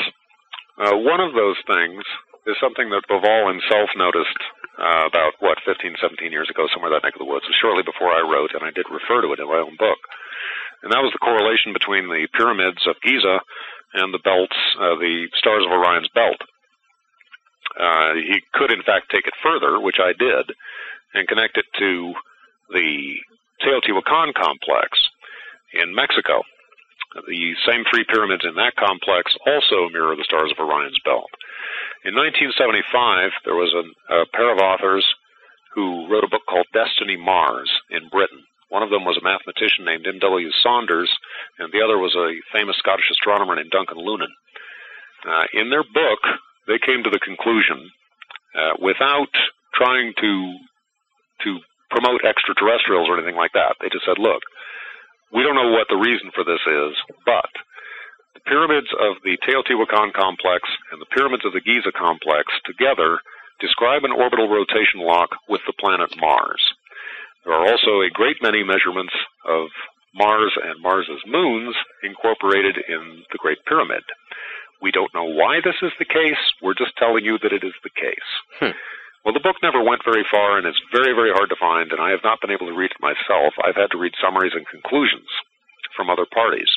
Uh, 0.79 0.97
one 0.99 1.21
of 1.21 1.35
those 1.35 1.57
things 1.67 2.03
is 2.47 2.57
something 2.61 2.91
that 2.91 3.07
Bauval 3.09 3.49
himself 3.49 3.89
noticed 3.97 4.41
uh, 4.79 5.07
about, 5.07 5.39
what, 5.39 5.59
15, 5.65 5.97
17 6.01 6.33
years 6.33 6.51
ago, 6.51 6.67
somewhere 6.73 6.91
that 6.91 7.07
neck 7.07 7.15
of 7.15 7.23
the 7.23 7.31
woods, 7.31 7.47
shortly 7.61 7.83
before 7.83 8.11
I 8.11 8.27
wrote, 8.27 8.53
and 8.53 8.67
I 8.67 8.75
did 8.75 8.91
refer 8.91 9.23
to 9.23 9.33
it 9.33 9.41
in 9.41 9.49
my 9.49 9.63
own 9.63 9.77
book. 9.79 10.01
And 10.83 10.93
that 10.93 11.01
was 11.01 11.15
the 11.15 11.25
correlation 11.25 11.73
between 11.73 12.09
the 12.11 12.29
pyramids 12.37 12.85
of 12.87 13.01
Giza 13.01 13.41
and 13.95 14.13
the 14.13 14.21
belts, 14.21 14.59
uh, 14.77 14.99
the 15.01 15.31
stars 15.39 15.65
of 15.65 15.73
Orion's 15.73 16.11
belt. 16.13 16.43
Uh, 17.79 18.15
he 18.15 18.43
could, 18.53 18.71
in 18.71 18.83
fact, 18.83 19.11
take 19.11 19.27
it 19.27 19.35
further, 19.43 19.81
which 19.81 19.97
I 19.99 20.13
did, 20.13 20.53
and 21.15 21.29
connect 21.29 21.57
it 21.57 21.65
to 21.79 22.13
the 22.71 23.17
Teotihuacan 23.63 24.35
complex 24.35 24.99
in 25.73 25.95
Mexico. 25.95 26.43
The 27.15 27.55
same 27.67 27.85
three 27.87 28.05
pyramids 28.09 28.45
in 28.45 28.55
that 28.57 28.75
complex 28.75 29.33
also 29.47 29.89
mirror 29.89 30.17
the 30.17 30.27
stars 30.27 30.51
of 30.51 30.59
Orion's 30.59 30.99
belt. 31.05 31.31
In 32.05 32.15
1975, 32.15 33.31
there 33.45 33.55
was 33.55 33.73
a, 33.73 33.87
a 34.13 34.27
pair 34.35 34.53
of 34.53 34.59
authors 34.59 35.07
who 35.75 36.11
wrote 36.11 36.25
a 36.25 36.29
book 36.29 36.43
called 36.49 36.67
Destiny 36.73 37.17
Mars 37.17 37.71
in 37.91 38.09
Britain. 38.11 38.43
One 38.69 38.83
of 38.83 38.91
them 38.91 39.05
was 39.05 39.17
a 39.17 39.25
mathematician 39.25 39.85
named 39.85 40.07
M.W. 40.07 40.51
Saunders, 40.63 41.11
and 41.59 41.71
the 41.73 41.83
other 41.83 41.99
was 41.99 42.15
a 42.15 42.43
famous 42.53 42.77
Scottish 42.79 43.11
astronomer 43.11 43.55
named 43.55 43.71
Duncan 43.71 43.99
Lunan. 43.99 44.33
Uh, 45.27 45.47
in 45.55 45.71
their 45.71 45.85
book, 45.85 46.21
they 46.67 46.79
came 46.79 47.03
to 47.03 47.11
the 47.11 47.23
conclusion, 47.23 47.91
uh, 48.55 48.75
without 48.81 49.31
trying 49.75 50.13
to 50.21 50.59
to 51.43 51.59
promote 51.91 52.25
extraterrestrials 52.25 53.09
or 53.09 53.19
anything 53.19 53.37
like 53.37 53.53
that, 53.53 53.77
they 53.81 53.89
just 53.89 54.05
said, 54.07 54.19
look, 54.19 54.43
we 55.35 55.43
don't 55.43 55.59
know 55.59 55.75
what 55.75 55.91
the 55.91 55.99
reason 55.99 56.31
for 56.31 56.47
this 56.47 56.63
is, 56.63 56.95
but 57.27 57.51
the 58.39 58.45
pyramids 58.47 58.89
of 58.95 59.19
the 59.27 59.35
Teotihuacan 59.43 60.15
complex 60.15 60.63
and 60.95 61.03
the 61.03 61.11
pyramids 61.11 61.45
of 61.45 61.53
the 61.53 61.61
Giza 61.61 61.91
complex 61.91 62.55
together 62.65 63.19
describe 63.61 64.05
an 64.05 64.15
orbital 64.15 64.49
rotation 64.49 65.03
lock 65.03 65.31
with 65.49 65.61
the 65.67 65.75
planet 65.79 66.15
Mars. 66.19 66.63
There 67.45 67.53
are 67.53 67.67
also 67.67 68.01
a 68.01 68.15
great 68.15 68.39
many 68.43 68.63
measurements 68.63 69.13
of 69.45 69.69
Mars 70.15 70.55
and 70.63 70.81
Mars's 70.81 71.23
moons 71.27 71.75
incorporated 72.03 72.79
in 72.89 73.23
the 73.31 73.39
Great 73.39 73.59
Pyramid. 73.67 74.03
We 74.81 74.91
don't 74.91 75.13
know 75.15 75.27
why 75.27 75.61
this 75.65 75.77
is 75.83 75.93
the 75.99 76.05
case. 76.05 76.41
We're 76.63 76.79
just 76.79 76.97
telling 76.97 77.25
you 77.25 77.39
that 77.43 77.53
it 77.53 77.65
is 77.65 77.75
the 77.83 77.91
case. 77.91 78.31
Hmm. 78.61 78.77
Well, 79.25 79.33
the 79.33 79.41
book 79.41 79.57
never 79.65 79.81
went 79.81 80.05
very 80.05 80.25
far, 80.29 80.61
and 80.61 80.69
it's 80.69 80.81
very, 80.93 81.17
very 81.17 81.33
hard 81.33 81.49
to 81.49 81.57
find, 81.57 81.89
and 81.91 82.01
I 82.01 82.13
have 82.13 82.21
not 82.21 82.45
been 82.45 82.53
able 82.53 82.69
to 82.69 82.77
read 82.77 82.93
it 82.93 83.01
myself. 83.01 83.57
I've 83.65 83.81
had 83.81 83.89
to 83.97 83.99
read 83.99 84.13
summaries 84.21 84.53
and 84.53 84.69
conclusions 84.69 85.29
from 85.97 86.13
other 86.13 86.29
parties 86.29 86.69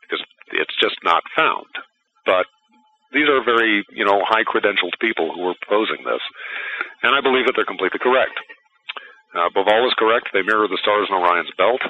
because 0.00 0.24
it's 0.56 0.72
just 0.80 0.96
not 1.04 1.20
found. 1.36 1.68
But 2.24 2.48
these 3.12 3.28
are 3.28 3.44
very, 3.44 3.84
you 3.92 4.04
know, 4.04 4.24
high 4.24 4.48
credentialed 4.48 4.96
people 4.96 5.28
who 5.36 5.44
are 5.44 5.60
proposing 5.60 6.08
this, 6.08 6.24
and 7.04 7.12
I 7.12 7.20
believe 7.20 7.44
that 7.46 7.52
they're 7.52 7.68
completely 7.68 8.00
correct. 8.00 8.32
Uh, 9.36 9.52
Bauval 9.52 9.84
is 9.84 10.00
correct; 10.00 10.32
they 10.32 10.40
mirror 10.40 10.66
the 10.66 10.80
stars 10.80 11.12
in 11.12 11.14
Orion's 11.14 11.52
belt. 11.60 11.84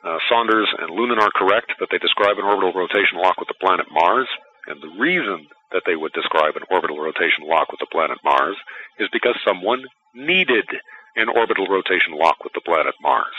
Uh, 0.00 0.16
Saunders 0.32 0.70
and 0.80 0.96
Lunan 0.96 1.20
are 1.20 1.34
correct 1.34 1.76
that 1.78 1.88
they 1.92 1.98
describe 1.98 2.38
an 2.38 2.48
orbital 2.48 2.72
rotation 2.72 3.20
lock 3.20 3.36
with 3.36 3.52
the 3.52 3.60
planet 3.60 3.86
Mars, 3.92 4.28
and 4.66 4.80
the 4.80 4.96
reason 4.96 5.44
that 5.72 5.82
they 5.86 5.96
would 5.96 6.12
describe 6.12 6.56
an 6.56 6.68
orbital 6.70 6.98
rotation 6.98 7.44
lock 7.44 7.70
with 7.70 7.80
the 7.80 7.90
planet 7.90 8.18
Mars 8.24 8.56
is 8.98 9.08
because 9.12 9.36
someone 9.44 9.84
needed 10.14 10.66
an 11.16 11.28
orbital 11.28 11.66
rotation 11.66 12.12
lock 12.12 12.44
with 12.44 12.52
the 12.52 12.64
planet 12.64 12.94
Mars. 13.00 13.34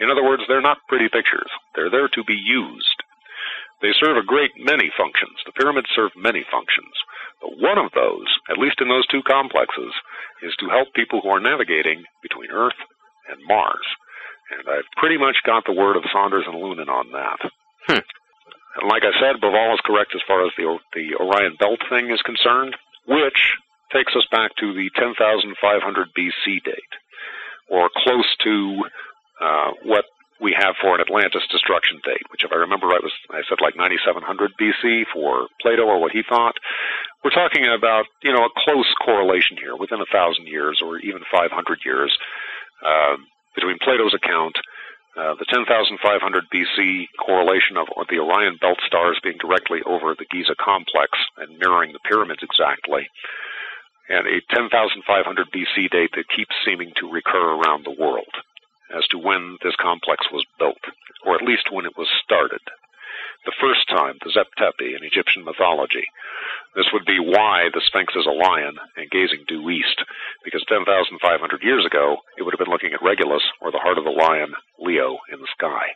In 0.00 0.10
other 0.10 0.24
words, 0.24 0.42
they're 0.46 0.62
not 0.64 0.78
pretty 0.88 1.08
pictures. 1.08 1.50
They're 1.74 1.90
there 1.90 2.08
to 2.08 2.24
be 2.24 2.36
used. 2.38 3.02
They 3.82 3.92
serve 4.00 4.16
a 4.16 4.24
great 4.24 4.52
many 4.56 4.90
functions. 4.96 5.36
The 5.44 5.52
pyramids 5.52 5.88
serve 5.94 6.12
many 6.16 6.44
functions. 6.50 6.94
But 7.42 7.58
one 7.60 7.76
of 7.76 7.92
those, 7.92 8.26
at 8.48 8.58
least 8.58 8.80
in 8.80 8.88
those 8.88 9.06
two 9.06 9.22
complexes, 9.22 9.92
is 10.42 10.56
to 10.60 10.72
help 10.72 10.94
people 10.94 11.20
who 11.20 11.28
are 11.28 11.40
navigating 11.40 12.04
between 12.22 12.50
Earth 12.50 12.78
and 13.28 13.38
Mars. 13.46 13.84
And 14.50 14.64
I've 14.68 14.88
pretty 14.96 15.18
much 15.18 15.36
got 15.44 15.64
the 15.66 15.76
word 15.76 15.96
of 15.96 16.04
Saunders 16.12 16.44
and 16.46 16.56
Lunan 16.56 16.88
on 16.88 17.12
that. 17.12 17.40
Hmm. 17.86 18.06
And 18.76 18.88
like 18.88 19.02
I 19.02 19.12
said, 19.20 19.40
Bauval 19.40 19.74
is 19.74 19.80
correct 19.84 20.12
as 20.14 20.22
far 20.26 20.44
as 20.44 20.52
the 20.56 20.78
the 20.94 21.16
Orion 21.16 21.56
Belt 21.58 21.80
thing 21.88 22.10
is 22.10 22.20
concerned, 22.22 22.76
which 23.08 23.56
takes 23.92 24.14
us 24.16 24.26
back 24.30 24.50
to 24.58 24.74
the 24.74 24.90
10,500 24.96 25.54
BC 26.18 26.64
date, 26.64 26.94
or 27.68 27.88
close 27.96 28.28
to 28.44 28.84
uh, 29.40 29.70
what 29.84 30.04
we 30.40 30.52
have 30.52 30.74
for 30.80 30.94
an 30.94 31.00
Atlantis 31.00 31.48
destruction 31.50 32.00
date, 32.04 32.28
which, 32.30 32.44
if 32.44 32.52
I 32.52 32.56
remember 32.56 32.86
right, 32.86 33.02
was 33.02 33.12
I 33.30 33.40
said 33.48 33.64
like 33.64 33.76
9700 33.76 34.52
BC 34.60 35.04
for 35.12 35.48
Plato, 35.62 35.84
or 35.84 36.00
what 36.00 36.12
he 36.12 36.22
thought. 36.28 36.56
We're 37.24 37.30
talking 37.30 37.64
about 37.66 38.04
you 38.22 38.32
know 38.32 38.44
a 38.44 38.56
close 38.64 38.92
correlation 39.02 39.56
here, 39.56 39.76
within 39.76 40.00
a 40.00 40.12
thousand 40.12 40.46
years 40.46 40.80
or 40.84 40.98
even 40.98 41.22
500 41.32 41.48
years, 41.84 42.12
uh, 42.84 43.16
between 43.54 43.78
Plato's 43.80 44.14
account 44.14 44.56
uh, 45.16 45.34
the 45.34 45.46
10,500 45.48 45.96
BC 46.52 47.06
correlation 47.18 47.76
of 47.76 47.88
the 48.10 48.18
Orion 48.18 48.58
belt 48.60 48.78
stars 48.86 49.18
being 49.22 49.38
directly 49.40 49.80
over 49.86 50.14
the 50.14 50.26
Giza 50.30 50.54
complex 50.60 51.16
and 51.38 51.58
mirroring 51.58 51.92
the 51.92 52.04
pyramids 52.04 52.42
exactly, 52.42 53.08
and 54.08 54.26
a 54.26 54.40
10,500 54.54 55.02
BC 55.50 55.90
date 55.90 56.10
that 56.14 56.28
keeps 56.28 56.54
seeming 56.64 56.92
to 56.96 57.10
recur 57.10 57.56
around 57.56 57.84
the 57.84 57.96
world 57.98 58.30
as 58.94 59.06
to 59.08 59.18
when 59.18 59.56
this 59.64 59.74
complex 59.80 60.26
was 60.30 60.44
built, 60.58 60.84
or 61.24 61.34
at 61.34 61.42
least 61.42 61.72
when 61.72 61.86
it 61.86 61.96
was 61.96 62.08
started. 62.22 62.60
The 63.46 63.62
first 63.62 63.86
time, 63.88 64.18
the 64.26 64.34
Zep 64.34 64.50
Tepi 64.58 64.98
in 64.98 65.06
Egyptian 65.06 65.44
mythology. 65.44 66.10
This 66.74 66.90
would 66.92 67.06
be 67.06 67.22
why 67.22 67.70
the 67.70 67.80
Sphinx 67.86 68.12
is 68.18 68.26
a 68.26 68.34
lion 68.34 68.74
and 68.98 69.08
gazing 69.08 69.46
due 69.46 69.70
east, 69.70 70.02
because 70.42 70.66
10,500 70.66 71.14
years 71.62 71.86
ago, 71.86 72.18
it 72.36 72.42
would 72.42 72.52
have 72.52 72.58
been 72.58 72.74
looking 72.74 72.92
at 72.92 73.06
Regulus, 73.06 73.46
or 73.62 73.70
the 73.70 73.78
heart 73.78 73.98
of 73.98 74.04
the 74.04 74.10
lion, 74.10 74.52
Leo, 74.82 75.22
in 75.30 75.38
the 75.38 75.54
sky. 75.54 75.94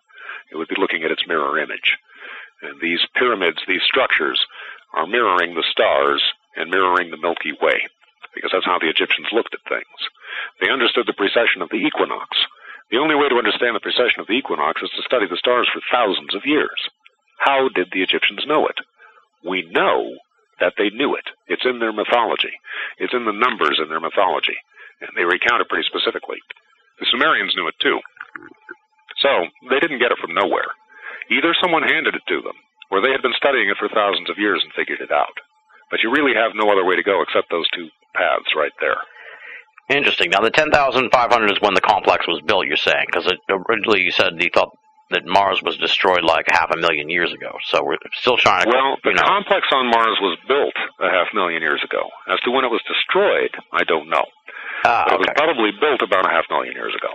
It 0.53 0.57
would 0.63 0.69
be 0.71 0.79
looking 0.79 1.03
at 1.03 1.11
its 1.11 1.27
mirror 1.27 1.59
image. 1.59 1.99
And 2.63 2.81
these 2.81 3.03
pyramids, 3.19 3.59
these 3.67 3.83
structures, 3.83 4.39
are 4.95 5.11
mirroring 5.11 5.55
the 5.55 5.67
stars 5.75 6.23
and 6.55 6.71
mirroring 6.71 7.11
the 7.11 7.19
Milky 7.19 7.51
Way, 7.61 7.83
because 8.33 8.53
that's 8.55 8.67
how 8.67 8.79
the 8.79 8.91
Egyptians 8.95 9.35
looked 9.35 9.55
at 9.55 9.67
things. 9.69 9.99
They 10.61 10.71
understood 10.71 11.07
the 11.11 11.19
precession 11.19 11.63
of 11.63 11.71
the 11.71 11.83
equinox. 11.83 12.31
The 12.95 12.99
only 12.99 13.17
way 13.17 13.29
to 13.29 13.43
understand 13.43 13.75
the 13.75 13.83
precession 13.83 14.21
of 14.23 14.29
the 14.29 14.39
equinox 14.39 14.83
is 14.83 14.91
to 14.95 15.03
study 15.03 15.27
the 15.27 15.37
stars 15.37 15.67
for 15.67 15.83
thousands 15.91 16.35
of 16.35 16.47
years. 16.47 16.79
How 17.41 17.73
did 17.73 17.89
the 17.89 18.05
Egyptians 18.05 18.45
know 18.45 18.69
it? 18.69 18.77
We 19.41 19.65
know 19.73 20.13
that 20.61 20.77
they 20.77 20.93
knew 20.93 21.17
it. 21.17 21.25
It's 21.49 21.65
in 21.65 21.81
their 21.81 21.93
mythology. 21.93 22.53
It's 23.01 23.17
in 23.17 23.25
the 23.25 23.33
numbers 23.33 23.81
in 23.81 23.89
their 23.89 24.01
mythology. 24.01 24.61
And 25.01 25.17
they 25.17 25.25
recount 25.25 25.65
it 25.65 25.73
pretty 25.73 25.89
specifically. 25.89 26.37
The 27.01 27.09
Sumerians 27.09 27.57
knew 27.57 27.67
it 27.67 27.81
too. 27.81 27.97
So 29.25 29.49
they 29.73 29.81
didn't 29.81 30.05
get 30.05 30.13
it 30.13 30.21
from 30.21 30.37
nowhere. 30.37 30.69
Either 31.33 31.57
someone 31.57 31.83
handed 31.83 32.13
it 32.13 32.27
to 32.29 32.45
them, 32.45 32.61
or 32.93 33.01
they 33.01 33.13
had 33.13 33.25
been 33.25 33.37
studying 33.41 33.73
it 33.73 33.81
for 33.81 33.89
thousands 33.89 34.29
of 34.29 34.37
years 34.37 34.61
and 34.61 34.77
figured 34.77 35.01
it 35.01 35.11
out. 35.11 35.33
But 35.91 36.05
you 36.05 36.13
really 36.13 36.37
have 36.37 36.53
no 36.53 36.69
other 36.69 36.85
way 36.85 36.97
to 36.97 37.03
go 37.03 37.23
except 37.25 37.49
those 37.49 37.69
two 37.73 37.89
paths 38.13 38.53
right 38.53 38.77
there. 38.85 39.01
Interesting. 39.89 40.31
Now, 40.31 40.41
the 40.41 40.53
10,500 40.53 41.09
is 41.51 41.61
when 41.61 41.75
the 41.75 41.81
complex 41.81 42.29
was 42.29 42.43
built, 42.45 42.67
you're 42.67 42.77
saying, 42.77 43.07
because 43.07 43.33
originally 43.49 44.03
you 44.03 44.13
said 44.13 44.37
you 44.39 44.51
thought 44.53 44.77
that 45.11 45.27
Mars 45.27 45.61
was 45.63 45.77
destroyed 45.77 46.23
like 46.25 46.47
half 46.51 46.71
a 46.71 46.79
million 46.79 47.09
years 47.09 47.33
ago. 47.33 47.51
So 47.65 47.83
we're 47.85 47.99
still 48.15 48.37
trying 48.37 48.65
to. 48.65 48.71
Well, 48.71 48.97
the 49.03 49.13
know, 49.13 49.23
complex 49.27 49.67
on 49.73 49.91
Mars 49.91 50.17
was 50.23 50.39
built 50.47 50.75
a 51.01 51.11
half 51.11 51.29
million 51.35 51.63
years 51.63 51.83
ago. 51.85 52.09
As 52.31 52.39
to 52.41 52.51
when 52.51 52.65
it 52.65 52.71
was 52.71 52.81
destroyed, 52.87 53.51
I 53.73 53.83
don't 53.85 54.09
know. 54.09 54.25
ah, 54.85 55.05
But 55.07 55.15
it 55.15 55.19
was 55.21 55.35
probably 55.37 55.71
built 55.81 56.03
about 56.03 56.27
a 56.27 56.31
half 56.31 56.45
million 56.51 56.75
years 56.75 56.95
ago. 56.95 57.11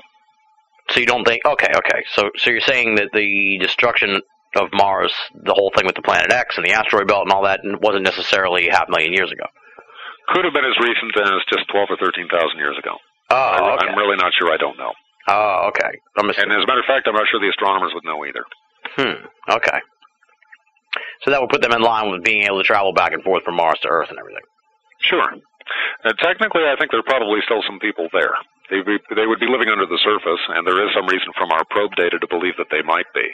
So 0.91 0.99
you 0.99 1.05
don't 1.07 1.25
think? 1.25 1.45
Okay, 1.45 1.71
okay. 1.75 2.03
So 2.13 2.29
so 2.37 2.51
you're 2.51 2.61
saying 2.61 2.95
that 2.95 3.09
the 3.13 3.57
destruction 3.59 4.21
of 4.55 4.69
Mars, 4.71 5.13
the 5.33 5.53
whole 5.53 5.71
thing 5.75 5.85
with 5.85 5.95
the 5.95 6.01
planet 6.03 6.31
X 6.31 6.57
and 6.57 6.65
the 6.65 6.71
asteroid 6.73 7.07
belt 7.07 7.23
and 7.23 7.31
all 7.33 7.43
that, 7.43 7.59
wasn't 7.81 8.03
necessarily 8.03 8.67
half 8.69 8.87
a 8.87 8.91
million 8.91 9.11
years 9.13 9.31
ago. 9.31 9.45
Could 10.29 10.45
have 10.45 10.53
been 10.53 10.65
as 10.65 10.77
recent 10.79 11.11
as 11.17 11.41
just 11.49 11.67
12 11.71 11.89
or 11.91 11.97
13,000 11.97 12.57
years 12.57 12.77
ago. 12.77 12.95
Oh, 13.29 13.75
okay. 13.77 13.87
I'm 13.87 13.97
really 13.97 14.15
not 14.17 14.31
sure. 14.37 14.51
I 14.51 14.57
don't 14.57 14.77
know. 14.77 14.93
Oh, 15.27 15.69
okay. 15.73 15.97
And 16.17 16.29
as 16.29 16.37
a 16.37 16.67
matter 16.67 16.79
of 16.79 16.85
fact, 16.85 17.07
I'm 17.07 17.15
not 17.15 17.25
sure 17.29 17.39
the 17.39 17.49
astronomers 17.49 17.91
would 17.93 18.05
know 18.05 18.25
either. 18.25 18.45
Hmm. 18.95 19.25
Okay. 19.49 19.79
So 21.23 21.31
that 21.31 21.41
would 21.41 21.49
put 21.49 21.61
them 21.61 21.73
in 21.73 21.81
line 21.81 22.11
with 22.11 22.23
being 22.23 22.43
able 22.43 22.61
to 22.61 22.67
travel 22.67 22.93
back 22.93 23.11
and 23.11 23.23
forth 23.23 23.43
from 23.43 23.55
Mars 23.55 23.79
to 23.81 23.89
Earth 23.89 24.09
and 24.09 24.19
everything. 24.19 24.45
Sure. 25.01 25.25
Uh, 26.05 26.13
technically, 26.21 26.69
I 26.69 26.77
think 26.77 26.91
there 26.91 27.01
are 27.01 27.09
probably 27.09 27.41
still 27.45 27.65
some 27.65 27.81
people 27.81 28.07
there. 28.13 28.37
They 28.69 28.81
be, 28.85 28.97
they 29.13 29.25
would 29.25 29.41
be 29.41 29.49
living 29.49 29.69
under 29.69 29.85
the 29.85 30.01
surface, 30.05 30.41
and 30.53 30.65
there 30.65 30.81
is 30.85 30.93
some 30.93 31.09
reason 31.09 31.33
from 31.37 31.51
our 31.51 31.65
probe 31.69 31.97
data 31.97 32.17
to 32.21 32.27
believe 32.29 32.57
that 32.57 32.69
they 32.69 32.81
might 32.81 33.09
be. 33.13 33.25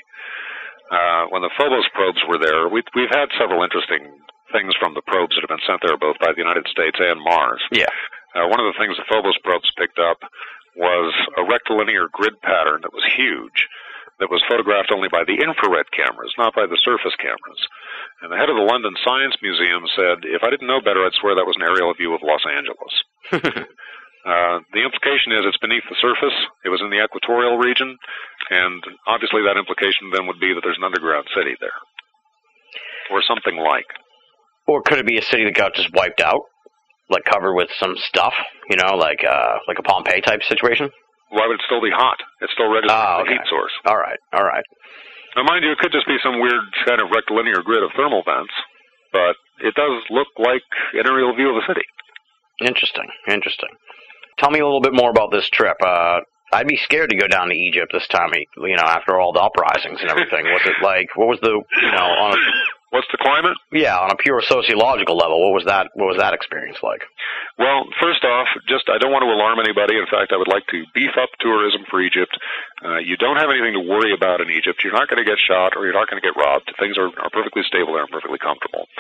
Uh, 0.92 1.28
when 1.32 1.44
the 1.44 1.52
Phobos 1.56 1.88
probes 1.96 2.20
were 2.28 2.40
there, 2.40 2.68
we, 2.68 2.84
we've 2.96 3.12
had 3.12 3.32
several 3.40 3.64
interesting 3.64 4.12
things 4.52 4.76
from 4.76 4.92
the 4.94 5.04
probes 5.08 5.36
that 5.36 5.44
have 5.44 5.52
been 5.52 5.68
sent 5.68 5.80
there, 5.84 5.96
both 5.96 6.20
by 6.20 6.36
the 6.36 6.44
United 6.44 6.68
States 6.68 7.00
and 7.00 7.20
Mars. 7.24 7.64
Yeah. 7.72 7.92
Uh, 8.36 8.48
one 8.48 8.60
of 8.60 8.68
the 8.68 8.76
things 8.80 8.96
the 8.96 9.08
Phobos 9.08 9.40
probes 9.44 9.72
picked 9.80 10.00
up 10.00 10.20
was 10.76 11.14
a 11.38 11.44
rectilinear 11.44 12.08
grid 12.12 12.40
pattern 12.42 12.82
that 12.82 12.94
was 12.94 13.04
huge, 13.16 13.68
that 14.20 14.30
was 14.30 14.46
photographed 14.48 14.94
only 14.94 15.10
by 15.10 15.24
the 15.26 15.42
infrared 15.42 15.90
cameras, 15.92 16.34
not 16.38 16.56
by 16.56 16.66
the 16.70 16.80
surface 16.86 17.16
cameras. 17.18 17.62
And 18.22 18.32
the 18.32 18.38
head 18.38 18.50
of 18.50 18.56
the 18.56 18.70
London 18.70 18.94
Science 19.04 19.36
Museum 19.42 19.84
said, 19.98 20.24
if 20.30 20.44
I 20.46 20.50
didn't 20.50 20.70
know 20.70 20.82
better, 20.82 21.02
I'd 21.04 21.18
swear 21.18 21.36
that 21.36 21.50
was 21.50 21.58
an 21.58 21.66
aerial 21.66 21.94
view 21.94 22.14
of 22.14 22.22
Los 22.24 22.46
Angeles. 22.46 23.66
Uh, 24.22 24.62
the 24.74 24.86
implication 24.86 25.34
is 25.34 25.42
it's 25.50 25.58
beneath 25.58 25.82
the 25.90 25.98
surface. 25.98 26.38
It 26.64 26.70
was 26.70 26.82
in 26.82 26.94
the 26.94 27.02
equatorial 27.02 27.58
region, 27.58 27.98
and 28.52 28.84
obviously 29.08 29.42
that 29.42 29.58
implication 29.58 30.14
then 30.14 30.28
would 30.28 30.40
be 30.40 30.54
that 30.54 30.62
there's 30.62 30.78
an 30.78 30.86
underground 30.86 31.26
city 31.34 31.58
there, 31.60 31.74
or 33.10 33.26
something 33.26 33.58
like. 33.58 33.90
Or 34.68 34.84
could 34.84 35.00
it 35.00 35.08
be 35.08 35.18
a 35.18 35.26
city 35.26 35.44
that 35.46 35.56
got 35.58 35.74
just 35.74 35.90
wiped 35.94 36.22
out, 36.22 36.46
like 37.12 37.24
covered 37.28 37.54
with 37.54 37.70
some 37.80 37.96
stuff? 38.10 38.34
You 38.70 38.78
know, 38.78 38.96
like 38.96 39.22
uh, 39.28 39.60
like 39.68 39.78
a 39.80 39.84
Pompeii 39.84 40.22
type 40.22 40.42
situation. 40.48 40.90
Why 41.30 41.48
would 41.48 41.56
it 41.60 41.66
still 41.68 41.82
be 41.82 41.92
hot? 41.94 42.18
It's 42.42 42.52
still 42.52 42.68
registered 42.72 42.92
Ah, 42.92 43.22
as 43.22 43.28
a 43.28 43.32
heat 43.32 43.46
source. 43.48 43.72
All 43.88 43.96
right, 43.96 44.20
all 44.34 44.44
right. 44.44 44.66
Now, 45.36 45.44
mind 45.44 45.64
you, 45.64 45.72
it 45.72 45.80
could 45.80 45.92
just 45.96 46.08
be 46.08 46.18
some 46.24 46.42
weird 46.44 46.60
kind 46.88 47.00
of 47.00 47.08
rectilinear 47.08 47.64
grid 47.64 47.84
of 47.84 47.92
thermal 47.96 48.24
vents, 48.28 48.52
but 49.16 49.36
it 49.64 49.72
does 49.76 50.04
look 50.12 50.28
like 50.38 50.66
an 50.92 51.08
aerial 51.08 51.32
view 51.36 51.52
of 51.52 51.64
a 51.64 51.66
city. 51.68 51.88
Interesting, 52.60 53.08
interesting. 53.28 53.70
Tell 54.40 54.52
me 54.52 54.60
a 54.60 54.66
little 54.66 54.82
bit 54.82 54.94
more 54.94 55.10
about 55.10 55.32
this 55.32 55.48
trip. 55.54 55.78
Uh, 55.80 56.20
I'd 56.52 56.68
be 56.68 56.76
scared 56.84 57.10
to 57.12 57.16
go 57.18 57.28
down 57.28 57.48
to 57.48 57.56
Egypt 57.56 57.92
this 57.94 58.08
time. 58.12 58.30
You 58.36 58.76
know, 58.76 58.84
after 58.84 59.20
all 59.20 59.32
the 59.32 59.40
uprisings 59.40 60.02
and 60.02 60.10
everything. 60.12 60.44
was 60.52 60.62
it 60.66 60.84
like? 60.84 61.08
What 61.16 61.28
was 61.30 61.40
the? 61.42 61.48
You 61.56 61.92
know, 61.96 62.04
on 62.28 62.34
a, 62.36 62.40
What's 62.92 63.08
the 63.08 63.18
climate? 63.24 63.56
yeah, 63.72 63.96
on 63.96 64.12
a 64.12 64.20
pure 64.20 64.44
sociological 64.44 65.16
level, 65.16 65.40
what 65.40 65.56
was 65.56 65.64
that? 65.64 65.96
What 65.96 66.12
was 66.12 66.20
that 66.20 66.36
experience 66.36 66.76
like? 66.84 67.08
Well, 67.56 67.88
first 68.04 68.20
off, 68.28 68.52
just 68.68 68.92
I 68.92 69.00
don't 69.00 69.16
want 69.16 69.24
to 69.24 69.32
alarm 69.32 69.64
anybody. 69.64 69.96
In 69.96 70.12
fact, 70.12 70.36
I 70.36 70.38
would 70.38 70.52
like 70.52 70.68
to 70.76 70.84
beef 70.92 71.16
up 71.16 71.32
tourism 71.40 71.88
for 71.88 72.04
Egypt. 72.04 72.36
Uh, 72.84 73.00
you 73.00 73.16
don't 73.16 73.40
have 73.40 73.48
anything 73.48 73.80
to 73.80 73.84
worry 73.88 74.12
about 74.12 74.44
in 74.44 74.52
Egypt. 74.52 74.84
You're 74.84 74.92
not 74.92 75.08
going 75.08 75.24
to 75.24 75.28
get 75.28 75.40
shot 75.40 75.80
or 75.80 75.88
you're 75.88 75.96
not 75.96 76.12
going 76.12 76.20
to 76.20 76.26
get 76.26 76.36
robbed. 76.36 76.68
Things 76.84 77.00
are, 77.00 77.08
are 77.08 77.32
perfectly 77.32 77.64
stable 77.64 77.96
there 77.96 78.04
and 78.04 78.12
perfectly 78.12 78.44
comfortable. 78.44 78.92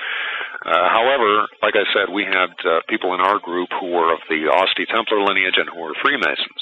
Uh, 0.64 0.88
however, 0.88 1.52
like 1.60 1.76
I 1.76 1.84
said, 1.92 2.08
we 2.16 2.24
had 2.24 2.56
uh, 2.64 2.80
people 2.88 3.12
in 3.12 3.20
our 3.20 3.44
group 3.44 3.76
who 3.76 3.92
were 3.92 4.16
of 4.16 4.24
the 4.32 4.48
Asti 4.56 4.88
Templar 4.88 5.20
lineage 5.20 5.60
and 5.60 5.68
who 5.68 5.84
were 5.84 5.96
Freemasons. 6.00 6.62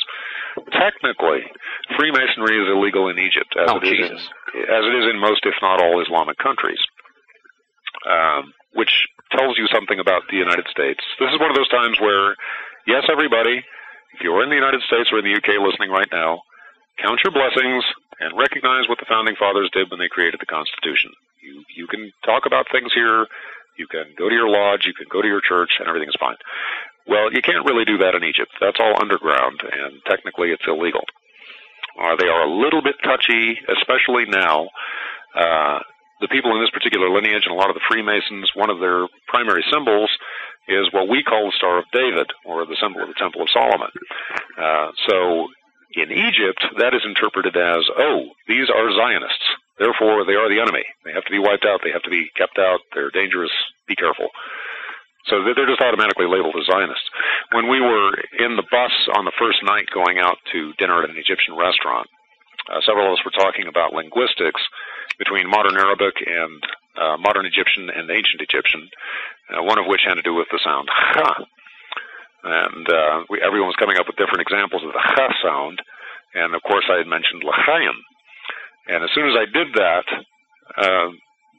Technically, 0.74 1.46
Freemasonry 1.94 2.58
is 2.58 2.68
illegal 2.74 3.10
in 3.14 3.20
Egypt, 3.22 3.54
as 3.54 3.70
Oh, 3.70 3.78
it 3.78 3.86
is 3.86 4.10
in, 4.10 4.18
as 4.18 4.84
it 4.86 4.96
is 4.98 5.06
in 5.14 5.20
most, 5.22 5.46
if 5.46 5.54
not 5.62 5.78
all, 5.82 6.02
Islamic 6.02 6.38
countries. 6.42 6.80
Um, 8.10 8.54
which 8.74 8.92
tells 9.32 9.58
you 9.58 9.68
something 9.70 10.00
about 10.00 10.26
the 10.30 10.38
United 10.38 10.66
States. 10.70 11.02
This 11.20 11.30
is 11.30 11.40
one 11.40 11.50
of 11.50 11.58
those 11.58 11.70
times 11.70 11.98
where, 12.02 12.36
yes, 12.86 13.06
everybody, 13.10 13.62
if 14.14 14.22
you're 14.22 14.44
in 14.44 14.50
the 14.50 14.58
United 14.58 14.82
States 14.86 15.10
or 15.12 15.22
in 15.22 15.26
the 15.26 15.38
UK 15.38 15.62
listening 15.62 15.90
right 15.90 16.10
now, 16.12 16.42
count 17.02 17.22
your 17.24 17.34
blessings 17.34 17.86
and 18.20 18.38
recognize 18.38 18.90
what 18.90 19.00
the 19.00 19.10
founding 19.10 19.36
fathers 19.38 19.70
did 19.74 19.90
when 19.90 20.00
they 20.00 20.10
created 20.10 20.40
the 20.42 20.50
Constitution. 20.50 21.14
You 21.42 21.64
you 21.74 21.88
can 21.88 22.12
talk 22.26 22.46
about 22.46 22.68
things 22.72 22.92
here, 22.94 23.26
you 23.78 23.88
can 23.88 24.12
go 24.18 24.28
to 24.28 24.36
your 24.36 24.50
lodge, 24.50 24.86
you 24.86 24.94
can 24.94 25.08
go 25.10 25.22
to 25.22 25.28
your 25.28 25.42
church, 25.42 25.72
and 25.80 25.88
everything 25.88 26.10
is 26.10 26.20
fine. 26.20 26.36
Well, 27.08 27.32
you 27.32 27.42
can't 27.42 27.66
really 27.66 27.86
do 27.86 27.98
that 28.00 28.14
in 28.14 28.24
Egypt. 28.24 28.52
That's 28.60 28.78
all 28.80 29.00
underground, 29.00 29.62
and 29.64 30.02
technically 30.06 30.52
it's 30.52 30.68
illegal. 30.68 31.06
Uh, 31.98 32.16
they 32.20 32.28
are 32.28 32.44
a 32.44 32.52
little 32.52 32.84
bit 32.84 32.96
touchy, 33.04 33.58
especially 33.72 34.26
now. 34.28 34.70
Uh, 35.34 35.80
the 36.22 36.28
people 36.28 36.54
in 36.56 36.62
this 36.62 36.70
particular 36.72 37.10
lineage 37.10 37.44
and 37.46 37.56
a 37.56 37.60
lot 37.60 37.70
of 37.70 37.76
the 37.76 37.88
Freemasons, 37.88 38.52
one 38.56 38.70
of 38.70 38.80
their 38.80 39.08
primary 39.28 39.64
symbols 39.72 40.12
is 40.68 40.92
what 40.92 41.10
we 41.10 41.24
call 41.24 41.48
the 41.48 41.58
Star 41.58 41.80
of 41.80 41.86
David, 41.92 42.28
or 42.46 42.66
the 42.66 42.78
symbol 42.80 43.02
of 43.02 43.08
the 43.08 43.18
Temple 43.18 43.42
of 43.42 43.50
Solomon. 43.50 43.90
Uh, 44.58 44.92
so 45.08 45.48
in 45.96 46.12
Egypt, 46.12 46.62
that 46.78 46.94
is 46.94 47.02
interpreted 47.06 47.58
as, 47.58 47.82
oh, 47.98 48.30
these 48.48 48.70
are 48.70 48.94
Zionists. 48.94 49.48
Therefore, 49.80 50.26
they 50.26 50.36
are 50.36 50.52
the 50.52 50.62
enemy. 50.62 50.84
They 51.06 51.14
have 51.14 51.26
to 51.26 51.32
be 51.32 51.40
wiped 51.40 51.66
out. 51.66 51.82
They 51.84 51.96
have 51.96 52.04
to 52.04 52.12
be 52.12 52.30
kept 52.36 52.60
out. 52.60 52.80
They're 52.94 53.10
dangerous. 53.10 53.52
Be 53.88 53.96
careful. 53.96 54.28
So 55.26 55.42
they're 55.44 55.68
just 55.68 55.82
automatically 55.82 56.28
labeled 56.28 56.56
as 56.60 56.68
Zionists. 56.68 57.10
When 57.52 57.70
we 57.70 57.80
were 57.80 58.14
in 58.38 58.56
the 58.56 58.68
bus 58.70 58.92
on 59.16 59.26
the 59.26 59.36
first 59.40 59.64
night 59.64 59.88
going 59.94 60.20
out 60.20 60.38
to 60.52 60.74
dinner 60.78 61.04
at 61.04 61.10
an 61.10 61.18
Egyptian 61.18 61.56
restaurant, 61.56 62.08
uh, 62.70 62.82
several 62.86 63.08
of 63.08 63.14
us 63.18 63.26
were 63.26 63.34
talking 63.34 63.68
about 63.68 63.94
linguistics 63.94 64.62
between 65.20 65.50
modern 65.50 65.76
Arabic 65.76 66.16
and 66.26 66.64
uh, 66.98 67.18
modern 67.20 67.46
Egyptian 67.46 67.92
and 67.92 68.10
ancient 68.10 68.42
Egyptian, 68.42 68.90
uh, 69.52 69.62
one 69.62 69.78
of 69.78 69.86
which 69.86 70.02
had 70.08 70.16
to 70.16 70.24
do 70.24 70.34
with 70.34 70.48
the 70.52 70.60
sound 70.64 70.90
ha. 70.92 71.36
And 72.42 72.88
uh, 72.88 73.28
we, 73.30 73.42
everyone 73.44 73.68
was 73.68 73.76
coming 73.76 74.00
up 74.00 74.08
with 74.08 74.16
different 74.16 74.40
examples 74.40 74.82
of 74.82 74.94
the 74.96 75.04
ha 75.04 75.28
sound. 75.44 75.84
And 76.34 76.56
of 76.56 76.64
course, 76.64 76.86
I 76.90 76.98
had 76.98 77.08
mentioned 77.08 77.44
l'chaim. 77.44 78.00
And 78.88 79.04
as 79.04 79.10
soon 79.14 79.28
as 79.28 79.36
I 79.36 79.46
did 79.46 79.76
that, 79.76 80.06
uh, 80.78 81.10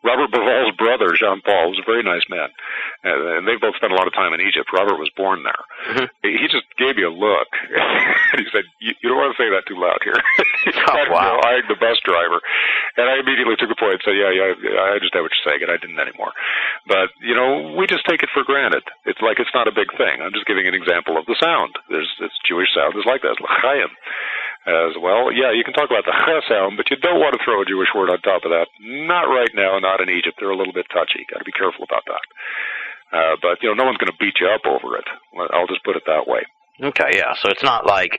Robert 0.03 0.31
Bauval's 0.33 0.75
brother, 0.77 1.13
Jean 1.15 1.41
Paul, 1.45 1.71
was 1.71 1.79
a 1.79 1.85
very 1.85 2.03
nice 2.03 2.25
man. 2.31 2.49
And 3.05 3.45
they 3.47 3.57
both 3.61 3.77
spent 3.77 3.93
a 3.93 3.97
lot 3.97 4.07
of 4.07 4.15
time 4.15 4.33
in 4.33 4.41
Egypt. 4.41 4.73
Robert 4.73 4.97
was 4.97 5.11
born 5.17 5.45
there. 5.45 5.63
Mhm. 5.93 6.09
He 6.25 6.49
just 6.49 6.65
gave 6.79 6.97
me 6.97 7.05
a 7.05 7.11
look. 7.13 7.49
and 7.69 8.41
he 8.45 8.47
said, 8.53 8.65
you, 8.81 8.93
you 9.03 9.09
don't 9.13 9.19
want 9.21 9.37
to 9.37 9.41
say 9.41 9.49
that 9.53 9.65
too 9.69 9.77
loud 9.77 10.01
here. 10.05 10.17
he 10.65 10.73
Oh, 10.91 11.05
wow. 11.13 11.41
eyeing 11.45 11.69
the 11.69 11.77
bus 11.77 12.01
driver. 12.05 12.41
And 12.97 13.09
I 13.09 13.21
immediately 13.21 13.57
took 13.57 13.71
a 13.71 13.77
point 13.79 14.01
and 14.01 14.05
said, 14.05 14.17
yeah, 14.17 14.33
yeah, 14.33 14.57
I 14.81 14.97
understand 14.97 15.23
what 15.25 15.33
you're 15.37 15.47
saying, 15.53 15.63
and 15.63 15.71
I 15.73 15.77
didn't 15.77 16.01
anymore. 16.01 16.33
But, 16.89 17.13
you 17.21 17.35
know, 17.37 17.77
we 17.77 17.87
just 17.87 18.05
take 18.09 18.23
it 18.23 18.31
for 18.33 18.43
granted. 18.45 18.83
It's 19.05 19.21
like 19.21 19.39
it's 19.39 19.53
not 19.55 19.69
a 19.69 19.73
big 19.73 19.93
thing. 19.97 20.21
I'm 20.25 20.33
just 20.33 20.47
giving 20.49 20.67
an 20.67 20.75
example 20.75 21.17
of 21.21 21.27
the 21.27 21.37
sound. 21.41 21.77
There's 21.89 22.11
this 22.21 22.33
Jewish 22.49 22.73
sound 22.75 22.97
is 22.97 23.05
like 23.05 23.23
that. 23.23 23.37
It's 23.37 23.41
l'chaim 23.41 23.89
as 24.67 24.93
well. 25.01 25.33
Yeah, 25.33 25.53
you 25.53 25.65
can 25.65 25.73
talk 25.73 25.89
about 25.89 26.05
the 26.05 26.13
ch 26.27 26.49
sound, 26.49 26.77
but 26.77 26.91
you 26.91 26.97
don't 27.01 27.21
want 27.21 27.33
to 27.33 27.41
throw 27.45 27.63
a 27.63 27.69
Jewish 27.69 27.89
word 27.95 28.11
on 28.11 28.21
top 28.21 28.45
of 28.45 28.53
that. 28.53 28.69
Not 28.81 29.29
right 29.33 29.51
now, 29.55 29.79
not 29.79 30.01
in 30.01 30.11
Egypt. 30.11 30.37
They're 30.39 30.53
a 30.53 30.57
little 30.57 30.75
bit 30.75 30.87
touchy. 30.93 31.25
Got 31.31 31.41
to 31.41 31.49
be 31.49 31.57
careful 31.57 31.85
about 31.85 32.05
that. 32.07 32.25
Uh, 33.11 33.35
but 33.43 33.63
you 33.63 33.69
know, 33.69 33.75
no 33.75 33.85
one's 33.85 33.99
going 33.99 34.13
to 34.13 34.21
beat 34.21 34.39
you 34.41 34.49
up 34.49 34.63
over 34.67 34.97
it. 34.97 35.09
I'll 35.53 35.67
just 35.67 35.85
put 35.85 35.97
it 35.97 36.05
that 36.07 36.29
way. 36.29 36.45
Okay, 36.81 37.19
yeah. 37.19 37.35
So 37.35 37.51
it's 37.51 37.63
not 37.63 37.87
like, 37.87 38.19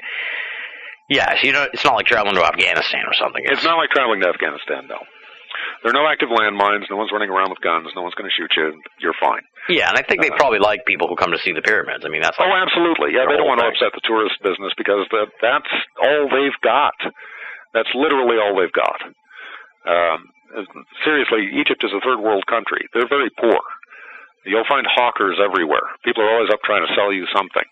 yeah, 1.09 1.35
so 1.39 1.47
you 1.47 1.53
know, 1.53 1.67
it's 1.73 1.83
not 1.83 1.95
like 1.95 2.05
traveling 2.05 2.35
to 2.35 2.43
Afghanistan 2.43 3.05
or 3.05 3.13
something. 3.13 3.41
It's 3.45 3.63
not 3.63 3.77
like 3.77 3.89
traveling 3.89 4.21
to 4.21 4.27
Afghanistan, 4.29 4.87
no. 4.87 4.99
There 5.83 5.89
are 5.91 5.97
no 5.97 6.07
active 6.07 6.29
landmines. 6.29 6.89
No 6.89 6.97
one's 6.97 7.11
running 7.11 7.29
around 7.29 7.49
with 7.49 7.61
guns. 7.61 7.89
No 7.95 8.01
one's 8.01 8.15
going 8.15 8.29
to 8.29 8.35
shoot 8.35 8.51
you. 8.55 8.71
You're 8.99 9.17
fine. 9.19 9.41
Yeah, 9.69 9.89
and 9.89 9.97
I 9.97 10.03
think 10.03 10.21
they 10.21 10.29
probably 10.33 10.59
like 10.59 10.85
people 10.85 11.07
who 11.07 11.15
come 11.15 11.31
to 11.31 11.41
see 11.41 11.51
the 11.53 11.61
pyramids. 11.61 12.03
I 12.05 12.09
mean, 12.09 12.21
that's 12.21 12.37
like, 12.39 12.49
Oh, 12.49 12.55
absolutely. 12.55 13.13
Yeah, 13.13 13.25
they 13.29 13.37
don't 13.37 13.47
want 13.47 13.59
to 13.61 13.67
upset 13.69 13.93
the 13.93 14.01
tourist 14.03 14.35
business 14.41 14.73
because 14.77 15.05
that 15.11 15.29
that's 15.41 15.71
all 16.01 16.29
they've 16.29 16.59
got. 16.63 16.95
That's 17.73 17.89
literally 17.93 18.37
all 18.41 18.55
they've 18.57 18.73
got. 18.73 18.99
Um, 19.87 20.29
seriously, 21.03 21.49
Egypt 21.57 21.83
is 21.83 21.91
a 21.95 22.01
third 22.03 22.19
world 22.19 22.45
country. 22.47 22.85
They're 22.93 23.07
very 23.09 23.29
poor. 23.39 23.59
You'll 24.45 24.67
find 24.67 24.85
hawkers 24.89 25.37
everywhere. 25.37 25.85
People 26.03 26.23
are 26.23 26.33
always 26.33 26.49
up 26.49 26.61
trying 26.65 26.85
to 26.85 26.93
sell 26.95 27.13
you 27.13 27.25
something. 27.35 27.63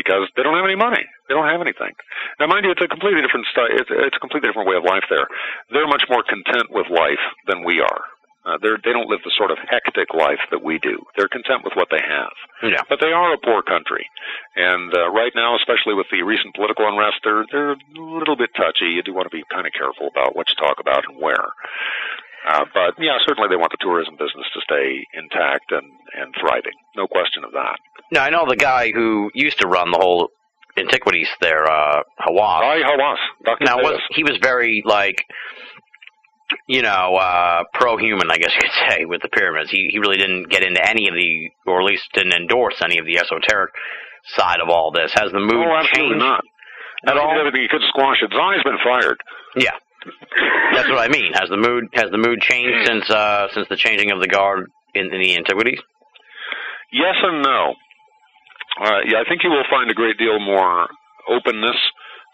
Because 0.00 0.24
they 0.32 0.42
don't 0.42 0.56
have 0.56 0.64
any 0.64 0.80
money. 0.80 1.04
They 1.28 1.34
don't 1.36 1.46
have 1.46 1.60
anything. 1.60 1.92
Now, 2.40 2.48
mind 2.48 2.64
you, 2.64 2.72
it's 2.72 2.80
a 2.80 2.88
completely 2.88 3.20
different 3.20 3.44
style. 3.52 3.68
It's, 3.68 3.92
it's 3.92 4.16
a 4.16 4.22
completely 4.24 4.48
different 4.48 4.68
way 4.68 4.80
of 4.80 4.84
life 4.88 5.04
there. 5.12 5.28
They're 5.68 5.86
much 5.86 6.08
more 6.08 6.24
content 6.24 6.72
with 6.72 6.88
life 6.88 7.20
than 7.44 7.64
we 7.68 7.84
are. 7.84 8.02
Uh, 8.40 8.56
they're, 8.62 8.80
they 8.80 8.96
don't 8.96 9.08
live 9.12 9.20
the 9.20 9.36
sort 9.36 9.52
of 9.52 9.58
hectic 9.68 10.16
life 10.16 10.40
that 10.50 10.64
we 10.64 10.80
do. 10.80 11.04
They're 11.14 11.28
content 11.28 11.60
with 11.60 11.76
what 11.76 11.92
they 11.92 12.00
have. 12.00 12.32
Yeah. 12.64 12.80
But 12.88 12.98
they 13.04 13.12
are 13.12 13.36
a 13.36 13.38
poor 13.38 13.60
country, 13.60 14.08
and 14.56 14.88
uh, 14.96 15.12
right 15.12 15.32
now, 15.36 15.56
especially 15.60 15.92
with 15.92 16.06
the 16.10 16.22
recent 16.24 16.54
political 16.56 16.88
unrest, 16.88 17.20
they're 17.22 17.44
they're 17.52 17.76
a 17.76 17.78
little 18.00 18.36
bit 18.36 18.48
touchy. 18.56 18.96
You 18.96 19.02
do 19.04 19.12
want 19.12 19.28
to 19.28 19.36
be 19.36 19.44
kind 19.52 19.66
of 19.66 19.76
careful 19.76 20.08
about 20.08 20.36
what 20.36 20.48
you 20.48 20.56
talk 20.56 20.80
about 20.80 21.04
and 21.04 21.20
where. 21.20 21.52
Uh, 22.48 22.64
but 22.72 22.94
yeah, 22.98 23.18
certainly 23.26 23.48
they 23.50 23.56
want 23.56 23.70
the 23.70 23.78
tourism 23.80 24.14
business 24.14 24.46
to 24.54 24.60
stay 24.64 25.04
intact 25.14 25.70
and 25.72 25.86
and 26.18 26.34
thriving. 26.40 26.72
No 26.96 27.06
question 27.06 27.44
of 27.44 27.52
that. 27.52 27.76
Now 28.12 28.24
I 28.24 28.30
know 28.30 28.46
the 28.48 28.56
guy 28.56 28.90
who 28.92 29.30
used 29.34 29.60
to 29.60 29.68
run 29.68 29.90
the 29.92 29.98
whole 29.98 30.30
antiquities 30.78 31.28
there, 31.40 31.64
uh, 31.70 32.02
Hawass. 32.18 32.62
Zahi, 32.62 32.82
Hawass. 32.84 33.16
Dr. 33.44 33.64
Now 33.64 33.76
was 33.78 34.00
he 34.10 34.22
was 34.24 34.38
very 34.42 34.82
like 34.86 35.24
you 36.66 36.82
know, 36.82 37.14
uh 37.14 37.62
pro 37.74 37.96
human, 37.96 38.30
I 38.30 38.36
guess 38.36 38.50
you 38.54 38.60
could 38.60 38.78
say, 38.90 39.04
with 39.04 39.22
the 39.22 39.28
pyramids. 39.28 39.70
He 39.70 39.88
he 39.92 39.98
really 39.98 40.16
didn't 40.16 40.48
get 40.50 40.62
into 40.64 40.80
any 40.82 41.08
of 41.08 41.14
the 41.14 41.50
or 41.70 41.80
at 41.80 41.84
least 41.86 42.04
didn't 42.14 42.32
endorse 42.34 42.80
any 42.82 42.98
of 42.98 43.06
the 43.06 43.18
esoteric 43.18 43.70
side 44.34 44.60
of 44.60 44.68
all 44.68 44.90
this. 44.92 45.12
Has 45.14 45.30
the 45.32 45.40
mood 45.40 45.54
Oh, 45.66 45.76
absolutely 45.76 46.18
changed 46.18 46.24
not. 46.24 46.42
at 47.06 47.14
He 47.14 47.20
all? 47.20 47.32
did 47.34 47.38
everything 47.40 47.62
he 47.62 47.68
could 47.68 47.84
squash 47.88 48.18
it. 48.22 48.30
Zahi's 48.32 48.64
been 48.64 48.78
fired. 48.82 49.20
Yeah. 49.56 49.76
That's 50.74 50.88
what 50.88 50.98
I 50.98 51.08
mean. 51.08 51.32
Has 51.34 51.48
the 51.48 51.56
mood 51.56 51.88
has 51.94 52.10
the 52.10 52.18
mood 52.18 52.40
changed 52.40 52.86
since 52.86 53.10
uh 53.10 53.48
since 53.52 53.68
the 53.68 53.76
changing 53.76 54.10
of 54.10 54.20
the 54.20 54.28
guard 54.28 54.70
in, 54.94 55.12
in 55.12 55.20
the 55.20 55.36
antiquities? 55.36 55.80
Yes 56.92 57.14
and 57.22 57.42
no. 57.42 57.74
Uh, 58.80 59.00
yeah, 59.06 59.18
I 59.20 59.28
think 59.28 59.42
you 59.44 59.50
will 59.50 59.66
find 59.68 59.90
a 59.90 59.94
great 59.94 60.16
deal 60.16 60.38
more 60.40 60.88
openness 61.28 61.76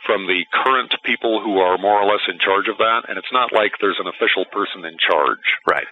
from 0.05 0.27
the 0.27 0.45
current 0.53 0.95
people 1.05 1.43
who 1.43 1.59
are 1.59 1.77
more 1.79 1.99
or 2.01 2.07
less 2.07 2.23
in 2.29 2.39
charge 2.39 2.69
of 2.69 2.79
that, 2.79 3.09
and 3.09 3.19
it's 3.19 3.33
not 3.33 3.53
like 3.53 3.73
there's 3.81 3.99
an 3.99 4.07
official 4.07 4.45
person 4.53 4.85
in 4.85 4.95
charge. 5.01 5.43
Right. 5.67 5.89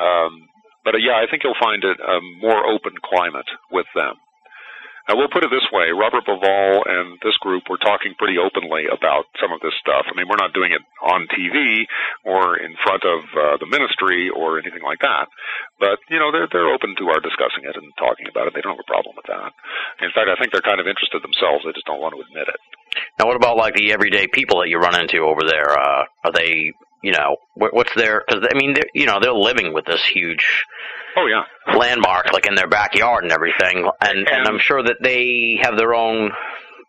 Um, 0.00 0.48
but 0.84 0.94
uh, 0.94 0.98
yeah, 0.98 1.20
I 1.20 1.28
think 1.28 1.44
you'll 1.44 1.58
find 1.60 1.84
it 1.84 1.98
a 2.00 2.18
more 2.40 2.64
open 2.64 2.94
climate 3.04 3.48
with 3.70 3.86
them. 3.94 4.14
Now, 5.08 5.16
we'll 5.16 5.32
put 5.32 5.40
it 5.40 5.48
this 5.48 5.64
way 5.72 5.88
Robert 5.88 6.28
Bauval 6.28 6.84
and 6.84 7.16
this 7.24 7.32
group 7.40 7.64
were 7.72 7.80
talking 7.80 8.12
pretty 8.20 8.36
openly 8.36 8.84
about 8.92 9.24
some 9.40 9.56
of 9.56 9.64
this 9.64 9.72
stuff. 9.80 10.04
I 10.04 10.12
mean, 10.12 10.28
we're 10.28 10.36
not 10.36 10.52
doing 10.52 10.76
it 10.76 10.84
on 11.00 11.24
TV 11.32 11.88
or 12.28 12.60
in 12.60 12.76
front 12.84 13.02
of 13.08 13.24
uh, 13.32 13.56
the 13.56 13.64
ministry 13.64 14.28
or 14.28 14.60
anything 14.60 14.84
like 14.84 15.00
that. 15.00 15.32
But, 15.80 15.96
you 16.12 16.20
know, 16.20 16.28
they're, 16.28 16.48
they're 16.52 16.68
open 16.68 16.92
to 17.00 17.08
our 17.08 17.24
discussing 17.24 17.64
it 17.64 17.72
and 17.72 17.88
talking 17.96 18.28
about 18.28 18.46
it. 18.46 18.52
They 18.52 18.60
don't 18.60 18.76
have 18.76 18.84
a 18.84 18.92
problem 18.92 19.16
with 19.16 19.32
that. 19.32 19.56
In 20.04 20.12
fact, 20.12 20.28
I 20.28 20.36
think 20.36 20.52
they're 20.52 20.64
kind 20.64 20.80
of 20.80 20.84
interested 20.84 21.24
themselves. 21.24 21.64
They 21.64 21.72
just 21.72 21.88
don't 21.88 22.04
want 22.04 22.12
to 22.12 22.20
admit 22.20 22.52
it. 22.52 22.60
Now, 23.16 23.32
what 23.32 23.40
about 23.40 23.56
like 23.56 23.74
the 23.74 23.96
everyday 23.96 24.28
people 24.28 24.60
that 24.60 24.68
you 24.68 24.76
run 24.76 24.98
into 25.00 25.24
over 25.24 25.40
there? 25.40 25.72
Uh, 25.72 26.04
are 26.28 26.34
they, 26.36 26.76
you 27.02 27.12
know, 27.12 27.36
wh- 27.54 27.72
what's 27.72 27.94
their? 27.94 28.22
Because 28.26 28.46
I 28.50 28.56
mean, 28.56 28.74
they're, 28.74 28.86
you 28.94 29.06
know, 29.06 29.18
they're 29.20 29.32
living 29.32 29.72
with 29.72 29.84
this 29.86 30.04
huge 30.04 30.64
Oh, 31.16 31.26
yeah. 31.26 31.42
landmark, 31.76 32.32
like 32.32 32.46
in 32.46 32.54
their 32.54 32.68
backyard 32.68 33.24
and 33.24 33.32
everything, 33.32 33.88
and 34.00 34.28
and 34.28 34.46
I'm 34.46 34.58
sure 34.58 34.82
that 34.82 34.96
they 35.02 35.58
have 35.62 35.76
their 35.76 35.94
own 35.94 36.30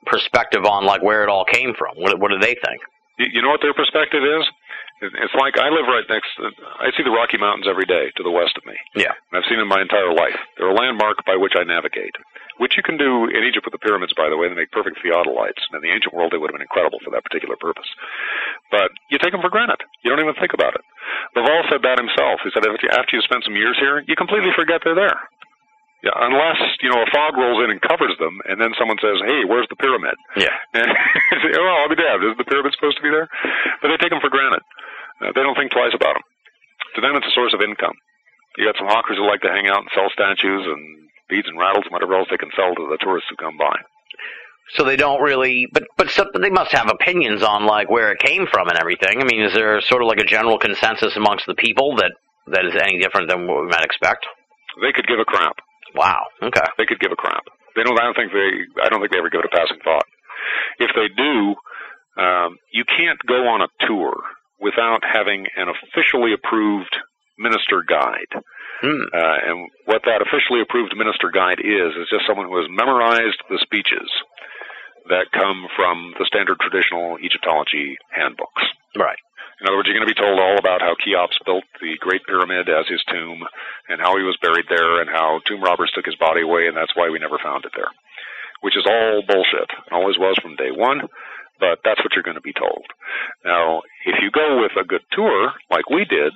perspective 0.05 0.65
on 0.65 0.85
like 0.85 1.01
where 1.01 1.23
it 1.23 1.29
all 1.29 1.45
came 1.45 1.73
from. 1.77 1.95
What 1.97 2.19
what 2.19 2.29
do 2.31 2.39
they 2.39 2.55
think? 2.55 2.81
You 3.17 3.41
know 3.41 3.49
what 3.49 3.59
their 3.61 3.73
perspective 3.73 4.21
is? 4.23 4.45
It- 5.01 5.15
It's 5.15 5.33
like 5.35 5.57
I 5.57 5.69
live 5.69 5.87
right 5.87 6.03
next. 6.09 6.31
I 6.79 6.91
see 6.95 7.03
the 7.03 7.11
Rocky 7.15 7.37
Mountains 7.37 7.67
every 7.67 7.85
day 7.85 8.11
to 8.17 8.23
the 8.23 8.31
west 8.31 8.57
of 8.57 8.65
me. 8.65 8.75
Yeah. 8.95 9.13
And 9.31 9.33
I've 9.39 9.47
seen 9.49 9.59
them 9.59 9.67
my 9.71 9.81
entire 9.81 10.11
life. 10.11 10.35
They're 10.57 10.69
a 10.69 10.73
landmark 10.75 11.23
by 11.25 11.35
which 11.35 11.53
I 11.55 11.63
navigate, 11.63 12.15
which 12.57 12.75
you 12.75 12.83
can 12.83 12.97
do 12.97 13.25
in 13.31 13.43
Egypt 13.47 13.65
with 13.65 13.71
the 13.71 13.79
pyramids, 13.79 14.13
by 14.13 14.27
the 14.29 14.35
way. 14.37 14.49
They 14.49 14.55
make 14.55 14.71
perfect 14.75 14.99
theodolites. 15.01 15.61
And 15.71 15.79
in 15.79 15.81
the 15.87 15.93
ancient 15.95 16.13
world, 16.13 16.31
they 16.31 16.37
would 16.37 16.51
have 16.51 16.57
been 16.59 16.67
incredible 16.67 16.99
for 17.03 17.11
that 17.11 17.23
particular 17.23 17.55
purpose. 17.55 17.87
But 18.71 18.91
you 19.09 19.17
take 19.17 19.31
them 19.31 19.41
for 19.41 19.49
granted. 19.49 19.79
You 20.03 20.11
don't 20.11 20.19
even 20.19 20.35
think 20.35 20.53
about 20.53 20.75
it. 20.75 20.83
Bauval 21.35 21.63
said 21.71 21.81
that 21.83 21.97
himself. 21.97 22.41
He 22.43 22.51
said 22.51 22.67
after 22.67 22.83
you- 22.83 22.91
after 22.97 23.15
you 23.15 23.21
spend 23.23 23.43
some 23.43 23.55
years 23.55 23.77
here, 23.79 24.03
you 24.07 24.15
completely 24.15 24.51
forget 24.53 24.81
they're 24.83 24.95
there. 24.95 25.15
Yeah, 26.01 26.15
unless 26.15 26.55
you 26.79 26.87
know 26.89 27.01
a 27.03 27.09
fog 27.11 27.35
rolls 27.35 27.61
in 27.61 27.71
and 27.71 27.81
covers 27.81 28.15
them, 28.19 28.39
and 28.47 28.55
then 28.61 28.73
someone 28.79 28.97
says, 29.03 29.19
"Hey, 29.19 29.43
where's 29.43 29.67
the 29.67 29.75
pyramid?" 29.75 30.15
Yeah. 30.37 30.55
And 30.73 30.87
say, 31.43 31.51
oh, 31.59 31.67
I'll 31.67 31.89
be 31.89 31.95
damned. 31.99 32.23
Is 32.23 32.37
the 32.37 32.45
pyramid 32.45 32.71
supposed 32.73 32.95
to 32.95 33.03
be 33.03 33.09
there? 33.09 33.27
But 33.81 33.89
they 33.89 33.97
take 33.97 34.09
them 34.11 34.21
for 34.21 34.29
granted. 34.29 34.61
Uh, 35.21 35.31
they 35.35 35.43
don't 35.43 35.55
think 35.55 35.71
twice 35.71 35.93
about 35.93 36.15
them. 36.15 36.25
To 36.95 37.01
them, 37.01 37.15
it's 37.15 37.27
a 37.27 37.35
source 37.35 37.53
of 37.53 37.61
income. 37.61 37.95
You 38.57 38.65
got 38.65 38.79
some 38.79 38.89
hawkers 38.89 39.17
who 39.17 39.27
like 39.27 39.41
to 39.41 39.51
hang 39.53 39.67
out 39.67 39.85
and 39.85 39.91
sell 39.93 40.09
statues 40.11 40.65
and 40.65 40.81
beads 41.29 41.47
and 41.47 41.59
rattles 41.59 41.85
and 41.85 41.93
whatever 41.93 42.17
else 42.17 42.27
they 42.31 42.41
can 42.41 42.51
sell 42.55 42.73
to 42.73 42.87
the 42.89 42.97
tourists 42.99 43.29
who 43.29 43.37
come 43.37 43.57
by. 43.57 43.77
So 44.75 44.83
they 44.83 44.97
don't 44.97 45.21
really, 45.21 45.67
but 45.71 45.83
but 45.97 46.09
so, 46.09 46.25
they 46.39 46.49
must 46.49 46.71
have 46.73 46.89
opinions 46.89 47.41
on 47.41 47.65
like 47.65 47.89
where 47.89 48.11
it 48.11 48.19
came 48.19 48.45
from 48.45 48.69
and 48.69 48.77
everything. 48.77 49.21
I 49.21 49.25
mean, 49.25 49.41
is 49.41 49.53
there 49.53 49.81
sort 49.81 50.01
of 50.01 50.07
like 50.07 50.19
a 50.19 50.25
general 50.25 50.59
consensus 50.59 51.15
amongst 51.15 51.45
the 51.47 51.55
people 51.55 51.95
that 51.97 52.13
that 52.47 52.65
is 52.65 52.75
any 52.75 52.99
different 52.99 53.29
than 53.29 53.47
what 53.47 53.61
we 53.61 53.67
might 53.67 53.85
expect? 53.85 54.25
They 54.81 54.93
could 54.93 55.07
give 55.07 55.19
a 55.19 55.25
crap. 55.25 55.57
Wow. 55.95 56.21
Okay. 56.43 56.67
They 56.77 56.85
could 56.85 56.99
give 56.99 57.11
a 57.11 57.15
crap. 57.15 57.43
They 57.75 57.81
don't. 57.83 57.97
I 57.99 58.03
don't 58.03 58.15
think 58.15 58.31
they. 58.31 58.81
I 58.83 58.89
don't 58.89 58.99
think 59.01 59.11
they 59.11 59.17
ever 59.17 59.29
give 59.29 59.41
it 59.41 59.49
a 59.49 59.55
passing 59.55 59.81
thought. 59.83 60.05
If 60.77 60.91
they 60.93 61.09
do, 61.17 61.55
um, 62.21 62.57
you 62.71 62.85
can't 62.85 63.19
go 63.25 63.49
on 63.49 63.61
a 63.61 63.69
tour 63.87 64.13
without 64.59 65.01
having 65.03 65.47
an 65.55 65.67
officially 65.69 66.33
approved 66.33 66.95
minister 67.37 67.83
guide. 67.87 68.31
Hmm. 68.81 69.07
Uh, 69.11 69.37
and 69.47 69.57
what 69.85 70.03
that 70.05 70.23
officially 70.23 70.61
approved 70.61 70.95
minister 70.95 71.31
guide 71.31 71.59
is, 71.59 71.95
is 71.99 72.07
just 72.11 72.27
someone 72.27 72.47
who 72.47 72.59
has 72.59 72.71
memorized 72.71 73.39
the 73.49 73.59
speeches 73.59 74.07
that 75.09 75.31
come 75.33 75.67
from 75.75 76.13
the 76.19 76.25
standard 76.27 76.59
traditional 76.59 77.17
Egyptology 77.19 77.97
handbooks. 78.11 78.63
Right. 78.95 79.19
In 79.59 79.67
other 79.67 79.75
words, 79.75 79.91
you're 79.91 79.99
going 79.99 80.07
to 80.07 80.15
be 80.15 80.21
told 80.21 80.39
all 80.39 80.55
about 80.55 80.79
how 80.79 80.95
Cheops 80.95 81.35
built 81.43 81.67
the 81.81 81.99
Great 81.99 82.23
Pyramid 82.23 82.69
as 82.71 82.87
his 82.87 83.03
tomb, 83.11 83.43
and 83.91 83.99
how 83.99 84.15
he 84.15 84.23
was 84.23 84.39
buried 84.39 84.71
there, 84.71 85.01
and 85.01 85.09
how 85.09 85.43
tomb 85.43 85.59
robbers 85.59 85.91
took 85.91 86.05
his 86.05 86.15
body 86.15 86.41
away, 86.41 86.67
and 86.67 86.77
that's 86.77 86.95
why 86.95 87.09
we 87.09 87.19
never 87.19 87.37
found 87.43 87.65
it 87.65 87.75
there. 87.75 87.91
Which 88.61 88.77
is 88.77 88.87
all 88.87 89.23
bullshit. 89.27 89.67
It 89.67 89.91
always 89.91 90.17
was 90.17 90.39
from 90.39 90.55
day 90.55 90.71
one, 90.71 91.03
but 91.59 91.79
that's 91.83 92.01
what 92.03 92.13
you're 92.15 92.23
going 92.25 92.39
to 92.39 92.41
be 92.41 92.53
told. 92.53 92.87
Now, 93.45 93.81
if 94.05 94.15
you 94.21 94.31
go 94.31 94.61
with 94.61 94.71
a 94.79 94.87
good 94.87 95.03
tour, 95.11 95.53
like 95.69 95.89
we 95.89 96.05
did, 96.05 96.33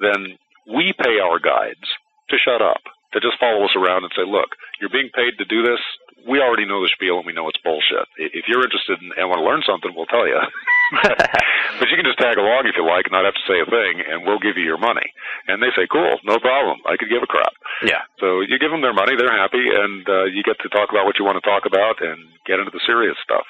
then 0.00 0.38
we 0.66 0.92
pay 0.96 1.20
our 1.20 1.38
guides 1.38 1.84
to 2.30 2.38
shut 2.38 2.62
up, 2.62 2.82
to 3.12 3.20
just 3.20 3.38
follow 3.38 3.64
us 3.64 3.76
around 3.76 4.04
and 4.04 4.12
say, 4.16 4.24
look, 4.24 4.56
you're 4.80 4.92
being 4.92 5.10
paid 5.14 5.36
to 5.38 5.44
do 5.44 5.62
this. 5.62 5.80
We 6.22 6.38
already 6.38 6.66
know 6.66 6.78
the 6.78 6.92
spiel 6.94 7.18
and 7.18 7.26
we 7.26 7.34
know 7.34 7.50
it's 7.50 7.58
bullshit. 7.66 8.06
If 8.16 8.46
you're 8.46 8.62
interested 8.62 9.02
in, 9.02 9.10
and 9.18 9.26
want 9.26 9.42
to 9.42 9.48
learn 9.48 9.66
something, 9.66 9.90
we'll 9.90 10.06
tell 10.06 10.26
you. 10.26 10.38
but 11.02 11.90
you 11.90 11.98
can 11.98 12.06
just 12.06 12.22
tag 12.22 12.38
along 12.38 12.70
if 12.70 12.78
you 12.78 12.86
like 12.86 13.10
and 13.10 13.14
not 13.16 13.26
have 13.26 13.34
to 13.34 13.48
say 13.50 13.58
a 13.58 13.66
thing, 13.66 14.06
and 14.06 14.22
we'll 14.22 14.38
give 14.38 14.54
you 14.54 14.62
your 14.62 14.78
money. 14.78 15.06
And 15.50 15.58
they 15.58 15.74
say, 15.74 15.90
cool, 15.90 16.22
no 16.22 16.38
problem. 16.38 16.78
I 16.86 16.94
could 16.94 17.10
give 17.10 17.26
a 17.26 17.30
crap. 17.30 17.58
Yeah. 17.82 18.06
So 18.22 18.38
you 18.46 18.54
give 18.62 18.70
them 18.70 18.86
their 18.86 18.94
money, 18.94 19.18
they're 19.18 19.34
happy, 19.34 19.66
and 19.66 20.06
uh, 20.06 20.30
you 20.30 20.46
get 20.46 20.62
to 20.62 20.70
talk 20.70 20.94
about 20.94 21.10
what 21.10 21.18
you 21.18 21.26
want 21.26 21.42
to 21.42 21.46
talk 21.48 21.66
about 21.66 21.98
and 21.98 22.22
get 22.46 22.62
into 22.62 22.70
the 22.70 22.82
serious 22.86 23.18
stuff. 23.18 23.46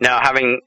Now, 0.00 0.20
having 0.22 0.60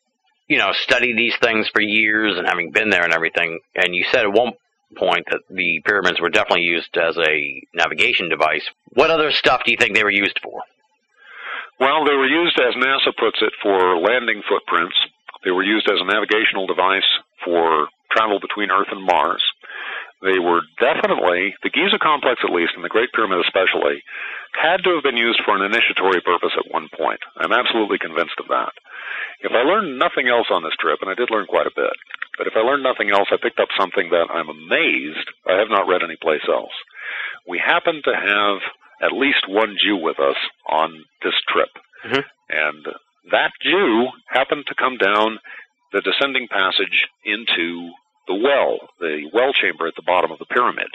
you 0.48 0.58
know 0.58 0.72
studied 0.74 1.18
these 1.18 1.36
things 1.42 1.68
for 1.70 1.82
years 1.82 2.38
and 2.38 2.48
having 2.48 2.72
been 2.72 2.90
there 2.90 3.04
and 3.04 3.14
everything, 3.14 3.60
and 3.76 3.96
you 3.96 4.06
said 4.12 4.26
at 4.26 4.34
one 4.34 4.54
point 4.98 5.26
that 5.30 5.42
the 5.50 5.82
pyramids 5.86 6.20
were 6.20 6.30
definitely 6.30 6.64
used 6.64 6.98
as 6.98 7.16
a 7.18 7.62
navigation 7.74 8.30
device. 8.30 8.68
What 8.94 9.12
other 9.12 9.32
stuff 9.32 9.62
do 9.64 9.72
you 9.72 9.78
think 9.78 9.96
they 9.96 10.04
were 10.04 10.10
used 10.10 10.40
for? 10.42 10.62
Well, 11.80 12.04
they 12.04 12.16
were 12.16 12.28
used, 12.28 12.60
as 12.60 12.76
NASA 12.76 13.16
puts 13.18 13.38
it, 13.42 13.54
for 13.62 13.98
landing 13.98 14.42
footprints. 14.50 14.96
They 15.46 15.52
were 15.52 15.64
used 15.64 15.90
as 15.90 16.02
a 16.02 16.12
navigational 16.12 16.68
device 16.68 17.08
for 17.46 17.88
travel 18.12 18.40
between 18.42 18.72
Earth 18.72 18.90
and 18.92 19.06
Mars. 19.06 19.44
They 20.22 20.40
were 20.40 20.62
definitely, 20.80 21.56
the 21.64 21.70
Giza 21.72 21.98
complex 21.98 22.42
at 22.44 22.52
least, 22.52 22.76
and 22.76 22.84
the 22.84 22.92
Great 22.92 23.14
Pyramid 23.14 23.40
especially, 23.40 24.04
had 24.52 24.84
to 24.84 24.96
have 24.96 25.04
been 25.04 25.16
used 25.16 25.40
for 25.46 25.56
an 25.56 25.64
initiatory 25.64 26.20
purpose 26.22 26.52
at 26.60 26.72
one 26.72 26.90
point. 26.92 27.20
I'm 27.38 27.54
absolutely 27.54 28.00
convinced 28.00 28.36
of 28.40 28.48
that. 28.50 28.74
If 29.40 29.54
I 29.54 29.64
learned 29.64 29.98
nothing 29.98 30.28
else 30.28 30.48
on 30.52 30.64
this 30.64 30.76
trip, 30.80 31.00
and 31.02 31.10
I 31.10 31.16
did 31.16 31.32
learn 31.32 31.48
quite 31.48 31.68
a 31.68 31.76
bit, 31.76 31.96
but 32.38 32.48
if 32.48 32.54
I 32.56 32.60
learned 32.60 32.84
nothing 32.84 33.12
else, 33.12 33.30
I 33.32 33.38
picked 33.42 33.60
up 33.60 33.72
something 33.80 34.10
that 34.12 34.28
I'm 34.32 34.50
amazed 34.50 35.28
I 35.48 35.56
have 35.56 35.70
not 35.70 35.88
read 35.88 36.04
anyplace 36.04 36.44
else. 36.50 36.76
We 37.48 37.58
happened 37.58 38.04
to 38.04 38.16
have 38.16 38.60
at 39.02 39.16
least 39.16 39.48
one 39.48 39.78
Jew 39.82 39.96
with 39.96 40.20
us 40.20 40.36
on 40.68 41.06
this 41.24 41.40
trip. 41.48 41.70
Mhm. 42.04 42.26
And 42.50 42.88
that 43.32 43.52
Jew 43.62 44.10
happened 44.28 44.68
to 44.68 44.76
come 44.76 44.98
down 44.98 45.40
the 45.92 46.02
descending 46.02 46.48
passage 46.48 47.08
into 47.24 47.94
the 48.30 48.38
well, 48.38 48.78
the 49.02 49.28
well 49.34 49.52
chamber 49.52 49.88
at 49.90 49.98
the 49.98 50.06
bottom 50.06 50.32
of 50.32 50.38
the 50.40 50.46
pyramid. 50.46 50.94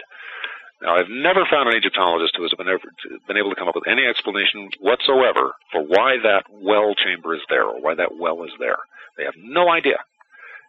Now, 0.81 0.95
I've 0.95 1.11
never 1.11 1.45
found 1.49 1.69
an 1.69 1.75
Egyptologist 1.75 2.35
who 2.35 2.43
has 2.43 2.53
been, 2.57 2.67
ever, 2.67 2.83
been 3.27 3.37
able 3.37 3.49
to 3.49 3.55
come 3.55 3.67
up 3.67 3.75
with 3.75 3.87
any 3.87 4.05
explanation 4.05 4.69
whatsoever 4.79 5.55
for 5.71 5.83
why 5.83 6.17
that 6.23 6.43
well 6.51 6.95
chamber 6.95 7.35
is 7.35 7.41
there 7.49 7.67
or 7.67 7.79
why 7.79 7.95
that 7.95 8.17
well 8.17 8.43
is 8.43 8.51
there. 8.59 8.79
They 9.17 9.23
have 9.23 9.35
no 9.37 9.69
idea. 9.69 9.99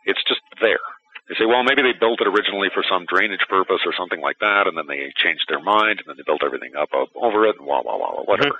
It's 0.04 0.22
just 0.26 0.42
there. 0.60 0.82
They 1.28 1.34
say, 1.34 1.46
well, 1.46 1.64
maybe 1.64 1.82
they 1.82 1.98
built 1.98 2.20
it 2.20 2.28
originally 2.30 2.70
for 2.72 2.84
some 2.88 3.04
drainage 3.06 3.42
purpose 3.48 3.82
or 3.84 3.92
something 3.98 4.20
like 4.20 4.38
that, 4.38 4.68
and 4.68 4.78
then 4.78 4.86
they 4.86 5.10
changed 5.16 5.46
their 5.48 5.60
mind, 5.60 5.98
and 5.98 6.06
then 6.06 6.14
they 6.16 6.22
built 6.22 6.44
everything 6.44 6.76
up, 6.78 6.90
up 6.94 7.10
over 7.16 7.46
it, 7.46 7.56
and 7.58 7.66
blah, 7.66 7.82
blah, 7.82 7.98
blah, 7.98 8.22
whatever. 8.22 8.54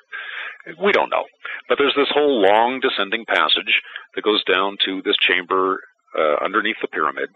We 0.83 0.91
don't 0.91 1.11
know. 1.11 1.25
But 1.69 1.79
there's 1.79 1.95
this 1.95 2.11
whole 2.11 2.43
long 2.43 2.81
descending 2.81 3.25
passage 3.25 3.83
that 4.17 4.27
goes 4.27 4.43
down 4.43 4.79
to 4.85 5.01
this 5.03 5.17
chamber 5.21 5.79
uh, 6.19 6.43
underneath 6.43 6.77
the 6.83 6.89
pyramid. 6.89 7.31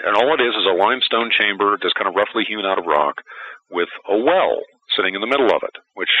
And 0.00 0.16
all 0.16 0.32
it 0.32 0.40
is 0.40 0.56
is 0.56 0.64
a 0.64 0.78
limestone 0.78 1.28
chamber 1.28 1.76
just 1.76 1.94
kind 1.94 2.08
of 2.08 2.16
roughly 2.16 2.44
hewn 2.48 2.64
out 2.64 2.80
of 2.80 2.88
rock 2.88 3.20
with 3.70 3.92
a 4.08 4.16
well 4.16 4.64
sitting 4.96 5.14
in 5.14 5.20
the 5.20 5.30
middle 5.30 5.52
of 5.52 5.62
it, 5.62 5.76
which, 5.94 6.12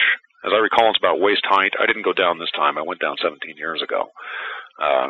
as 0.44 0.52
I 0.52 0.60
recall, 0.60 0.92
is 0.92 1.00
about 1.00 1.20
waist 1.20 1.44
height. 1.48 1.72
I 1.80 1.86
didn't 1.86 2.04
go 2.04 2.12
down 2.12 2.38
this 2.38 2.52
time. 2.52 2.76
I 2.76 2.84
went 2.84 3.00
down 3.00 3.16
17 3.20 3.56
years 3.56 3.80
ago 3.80 4.12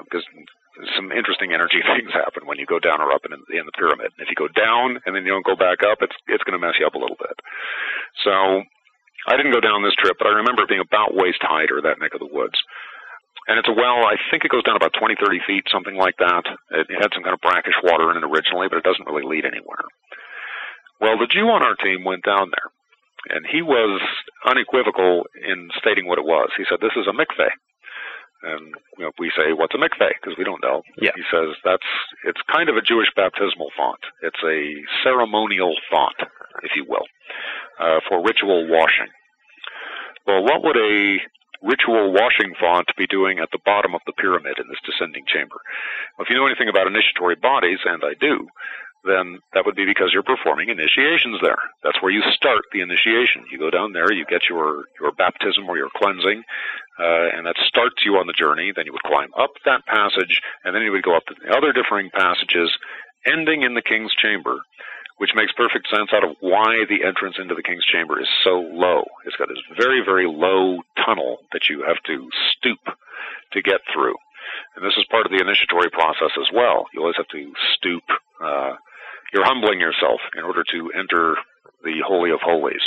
because 0.06 0.26
uh, 0.26 0.86
some 0.96 1.12
interesting 1.12 1.52
energy 1.52 1.82
things 1.94 2.14
happen 2.14 2.46
when 2.46 2.58
you 2.58 2.66
go 2.66 2.78
down 2.78 3.02
or 3.02 3.12
up 3.12 3.26
in, 3.26 3.34
in 3.34 3.66
the 3.66 3.76
pyramid. 3.76 4.14
If 4.18 4.30
you 4.30 4.38
go 4.38 4.50
down 4.54 4.98
and 5.06 5.14
then 5.14 5.26
you 5.26 5.34
don't 5.34 5.46
go 5.46 5.58
back 5.58 5.82
up, 5.82 5.98
it's 6.00 6.16
it's 6.26 6.44
going 6.46 6.58
to 6.58 6.62
mess 6.62 6.78
you 6.78 6.86
up 6.86 6.94
a 6.94 7.02
little 7.02 7.18
bit. 7.18 7.36
So 8.24 8.62
I 9.28 9.36
didn't 9.36 9.54
go 9.54 9.62
down 9.62 9.82
this 9.82 9.98
trip, 9.98 10.16
but 10.18 10.26
I 10.26 10.38
remember 10.42 10.62
it 10.62 10.72
being 10.72 10.82
about 10.82 11.14
waist 11.14 11.42
height 11.42 11.70
or 11.70 11.82
that 11.82 12.00
neck 12.00 12.14
of 12.14 12.22
the 12.22 12.30
woods. 12.30 12.58
And 13.48 13.58
it's 13.58 13.68
a 13.68 13.74
well, 13.74 14.06
I 14.06 14.16
think 14.30 14.44
it 14.44 14.54
goes 14.54 14.62
down 14.62 14.76
about 14.76 14.94
20, 14.94 15.16
30 15.18 15.40
feet, 15.46 15.64
something 15.66 15.96
like 15.96 16.16
that. 16.18 16.46
It, 16.70 16.86
it 16.90 16.98
had 17.02 17.10
some 17.12 17.26
kind 17.26 17.34
of 17.34 17.42
brackish 17.42 17.74
water 17.82 18.10
in 18.10 18.16
it 18.16 18.26
originally, 18.26 18.70
but 18.70 18.78
it 18.78 18.86
doesn't 18.86 19.06
really 19.06 19.26
lead 19.26 19.44
anywhere. 19.44 19.82
Well, 21.02 21.18
the 21.18 21.26
Jew 21.26 21.50
on 21.50 21.66
our 21.66 21.74
team 21.74 22.04
went 22.06 22.22
down 22.22 22.54
there, 22.54 22.70
and 23.34 23.42
he 23.42 23.62
was 23.62 23.98
unequivocal 24.46 25.26
in 25.34 25.70
stating 25.78 26.06
what 26.06 26.22
it 26.22 26.24
was. 26.24 26.54
He 26.56 26.62
said, 26.70 26.78
This 26.78 26.94
is 26.94 27.10
a 27.10 27.16
mikveh. 27.16 27.50
And 28.42 28.74
you 28.98 29.04
know, 29.04 29.12
we 29.18 29.30
say, 29.36 29.52
"What's 29.54 29.74
a 29.74 29.78
mikveh?" 29.78 30.18
Because 30.18 30.36
we 30.36 30.42
don't 30.42 30.62
know. 30.62 30.82
Yeah. 31.00 31.12
He 31.14 31.22
says 31.30 31.54
that's 31.62 31.86
it's 32.24 32.42
kind 32.50 32.68
of 32.68 32.76
a 32.76 32.82
Jewish 32.82 33.06
baptismal 33.14 33.70
font. 33.76 34.02
It's 34.20 34.42
a 34.42 34.82
ceremonial 35.04 35.74
font, 35.88 36.16
if 36.64 36.74
you 36.74 36.84
will, 36.88 37.06
uh, 37.78 38.00
for 38.08 38.18
ritual 38.18 38.66
washing. 38.68 39.14
Well, 40.26 40.42
what 40.42 40.64
would 40.64 40.76
a 40.76 41.18
ritual 41.62 42.12
washing 42.12 42.54
font 42.58 42.88
be 42.98 43.06
doing 43.06 43.38
at 43.38 43.50
the 43.52 43.62
bottom 43.64 43.94
of 43.94 44.02
the 44.06 44.12
pyramid 44.12 44.58
in 44.58 44.68
this 44.68 44.82
descending 44.84 45.24
chamber? 45.26 45.56
Well, 46.16 46.26
if 46.26 46.30
you 46.30 46.36
know 46.36 46.46
anything 46.46 46.68
about 46.68 46.86
initiatory 46.86 47.36
bodies, 47.36 47.78
and 47.84 48.02
I 48.04 48.14
do, 48.18 48.48
then 49.04 49.38
that 49.52 49.66
would 49.66 49.74
be 49.74 49.84
because 49.84 50.10
you're 50.12 50.22
performing 50.22 50.70
initiations 50.70 51.38
there. 51.42 51.58
That's 51.82 52.00
where 52.02 52.12
you 52.12 52.22
start 52.34 52.62
the 52.70 52.80
initiation. 52.80 53.44
You 53.50 53.58
go 53.58 53.70
down 53.70 53.92
there, 53.92 54.12
you 54.12 54.24
get 54.26 54.46
your, 54.48 54.84
your 55.00 55.10
baptism 55.12 55.68
or 55.68 55.76
your 55.76 55.90
cleansing, 55.96 56.42
uh, 56.98 57.28
and 57.34 57.46
that 57.46 57.58
starts 57.66 58.04
you 58.04 58.14
on 58.14 58.26
the 58.26 58.38
journey. 58.38 58.70
Then 58.74 58.86
you 58.86 58.92
would 58.92 59.02
climb 59.02 59.30
up 59.34 59.50
that 59.64 59.84
passage, 59.86 60.40
and 60.64 60.74
then 60.74 60.82
you 60.82 60.92
would 60.92 61.02
go 61.02 61.16
up 61.16 61.24
the 61.26 61.50
other 61.50 61.72
differing 61.72 62.10
passages, 62.14 62.70
ending 63.26 63.62
in 63.62 63.74
the 63.74 63.82
king's 63.82 64.14
chamber, 64.14 64.62
which 65.22 65.38
makes 65.38 65.54
perfect 65.54 65.86
sense 65.86 66.10
out 66.10 66.26
of 66.26 66.34
why 66.42 66.82
the 66.90 67.06
entrance 67.06 67.38
into 67.38 67.54
the 67.54 67.62
king's 67.62 67.86
chamber 67.86 68.18
is 68.18 68.26
so 68.42 68.58
low. 68.74 69.06
It's 69.22 69.38
got 69.38 69.46
this 69.46 69.62
very, 69.78 70.02
very 70.02 70.26
low 70.26 70.82
tunnel 70.98 71.38
that 71.54 71.70
you 71.70 71.86
have 71.86 72.02
to 72.10 72.26
stoop 72.50 72.82
to 73.54 73.62
get 73.62 73.86
through. 73.94 74.18
And 74.74 74.82
this 74.82 74.98
is 74.98 75.06
part 75.14 75.22
of 75.22 75.30
the 75.30 75.38
initiatory 75.38 75.94
process 75.94 76.34
as 76.34 76.50
well. 76.50 76.90
You 76.90 77.06
always 77.06 77.22
have 77.22 77.30
to 77.38 77.54
stoop. 77.78 78.02
Uh, 78.42 78.74
you're 79.30 79.46
humbling 79.46 79.78
yourself 79.78 80.18
in 80.34 80.42
order 80.42 80.66
to 80.74 80.90
enter 80.90 81.38
the 81.86 82.02
Holy 82.02 82.34
of 82.34 82.42
Holies. 82.42 82.82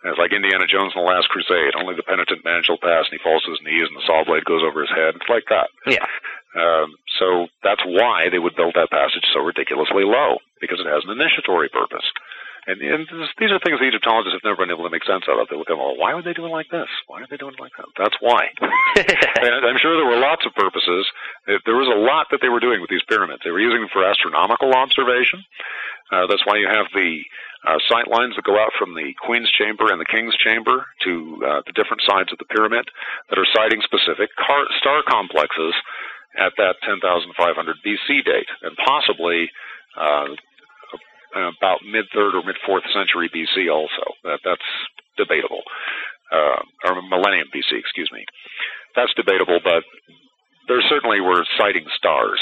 And 0.00 0.16
it's 0.16 0.18
like 0.18 0.32
Indiana 0.32 0.64
Jones 0.64 0.96
in 0.96 1.04
the 1.04 1.08
Last 1.08 1.28
Crusade. 1.28 1.76
Only 1.76 1.92
the 1.92 2.08
penitent 2.08 2.40
man 2.40 2.64
shall 2.64 2.80
pass, 2.80 3.04
and 3.04 3.20
he 3.20 3.24
falls 3.24 3.44
to 3.44 3.52
his 3.52 3.60
knees, 3.60 3.84
and 3.84 4.00
the 4.00 4.06
saw 4.08 4.24
blade 4.24 4.48
goes 4.48 4.64
over 4.64 4.80
his 4.80 4.96
head. 4.96 5.12
It's 5.12 5.28
like 5.28 5.44
that. 5.52 5.68
Yeah. 5.84 6.08
Um, 6.56 6.96
so 7.20 7.48
that's 7.60 7.84
why 7.84 8.32
they 8.32 8.40
would 8.40 8.56
build 8.56 8.80
that 8.80 8.88
passage 8.88 9.28
so 9.32 9.44
ridiculously 9.44 10.08
low, 10.08 10.40
because 10.60 10.80
it 10.80 10.88
has 10.88 11.04
an 11.04 11.14
initiatory 11.14 11.68
purpose. 11.68 12.06
And, 12.66 12.82
and 12.82 13.06
this, 13.06 13.30
these 13.38 13.54
are 13.54 13.62
things 13.62 13.78
the 13.78 13.86
Egyptologists 13.86 14.34
have 14.34 14.42
never 14.42 14.66
been 14.66 14.74
able 14.74 14.82
to 14.82 14.90
make 14.90 15.06
sense 15.06 15.30
out 15.30 15.38
of. 15.38 15.46
They 15.46 15.54
look 15.54 15.70
at, 15.70 15.78
well, 15.78 15.94
why 15.94 16.18
would 16.18 16.26
they 16.26 16.34
do 16.34 16.50
it 16.50 16.50
like 16.50 16.66
this? 16.74 16.90
Why 17.06 17.22
are 17.22 17.30
they 17.30 17.38
doing 17.38 17.54
it 17.54 17.62
like 17.62 17.70
that? 17.78 17.86
That's 17.94 18.18
why. 18.18 18.50
and 18.58 19.62
I'm 19.62 19.78
sure 19.78 19.94
there 19.94 20.10
were 20.10 20.18
lots 20.18 20.42
of 20.42 20.50
purposes. 20.58 21.06
There 21.46 21.78
was 21.78 21.86
a 21.86 21.94
lot 21.94 22.26
that 22.34 22.42
they 22.42 22.50
were 22.50 22.58
doing 22.58 22.82
with 22.82 22.90
these 22.90 23.06
pyramids. 23.06 23.46
They 23.46 23.54
were 23.54 23.62
using 23.62 23.86
them 23.86 23.92
for 23.94 24.02
astronomical 24.02 24.74
observation. 24.74 25.46
Uh, 26.10 26.26
that's 26.26 26.42
why 26.42 26.58
you 26.58 26.66
have 26.66 26.90
the 26.90 27.22
uh, 27.66 27.78
sight 27.86 28.10
lines 28.10 28.34
that 28.34 28.42
go 28.42 28.58
out 28.58 28.74
from 28.74 28.98
the 28.98 29.14
Queen's 29.22 29.50
Chamber 29.54 29.90
and 29.94 30.02
the 30.02 30.10
King's 30.10 30.34
Chamber 30.38 30.86
to 31.06 31.38
uh, 31.46 31.60
the 31.70 31.74
different 31.74 32.02
sides 32.02 32.34
of 32.34 32.38
the 32.42 32.50
pyramid 32.50 32.90
that 33.30 33.38
are 33.38 33.46
sighting 33.54 33.78
specific 33.86 34.30
car- 34.34 34.70
star 34.78 35.06
complexes 35.06 35.74
at 36.38 36.52
that 36.58 36.76
10,500 36.82 37.30
BC 37.86 38.24
date, 38.24 38.50
and 38.62 38.76
possibly 38.86 39.50
uh, 39.96 40.26
about 41.58 41.78
mid 41.84 42.04
third 42.14 42.34
or 42.34 42.42
mid 42.44 42.56
fourth 42.64 42.84
century 42.94 43.28
BC. 43.28 43.70
Also, 43.72 44.14
that 44.24 44.40
that's 44.44 44.68
debatable, 45.16 45.62
uh, 46.32 46.60
or 46.84 47.02
millennium 47.02 47.48
BC, 47.54 47.78
excuse 47.78 48.10
me. 48.12 48.24
That's 48.94 49.12
debatable, 49.14 49.60
but 49.62 49.84
there 50.68 50.82
certainly 50.88 51.20
were 51.20 51.44
sighting 51.58 51.84
stars 51.96 52.40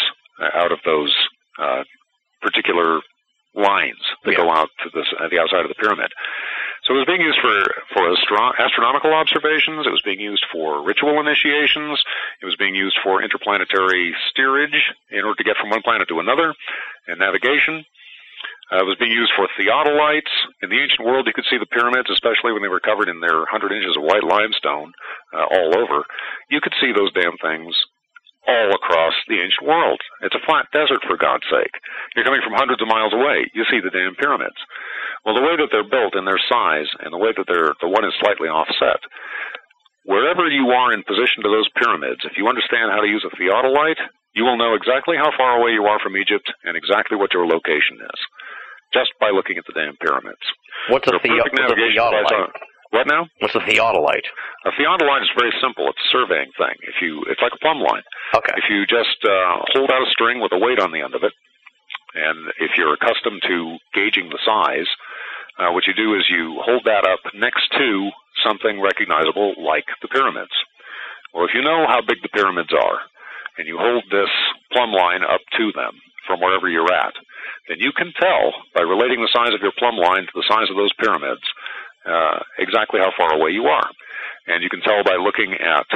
out 0.55 0.73
of 0.73 0.79
those 0.85 1.15
uh, 1.61 1.83
particular 2.43 3.01
lines 3.55 4.01
that 4.25 4.33
Yeah. 4.33 4.39
go 4.45 4.51
out 4.51 4.69
to 4.83 4.91
the, 4.93 5.05
uh, 5.21 5.29
the 5.29 5.39
outside 5.41 5.63
of 5.65 5.69
the 5.69 5.75
pyramid. 5.77 6.11
So 6.85 6.93
it 6.93 6.99
was 7.01 7.09
being 7.09 7.25
used 7.25 7.41
for, 7.41 7.65
for 7.97 8.13
astro- 8.13 8.53
astronomical 8.61 9.15
observations. 9.15 9.87
It 9.87 9.91
was 9.91 10.03
being 10.05 10.21
used 10.21 10.45
for 10.53 10.85
ritual 10.85 11.19
initiations. 11.19 12.03
It 12.43 12.47
was 12.47 12.57
being 12.57 12.75
used 12.75 12.99
for 13.03 13.23
interplanetary 13.23 14.15
steerage 14.31 14.93
in 15.11 15.25
order 15.25 15.37
to 15.37 15.45
get 15.45 15.57
from 15.57 15.71
one 15.71 15.83
planet 15.83 16.09
to 16.09 16.21
another 16.21 16.55
and 17.09 17.19
navigation. 17.19 17.85
Uh, 18.73 18.81
it 18.81 18.89
was 18.89 18.97
being 19.01 19.13
used 19.13 19.33
for 19.37 19.49
theodolites. 19.57 20.33
In 20.61 20.69
the 20.69 20.81
ancient 20.81 21.05
world, 21.05 21.27
you 21.27 21.33
could 21.33 21.49
see 21.49 21.57
the 21.57 21.69
pyramids, 21.69 22.09
especially 22.13 22.53
when 22.53 22.61
they 22.61 22.73
were 22.73 22.81
covered 22.81 23.09
in 23.09 23.21
their 23.21 23.45
100 23.49 23.73
inches 23.73 23.97
of 23.97 24.05
white 24.05 24.25
limestone 24.25 24.93
uh, 25.33 25.45
all 25.45 25.77
over. 25.77 26.05
You 26.51 26.61
could 26.61 26.75
see 26.81 26.93
those 26.93 27.13
damn 27.13 27.37
things 27.41 27.73
all 28.47 28.75
across 28.75 29.15
the 29.29 29.41
ancient 29.41 29.65
world. 29.65 30.01
It's 30.21 30.37
a 30.37 30.45
flat 30.45 30.69
desert, 30.73 31.01
for 31.07 31.17
God's 31.17 31.45
sake. 31.49 31.73
You're 32.15 32.25
coming 32.25 32.45
from 32.45 32.53
hundreds 32.53 32.83
of 32.83 32.89
miles 32.89 33.13
away. 33.13 33.49
You 33.55 33.65
see 33.71 33.81
the 33.81 33.93
damn 33.93 34.15
pyramids. 34.17 34.57
Well, 35.25 35.35
the 35.35 35.43
way 35.45 35.57
that 35.57 35.69
they're 35.73 35.89
built 35.89 36.15
and 36.15 36.29
their 36.29 36.41
size, 36.53 36.89
and 37.01 37.13
the 37.13 37.19
way 37.21 37.33
that 37.37 37.49
they're 37.49 37.73
the 37.81 37.89
one 37.89 38.05
is 38.05 38.13
slightly 38.21 38.49
offset. 38.49 39.01
Wherever 40.05 40.45
you 40.53 40.69
are 40.69 40.93
in 40.93 41.01
position 41.09 41.41
to 41.43 41.49
those 41.49 41.69
pyramids, 41.81 42.21
if 42.29 42.37
you 42.37 42.45
understand 42.47 42.93
how 42.93 43.01
to 43.01 43.09
use 43.09 43.25
a 43.25 43.33
theodolite, 43.41 44.01
you 44.37 44.45
will 44.45 44.59
know 44.61 44.75
exactly 44.77 45.17
how 45.17 45.33
far 45.37 45.57
away 45.57 45.73
you 45.73 45.85
are 45.89 45.97
from 46.05 46.17
Egypt 46.21 46.45
and 46.65 46.77
exactly 46.77 47.17
what 47.17 47.33
your 47.33 47.47
location 47.49 47.97
is, 48.05 48.21
just 48.93 49.17
by 49.19 49.31
looking 49.33 49.57
at 49.57 49.65
the 49.65 49.73
damn 49.73 49.97
pyramids. 49.97 50.45
What's 50.93 51.09
a, 51.09 51.17
theo- 51.25 51.41
what's 51.41 51.73
a 51.73 51.77
theodolite? 51.97 52.37
on- 52.37 52.53
What 52.93 53.07
now? 53.09 53.25
What's 53.41 53.55
a 53.57 53.65
theodolite? 53.65 54.29
A 54.69 54.73
theodolite 54.77 55.23
is 55.25 55.33
very 55.41 55.55
simple. 55.63 55.89
It's 55.89 56.05
a 56.05 56.11
surveying 56.13 56.53
thing. 56.61 56.77
If 56.85 57.01
you, 57.01 57.25
it's 57.33 57.41
like 57.41 57.53
a 57.57 57.61
plumb 57.65 57.81
line. 57.81 58.05
Okay. 58.37 58.53
If 58.61 58.69
you 58.69 58.85
just 58.85 59.25
uh, 59.25 59.65
hold 59.73 59.89
out 59.91 60.05
a 60.05 60.11
string 60.13 60.41
with 60.45 60.53
a 60.53 60.59
weight 60.61 60.81
on 60.85 60.93
the 60.93 61.01
end 61.01 61.15
of 61.17 61.25
it, 61.25 61.33
and 62.15 62.53
if 62.61 62.77
you're 62.77 62.93
accustomed 62.95 63.41
to 63.49 63.79
gauging 63.95 64.29
the 64.29 64.39
size, 64.45 64.87
uh, 65.59 65.71
what 65.73 65.87
you 65.87 65.95
do 65.95 66.15
is 66.15 66.27
you 66.29 66.59
hold 66.65 66.85
that 66.85 67.07
up 67.07 67.21
next 67.35 67.71
to 67.79 68.11
something 68.43 68.81
recognizable 68.81 69.55
like 69.63 69.87
the 70.03 70.09
pyramids. 70.09 70.55
Well, 71.33 71.45
if 71.45 71.55
you 71.55 71.63
know 71.63 71.87
how 71.87 72.01
big 72.03 72.23
the 72.23 72.31
pyramids 72.35 72.73
are, 72.73 72.99
and 73.59 73.67
you 73.67 73.79
hold 73.79 74.05
this 74.11 74.31
plumb 74.73 74.91
line 74.91 75.23
up 75.23 75.41
to 75.59 75.71
them 75.75 75.95
from 76.27 76.41
wherever 76.41 76.69
you're 76.69 76.93
at, 76.93 77.15
then 77.69 77.79
you 77.79 77.93
can 77.95 78.13
tell 78.19 78.53
by 78.75 78.83
relating 78.83 79.23
the 79.23 79.31
size 79.33 79.55
of 79.55 79.63
your 79.63 79.75
plumb 79.79 79.97
line 79.97 80.27
to 80.27 80.35
the 80.35 80.49
size 80.49 80.69
of 80.71 80.77
those 80.77 80.93
pyramids 80.99 81.45
uh, 82.05 82.39
exactly 82.59 83.01
how 83.01 83.13
far 83.17 83.33
away 83.33 83.51
you 83.51 83.65
are. 83.65 83.89
And 84.47 84.63
you 84.63 84.69
can 84.69 84.83
tell 84.83 85.03
by 85.05 85.17
looking 85.17 85.55
at 85.55 85.87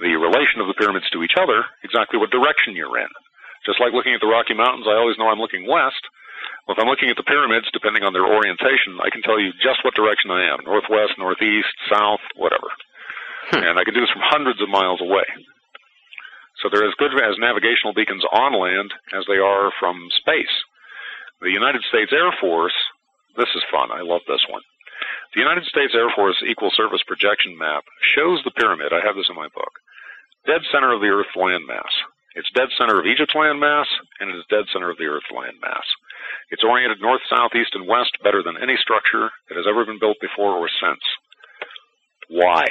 the 0.00 0.18
relation 0.18 0.60
of 0.60 0.66
the 0.66 0.76
pyramids 0.76 1.08
to 1.10 1.22
each 1.22 1.38
other 1.38 1.64
exactly 1.82 2.18
what 2.18 2.34
direction 2.34 2.76
you're 2.76 2.98
in. 2.98 3.08
Just 3.64 3.80
like 3.80 3.96
looking 3.96 4.12
at 4.12 4.20
the 4.20 4.28
Rocky 4.28 4.52
Mountains, 4.52 4.84
I 4.84 5.00
always 5.00 5.16
know 5.16 5.28
I'm 5.28 5.40
looking 5.40 5.64
west. 5.64 6.02
Well, 6.64 6.76
if 6.76 6.80
I'm 6.80 6.88
looking 6.88 7.12
at 7.12 7.20
the 7.20 7.28
pyramids, 7.28 7.68
depending 7.72 8.04
on 8.04 8.16
their 8.16 8.24
orientation, 8.24 8.96
I 9.04 9.12
can 9.12 9.20
tell 9.20 9.36
you 9.36 9.52
just 9.60 9.84
what 9.84 9.92
direction 9.92 10.32
I 10.32 10.48
am 10.48 10.64
northwest, 10.64 11.20
northeast, 11.20 11.76
south, 11.92 12.24
whatever. 12.36 12.72
Hmm. 13.52 13.60
And 13.60 13.74
I 13.76 13.84
can 13.84 13.92
do 13.92 14.00
this 14.00 14.12
from 14.12 14.24
hundreds 14.24 14.62
of 14.64 14.72
miles 14.72 15.04
away. 15.04 15.28
So 16.62 16.72
they're 16.72 16.88
as 16.88 16.96
good 16.96 17.12
as 17.12 17.36
navigational 17.36 17.92
beacons 17.92 18.24
on 18.32 18.56
land 18.56 18.94
as 19.12 19.28
they 19.28 19.36
are 19.36 19.68
from 19.76 20.08
space. 20.16 20.52
The 21.44 21.52
United 21.52 21.84
States 21.92 22.12
Air 22.16 22.32
Force, 22.40 22.76
this 23.36 23.52
is 23.52 23.68
fun, 23.68 23.92
I 23.92 24.00
love 24.00 24.24
this 24.24 24.40
one. 24.48 24.62
The 25.34 25.44
United 25.44 25.68
States 25.68 25.92
Air 25.92 26.08
Force 26.16 26.40
Equal 26.46 26.70
Service 26.72 27.02
Projection 27.04 27.58
Map 27.58 27.84
shows 28.00 28.40
the 28.44 28.54
pyramid, 28.56 28.96
I 28.96 29.04
have 29.04 29.16
this 29.16 29.28
in 29.28 29.36
my 29.36 29.52
book, 29.52 29.74
dead 30.46 30.62
center 30.72 30.94
of 30.94 31.02
the 31.02 31.12
Earth's 31.12 31.36
landmass. 31.36 31.92
It's 32.34 32.50
dead 32.54 32.70
center 32.78 32.98
of 32.98 33.06
Egypt's 33.06 33.34
landmass, 33.34 33.86
and 34.20 34.30
it 34.30 34.36
is 34.36 34.48
dead 34.48 34.64
center 34.72 34.88
of 34.90 34.96
the 34.96 35.10
Earth's 35.10 35.28
landmass. 35.34 35.84
It's 36.50 36.64
oriented 36.64 37.00
north, 37.00 37.22
south, 37.30 37.52
east, 37.54 37.74
and 37.74 37.88
west 37.88 38.12
better 38.22 38.42
than 38.42 38.60
any 38.60 38.76
structure 38.80 39.30
that 39.48 39.56
has 39.56 39.66
ever 39.68 39.84
been 39.84 39.98
built 40.00 40.18
before 40.20 40.56
or 40.56 40.68
since. 40.80 41.02
Why? 42.28 42.66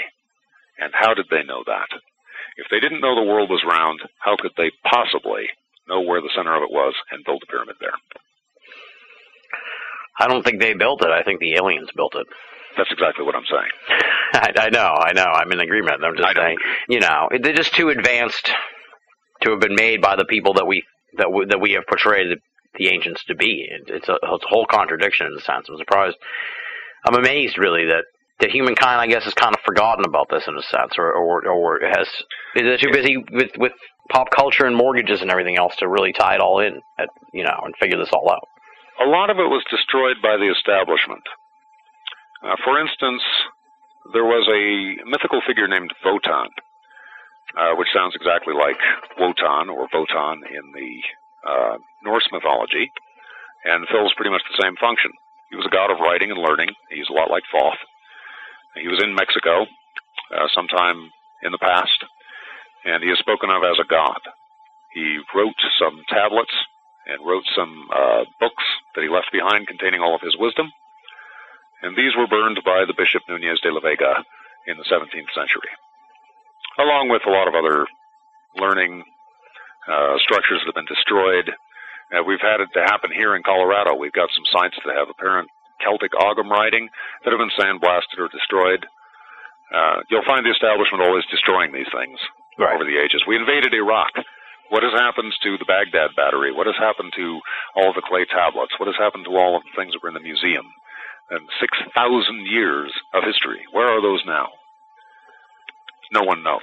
And 0.80 0.94
how 0.94 1.14
did 1.14 1.28
they 1.30 1.44
know 1.44 1.64
that? 1.66 1.90
If 2.58 2.68
they 2.70 2.80
didn't 2.80 3.02
know 3.02 3.16
the 3.16 3.30
world 3.30 3.50
was 3.50 3.64
round, 3.68 4.00
how 4.20 4.36
could 4.40 4.52
they 4.58 4.72
possibly 4.86 5.48
know 5.88 6.02
where 6.02 6.22
the 6.22 6.32
center 6.36 6.56
of 6.56 6.64
it 6.64 6.72
was 6.72 6.94
and 7.12 7.26
build 7.26 7.44
a 7.44 7.52
pyramid 7.52 7.76
there? 7.80 7.98
I 10.20 10.28
don't 10.28 10.44
think 10.44 10.62
they 10.62 10.74
built 10.74 11.04
it. 11.04 11.10
I 11.10 11.24
think 11.24 11.40
the 11.40 11.56
aliens 11.56 11.90
built 11.96 12.16
it. 12.16 12.28
That's 12.78 12.92
exactly 12.92 13.26
what 13.26 13.36
I'm 13.36 13.46
saying. 13.50 13.72
I, 14.34 14.54
I 14.68 14.70
know, 14.70 14.94
I 14.98 15.14
know. 15.14 15.26
I'm 15.26 15.52
in 15.52 15.60
agreement. 15.60 16.04
I'm 16.04 16.16
just 16.16 16.36
saying, 16.36 16.58
you 16.90 17.00
know, 17.00 17.30
they're 17.42 17.54
just 17.56 17.76
too 17.76 17.90
advanced 17.90 18.52
to 19.42 19.52
have 19.52 19.60
been 19.60 19.76
made 19.76 20.02
by 20.02 20.16
the 20.16 20.26
people 20.26 20.54
that 20.54 20.66
we 20.66 20.84
that 21.18 21.32
we, 21.32 21.46
that 21.46 21.62
we 21.62 21.74
have 21.74 21.86
portrayed 21.88 22.38
the 22.76 22.90
ancients 22.90 23.24
to 23.26 23.36
be. 23.36 23.68
It, 23.70 23.84
it's, 23.88 24.10
a, 24.10 24.14
it's 24.14 24.46
a 24.46 24.48
whole 24.48 24.66
contradiction 24.66 25.28
in 25.28 25.34
a 25.34 25.42
sense. 25.42 25.68
I'm 25.70 25.78
surprised. 25.78 26.18
I'm 27.06 27.16
amazed, 27.16 27.58
really, 27.58 27.86
that 27.86 28.06
that 28.40 28.50
humankind, 28.50 29.00
I 29.00 29.08
guess, 29.08 29.24
has 29.24 29.34
kind 29.34 29.54
of 29.56 29.62
forgotten 29.62 30.06
about 30.06 30.28
this 30.30 30.48
in 30.48 30.58
a 30.58 30.64
sense, 30.64 30.94
or 30.98 31.14
or, 31.14 31.48
or 31.48 31.80
has 31.84 32.08
is 32.56 32.82
too 32.82 32.92
busy 32.92 33.18
with 33.32 33.52
with 33.58 33.74
pop 34.10 34.30
culture 34.32 34.66
and 34.66 34.76
mortgages 34.76 35.22
and 35.22 35.32
everything 35.32 35.58
else 35.58 35.76
to 35.78 35.88
really 35.88 36.12
tie 36.12 36.36
it 36.36 36.42
all 36.42 36.60
in, 36.60 36.82
at, 37.00 37.08
you 37.34 37.44
know, 37.44 37.58
and 37.64 37.74
figure 37.80 37.98
this 37.98 38.12
all 38.12 38.30
out. 38.30 38.48
A 39.06 39.10
lot 39.10 39.30
of 39.30 39.38
it 39.38 39.48
was 39.50 39.64
destroyed 39.72 40.18
by 40.22 40.38
the 40.38 40.52
establishment. 40.52 41.24
Uh, 42.44 42.56
for 42.64 42.80
instance, 42.80 43.24
there 44.14 44.26
was 44.26 44.46
a 44.52 45.10
mythical 45.10 45.42
figure 45.48 45.68
named 45.68 45.92
Votan, 46.06 46.48
uh, 47.58 47.76
which 47.76 47.88
sounds 47.94 48.16
exactly 48.16 48.54
like 48.54 48.78
Wotan 49.18 49.70
or 49.70 49.88
Votan 49.88 50.44
in 50.44 50.66
the 50.76 50.92
uh, 51.48 51.78
Norse 52.04 52.28
mythology, 52.32 52.92
and 53.66 53.88
fills 53.88 54.14
pretty 54.16 54.32
much 54.32 54.44
the 54.50 54.62
same 54.62 54.76
function. 54.76 55.12
He 55.50 55.56
was 55.56 55.66
a 55.66 55.74
god 55.74 55.92
of 55.92 56.00
writing 56.00 56.32
and 56.32 56.40
learning. 56.40 56.70
He's 56.90 57.10
a 57.10 57.14
lot 57.14 57.30
like 57.30 57.44
Thoth. 57.52 57.78
He 58.76 58.88
was 58.88 59.02
in 59.04 59.16
Mexico 59.16 59.66
uh, 60.34 60.48
sometime 60.54 61.12
in 61.44 61.52
the 61.52 61.62
past, 61.62 62.04
and 62.86 63.04
he 63.04 63.10
is 63.10 63.20
spoken 63.20 63.50
of 63.50 63.64
as 63.64 63.78
a 63.80 63.88
god. 63.88 64.20
He 64.94 65.20
wrote 65.36 65.58
some 65.80 66.02
tablets 66.10 66.54
and 67.06 67.26
wrote 67.26 67.46
some 67.56 67.90
uh, 67.94 68.24
books 68.40 68.64
that 68.96 69.02
he 69.04 69.10
left 69.10 69.32
behind 69.32 69.68
containing 69.68 70.02
all 70.02 70.16
of 70.16 70.22
his 70.22 70.38
wisdom, 70.38 70.72
and 71.82 71.96
these 71.96 72.16
were 72.18 72.28
burned 72.28 72.60
by 72.66 72.86
the 72.88 72.96
Bishop 72.98 73.24
Nunez 73.28 73.60
de 73.62 73.72
la 73.72 73.82
Vega 73.82 74.24
in 74.68 74.78
the 74.78 74.88
17th 74.90 75.34
century, 75.36 75.70
along 76.80 77.10
with 77.10 77.22
a 77.28 77.32
lot 77.32 77.48
of 77.48 77.56
other 77.56 77.86
learning 78.56 79.04
uh, 79.90 80.18
structures 80.20 80.62
that 80.64 80.72
have 80.72 80.80
been 80.80 80.90
destroyed. 80.90 81.52
Uh, 82.14 82.24
we've 82.24 82.42
had 82.44 82.62
it 82.62 82.70
to 82.74 82.84
happen 82.86 83.10
here 83.12 83.36
in 83.36 83.44
Colorado. 83.44 83.96
We've 83.96 84.14
got 84.16 84.30
some 84.36 84.46
sites 84.54 84.78
that 84.86 84.96
have 84.96 85.10
apparent 85.10 85.50
Celtic 85.84 86.12
Ogham 86.16 86.50
writing 86.52 86.88
that 87.24 87.32
have 87.34 87.42
been 87.42 87.54
sandblasted 87.60 88.20
or 88.20 88.30
destroyed. 88.30 88.86
Uh, 89.74 90.00
you'll 90.10 90.28
find 90.28 90.46
the 90.46 90.52
establishment 90.54 91.02
always 91.04 91.26
destroying 91.32 91.72
these 91.74 91.90
things 91.92 92.20
Right. 92.60 92.76
over 92.76 92.86
the 92.86 93.02
ages. 93.02 93.26
We 93.26 93.36
invaded 93.36 93.74
Iraq. 93.74 94.14
What 94.70 94.84
has 94.84 94.94
happened 94.94 95.34
to 95.42 95.58
the 95.58 95.66
Baghdad 95.66 96.16
battery? 96.16 96.52
What 96.54 96.68
has 96.68 96.78
happened 96.78 97.14
to 97.18 97.42
all 97.76 97.94
the 97.94 98.02
clay 98.06 98.26
tablets? 98.26 98.78
What 98.78 98.88
has 98.88 98.96
happened 98.98 99.26
to 99.26 99.36
all 99.36 99.58
of 99.58 99.64
the 99.64 99.74
things 99.76 99.94
that 99.94 100.02
were 100.04 100.10
in 100.10 100.14
the 100.18 100.22
museum? 100.24 100.66
And 101.32 101.42
6,000 101.60 102.46
years 102.46 102.94
of 103.14 103.24
history. 103.24 103.66
Where 103.72 103.88
are 103.90 104.02
those 104.02 104.22
now? 104.26 104.50
No 106.12 106.22
one 106.22 106.44
knows. 106.44 106.62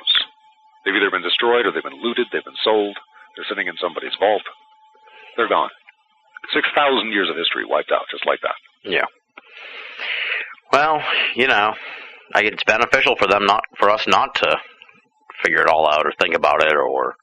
They've 0.84 0.94
either 0.94 1.10
been 1.10 1.22
destroyed 1.26 1.66
or 1.66 1.72
they've 1.72 1.82
been 1.82 2.00
looted, 2.00 2.28
they've 2.32 2.44
been 2.44 2.62
sold, 2.62 2.96
they're 3.36 3.46
sitting 3.48 3.68
in 3.68 3.74
somebody's 3.80 4.16
vault. 4.18 4.42
They're 5.36 5.48
gone. 5.48 5.70
6,000 6.52 7.12
years 7.12 7.28
of 7.28 7.36
history 7.36 7.64
wiped 7.68 7.92
out 7.92 8.06
just 8.10 8.26
like 8.26 8.40
that. 8.42 8.56
Yeah. 8.84 9.06
Well, 10.72 11.02
you 11.34 11.46
know, 11.46 11.74
I 12.34 12.42
it's 12.42 12.64
beneficial 12.64 13.16
for 13.16 13.26
them 13.26 13.44
not 13.44 13.64
for 13.78 13.90
us 13.90 14.06
not 14.06 14.34
to 14.36 14.56
figure 15.42 15.62
it 15.62 15.68
all 15.68 15.88
out 15.90 16.06
or 16.06 16.12
think 16.20 16.34
about 16.34 16.62
it 16.62 16.74
or 16.76 17.16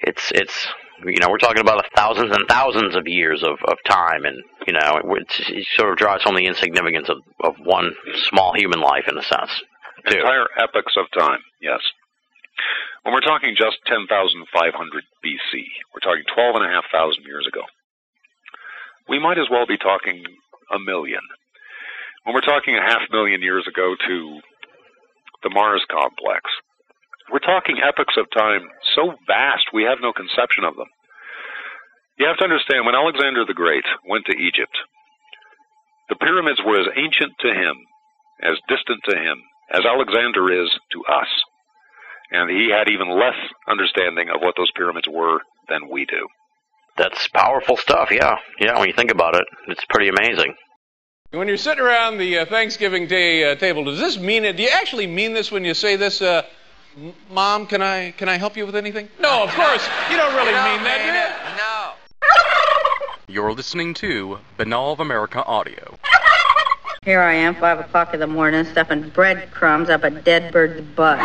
it's 0.00 0.30
it's 0.32 0.68
you 1.04 1.18
know 1.20 1.28
we're 1.28 1.38
talking 1.38 1.60
about 1.60 1.84
thousands 1.94 2.34
and 2.34 2.46
thousands 2.48 2.96
of 2.96 3.06
years 3.06 3.42
of, 3.42 3.58
of 3.66 3.76
time 3.84 4.24
and 4.24 4.42
you 4.66 4.72
know 4.72 5.00
it, 5.04 5.26
it 5.48 5.66
sort 5.76 5.90
of 5.90 5.98
drives 5.98 6.22
home 6.22 6.36
the 6.36 6.46
insignificance 6.46 7.08
of, 7.08 7.18
of 7.40 7.56
one 7.64 7.86
mm-hmm. 7.86 8.18
small 8.28 8.54
human 8.54 8.80
life 8.80 9.04
in 9.08 9.18
a 9.18 9.22
sense 9.22 9.50
too. 10.08 10.18
Entire 10.18 10.46
epochs 10.58 10.94
of 10.96 11.06
time, 11.16 11.40
yes. 11.60 11.80
When 13.02 13.14
we're 13.14 13.26
talking 13.26 13.58
just 13.58 13.82
10,500 13.86 14.46
BC, 15.26 15.50
we're 15.90 16.06
talking 16.06 16.22
12,500 16.34 17.26
years 17.26 17.46
ago. 17.50 17.66
We 19.08 19.18
might 19.18 19.38
as 19.38 19.50
well 19.50 19.66
be 19.66 19.76
talking 19.76 20.22
a 20.70 20.78
million. 20.78 21.22
When 22.22 22.34
we're 22.34 22.46
talking 22.46 22.78
a 22.78 22.86
half 22.86 23.10
million 23.10 23.42
years 23.42 23.66
ago 23.66 23.96
to 23.98 24.40
the 25.42 25.50
Mars 25.50 25.82
complex, 25.90 26.46
we're 27.32 27.42
talking 27.42 27.82
epochs 27.82 28.14
of 28.16 28.30
time 28.30 28.70
so 28.94 29.18
vast 29.26 29.74
we 29.74 29.82
have 29.82 29.98
no 30.00 30.12
conception 30.12 30.62
of 30.62 30.76
them. 30.76 30.86
You 32.18 32.30
have 32.30 32.38
to 32.38 32.44
understand, 32.44 32.86
when 32.86 32.94
Alexander 32.94 33.42
the 33.44 33.58
Great 33.58 33.84
went 34.06 34.26
to 34.26 34.38
Egypt, 34.38 34.78
the 36.08 36.14
pyramids 36.22 36.60
were 36.64 36.78
as 36.78 36.86
ancient 36.94 37.32
to 37.40 37.50
him, 37.50 37.74
as 38.42 38.62
distant 38.68 39.02
to 39.10 39.16
him, 39.18 39.42
as 39.74 39.82
Alexander 39.82 40.52
is 40.52 40.70
to 40.92 41.02
us. 41.10 41.30
And 42.32 42.50
he 42.50 42.70
had 42.70 42.88
even 42.88 43.10
less 43.10 43.36
understanding 43.68 44.28
of 44.30 44.40
what 44.40 44.54
those 44.56 44.70
pyramids 44.74 45.06
were 45.08 45.40
than 45.68 45.88
we 45.90 46.06
do. 46.06 46.26
That's 46.96 47.28
powerful 47.28 47.76
stuff. 47.76 48.10
Yeah, 48.10 48.36
yeah. 48.58 48.78
When 48.78 48.88
you 48.88 48.94
think 48.94 49.10
about 49.10 49.34
it, 49.36 49.44
it's 49.68 49.84
pretty 49.88 50.08
amazing. 50.08 50.54
When 51.30 51.48
you're 51.48 51.56
sitting 51.56 51.82
around 51.82 52.18
the 52.18 52.38
uh, 52.38 52.46
Thanksgiving 52.46 53.06
Day 53.06 53.50
uh, 53.50 53.54
table, 53.54 53.84
does 53.84 53.98
this 53.98 54.18
mean 54.18 54.44
it? 54.44 54.56
Do 54.56 54.62
you 54.62 54.68
actually 54.70 55.06
mean 55.06 55.32
this 55.32 55.50
when 55.50 55.64
you 55.64 55.72
say 55.72 55.96
this? 55.96 56.20
Uh, 56.20 56.42
Mom, 57.30 57.66
can 57.66 57.80
I 57.80 58.10
can 58.12 58.28
I 58.28 58.36
help 58.36 58.56
you 58.56 58.66
with 58.66 58.76
anything? 58.76 59.08
No, 59.18 59.44
of 59.44 59.50
course 59.50 59.88
you 60.10 60.16
don't 60.18 60.34
really 60.34 60.52
mean 60.52 60.84
that. 60.84 60.98
do 61.00 61.06
you? 61.08 61.56
No. 61.56 63.34
You're 63.34 63.52
listening 63.52 63.94
to 63.94 64.38
Binnall 64.58 64.92
of 64.92 65.00
America 65.00 65.42
Audio. 65.44 65.96
Here 67.04 67.20
I 67.20 67.32
am, 67.32 67.54
five 67.54 67.80
o'clock 67.80 68.12
in 68.12 68.20
the 68.20 68.26
morning, 68.26 68.64
stuffing 68.66 69.08
breadcrumbs 69.08 69.88
up 69.88 70.04
a 70.04 70.10
dead 70.10 70.52
bird's 70.52 70.82
butt. 70.94 71.18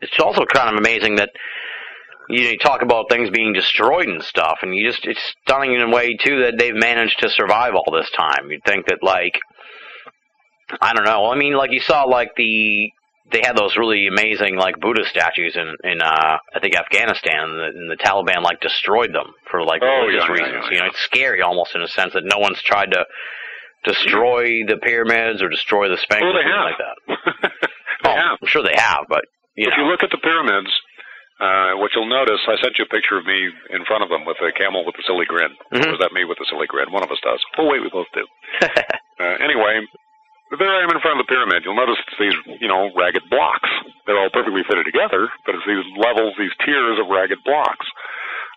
It's 0.00 0.18
also 0.20 0.44
kind 0.44 0.68
of 0.74 0.78
amazing 0.78 1.16
that 1.16 1.30
you, 2.28 2.44
know, 2.44 2.50
you 2.50 2.58
talk 2.58 2.82
about 2.82 3.06
things 3.10 3.28
being 3.30 3.52
destroyed 3.52 4.08
and 4.08 4.22
stuff, 4.22 4.58
and 4.62 4.74
you 4.74 4.88
just 4.88 5.04
it's 5.06 5.34
stunning 5.44 5.74
in 5.74 5.80
a 5.82 5.88
way 5.90 6.16
too 6.16 6.44
that 6.44 6.54
they've 6.58 6.74
managed 6.74 7.18
to 7.20 7.28
survive 7.30 7.74
all 7.74 7.92
this 7.92 8.10
time. 8.16 8.50
You'd 8.50 8.64
think 8.64 8.86
that 8.86 8.98
like 9.02 9.38
I 10.80 10.92
don't 10.94 11.04
know. 11.04 11.26
I 11.30 11.36
mean, 11.36 11.54
like 11.54 11.72
you 11.72 11.80
saw 11.80 12.04
like 12.04 12.30
the 12.36 12.90
they 13.32 13.42
had 13.44 13.56
those 13.56 13.76
really 13.76 14.06
amazing 14.08 14.56
like 14.56 14.80
Buddha 14.80 15.02
statues 15.08 15.56
in 15.56 15.74
in 15.90 16.00
uh 16.00 16.36
I 16.54 16.60
think 16.60 16.76
Afghanistan, 16.76 17.38
and 17.50 17.58
the, 17.58 17.64
and 17.80 17.90
the 17.90 17.96
Taliban 17.96 18.42
like 18.42 18.60
destroyed 18.60 19.12
them 19.12 19.32
for 19.50 19.64
like 19.64 19.82
Oh, 19.82 20.06
religious 20.06 20.24
yeah, 20.28 20.34
yeah, 20.36 20.42
reasons. 20.44 20.64
yeah, 20.66 20.72
You 20.74 20.78
know, 20.80 20.86
it's 20.86 21.00
scary 21.00 21.42
almost 21.42 21.74
in 21.74 21.82
a 21.82 21.88
sense 21.88 22.12
that 22.14 22.22
no 22.24 22.38
one's 22.38 22.62
tried 22.62 22.92
to 22.92 23.04
destroy 23.84 24.64
the 24.66 24.76
pyramids 24.80 25.42
or 25.42 25.48
destroy 25.48 25.88
the 25.88 25.96
Sphinx 25.96 26.22
Well, 26.22 26.36
or 26.36 26.42
something 26.42 26.52
have. 26.52 26.64
like 26.64 26.78
that. 26.78 27.50
Oh, 28.02 28.14
have. 28.16 28.38
I'm 28.40 28.48
sure 28.48 28.62
they 28.62 28.74
have, 28.80 29.04
but 29.10 29.24
you 29.60 29.68
if 29.68 29.76
know. 29.76 29.84
you 29.84 29.90
look 29.90 30.02
at 30.02 30.10
the 30.10 30.18
pyramids, 30.24 30.72
uh, 31.40 31.72
what 31.80 31.92
you'll 31.94 32.08
notice, 32.08 32.40
I 32.48 32.56
sent 32.60 32.76
you 32.80 32.84
a 32.84 32.92
picture 32.92 33.16
of 33.16 33.24
me 33.24 33.48
in 33.72 33.84
front 33.84 34.02
of 34.04 34.08
them 34.08 34.24
with 34.24 34.36
a 34.40 34.52
camel 34.52 34.84
with 34.84 34.96
a 35.00 35.04
silly 35.08 35.24
grin. 35.28 35.52
Mhm. 35.72 35.86
Or 35.88 35.94
is 35.96 36.00
that 36.00 36.12
me 36.12 36.24
with 36.24 36.40
a 36.40 36.46
silly 36.48 36.66
grin? 36.66 36.92
One 36.92 37.02
of 37.04 37.10
us 37.10 37.20
does. 37.24 37.40
Oh, 37.56 37.68
wait, 37.68 37.80
we 37.84 37.88
both 37.92 38.08
do. 38.16 38.24
Uh, 39.20 39.36
anyway, 39.44 39.76
there 40.58 40.72
I 40.72 40.80
am 40.80 40.88
in 40.96 41.00
front 41.04 41.20
of 41.20 41.26
the 41.26 41.28
pyramid. 41.28 41.60
You'll 41.62 41.76
notice 41.76 42.00
it's 42.08 42.16
these, 42.18 42.56
you 42.58 42.66
know, 42.68 42.88
ragged 42.96 43.28
blocks. 43.28 43.68
They're 44.06 44.16
all 44.16 44.30
perfectly 44.32 44.62
fitted 44.64 44.86
together, 44.86 45.28
but 45.44 45.54
it's 45.54 45.66
these 45.68 45.84
levels, 46.00 46.32
these 46.40 46.56
tiers 46.64 46.96
of 46.98 47.06
ragged 47.12 47.44
blocks. 47.44 47.84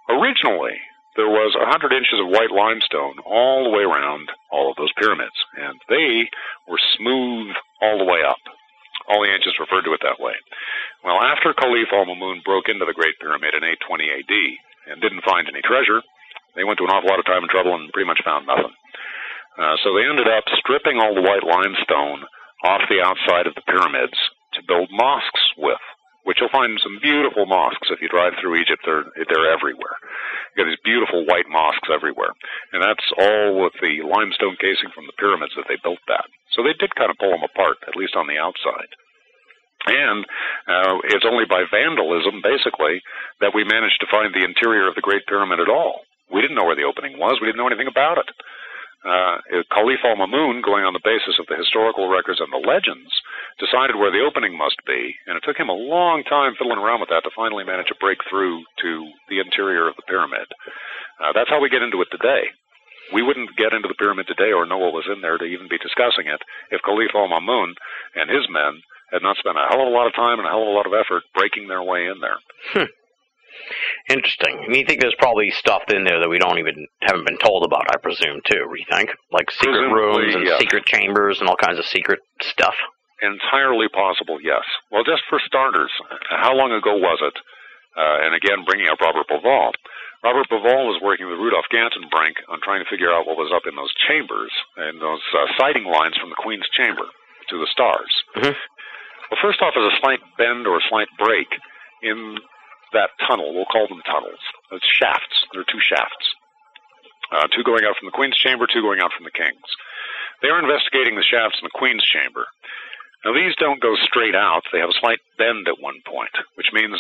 Originally, 0.08 0.80
there 1.18 1.28
was 1.28 1.56
a 1.60 1.66
hundred 1.68 1.92
inches 1.94 2.16
of 2.20 2.28
white 2.32 2.52
limestone 2.52 3.20
all 3.26 3.64
the 3.66 3.76
way 3.76 3.84
around 3.84 4.32
all 4.52 4.72
of 4.72 4.78
those 4.78 4.92
pyramids, 4.96 5.36
and 5.60 5.76
they 5.90 6.30
were 6.68 6.80
smooth 6.98 7.52
all 7.82 7.98
the 8.00 8.08
way 8.08 8.24
up. 8.24 8.40
All 9.08 9.22
the 9.22 9.32
ancients 9.32 9.60
referred 9.60 9.84
to 9.84 9.94
it 9.94 10.04
that 10.04 10.20
way. 10.20 10.34
Well, 11.04 11.20
after 11.20 11.54
Caliph 11.54 11.92
al-Mamun 11.92 12.44
broke 12.44 12.70
into 12.72 12.86
the 12.88 12.96
Great 12.96 13.20
Pyramid 13.20 13.56
in 13.56 13.64
820 13.64 14.08
AD 14.08 14.34
and 14.92 15.02
didn't 15.04 15.28
find 15.28 15.48
any 15.48 15.62
treasure, 15.62 16.00
they 16.56 16.64
went 16.64 16.80
to 16.80 16.88
an 16.88 16.94
awful 16.94 17.10
lot 17.10 17.20
of 17.20 17.28
time 17.28 17.44
and 17.44 17.52
trouble 17.52 17.76
and 17.76 17.92
pretty 17.92 18.08
much 18.08 18.24
found 18.24 18.48
nothing. 18.48 18.72
Uh, 19.60 19.76
so 19.84 19.94
they 19.94 20.08
ended 20.08 20.28
up 20.28 20.46
stripping 20.58 20.98
all 20.98 21.14
the 21.14 21.22
white 21.22 21.46
limestone 21.46 22.26
off 22.64 22.82
the 22.90 23.04
outside 23.04 23.46
of 23.46 23.54
the 23.56 23.68
pyramids 23.68 24.18
to 24.56 24.66
build 24.66 24.90
mosques 24.92 25.46
with, 25.58 25.82
which 26.24 26.40
you'll 26.40 26.54
find 26.54 26.80
some 26.80 27.00
beautiful 27.04 27.46
mosques 27.46 27.92
if 27.92 28.00
you 28.02 28.08
drive 28.08 28.34
through 28.40 28.60
Egypt. 28.60 28.84
They're 28.86 29.06
they're 29.16 29.52
everywhere. 29.52 29.96
You 30.54 30.64
got 30.64 30.70
these 30.70 30.88
beautiful 30.88 31.26
white 31.28 31.48
mosques 31.52 31.92
everywhere, 31.92 32.32
and 32.72 32.82
that's 32.82 33.08
all 33.20 33.60
with 33.60 33.76
the 33.84 34.04
limestone 34.04 34.56
casing 34.60 34.92
from 34.96 35.08
the 35.08 35.18
pyramids 35.20 35.54
that 35.56 35.68
they 35.68 35.80
built 35.84 36.02
that. 36.08 36.28
So 36.56 36.64
they 36.64 36.76
did 36.78 36.96
kind 36.96 37.12
of 37.12 37.20
pull 37.20 37.32
them 37.32 37.44
apart, 37.44 37.82
at 37.88 37.98
least 38.00 38.16
on 38.16 38.28
the 38.28 38.40
outside. 38.40 38.92
And 39.84 40.24
uh, 40.68 41.04
it's 41.12 41.28
only 41.28 41.44
by 41.44 41.68
vandalism, 41.68 42.40
basically, 42.40 43.04
that 43.42 43.52
we 43.52 43.68
managed 43.68 44.00
to 44.00 44.08
find 44.08 44.32
the 44.32 44.48
interior 44.48 44.88
of 44.88 44.96
the 44.96 45.04
Great 45.04 45.28
Pyramid 45.28 45.60
at 45.60 45.68
all. 45.68 46.08
We 46.32 46.40
didn't 46.40 46.56
know 46.56 46.64
where 46.64 46.80
the 46.80 46.88
opening 46.88 47.20
was. 47.20 47.40
We 47.42 47.48
didn't 47.48 47.60
know 47.60 47.68
anything 47.68 47.92
about 47.92 48.18
it. 48.18 48.30
Uh, 49.04 49.38
Caliph 49.72 50.00
al-Mamun, 50.04 50.64
going 50.64 50.88
on 50.88 50.96
the 50.96 51.04
basis 51.04 51.36
of 51.40 51.46
the 51.52 51.60
historical 51.60 52.08
records 52.08 52.40
and 52.40 52.48
the 52.52 52.64
legends, 52.64 53.12
decided 53.60 54.00
where 54.00 54.12
the 54.12 54.24
opening 54.24 54.58
must 54.58 54.80
be, 54.88 55.14
and 55.28 55.36
it 55.36 55.44
took 55.44 55.60
him 55.60 55.68
a 55.68 55.76
long 55.76 56.24
time 56.24 56.56
fiddling 56.56 56.80
around 56.80 57.00
with 57.04 57.10
that 57.12 57.24
to 57.28 57.32
finally 57.36 57.64
manage 57.68 57.92
a 57.92 58.00
breakthrough 58.00 58.64
to 58.80 58.92
the 59.28 59.40
interior 59.44 59.88
of 59.92 59.96
the 60.00 60.08
pyramid. 60.08 60.48
Uh, 61.20 61.32
that's 61.36 61.50
how 61.52 61.60
we 61.60 61.68
get 61.70 61.84
into 61.84 62.00
it 62.02 62.08
today. 62.12 62.48
we 63.12 63.22
wouldn't 63.22 63.56
get 63.60 63.74
into 63.74 63.88
the 63.92 64.00
pyramid 64.00 64.26
today 64.28 64.52
or 64.56 64.66
know 64.66 64.78
what 64.80 64.94
was 64.96 65.06
in 65.12 65.22
there 65.22 65.38
to 65.38 65.44
even 65.46 65.68
be 65.68 65.78
discussing 65.78 66.28
it 66.32 66.40
if 66.72 66.82
Caliph 66.82 67.12
al-Mamun 67.14 67.76
and 68.16 68.30
his 68.32 68.48
men 68.50 68.80
had 69.12 69.22
not 69.22 69.38
spent 69.38 69.58
a 69.60 69.68
hell 69.70 69.82
of 69.84 69.92
a 69.92 69.96
lot 69.96 70.08
of 70.08 70.16
time 70.16 70.40
and 70.40 70.48
a 70.48 70.52
hell 70.52 70.64
of 70.64 70.72
a 70.72 70.78
lot 70.80 70.88
of 70.88 70.94
effort 70.96 71.22
breaking 71.36 71.68
their 71.68 71.84
way 71.84 72.08
in 72.08 72.18
there. 72.24 72.40
Interesting. 74.10 74.60
I 74.60 74.68
mean, 74.68 74.82
you 74.82 74.86
think 74.86 75.02
there's 75.02 75.16
probably 75.20 75.52
stuff 75.52 75.84
in 75.90 76.04
there 76.04 76.20
that 76.20 76.30
we 76.30 76.38
don't 76.40 76.60
even 76.60 76.88
haven't 77.02 77.26
been 77.26 77.38
told 77.38 77.64
about. 77.64 77.88
I 77.90 77.98
presume 77.98 78.42
too. 78.46 78.68
You 78.76 78.86
think, 78.92 79.10
like 79.32 79.50
secret 79.52 79.74
Presumably, 79.90 80.24
rooms 80.28 80.36
and 80.36 80.46
yes. 80.46 80.60
secret 80.60 80.86
chambers 80.86 81.40
and 81.40 81.48
all 81.48 81.56
kinds 81.56 81.80
of 81.80 81.86
secret 81.86 82.20
stuff. 82.42 82.76
Entirely 83.22 83.88
possible, 83.88 84.40
yes. 84.44 84.64
Well, 84.92 85.04
just 85.04 85.24
for 85.30 85.40
starters, 85.46 85.92
how 86.30 86.54
long 86.56 86.72
ago 86.74 86.98
was 86.98 87.20
it? 87.24 87.38
Uh, 87.96 88.26
and 88.28 88.36
again, 88.36 88.66
bringing 88.66 88.90
up 88.90 89.00
Robert 89.00 89.30
Bauval. 89.30 89.72
Robert 90.24 90.48
Bauval 90.50 90.88
was 90.92 91.00
working 91.04 91.28
with 91.28 91.38
Rudolf 91.40 91.66
Gantenbrink 91.72 92.36
on 92.50 92.60
trying 92.64 92.84
to 92.84 92.90
figure 92.90 93.14
out 93.14 93.28
what 93.28 93.38
was 93.38 93.52
up 93.56 93.64
in 93.70 93.76
those 93.76 93.94
chambers 94.08 94.52
and 94.76 95.00
those 95.00 95.22
uh, 95.36 95.48
sighting 95.60 95.86
lines 95.86 96.18
from 96.20 96.30
the 96.32 96.40
Queen's 96.42 96.68
chamber 96.76 97.06
to 97.50 97.56
the 97.60 97.68
stars. 97.72 98.12
Mhm. 98.36 98.56
Well, 99.32 99.40
first 99.42 99.62
off, 99.62 99.74
there's 99.76 99.94
a 99.94 100.00
slight 100.02 100.20
bend 100.38 100.66
or 100.68 100.78
a 100.80 100.88
slight 100.90 101.08
break 101.20 101.48
in 102.02 102.38
that 102.94 103.12
tunnel. 103.28 103.54
We'll 103.54 103.70
call 103.70 103.88
them 103.88 104.02
tunnels. 104.06 104.40
It's 104.72 104.86
shafts. 104.86 105.46
There 105.52 105.62
are 105.62 105.72
two 105.72 105.82
shafts. 105.82 106.28
Uh, 107.34 107.48
two 107.50 107.64
going 107.64 107.86
out 107.86 107.98
from 107.98 108.08
the 108.08 108.16
Queen's 108.16 108.38
chamber, 108.38 108.68
two 108.68 108.82
going 108.82 109.02
out 109.02 109.12
from 109.16 109.26
the 109.26 109.34
King's. 109.34 109.72
They 110.42 110.50
are 110.50 110.60
investigating 110.60 111.16
the 111.16 111.26
shafts 111.26 111.58
in 111.62 111.66
the 111.66 111.78
Queen's 111.78 112.04
chamber. 112.04 112.46
Now, 113.26 113.34
these 113.34 113.56
don't 113.56 113.82
go 113.82 113.96
straight 114.04 114.36
out. 114.36 114.64
They 114.72 114.80
have 114.80 114.92
a 114.92 115.00
slight 115.00 115.20
bend 115.38 115.68
at 115.68 115.80
one 115.80 116.04
point, 116.06 116.36
which 116.56 116.70
means 116.74 117.00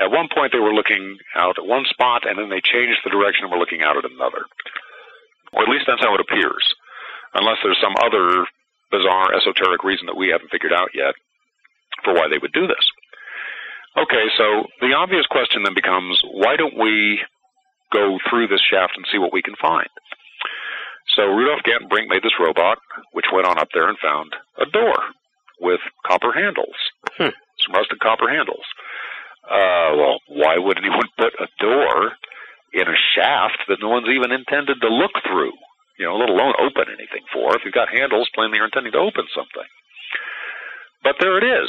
at 0.00 0.10
one 0.10 0.28
point 0.32 0.52
they 0.52 0.58
were 0.58 0.74
looking 0.74 1.18
out 1.36 1.58
at 1.58 1.66
one 1.66 1.84
spot 1.88 2.26
and 2.26 2.36
then 2.38 2.50
they 2.50 2.60
changed 2.60 3.00
the 3.04 3.14
direction 3.14 3.44
and 3.44 3.52
were 3.52 3.62
looking 3.62 3.82
out 3.82 3.96
at 3.96 4.10
another. 4.10 4.44
Or 5.52 5.62
at 5.62 5.68
least 5.70 5.84
that's 5.86 6.02
how 6.02 6.14
it 6.14 6.24
appears. 6.24 6.74
Unless 7.34 7.58
there's 7.62 7.78
some 7.80 7.94
other 8.02 8.44
bizarre 8.90 9.32
esoteric 9.34 9.84
reason 9.84 10.06
that 10.06 10.18
we 10.18 10.28
haven't 10.28 10.50
figured 10.50 10.72
out 10.72 10.90
yet 10.94 11.14
for 12.02 12.14
why 12.14 12.26
they 12.28 12.38
would 12.38 12.52
do 12.52 12.66
this. 12.66 12.82
Okay, 13.98 14.26
so 14.38 14.64
the 14.80 14.94
obvious 14.94 15.26
question 15.26 15.62
then 15.64 15.74
becomes 15.74 16.20
why 16.30 16.56
don't 16.56 16.78
we 16.78 17.20
go 17.92 18.18
through 18.28 18.46
this 18.48 18.62
shaft 18.62 18.92
and 18.96 19.04
see 19.10 19.18
what 19.18 19.32
we 19.32 19.42
can 19.42 19.56
find? 19.60 19.88
So 21.16 21.26
Rudolf 21.26 21.60
Gantenbrink 21.66 22.06
made 22.08 22.22
this 22.22 22.38
robot, 22.38 22.78
which 23.12 23.26
went 23.32 23.46
on 23.46 23.58
up 23.58 23.68
there 23.74 23.88
and 23.88 23.98
found 23.98 24.32
a 24.58 24.66
door 24.70 24.94
with 25.60 25.80
copper 26.06 26.32
handles, 26.32 26.76
Hmm. 27.18 27.34
some 27.66 27.74
rusted 27.74 27.98
copper 28.00 28.30
handles. 28.30 28.64
Uh, 29.50 29.90
well, 29.98 30.20
why 30.28 30.56
would 30.56 30.78
anyone 30.78 31.08
put 31.18 31.34
a 31.40 31.48
door 31.58 32.12
in 32.72 32.86
a 32.86 32.96
shaft 33.16 33.58
that 33.68 33.82
no 33.82 33.88
one's 33.88 34.08
even 34.08 34.30
intended 34.30 34.80
to 34.80 34.88
look 34.88 35.12
through? 35.26 35.52
You 35.98 36.06
know, 36.06 36.16
let 36.16 36.30
alone 36.30 36.54
open 36.62 36.86
anything 36.88 37.26
for. 37.32 37.56
If 37.56 37.62
you've 37.64 37.74
got 37.74 37.90
handles, 37.92 38.30
plainly 38.34 38.56
you're 38.56 38.66
intending 38.70 38.92
to 38.92 38.98
open 39.04 39.26
something. 39.34 39.68
But 41.02 41.16
there 41.20 41.36
it 41.36 41.44
is. 41.44 41.68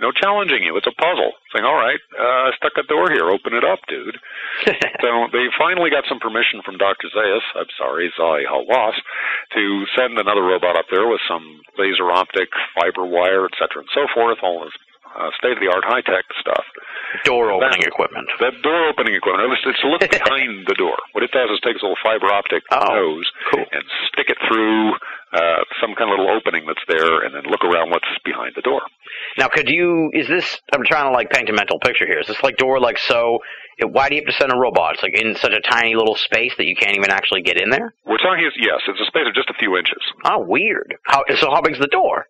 No 0.00 0.12
challenging 0.12 0.62
you. 0.62 0.76
It's 0.76 0.86
a 0.86 0.94
puzzle. 0.94 1.32
Saying, 1.52 1.64
all 1.66 1.74
right, 1.74 1.98
uh, 2.14 2.48
I 2.48 2.50
stuck 2.56 2.72
a 2.78 2.86
door 2.86 3.10
here. 3.10 3.30
Open 3.30 3.54
it 3.54 3.64
up, 3.64 3.80
dude. 3.88 4.18
So 4.98 5.30
they 5.30 5.46
finally 5.56 5.90
got 5.90 6.04
some 6.08 6.18
permission 6.18 6.60
from 6.66 6.76
Dr. 6.76 7.06
Zayas, 7.14 7.46
I'm 7.54 7.70
sorry, 7.78 8.12
Zahi 8.18 8.42
Hawass, 8.50 8.98
to 9.54 9.84
send 9.96 10.18
another 10.18 10.42
robot 10.42 10.74
up 10.76 10.86
there 10.90 11.06
with 11.06 11.20
some 11.30 11.62
laser 11.78 12.10
optic, 12.10 12.48
fiber 12.74 13.06
wire, 13.06 13.46
et 13.46 13.54
cetera, 13.54 13.86
and 13.86 13.88
so 13.94 14.10
forth, 14.12 14.38
all 14.42 14.64
this 14.64 14.74
uh, 15.16 15.30
state-of-the-art 15.38 15.84
high-tech 15.84 16.24
stuff. 16.40 16.64
Door 17.24 17.52
opening 17.52 17.80
That- 17.80 17.88
equipment. 17.88 18.28
That 18.40 18.60
door 18.62 18.88
opening 18.88 19.14
equipment, 19.14 19.48
it's 19.64 19.80
to 19.80 19.88
look 19.88 20.00
behind 20.10 20.66
the 20.66 20.74
door. 20.74 20.96
What 21.12 21.24
it 21.24 21.30
does 21.32 21.48
is 21.50 21.60
takes 21.64 21.80
a 21.80 21.84
little 21.86 22.00
fiber 22.02 22.28
optic 22.32 22.62
Oh, 22.70 22.84
nose 22.92 23.26
cool. 23.52 23.64
and 23.72 23.84
stick 24.12 24.28
it 24.28 24.36
through 24.46 24.92
uh, 25.32 25.60
some 25.80 25.94
kind 25.94 26.10
of 26.12 26.18
little 26.18 26.30
opening 26.34 26.64
that's 26.66 26.84
there 26.88 27.20
and 27.24 27.34
then 27.34 27.44
look 27.50 27.64
around 27.64 27.90
what's 27.90 28.08
behind 28.24 28.52
the 28.56 28.62
door. 28.62 28.80
Now, 29.36 29.48
could 29.48 29.68
you? 29.68 30.10
Is 30.12 30.26
this? 30.28 30.58
I'm 30.72 30.84
trying 30.84 31.04
to 31.04 31.10
like 31.12 31.30
paint 31.30 31.48
a 31.48 31.52
mental 31.52 31.78
picture 31.80 32.06
here. 32.06 32.18
Is 32.20 32.26
this 32.26 32.42
like 32.42 32.56
door 32.56 32.80
like 32.80 32.98
so? 32.98 33.38
It, 33.78 33.90
why 33.90 34.08
do 34.08 34.16
you 34.16 34.22
have 34.22 34.26
to 34.34 34.38
send 34.40 34.52
a 34.52 34.56
robot? 34.56 34.94
It's 34.94 35.02
like 35.02 35.18
in 35.20 35.34
such 35.36 35.52
a 35.52 35.60
tiny 35.60 35.94
little 35.94 36.14
space 36.16 36.52
that 36.56 36.66
you 36.66 36.74
can't 36.76 36.96
even 36.96 37.10
actually 37.10 37.42
get 37.42 37.60
in 37.60 37.70
there. 37.70 37.92
We're 38.06 38.18
talking, 38.18 38.50
yes, 38.58 38.80
it's 38.88 39.00
a 39.00 39.04
space 39.06 39.26
of 39.28 39.34
just 39.34 39.50
a 39.50 39.54
few 39.58 39.76
inches. 39.76 40.00
Oh, 40.24 40.38
weird. 40.40 40.94
How? 41.04 41.22
So 41.40 41.50
how 41.50 41.60
big's 41.60 41.78
the 41.78 41.88
door? 41.88 42.26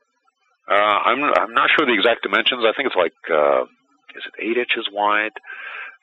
Uh, 0.69 0.75
I'm 1.09 1.23
I'm 1.25 1.55
not 1.55 1.71
sure 1.77 1.87
the 1.87 1.95
exact 1.95 2.23
dimensions. 2.23 2.63
I 2.65 2.73
think 2.77 2.87
it's 2.93 2.97
like 2.97 3.17
uh, 3.33 3.63
is 4.17 4.23
it 4.29 4.35
eight 4.39 4.57
inches 4.59 4.89
wide? 4.93 5.33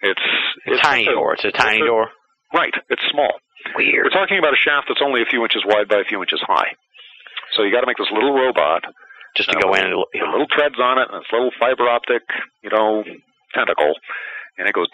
It's 0.01 0.21
It's 0.65 0.81
tiny 0.81 1.05
a- 1.07 1.11
door. 1.13 1.33
It's 1.33 1.45
a 1.45 1.51
tiny 1.51 1.77
it's 1.77 1.83
a- 1.83 1.87
door. 1.87 2.09
Right. 2.53 2.73
It's 2.89 3.03
small. 3.11 3.33
Weird. 3.75 4.05
We're 4.05 4.13
talking 4.13 4.37
about 4.37 4.53
a 4.53 4.61
shaft 4.61 4.87
that's 4.87 5.01
only 5.03 5.21
a 5.21 5.25
few 5.29 5.43
inches 5.43 5.63
wide 5.65 5.87
by 5.89 5.97
a 5.99 6.05
few 6.07 6.21
inches 6.21 6.39
high. 6.45 6.71
So 7.57 7.63
you 7.63 7.71
got 7.71 7.81
to 7.81 7.87
make 7.87 7.97
this 7.97 8.11
little 8.13 8.33
robot 8.33 8.83
Just 9.35 9.49
to 9.49 9.59
go 9.59 9.73
in 9.73 9.81
and 9.85 9.95
little 10.13 10.47
treads 10.49 10.77
on 10.79 10.97
it 11.01 11.07
and 11.11 11.21
this 11.21 11.29
little 11.33 11.51
fiber 11.59 11.89
optic, 11.89 12.21
you 12.63 12.69
know, 12.69 13.03
tentacle, 13.53 13.93
and 14.57 14.67
it 14.67 14.73
goes 14.75 14.87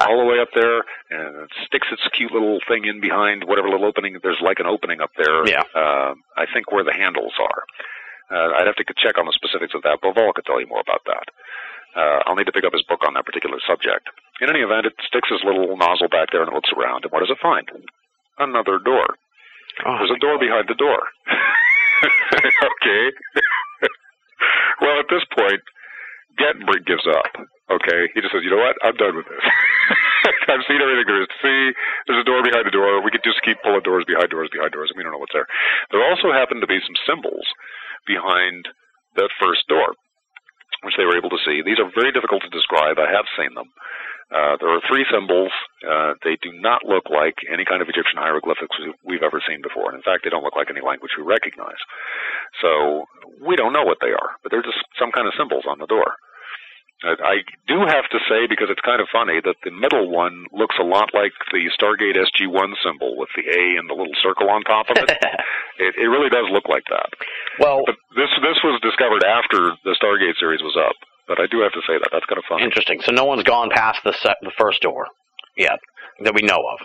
all 0.00 0.18
the 0.18 0.24
way 0.24 0.38
up 0.40 0.48
there, 0.54 0.78
and 1.10 1.44
it 1.44 1.50
sticks 1.66 1.86
its 1.92 2.02
cute 2.16 2.32
little 2.32 2.58
thing 2.68 2.84
in 2.86 3.00
behind 3.00 3.44
whatever 3.44 3.68
little 3.68 3.86
opening. 3.86 4.16
There's 4.22 4.40
like 4.42 4.58
an 4.58 4.66
opening 4.66 5.00
up 5.00 5.10
there. 5.16 5.46
Yeah. 5.46 5.62
Uh, 5.74 6.14
I 6.36 6.46
think 6.52 6.72
where 6.72 6.84
the 6.84 6.92
handles 6.92 7.32
are. 7.40 7.62
Uh, 8.32 8.56
I'd 8.56 8.66
have 8.66 8.80
to 8.80 8.86
check 8.96 9.20
on 9.20 9.28
the 9.28 9.36
specifics 9.36 9.76
of 9.76 9.84
that. 9.84 10.00
Bauval 10.00 10.32
could 10.32 10.48
tell 10.48 10.58
you 10.60 10.66
more 10.66 10.80
about 10.80 11.04
that. 11.04 11.26
Uh, 11.92 12.24
I'll 12.24 12.36
need 12.36 12.48
to 12.48 12.56
pick 12.56 12.64
up 12.64 12.72
his 12.72 12.82
book 12.88 13.04
on 13.04 13.12
that 13.14 13.28
particular 13.28 13.60
subject. 13.68 14.08
In 14.40 14.48
any 14.48 14.64
event, 14.64 14.88
it 14.88 14.96
sticks 15.04 15.28
his 15.28 15.44
little 15.44 15.76
nozzle 15.76 16.08
back 16.08 16.32
there 16.32 16.40
and 16.40 16.48
it 16.48 16.56
looks 16.56 16.72
around. 16.72 17.04
And 17.04 17.12
what 17.12 17.20
does 17.20 17.28
it 17.30 17.36
find? 17.44 17.68
Another 18.40 18.80
door. 18.80 19.20
Oh, 19.84 20.00
There's 20.00 20.16
a 20.16 20.20
door 20.24 20.40
behind 20.40 20.68
the 20.72 20.78
door. 20.80 21.00
okay. 22.32 23.04
well, 24.80 24.96
at 25.00 25.08
this 25.12 25.24
point, 25.36 25.60
Gantenbrink 26.40 26.88
gives 26.88 27.04
up. 27.04 27.28
Okay, 27.70 28.08
he 28.12 28.20
just 28.20 28.32
says, 28.36 28.44
"You 28.44 28.52
know 28.52 28.60
what? 28.60 28.76
I'm 28.84 28.96
done 29.00 29.16
with 29.16 29.24
this. 29.24 29.40
I've 30.52 30.64
seen 30.68 30.80
everything 30.82 31.08
there 31.08 31.24
is 31.24 31.30
to 31.30 31.38
see. 31.40 31.60
There's 32.04 32.20
a 32.20 32.28
door 32.28 32.44
behind 32.44 32.68
the 32.68 32.74
door. 32.74 33.00
We 33.00 33.08
could 33.08 33.24
just 33.24 33.40
keep 33.44 33.56
pulling 33.64 33.80
doors 33.80 34.04
behind 34.04 34.28
doors 34.28 34.52
behind 34.52 34.76
doors, 34.76 34.92
and 34.92 34.98
we 35.00 35.04
don't 35.04 35.12
know 35.12 35.22
what's 35.22 35.32
there." 35.32 35.48
There 35.88 36.04
also 36.04 36.32
happen 36.36 36.60
to 36.60 36.68
be 36.68 36.84
some 36.84 36.98
symbols 37.08 37.48
behind 38.06 38.66
that 39.16 39.30
first 39.40 39.66
door, 39.68 39.94
which 40.82 40.96
they 40.96 41.04
were 41.04 41.16
able 41.16 41.30
to 41.30 41.42
see. 41.44 41.62
These 41.62 41.78
are 41.78 41.90
very 41.94 42.12
difficult 42.12 42.42
to 42.42 42.50
describe. 42.50 42.98
I 42.98 43.10
have 43.10 43.28
seen 43.36 43.54
them. 43.54 43.70
Uh, 44.32 44.56
there 44.56 44.72
are 44.72 44.80
three 44.88 45.04
symbols. 45.12 45.52
Uh, 45.84 46.14
they 46.24 46.40
do 46.40 46.52
not 46.56 46.84
look 46.88 47.04
like 47.12 47.36
any 47.52 47.68
kind 47.68 47.82
of 47.82 47.88
Egyptian 47.88 48.16
hieroglyphics 48.16 48.78
we- 48.80 48.94
we've 49.04 49.22
ever 49.22 49.42
seen 49.46 49.60
before. 49.60 49.92
And 49.92 49.96
in 49.96 50.02
fact, 50.02 50.24
they 50.24 50.30
don't 50.30 50.42
look 50.42 50.56
like 50.56 50.70
any 50.70 50.80
language 50.80 51.12
we 51.18 51.22
recognize. 51.22 51.76
So 52.62 53.04
we 53.40 53.56
don't 53.56 53.74
know 53.74 53.84
what 53.84 54.00
they 54.00 54.12
are, 54.12 54.30
but 54.42 54.50
they're 54.50 54.62
just 54.62 54.80
some 54.98 55.12
kind 55.12 55.28
of 55.28 55.34
symbols 55.34 55.66
on 55.66 55.78
the 55.78 55.86
door. 55.86 56.16
I, 57.04 57.42
do 57.66 57.82
have 57.86 58.06
to 58.10 58.18
say, 58.30 58.46
because 58.46 58.70
it's 58.70 58.80
kind 58.80 59.00
of 59.00 59.08
funny, 59.10 59.40
that 59.44 59.56
the 59.64 59.70
middle 59.70 60.10
one 60.10 60.46
looks 60.52 60.76
a 60.78 60.84
lot 60.84 61.10
like 61.14 61.32
the 61.50 61.66
Stargate 61.74 62.14
SG-1 62.14 62.74
symbol 62.84 63.16
with 63.18 63.28
the 63.34 63.42
A 63.50 63.78
and 63.78 63.90
the 63.90 63.94
little 63.94 64.14
circle 64.22 64.48
on 64.50 64.62
top 64.62 64.90
of 64.90 64.96
it. 64.98 65.10
it, 65.78 65.94
it 65.98 66.08
really 66.08 66.30
does 66.30 66.46
look 66.50 66.68
like 66.68 66.84
that. 66.90 67.10
well, 67.58 67.82
But 67.86 67.96
this 68.14 68.30
this 68.42 68.58
was 68.62 68.80
discovered 68.82 69.24
after 69.24 69.74
the 69.84 69.96
Stargate 69.98 70.38
series 70.38 70.62
was 70.62 70.76
up. 70.78 70.94
But 71.28 71.40
I 71.40 71.46
do 71.46 71.60
have 71.60 71.72
to 71.72 71.82
say 71.86 71.94
that 71.94 72.10
that's 72.12 72.26
kind 72.26 72.38
of 72.38 72.44
funny. 72.48 72.64
interesting. 72.64 73.00
So 73.02 73.12
no 73.12 73.24
one's 73.24 73.44
gone 73.44 73.70
past 73.70 74.00
the 74.04 74.12
se- 74.12 74.42
the 74.42 74.52
first 74.58 74.82
door 74.82 75.06
yet 75.56 75.78
that 76.24 76.34
we 76.34 76.42
know 76.42 76.58
of. 76.58 76.80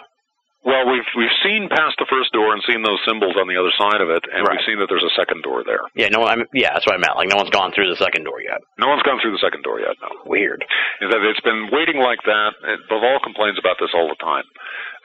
Well, 0.68 0.84
we've 0.84 1.08
we've 1.16 1.38
seen 1.48 1.72
past 1.72 1.96
the 1.96 2.12
first 2.12 2.36
door 2.36 2.52
and 2.52 2.60
seen 2.68 2.84
those 2.84 3.00
symbols 3.08 3.40
on 3.40 3.48
the 3.48 3.56
other 3.56 3.72
side 3.80 4.04
of 4.04 4.12
it, 4.12 4.20
and 4.28 4.44
Right. 4.44 4.60
we've 4.60 4.68
seen 4.68 4.84
that 4.84 4.92
there's 4.92 5.08
a 5.08 5.16
second 5.16 5.48
door 5.48 5.64
there. 5.64 5.80
Yeah, 5.96 6.12
no. 6.12 6.28
I'm, 6.28 6.44
yeah, 6.52 6.76
that's 6.76 6.84
what 6.84 6.92
I 6.92 7.00
meant. 7.00 7.16
Like 7.16 7.32
no 7.32 7.40
one's 7.40 7.56
gone 7.56 7.72
through 7.72 7.88
the 7.88 7.96
second 7.96 8.28
door 8.28 8.44
yet. 8.44 8.60
No 8.76 8.92
one's 8.92 9.00
gone 9.08 9.16
through 9.24 9.32
the 9.32 9.40
second 9.40 9.64
door 9.64 9.80
yet. 9.80 9.96
No, 10.04 10.12
Weird. 10.28 10.68
is 11.00 11.08
that 11.08 11.24
it's 11.24 11.40
been 11.48 11.72
waiting 11.72 12.04
like 12.04 12.20
that. 12.28 12.52
Bauval 12.92 13.24
complains 13.24 13.56
about 13.56 13.80
this 13.80 13.96
all 13.96 14.12
the 14.12 14.20
time. 14.20 14.44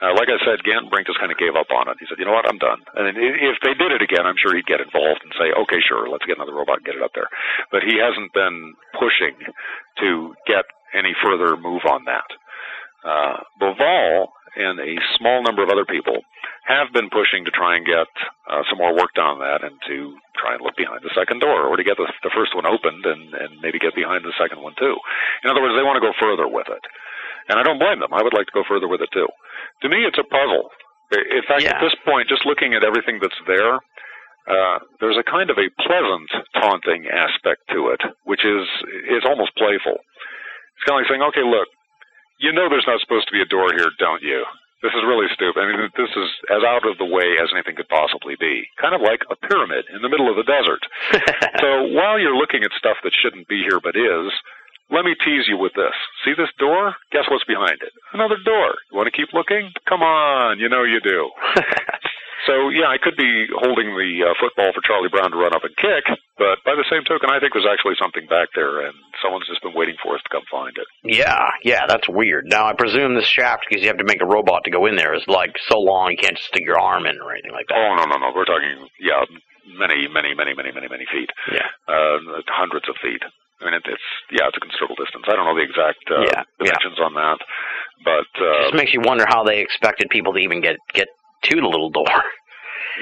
Uh, 0.03 0.11
like 0.19 0.27
I 0.27 0.35
said, 0.43 0.59
Gantenbrink 0.67 1.07
just 1.07 1.23
kind 1.23 1.31
of 1.31 1.39
gave 1.39 1.55
up 1.55 1.71
on 1.71 1.87
it. 1.87 1.95
He 2.03 2.11
said, 2.11 2.19
"You 2.19 2.27
know 2.27 2.35
what? 2.35 2.43
I'm 2.43 2.59
done." 2.59 2.83
And 2.99 3.15
if 3.15 3.55
they 3.63 3.71
did 3.71 3.95
it 3.95 4.03
again, 4.03 4.27
I'm 4.27 4.35
sure 4.35 4.51
he'd 4.51 4.67
get 4.67 4.83
involved 4.83 5.23
and 5.23 5.31
say, 5.39 5.55
"Okay, 5.63 5.79
sure, 5.79 6.11
let's 6.11 6.27
get 6.27 6.35
another 6.35 6.51
robot 6.59 6.83
and 6.83 6.85
get 6.91 6.99
it 6.99 7.05
up 7.07 7.15
there." 7.15 7.31
But 7.71 7.87
he 7.87 8.03
hasn't 8.03 8.35
been 8.35 8.75
pushing 8.99 9.39
to 10.03 10.35
get 10.43 10.67
any 10.91 11.15
further 11.23 11.55
move 11.55 11.87
on 11.87 12.03
that. 12.11 12.27
Uh, 13.07 13.39
Bauval 13.63 14.27
and 14.55 14.79
a 14.79 14.95
small 15.17 15.41
number 15.43 15.63
of 15.63 15.69
other 15.69 15.85
people 15.85 16.21
have 16.65 16.93
been 16.93 17.09
pushing 17.09 17.43
to 17.43 17.51
try 17.51 17.75
and 17.75 17.85
get 17.85 18.07
uh, 18.47 18.63
some 18.69 18.77
more 18.79 18.95
work 18.95 19.11
done 19.15 19.35
on 19.35 19.39
that 19.43 19.63
and 19.67 19.75
to 19.87 20.15
try 20.39 20.53
and 20.55 20.61
look 20.63 20.75
behind 20.77 21.01
the 21.03 21.11
second 21.15 21.39
door 21.43 21.67
or 21.67 21.75
to 21.75 21.83
get 21.83 21.97
the, 21.97 22.07
the 22.23 22.31
first 22.31 22.55
one 22.55 22.65
opened 22.65 23.03
and, 23.05 23.33
and 23.35 23.59
maybe 23.61 23.79
get 23.79 23.95
behind 23.95 24.23
the 24.23 24.31
second 24.39 24.61
one 24.63 24.73
too. 24.79 24.95
In 25.43 25.49
other 25.51 25.61
words, 25.61 25.75
they 25.75 25.83
want 25.83 25.97
to 25.99 26.05
go 26.05 26.15
further 26.19 26.47
with 26.47 26.67
it. 26.71 26.83
And 27.51 27.59
I 27.59 27.63
don't 27.63 27.79
blame 27.79 27.99
them. 27.99 28.13
I 28.15 28.23
would 28.23 28.31
like 28.33 28.47
to 28.47 28.55
go 28.55 28.63
further 28.63 28.87
with 28.87 29.01
it 29.03 29.11
too. 29.11 29.27
To 29.83 29.89
me, 29.91 30.07
it's 30.07 30.17
a 30.17 30.23
puzzle. 30.23 30.71
In 31.11 31.43
fact, 31.43 31.61
Yeah. 31.67 31.75
at 31.75 31.81
this 31.83 31.93
point, 32.07 32.29
just 32.31 32.45
looking 32.47 32.73
at 32.73 32.85
everything 32.87 33.19
that's 33.19 33.37
there, 33.45 33.75
uh, 34.47 34.79
there's 35.03 35.17
a 35.19 35.23
kind 35.27 35.49
of 35.51 35.57
a 35.59 35.67
pleasant, 35.83 36.31
taunting 36.55 37.07
aspect 37.11 37.67
to 37.75 37.89
it, 37.91 38.01
which 38.23 38.43
is 38.47 38.63
is 39.11 39.23
almost 39.27 39.51
playful. 39.59 39.99
It's 39.99 40.83
kind 40.87 40.95
of 40.99 41.03
like 41.03 41.09
saying, 41.11 41.21
"Okay, 41.21 41.43
look, 41.43 41.67
you 42.43 42.51
know 42.51 42.67
there's 42.67 42.87
not 42.87 42.99
supposed 42.99 43.31
to 43.31 43.35
be 43.35 43.39
a 43.39 43.47
door 43.47 43.71
here, 43.71 43.87
don't 43.97 44.21
you? 44.21 44.43
This 44.83 44.91
is 44.91 45.07
really 45.07 45.31
stupid. 45.31 45.63
I 45.63 45.71
mean, 45.71 45.87
this 45.95 46.11
is 46.11 46.29
as 46.51 46.59
out 46.67 46.83
of 46.83 46.99
the 46.99 47.07
way 47.07 47.39
as 47.39 47.55
anything 47.55 47.79
could 47.79 47.87
possibly 47.87 48.35
be. 48.35 48.67
Kind 48.75 48.91
of 48.91 48.99
like 48.99 49.23
a 49.31 49.39
pyramid 49.39 49.87
in 49.95 50.03
the 50.03 50.11
middle 50.11 50.27
of 50.27 50.35
the 50.35 50.43
desert. 50.43 50.83
so 51.63 51.87
while 51.95 52.19
you're 52.19 52.35
looking 52.35 52.67
at 52.67 52.75
stuff 52.75 52.99
that 53.07 53.15
shouldn't 53.15 53.47
be 53.47 53.63
here 53.63 53.79
but 53.79 53.95
is, 53.95 54.27
let 54.91 55.07
me 55.07 55.15
tease 55.23 55.47
you 55.47 55.55
with 55.55 55.71
this. 55.79 55.95
See 56.27 56.35
this 56.35 56.51
door? 56.59 56.99
Guess 57.15 57.31
what's 57.31 57.47
behind 57.47 57.79
it? 57.79 57.95
Another 58.11 58.35
door. 58.43 58.75
You 58.91 58.99
want 58.99 59.07
to 59.07 59.15
keep 59.15 59.31
looking? 59.31 59.71
Come 59.87 60.03
on, 60.03 60.59
you 60.59 60.67
know 60.67 60.83
you 60.83 60.99
do. 60.99 61.31
So 62.47 62.69
yeah, 62.75 62.91
I 62.91 62.97
could 62.99 63.15
be 63.15 63.47
holding 63.55 63.95
the 63.95 64.11
uh, 64.27 64.33
football 64.35 64.71
for 64.75 64.81
Charlie 64.83 65.07
Brown 65.07 65.31
to 65.31 65.37
run 65.39 65.55
up 65.55 65.63
and 65.63 65.71
kick, 65.79 66.03
but 66.37 66.59
by 66.67 66.75
the 66.75 66.83
same 66.91 67.07
token, 67.07 67.31
I 67.31 67.39
think 67.39 67.55
there's 67.55 67.69
actually 67.69 67.95
something 67.95 68.27
back 68.27 68.49
there, 68.51 68.83
and 68.83 68.91
someone's 69.23 69.47
just 69.47 69.63
been 69.63 69.71
waiting 69.75 69.95
for 70.03 70.15
us 70.15 70.21
to 70.27 70.29
come 70.29 70.43
find 70.51 70.75
it. 70.75 70.87
Yeah, 71.07 71.39
yeah, 71.63 71.87
that's 71.87 72.09
weird. 72.11 72.45
Now 72.51 72.67
I 72.67 72.73
presume 72.73 73.15
this 73.15 73.27
shaft, 73.31 73.63
because 73.69 73.81
you 73.81 73.87
have 73.87 74.01
to 74.03 74.07
make 74.07 74.21
a 74.21 74.27
robot 74.27 74.63
to 74.65 74.71
go 74.75 74.85
in 74.87 74.95
there, 74.99 75.15
is 75.15 75.23
like 75.27 75.55
so 75.71 75.79
long 75.79 76.11
you 76.11 76.19
can't 76.19 76.35
just 76.35 76.49
stick 76.51 76.65
your 76.67 76.79
arm 76.79 77.05
in 77.07 77.15
or 77.23 77.31
anything 77.31 77.55
like 77.55 77.67
that. 77.71 77.79
Oh 77.79 77.95
no 77.95 78.03
no 78.11 78.17
no, 78.19 78.35
we're 78.35 78.43
talking 78.49 78.91
yeah, 78.99 79.23
many 79.79 80.07
many 80.11 80.35
many 80.35 80.51
many 80.53 80.71
many 80.75 80.87
many 80.91 81.05
feet, 81.07 81.31
Yeah, 81.47 81.69
uh, 81.87 82.19
hundreds 82.51 82.89
of 82.89 82.95
feet. 83.01 83.23
I 83.61 83.71
mean, 83.71 83.75
it, 83.79 83.87
it's 83.87 84.09
yeah, 84.35 84.51
it's 84.51 84.57
a 84.57 84.59
considerable 84.59 84.99
distance. 84.99 85.23
I 85.31 85.39
don't 85.39 85.47
know 85.47 85.55
the 85.55 85.63
exact 85.63 86.03
uh, 86.11 86.27
Yeah, 86.27 86.43
yeah. 86.59 86.75
dimensions 86.75 86.99
on 86.99 87.13
that, 87.15 87.39
but 88.03 88.27
uh, 88.35 88.67
it 88.67 88.75
just 88.75 88.75
makes 88.75 88.91
you 88.93 88.99
wonder 88.99 89.23
how 89.23 89.43
they 89.47 89.61
expected 89.63 90.09
people 90.11 90.33
to 90.35 90.39
even 90.43 90.59
get 90.59 90.75
get 90.91 91.07
to 91.49 91.55
the 91.61 91.67
little 91.67 91.89
door. 91.89 92.23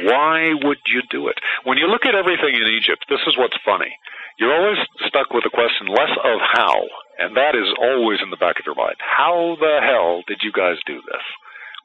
Why 0.04 0.54
would 0.64 0.80
you 0.88 1.02
do 1.10 1.28
it? 1.28 1.36
When 1.64 1.78
you 1.78 1.88
look 1.88 2.06
at 2.06 2.16
everything 2.16 2.56
in 2.56 2.72
Egypt, 2.72 3.06
this 3.10 3.20
is 3.28 3.38
what's 3.38 3.58
funny. 3.66 3.92
You're 4.40 4.56
always 4.56 4.80
stuck 5.08 5.34
with 5.36 5.44
the 5.44 5.54
question 5.54 5.92
less 5.92 6.12
of 6.24 6.40
how, 6.40 6.76
and 7.20 7.36
that 7.36 7.56
is 7.56 7.68
always 7.78 8.20
in 8.24 8.32
the 8.32 8.40
back 8.40 8.58
of 8.58 8.66
your 8.66 8.76
mind. 8.76 8.96
How 9.04 9.58
the 9.60 9.84
hell 9.84 10.24
did 10.28 10.40
you 10.42 10.52
guys 10.52 10.80
do 10.88 10.96
this? 10.96 11.26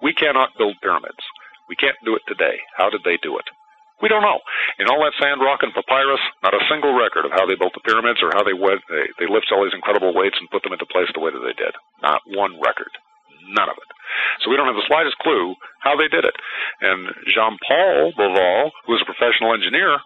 We 0.01 0.15
cannot 0.15 0.57
build 0.57 0.79
pyramids. 0.81 1.21
We 1.69 1.75
can't 1.75 1.99
do 2.05 2.15
it 2.15 2.23
today. 2.29 2.63
How 2.79 2.91
did 2.91 3.03
they 3.03 3.19
do 3.21 3.37
it? 3.39 3.45
We 4.01 4.09
don't 4.13 4.23
know. 4.23 4.39
In 4.79 4.87
all 4.87 5.01
that 5.03 5.17
sand, 5.19 5.41
rock, 5.41 5.65
and 5.65 5.73
papyrus, 5.73 6.21
not 6.45 6.55
a 6.55 6.67
single 6.69 6.93
record 6.93 7.25
of 7.25 7.33
how 7.33 7.49
they 7.49 7.57
built 7.57 7.73
the 7.73 7.81
pyramids 7.81 8.21
or 8.23 8.31
how 8.37 8.45
they 8.45 8.53
wed, 8.53 8.79
they, 8.93 9.09
they 9.19 9.29
lifted 9.29 9.57
all 9.57 9.65
these 9.65 9.75
incredible 9.75 10.13
weights 10.13 10.37
and 10.39 10.53
put 10.53 10.63
them 10.63 10.77
into 10.77 10.87
place 10.93 11.09
the 11.17 11.21
way 11.25 11.33
that 11.33 11.41
they 11.41 11.57
did. 11.57 11.73
Not 12.05 12.21
one 12.29 12.61
record. 12.61 12.93
None 13.57 13.73
of 13.73 13.81
it. 13.81 13.91
So 14.43 14.51
we 14.51 14.57
don't 14.57 14.67
have 14.67 14.79
the 14.79 14.91
slightest 14.91 15.19
clue 15.19 15.55
how 15.81 15.97
they 15.97 16.09
did 16.09 16.25
it. 16.25 16.37
And 16.81 17.09
Jean-Paul 17.31 18.13
Bauval, 18.19 18.71
who 18.87 18.95
is 18.95 19.03
a 19.03 19.09
professional 19.09 19.55
engineer, 19.55 19.99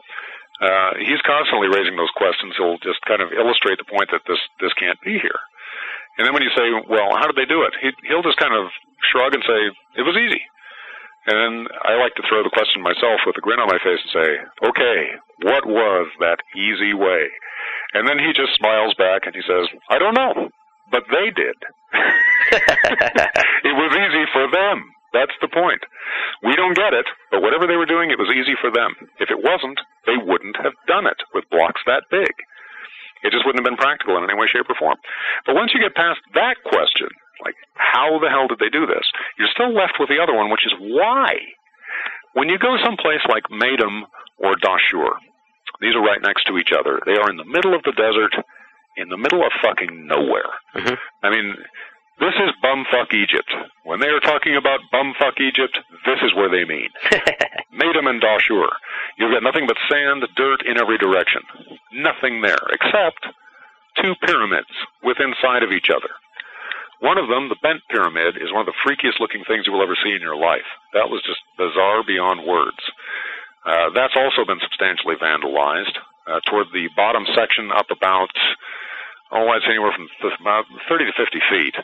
uh, 0.60 0.92
he's 1.00 1.20
constantly 1.24 1.72
raising 1.72 1.96
those 1.96 2.12
questions. 2.16 2.52
He'll 2.56 2.80
just 2.84 3.00
kind 3.08 3.24
of 3.24 3.32
illustrate 3.32 3.80
the 3.80 3.88
point 3.88 4.12
that 4.12 4.20
this 4.28 4.40
this 4.60 4.72
can't 4.76 5.00
be 5.00 5.16
here. 5.16 5.40
And 6.18 6.26
then 6.26 6.36
when 6.36 6.44
you 6.44 6.52
say, 6.52 6.68
"Well, 6.84 7.16
how 7.16 7.24
did 7.24 7.36
they 7.36 7.48
do 7.48 7.64
it?" 7.64 7.72
He, 7.80 7.88
he'll 8.04 8.22
just 8.22 8.36
kind 8.36 8.52
of 8.52 8.68
shrug 9.08 9.32
and 9.32 9.44
say, 9.44 9.60
"It 9.96 10.04
was 10.04 10.16
easy." 10.20 10.42
And 11.26 11.36
then 11.36 11.54
I 11.84 11.96
like 11.96 12.14
to 12.16 12.24
throw 12.28 12.42
the 12.42 12.52
question 12.52 12.82
myself 12.82 13.24
with 13.24 13.36
a 13.36 13.40
grin 13.40 13.60
on 13.60 13.72
my 13.72 13.80
face 13.80 14.00
and 14.04 14.12
say, 14.12 14.30
"Okay, 14.68 15.00
what 15.48 15.64
was 15.64 16.12
that 16.20 16.44
easy 16.56 16.92
way?" 16.92 17.24
And 17.94 18.06
then 18.06 18.18
he 18.18 18.32
just 18.36 18.52
smiles 18.60 18.92
back 18.94 19.24
and 19.24 19.34
he 19.34 19.42
says, 19.48 19.64
"I 19.88 19.98
don't 19.98 20.14
know, 20.14 20.50
but 20.90 21.04
they 21.10 21.30
did." 21.30 21.56
it 23.64 23.74
was 23.74 23.92
easy 23.94 24.24
for 24.32 24.50
them. 24.50 24.90
That's 25.12 25.34
the 25.42 25.48
point. 25.48 25.82
We 26.42 26.54
don't 26.54 26.76
get 26.76 26.94
it, 26.94 27.06
but 27.30 27.42
whatever 27.42 27.66
they 27.66 27.76
were 27.76 27.86
doing, 27.86 28.10
it 28.10 28.18
was 28.18 28.30
easy 28.30 28.54
for 28.60 28.70
them. 28.70 28.94
If 29.18 29.30
it 29.30 29.42
wasn't, 29.42 29.80
they 30.06 30.16
wouldn't 30.16 30.56
have 30.62 30.74
done 30.86 31.06
it 31.06 31.18
with 31.34 31.50
blocks 31.50 31.82
that 31.86 32.06
big. 32.10 32.30
It 33.22 33.32
just 33.32 33.44
wouldn't 33.44 33.60
have 33.60 33.68
been 33.68 33.80
practical 33.80 34.16
in 34.16 34.24
any 34.24 34.38
way, 34.38 34.46
shape, 34.46 34.70
or 34.70 34.78
form. 34.78 34.96
But 35.44 35.54
once 35.54 35.74
you 35.74 35.80
get 35.80 35.98
past 35.98 36.20
that 36.34 36.56
question, 36.64 37.10
like, 37.44 37.56
how 37.74 38.18
the 38.18 38.30
hell 38.30 38.48
did 38.48 38.58
they 38.58 38.70
do 38.70 38.86
this? 38.86 39.04
You're 39.38 39.52
still 39.52 39.74
left 39.74 39.98
with 39.98 40.08
the 40.08 40.22
other 40.22 40.34
one, 40.34 40.50
which 40.50 40.64
is 40.64 40.72
why? 40.78 41.36
When 42.32 42.48
you 42.48 42.58
go 42.58 42.78
someplace 42.84 43.20
like 43.28 43.44
Meidum 43.50 44.06
or 44.38 44.54
Dahshur, 44.56 45.10
these 45.80 45.96
are 45.96 46.04
right 46.04 46.22
next 46.22 46.44
to 46.44 46.56
each 46.56 46.72
other. 46.72 47.00
They 47.04 47.16
are 47.18 47.28
in 47.28 47.36
the 47.36 47.44
middle 47.44 47.74
of 47.74 47.82
the 47.82 47.92
desert, 47.92 48.32
in 49.00 49.08
the 49.08 49.16
middle 49.16 49.44
of 49.44 49.52
fucking 49.62 50.06
nowhere. 50.06 50.50
Mhm. 50.76 50.98
I 51.22 51.30
mean, 51.30 51.56
this 52.20 52.34
is 52.34 52.50
bumfuck 52.62 53.12
Egypt. 53.14 53.52
When 53.84 54.00
they 54.00 54.08
are 54.08 54.20
talking 54.20 54.54
about 54.56 54.80
bumfuck 54.92 55.40
Egypt, 55.40 55.78
this 56.04 56.20
is 56.22 56.34
where 56.34 56.48
they 56.48 56.64
mean. 56.64 56.90
Meidum 57.72 58.08
and 58.08 58.20
Dahshur. 58.22 58.68
You've 59.16 59.32
got 59.32 59.42
nothing 59.42 59.66
but 59.66 59.76
sand, 59.90 60.24
dirt 60.36 60.62
in 60.66 60.78
every 60.78 60.98
direction. 60.98 61.42
Nothing 61.92 62.42
there, 62.42 62.60
except 62.70 63.26
two 64.02 64.14
pyramids 64.26 64.70
within 65.02 65.34
sight 65.42 65.62
of 65.62 65.72
each 65.72 65.88
other. 65.90 66.10
One 67.00 67.16
of 67.16 67.28
them, 67.28 67.48
the 67.48 67.56
bent 67.62 67.80
pyramid, 67.88 68.36
is 68.36 68.52
one 68.52 68.60
of 68.60 68.66
the 68.68 68.76
freakiest 68.84 69.20
looking 69.20 69.42
things 69.44 69.66
you 69.66 69.72
will 69.72 69.82
ever 69.82 69.96
see 70.04 70.12
in 70.12 70.20
your 70.20 70.36
life. 70.36 70.68
That 70.92 71.08
was 71.08 71.22
just 71.24 71.40
bizarre 71.56 72.04
beyond 72.04 72.44
words. 72.46 72.76
Uh, 73.64 73.88
that's 73.94 74.16
also 74.16 74.44
been 74.44 74.60
substantially 74.60 75.16
vandalized. 75.16 75.96
Uh, 76.26 76.40
toward 76.48 76.66
the 76.72 76.88
bottom 76.96 77.24
section, 77.34 77.72
up 77.72 77.90
about, 77.90 78.30
oh, 79.32 79.48
I'd 79.48 79.62
anywhere 79.68 79.92
from 79.94 80.08
th- 80.22 80.40
about 80.40 80.64
30 80.88 81.06
to 81.06 81.12
50 81.16 81.40
feet, 81.50 81.76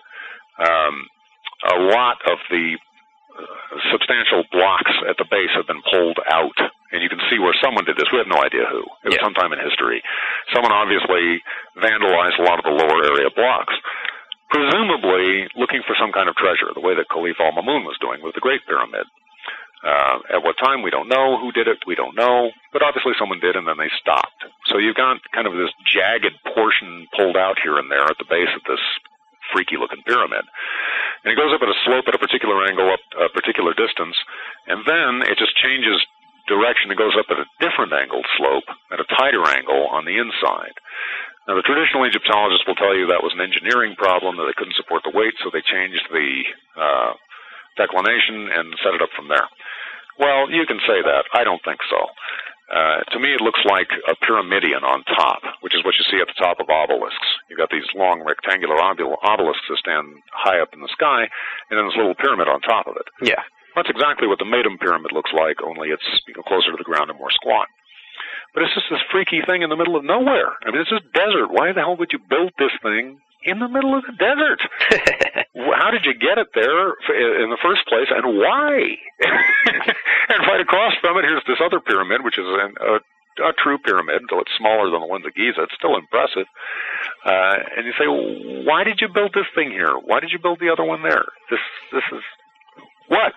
um, 0.59 0.94
a 1.73 1.78
lot 1.93 2.18
of 2.31 2.39
the 2.51 2.77
uh, 2.77 3.43
substantial 3.93 4.44
blocks 4.52 4.93
at 5.09 5.16
the 5.18 5.27
base 5.31 5.51
have 5.55 5.66
been 5.66 5.82
pulled 5.90 6.18
out. 6.31 6.56
And 6.93 7.02
you 7.02 7.09
can 7.10 7.20
see 7.28 7.39
where 7.39 7.52
someone 7.62 7.85
did 7.85 7.97
this. 7.98 8.09
We 8.12 8.18
have 8.23 8.31
no 8.31 8.40
idea 8.40 8.64
who. 8.70 8.81
It 9.05 9.10
was 9.10 9.16
Yeah. 9.18 9.24
sometime 9.27 9.52
in 9.52 9.59
history. 9.60 10.01
Someone 10.55 10.73
obviously 10.73 11.43
vandalized 11.77 12.39
a 12.39 12.47
lot 12.47 12.59
of 12.59 12.64
the 12.64 12.73
lower 12.73 13.02
area 13.05 13.28
blocks 13.35 13.74
presumably 14.51 15.48
looking 15.56 15.82
for 15.86 15.97
some 15.98 16.12
kind 16.12 16.28
of 16.28 16.36
treasure, 16.36 16.70
the 16.74 16.81
way 16.81 16.94
that 16.94 17.10
Caliph 17.10 17.35
al-Mamun 17.40 17.82
was 17.85 17.98
doing 18.01 18.23
with 18.23 18.35
the 18.35 18.40
Great 18.40 18.60
Pyramid. 18.66 19.05
Uh, 19.85 20.19
at 20.32 20.43
what 20.43 20.57
time, 20.59 20.82
we 20.82 20.90
don't 20.90 21.09
know. 21.09 21.39
Who 21.39 21.53
did 21.53 21.69
it, 21.69 21.78
we 21.86 21.94
don't 21.94 22.16
know. 22.16 22.51
But 22.73 22.82
obviously 22.82 23.12
someone 23.19 23.40
did, 23.40 23.57
and 23.57 23.69
then 23.69 23.78
they 23.78 23.90
stopped. 24.01 24.44
So 24.73 24.78
you've 24.78 24.97
got 24.97 25.20
kind 25.32 25.47
of 25.47 25.55
this 25.55 25.73
jagged 25.85 26.35
portion 26.55 27.07
pulled 27.16 27.36
out 27.36 27.59
here 27.62 27.78
and 27.78 27.90
there 27.90 28.05
at 28.05 28.19
the 28.19 28.28
base 28.28 28.51
of 28.57 28.62
this 28.66 28.82
freaky 29.53 29.77
looking 29.77 30.03
pyramid. 30.03 30.43
And 31.23 31.31
it 31.32 31.39
goes 31.39 31.55
up 31.55 31.62
at 31.62 31.70
a 31.70 31.82
slope 31.85 32.07
at 32.09 32.15
a 32.15 32.23
particular 32.23 32.66
angle, 32.66 32.90
up 32.90 33.03
a 33.19 33.28
particular 33.31 33.74
distance, 33.74 34.16
and 34.66 34.82
then 34.86 35.23
it 35.31 35.39
just 35.39 35.55
changes 35.59 36.03
direction. 36.48 36.90
It 36.90 36.98
goes 36.98 37.15
up 37.19 37.31
at 37.31 37.43
a 37.43 37.51
different 37.59 37.93
angled 37.93 38.27
slope, 38.39 38.66
at 38.90 39.03
a 39.03 39.07
tighter 39.19 39.43
angle 39.47 39.86
on 39.90 40.05
the 40.07 40.19
inside. 40.19 40.74
Now, 41.47 41.55
the 41.55 41.62
traditional 41.62 42.07
Egyptologists 42.07 42.66
will 42.66 42.74
tell 42.74 42.94
you 42.94 43.07
that 43.07 43.23
was 43.23 43.31
an 43.35 43.43
engineering 43.43 43.94
problem, 43.94 44.35
that 44.36 44.51
they 44.51 44.59
couldn't 44.59 44.74
support 44.74 45.07
the 45.07 45.15
weight, 45.15 45.35
so 45.39 45.51
they 45.51 45.62
changed 45.62 46.03
the 46.11 46.43
uh, 46.74 47.15
declination 47.77 48.48
and 48.51 48.74
set 48.82 48.97
it 48.97 49.03
up 49.05 49.12
from 49.15 49.28
there. 49.28 49.47
Well, 50.19 50.48
you 50.51 50.65
can 50.65 50.81
say 50.89 51.01
that. 51.05 51.28
I 51.36 51.44
don't 51.44 51.61
think 51.65 51.81
so. 51.93 52.01
Uh, 52.66 52.98
to 53.15 53.20
me, 53.23 53.31
it 53.31 53.44
looks 53.44 53.62
like 53.62 53.86
a 54.11 54.19
pyramidion 54.27 54.82
on 54.82 55.05
top, 55.15 55.39
which 55.62 55.70
is 55.77 55.85
what 55.86 55.94
you 55.94 56.05
see 56.11 56.19
at 56.19 56.27
the 56.27 56.40
top 56.40 56.59
of 56.59 56.66
obelisks. 56.66 57.28
You've 57.47 57.62
got 57.62 57.70
these 57.70 57.86
long 57.94 58.27
rectangular 58.27 58.74
obel- 58.82 59.23
obelisks 59.23 59.69
that 59.70 59.78
stand 59.78 60.19
high 60.35 60.59
up 60.59 60.74
in 60.74 60.82
the 60.82 60.90
sky, 60.90 61.31
and 61.70 61.78
then 61.78 61.86
this 61.86 61.94
little 61.94 62.19
pyramid 62.19 62.48
on 62.48 62.59
top 62.66 62.89
of 62.90 62.97
it. 62.98 63.07
yeah. 63.23 63.43
That's 63.77 63.93
exactly 63.93 64.24
what 64.27 64.40
the 64.40 64.48
Meidum 64.48 64.81
Pyramid 64.81 65.12
looks 65.12 65.36
like, 65.36 65.61
only 65.61 65.93
it's 65.93 66.09
you 66.27 66.32
know, 66.32 66.40
closer 66.48 66.73
to 66.73 66.81
the 66.81 66.89
ground 66.89 67.12
and 67.12 67.19
more 67.20 67.31
squat. 67.31 67.69
But 68.57 68.65
it's 68.65 68.73
just 68.73 68.89
this 68.89 69.05
freaky 69.12 69.44
thing 69.44 69.61
in 69.61 69.69
the 69.69 69.77
middle 69.77 70.01
of 70.01 70.05
nowhere. 70.09 70.57
I 70.65 70.73
mean, 70.73 70.81
it's 70.81 70.89
just 70.89 71.12
desert. 71.12 71.53
Why 71.53 71.77
the 71.77 71.85
hell 71.85 71.94
would 72.01 72.09
you 72.09 72.19
build 72.19 72.57
this 72.57 72.73
thing 72.81 73.20
in 73.47 73.59
the 73.62 73.68
middle 73.68 73.94
of 73.94 74.02
the 74.02 74.16
desert? 74.18 74.60
How 75.78 75.90
did 75.90 76.05
you 76.05 76.14
get 76.14 76.39
it 76.39 76.51
there 76.55 76.98
in 77.43 77.48
the 77.48 77.62
first 77.62 77.86
place, 77.86 78.10
and 78.10 78.36
why? 78.36 78.98
and 80.35 80.40
right 80.47 80.60
across 80.60 80.94
from 81.01 81.16
it, 81.18 81.24
here's 81.24 81.47
this 81.47 81.62
other 81.64 81.81
pyramid, 81.81 82.24
which 82.24 82.39
is 82.39 82.44
an, 82.44 82.74
a, 82.82 82.94
a 83.47 83.52
true 83.62 83.78
pyramid, 83.78 84.23
though 84.28 84.40
it's 84.40 84.51
smaller 84.59 84.90
than 84.90 85.01
the 85.01 85.06
ones 85.06 85.24
at 85.27 85.35
Giza. 85.35 85.62
It's 85.62 85.78
still 85.78 85.97
impressive. 85.97 86.47
Uh, 87.24 87.56
and 87.78 87.86
you 87.86 87.94
say, 87.94 88.10
why 88.66 88.85
did 88.85 89.01
you 89.01 89.09
build 89.09 89.32
this 89.32 89.48
thing 89.55 89.70
here? 89.70 89.94
Why 89.94 90.20
did 90.20 90.31
you 90.32 90.39
build 90.39 90.59
the 90.60 90.70
other 90.70 90.85
one 90.85 91.02
there? 91.02 91.24
This, 91.51 91.62
this 91.93 92.05
is 92.12 92.23
what? 93.09 93.35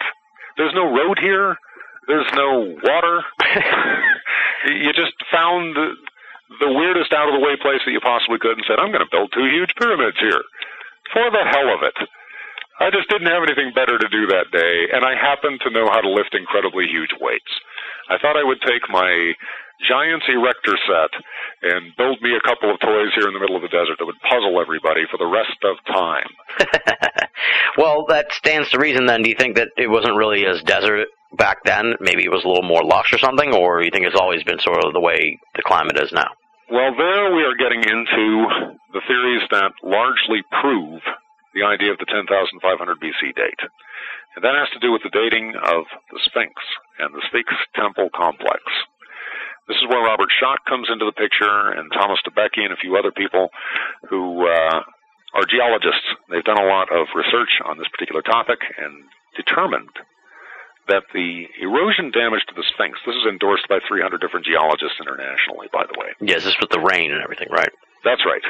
There's 0.57 0.73
no 0.73 0.89
road 0.89 1.19
here. 1.21 1.55
There's 2.07 2.27
no 2.33 2.75
water. 2.83 3.21
you 4.65 4.91
just 4.93 5.13
found 5.31 5.77
the, 6.57 6.71
weirdest 6.73 7.13
out 7.13 7.29
of 7.29 7.37
the 7.37 7.43
way 7.45 7.55
place 7.61 7.81
that 7.85 7.93
you 7.93 8.01
possibly 8.01 8.39
could 8.39 8.57
and 8.57 8.65
said, 8.65 8.79
I'm 8.81 8.91
going 8.91 9.05
to 9.05 9.13
build 9.13 9.31
two 9.31 9.45
huge 9.45 9.73
pyramids 9.77 10.17
here. 10.17 10.41
For 11.13 11.29
the 11.29 11.45
hell 11.45 11.69
of 11.73 11.83
it. 11.83 11.97
I 12.79 12.89
just 12.89 13.09
didn't 13.09 13.27
have 13.27 13.43
anything 13.43 13.75
better 13.75 13.99
to 13.99 14.07
do 14.07 14.27
that 14.31 14.55
day, 14.55 14.87
and 14.95 15.03
I 15.03 15.11
happened 15.11 15.59
to 15.67 15.69
know 15.69 15.91
how 15.91 15.99
to 15.99 16.07
lift 16.07 16.31
incredibly 16.31 16.87
huge 16.87 17.11
weights. 17.19 17.51
I 18.07 18.17
thought 18.17 18.39
I 18.39 18.43
would 18.47 18.61
take 18.61 18.87
my 18.87 19.35
Giants 19.87 20.25
Erector 20.27 20.77
set 20.87 21.11
and 21.61 21.95
build 21.97 22.21
me 22.21 22.35
a 22.35 22.47
couple 22.47 22.71
of 22.71 22.79
toys 22.79 23.11
here 23.15 23.27
in 23.27 23.33
the 23.33 23.39
middle 23.39 23.55
of 23.55 23.61
the 23.61 23.69
desert 23.69 23.99
that 23.99 24.05
would 24.05 24.19
puzzle 24.21 24.59
everybody 24.59 25.03
for 25.11 25.17
the 25.17 25.27
rest 25.27 25.59
of 25.63 25.75
time. 25.85 26.31
well, 27.77 28.05
that 28.07 28.31
stands 28.31 28.69
to 28.69 28.79
reason 28.79 29.05
then. 29.05 29.23
Do 29.23 29.29
you 29.29 29.35
think 29.35 29.55
that 29.55 29.69
it 29.77 29.89
wasn't 29.89 30.17
really 30.17 30.45
as 30.45 30.61
desert 30.63 31.07
back 31.37 31.63
then? 31.63 31.95
Maybe 31.99 32.23
it 32.23 32.31
was 32.31 32.43
a 32.43 32.47
little 32.47 32.67
more 32.67 32.83
lush 32.83 33.13
or 33.13 33.19
something, 33.19 33.53
or 33.53 33.79
do 33.79 33.85
you 33.85 33.91
think 33.91 34.05
it's 34.05 34.19
always 34.19 34.43
been 34.43 34.59
sort 34.59 34.83
of 34.83 34.93
the 34.93 34.99
way 34.99 35.39
the 35.55 35.63
climate 35.63 35.99
is 35.99 36.11
now? 36.11 36.27
Well, 36.69 36.93
there 36.93 37.33
we 37.33 37.41
are 37.41 37.57
getting 37.57 37.81
into 37.81 38.45
the 38.93 39.01
theories 39.09 39.41
that 39.49 39.73
largely 39.81 40.45
prove 40.61 41.01
the 41.57 41.65
idea 41.65 41.89
of 41.89 41.97
the 41.97 42.05
10,500 42.05 42.61
BC 43.01 43.33
date. 43.33 43.57
And 44.37 44.45
that 44.45 44.53
has 44.53 44.69
to 44.77 44.79
do 44.79 44.93
with 44.93 45.01
the 45.01 45.09
dating 45.09 45.57
of 45.57 45.89
the 46.13 46.21
Sphinx 46.29 46.53
and 47.01 47.09
the 47.09 47.25
Sphinx 47.25 47.49
Temple 47.73 48.13
complex. 48.13 48.61
This 49.65 49.81
is 49.81 49.89
where 49.89 50.05
Robert 50.05 50.29
Schoch 50.29 50.61
comes 50.69 50.93
into 50.93 51.09
the 51.09 51.17
picture, 51.17 51.73
and 51.73 51.89
Thomas 51.89 52.21
Dobecki 52.21 52.61
and 52.61 52.73
a 52.73 52.77
few 52.77 52.93
other 52.93 53.11
people 53.11 53.49
who 54.05 54.45
uh, 54.45 54.85
are 55.33 55.49
geologists. 55.49 56.05
They've 56.29 56.45
done 56.45 56.61
a 56.61 56.69
lot 56.69 56.93
of 56.93 57.09
research 57.17 57.65
on 57.65 57.81
this 57.81 57.89
particular 57.89 58.21
topic 58.21 58.61
and 58.77 59.09
determined 59.33 59.89
that 60.89 61.05
the 61.13 61.47
erosion 61.61 62.11
damage 62.11 62.43
to 62.49 62.55
the 62.55 62.65
Sphinx, 62.73 62.99
this 63.05 63.15
is 63.15 63.25
endorsed 63.29 63.69
by 63.69 63.79
300 63.87 64.19
different 64.19 64.45
geologists 64.45 64.97
internationally, 64.99 65.69
by 65.71 65.85
the 65.85 65.97
way. 65.97 66.13
Yes, 66.19 66.43
this 66.43 66.57
with 66.59 66.69
the 66.69 66.81
rain 66.81 67.11
and 67.13 67.21
everything, 67.21 67.47
right? 67.49 67.71
That's 68.03 68.25
right. 68.25 68.43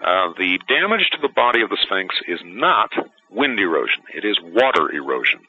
Uh, 0.00 0.32
the 0.38 0.58
damage 0.68 1.08
to 1.12 1.18
the 1.20 1.32
body 1.32 1.62
of 1.62 1.70
the 1.70 1.80
Sphinx 1.82 2.14
is 2.28 2.40
not 2.44 2.90
wind 3.30 3.58
erosion, 3.58 4.02
it 4.14 4.24
is 4.24 4.38
water 4.42 4.92
erosion. 4.92 5.40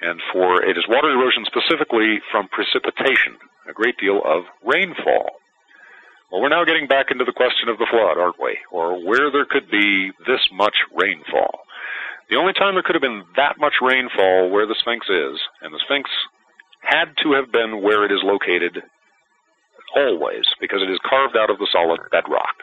And 0.00 0.20
for 0.32 0.62
it 0.62 0.78
is 0.78 0.86
water 0.88 1.10
erosion 1.10 1.44
specifically 1.44 2.22
from 2.30 2.48
precipitation, 2.48 3.34
a 3.68 3.72
great 3.72 3.98
deal 3.98 4.22
of 4.24 4.44
rainfall. 4.62 5.42
Well, 6.30 6.42
we're 6.42 6.52
now 6.52 6.64
getting 6.64 6.86
back 6.86 7.10
into 7.10 7.24
the 7.24 7.32
question 7.32 7.68
of 7.68 7.78
the 7.78 7.88
flood, 7.90 8.18
aren't 8.20 8.40
we? 8.40 8.58
Or 8.70 9.00
where 9.00 9.30
there 9.32 9.46
could 9.48 9.70
be 9.70 10.12
this 10.26 10.44
much 10.52 10.76
rainfall. 10.94 11.64
The 12.30 12.36
only 12.36 12.52
time 12.52 12.74
there 12.74 12.82
could 12.82 12.94
have 12.94 13.02
been 13.02 13.24
that 13.36 13.58
much 13.58 13.74
rainfall 13.80 14.50
where 14.50 14.66
the 14.66 14.76
Sphinx 14.78 15.08
is, 15.08 15.40
and 15.62 15.72
the 15.72 15.80
Sphinx 15.84 16.10
had 16.82 17.16
to 17.22 17.32
have 17.32 17.50
been 17.52 17.82
where 17.82 18.04
it 18.04 18.12
is 18.12 18.20
located 18.22 18.82
always, 19.96 20.44
because 20.60 20.82
it 20.82 20.90
is 20.90 20.98
carved 21.08 21.36
out 21.36 21.50
of 21.50 21.58
the 21.58 21.68
solid 21.72 22.00
bedrock. 22.12 22.54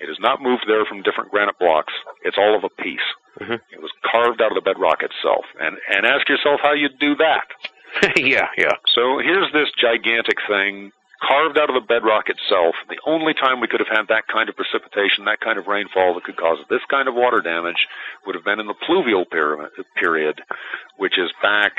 It 0.00 0.08
is 0.08 0.18
not 0.20 0.42
moved 0.42 0.64
there 0.66 0.84
from 0.84 1.02
different 1.02 1.30
granite 1.30 1.58
blocks. 1.58 1.92
It's 2.24 2.38
all 2.38 2.54
of 2.56 2.64
a 2.64 2.82
piece. 2.82 3.06
Mhm. 3.40 3.60
It 3.70 3.80
was 3.80 3.90
carved 4.02 4.40
out 4.42 4.50
of 4.50 4.56
the 4.56 4.60
bedrock 4.62 5.02
itself. 5.02 5.44
And 5.60 5.78
and 5.88 6.06
ask 6.06 6.28
yourself 6.28 6.60
how 6.62 6.72
you'd 6.72 6.98
do 6.98 7.14
that. 7.16 7.46
yeah, 8.16 8.48
yeah. 8.58 8.72
So 8.94 9.18
here's 9.18 9.50
this 9.52 9.70
gigantic 9.80 10.38
thing 10.48 10.92
carved 11.22 11.56
out 11.58 11.70
of 11.70 11.74
the 11.74 11.86
bedrock 11.86 12.28
itself. 12.28 12.74
The 12.88 12.98
only 13.06 13.34
time 13.34 13.60
we 13.60 13.68
could 13.68 13.80
have 13.80 13.90
had 13.90 14.08
that 14.08 14.26
kind 14.26 14.48
of 14.48 14.56
precipitation, 14.56 15.24
that 15.24 15.40
kind 15.40 15.58
of 15.58 15.66
rainfall 15.66 16.14
that 16.14 16.24
could 16.24 16.36
cause 16.36 16.58
this 16.68 16.82
kind 16.90 17.08
of 17.08 17.14
water 17.14 17.40
damage 17.40 17.86
would 18.26 18.34
have 18.34 18.44
been 18.44 18.58
in 18.58 18.66
the 18.66 18.74
pluvial 18.74 19.24
pyramid, 19.24 19.70
period, 19.96 20.42
which 20.98 21.18
is 21.18 21.30
back, 21.40 21.72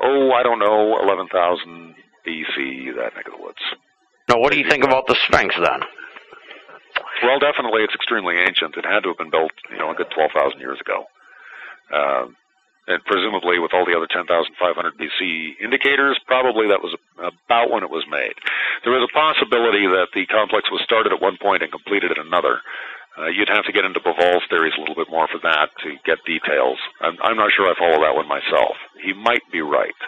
oh, 0.00 0.30
I 0.30 0.42
don't 0.42 0.60
know, 0.60 1.02
11,000 1.02 1.94
BC, 2.26 2.94
that 2.96 3.14
neck 3.16 3.26
of 3.26 3.34
the 3.34 3.42
woods. 3.42 3.62
Now, 4.28 4.38
what 4.38 4.52
do 4.52 4.58
you 4.58 4.68
think 4.68 4.84
about 4.84 5.06
the 5.06 5.16
Sphinx 5.26 5.54
then? 5.56 5.80
Well, 7.22 7.38
definitely 7.38 7.82
it's 7.82 7.94
extremely 7.94 8.36
ancient. 8.38 8.76
It 8.76 8.84
had 8.84 9.02
to 9.02 9.10
have 9.10 9.18
been 9.18 9.30
built, 9.30 9.52
you 9.70 9.78
know, 9.78 9.90
a 9.90 9.94
good 9.94 10.10
12,000 10.14 10.60
years 10.60 10.78
ago. 10.80 11.04
Uh, 11.92 12.26
and 12.88 13.04
presumably 13.04 13.60
with 13.60 13.76
all 13.76 13.84
the 13.84 13.92
other 13.92 14.08
10,500 14.08 14.56
BC 14.96 15.60
indicators, 15.60 16.18
probably 16.26 16.66
that 16.72 16.80
was 16.80 16.96
about 17.20 17.70
when 17.70 17.84
it 17.84 17.92
was 17.92 18.08
made. 18.08 18.32
There 18.82 18.96
is 18.96 19.04
a 19.04 19.12
possibility 19.12 19.84
that 19.86 20.08
the 20.16 20.24
complex 20.26 20.72
was 20.72 20.80
started 20.82 21.12
at 21.12 21.20
one 21.20 21.36
point 21.36 21.62
and 21.62 21.70
completed 21.70 22.10
at 22.10 22.18
another. 22.18 22.64
Uh, 23.20 23.28
you'd 23.28 23.52
have 23.52 23.68
to 23.68 23.72
get 23.76 23.84
into 23.84 24.00
Bauval's 24.00 24.46
theories 24.48 24.72
a 24.76 24.80
little 24.80 24.96
bit 24.96 25.12
more 25.12 25.28
for 25.28 25.38
that 25.44 25.68
to 25.84 26.00
get 26.08 26.24
details. 26.24 26.78
I'm, 27.04 27.20
I'm 27.20 27.36
not 27.36 27.52
sure 27.52 27.68
I 27.68 27.76
follow 27.76 28.00
that 28.00 28.16
one 28.16 28.28
myself. 28.28 28.80
He 29.04 29.12
might 29.12 29.44
be 29.52 29.60
right. 29.60 29.98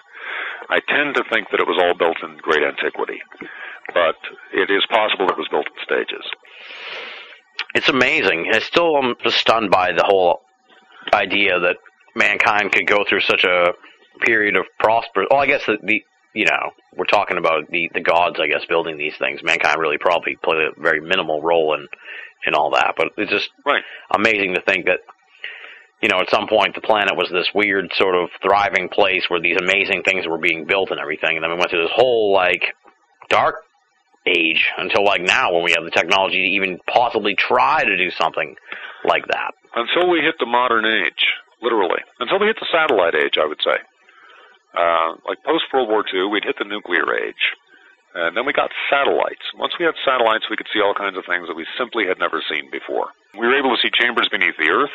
I 0.71 0.81
tend 0.81 1.17
to 1.17 1.25
think 1.29 1.51
that 1.51 1.61
it 1.61 1.67
was 1.67 1.77
all 1.77 1.99
built 1.99 2.23
in 2.23 2.39
great 2.39 2.63
antiquity, 2.63 3.21
but 3.93 4.17
it 4.55 4.71
is 4.71 4.87
possible 4.89 5.29
it 5.29 5.37
was 5.37 5.49
built 5.51 5.67
in 5.67 5.85
stages. 5.85 6.25
It's 7.75 7.89
amazing. 7.89 8.49
I 8.55 8.61
still 8.61 8.97
am 8.97 9.15
stunned 9.29 9.71
by 9.71 9.93
the 9.93 10.05
whole 10.05 10.41
idea 11.13 11.59
that 11.61 11.77
mankind 12.15 12.73
could 12.73 12.87
go 12.87 13.05
through 13.09 13.21
such 13.21 13.45
a 13.45 13.73
period 14.25 14.57
of 14.57 14.67
prosperous. 14.79 15.29
Well, 15.31 15.41
I 15.41 15.47
guess 15.47 15.63
the, 15.67 15.79
the 15.83 16.03
you 16.35 16.47
know 16.47 16.71
we're 16.97 17.05
talking 17.07 17.39
about 17.39 17.71
the 17.71 17.91
the 17.95 18.01
gods, 18.01 18.37
I 18.41 18.47
guess, 18.47 18.65
building 18.69 18.99
these 18.99 19.15
things. 19.19 19.41
Mankind 19.43 19.81
really 19.81 19.99
probably 19.99 20.37
played 20.43 20.59
a 20.61 20.81
very 20.81 21.01
minimal 21.01 21.43
role 21.43 21.75
in 21.75 21.87
in 22.47 22.55
all 22.55 22.71
that, 22.71 22.95
but 22.97 23.09
it's 23.17 23.31
just 23.31 23.51
Right. 23.67 23.83
amazing 24.15 24.55
to 24.55 24.63
think 24.63 24.87
that 24.87 25.01
you 26.03 26.09
know 26.09 26.21
at 26.21 26.31
some 26.31 26.49
point 26.49 26.75
the 26.75 26.81
planet 26.81 27.17
was 27.17 27.29
this 27.31 27.49
weird 27.55 27.91
sort 27.95 28.15
of 28.15 28.31
thriving 28.43 28.89
place 28.89 29.25
where 29.29 29.41
these 29.41 29.59
amazing 29.61 30.03
things 30.05 30.27
were 30.27 30.39
being 30.39 30.65
built 30.67 30.91
and 30.91 31.01
everything, 31.01 31.37
and 31.37 31.43
then 31.45 31.51
we 31.51 31.57
went 31.59 31.71
through 31.71 31.83
this 31.83 31.95
whole 31.95 32.33
like 32.33 32.63
dark 33.29 33.57
age 34.27 34.69
until 34.77 35.05
like 35.05 35.23
now 35.23 35.53
when 35.53 35.65
we 35.65 35.73
have 35.73 35.85
the 35.85 35.91
technology 35.91 36.37
to 36.37 36.55
even 36.57 36.79
possibly 36.87 37.35
try 37.35 37.85
to 37.85 37.97
do 37.97 38.11
something 38.11 38.55
like 39.05 39.27
that. 39.29 39.53
Until 39.75 40.11
we 40.11 40.21
hit 40.21 40.35
the 40.39 40.47
modern 40.47 40.85
age, 40.85 41.25
literally. 41.63 42.01
Until 42.19 42.39
we 42.39 42.47
hit 42.47 42.59
the 42.61 42.71
satellite 42.73 43.15
age, 43.15 43.37
I 43.41 43.47
would 43.47 43.61
say. 43.63 43.79
Uh, 44.77 45.19
like 45.27 45.43
post 45.43 45.65
World 45.73 45.89
War 45.89 46.05
II, 46.07 46.31
we'd 46.31 46.45
hit 46.45 46.57
the 46.59 46.69
nuclear 46.69 47.07
age. 47.15 47.55
And 48.15 48.37
then 48.37 48.45
we 48.47 48.53
got 48.53 48.71
satellites. 48.91 49.43
Once 49.55 49.75
we 49.79 49.87
had 49.87 49.95
satellites, 50.03 50.51
we 50.51 50.57
could 50.57 50.67
see 50.75 50.83
all 50.83 50.95
kinds 50.95 51.17
of 51.17 51.25
things 51.27 51.47
that 51.47 51.55
we 51.55 51.67
simply 51.79 52.07
had 52.07 52.19
never 52.19 52.43
seen 52.51 52.67
before. 52.71 53.15
We 53.39 53.47
were 53.47 53.59
able 53.59 53.71
to 53.71 53.83
see 53.83 53.91
chambers 53.95 54.29
beneath 54.31 54.59
the 54.59 54.71
Earth 54.71 54.95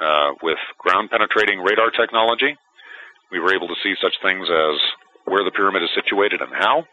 uh, 0.00 0.32
with 0.42 0.58
ground 0.78 1.10
penetrating 1.10 1.60
radar 1.60 1.90
technology. 1.90 2.56
We 3.30 3.40
were 3.40 3.52
able 3.52 3.68
to 3.68 3.80
see 3.82 3.92
such 4.00 4.16
things 4.24 4.48
as 4.48 4.76
where 5.28 5.44
the 5.44 5.52
pyramid 5.52 5.82
is 5.82 5.92
situated 5.92 6.40
and 6.40 6.52
how, 6.56 6.88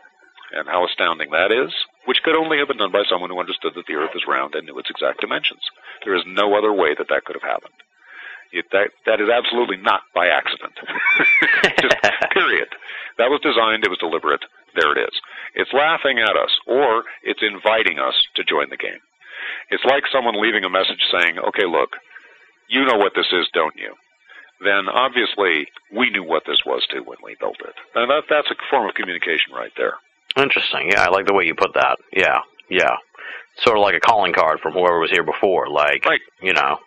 and 0.52 0.68
how 0.68 0.84
astounding 0.84 1.32
that 1.32 1.52
is, 1.56 1.72
which 2.06 2.20
could 2.24 2.36
only 2.36 2.60
have 2.60 2.68
been 2.68 2.84
done 2.84 2.92
by 2.92 3.08
someone 3.08 3.30
who 3.30 3.40
understood 3.40 3.72
that 3.76 3.88
the 3.88 3.96
Earth 3.96 4.12
is 4.16 4.28
round 4.28 4.56
and 4.56 4.68
knew 4.68 4.78
its 4.80 4.92
exact 4.92 5.22
dimensions. 5.22 5.64
There 6.04 6.16
is 6.16 6.28
no 6.28 6.58
other 6.60 6.74
way 6.74 6.92
that 6.98 7.08
that 7.08 7.24
could 7.24 7.40
have 7.40 7.48
happened. 7.48 7.80
It, 8.52 8.66
that 8.72 8.90
that 9.06 9.20
is 9.22 9.30
absolutely 9.30 9.78
not 9.78 10.02
by 10.14 10.28
accident. 10.28 10.74
Just 11.82 11.96
period. 12.32 12.70
That 13.18 13.30
was 13.32 13.42
designed. 13.42 13.84
It 13.84 13.90
was 13.90 14.00
deliberate. 14.00 14.42
There 14.76 14.92
it 14.92 15.00
is. 15.02 15.16
It's 15.56 15.72
laughing 15.74 16.20
at 16.20 16.36
us, 16.36 16.52
or 16.68 17.04
it's 17.24 17.42
inviting 17.44 18.00
us 18.00 18.16
to 18.36 18.44
join 18.44 18.70
the 18.70 18.78
game. 18.78 19.00
It's 19.70 19.84
like 19.86 20.04
someone 20.12 20.40
leaving 20.42 20.64
a 20.64 20.70
message 20.70 21.02
saying, 21.12 21.40
"Okay, 21.40 21.66
look, 21.66 21.96
you 22.70 22.84
know 22.86 22.98
what 22.98 23.14
this 23.16 23.28
is, 23.32 23.48
don't 23.54 23.76
you?" 23.76 23.94
Then 24.64 24.88
obviously 24.88 25.68
we 25.92 26.10
knew 26.12 26.24
what 26.24 26.44
this 26.48 26.60
was 26.66 26.86
too 26.92 27.04
when 27.04 27.18
we 27.24 27.36
built 27.40 27.60
it, 27.60 27.76
and 27.96 28.10
that 28.10 28.24
that's 28.30 28.52
a 28.52 28.56
form 28.70 28.88
of 28.88 28.96
communication 28.96 29.52
right 29.54 29.72
there. 29.78 29.96
Interesting. 30.38 30.92
Yeah, 30.92 31.04
I 31.08 31.10
like 31.12 31.26
the 31.28 31.34
way 31.34 31.46
you 31.46 31.56
put 31.56 31.74
that. 31.76 31.98
Yeah, 32.12 32.40
yeah. 32.70 32.96
Sort 33.64 33.78
of 33.78 33.84
like 33.84 33.96
a 33.96 34.00
calling 34.04 34.34
card 34.34 34.60
from 34.60 34.74
whoever 34.74 35.00
was 35.00 35.12
here 35.12 35.24
before. 35.24 35.70
Like, 35.70 36.04
Right. 36.06 36.20
you 36.42 36.52
know, 36.54 36.78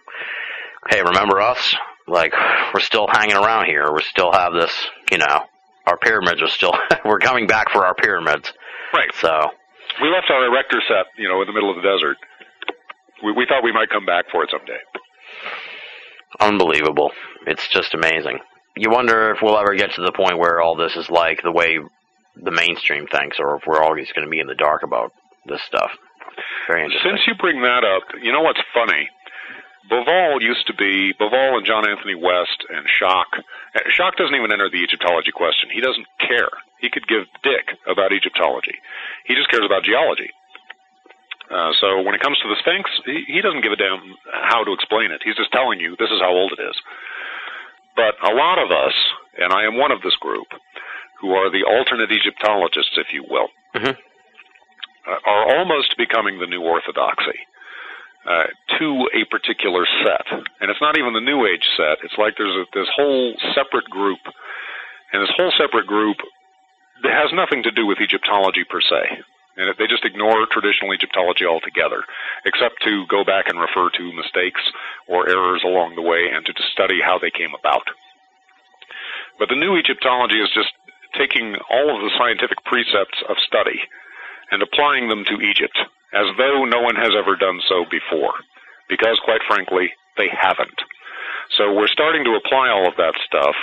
hey, 0.90 1.02
remember 1.02 1.40
us? 1.40 1.74
Like, 2.06 2.32
we're 2.72 2.80
still 2.80 3.06
hanging 3.10 3.36
around 3.36 3.66
here. 3.66 3.92
We 3.92 4.02
still 4.02 4.32
have 4.32 4.52
this, 4.52 4.72
you 5.12 5.18
know, 5.18 5.40
our 5.86 5.98
pyramids 5.98 6.40
are 6.42 6.48
still, 6.48 6.72
we're 7.04 7.18
coming 7.18 7.46
back 7.46 7.70
for 7.70 7.84
our 7.84 7.94
pyramids. 7.94 8.52
Right. 8.94 9.10
So, 9.20 9.50
We 10.02 10.08
left 10.08 10.30
our 10.30 10.44
erector 10.46 10.80
set, 10.88 11.06
you 11.18 11.28
know, 11.28 11.40
in 11.42 11.46
the 11.46 11.52
middle 11.52 11.70
of 11.70 11.76
the 11.76 11.82
desert. 11.82 12.16
We, 13.24 13.32
we 13.32 13.46
thought 13.46 13.62
we 13.64 13.72
might 13.72 13.90
come 13.90 14.06
back 14.06 14.26
for 14.30 14.42
it 14.44 14.50
someday. 14.50 14.78
unbelievable. 16.40 17.10
It's 17.46 17.68
just 17.68 17.94
amazing. 17.94 18.38
You 18.76 18.90
wonder 18.90 19.32
if 19.32 19.38
we'll 19.42 19.58
ever 19.58 19.74
get 19.74 19.92
to 19.94 20.02
the 20.02 20.12
point 20.12 20.38
where 20.38 20.60
all 20.60 20.76
this 20.76 20.94
is 20.96 21.10
like 21.10 21.42
the 21.42 21.52
way 21.52 21.78
the 22.36 22.52
mainstream 22.52 23.06
thinks, 23.06 23.38
or 23.40 23.56
if 23.56 23.62
we're 23.66 23.82
always 23.82 24.10
going 24.12 24.24
to 24.24 24.30
be 24.30 24.38
in 24.40 24.46
the 24.46 24.54
dark 24.54 24.82
about 24.84 25.10
this 25.46 25.60
stuff. 25.66 25.90
Very 26.68 26.84
interesting. 26.84 27.10
Since 27.12 27.22
you 27.26 27.34
bring 27.40 27.60
that 27.62 27.82
up, 27.82 28.04
you 28.22 28.30
know 28.30 28.42
what's 28.42 28.60
funny? 28.72 29.08
Bauval 29.90 30.40
used 30.40 30.66
to 30.66 30.74
be 30.74 31.12
Bauval 31.18 31.56
and 31.56 31.66
John 31.66 31.88
Anthony 31.88 32.14
West 32.14 32.64
and 32.68 32.86
Schoch. 32.86 33.40
Schoch 33.96 34.16
doesn't 34.16 34.34
even 34.34 34.52
enter 34.52 34.68
the 34.68 34.82
Egyptology 34.84 35.32
question. 35.32 35.70
He 35.72 35.80
doesn't 35.80 36.06
care. 36.20 36.50
He 36.80 36.90
could 36.90 37.06
give 37.08 37.24
dick 37.42 37.72
about 37.86 38.12
Egyptology. 38.12 38.76
He 39.24 39.34
just 39.34 39.50
cares 39.50 39.64
about 39.64 39.82
geology. 39.84 40.30
Uh, 41.50 41.72
so 41.80 42.02
when 42.02 42.14
it 42.14 42.20
comes 42.20 42.36
to 42.44 42.48
the 42.48 42.56
Sphinx, 42.60 42.90
he, 43.06 43.24
he 43.26 43.40
doesn't 43.40 43.62
give 43.62 43.72
a 43.72 43.76
damn 43.80 44.14
how 44.44 44.62
to 44.64 44.72
explain 44.72 45.10
it. 45.10 45.22
He's 45.24 45.36
just 45.36 45.50
telling 45.52 45.80
you 45.80 45.96
this 45.98 46.10
is 46.12 46.20
how 46.20 46.30
old 46.30 46.52
it 46.52 46.60
is. 46.62 46.76
But 47.96 48.14
a 48.22 48.34
lot 48.34 48.58
of 48.60 48.70
us, 48.70 48.94
and 49.40 49.52
I 49.52 49.64
am 49.64 49.76
one 49.78 49.90
of 49.90 50.02
this 50.02 50.14
group, 50.16 50.46
who 51.20 51.32
are 51.32 51.50
the 51.50 51.64
alternate 51.64 52.12
Egyptologists, 52.12 52.94
if 52.96 53.12
you 53.12 53.24
will, 53.28 53.48
Mhm. 53.74 53.96
uh, 55.06 55.18
are 55.24 55.56
almost 55.56 55.96
becoming 55.96 56.38
the 56.38 56.46
new 56.46 56.60
orthodoxy 56.62 57.40
uh, 58.26 58.48
to 58.78 59.08
a 59.14 59.24
particular 59.30 59.86
set. 60.04 60.26
And 60.60 60.70
it's 60.70 60.80
not 60.80 60.98
even 60.98 61.14
the 61.14 61.24
New 61.24 61.46
Age 61.46 61.64
set. 61.76 62.04
It's 62.04 62.18
like 62.18 62.34
there's 62.36 62.56
a, 62.56 62.64
this 62.74 62.88
whole 62.94 63.34
separate 63.54 63.88
group. 63.90 64.20
And 65.12 65.22
this 65.22 65.32
whole 65.36 65.52
separate 65.56 65.86
group 65.86 66.18
that 67.02 67.14
has 67.14 67.32
nothing 67.32 67.62
to 67.62 67.70
do 67.70 67.86
with 67.86 68.00
Egyptology 68.00 68.64
per 68.64 68.80
se. 68.80 69.22
And 69.56 69.74
they 69.78 69.86
just 69.90 70.04
ignore 70.04 70.46
traditional 70.46 70.94
Egyptology 70.94 71.44
altogether, 71.44 72.04
except 72.44 72.82
to 72.84 73.06
go 73.10 73.24
back 73.24 73.48
and 73.48 73.58
refer 73.58 73.90
to 73.90 74.12
mistakes 74.12 74.62
or 75.08 75.28
errors 75.28 75.62
along 75.64 75.96
the 75.96 76.02
way 76.02 76.30
and 76.30 76.46
to 76.46 76.52
study 76.70 77.00
how 77.02 77.18
they 77.18 77.30
came 77.30 77.54
about. 77.58 77.86
But 79.38 79.48
the 79.48 79.58
new 79.58 79.76
Egyptology 79.76 80.38
is 80.38 80.50
just 80.54 80.70
taking 81.16 81.56
all 81.70 81.90
of 81.90 82.02
the 82.02 82.14
scientific 82.18 82.62
precepts 82.64 83.18
of 83.28 83.36
study 83.46 83.82
and 84.50 84.62
applying 84.62 85.08
them 85.08 85.24
to 85.24 85.40
Egypt 85.40 85.78
as 86.12 86.26
though 86.38 86.64
no 86.64 86.80
one 86.80 86.96
has 86.96 87.12
ever 87.16 87.36
done 87.36 87.60
so 87.68 87.84
before, 87.90 88.32
because 88.88 89.20
quite 89.24 89.42
frankly, 89.46 89.92
they 90.16 90.28
haven't. 90.32 90.80
So 91.56 91.72
we're 91.72 91.88
starting 91.88 92.24
to 92.24 92.36
apply 92.36 92.68
all 92.68 92.88
of 92.88 92.96
that 92.96 93.14
stuff. 93.24 93.56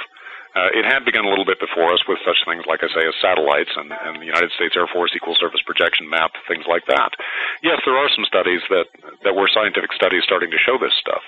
Uh, 0.55 0.71
it 0.71 0.85
had 0.85 1.03
begun 1.03 1.25
a 1.25 1.29
little 1.29 1.45
bit 1.45 1.59
before 1.59 1.91
us 1.91 1.99
with 2.07 2.17
such 2.23 2.39
things, 2.47 2.63
like 2.65 2.79
I 2.79 2.87
say, 2.87 3.03
as 3.03 3.13
satellites 3.19 3.75
and, 3.75 3.91
and 3.91 4.21
the 4.21 4.25
United 4.25 4.51
States 4.55 4.77
Air 4.77 4.87
Force 4.87 5.11
Equal 5.13 5.35
Surface 5.35 5.61
Projection 5.65 6.07
Map, 6.09 6.31
things 6.47 6.63
like 6.63 6.87
that. 6.87 7.11
Yes, 7.61 7.81
there 7.83 7.97
are 7.97 8.07
some 8.15 8.23
studies 8.23 8.61
that, 8.69 8.87
that 9.27 9.35
were 9.35 9.51
scientific 9.51 9.91
studies 9.91 10.23
starting 10.23 10.49
to 10.51 10.57
show 10.57 10.79
this 10.79 10.95
stuff. 10.95 11.21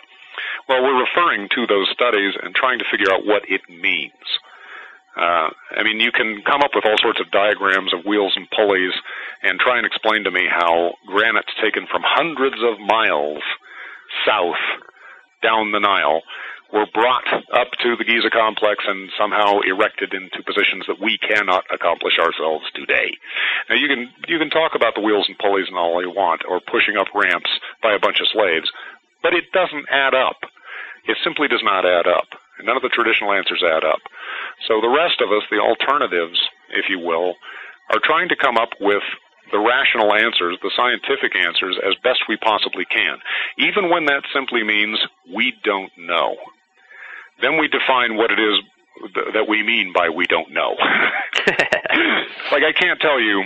Well, 0.70 0.82
we're 0.82 1.04
referring 1.04 1.50
to 1.56 1.68
those 1.68 1.90
studies 1.92 2.40
and 2.42 2.56
trying 2.56 2.80
to 2.80 2.88
figure 2.90 3.12
out 3.12 3.26
what 3.26 3.44
it 3.50 3.62
means. 3.68 4.16
Uh, 5.18 5.50
I 5.76 5.84
mean, 5.84 6.00
you 6.00 6.12
can 6.12 6.44
come 6.46 6.62
up 6.62 6.72
with 6.76 6.86
all 6.86 6.98
sorts 6.98 7.20
of 7.20 7.32
diagrams 7.32 7.94
of 7.94 8.06
wheels 8.06 8.34
and 8.36 8.48
pulleys 8.52 8.94
and 9.42 9.60
try 9.60 9.78
and 9.78 9.86
explain 9.86 10.24
to 10.24 10.32
me 10.32 10.46
how 10.48 10.94
granite's 11.08 11.54
taken 11.62 11.88
from 11.90 12.04
hundreds 12.06 12.58
of 12.62 12.80
miles 12.80 13.42
south 14.26 14.62
down 15.42 15.72
the 15.72 15.80
Nile 15.80 16.22
were 16.74 16.86
brought 16.94 17.28
up 17.54 17.72
to 17.82 17.96
the 17.96 18.04
Giza 18.04 18.30
complex 18.30 18.84
and 18.88 19.10
somehow 19.18 19.60
erected 19.62 20.14
into 20.14 20.44
positions 20.44 20.84
that 20.88 21.00
we 21.00 21.18
cannot 21.18 21.64
accomplish 21.74 22.20
ourselves 22.20 22.66
today. 22.76 23.16
Now 23.70 23.76
you 23.76 23.88
can 23.88 24.12
you 24.28 24.38
can 24.38 24.50
talk 24.50 24.76
about 24.76 24.96
the 24.96 25.02
wheels 25.02 25.26
and 25.28 25.38
pulleys 25.40 25.68
and 25.68 25.78
all 25.78 26.02
you 26.02 26.12
want, 26.12 26.42
or 26.48 26.60
pushing 26.60 26.98
up 26.98 27.08
ramps 27.16 27.50
by 27.82 27.94
a 27.94 28.00
bunch 28.00 28.20
of 28.20 28.28
slaves, 28.28 28.70
but 29.24 29.34
it 29.34 29.46
doesn't 29.54 29.88
add 29.90 30.14
up. 30.14 30.38
It 31.08 31.18
simply 31.24 31.48
does 31.48 31.64
not 31.64 31.86
add 31.86 32.08
up. 32.08 32.28
None 32.64 32.76
of 32.76 32.84
the 32.84 32.90
traditional 32.90 33.34
answers 33.34 33.64
add 33.64 33.84
up. 33.84 34.02
So 34.68 34.82
the 34.82 34.90
rest 34.90 35.22
of 35.22 35.32
us, 35.32 35.44
the 35.50 35.60
alternatives, 35.60 36.40
if 36.70 36.90
you 36.90 37.00
will, 37.00 37.36
are 37.90 38.00
trying 38.04 38.30
to 38.30 38.36
come 38.36 38.58
up 38.58 38.70
with 38.80 39.04
the 39.52 39.60
rational 39.60 40.14
answers, 40.14 40.58
the 40.62 40.72
scientific 40.76 41.36
answers, 41.36 41.78
as 41.86 41.96
best 42.04 42.28
we 42.28 42.36
possibly 42.38 42.86
can, 42.86 43.18
even 43.58 43.90
when 43.90 44.06
that 44.06 44.24
simply 44.34 44.64
means 44.64 45.00
we 45.34 45.54
don't 45.64 45.92
know. 45.98 46.36
Then 47.42 47.58
we 47.58 47.68
define 47.68 48.18
what 48.18 48.32
it 48.32 48.40
is 48.40 48.60
th- 49.14 49.34
that 49.34 49.48
we 49.48 49.64
mean 49.64 49.94
by 49.94 50.10
we 50.10 50.26
don't 50.26 50.52
know. 50.52 50.76
like, 52.52 52.64
I 52.64 52.74
can't 52.74 53.00
tell 53.00 53.22
you 53.22 53.44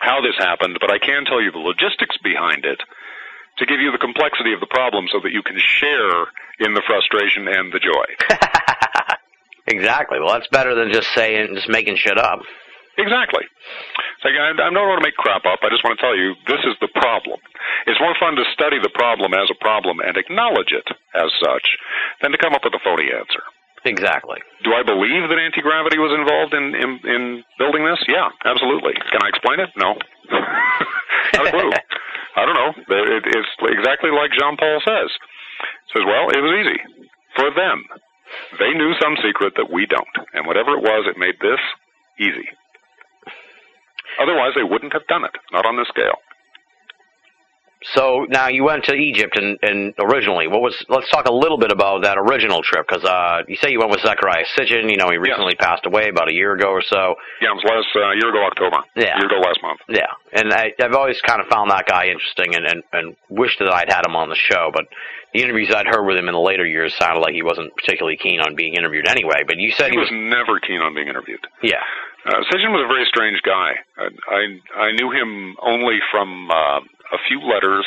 how 0.00 0.20
this 0.20 0.34
happened, 0.38 0.78
but 0.80 0.90
I 0.90 0.98
can 0.98 1.24
tell 1.24 1.40
you 1.40 1.52
the 1.52 1.58
logistics 1.58 2.16
behind 2.24 2.64
it 2.64 2.80
to 3.60 3.66
give 3.66 3.80
you 3.80 3.92
the 3.92 4.00
complexity 4.00 4.52
of 4.52 4.60
the 4.60 4.70
problem 4.72 5.06
so 5.12 5.20
that 5.22 5.32
you 5.32 5.42
can 5.42 5.56
share 5.60 6.26
in 6.60 6.74
the 6.74 6.82
frustration 6.84 7.46
and 7.46 7.72
the 7.72 7.80
joy. 7.80 8.08
exactly. 9.68 10.18
Well, 10.18 10.32
that's 10.32 10.48
better 10.48 10.74
than 10.74 10.92
just 10.92 11.08
saying, 11.14 11.54
just 11.54 11.68
making 11.68 11.96
shit 11.96 12.18
up. 12.18 12.40
Exactly. 12.98 13.44
Like, 14.24 14.36
I, 14.36 14.52
I'm 14.60 14.74
not 14.74 14.84
want 14.84 15.00
to 15.00 15.06
make 15.06 15.16
crap 15.16 15.46
up. 15.46 15.60
I 15.62 15.72
just 15.72 15.84
want 15.84 15.96
to 15.96 16.02
tell 16.02 16.16
you 16.16 16.34
this 16.48 16.60
is 16.68 16.76
the 16.80 16.92
problem. 16.92 17.40
It's 17.86 18.00
more 18.00 18.16
fun 18.20 18.36
to 18.36 18.44
study 18.52 18.76
the 18.82 18.92
problem 18.92 19.32
as 19.32 19.48
a 19.48 19.56
problem 19.56 20.00
and 20.04 20.16
acknowledge 20.16 20.72
it 20.72 20.88
as 21.14 21.32
such 21.40 21.78
than 22.20 22.32
to 22.32 22.38
come 22.38 22.52
up 22.52 22.64
with 22.64 22.74
a 22.74 22.82
phony 22.84 23.08
answer. 23.08 23.40
Exactly. 23.84 24.38
Do 24.62 24.76
I 24.76 24.84
believe 24.84 25.24
that 25.28 25.38
anti 25.40 25.64
gravity 25.64 25.96
was 25.96 26.12
involved 26.12 26.52
in, 26.52 26.76
in 26.76 26.90
in 27.08 27.22
building 27.56 27.84
this? 27.84 27.96
Yeah, 28.08 28.28
absolutely. 28.44 28.92
Can 29.08 29.24
I 29.24 29.28
explain 29.32 29.60
it? 29.60 29.70
No. 29.76 29.96
Not 31.34 31.48
a 31.48 31.50
clue. 31.50 31.72
I 32.36 32.44
don't 32.44 32.58
know. 32.60 32.72
It, 32.76 33.24
it's 33.26 33.52
exactly 33.64 34.10
like 34.12 34.36
Jean 34.36 34.56
Paul 34.56 34.80
says. 34.84 35.10
Says, 35.96 36.04
well, 36.06 36.28
it 36.30 36.40
was 36.40 36.54
easy 36.60 36.78
for 37.34 37.50
them. 37.50 37.84
They 38.58 38.70
knew 38.76 38.92
some 39.00 39.16
secret 39.24 39.54
that 39.56 39.72
we 39.72 39.86
don't, 39.86 40.16
and 40.34 40.46
whatever 40.46 40.76
it 40.76 40.82
was, 40.84 41.08
it 41.08 41.18
made 41.18 41.34
this 41.40 41.58
easy. 42.20 42.46
Otherwise, 44.22 44.52
they 44.54 44.62
wouldn't 44.62 44.92
have 44.92 45.06
done 45.08 45.24
it. 45.24 45.34
Not 45.52 45.66
on 45.66 45.76
this 45.76 45.88
scale. 45.88 46.18
So 47.94 48.26
now 48.28 48.48
you 48.48 48.64
went 48.64 48.84
to 48.84 48.94
Egypt 48.94 49.38
and, 49.38 49.58
and 49.62 49.94
originally, 49.98 50.46
what 50.48 50.60
was? 50.60 50.76
Let's 50.88 51.08
talk 51.10 51.26
a 51.26 51.32
little 51.32 51.56
bit 51.56 51.72
about 51.72 52.02
that 52.02 52.18
original 52.18 52.60
trip 52.62 52.86
because 52.86 53.04
uh, 53.04 53.42
you 53.48 53.56
say 53.56 53.70
you 53.70 53.78
went 53.78 53.90
with 53.90 54.00
Zecharia 54.00 54.44
Sitchin. 54.56 54.90
You 54.90 54.98
know, 54.98 55.08
he 55.08 55.16
recently 55.16 55.56
yeah. 55.58 55.66
passed 55.66 55.86
away 55.86 56.08
about 56.08 56.28
a 56.28 56.34
year 56.34 56.52
ago 56.52 56.68
or 56.68 56.82
so. 56.82 57.14
Yeah, 57.40 57.52
it 57.52 57.56
was 57.56 57.64
last 57.64 57.88
uh, 57.96 58.12
year 58.20 58.28
ago 58.28 58.44
October. 58.44 58.84
Yeah, 58.96 59.16
year 59.16 59.26
ago 59.26 59.40
last 59.40 59.60
month. 59.62 59.80
Yeah, 59.88 60.12
and 60.32 60.52
I, 60.52 60.72
I've 60.78 60.92
always 60.92 61.20
kind 61.22 61.40
of 61.40 61.48
found 61.48 61.70
that 61.70 61.86
guy 61.86 62.12
interesting 62.12 62.54
and, 62.54 62.66
and 62.66 62.82
and 62.92 63.16
wished 63.30 63.58
that 63.60 63.72
I'd 63.72 63.88
had 63.88 64.04
him 64.04 64.14
on 64.14 64.28
the 64.28 64.36
show. 64.36 64.68
But 64.74 64.84
the 65.32 65.40
interviews 65.40 65.72
I'd 65.74 65.86
heard 65.86 66.04
with 66.04 66.18
him 66.18 66.28
in 66.28 66.34
the 66.34 66.40
later 66.40 66.66
years 66.66 66.94
sounded 66.98 67.20
like 67.20 67.32
he 67.32 67.42
wasn't 67.42 67.74
particularly 67.76 68.18
keen 68.20 68.40
on 68.40 68.56
being 68.56 68.74
interviewed 68.74 69.08
anyway. 69.08 69.40
But 69.46 69.56
you 69.56 69.72
said 69.72 69.88
he, 69.88 69.92
he 69.92 69.98
was, 69.98 70.10
was 70.12 70.20
never 70.20 70.60
keen 70.60 70.84
on 70.84 70.92
being 70.94 71.08
interviewed. 71.08 71.40
Yeah. 71.62 71.80
Uh, 72.26 72.44
Sitchin 72.52 72.68
was 72.76 72.84
a 72.84 72.90
very 72.92 73.08
strange 73.08 73.40
guy. 73.40 73.80
I 73.96 74.12
I, 74.28 74.40
I 74.76 74.92
knew 74.92 75.08
him 75.08 75.56
only 75.62 75.96
from 76.12 76.50
uh, 76.50 76.80
a 77.12 77.20
few 77.28 77.40
letters 77.42 77.86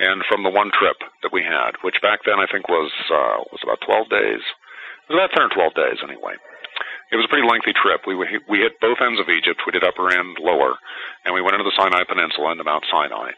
and 0.00 0.24
from 0.28 0.42
the 0.42 0.50
one 0.52 0.72
trip 0.72 0.96
that 1.22 1.32
we 1.32 1.44
had, 1.44 1.76
which 1.84 2.00
back 2.00 2.24
then 2.24 2.40
I 2.40 2.48
think 2.48 2.68
was 2.68 2.90
uh, 3.12 3.44
was 3.52 3.60
about 3.62 3.84
12 3.84 4.08
days. 4.08 4.42
It 5.06 5.12
was 5.12 5.20
about 5.20 5.36
10 5.36 5.52
or 5.52 5.72
12 5.72 5.74
days 5.76 5.98
anyway. 6.00 6.40
It 7.12 7.18
was 7.18 7.26
a 7.26 7.32
pretty 7.32 7.44
lengthy 7.44 7.76
trip. 7.76 8.06
We 8.06 8.16
we 8.16 8.64
hit 8.64 8.80
both 8.80 9.02
ends 9.02 9.20
of 9.20 9.28
Egypt. 9.28 9.66
We 9.66 9.76
did 9.76 9.84
upper 9.84 10.08
and 10.08 10.38
lower, 10.40 10.78
and 11.26 11.34
we 11.34 11.42
went 11.42 11.58
into 11.58 11.68
the 11.68 11.76
Sinai 11.76 12.06
Peninsula 12.08 12.54
into 12.54 12.64
Mount 12.64 12.86
Sinai. 12.88 13.36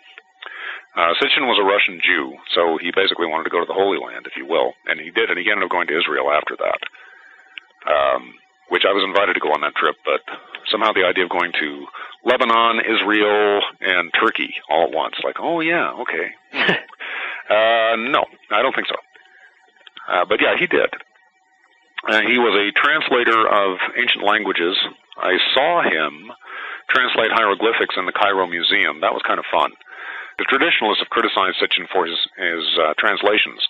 Uh, 0.92 1.16
Sitchin 1.16 1.48
was 1.48 1.56
a 1.56 1.64
Russian 1.64 2.04
Jew, 2.04 2.36
so 2.52 2.76
he 2.76 2.92
basically 2.92 3.24
wanted 3.24 3.48
to 3.48 3.54
go 3.54 3.64
to 3.64 3.66
the 3.66 3.76
Holy 3.76 3.96
Land, 3.96 4.28
if 4.28 4.36
you 4.36 4.44
will, 4.44 4.76
and 4.84 5.00
he 5.00 5.08
did, 5.08 5.32
and 5.32 5.40
he 5.40 5.48
ended 5.48 5.64
up 5.64 5.72
going 5.72 5.88
to 5.88 5.96
Israel 5.96 6.28
after 6.28 6.52
that. 6.60 6.80
Um, 7.88 8.36
which 8.68 8.84
I 8.88 8.92
was 8.92 9.04
invited 9.04 9.34
to 9.34 9.40
go 9.40 9.52
on 9.52 9.60
that 9.62 9.74
trip, 9.76 9.96
but 10.04 10.20
somehow 10.70 10.92
the 10.92 11.04
idea 11.04 11.24
of 11.24 11.30
going 11.30 11.52
to 11.60 11.86
Lebanon, 12.24 12.80
Israel, 12.80 13.60
and 13.80 14.12
Turkey 14.14 14.54
all 14.70 14.84
at 14.84 14.94
once, 14.94 15.14
like, 15.24 15.36
oh 15.40 15.60
yeah, 15.60 15.90
okay. 16.02 16.30
uh, 17.50 17.96
no, 17.96 18.24
I 18.50 18.62
don't 18.62 18.74
think 18.74 18.88
so. 18.88 18.96
Uh, 20.08 20.24
but 20.28 20.40
yeah, 20.40 20.56
he 20.58 20.66
did. 20.66 20.90
Uh, 22.08 22.20
he 22.26 22.38
was 22.38 22.54
a 22.58 22.74
translator 22.74 23.46
of 23.46 23.78
ancient 23.96 24.24
languages. 24.24 24.76
I 25.16 25.38
saw 25.54 25.82
him 25.82 26.32
translate 26.90 27.30
hieroglyphics 27.30 27.94
in 27.96 28.06
the 28.06 28.12
Cairo 28.12 28.46
Museum. 28.46 29.00
That 29.00 29.14
was 29.14 29.22
kind 29.26 29.38
of 29.38 29.46
fun. 29.52 29.70
The 30.38 30.44
traditionalists 30.48 31.00
have 31.00 31.10
criticized 31.10 31.62
Sitchin 31.62 31.86
for 31.92 32.06
his, 32.06 32.18
his 32.36 32.64
uh, 32.80 32.94
translations. 32.98 33.62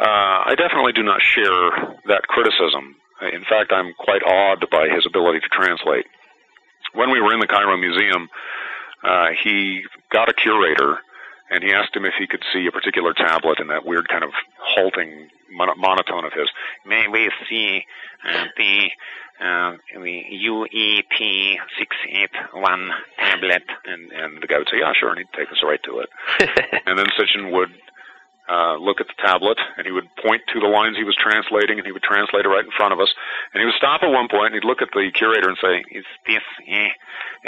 Uh, 0.00 0.48
I 0.48 0.54
definitely 0.56 0.92
do 0.92 1.02
not 1.02 1.20
share 1.20 1.96
that 2.08 2.24
criticism. 2.28 2.96
In 3.22 3.44
fact, 3.48 3.72
I'm 3.72 3.92
quite 3.98 4.22
awed 4.22 4.64
by 4.70 4.88
his 4.88 5.06
ability 5.06 5.40
to 5.40 5.48
translate. 5.48 6.06
When 6.92 7.10
we 7.10 7.20
were 7.20 7.32
in 7.32 7.40
the 7.40 7.46
Cairo 7.46 7.76
Museum, 7.76 8.28
uh, 9.02 9.28
he 9.42 9.82
got 10.12 10.28
a 10.28 10.34
curator 10.34 10.98
and 11.50 11.62
he 11.62 11.72
asked 11.72 11.94
him 11.94 12.04
if 12.04 12.14
he 12.18 12.26
could 12.26 12.42
see 12.52 12.66
a 12.66 12.72
particular 12.72 13.12
tablet 13.14 13.60
in 13.60 13.68
that 13.68 13.86
weird 13.86 14.08
kind 14.08 14.24
of 14.24 14.30
halting 14.60 15.28
mon- 15.50 15.78
monotone 15.78 16.24
of 16.24 16.32
his. 16.32 16.48
May 16.84 17.06
we 17.08 17.30
see 17.48 17.84
uh, 18.28 18.44
the 18.56 18.90
uh, 19.38 19.76
the 19.94 20.22
UEP 20.48 21.56
six 21.78 21.96
eight 22.10 22.30
one 22.54 22.90
tablet? 23.18 23.62
And 23.84 24.10
and 24.12 24.42
the 24.42 24.46
guy 24.46 24.58
would 24.58 24.68
say, 24.70 24.78
"Yeah, 24.80 24.92
sure," 24.98 25.10
and 25.10 25.18
he'd 25.18 25.38
take 25.38 25.50
us 25.52 25.62
right 25.62 25.80
to 25.84 26.00
it. 26.00 26.08
and 26.86 26.98
then 26.98 27.06
Sitchin 27.18 27.52
would 27.52 27.70
uh, 28.48 28.78
look 28.78 29.00
at 29.00 29.06
the 29.10 29.18
tablet, 29.18 29.58
and 29.76 29.86
he 29.86 29.92
would 29.92 30.06
point 30.22 30.42
to 30.54 30.60
the 30.60 30.70
lines 30.70 30.96
he 30.96 31.04
was 31.04 31.18
translating, 31.18 31.78
and 31.78 31.86
he 31.86 31.92
would 31.92 32.02
translate 32.02 32.46
it 32.46 32.48
right 32.48 32.64
in 32.64 32.70
front 32.76 32.94
of 32.94 33.00
us. 33.00 33.10
And 33.52 33.60
he 33.60 33.66
would 33.66 33.74
stop 33.74 34.02
at 34.02 34.10
one 34.10 34.28
point, 34.30 34.54
and 34.54 34.54
he'd 34.54 34.68
look 34.68 34.82
at 34.82 34.94
the 34.94 35.10
curator 35.10 35.48
and 35.48 35.58
say, 35.58 35.82
"Is 35.90 36.06
this 36.26 36.46
a 36.62 36.94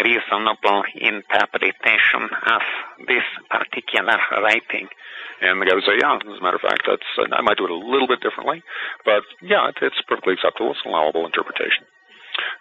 reasonable 0.02 0.84
interpretation 0.98 2.22
of 2.50 2.62
this 3.06 3.26
particular 3.50 4.18
writing?" 4.42 4.88
And 5.40 5.62
the 5.62 5.66
guy 5.66 5.74
would 5.74 5.86
say, 5.86 5.98
"Yeah, 6.02 6.18
as 6.18 6.38
a 6.38 6.42
matter 6.42 6.58
of 6.58 6.66
fact, 6.66 6.82
that's 6.86 7.10
uh, 7.18 7.30
I 7.30 7.42
might 7.42 7.58
do 7.58 7.64
it 7.64 7.70
a 7.70 7.78
little 7.78 8.08
bit 8.08 8.20
differently, 8.20 8.62
but 9.04 9.22
yeah, 9.40 9.68
it, 9.68 9.78
it's 9.82 10.02
perfectly 10.02 10.34
acceptable. 10.34 10.72
It's 10.72 10.82
an 10.84 10.90
allowable 10.90 11.26
interpretation." 11.26 11.86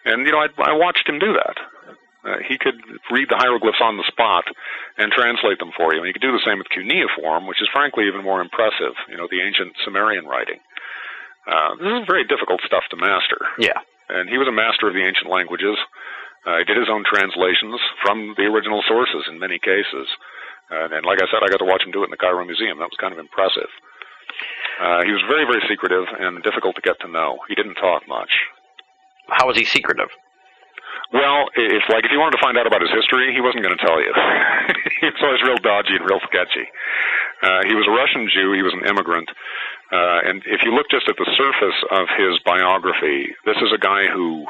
And 0.05 0.26
you 0.26 0.31
know, 0.31 0.45
I, 0.45 0.49
I 0.61 0.73
watched 0.73 1.09
him 1.09 1.18
do 1.18 1.34
that. 1.34 1.57
Uh, 2.28 2.44
he 2.44 2.60
could 2.60 2.76
read 3.08 3.32
the 3.32 3.40
hieroglyphs 3.40 3.80
on 3.80 3.95
the 3.95 4.04
spot 4.12 4.44
and 4.99 5.16
translate 5.16 5.60
them 5.64 5.72
for 5.72 5.95
you. 5.95 6.04
And 6.04 6.08
he 6.08 6.14
could 6.14 6.26
do 6.26 6.36
the 6.36 6.44
same 6.44 6.60
with 6.60 6.68
cuneiform, 6.70 7.48
which 7.48 7.62
is 7.64 7.72
frankly 7.72 8.04
even 8.08 8.24
more 8.24 8.44
impressive. 8.44 8.99
You 9.08 9.16
know, 9.16 9.32
the 9.32 9.40
ancient 9.40 9.80
Sumerian 9.86 10.28
writing. 10.28 10.60
Uh, 11.48 11.80
this 11.80 12.04
is 12.04 12.04
very 12.04 12.28
difficult 12.28 12.60
stuff 12.68 12.84
to 12.91 12.99
master. 12.99 13.40
Yeah. 13.56 13.80
And 14.12 14.28
he 14.28 14.36
was 14.38 14.52
a 14.52 14.56
master 14.56 14.91
of 14.91 14.94
the 14.94 15.08
ancient 15.08 15.32
languages. 15.32 15.80
Uh, 16.44 16.60
he 16.60 16.66
did 16.68 16.76
his 16.76 16.91
own 16.91 17.08
translations 17.08 17.80
from 18.04 18.36
the 18.36 18.44
original 18.52 18.84
sources 18.84 19.24
in 19.32 19.40
many 19.40 19.60
cases. 19.60 20.08
Uh, 20.68 20.91
and 20.91 21.08
like 21.08 21.24
I 21.24 21.28
said, 21.32 21.40
I 21.44 21.48
got 21.48 21.64
to 21.64 21.70
watch 21.70 21.84
him 21.84 21.95
do 21.95 22.04
it 22.04 22.12
in 22.12 22.16
the 22.16 22.20
Cairo 22.20 22.44
Museum. 22.44 22.80
That 22.80 22.91
was 22.91 22.99
kind 22.99 23.16
of 23.16 23.20
impressive. 23.20 23.72
Uh, 24.84 25.04
he 25.08 25.12
was 25.16 25.24
very, 25.32 25.48
very 25.48 25.64
secretive 25.68 26.12
and 26.20 26.44
difficult 26.44 26.76
to 26.76 26.84
get 26.84 26.99
to 27.02 27.08
know. 27.08 27.40
He 27.48 27.56
didn't 27.56 27.80
talk 27.80 28.04
much. 28.08 28.32
How 29.32 29.48
was 29.48 29.58
he 29.58 29.64
secretive? 29.64 30.12
Well, 31.14 31.48
it's 31.56 31.88
like 31.88 32.03
if 32.03 32.11
you 32.11 32.19
wanted 32.19 32.36
to 32.36 32.44
find 32.44 32.57
out 32.60 32.68
about 32.68 32.84
his 32.84 32.91
history, 32.91 33.32
he 33.32 33.40
wasn't 33.40 33.64
going 33.64 33.76
to 33.76 33.84
tell 33.84 33.99
you. 33.99 34.11
he 35.02 35.07
was 35.07 35.22
always 35.24 35.41
real 35.44 35.61
dodgy 35.64 35.95
and 35.95 36.03
real 36.03 36.19
sketchy. 36.28 36.68
Uh, 37.41 37.64
he 37.64 37.74
was 37.78 37.88
a 37.88 37.94
Russian 37.94 38.28
Jew. 38.28 38.52
He 38.52 38.65
was 38.65 38.76
an 38.76 38.84
immigrant. 38.84 39.30
Uh, 39.88 40.19
and 40.28 40.44
if 40.45 40.68
you 40.68 40.76
look 40.76 40.91
just 40.91 41.07
at 41.07 41.15
the 41.15 41.30
surface 41.40 41.80
of 41.95 42.11
his 42.19 42.40
biography, 42.44 43.32
this 43.48 43.56
is 43.64 43.72
a 43.72 43.80
guy 43.80 44.10
who 44.11 44.44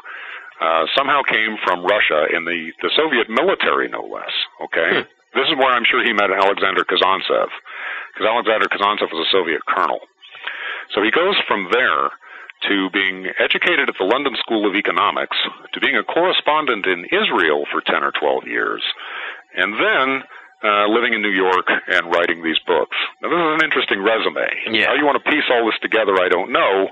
uh, 0.57 0.89
somehow 0.97 1.21
came 1.21 1.61
from 1.61 1.85
Russia 1.85 2.25
in 2.33 2.45
the, 2.45 2.73
the 2.81 2.89
Soviet 2.97 3.29
military, 3.29 3.87
no 3.87 4.01
less. 4.01 4.33
Okay? 4.65 5.05
Hmm. 5.05 5.05
This 5.37 5.45
is 5.53 5.55
where 5.61 5.69
I'm 5.69 5.85
sure 5.85 6.01
he 6.01 6.13
met 6.17 6.33
Alexander 6.33 6.81
Kazantsev, 6.81 7.53
because 8.09 8.25
Alexander 8.25 8.65
Kazantsev 8.65 9.13
was 9.13 9.21
a 9.21 9.29
Soviet 9.29 9.61
colonel. 9.69 10.01
So 10.95 11.03
he 11.03 11.11
goes 11.11 11.37
from 11.45 11.69
there 11.69 12.09
to 12.67 12.89
being 12.89 13.29
educated 13.39 13.89
at 13.89 13.95
the 13.99 14.05
London 14.05 14.33
School 14.39 14.67
of 14.67 14.75
Economics, 14.75 15.37
to 15.73 15.79
being 15.79 15.95
a 15.95 16.03
correspondent 16.03 16.85
in 16.85 17.05
Israel 17.13 17.65
for 17.71 17.81
10 17.81 18.03
or 18.03 18.11
12 18.17 18.47
years, 18.47 18.81
and 19.55 19.73
then 19.73 20.23
uh, 20.63 20.89
living 20.89 21.13
in 21.13 21.21
New 21.21 21.33
York 21.33 21.69
and 21.69 22.09
writing 22.09 22.41
these 22.41 22.57
books. 22.65 22.97
Now, 23.21 23.29
this 23.29 23.37
is 23.37 23.53
an 23.61 23.63
interesting 23.63 24.01
resume. 24.01 24.47
Yeah. 24.73 24.89
How 24.89 24.95
you 24.97 25.05
want 25.05 25.21
to 25.21 25.29
piece 25.29 25.45
all 25.53 25.65
this 25.65 25.77
together, 25.81 26.17
I 26.17 26.29
don't 26.29 26.51
know, 26.51 26.89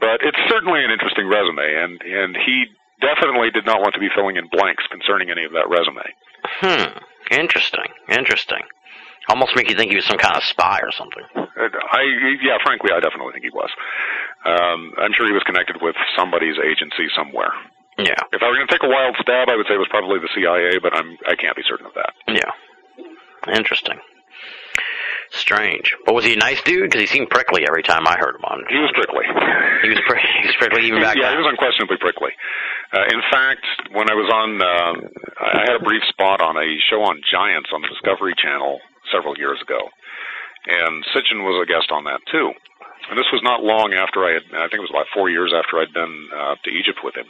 but 0.00 0.24
it's 0.24 0.40
certainly 0.48 0.84
an 0.84 0.90
interesting 0.90 1.28
resume, 1.28 1.60
and, 1.60 2.00
and 2.00 2.36
he 2.36 2.72
definitely 3.00 3.50
did 3.50 3.66
not 3.66 3.80
want 3.80 3.94
to 3.94 4.00
be 4.00 4.08
filling 4.14 4.36
in 4.36 4.48
blanks 4.48 4.84
concerning 4.88 5.30
any 5.30 5.44
of 5.44 5.52
that 5.52 5.68
resume. 5.68 6.08
Hmm. 6.64 6.98
Interesting. 7.30 7.92
Interesting. 8.08 8.64
Almost 9.28 9.56
make 9.56 9.68
you 9.68 9.76
think 9.76 9.90
he 9.90 9.96
was 9.96 10.06
some 10.06 10.18
kind 10.18 10.36
of 10.36 10.44
spy 10.44 10.78
or 10.80 10.92
something. 10.92 11.24
Uh, 11.34 11.68
I, 11.90 12.02
yeah, 12.40 12.58
frankly, 12.62 12.90
I 12.94 13.00
definitely 13.00 13.32
think 13.32 13.44
he 13.44 13.50
was. 13.50 13.70
Um, 14.44 14.92
I'm 14.98 15.12
sure 15.16 15.26
he 15.26 15.32
was 15.32 15.42
connected 15.46 15.76
with 15.80 15.96
somebody's 16.16 16.54
agency 16.58 17.08
somewhere. 17.16 17.50
Yeah. 17.98 18.20
If 18.32 18.42
I 18.42 18.46
were 18.48 18.56
going 18.60 18.68
to 18.68 18.72
take 18.74 18.84
a 18.84 18.92
wild 18.92 19.16
stab, 19.20 19.48
I 19.48 19.56
would 19.56 19.66
say 19.66 19.74
it 19.74 19.82
was 19.82 19.88
probably 19.90 20.20
the 20.20 20.28
CIA, 20.36 20.78
but 20.82 20.92
I'm 20.94 21.16
I 21.26 21.34
can't 21.34 21.56
be 21.56 21.62
certain 21.66 21.86
of 21.86 21.94
that. 21.94 22.12
Yeah. 22.28 22.52
Interesting. 23.56 23.98
Strange. 25.30 25.96
But 26.06 26.14
was 26.14 26.24
he 26.24 26.34
a 26.34 26.36
nice 26.36 26.62
dude? 26.62 26.86
Because 26.90 27.00
he 27.00 27.06
seemed 27.10 27.30
prickly 27.30 27.64
every 27.66 27.82
time 27.82 28.06
I 28.06 28.14
heard 28.18 28.36
him 28.36 28.44
on. 28.46 28.62
He 28.70 28.78
was 28.78 28.92
prickly. 28.94 29.26
He 29.82 29.88
was, 29.90 29.98
pri- 30.06 30.22
he 30.42 30.46
was 30.46 30.56
prickly 30.56 30.86
even 30.86 31.02
back 31.02 31.16
yeah, 31.18 31.30
then. 31.34 31.38
he 31.38 31.42
was 31.42 31.50
unquestionably 31.50 31.96
prickly. 31.98 32.30
Uh, 32.94 33.02
in 33.10 33.22
fact, 33.32 33.66
when 33.90 34.06
I 34.08 34.14
was 34.14 34.30
on, 34.30 34.62
uh, 34.62 34.94
I 35.42 35.66
had 35.66 35.74
a 35.80 35.82
brief 35.82 36.02
spot 36.08 36.40
on 36.40 36.56
a 36.56 36.78
show 36.88 37.02
on 37.02 37.18
giants 37.26 37.70
on 37.74 37.82
the 37.82 37.88
Discovery 37.90 38.34
Channel 38.38 38.78
several 39.10 39.34
years 39.36 39.58
ago, 39.60 39.78
and 40.70 41.02
Sitchin 41.10 41.42
was 41.42 41.58
a 41.58 41.66
guest 41.66 41.90
on 41.90 42.04
that 42.04 42.20
too. 42.30 42.52
And 43.08 43.18
this 43.18 43.30
was 43.32 43.42
not 43.42 43.62
long 43.62 43.94
after 43.94 44.24
I 44.24 44.34
had, 44.34 44.46
I 44.52 44.66
think 44.66 44.82
it 44.82 44.88
was 44.88 44.94
about 44.94 45.12
four 45.14 45.30
years 45.30 45.54
after 45.54 45.78
I'd 45.78 45.94
been 45.94 46.28
uh, 46.34 46.54
to 46.64 46.70
Egypt 46.70 47.00
with 47.04 47.14
him. 47.14 47.26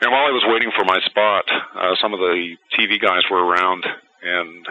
And 0.00 0.12
while 0.12 0.28
I 0.28 0.32
was 0.32 0.44
waiting 0.48 0.72
for 0.76 0.84
my 0.84 1.00
spot, 1.04 1.44
uh, 1.74 1.96
some 2.00 2.12
of 2.12 2.20
the 2.20 2.56
TV 2.76 3.00
guys 3.00 3.24
were 3.30 3.44
around, 3.44 3.84
and 4.22 4.66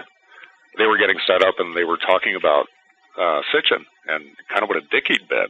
they 0.77 0.85
were 0.85 0.97
getting 0.97 1.17
set 1.25 1.41
up, 1.41 1.55
and 1.57 1.75
they 1.75 1.83
were 1.83 1.97
talking 1.97 2.35
about 2.35 2.67
uh, 3.17 3.41
Sitchin 3.53 3.83
and 4.05 4.21
kind 4.53 4.61
of 4.61 4.69
what 4.69 4.77
a 4.77 4.85
dick 4.93 5.09
he'd 5.09 5.25
been. 5.27 5.49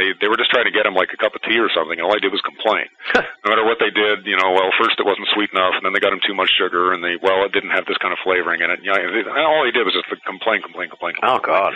They 0.00 0.16
they 0.20 0.28
were 0.28 0.40
just 0.40 0.48
trying 0.50 0.64
to 0.64 0.72
get 0.74 0.86
him 0.88 0.94
like 0.96 1.12
a 1.12 1.20
cup 1.20 1.34
of 1.36 1.42
tea 1.44 1.60
or 1.60 1.68
something, 1.68 1.98
and 2.00 2.04
all 2.08 2.14
I 2.16 2.22
did 2.22 2.32
was 2.32 2.40
complain. 2.40 2.88
no 3.44 3.46
matter 3.52 3.64
what 3.68 3.76
they 3.82 3.92
did, 3.92 4.24
you 4.24 4.36
know, 4.40 4.50
well, 4.56 4.72
first 4.80 4.96
it 4.96 5.04
wasn't 5.04 5.28
sweet 5.36 5.52
enough, 5.52 5.76
and 5.76 5.84
then 5.84 5.92
they 5.92 6.00
got 6.00 6.12
him 6.16 6.24
too 6.24 6.32
much 6.34 6.48
sugar, 6.56 6.92
and 6.96 7.04
they 7.04 7.20
well, 7.20 7.44
it 7.44 7.52
didn't 7.52 7.74
have 7.76 7.84
this 7.84 7.98
kind 8.00 8.12
of 8.16 8.20
flavoring 8.24 8.62
in 8.64 8.70
it. 8.72 8.80
You 8.80 8.92
know, 8.94 9.00
it- 9.02 9.28
all 9.28 9.64
he 9.66 9.72
did 9.74 9.84
was 9.84 9.92
just 9.92 10.08
complain, 10.24 10.62
complain, 10.62 10.88
complain. 10.88 11.14
complain 11.20 11.36
Oh, 11.36 11.40
God. 11.42 11.74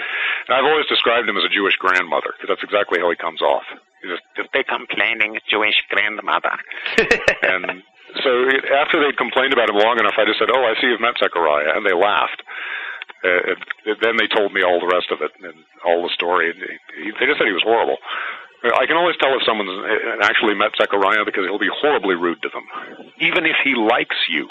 And 0.48 0.56
I've 0.56 0.64
always 0.64 0.86
described 0.86 1.28
him 1.28 1.36
as 1.36 1.44
a 1.44 1.52
Jewish 1.52 1.76
grandmother 1.76 2.32
because 2.32 2.48
that's 2.48 2.64
exactly 2.64 2.98
how 3.00 3.10
he 3.10 3.16
comes 3.16 3.42
off. 3.42 3.64
He's 4.00 4.12
just, 4.16 4.24
just 4.36 4.50
The 4.56 4.64
complaining 4.64 5.36
Jewish 5.50 5.76
grandmother. 5.90 6.56
and 7.42 7.82
so 8.24 8.30
after 8.72 9.02
they'd 9.02 9.18
complained 9.18 9.52
about 9.52 9.68
him 9.68 9.76
long 9.76 9.98
enough, 10.00 10.14
I 10.16 10.24
just 10.24 10.38
said, 10.38 10.48
"Oh, 10.48 10.64
I 10.64 10.72
see 10.80 10.86
you've 10.88 11.00
met 11.04 11.18
Zecharia," 11.20 11.76
and 11.76 11.84
they 11.84 11.92
laughed. 11.92 12.40
Uh, 13.26 13.54
and, 13.54 13.98
then 14.02 14.16
they 14.16 14.30
told 14.30 14.52
me 14.54 14.62
all 14.62 14.78
the 14.78 14.86
rest 14.86 15.10
of 15.10 15.18
it 15.22 15.32
and 15.42 15.54
all 15.84 16.02
the 16.02 16.14
story. 16.14 16.50
And 16.50 16.58
he, 16.62 17.10
they 17.18 17.26
just 17.26 17.38
said 17.38 17.50
he 17.50 17.56
was 17.56 17.66
horrible. 17.66 17.98
I 18.62 18.86
can 18.86 18.96
always 18.96 19.16
tell 19.18 19.34
if 19.34 19.42
someone's 19.44 19.70
uh, 19.70 20.22
actually 20.22 20.54
met 20.54 20.72
Zecharia 20.78 21.24
because 21.24 21.44
he'll 21.44 21.58
be 21.58 21.70
horribly 21.70 22.14
rude 22.14 22.42
to 22.42 22.48
them, 22.48 22.64
even 23.20 23.46
if 23.46 23.56
he 23.62 23.74
likes 23.74 24.16
you. 24.28 24.48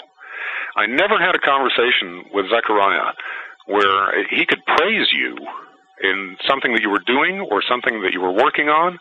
I 0.76 0.86
never 0.86 1.18
had 1.18 1.34
a 1.34 1.40
conversation 1.40 2.24
with 2.32 2.46
Zecharia 2.52 3.12
where 3.66 4.24
he 4.28 4.46
could 4.46 4.64
praise 4.64 5.08
you 5.12 5.36
in 6.02 6.36
something 6.46 6.72
that 6.72 6.82
you 6.82 6.90
were 6.90 7.02
doing 7.06 7.40
or 7.50 7.62
something 7.62 8.02
that 8.02 8.12
you 8.12 8.20
were 8.20 8.32
working 8.32 8.68
on, 8.68 8.98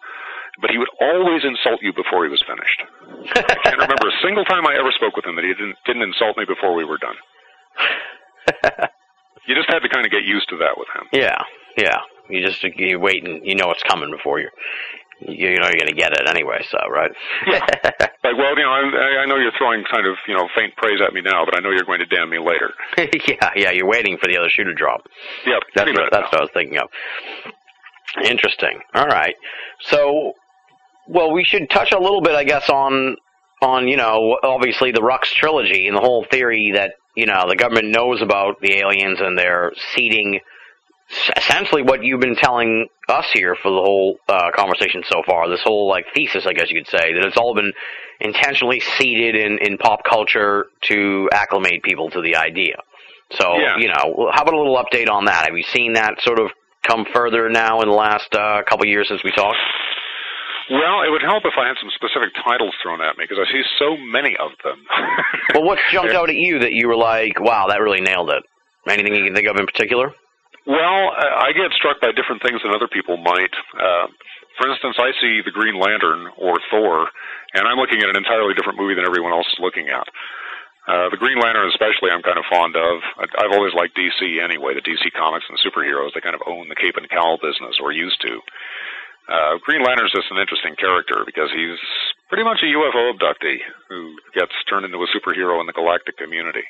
but 0.61 0.72
he 0.72 0.77
would 0.77 0.89
always 1.02 1.43
insult 1.43 1.81
you 1.81 1.93
before 1.93 2.23
he 2.23 2.31
was 2.31 2.43
finished. 2.47 2.81
I 3.35 3.56
can't 3.64 3.77
remember 3.77 4.07
a 4.07 4.22
single 4.23 4.45
time 4.45 4.65
I 4.65 4.76
ever 4.80 4.91
spoke 4.95 5.15
with 5.15 5.26
him 5.26 5.35
that 5.35 5.43
he 5.43 5.53
didn't 5.53 5.76
didn't 5.85 6.03
insult 6.03 6.38
me 6.38 6.45
before 6.45 6.73
we 6.73 6.85
were 6.85 6.97
done. 6.97 7.15
You 9.47 9.55
just 9.55 9.69
had 9.69 9.80
to 9.80 9.89
kind 9.89 10.05
of 10.05 10.11
get 10.11 10.23
used 10.23 10.49
to 10.49 10.57
that 10.57 10.77
with 10.77 10.88
him. 10.95 11.07
yeah. 11.11 11.41
Yeah. 11.77 11.97
You 12.30 12.45
just 12.45 12.63
you 12.63 12.99
wait 12.99 13.23
and 13.27 13.45
you 13.45 13.53
know 13.55 13.69
it's 13.72 13.84
coming 13.84 14.09
before 14.09 14.39
you. 14.39 14.49
You 15.22 15.59
know 15.59 15.67
you're 15.67 15.80
going 15.80 15.88
to 15.88 15.93
get 15.93 16.11
it 16.13 16.27
anyway, 16.27 16.65
so 16.69 16.77
right? 16.89 17.11
Like, 17.47 17.61
well, 18.23 18.57
you 18.57 18.63
know, 18.63 18.72
I, 18.72 19.22
I 19.22 19.26
know 19.26 19.35
you're 19.38 19.51
throwing 19.57 19.84
kind 19.89 20.07
of 20.07 20.15
you 20.27 20.34
know 20.35 20.47
faint 20.55 20.76
praise 20.76 20.99
at 21.05 21.13
me 21.13 21.22
now, 21.22 21.45
but 21.45 21.55
I 21.55 21.59
know 21.61 21.69
you're 21.69 21.85
going 21.85 21.99
to 21.99 22.05
damn 22.05 22.30
me 22.30 22.39
later. 22.39 22.73
yeah, 23.27 23.51
yeah. 23.55 23.72
You're 23.72 23.88
waiting 23.88 24.17
for 24.17 24.27
the 24.27 24.38
other 24.38 24.49
shoe 24.49 24.63
to 24.63 24.73
drop. 24.73 25.01
Yep, 25.45 25.61
That's 25.76 25.91
what, 25.93 26.11
that's 26.11 26.23
now. 26.23 26.27
what 26.31 26.38
I 26.39 26.41
was 26.41 26.49
thinking 26.53 26.77
of. 26.80 26.89
Interesting. 28.26 28.80
All 28.93 29.05
right. 29.07 29.35
So, 29.81 30.34
well, 31.07 31.31
we 31.31 31.43
should 31.43 31.69
touch 31.69 31.91
a 31.91 31.99
little 31.99 32.22
bit, 32.22 32.34
I 32.35 32.43
guess, 32.43 32.69
on 32.69 33.15
on 33.61 33.88
you 33.88 33.97
know 33.97 34.38
obviously 34.43 34.91
the 34.91 35.01
Rux 35.01 35.26
trilogy 35.34 35.88
and 35.88 35.95
the 35.95 36.01
whole 36.01 36.26
theory 36.30 36.72
that 36.76 36.93
you 37.15 37.25
know 37.25 37.45
the 37.47 37.55
government 37.55 37.89
knows 37.89 38.21
about 38.21 38.59
the 38.61 38.77
aliens 38.77 39.19
and 39.21 39.37
they're 39.37 39.71
seeding 39.95 40.39
essentially 41.37 41.83
what 41.83 42.03
you've 42.03 42.19
been 42.19 42.35
telling 42.35 42.87
us 43.09 43.25
here 43.33 43.55
for 43.61 43.69
the 43.69 43.77
whole 43.81 44.17
uh, 44.27 44.49
conversation 44.55 45.03
so 45.07 45.21
far. 45.25 45.47
This 45.47 45.61
whole 45.63 45.87
like 45.87 46.05
thesis, 46.15 46.45
I 46.47 46.53
guess 46.53 46.71
you 46.71 46.81
could 46.81 46.89
say, 46.89 47.13
that 47.13 47.23
it's 47.25 47.37
all 47.37 47.53
been 47.53 47.71
intentionally 48.19 48.79
seeded 48.97 49.35
in 49.35 49.59
in 49.61 49.77
pop 49.77 50.03
culture 50.03 50.65
to 50.83 51.29
acclimate 51.31 51.83
people 51.83 52.09
to 52.11 52.21
the 52.21 52.35
idea. 52.37 52.77
So 53.31 53.57
Yeah. 53.57 53.77
you 53.77 53.87
know, 53.87 54.31
how 54.33 54.41
about 54.43 54.53
a 54.53 54.57
little 54.57 54.77
update 54.83 55.09
on 55.09 55.25
that? 55.25 55.45
Have 55.47 55.57
you 55.57 55.63
seen 55.73 55.93
that 55.93 56.15
sort 56.21 56.39
of 56.39 56.51
come 56.87 57.05
further 57.13 57.49
now 57.49 57.81
in 57.81 57.87
the 57.89 57.95
last 57.95 58.33
uh, 58.35 58.61
couple 58.67 58.85
years 58.87 59.07
since 59.07 59.23
we 59.23 59.31
talked? 59.31 59.57
Well, 60.69 61.05
it 61.05 61.11
would 61.13 61.21
help 61.21 61.45
if 61.45 61.53
I 61.57 61.67
had 61.67 61.77
some 61.77 61.93
specific 61.93 62.33
titles 62.41 62.73
thrown 62.81 63.01
at 63.01 63.17
me 63.17 63.25
because 63.29 63.37
I 63.37 63.45
see 63.51 63.61
so 63.77 63.97
many 63.97 64.35
of 64.37 64.51
them. 64.63 64.81
Well, 65.53 65.63
what's 65.63 65.87
jumped 65.87 66.11
out 66.11 66.27
at 66.27 66.35
you 66.35 66.59
that 66.59 66.73
you 66.73 66.89
were 66.89 66.97
like, 66.97 67.39
wow, 67.39 67.67
that 67.69 67.79
really 67.79 68.01
nailed 68.01 68.27
it? 68.27 68.43
Anything 68.89 69.15
you 69.15 69.23
can 69.23 69.33
think 69.33 69.47
of 69.47 69.55
in 69.55 69.63
particular? 69.65 70.11
Well, 70.67 71.13
I 71.15 71.53
get 71.53 71.71
struck 71.77 72.01
by 72.01 72.11
different 72.11 72.41
things 72.41 72.59
than 72.59 72.73
other 72.73 72.89
people 72.91 73.15
might. 73.15 73.53
Uh, 73.77 74.09
for 74.59 74.67
instance, 74.67 74.97
I 74.99 75.13
see 75.21 75.39
the 75.45 75.53
Green 75.53 75.79
Lantern 75.79 76.27
or 76.35 76.59
Thor, 76.67 77.07
and 77.53 77.63
I'm 77.69 77.77
looking 77.77 78.01
at 78.01 78.09
an 78.09 78.17
entirely 78.17 78.51
different 78.57 78.79
movie 78.81 78.95
than 78.95 79.05
everyone 79.05 79.31
else 79.31 79.47
is 79.47 79.63
looking 79.63 79.87
at. 79.87 80.07
Uh, 80.85 81.09
the 81.09 81.17
Green 81.17 81.39
Lantern, 81.39 81.69
especially, 81.69 82.11
I'm 82.13 82.21
kind 82.21 82.37
of 82.37 82.45
fond 82.49 82.75
of. 82.75 83.01
I've 83.17 83.53
always 83.53 83.73
liked 83.73 83.97
DC 83.97 84.21
anyway. 84.43 84.73
The 84.77 84.85
DC 84.85 85.09
comics 85.17 85.45
and 85.49 85.57
the 85.57 85.65
superheroes, 85.65 86.13
they 86.13 86.21
kind 86.21 86.35
of 86.35 86.45
own 86.45 86.69
the 86.69 86.77
cape 86.77 86.97
and 86.97 87.09
cowl 87.09 87.37
business, 87.41 87.77
or 87.81 87.91
used 87.91 88.21
to. 88.21 88.41
Uh, 89.27 89.57
Green 89.65 89.81
Lantern's 89.81 90.14
just 90.14 90.30
an 90.30 90.38
interesting 90.38 90.76
character 90.77 91.26
because 91.26 91.49
he's 91.49 91.81
pretty 92.30 92.43
much 92.43 92.61
a 92.61 92.69
UFO 92.69 93.14
abductee 93.14 93.57
who 93.89 94.15
gets 94.34 94.53
turned 94.69 94.85
into 94.85 95.02
a 95.02 95.10
superhero 95.10 95.60
in 95.60 95.65
the 95.65 95.73
galactic 95.73 96.18
community. 96.18 96.64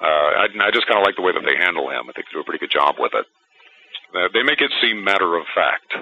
Uh, 0.00 0.44
I, 0.44 0.46
I 0.60 0.70
just 0.72 0.86
kind 0.86 1.00
of 1.00 1.04
like 1.04 1.16
the 1.16 1.22
way 1.22 1.32
that 1.32 1.44
they 1.44 1.56
handle 1.56 1.88
him. 1.88 2.08
I 2.08 2.12
think 2.12 2.28
they 2.28 2.36
do 2.36 2.40
a 2.40 2.44
pretty 2.44 2.60
good 2.64 2.72
job 2.72 2.96
with 2.98 3.12
it. 3.14 3.26
Uh, 4.14 4.28
they 4.32 4.42
make 4.42 4.60
it 4.60 4.72
seem 4.80 5.04
matter 5.04 5.36
of 5.36 5.44
fact, 5.54 5.92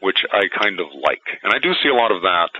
which 0.00 0.22
I 0.32 0.46
kind 0.50 0.78
of 0.78 0.86
like, 0.94 1.22
and 1.42 1.52
I 1.52 1.58
do 1.58 1.74
see 1.82 1.88
a 1.88 1.94
lot 1.94 2.12
of 2.12 2.22
that. 2.22 2.50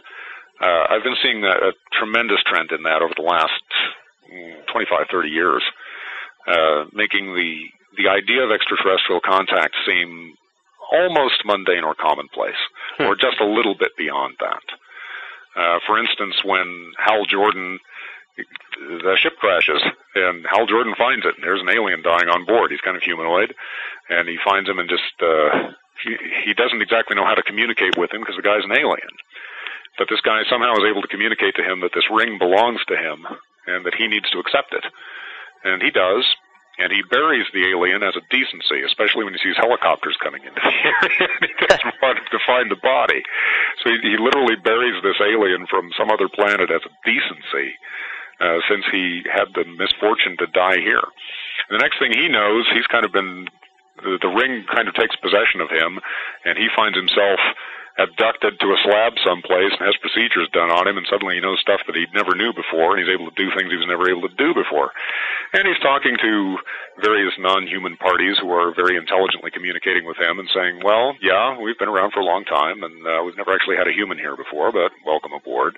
Uh, 0.60 0.85
I've 0.90 1.02
been 1.02 1.18
seeing 1.22 1.44
a, 1.44 1.70
a 1.70 1.72
tremendous 1.98 2.43
trend 2.47 2.70
in 2.72 2.82
that 2.82 3.02
over 3.02 3.14
the 3.16 3.22
last 3.22 3.62
mm, 4.31 4.66
25, 4.72 5.06
30 5.10 5.28
years, 5.28 5.62
uh, 6.47 6.85
making 6.93 7.35
the 7.35 7.66
the 7.98 8.09
idea 8.09 8.43
of 8.44 8.52
extraterrestrial 8.52 9.20
contact 9.20 9.74
seem 9.85 10.35
almost 10.90 11.44
mundane 11.44 11.84
or 11.84 11.94
commonplace, 11.94 12.60
or 12.98 13.14
just 13.14 13.40
a 13.40 13.46
little 13.46 13.74
bit 13.74 13.96
beyond 13.96 14.36
that. 14.40 14.62
Uh, 15.56 15.78
for 15.86 15.98
instance, 15.98 16.42
when 16.44 16.92
Hal 16.98 17.24
Jordan 17.24 17.78
the 18.78 19.16
ship 19.18 19.36
crashes 19.36 19.82
and 20.14 20.46
Hal 20.48 20.66
Jordan 20.66 20.94
finds 20.96 21.26
it 21.26 21.34
and 21.36 21.44
there's 21.44 21.60
an 21.60 21.68
alien 21.68 22.02
dying 22.02 22.28
on 22.28 22.46
board. 22.46 22.70
He's 22.70 22.80
kind 22.80 22.96
of 22.96 23.02
humanoid 23.02 23.54
and 24.08 24.28
he 24.28 24.38
finds 24.42 24.68
him 24.68 24.78
and 24.78 24.88
just 24.88 25.12
uh 25.20 25.72
he 26.02 26.16
he 26.44 26.54
doesn't 26.54 26.80
exactly 26.80 27.16
know 27.16 27.26
how 27.26 27.34
to 27.34 27.42
communicate 27.42 27.98
with 27.98 28.12
him 28.12 28.20
because 28.20 28.36
the 28.36 28.46
guy's 28.46 28.64
an 28.64 28.72
alien. 28.72 29.12
But 29.98 30.08
this 30.08 30.20
guy 30.22 30.42
somehow 30.48 30.72
is 30.80 30.88
able 30.88 31.02
to 31.02 31.12
communicate 31.12 31.54
to 31.56 31.66
him 31.66 31.80
that 31.80 31.92
this 31.94 32.08
ring 32.10 32.38
belongs 32.38 32.80
to 32.88 32.96
him 32.96 33.26
and 33.66 33.84
that 33.84 33.94
he 33.94 34.08
needs 34.08 34.30
to 34.30 34.38
accept 34.38 34.72
it. 34.72 34.84
And 35.64 35.82
he 35.82 35.90
does. 35.90 36.24
And 36.81 36.89
he 36.90 37.05
buries 37.12 37.44
the 37.52 37.69
alien 37.69 38.02
as 38.02 38.16
a 38.16 38.24
decency, 38.32 38.81
especially 38.82 39.24
when 39.24 39.36
he 39.36 39.44
sees 39.44 39.61
helicopters 39.61 40.16
coming 40.16 40.40
into 40.48 40.61
the 40.65 40.73
area 40.73 41.28
he 41.44 41.66
doesn't 41.69 42.01
want 42.01 42.19
to 42.24 42.39
find 42.48 42.70
the 42.73 42.81
body. 42.81 43.20
So 43.85 43.93
he, 43.93 44.01
he 44.01 44.16
literally 44.16 44.57
buries 44.57 44.97
this 45.05 45.20
alien 45.20 45.69
from 45.69 45.93
some 45.93 46.11
other 46.11 46.28
planet 46.32 46.73
as 46.73 46.81
a 46.89 46.93
decency 47.05 47.77
uh, 48.40 48.65
since 48.69 48.85
he 48.90 49.23
had 49.28 49.52
the 49.52 49.69
misfortune 49.77 50.40
to 50.40 50.48
die 50.48 50.81
here. 50.81 51.05
And 51.69 51.77
the 51.77 51.85
next 51.85 52.01
thing 52.01 52.16
he 52.16 52.28
knows, 52.28 52.65
he's 52.73 52.89
kind 52.89 53.05
of 53.05 53.12
been 53.12 53.47
the, 54.01 54.19
the 54.23 54.32
ring 54.32 54.65
kind 54.73 54.89
of 54.89 54.94
takes 54.94 55.15
possession 55.16 55.61
of 55.61 55.69
him, 55.69 56.01
and 56.44 56.57
he 56.57 56.69
finds 56.74 56.97
himself 56.97 57.39
abducted 58.01 58.56
to 58.59 58.72
a 58.72 58.78
slab 58.82 59.12
someplace 59.20 59.77
and 59.77 59.85
has 59.85 59.97
procedures 60.01 60.48
done 60.56 60.72
on 60.72 60.89
him, 60.89 60.97
and 60.97 61.06
suddenly 61.06 61.36
he 61.36 61.44
knows 61.44 61.60
stuff 61.60 61.85
that 61.85 61.94
he 61.94 62.09
never 62.16 62.32
knew 62.32 62.52
before, 62.56 62.97
and 62.97 63.05
he's 63.05 63.12
able 63.12 63.28
to 63.28 63.36
do 63.36 63.52
things 63.52 63.68
he 63.68 63.77
was 63.77 63.86
never 63.86 64.09
able 64.09 64.24
to 64.24 64.35
do 64.40 64.56
before. 64.56 64.90
And 65.52 65.68
he's 65.68 65.78
talking 65.85 66.16
to 66.16 66.32
various 67.05 67.36
non-human 67.39 68.01
parties 68.01 68.40
who 68.40 68.48
are 68.51 68.72
very 68.72 68.97
intelligently 68.97 69.51
communicating 69.52 70.09
with 70.09 70.16
him 70.16 70.40
and 70.40 70.48
saying, 70.48 70.81
"Well, 70.81 71.14
yeah, 71.20 71.60
we've 71.60 71.78
been 71.78 71.93
around 71.93 72.12
for 72.16 72.20
a 72.20 72.28
long 72.28 72.44
time, 72.48 72.82
and 72.82 72.97
uh, 73.06 73.20
we've 73.22 73.36
never 73.36 73.52
actually 73.52 73.77
had 73.77 73.89
a 73.89 73.93
human 73.93 74.16
here 74.16 74.36
before, 74.36 74.72
but 74.72 74.93
welcome 75.05 75.32
aboard." 75.32 75.77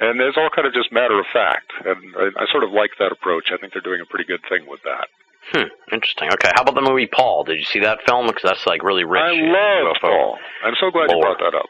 And 0.00 0.20
it's 0.20 0.36
all 0.36 0.50
kind 0.50 0.66
of 0.66 0.74
just 0.74 0.90
matter 0.90 1.18
of 1.18 1.26
fact, 1.32 1.70
and 1.86 2.16
I, 2.18 2.34
I 2.42 2.44
sort 2.50 2.64
of 2.64 2.72
like 2.72 2.98
that 2.98 3.12
approach. 3.12 3.52
I 3.54 3.56
think 3.56 3.72
they're 3.72 3.84
doing 3.84 4.02
a 4.02 4.10
pretty 4.10 4.26
good 4.26 4.42
thing 4.48 4.66
with 4.66 4.82
that. 4.82 5.06
Hmm, 5.52 5.68
interesting. 5.92 6.28
Okay, 6.32 6.50
how 6.54 6.62
about 6.62 6.74
the 6.74 6.82
movie 6.86 7.06
Paul? 7.06 7.44
Did 7.44 7.58
you 7.58 7.64
see 7.64 7.80
that 7.80 8.00
film? 8.06 8.26
Because 8.26 8.42
that's 8.42 8.66
like 8.66 8.82
really 8.82 9.04
rich. 9.04 9.20
I 9.22 9.32
love 9.32 9.96
Paul. 10.00 10.38
I'm 10.64 10.74
so 10.80 10.90
glad 10.90 11.10
you 11.10 11.20
brought 11.20 11.38
that 11.38 11.54
up. 11.54 11.68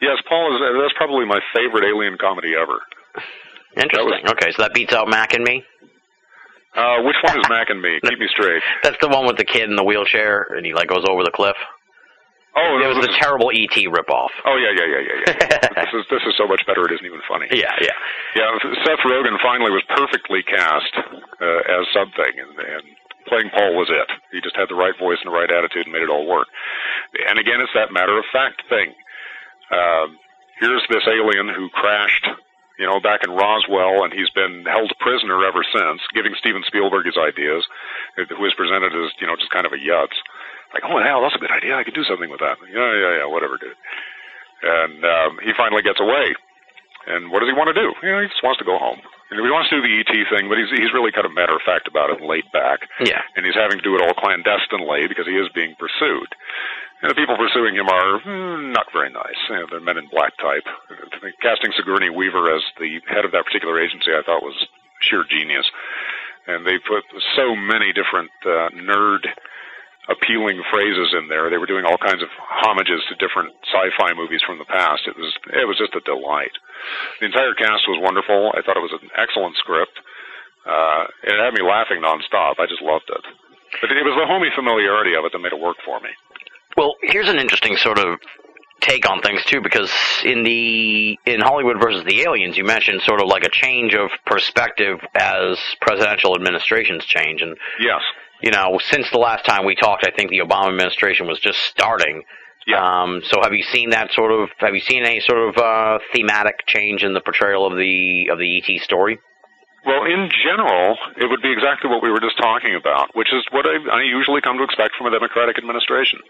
Yes, 0.00 0.18
Paul 0.28 0.54
is 0.54 0.60
that's 0.82 0.94
probably 0.96 1.24
my 1.24 1.40
favorite 1.54 1.84
alien 1.88 2.18
comedy 2.20 2.52
ever. 2.60 2.80
Interesting. 3.76 4.28
Okay, 4.28 4.52
so 4.52 4.62
that 4.62 4.74
beats 4.74 4.92
out 4.92 5.08
Mac 5.08 5.32
and 5.32 5.44
Me. 5.44 5.64
Uh, 6.74 7.02
which 7.02 7.16
one 7.22 7.38
is 7.38 7.44
Mac 7.50 7.70
and 7.70 7.80
me? 7.80 7.98
Keep 8.02 8.18
me 8.18 8.28
straight. 8.28 8.62
That's 8.82 8.96
the 9.00 9.08
one 9.08 9.26
with 9.26 9.36
the 9.36 9.44
kid 9.44 9.68
in 9.68 9.76
the 9.76 9.84
wheelchair 9.84 10.46
and 10.50 10.64
he 10.64 10.74
like 10.74 10.88
goes 10.88 11.04
over 11.08 11.22
the 11.22 11.30
cliff. 11.30 11.56
Oh, 12.54 12.76
It 12.78 12.88
was 12.96 13.08
is- 13.08 13.16
terrible 13.16 13.48
ET 13.50 13.72
ripoff. 13.88 14.28
Oh 14.44 14.56
yeah, 14.60 14.72
yeah, 14.76 14.84
yeah, 14.84 15.02
yeah, 15.08 15.18
yeah. 15.24 15.68
this 15.84 15.92
is 15.96 16.04
this 16.12 16.22
is 16.28 16.34
so 16.36 16.46
much 16.46 16.60
better. 16.66 16.84
It 16.84 16.92
isn't 17.00 17.06
even 17.06 17.22
funny. 17.28 17.48
Yeah, 17.50 17.72
yeah. 17.80 17.96
Yeah, 18.36 18.48
Seth 18.84 19.00
Rogen 19.08 19.40
finally 19.40 19.70
was 19.72 19.82
perfectly 19.88 20.42
cast 20.44 20.92
uh, 21.40 21.62
as 21.80 21.84
something, 21.96 22.32
and, 22.36 22.52
and 22.60 22.84
playing 23.28 23.48
Paul 23.56 23.72
was 23.76 23.88
it. 23.88 24.08
He 24.32 24.40
just 24.44 24.56
had 24.56 24.68
the 24.68 24.74
right 24.76 24.92
voice 25.00 25.16
and 25.24 25.32
the 25.32 25.36
right 25.36 25.48
attitude 25.50 25.84
and 25.88 25.92
made 25.92 26.02
it 26.04 26.10
all 26.12 26.26
work. 26.28 26.48
And 27.28 27.38
again, 27.38 27.60
it's 27.60 27.72
that 27.74 27.92
matter 27.92 28.18
of 28.18 28.24
fact 28.32 28.62
thing. 28.68 28.92
Um, 29.72 30.18
here's 30.60 30.82
this 30.90 31.06
alien 31.08 31.48
who 31.48 31.68
crashed, 31.70 32.26
you 32.78 32.86
know, 32.86 33.00
back 33.00 33.20
in 33.24 33.30
Roswell, 33.32 34.04
and 34.04 34.12
he's 34.12 34.28
been 34.36 34.64
held 34.68 34.92
prisoner 35.00 35.44
ever 35.44 35.64
since, 35.72 36.00
giving 36.12 36.34
Steven 36.38 36.62
Spielberg 36.66 37.06
his 37.06 37.16
ideas, 37.16 37.64
who 38.16 38.24
is 38.44 38.52
presented 38.54 38.92
as, 38.92 39.12
you 39.20 39.26
know, 39.26 39.36
just 39.36 39.50
kind 39.50 39.64
of 39.64 39.72
a 39.72 39.80
yutz. 39.80 40.16
Like, 40.72 40.84
oh 40.88 41.00
hell, 41.00 41.20
that's 41.22 41.36
a 41.36 41.42
good 41.42 41.52
idea. 41.52 41.76
I 41.76 41.84
could 41.84 41.94
do 41.94 42.04
something 42.04 42.30
with 42.30 42.40
that. 42.40 42.56
Yeah, 42.68 42.92
yeah, 42.96 43.12
yeah, 43.22 43.26
whatever, 43.28 43.56
dude. 43.60 43.76
And 44.62 45.04
um, 45.04 45.30
he 45.44 45.52
finally 45.56 45.82
gets 45.82 46.00
away. 46.00 46.34
And 47.06 47.30
what 47.30 47.40
does 47.40 47.50
he 47.50 47.58
want 47.58 47.68
to 47.74 47.76
do? 47.76 47.90
You 48.02 48.14
know, 48.14 48.22
he 48.22 48.30
just 48.30 48.46
wants 48.46 48.62
to 48.62 48.68
go 48.68 48.78
home. 48.78 49.02
You 49.30 49.40
know, 49.40 49.44
he 49.48 49.50
wants 49.50 49.72
to 49.72 49.80
do 49.80 49.82
the 49.82 49.96
ET 49.96 50.12
thing, 50.28 50.46
but 50.46 50.60
he's 50.60 50.70
he's 50.70 50.92
really 50.92 51.10
kind 51.10 51.24
of 51.24 51.32
matter 51.32 51.56
of 51.56 51.64
fact 51.64 51.88
about 51.88 52.12
it 52.12 52.20
and 52.20 52.28
laid 52.28 52.46
back. 52.52 52.84
Yeah. 53.00 53.24
And 53.34 53.42
he's 53.48 53.56
having 53.56 53.80
to 53.80 53.84
do 53.84 53.96
it 53.96 54.04
all 54.04 54.14
clandestinely 54.14 55.08
because 55.08 55.26
he 55.26 55.34
is 55.34 55.48
being 55.56 55.74
pursued. 55.80 56.30
And 57.02 57.10
the 57.10 57.18
people 57.18 57.34
pursuing 57.34 57.74
him 57.74 57.88
are 57.88 58.20
hmm, 58.22 58.70
not 58.70 58.86
very 58.92 59.10
nice. 59.10 59.40
You 59.50 59.56
know, 59.56 59.66
they're 59.66 59.82
men 59.82 59.98
in 59.98 60.06
black 60.12 60.36
type. 60.38 60.62
Casting 61.42 61.72
Sigourney 61.74 62.10
Weaver 62.10 62.54
as 62.54 62.62
the 62.78 63.00
head 63.10 63.24
of 63.24 63.32
that 63.32 63.48
particular 63.48 63.80
agency, 63.82 64.14
I 64.14 64.22
thought 64.22 64.46
was 64.46 64.68
sheer 65.00 65.24
genius. 65.26 65.66
And 66.46 66.66
they 66.66 66.78
put 66.78 67.02
so 67.34 67.56
many 67.56 67.90
different 67.90 68.30
uh, 68.46 68.70
nerd 68.78 69.26
appealing 70.08 70.62
phrases 70.70 71.14
in 71.14 71.28
there. 71.28 71.50
They 71.50 71.58
were 71.58 71.70
doing 71.70 71.84
all 71.84 71.98
kinds 71.98 72.22
of 72.22 72.28
homages 72.38 73.02
to 73.08 73.14
different 73.22 73.54
sci-fi 73.70 74.14
movies 74.14 74.42
from 74.46 74.58
the 74.58 74.64
past. 74.66 75.06
It 75.06 75.16
was 75.16 75.32
it 75.52 75.66
was 75.66 75.78
just 75.78 75.94
a 75.94 76.02
delight. 76.02 76.54
The 77.20 77.26
entire 77.26 77.54
cast 77.54 77.86
was 77.86 78.02
wonderful. 78.02 78.50
I 78.56 78.62
thought 78.62 78.76
it 78.76 78.82
was 78.82 78.94
an 79.00 79.10
excellent 79.16 79.56
script. 79.56 79.94
Uh, 80.66 81.06
it 81.22 81.38
had 81.38 81.54
me 81.54 81.62
laughing 81.62 82.02
nonstop. 82.02 82.58
I 82.58 82.66
just 82.66 82.82
loved 82.82 83.10
it. 83.10 83.24
But 83.80 83.90
it 83.90 84.04
was 84.04 84.14
the 84.18 84.26
homey 84.26 84.50
familiarity 84.54 85.14
of 85.14 85.24
it 85.24 85.32
that 85.32 85.38
made 85.38 85.52
it 85.52 85.60
work 85.60 85.76
for 85.84 85.98
me. 86.00 86.10
Well, 86.76 86.94
here's 87.02 87.28
an 87.28 87.38
interesting 87.38 87.76
sort 87.76 87.98
of 87.98 88.18
take 88.80 89.08
on 89.08 89.20
things 89.22 89.42
too, 89.44 89.60
because 89.60 89.92
in 90.24 90.42
the 90.42 91.16
in 91.26 91.40
Hollywood 91.40 91.80
versus 91.80 92.04
the 92.04 92.22
aliens, 92.22 92.56
you 92.56 92.64
mentioned 92.64 93.00
sort 93.02 93.20
of 93.20 93.28
like 93.28 93.44
a 93.44 93.48
change 93.50 93.94
of 93.94 94.10
perspective 94.26 94.98
as 95.14 95.58
presidential 95.80 96.34
administrations 96.34 97.04
change, 97.04 97.40
and 97.42 97.56
Yes. 97.80 98.00
You 98.42 98.50
know, 98.50 98.78
since 98.90 99.08
the 99.10 99.18
last 99.18 99.44
time 99.44 99.64
we 99.64 99.74
talked, 99.74 100.04
I 100.06 100.10
think 100.10 100.30
the 100.30 100.40
Obama 100.40 100.68
administration 100.68 101.26
was 101.26 101.38
just 101.38 101.58
starting. 101.70 102.22
Yeah. 102.66 102.78
Um, 102.78 103.22
so 103.24 103.40
have 103.42 103.52
you 103.52 103.62
seen 103.62 103.90
that 103.90 104.12
sort 104.12 104.30
of? 104.30 104.50
Have 104.58 104.74
you 104.74 104.80
seen 104.80 105.04
any 105.04 105.20
sort 105.20 105.38
of 105.38 105.56
uh, 105.56 105.98
thematic 106.14 106.66
change 106.66 107.02
in 107.02 107.14
the 107.14 107.20
portrayal 107.20 107.66
of 107.66 107.76
the 107.76 108.28
of 108.30 108.38
the 108.38 108.58
ET 108.58 108.82
story? 108.82 109.18
Well, 109.84 110.06
in 110.06 110.30
general, 110.46 110.94
it 111.18 111.26
would 111.26 111.42
be 111.42 111.50
exactly 111.50 111.90
what 111.90 112.06
we 112.06 112.10
were 112.10 112.22
just 112.22 112.38
talking 112.38 112.78
about, 112.78 113.10
which 113.18 113.34
is 113.34 113.42
what 113.50 113.66
I, 113.66 113.82
I 113.98 114.02
usually 114.06 114.40
come 114.40 114.56
to 114.58 114.62
expect 114.62 114.94
from 114.94 115.10
a 115.10 115.10
Democratic 115.10 115.58
administration. 115.58 116.22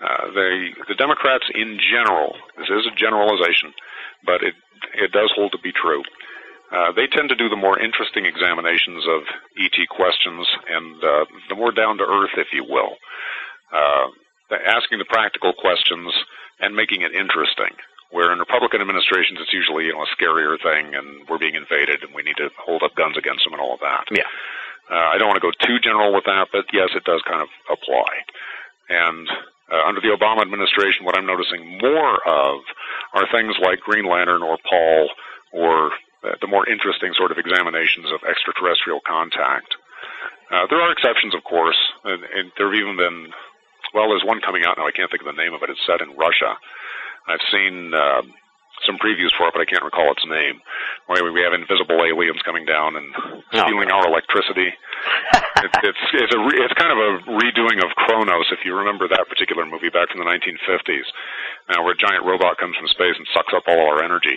Uh, 0.00 0.32
they, 0.32 0.72
the 0.88 0.96
Democrats, 0.96 1.44
in 1.52 1.76
general, 1.76 2.32
this 2.56 2.72
is 2.72 2.88
a 2.88 2.94
generalization, 2.96 3.76
but 4.24 4.40
it 4.40 4.56
it 4.96 5.12
does 5.12 5.32
hold 5.36 5.52
to 5.52 5.60
be 5.60 5.72
true. 5.72 6.00
Uh, 6.72 6.92
they 6.92 7.06
tend 7.06 7.28
to 7.28 7.36
do 7.36 7.48
the 7.48 7.56
more 7.56 7.78
interesting 7.78 8.26
examinations 8.26 9.04
of 9.06 9.22
ET 9.60 9.76
questions 9.88 10.46
and 10.68 10.96
uh, 11.04 11.24
the 11.48 11.54
more 11.54 11.70
down 11.70 11.98
to 11.98 12.04
earth, 12.04 12.34
if 12.36 12.48
you 12.52 12.64
will, 12.64 12.96
uh, 13.72 14.08
asking 14.66 14.98
the 14.98 15.04
practical 15.04 15.52
questions 15.52 16.12
and 16.60 16.74
making 16.74 17.02
it 17.02 17.12
interesting. 17.12 17.74
Where 18.10 18.32
in 18.32 18.38
Republican 18.38 18.80
administrations, 18.80 19.40
it's 19.42 19.52
usually 19.52 19.86
you 19.86 19.92
know 19.92 20.06
a 20.06 20.14
scarier 20.14 20.54
thing, 20.62 20.94
and 20.94 21.26
we're 21.28 21.38
being 21.38 21.56
invaded, 21.56 22.04
and 22.04 22.14
we 22.14 22.22
need 22.22 22.36
to 22.36 22.48
hold 22.62 22.84
up 22.84 22.94
guns 22.94 23.16
against 23.18 23.42
them, 23.42 23.54
and 23.54 23.60
all 23.60 23.74
of 23.74 23.80
that. 23.80 24.06
Yeah. 24.10 24.30
Uh, 24.90 25.10
I 25.10 25.18
don't 25.18 25.26
want 25.26 25.40
to 25.42 25.48
go 25.48 25.50
too 25.66 25.80
general 25.80 26.14
with 26.14 26.24
that, 26.24 26.48
but 26.52 26.66
yes, 26.72 26.90
it 26.94 27.02
does 27.04 27.22
kind 27.26 27.42
of 27.42 27.48
apply. 27.66 28.06
And 28.88 29.26
uh, 29.72 29.82
under 29.88 30.00
the 30.00 30.14
Obama 30.14 30.42
administration, 30.42 31.04
what 31.04 31.16
I'm 31.16 31.26
noticing 31.26 31.78
more 31.80 32.20
of 32.28 32.60
are 33.14 33.26
things 33.32 33.56
like 33.60 33.80
Green 33.80 34.06
Lantern 34.06 34.42
or 34.42 34.58
Paul 34.68 35.08
or 35.52 35.90
the 36.40 36.48
more 36.48 36.68
interesting 36.68 37.12
sort 37.16 37.30
of 37.30 37.38
examinations 37.38 38.08
of 38.12 38.24
extraterrestrial 38.24 39.00
contact. 39.06 39.76
Uh, 40.50 40.66
there 40.68 40.80
are 40.80 40.92
exceptions, 40.92 41.34
of 41.34 41.42
course, 41.44 41.78
and, 42.04 42.22
and 42.24 42.52
there 42.56 42.68
have 42.68 42.76
even 42.78 42.96
been, 42.96 43.32
well, 43.92 44.08
there's 44.08 44.24
one 44.24 44.40
coming 44.40 44.64
out 44.64 44.76
now. 44.76 44.86
I 44.86 44.92
can't 44.92 45.10
think 45.10 45.22
of 45.24 45.30
the 45.30 45.40
name 45.40 45.54
of 45.54 45.62
it. 45.62 45.70
It's 45.70 45.80
set 45.86 46.00
in 46.00 46.16
Russia. 46.16 46.56
I've 47.26 47.42
seen 47.50 47.92
uh, 47.94 48.22
some 48.84 49.00
previews 49.00 49.32
for 49.36 49.48
it, 49.48 49.54
but 49.56 49.64
I 49.64 49.68
can't 49.68 49.84
recall 49.84 50.12
its 50.12 50.26
name. 50.28 50.60
Where 51.06 51.24
we 51.32 51.40
have 51.46 51.56
invisible 51.56 52.02
aliens 52.04 52.42
coming 52.44 52.66
down 52.68 52.96
and 52.96 53.08
stealing 53.52 53.90
our 53.90 54.06
electricity. 54.06 54.68
it, 55.64 55.70
it's 55.82 56.04
it's 56.12 56.34
a 56.34 56.40
re, 56.40 56.54
it's 56.60 56.76
kind 56.76 56.92
of 56.92 56.98
a 56.98 57.10
redoing 57.40 57.80
of 57.80 57.96
Kronos, 57.96 58.52
if 58.52 58.64
you 58.64 58.74
remember 58.76 59.08
that 59.08 59.28
particular 59.28 59.64
movie 59.64 59.90
back 59.90 60.10
from 60.10 60.20
the 60.20 60.28
1950s, 60.28 61.08
uh, 61.72 61.82
where 61.82 61.96
a 61.96 61.98
giant 61.98 62.24
robot 62.24 62.58
comes 62.58 62.76
from 62.76 62.88
space 62.88 63.16
and 63.16 63.26
sucks 63.32 63.52
up 63.56 63.64
all 63.68 63.88
our 63.88 64.04
energy. 64.04 64.36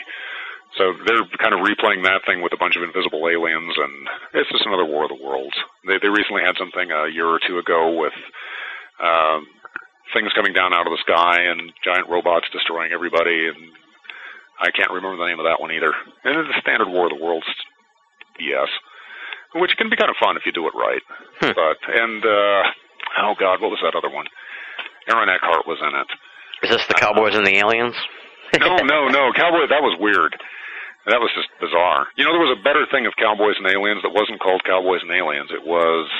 So 0.75 0.93
they're 1.07 1.25
kind 1.39 1.55
of 1.55 1.63
replaying 1.63 2.03
that 2.03 2.27
thing 2.27 2.43
with 2.43 2.53
a 2.53 2.59
bunch 2.59 2.75
of 2.75 2.83
invisible 2.83 3.23
aliens, 3.25 3.73
and 3.77 3.93
it's 4.35 4.51
just 4.51 4.67
another 4.67 4.85
War 4.85 5.07
of 5.07 5.09
the 5.15 5.23
Worlds. 5.23 5.55
They 5.87 5.97
they 5.97 6.11
recently 6.11 6.43
had 6.43 6.59
something 6.59 6.91
a 6.91 7.07
year 7.07 7.25
or 7.25 7.39
two 7.39 7.57
ago 7.57 7.95
with 7.97 8.13
um, 9.01 9.47
things 10.13 10.33
coming 10.35 10.53
down 10.53 10.73
out 10.73 10.85
of 10.85 10.93
the 10.93 11.01
sky 11.07 11.47
and 11.49 11.71
giant 11.83 12.09
robots 12.09 12.51
destroying 12.51 12.91
everybody, 12.91 13.47
and 13.47 13.57
I 14.59 14.69
can't 14.71 14.91
remember 14.91 15.17
the 15.17 15.29
name 15.29 15.39
of 15.39 15.47
that 15.47 15.61
one 15.61 15.71
either. 15.71 15.93
And 16.23 16.35
it's 16.37 16.57
a 16.57 16.61
standard 16.61 16.89
War 16.89 17.07
of 17.07 17.17
the 17.17 17.23
Worlds, 17.23 17.47
yes, 18.39 18.67
which 19.55 19.77
can 19.77 19.89
be 19.89 19.97
kind 19.97 20.11
of 20.11 20.17
fun 20.21 20.37
if 20.37 20.45
you 20.45 20.51
do 20.51 20.67
it 20.67 20.75
right. 20.77 21.01
But 21.41 21.79
and 21.89 22.21
uh, 22.25 22.63
oh 23.23 23.33
god, 23.39 23.61
what 23.61 23.71
was 23.71 23.79
that 23.81 23.95
other 23.97 24.13
one? 24.13 24.25
Aaron 25.09 25.29
Eckhart 25.29 25.65
was 25.65 25.79
in 25.81 25.93
it. 25.95 26.09
Is 26.63 26.69
this 26.69 26.87
the 26.87 26.95
Cowboys 26.95 27.35
and 27.35 27.45
the 27.45 27.57
Aliens? 27.57 27.95
No, 28.59 28.77
no, 28.77 29.07
no. 29.07 29.31
Cowboy, 29.33 29.67
that 29.67 29.83
was 29.83 29.97
weird. 29.99 30.35
That 31.07 31.23
was 31.23 31.31
just 31.35 31.47
bizarre. 31.63 32.07
You 32.19 32.25
know, 32.27 32.35
there 32.35 32.43
was 32.43 32.51
a 32.51 32.63
better 32.63 32.83
thing 32.91 33.07
of 33.07 33.15
Cowboys 33.15 33.55
and 33.57 33.67
Aliens 33.67 34.03
that 34.03 34.11
wasn't 34.11 34.43
called 34.43 34.63
Cowboys 34.67 34.99
and 35.03 35.11
Aliens. 35.11 35.51
It 35.55 35.63
was 35.63 36.11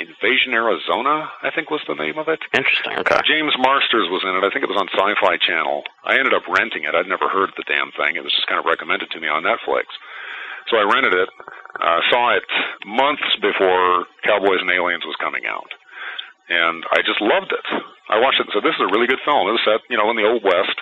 Invasion 0.00 0.52
Arizona, 0.52 1.28
I 1.40 1.52
think 1.52 1.68
was 1.68 1.84
the 1.88 1.96
name 1.96 2.16
of 2.16 2.28
it. 2.28 2.40
Interesting. 2.52 2.96
Okay. 3.00 3.20
James 3.24 3.52
Marsters 3.60 4.08
was 4.12 4.24
in 4.24 4.32
it. 4.36 4.44
I 4.44 4.52
think 4.52 4.64
it 4.64 4.72
was 4.72 4.80
on 4.80 4.88
Sci-Fi 4.92 5.36
Channel. 5.40 5.84
I 6.04 6.16
ended 6.16 6.32
up 6.32 6.44
renting 6.48 6.84
it. 6.84 6.96
I'd 6.96 7.08
never 7.08 7.28
heard 7.28 7.48
of 7.48 7.56
the 7.56 7.68
damn 7.68 7.92
thing. 7.96 8.16
It 8.16 8.24
was 8.24 8.32
just 8.32 8.48
kind 8.48 8.60
of 8.60 8.68
recommended 8.68 9.08
to 9.12 9.20
me 9.20 9.28
on 9.28 9.44
Netflix. 9.44 9.88
So 10.68 10.76
I 10.76 10.84
rented 10.84 11.14
it, 11.14 11.28
uh, 11.80 12.00
saw 12.10 12.36
it 12.36 12.48
months 12.84 13.24
before 13.40 14.04
Cowboys 14.24 14.60
and 14.60 14.70
Aliens 14.72 15.04
was 15.04 15.16
coming 15.20 15.46
out. 15.46 15.68
And 16.48 16.84
I 16.92 17.00
just 17.00 17.20
loved 17.20 17.52
it. 17.52 17.66
I 18.08 18.20
watched 18.20 18.38
it 18.38 18.46
and 18.46 18.54
said, 18.54 18.64
this 18.64 18.76
is 18.76 18.84
a 18.84 18.92
really 18.92 19.06
good 19.08 19.22
film. 19.24 19.48
It 19.48 19.56
was 19.56 19.64
set, 19.64 19.80
you 19.90 19.96
know, 19.96 20.10
in 20.10 20.16
the 20.16 20.28
Old 20.28 20.44
West. 20.44 20.78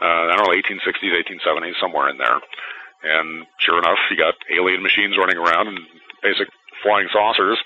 Uh, 0.00 0.32
I 0.32 0.36
don't 0.36 0.48
know, 0.48 0.56
1860s, 0.56 1.12
1870s, 1.12 1.80
somewhere 1.80 2.08
in 2.08 2.18
there. 2.18 2.40
And 3.02 3.46
sure 3.58 3.78
enough, 3.78 3.98
you 4.10 4.16
got 4.16 4.34
alien 4.52 4.82
machines 4.82 5.16
running 5.16 5.36
around 5.36 5.68
and 5.68 5.78
basic 6.22 6.48
flying 6.82 7.08
saucers 7.12 7.58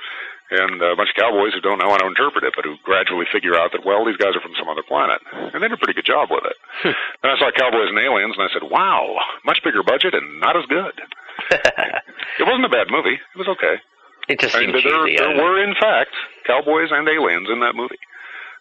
and 0.50 0.82
a 0.82 0.94
bunch 0.94 1.10
of 1.10 1.16
cowboys 1.16 1.54
who 1.54 1.60
don't 1.60 1.78
know 1.78 1.88
how 1.88 1.96
to 1.96 2.06
interpret 2.06 2.44
it, 2.44 2.52
but 2.54 2.64
who 2.64 2.76
gradually 2.84 3.24
figure 3.32 3.56
out 3.56 3.72
that, 3.72 3.84
well, 3.84 4.04
these 4.04 4.20
guys 4.20 4.36
are 4.36 4.44
from 4.44 4.54
some 4.58 4.68
other 4.68 4.84
planet. 4.86 5.18
And 5.32 5.62
they 5.62 5.68
did 5.68 5.72
a 5.72 5.80
pretty 5.80 5.96
good 5.96 6.04
job 6.04 6.28
with 6.30 6.44
it. 6.44 6.56
then 7.22 7.30
I 7.32 7.38
saw 7.38 7.50
Cowboys 7.50 7.88
and 7.88 7.98
Aliens, 7.98 8.36
and 8.36 8.44
I 8.44 8.52
said, 8.52 8.68
wow, 8.68 9.16
much 9.44 9.64
bigger 9.64 9.82
budget 9.82 10.14
and 10.14 10.40
not 10.40 10.56
as 10.56 10.66
good. 10.66 10.94
it 11.50 12.46
wasn't 12.46 12.66
a 12.66 12.72
bad 12.72 12.92
movie. 12.92 13.16
It 13.16 13.38
was 13.38 13.48
okay. 13.56 13.80
It 14.28 14.40
just 14.40 14.54
I 14.56 14.60
mean, 14.60 14.72
there, 14.72 15.06
cheesy. 15.06 15.16
there 15.16 15.36
were, 15.36 15.62
in 15.62 15.74
fact, 15.74 16.12
cowboys 16.46 16.92
and 16.92 17.08
aliens 17.08 17.48
in 17.50 17.60
that 17.60 17.74
movie. 17.74 18.00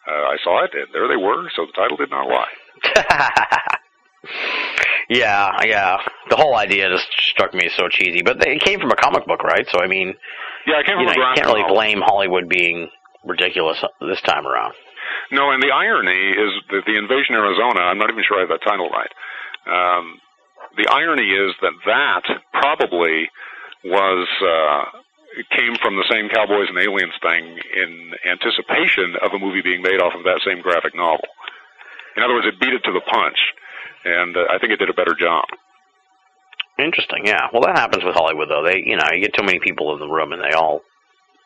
Uh, 0.08 0.34
I 0.34 0.38
saw 0.44 0.64
it, 0.64 0.72
and 0.74 0.88
there 0.94 1.08
they 1.08 1.16
were, 1.16 1.48
so 1.56 1.66
the 1.66 1.72
title 1.72 1.96
did 1.96 2.10
not 2.10 2.28
lie. 2.28 2.52
yeah, 5.10 5.52
yeah. 5.66 5.98
The 6.30 6.36
whole 6.36 6.56
idea 6.56 6.90
just 6.90 7.08
struck 7.20 7.54
me 7.54 7.66
as 7.66 7.74
so 7.74 7.88
cheesy, 7.90 8.22
but 8.22 8.40
they, 8.40 8.56
it 8.56 8.62
came 8.62 8.80
from 8.80 8.92
a 8.92 8.96
comic 8.96 9.26
book, 9.26 9.44
right? 9.44 9.68
So 9.72 9.80
I 9.80 9.88
mean, 9.88 10.14
Yeah, 10.68 10.80
I 10.80 10.84
came 10.84 11.00
you 11.00 11.08
from 11.08 11.18
know, 11.18 11.30
you 11.30 11.36
can't 11.36 11.48
really 11.48 11.68
blame 11.68 12.02
Hollywood 12.02 12.50
being 12.50 12.90
ridiculous 13.26 13.78
this 14.02 14.22
time 14.22 14.48
around. 14.48 14.74
No, 15.32 15.52
and 15.52 15.62
the 15.62 15.72
irony 15.72 16.32
is 16.32 16.52
that 16.72 16.84
the 16.86 16.98
Invasion 16.98 17.36
Arizona, 17.36 17.82
I'm 17.82 17.98
not 17.98 18.10
even 18.10 18.24
sure 18.28 18.38
I 18.38 18.42
have 18.42 18.50
that 18.50 18.64
title 18.64 18.90
right. 18.90 19.12
Um, 19.66 20.20
the 20.78 20.88
irony 20.90 21.30
is 21.30 21.54
that 21.62 21.74
that 21.86 22.24
probably 22.52 23.30
was 23.84 24.28
uh, 24.42 25.00
came 25.56 25.76
from 25.82 25.96
the 25.96 26.06
same 26.10 26.30
Cowboys 26.30 26.68
and 26.70 26.78
Aliens 26.78 27.14
thing 27.22 27.58
in 27.76 28.12
anticipation 28.26 29.16
of 29.22 29.34
a 29.34 29.40
movie 29.40 29.62
being 29.62 29.82
made 29.82 30.02
off 30.02 30.14
of 30.16 30.24
that 30.24 30.42
same 30.46 30.62
graphic 30.62 30.96
novel. 30.96 31.26
In 32.18 32.24
other 32.24 32.34
words, 32.34 32.48
it 32.48 32.60
beat 32.60 32.74
it 32.74 32.84
to 32.86 32.92
the 32.92 33.02
punch, 33.02 33.38
and 34.06 34.36
uh, 34.38 34.46
I 34.54 34.60
think 34.60 34.72
it 34.74 34.78
did 34.80 34.90
a 34.90 34.94
better 34.94 35.16
job. 35.20 35.46
Interesting, 36.80 37.26
yeah. 37.26 37.48
Well, 37.54 37.62
that 37.64 37.78
happens 37.78 38.04
with 38.04 38.16
Hollywood, 38.16 38.50
though. 38.50 38.64
They, 38.66 38.82
you 38.86 38.98
know, 38.98 39.06
you 39.14 39.22
get 39.22 39.34
too 39.34 39.46
many 39.46 39.60
people 39.60 39.94
in 39.94 40.00
the 40.00 40.08
room, 40.08 40.34
and 40.34 40.42
they 40.42 40.54
all, 40.56 40.82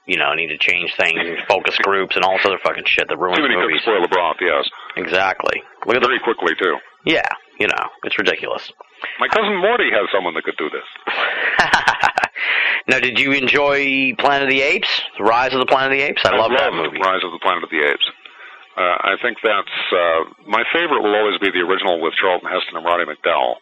you 0.05 0.17
know, 0.17 0.33
need 0.33 0.47
to 0.47 0.57
change 0.57 0.93
things, 0.95 1.19
and 1.19 1.37
focus 1.49 1.75
groups, 1.83 2.15
and 2.15 2.23
all 2.23 2.37
this 2.37 2.45
other 2.45 2.59
fucking 2.63 2.85
shit 2.87 3.07
that 3.09 3.17
ruins 3.17 3.37
Too 3.37 3.43
many 3.43 3.55
movies. 3.55 3.81
spoil 3.81 4.01
the 4.01 4.07
broth, 4.07 4.37
yes. 4.39 4.63
Exactly. 4.95 5.61
Look 5.85 5.97
at 5.97 6.01
the, 6.01 6.07
Very 6.07 6.19
quickly, 6.19 6.53
too. 6.59 6.77
yeah, 7.05 7.27
you 7.59 7.67
know, 7.67 7.83
it's 8.03 8.17
ridiculous. 8.17 8.71
My 9.19 9.27
cousin 9.27 9.55
Morty 9.57 9.91
has 9.91 10.07
someone 10.11 10.33
that 10.35 10.43
could 10.43 10.57
do 10.57 10.69
this. 10.71 10.87
now, 12.87 12.99
did 12.99 13.19
you 13.19 13.31
enjoy 13.31 14.13
Planet 14.17 14.43
of 14.43 14.49
the 14.49 14.61
Apes? 14.61 15.01
The 15.17 15.23
Rise 15.23 15.53
of 15.53 15.59
the 15.59 15.65
Planet 15.67 15.91
of 15.91 15.97
the 15.99 16.03
Apes? 16.03 16.21
I, 16.25 16.35
love 16.35 16.51
that 16.57 16.73
movie. 16.73 16.97
Rise 16.99 17.21
of 17.23 17.31
the 17.31 17.39
Planet 17.41 17.63
of 17.63 17.69
the 17.69 17.83
Apes. 17.83 18.05
Uh, 18.77 18.97
I 19.09 19.17
think 19.21 19.41
that's 19.41 19.77
uh, 19.89 20.21
my 20.45 20.61
favorite. 20.69 21.01
Will 21.01 21.17
always 21.17 21.41
be 21.41 21.49
the 21.49 21.65
original 21.65 21.97
with 21.97 22.13
Charlton 22.13 22.45
Heston 22.45 22.77
and 22.77 22.85
Roddy 22.85 23.09
McDowall, 23.09 23.57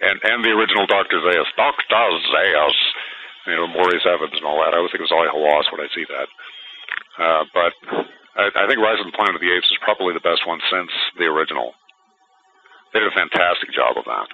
and 0.00 0.16
and 0.24 0.40
the 0.40 0.56
original 0.56 0.88
Doctor 0.88 1.20
Zaius, 1.20 1.52
Doctor 1.60 1.84
Zaius, 1.92 2.78
you 3.46 3.56
know 3.56 3.68
Maurice 3.68 4.08
Evans 4.08 4.32
and 4.32 4.48
all 4.48 4.64
that. 4.64 4.72
I 4.72 4.80
always 4.80 4.90
think 4.90 5.04
was 5.04 5.12
Ollie 5.12 5.28
Halas 5.28 5.68
when 5.68 5.84
I 5.84 5.92
see 5.92 6.08
that. 6.08 6.28
Uh, 7.20 7.44
but 7.52 7.72
I, 8.36 8.48
I 8.48 8.64
think 8.64 8.80
Rise 8.80 9.00
of 9.00 9.06
the 9.06 9.16
Planet 9.16 9.36
of 9.36 9.44
the 9.44 9.52
Apes 9.52 9.68
is 9.68 9.84
probably 9.84 10.16
the 10.16 10.24
best 10.24 10.48
one 10.48 10.60
since 10.72 10.92
the 11.20 11.28
original. 11.28 11.76
They 12.92 13.00
did 13.00 13.12
a 13.12 13.16
fantastic 13.16 13.76
job 13.76 14.00
of 14.00 14.08
that. 14.08 14.28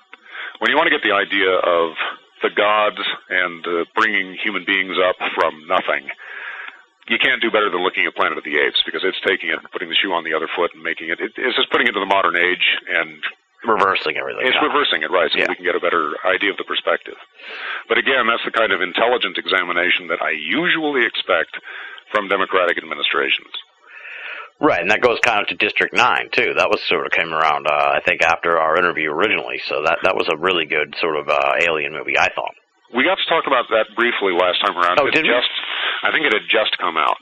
When 0.63 0.71
you 0.71 0.79
want 0.79 0.87
to 0.87 0.95
get 0.95 1.03
the 1.03 1.15
idea 1.15 1.51
of 1.51 1.99
the 2.47 2.55
gods 2.55 3.03
and 3.31 3.67
uh, 3.67 3.85
bringing 3.99 4.39
human 4.39 4.63
beings 4.63 4.95
up 5.03 5.19
from 5.35 5.67
nothing, 5.67 6.07
you 7.09 7.19
can't 7.19 7.43
do 7.43 7.51
better 7.51 7.71
than 7.71 7.83
looking 7.83 8.07
at 8.07 8.15
Planet 8.15 8.39
of 8.39 8.45
the 8.45 8.59
Apes 8.63 8.83
because 8.87 9.03
it's 9.05 9.19
taking 9.27 9.51
it 9.51 9.59
and 9.59 9.71
putting 9.71 9.89
the 9.89 9.99
shoe 9.99 10.13
on 10.13 10.23
the 10.25 10.35
other 10.35 10.49
foot 10.55 10.71
and 10.75 10.83
making 10.83 11.11
it. 11.11 11.19
it 11.21 11.33
it's 11.37 11.57
just 11.57 11.71
putting 11.71 11.87
it 11.89 11.93
to 11.93 12.01
the 12.01 12.07
modern 12.09 12.37
age 12.37 12.67
and 12.89 13.19
Reversing 13.65 14.17
everything. 14.19 14.43
it's 14.47 14.59
reversing 14.59 15.03
it 15.07 15.11
right 15.15 15.31
so 15.31 15.39
Yeah. 15.39 15.47
we 15.49 15.55
can 15.55 15.65
get 15.65 15.77
a 15.79 15.81
better 15.83 16.15
idea 16.27 16.51
of 16.51 16.57
the 16.59 16.65
perspective. 16.67 17.15
But 17.89 17.99
again, 17.99 18.27
that's 18.27 18.43
the 18.45 18.51
kind 18.51 18.73
of 18.73 18.83
intelligent 18.83 19.39
examination 19.39 20.09
that 20.09 20.19
I 20.23 20.31
usually 20.35 21.07
expect 21.07 21.55
from 22.11 22.27
democratic 22.29 22.79
administrations. 22.79 23.55
Right, 24.61 24.81
and 24.81 24.91
that 24.91 25.01
goes 25.01 25.19
kind 25.25 25.41
of 25.43 25.49
to 25.49 25.55
District 25.57 25.95
Nine 25.95 26.29
too. 26.31 26.55
That 26.55 26.71
was 26.71 26.81
sort 26.87 27.07
of 27.07 27.11
came 27.13 27.33
around, 27.35 27.67
uh, 27.67 27.99
I 27.99 28.01
think, 28.05 28.23
after 28.23 28.59
our 28.59 28.77
interview 28.79 29.11
originally. 29.11 29.59
So 29.67 29.83
that 29.83 29.99
that 30.03 30.15
was 30.15 30.29
a 30.31 30.37
really 30.37 30.67
good 30.67 30.95
sort 31.01 31.17
of 31.17 31.29
uh, 31.29 31.53
alien 31.67 31.93
movie, 31.93 32.19
I 32.19 32.29
thought. 32.35 32.55
We 32.95 33.05
got 33.05 33.17
to 33.17 33.27
talk 33.29 33.45
about 33.49 33.67
that 33.73 33.89
briefly 33.97 34.33
last 34.37 34.61
time 34.61 34.77
around. 34.77 35.01
Oh, 35.01 35.09
It 35.09 35.17
did 35.17 35.25
we? 35.25 35.33
just, 35.33 35.49
I 36.05 36.13
think 36.13 36.27
it 36.29 36.33
had 36.33 36.45
just 36.49 36.77
come 36.79 36.97
out. 36.97 37.17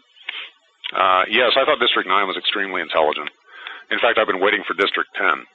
Uh, 0.91 1.23
yes, 1.31 1.55
I 1.55 1.63
thought 1.65 1.79
District 1.79 2.09
9 2.09 2.27
was 2.27 2.37
extremely 2.37 2.83
intelligent. 2.83 3.31
In 3.91 3.99
fact, 4.03 4.19
I've 4.19 4.27
been 4.27 4.43
waiting 4.43 4.63
for 4.67 4.75
District 4.75 5.09
10. 5.15 5.47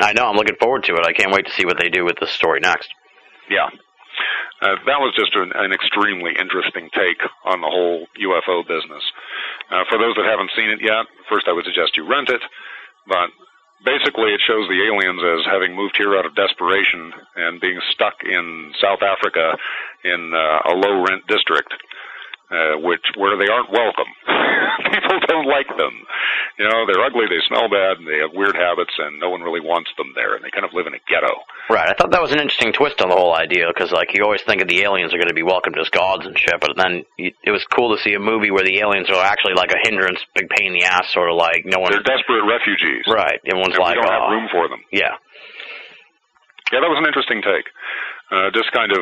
I 0.00 0.12
know. 0.12 0.28
I'm 0.28 0.36
looking 0.36 0.56
forward 0.60 0.84
to 0.84 0.92
it. 0.96 1.04
I 1.06 1.12
can't 1.12 1.32
wait 1.32 1.46
to 1.46 1.52
see 1.52 1.64
what 1.64 1.78
they 1.80 1.88
do 1.88 2.04
with 2.04 2.16
this 2.20 2.30
story 2.32 2.60
next. 2.60 2.88
Yeah. 3.48 3.68
Uh, 4.60 4.76
that 4.86 5.00
was 5.00 5.12
just 5.16 5.32
an, 5.34 5.52
an 5.56 5.72
extremely 5.72 6.32
interesting 6.38 6.88
take 6.94 7.18
on 7.44 7.60
the 7.60 7.66
whole 7.72 8.06
UFO 8.20 8.62
business. 8.68 9.02
Uh, 9.72 9.84
for 9.88 9.96
those 9.98 10.14
that 10.16 10.28
haven't 10.28 10.52
seen 10.54 10.68
it 10.68 10.80
yet, 10.84 11.08
first 11.28 11.48
I 11.48 11.52
would 11.52 11.64
suggest 11.64 11.96
you 11.96 12.04
rent 12.08 12.28
it, 12.28 12.40
but 13.08 13.32
basically 13.84 14.32
it 14.32 14.40
shows 14.46 14.68
the 14.68 14.82
aliens 14.86 15.20
as 15.22 15.46
having 15.46 15.74
moved 15.74 15.96
here 15.96 16.16
out 16.16 16.26
of 16.26 16.34
desperation 16.34 17.12
and 17.36 17.60
being 17.60 17.80
stuck 17.90 18.14
in 18.24 18.72
South 18.80 19.02
Africa 19.02 19.56
in 20.04 20.32
uh, 20.34 20.72
a 20.72 20.74
low 20.74 21.02
rent 21.04 21.26
district. 21.26 21.72
Uh, 22.52 22.76
which 22.84 23.00
where 23.16 23.32
they 23.40 23.48
aren't 23.48 23.72
welcome. 23.72 24.04
People 24.92 25.20
don't 25.26 25.48
like 25.48 25.68
them. 25.80 25.94
You 26.58 26.68
know, 26.68 26.84
they're 26.84 27.00
ugly, 27.00 27.24
they 27.24 27.40
smell 27.48 27.64
bad, 27.72 27.96
and 27.96 28.04
they 28.06 28.20
have 28.20 28.36
weird 28.36 28.52
habits, 28.54 28.92
and 28.98 29.16
no 29.18 29.30
one 29.30 29.40
really 29.40 29.64
wants 29.64 29.88
them 29.96 30.12
there. 30.14 30.36
And 30.36 30.44
they 30.44 30.50
kind 30.52 30.66
of 30.68 30.74
live 30.76 30.84
in 30.86 30.92
a 30.92 31.00
ghetto. 31.08 31.32
Right. 31.72 31.88
I 31.88 31.94
thought 31.96 32.10
that 32.12 32.20
was 32.20 32.28
an 32.30 32.40
interesting 32.44 32.74
twist 32.76 33.00
on 33.00 33.08
the 33.08 33.16
whole 33.16 33.32
idea 33.32 33.72
because, 33.72 33.88
like, 33.90 34.12
you 34.12 34.20
always 34.22 34.42
think 34.44 34.60
of 34.60 34.68
the 34.68 34.82
aliens 34.84 35.14
are 35.14 35.16
going 35.16 35.32
to 35.32 35.38
be 35.38 35.42
welcomed 35.42 35.78
as 35.80 35.88
gods 35.88 36.26
and 36.28 36.36
shit, 36.38 36.60
but 36.60 36.76
then 36.76 37.04
you, 37.16 37.32
it 37.42 37.52
was 37.56 37.64
cool 37.72 37.96
to 37.96 38.02
see 38.04 38.12
a 38.12 38.20
movie 38.20 38.50
where 38.52 38.64
the 38.68 38.84
aliens 38.84 39.08
are 39.08 39.24
actually 39.24 39.54
like 39.56 39.72
a 39.72 39.80
hindrance, 39.88 40.20
big 40.36 40.50
pain 40.52 40.68
in 40.68 40.74
the 40.76 40.84
ass, 40.84 41.08
sort 41.10 41.30
of 41.32 41.36
like 41.40 41.64
no 41.64 41.80
one. 41.80 41.88
They're 41.92 42.04
desperate 42.04 42.44
refugees. 42.44 43.08
Right. 43.08 43.40
Everyone's 43.48 43.80
And 43.80 43.84
like, 43.84 43.96
we 43.96 44.02
don't 44.04 44.12
oh, 44.12 44.20
have 44.20 44.28
room 44.28 44.48
for 44.52 44.68
them. 44.68 44.84
yeah. 44.92 45.16
Yeah, 46.68 46.80
that 46.84 46.88
was 46.92 47.00
an 47.00 47.06
interesting 47.08 47.40
take. 47.40 47.64
Uh, 48.28 48.52
just 48.52 48.68
kind 48.76 48.92
of 48.92 49.00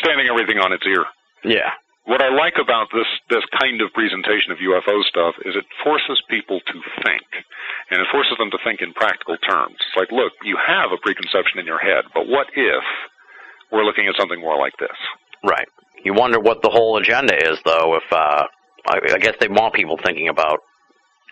standing 0.00 0.24
everything 0.32 0.56
on 0.56 0.72
its 0.72 0.84
ear. 0.88 1.04
Yeah. 1.44 1.72
What 2.10 2.26
I 2.26 2.34
like 2.34 2.58
about 2.58 2.90
this 2.90 3.06
this 3.30 3.46
kind 3.62 3.78
of 3.80 3.94
presentation 3.94 4.50
of 4.50 4.58
UFO 4.58 4.98
stuff 5.06 5.38
is 5.46 5.54
it 5.54 5.62
forces 5.86 6.18
people 6.28 6.58
to 6.58 6.76
think, 7.06 7.22
and 7.86 8.02
it 8.02 8.08
forces 8.10 8.34
them 8.36 8.50
to 8.50 8.58
think 8.66 8.82
in 8.82 8.92
practical 8.92 9.38
terms. 9.38 9.78
It's 9.78 9.94
like, 9.94 10.10
look, 10.10 10.32
you 10.42 10.58
have 10.58 10.90
a 10.90 10.98
preconception 10.98 11.62
in 11.62 11.66
your 11.66 11.78
head, 11.78 12.10
but 12.12 12.26
what 12.26 12.48
if 12.58 12.82
we're 13.70 13.84
looking 13.84 14.08
at 14.08 14.18
something 14.18 14.40
more 14.40 14.58
like 14.58 14.74
this? 14.82 14.98
Right. 15.46 15.68
You 16.02 16.12
wonder 16.14 16.40
what 16.40 16.62
the 16.62 16.70
whole 16.70 16.98
agenda 16.98 17.36
is, 17.36 17.62
though. 17.64 17.94
If 17.94 18.12
uh, 18.12 18.42
I, 18.90 19.14
I 19.14 19.18
guess 19.18 19.36
they 19.38 19.46
want 19.46 19.74
people 19.74 19.96
thinking 19.96 20.26
about 20.28 20.66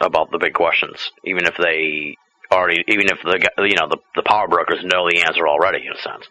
about 0.00 0.30
the 0.30 0.38
big 0.38 0.54
questions, 0.54 1.10
even 1.24 1.46
if 1.46 1.56
they 1.56 2.14
already, 2.52 2.84
even 2.86 3.10
if 3.10 3.18
the 3.24 3.50
you 3.66 3.74
know 3.74 3.88
the 3.88 3.98
the 4.14 4.22
power 4.22 4.46
brokers 4.46 4.84
know 4.84 5.10
the 5.10 5.24
answer 5.26 5.48
already, 5.48 5.86
in 5.86 5.92
a 5.92 5.98
sense. 5.98 6.28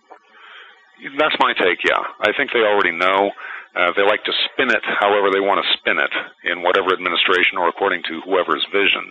That's 1.19 1.35
my 1.39 1.53
take, 1.53 1.83
yeah. 1.83 2.01
I 2.21 2.31
think 2.35 2.51
they 2.53 2.59
already 2.59 2.91
know. 2.91 3.31
Uh, 3.77 3.93
they 3.93 4.01
like 4.01 4.23
to 4.25 4.33
spin 4.49 4.73
it 4.73 4.81
however 4.83 5.29
they 5.29 5.39
want 5.39 5.61
to 5.61 5.73
spin 5.77 5.99
it 6.01 6.09
in 6.49 6.65
whatever 6.65 6.89
administration 6.91 7.61
or 7.61 7.69
according 7.69 8.01
to 8.01 8.21
whoever's 8.25 8.65
vision. 8.73 9.05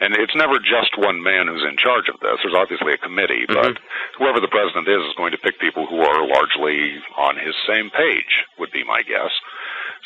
And 0.00 0.16
it's 0.16 0.34
never 0.34 0.56
just 0.58 0.96
one 0.96 1.22
man 1.22 1.46
who's 1.46 1.66
in 1.68 1.76
charge 1.76 2.08
of 2.08 2.16
this. 2.20 2.40
There's 2.40 2.56
obviously 2.56 2.94
a 2.94 3.04
committee, 3.04 3.44
but 3.46 3.76
whoever 4.16 4.40
the 4.40 4.48
president 4.48 4.88
is 4.88 5.04
is 5.04 5.18
going 5.20 5.32
to 5.32 5.44
pick 5.44 5.60
people 5.60 5.86
who 5.86 6.00
are 6.00 6.26
largely 6.26 6.96
on 7.18 7.36
his 7.36 7.54
same 7.68 7.90
page, 7.90 8.48
would 8.58 8.72
be 8.72 8.82
my 8.82 9.02
guess. 9.02 9.34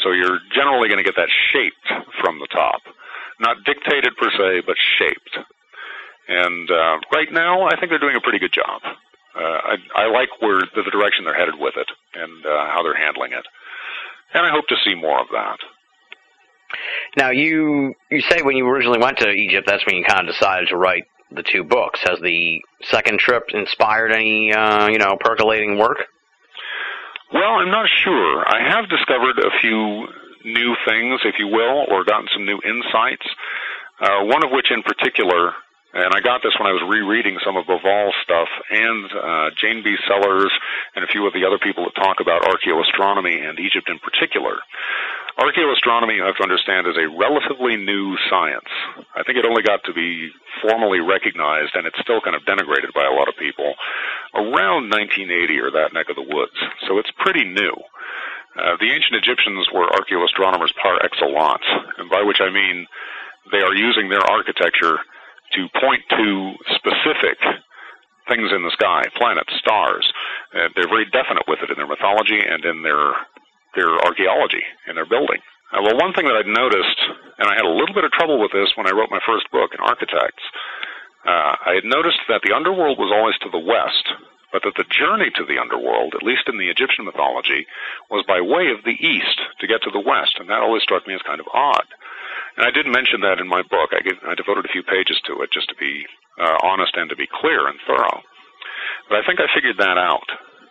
So 0.03 0.11
you're 0.11 0.41
generally 0.51 0.89
going 0.89 0.99
to 0.99 1.07
get 1.07 1.17
that 1.17 1.31
shaped 1.53 1.87
from 2.21 2.41
the 2.41 2.51
top. 2.51 2.83
Not 3.39 3.63
dictated 3.65 4.17
per 4.17 4.31
se, 4.35 4.67
but 4.67 4.77
shaped. 4.99 5.39
And 6.29 6.71
uh, 6.71 6.99
right 7.13 7.31
now, 7.31 7.69
I 7.69 7.77
think 7.77 7.91
they're 7.91 8.03
doing 8.03 8.17
a 8.17 8.21
pretty 8.21 8.39
good 8.39 8.53
job. 8.53 8.83
Uh, 9.35 9.77
I, 9.77 9.77
I 9.95 10.07
like 10.11 10.29
where 10.41 10.61
the, 10.75 10.83
the 10.83 10.91
direction 10.91 11.25
they're 11.25 11.39
headed 11.39 11.59
with 11.59 11.75
it 11.77 11.89
and 12.15 12.45
uh, 12.45 12.67
how 12.69 12.83
they're 12.83 12.97
handling 12.97 13.33
it, 13.33 13.47
and 14.35 14.47
I 14.47 14.51
hope 14.51 14.67
to 14.69 14.77
see 14.85 14.95
more 14.95 15.21
of 15.21 15.27
that. 15.33 15.59
Now, 17.17 17.31
you 17.31 17.95
you 18.11 18.21
say 18.23 18.43
when 18.43 18.57
you 18.57 18.67
originally 18.67 18.99
went 18.99 19.19
to 19.19 19.29
Egypt, 19.29 19.67
that's 19.67 19.85
when 19.87 19.97
you 19.97 20.05
kind 20.05 20.29
of 20.29 20.35
decided 20.35 20.69
to 20.69 20.77
write 20.77 21.05
the 21.31 21.43
two 21.43 21.65
books. 21.65 22.01
Has 22.05 22.19
the 22.23 22.61
second 22.91 23.19
trip 23.19 23.45
inspired 23.53 24.13
any 24.13 24.53
uh, 24.53 24.89
you 24.89 24.99
know 24.99 25.17
percolating 25.21 25.79
work? 25.79 25.99
Well, 27.33 27.61
I'm 27.61 27.71
not 27.71 27.89
sure. 28.05 28.45
I 28.47 28.69
have 28.69 28.91
discovered 28.91 29.39
a 29.39 29.51
few 29.61 30.07
new 30.45 30.77
things, 30.87 31.21
if 31.25 31.37
you 31.39 31.49
will, 31.49 31.87
or 31.89 32.05
gotten 32.05 32.29
some 32.33 32.45
new 32.45 32.61
insights. 32.65 33.27
Uh, 34.01 34.25
one 34.25 34.45
of 34.45 34.51
which, 34.51 34.67
in 34.71 34.83
particular, 34.83 35.53
and 35.93 36.15
I 36.15 36.21
got 36.21 36.43
this 36.43 36.57
when 36.59 36.69
I 36.69 36.73
was 36.73 36.81
rereading 36.89 37.39
some 37.45 37.57
of 37.57 37.67
Bauval's 37.67 38.17
stuff 38.25 38.49
and 38.71 39.13
uh, 39.13 39.51
Jane 39.61 39.85
B. 39.85 39.97
Sellers 40.09 40.53
and 40.97 41.05
a 41.05 41.09
few 41.09 41.27
of 41.27 41.35
the 41.35 41.45
other 41.45 41.59
people 41.59 41.85
that 41.85 41.95
talk 41.95 42.21
about 42.21 42.43
archaeoastronomy 42.49 43.45
and 43.45 43.61
Egypt 43.61 43.89
in 43.93 43.99
particular. 43.99 44.57
Archaeoastronomy, 45.39 46.17
you 46.17 46.25
have 46.25 46.37
to 46.37 46.43
understand, 46.43 46.87
is 46.87 46.97
a 46.97 47.09
relatively 47.09 47.77
new 47.77 48.17
science. 48.29 48.69
I 49.17 49.23
think 49.23 49.37
it 49.39 49.45
only 49.45 49.63
got 49.63 49.85
to 49.85 49.93
be 49.93 50.31
formally 50.61 51.01
recognized, 51.01 51.73
and 51.75 51.87
it's 51.87 51.99
still 52.01 52.21
kind 52.21 52.37
of 52.37 52.43
denigrated 52.45 52.93
by 52.95 53.05
a 53.05 53.13
lot 53.13 53.29
of 53.29 53.37
people, 53.37 53.75
around 54.35 54.93
1980 54.93 55.61
or 55.61 55.71
that 55.73 55.93
neck 55.93 56.09
of 56.09 56.17
the 56.17 56.25
woods. 56.25 56.57
So 56.89 56.99
it's 56.99 57.11
pretty 57.17 57.45
new. 57.45 57.73
Uh, 58.57 58.77
the 58.77 58.93
ancient 58.93 59.17
Egyptians 59.17 59.69
were 59.73 59.89
archaeoastronomers 59.89 60.77
par 60.77 61.01
excellence, 61.03 61.65
and 61.97 62.11
by 62.11 62.23
which 62.23 62.41
I 62.41 62.53
mean 62.53 62.87
they 63.51 63.61
are 63.61 63.75
using 63.75 64.09
their 64.09 64.21
architecture 64.21 65.01
to 65.55 65.69
point 65.81 66.03
to 66.11 66.53
specific 66.77 67.39
things 68.29 68.51
in 68.55 68.63
the 68.63 68.75
sky, 68.79 69.03
planets, 69.17 69.53
stars. 69.59 70.07
Uh, 70.55 70.69
they're 70.75 70.89
very 70.89 71.07
definite 71.11 71.45
with 71.49 71.59
it 71.63 71.71
in 71.71 71.77
their 71.77 71.91
mythology 71.91 72.39
and 72.39 72.65
in 72.65 72.83
their 72.83 73.15
their 73.75 73.89
archaeology 74.05 74.63
and 74.87 74.97
their 74.97 75.09
building. 75.09 75.41
Uh, 75.73 75.81
well, 75.81 75.97
one 75.97 76.13
thing 76.13 76.29
that 76.29 76.37
I'd 76.37 76.47
noticed, 76.47 77.01
and 77.41 77.49
I 77.49 77.57
had 77.57 77.65
a 77.65 77.73
little 77.73 77.97
bit 77.97 78.05
of 78.05 78.13
trouble 78.13 78.37
with 78.37 78.53
this 78.53 78.69
when 78.77 78.87
I 78.87 78.93
wrote 78.93 79.09
my 79.09 79.25
first 79.25 79.49
book 79.51 79.73
in 79.73 79.81
Architects, 79.81 80.45
uh, 81.25 81.57
I 81.57 81.73
had 81.81 81.89
noticed 81.89 82.21
that 82.29 82.45
the 82.45 82.53
underworld 82.53 82.99
was 82.99 83.09
always 83.09 83.39
to 83.41 83.49
the 83.49 83.63
west, 83.63 84.13
but 84.53 84.61
that 84.69 84.77
the 84.77 84.85
journey 84.93 85.33
to 85.33 85.49
the 85.49 85.57
underworld, 85.57 86.13
at 86.13 86.23
least 86.27 86.45
in 86.53 86.61
the 86.61 86.69
Egyptian 86.69 87.09
mythology, 87.09 87.65
was 88.13 88.29
by 88.29 88.45
way 88.45 88.69
of 88.69 88.85
the 88.85 89.01
east 89.01 89.41
to 89.61 89.67
get 89.67 89.81
to 89.83 89.91
the 89.91 90.05
west, 90.05 90.37
and 90.37 90.51
that 90.53 90.61
always 90.61 90.83
struck 90.85 91.09
me 91.09 91.15
as 91.15 91.25
kind 91.25 91.41
of 91.41 91.49
odd. 91.55 91.89
And 92.57 92.67
I 92.67 92.71
did 92.71 92.87
mention 92.87 93.21
that 93.23 93.41
in 93.41 93.49
my 93.49 93.63
book. 93.63 93.91
I, 93.93 94.01
I 94.29 94.35
devoted 94.35 94.65
a 94.65 94.73
few 94.73 94.83
pages 94.83 95.21
to 95.27 95.41
it 95.43 95.51
just 95.53 95.69
to 95.71 95.77
be 95.77 96.05
uh, 96.41 96.59
honest 96.63 96.97
and 96.97 97.09
to 97.11 97.17
be 97.17 97.29
clear 97.29 97.67
and 97.69 97.79
thorough. 97.87 98.21
But 99.09 99.19
I 99.19 99.27
think 99.27 99.41
I 99.41 99.49
figured 99.55 99.79
that 99.79 99.99
out. 99.99 100.29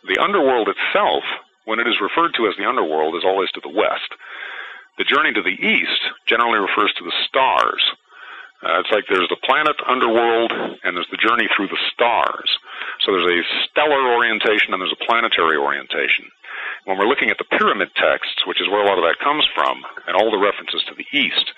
The 0.08 0.22
underworld 0.22 0.70
itself, 0.70 1.24
when 1.66 1.80
it 1.80 1.88
is 1.88 2.02
referred 2.02 2.34
to 2.36 2.48
as 2.48 2.56
the 2.58 2.68
underworld, 2.68 3.16
is 3.16 3.26
always 3.26 3.52
to 3.52 3.62
the 3.62 3.74
west. 3.74 4.10
The 4.98 5.06
journey 5.06 5.34
to 5.34 5.42
the 5.42 5.58
east 5.58 6.02
generally 6.28 6.60
refers 6.60 6.94
to 6.98 7.04
the 7.04 7.14
stars. 7.28 7.82
Uh, 8.62 8.78
it's 8.80 8.94
like 8.94 9.06
there's 9.10 9.30
the 9.30 9.42
planet 9.42 9.74
underworld 9.90 10.54
and 10.54 10.94
there's 10.94 11.10
the 11.10 11.18
journey 11.18 11.50
through 11.56 11.68
the 11.68 11.82
stars. 11.90 12.50
So 13.02 13.12
there's 13.12 13.30
a 13.30 13.42
stellar 13.66 14.14
orientation 14.14 14.74
and 14.74 14.82
there's 14.82 14.94
a 14.94 15.06
planetary 15.06 15.58
orientation. 15.58 16.30
When 16.86 16.98
we're 16.98 17.10
looking 17.10 17.30
at 17.30 17.38
the 17.38 17.50
pyramid 17.58 17.90
texts, 17.98 18.46
which 18.46 18.62
is 18.62 18.70
where 18.70 18.86
a 18.86 18.90
lot 18.90 19.02
of 19.02 19.06
that 19.06 19.22
comes 19.22 19.46
from, 19.54 19.82
and 20.06 20.14
all 20.14 20.30
the 20.30 20.42
references 20.42 20.82
to 20.90 20.96
the 20.98 21.10
east, 21.14 21.54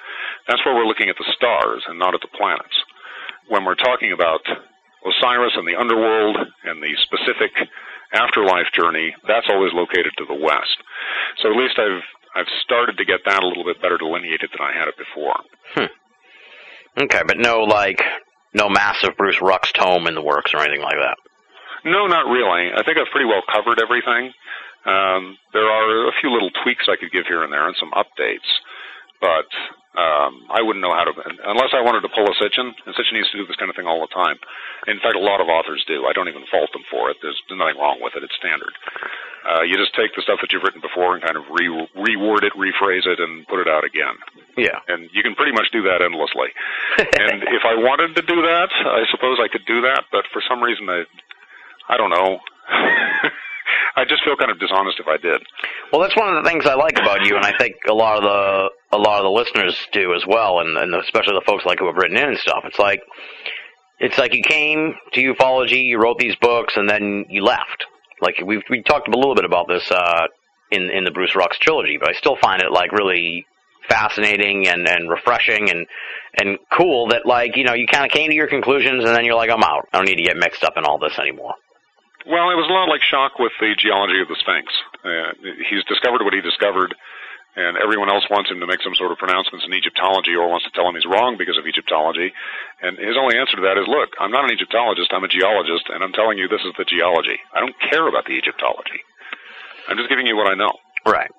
that's 0.48 0.64
where 0.64 0.76
we're 0.76 0.88
looking 0.88 1.10
at 1.10 1.20
the 1.20 1.32
stars 1.36 1.84
and 1.88 2.00
not 2.00 2.16
at 2.16 2.22
the 2.22 2.32
planets. 2.36 2.76
When 3.48 3.64
we're 3.64 3.80
talking 3.80 4.12
about 4.12 4.44
Osiris 5.04 5.56
and 5.56 5.68
the 5.68 5.76
underworld 5.76 6.38
and 6.64 6.80
the 6.80 6.96
specific 7.04 7.52
afterlife 8.14 8.72
journey, 8.72 9.16
that's 9.28 9.48
always 9.50 9.74
located 9.74 10.16
to 10.18 10.26
the 10.26 10.40
west. 10.40 10.80
So 11.42 11.52
at 11.52 11.58
least 11.58 11.80
I've 11.80 12.04
I've 12.36 12.50
started 12.64 12.98
to 12.98 13.06
get 13.06 13.22
that 13.26 13.44
a 13.44 13.48
little 13.48 13.64
bit 13.64 13.82
better 13.82 13.98
delineated 13.98 14.50
than 14.52 14.66
I 14.66 14.74
had 14.74 14.88
it 14.88 14.98
before. 14.98 15.38
Hmm. 15.76 15.92
Okay, 17.00 17.22
but 17.26 17.38
no 17.38 17.64
like 17.64 18.02
no 18.54 18.70
massive 18.70 19.18
Bruce 19.18 19.38
Rux 19.38 19.74
tome 19.74 20.08
in 20.08 20.16
the 20.16 20.22
works 20.22 20.54
or 20.54 20.60
anything 20.62 20.82
like 20.82 20.98
that. 20.98 21.18
No, 21.86 22.08
not 22.08 22.28
really. 22.30 22.72
I 22.72 22.84
think 22.84 22.98
I've 22.98 23.12
pretty 23.12 23.26
well 23.26 23.42
covered 23.52 23.82
everything. 23.82 24.32
Um, 24.86 25.38
there 25.54 25.66
are 25.66 26.08
a 26.08 26.12
few 26.22 26.30
little 26.32 26.52
tweaks 26.64 26.88
I 26.88 26.96
could 26.96 27.12
give 27.12 27.26
here 27.28 27.44
and 27.44 27.52
there 27.52 27.68
and 27.68 27.76
some 27.80 27.92
updates, 27.92 28.48
but 29.24 29.48
um, 29.96 30.44
I 30.52 30.60
wouldn't 30.60 30.84
know 30.84 30.92
how 30.92 31.08
to, 31.08 31.16
unless 31.48 31.72
I 31.72 31.80
wanted 31.80 32.04
to 32.04 32.12
pull 32.12 32.28
a 32.28 32.36
Sitchin, 32.36 32.76
and 32.76 32.92
Sitchin 32.92 33.16
used 33.16 33.32
to 33.32 33.40
do 33.40 33.48
this 33.48 33.56
kind 33.56 33.72
of 33.72 33.78
thing 33.80 33.88
all 33.88 34.04
the 34.04 34.12
time. 34.12 34.36
In 34.92 35.00
fact, 35.00 35.16
a 35.16 35.24
lot 35.24 35.40
of 35.40 35.48
authors 35.48 35.86
do. 35.88 36.04
I 36.04 36.12
don't 36.12 36.28
even 36.28 36.44
fault 36.52 36.74
them 36.76 36.84
for 36.92 37.08
it. 37.08 37.22
There's 37.24 37.40
nothing 37.48 37.80
wrong 37.80 38.04
with 38.04 38.20
it. 38.20 38.26
It's 38.26 38.36
standard. 38.36 38.76
Uh, 39.48 39.64
you 39.64 39.80
just 39.80 39.96
take 39.96 40.12
the 40.18 40.26
stuff 40.26 40.44
that 40.44 40.52
you've 40.52 40.66
written 40.66 40.82
before 40.82 41.16
and 41.16 41.24
kind 41.24 41.38
of 41.38 41.48
re- 41.54 41.88
reword 41.96 42.44
it, 42.44 42.52
rephrase 42.58 43.08
it, 43.08 43.22
and 43.22 43.48
put 43.48 43.64
it 43.64 43.70
out 43.70 43.86
again. 43.86 44.18
Yeah. 44.58 44.82
And 44.90 45.08
you 45.14 45.24
can 45.24 45.36
pretty 45.36 45.54
much 45.54 45.72
do 45.72 45.84
that 45.88 46.02
endlessly. 46.02 46.52
and 46.98 47.46
if 47.54 47.64
I 47.64 47.78
wanted 47.78 48.16
to 48.18 48.24
do 48.26 48.42
that, 48.44 48.70
I 48.74 49.08
suppose 49.14 49.38
I 49.40 49.48
could 49.48 49.66
do 49.70 49.88
that, 49.88 50.10
but 50.12 50.26
for 50.34 50.42
some 50.50 50.60
reason 50.60 50.90
I, 50.90 51.06
I 51.88 51.96
don't 51.96 52.12
know. 52.12 52.40
I 53.96 54.06
just 54.06 54.24
feel 54.24 54.36
kind 54.36 54.50
of 54.50 54.60
dishonest 54.60 55.00
if 55.00 55.08
I 55.08 55.18
did. 55.18 55.42
Well, 55.92 56.02
that's 56.02 56.16
one 56.16 56.36
of 56.36 56.44
the 56.44 56.50
things 56.50 56.66
I 56.66 56.74
like 56.74 56.98
about 56.98 57.26
you, 57.26 57.36
and 57.36 57.46
I 57.46 57.56
think 57.58 57.76
a 57.88 57.94
lot 57.94 58.18
of 58.18 58.24
the 58.24 58.98
a 58.98 58.98
lot 58.98 59.20
of 59.20 59.24
the 59.24 59.30
listeners 59.30 59.78
do 59.92 60.14
as 60.14 60.26
well, 60.28 60.60
and, 60.60 60.78
and 60.78 60.96
especially 60.96 61.34
the 61.34 61.46
folks 61.46 61.66
like 61.66 61.80
who 61.80 61.88
have 61.88 61.96
written 61.96 62.18
in 62.18 62.30
and 62.30 62.38
stuff. 62.38 62.64
It's 62.66 62.80
like 62.80 63.02
it's 64.00 64.18
like 64.18 64.34
you 64.34 64.42
came 64.42 64.96
to 65.14 65.34
ufology, 65.34 65.86
you 65.86 66.02
wrote 66.02 66.18
these 66.18 66.36
books, 66.38 66.74
and 66.76 66.90
then 66.90 67.26
you 67.30 67.44
left. 67.44 67.86
Like 68.22 68.36
we 68.44 68.62
we 68.70 68.82
talked 68.82 69.08
a 69.08 69.18
little 69.18 69.36
bit 69.36 69.46
about 69.46 69.68
this 69.68 69.90
uh, 69.92 70.28
in 70.72 70.90
in 70.90 71.04
the 71.04 71.12
Bruce 71.12 71.34
Rux 71.34 71.52
trilogy, 71.60 71.98
but 72.00 72.10
I 72.10 72.14
still 72.14 72.38
find 72.42 72.62
it 72.62 72.72
like 72.72 72.92
really 72.92 73.46
fascinating 73.88 74.68
and 74.68 74.88
and 74.88 75.10
refreshing 75.10 75.70
and 75.70 75.86
and 76.42 76.58
cool 76.72 77.10
that 77.10 77.26
like 77.26 77.56
you 77.58 77.64
know 77.64 77.74
you 77.74 77.86
kind 77.86 78.06
of 78.06 78.12
came 78.12 78.30
to 78.30 78.36
your 78.36 78.48
conclusions 78.48 79.04
and 79.04 79.16
then 79.16 79.24
you're 79.24 79.36
like 79.36 79.52
I'm 79.52 79.64
out. 79.64 79.88
I 79.94 79.98
don't 79.98 80.08
need 80.08 80.16
to 80.16 80.24
get 80.24 80.38
mixed 80.38 80.64
up 80.64 80.74
in 80.78 80.84
all 80.86 80.98
this 80.98 81.20
anymore. 81.20 81.54
Well, 82.24 82.52
it 82.52 82.56
was 82.56 82.72
a 82.72 82.74
lot 82.74 82.88
like 82.88 83.04
Schoch 83.04 83.36
with 83.40 83.52
the 83.60 83.76
geology 83.76 84.22
of 84.24 84.32
the 84.32 84.40
Sphinx. 84.40 84.72
Uh, 85.04 85.36
he's 85.68 85.84
discovered 85.92 86.24
what 86.24 86.32
he 86.32 86.40
discovered, 86.40 86.96
and 87.60 87.76
everyone 87.76 88.08
else 88.08 88.24
wants 88.32 88.48
him 88.48 88.64
to 88.64 88.68
make 88.68 88.80
some 88.80 88.96
sort 88.96 89.12
of 89.12 89.20
pronouncements 89.20 89.68
in 89.68 89.76
Egyptology 89.76 90.32
or 90.32 90.48
wants 90.48 90.64
to 90.64 90.72
tell 90.72 90.88
him 90.88 90.96
he's 90.96 91.06
wrong 91.06 91.36
because 91.36 91.60
of 91.60 91.68
Egyptology. 91.68 92.32
And 92.80 92.96
his 92.96 93.20
only 93.20 93.36
answer 93.36 93.60
to 93.60 93.66
that 93.68 93.76
is, 93.76 93.92
look, 93.92 94.16
I'm 94.24 94.32
not 94.32 94.48
an 94.48 94.56
Egyptologist, 94.56 95.12
I'm 95.12 95.28
a 95.28 95.32
geologist, 95.32 95.92
and 95.92 96.00
I'm 96.00 96.16
telling 96.16 96.40
you 96.40 96.48
this 96.48 96.64
is 96.64 96.72
the 96.80 96.88
geology. 96.88 97.36
I 97.52 97.60
don't 97.60 97.76
care 97.92 98.08
about 98.08 98.24
the 98.24 98.40
Egyptology. 98.40 99.04
I'm 99.92 100.00
just 100.00 100.08
giving 100.08 100.26
you 100.26 100.40
what 100.40 100.48
I 100.48 100.56
know. 100.56 100.72
Right. 101.06 101.32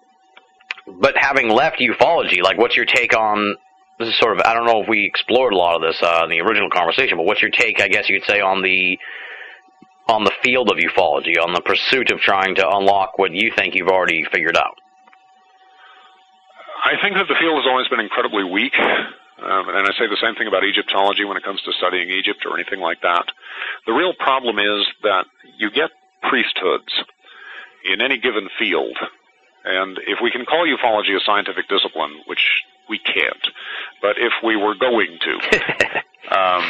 But 0.86 1.16
having 1.16 1.48
left 1.48 1.80
ufology, 1.80 2.44
like, 2.44 2.58
what's 2.58 2.76
your 2.76 2.84
take 2.84 3.16
on 3.16 3.56
this? 3.98 4.08
Is 4.08 4.18
sort 4.18 4.36
of 4.36 4.44
I 4.44 4.52
don't 4.52 4.66
know 4.66 4.82
if 4.82 4.88
we 4.88 5.06
explored 5.06 5.52
a 5.52 5.56
lot 5.56 5.76
of 5.76 5.82
this 5.82 5.96
uh, 6.02 6.20
in 6.24 6.30
the 6.30 6.40
original 6.40 6.68
conversation, 6.68 7.16
but 7.16 7.24
what's 7.24 7.40
your 7.40 7.50
take? 7.50 7.80
I 7.80 7.88
guess 7.88 8.08
you 8.08 8.20
could 8.20 8.28
say 8.28 8.40
on 8.40 8.60
the 8.60 8.98
on 10.08 10.24
the 10.24 10.32
field 10.42 10.70
of 10.70 10.76
ufology, 10.76 11.40
on 11.40 11.52
the 11.52 11.60
pursuit 11.60 12.10
of 12.10 12.20
trying 12.20 12.54
to 12.56 12.68
unlock 12.68 13.18
what 13.18 13.32
you 13.32 13.50
think 13.56 13.74
you've 13.74 13.88
already 13.88 14.24
figured 14.24 14.56
out? 14.56 14.78
I 16.84 17.00
think 17.00 17.16
that 17.16 17.28
the 17.28 17.34
field 17.40 17.56
has 17.56 17.66
always 17.66 17.88
been 17.88 18.00
incredibly 18.00 18.44
weak. 18.44 18.76
Um, 18.78 19.68
and 19.68 19.88
I 19.88 19.92
say 19.98 20.06
the 20.06 20.20
same 20.20 20.34
thing 20.36 20.46
about 20.46 20.64
Egyptology 20.64 21.24
when 21.24 21.36
it 21.36 21.42
comes 21.42 21.60
to 21.62 21.72
studying 21.72 22.10
Egypt 22.10 22.44
or 22.46 22.54
anything 22.54 22.80
like 22.80 23.00
that. 23.02 23.26
The 23.86 23.92
real 23.92 24.14
problem 24.14 24.58
is 24.58 24.86
that 25.02 25.26
you 25.58 25.70
get 25.70 25.90
priesthoods 26.22 26.92
in 27.84 28.00
any 28.00 28.18
given 28.18 28.48
field. 28.58 28.96
And 29.64 29.98
if 30.06 30.18
we 30.22 30.30
can 30.30 30.44
call 30.44 30.66
ufology 30.66 31.16
a 31.16 31.20
scientific 31.24 31.68
discipline, 31.68 32.20
which 32.26 32.62
we 32.88 32.98
can't, 32.98 33.44
but 34.02 34.16
if 34.18 34.32
we 34.44 34.56
were 34.56 34.74
going 34.74 35.18
to, 35.20 35.34
um, 36.38 36.64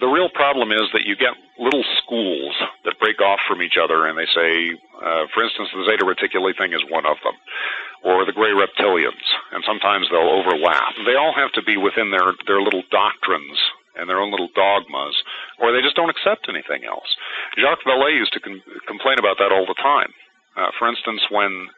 the 0.00 0.06
real 0.06 0.28
problem 0.28 0.72
is 0.72 0.88
that 0.92 1.04
you 1.04 1.16
get 1.16 1.34
little 1.58 1.84
schools 2.02 2.54
that 2.84 2.98
break 2.98 3.20
off 3.20 3.40
from 3.46 3.62
each 3.62 3.76
other 3.76 4.06
and 4.06 4.18
they 4.18 4.26
say, 4.34 4.78
uh, 5.02 5.26
for 5.34 5.44
instance, 5.44 5.68
the 5.74 5.84
Zeta 5.84 6.04
Reticuli 6.04 6.56
thing 6.56 6.72
is 6.72 6.82
one 6.88 7.06
of 7.06 7.16
them, 7.22 7.34
or 8.04 8.24
the 8.24 8.32
Gray 8.32 8.50
Reptilians, 8.50 9.26
and 9.52 9.62
sometimes 9.66 10.08
they'll 10.10 10.32
overlap. 10.32 10.94
They 11.06 11.14
all 11.14 11.34
have 11.34 11.52
to 11.52 11.62
be 11.62 11.76
within 11.76 12.10
their, 12.10 12.32
their 12.46 12.60
little 12.60 12.82
doctrines 12.90 13.58
and 13.96 14.08
their 14.08 14.20
own 14.20 14.30
little 14.30 14.48
dogmas, 14.54 15.14
or 15.58 15.72
they 15.72 15.82
just 15.82 15.96
don't 15.96 16.10
accept 16.10 16.48
anything 16.48 16.84
else. 16.84 17.14
Jacques 17.58 17.84
Vallée 17.86 18.16
used 18.16 18.32
to 18.32 18.40
com- 18.40 18.62
complain 18.86 19.18
about 19.18 19.38
that 19.38 19.52
all 19.52 19.66
the 19.66 19.78
time. 19.78 20.10
Uh, 20.56 20.70
for 20.78 20.88
instance, 20.88 21.20
when 21.30 21.68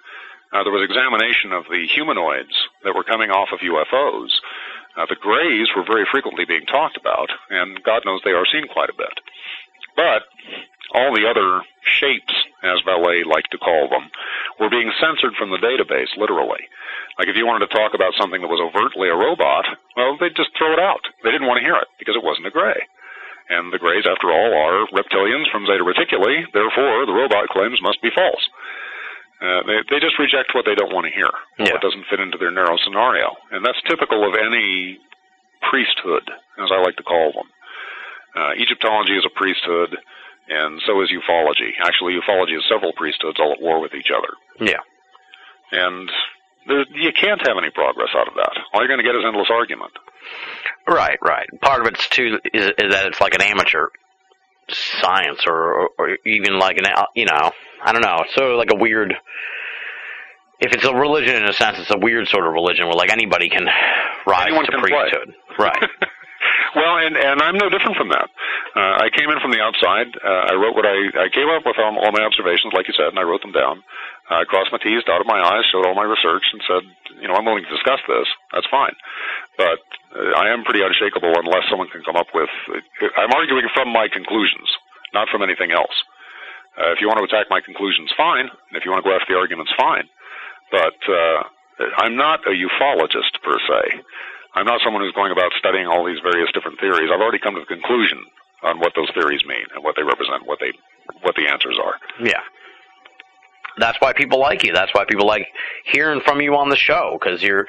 uh, 0.52 0.62
there 0.62 0.72
was 0.72 0.86
examination 0.86 1.52
of 1.52 1.64
the 1.70 1.86
humanoids 1.86 2.54
that 2.84 2.94
were 2.94 3.04
coming 3.04 3.30
off 3.30 3.50
of 3.52 3.60
UFOs, 3.60 4.30
uh, 4.96 5.06
the 5.08 5.18
grays 5.20 5.68
were 5.74 5.84
very 5.86 6.06
frequently 6.10 6.44
being 6.44 6.66
talked 6.66 6.96
about, 6.96 7.28
and 7.50 7.82
God 7.82 8.02
knows 8.04 8.20
they 8.24 8.36
are 8.36 8.46
seen 8.46 8.66
quite 8.68 8.90
a 8.90 8.96
bit. 8.96 9.14
But 9.96 10.26
all 10.94 11.14
the 11.14 11.26
other 11.26 11.62
shapes, 11.82 12.34
as 12.62 12.82
Vallée 12.86 13.26
liked 13.26 13.50
to 13.52 13.58
call 13.58 13.88
them, 13.88 14.10
were 14.60 14.70
being 14.70 14.92
censored 15.00 15.34
from 15.34 15.50
the 15.50 15.62
database, 15.62 16.14
literally. 16.16 16.62
Like 17.18 17.28
if 17.28 17.36
you 17.36 17.46
wanted 17.46 17.66
to 17.66 17.74
talk 17.74 17.94
about 17.94 18.14
something 18.18 18.40
that 18.40 18.50
was 18.50 18.62
overtly 18.62 19.08
a 19.08 19.18
robot, 19.18 19.66
well, 19.96 20.16
they'd 20.18 20.36
just 20.38 20.54
throw 20.58 20.72
it 20.72 20.82
out. 20.82 21.02
They 21.22 21.30
didn't 21.30 21.46
want 21.46 21.58
to 21.58 21.66
hear 21.66 21.76
it 21.78 21.90
because 21.98 22.14
it 22.14 22.26
wasn't 22.26 22.46
a 22.46 22.54
gray. 22.54 22.78
And 23.50 23.72
the 23.72 23.78
grays, 23.78 24.08
after 24.08 24.32
all, 24.32 24.50
are 24.56 24.88
reptilians 24.94 25.50
from 25.52 25.66
Zeta 25.66 25.84
Reticuli, 25.84 26.48
therefore 26.54 27.04
the 27.04 27.12
robot 27.12 27.48
claims 27.52 27.78
must 27.82 28.00
be 28.00 28.10
false. 28.14 28.40
Uh, 29.42 29.62
they, 29.66 29.78
they 29.90 30.00
just 30.00 30.18
reject 30.18 30.54
what 30.54 30.64
they 30.64 30.74
don't 30.74 30.92
want 30.94 31.04
to 31.06 31.12
hear, 31.12 31.28
Yeah. 31.58 31.72
what 31.74 31.82
doesn't 31.82 32.06
fit 32.08 32.20
into 32.20 32.38
their 32.38 32.50
narrow 32.52 32.76
scenario. 32.84 33.34
And 33.50 33.64
that's 33.64 33.80
typical 33.88 34.26
of 34.26 34.34
any 34.34 34.98
priesthood, 35.70 36.24
as 36.62 36.70
I 36.72 36.80
like 36.80 36.96
to 36.96 37.02
call 37.02 37.32
them. 37.32 37.48
Uh, 38.36 38.52
Egyptology 38.58 39.16
is 39.16 39.24
a 39.26 39.30
priesthood, 39.36 39.96
and 40.48 40.80
so 40.86 41.00
is 41.02 41.10
ufology. 41.12 41.70
Actually, 41.82 42.14
ufology 42.18 42.56
is 42.56 42.64
several 42.68 42.92
priesthoods 42.92 43.38
all 43.38 43.52
at 43.52 43.60
war 43.60 43.80
with 43.80 43.94
each 43.94 44.10
other. 44.14 44.32
Yeah. 44.60 44.80
And 45.72 46.10
there, 46.66 46.84
you 46.94 47.12
can't 47.12 47.46
have 47.46 47.56
any 47.58 47.70
progress 47.70 48.10
out 48.16 48.28
of 48.28 48.34
that. 48.34 48.52
All 48.72 48.80
you're 48.80 48.88
going 48.88 48.98
to 49.00 49.04
get 49.04 49.16
is 49.16 49.24
endless 49.26 49.48
argument. 49.50 49.92
Right, 50.86 51.18
right. 51.22 51.46
Part 51.60 51.80
of 51.82 51.86
it's 51.88 52.08
too 52.08 52.38
is, 52.52 52.70
is 52.78 52.92
that 52.94 53.06
it's 53.06 53.20
like 53.20 53.34
an 53.34 53.42
amateur 53.42 53.88
science, 54.70 55.40
or, 55.46 55.90
or 55.98 56.16
even 56.24 56.58
like 56.58 56.78
an 56.78 56.86
you 57.14 57.26
know 57.26 57.52
I 57.84 57.92
don't 57.92 58.02
know. 58.02 58.24
It's 58.24 58.34
sort 58.34 58.50
of 58.50 58.56
like 58.56 58.72
a 58.72 58.76
weird. 58.80 59.14
If 60.60 60.72
it's 60.72 60.86
a 60.86 60.94
religion 60.94 61.36
in 61.36 61.44
a 61.44 61.52
sense, 61.52 61.76
it's 61.78 61.90
a 61.92 61.98
weird 61.98 62.26
sort 62.28 62.46
of 62.46 62.52
religion 62.54 62.86
where 62.86 62.96
like 62.96 63.12
anybody 63.12 63.48
can 63.50 63.68
rise 64.26 64.48
Anyone 64.48 64.64
to 64.64 64.72
can 64.72 64.80
play. 64.80 64.90
priesthood. 64.90 65.34
Right. 65.58 65.82
well, 66.78 66.96
and 67.04 67.16
and 67.16 67.42
I'm 67.42 67.58
no 67.58 67.68
different 67.68 67.96
from 68.00 68.08
that. 68.08 68.30
Uh, 68.74 69.04
I 69.04 69.10
came 69.12 69.28
in 69.28 69.38
from 69.44 69.50
the 69.52 69.60
outside. 69.60 70.08
Uh, 70.16 70.50
I 70.50 70.54
wrote 70.56 70.72
what 70.74 70.86
I 70.88 70.96
I 71.20 71.28
came 71.28 71.50
up 71.52 71.66
with 71.66 71.76
all, 71.76 71.92
all 72.00 72.12
my 72.14 72.24
observations, 72.24 72.72
like 72.72 72.88
you 72.88 72.94
said, 72.96 73.12
and 73.12 73.18
I 73.18 73.26
wrote 73.28 73.42
them 73.42 73.52
down. 73.52 73.82
Uh, 74.30 74.40
I 74.40 74.44
crossed 74.48 74.72
my 74.72 74.78
T's, 74.80 75.04
dotted 75.04 75.26
my 75.28 75.36
I's, 75.36 75.68
showed 75.68 75.84
all 75.84 75.94
my 75.94 76.08
research, 76.08 76.46
and 76.56 76.62
said, 76.64 76.82
you 77.20 77.28
know, 77.28 77.34
I'm 77.36 77.44
willing 77.44 77.66
to 77.68 77.74
discuss 77.76 78.00
this. 78.08 78.24
That's 78.56 78.66
fine, 78.72 78.96
but 79.60 79.84
uh, 80.16 80.32
I 80.40 80.48
am 80.48 80.64
pretty 80.64 80.80
unshakable 80.80 81.34
unless 81.36 81.68
someone 81.68 81.92
can 81.92 82.00
come 82.06 82.16
up 82.16 82.32
with. 82.32 82.48
I'm 83.20 83.34
arguing 83.36 83.68
from 83.74 83.92
my 83.92 84.08
conclusions, 84.08 84.70
not 85.12 85.28
from 85.28 85.42
anything 85.44 85.72
else. 85.76 85.92
Uh, 86.74 86.90
if 86.90 86.98
you 87.00 87.06
want 87.06 87.18
to 87.18 87.24
attack 87.24 87.46
my 87.50 87.60
conclusions, 87.60 88.10
fine. 88.16 88.50
If 88.72 88.84
you 88.84 88.90
want 88.90 89.04
to 89.04 89.08
go 89.08 89.14
after 89.14 89.32
the 89.32 89.38
arguments, 89.38 89.70
fine. 89.78 90.10
But 90.70 90.98
uh, 91.06 91.42
I'm 91.98 92.16
not 92.16 92.40
a 92.46 92.50
ufologist 92.50 93.38
per 93.42 93.58
se. 93.62 94.02
I'm 94.54 94.66
not 94.66 94.80
someone 94.84 95.02
who's 95.02 95.14
going 95.14 95.32
about 95.32 95.50
studying 95.58 95.86
all 95.86 96.04
these 96.04 96.18
various 96.22 96.50
different 96.54 96.78
theories. 96.80 97.10
I've 97.12 97.20
already 97.20 97.38
come 97.38 97.54
to 97.54 97.60
the 97.60 97.66
conclusion 97.66 98.18
on 98.62 98.78
what 98.78 98.92
those 98.96 99.10
theories 99.14 99.42
mean 99.46 99.66
and 99.74 99.84
what 99.84 99.94
they 99.96 100.02
represent, 100.02 100.46
what 100.46 100.58
they 100.60 100.72
what 101.22 101.34
the 101.36 101.46
answers 101.48 101.76
are. 101.82 101.94
Yeah. 102.24 102.40
That's 103.76 103.98
why 104.00 104.12
people 104.12 104.38
like 104.38 104.64
you. 104.64 104.72
That's 104.72 104.92
why 104.94 105.04
people 105.04 105.26
like 105.26 105.46
hearing 105.92 106.20
from 106.24 106.40
you 106.40 106.54
on 106.54 106.68
the 106.70 106.76
show 106.76 107.18
because 107.20 107.42
you're, 107.42 107.66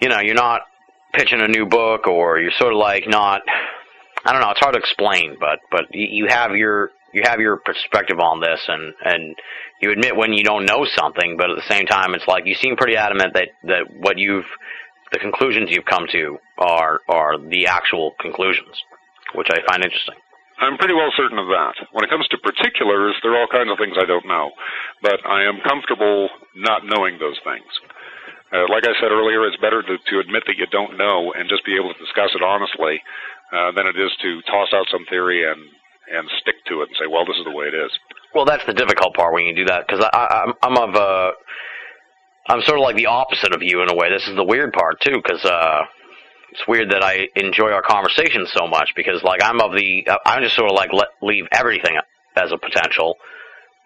you 0.00 0.08
know, 0.08 0.20
you're 0.20 0.34
not 0.34 0.62
pitching 1.14 1.40
a 1.40 1.48
new 1.48 1.66
book 1.66 2.06
or 2.08 2.40
you're 2.40 2.52
sort 2.58 2.72
of 2.72 2.78
like 2.78 3.04
not. 3.06 3.42
I 4.24 4.32
don't 4.32 4.40
know. 4.40 4.50
It's 4.50 4.60
hard 4.60 4.74
to 4.74 4.80
explain, 4.80 5.36
but 5.38 5.60
but 5.70 5.86
you 5.92 6.06
you 6.10 6.26
have 6.28 6.52
your 6.56 6.90
you 7.12 7.22
have 7.24 7.40
your 7.40 7.58
perspective 7.58 8.18
on 8.18 8.40
this, 8.40 8.60
and 8.68 8.94
and 9.04 9.36
you 9.80 9.92
admit 9.92 10.16
when 10.16 10.32
you 10.32 10.44
don't 10.44 10.64
know 10.64 10.86
something, 10.96 11.36
but 11.36 11.50
at 11.50 11.56
the 11.56 11.68
same 11.74 11.86
time, 11.86 12.14
it's 12.14 12.26
like 12.26 12.46
you 12.46 12.54
seem 12.54 12.76
pretty 12.76 12.96
adamant 12.96 13.34
that 13.34 13.48
that 13.64 13.84
what 13.98 14.18
you've 14.18 14.48
the 15.12 15.18
conclusions 15.18 15.70
you've 15.70 15.84
come 15.84 16.06
to 16.10 16.38
are 16.58 17.00
are 17.08 17.38
the 17.38 17.66
actual 17.66 18.12
conclusions, 18.20 18.82
which 19.34 19.48
I 19.50 19.60
find 19.68 19.84
interesting. 19.84 20.16
I'm 20.62 20.78
pretty 20.78 20.94
well 20.94 21.10
certain 21.16 21.38
of 21.38 21.50
that. 21.50 21.74
When 21.90 22.04
it 22.04 22.10
comes 22.10 22.28
to 22.28 22.38
particulars, 22.38 23.18
there 23.22 23.34
are 23.34 23.40
all 23.40 23.50
kinds 23.50 23.66
of 23.66 23.78
things 23.82 23.98
I 23.98 24.06
don't 24.06 24.26
know, 24.30 24.52
but 25.02 25.18
I 25.26 25.42
am 25.42 25.58
comfortable 25.66 26.30
not 26.54 26.86
knowing 26.86 27.18
those 27.18 27.38
things. 27.42 27.66
Uh, 28.52 28.68
like 28.68 28.84
I 28.84 28.94
said 29.00 29.10
earlier, 29.10 29.48
it's 29.48 29.56
better 29.58 29.82
to, 29.82 29.94
to 29.96 30.20
admit 30.20 30.44
that 30.46 30.60
you 30.60 30.68
don't 30.70 31.00
know 31.00 31.32
and 31.32 31.48
just 31.48 31.64
be 31.64 31.74
able 31.74 31.90
to 31.90 31.98
discuss 31.98 32.30
it 32.36 32.44
honestly 32.44 33.00
uh, 33.50 33.72
than 33.72 33.88
it 33.88 33.96
is 33.96 34.12
to 34.22 34.44
toss 34.44 34.68
out 34.76 34.86
some 34.92 35.08
theory 35.08 35.42
and 35.42 35.60
and 36.10 36.28
stick 36.40 36.56
to 36.68 36.82
it 36.82 36.88
and 36.88 36.96
say, 36.98 37.06
well, 37.10 37.24
this 37.24 37.36
is 37.36 37.44
the 37.44 37.52
way 37.52 37.66
it 37.66 37.74
is. 37.74 37.90
Well, 38.34 38.44
that's 38.44 38.64
the 38.66 38.74
difficult 38.74 39.14
part 39.14 39.34
when 39.34 39.44
you 39.44 39.54
do 39.54 39.66
that 39.66 39.86
because 39.86 40.04
I'm 40.12 40.54
I'm 40.62 40.76
of 40.76 40.96
uh 40.96 41.30
I'm 42.48 42.62
sort 42.62 42.78
of 42.78 42.82
like 42.82 42.96
the 42.96 43.06
opposite 43.06 43.54
of 43.54 43.62
you 43.62 43.82
in 43.82 43.90
a 43.90 43.94
way. 43.94 44.10
This 44.10 44.26
is 44.26 44.34
the 44.34 44.44
weird 44.44 44.72
part 44.72 45.00
too 45.00 45.20
because 45.22 45.44
uh 45.44 45.82
it's 46.50 46.66
weird 46.68 46.90
that 46.90 47.02
I 47.02 47.28
enjoy 47.36 47.70
our 47.70 47.82
conversation 47.82 48.46
so 48.46 48.66
much 48.66 48.92
because 48.94 49.22
like 49.22 49.42
I'm 49.42 49.60
of 49.60 49.72
the 49.72 50.06
I'm 50.26 50.42
just 50.42 50.54
sort 50.56 50.70
of 50.70 50.76
like 50.76 50.92
let 50.92 51.08
leave 51.20 51.44
everything 51.52 51.96
as 52.36 52.52
a 52.52 52.58
potential 52.58 53.16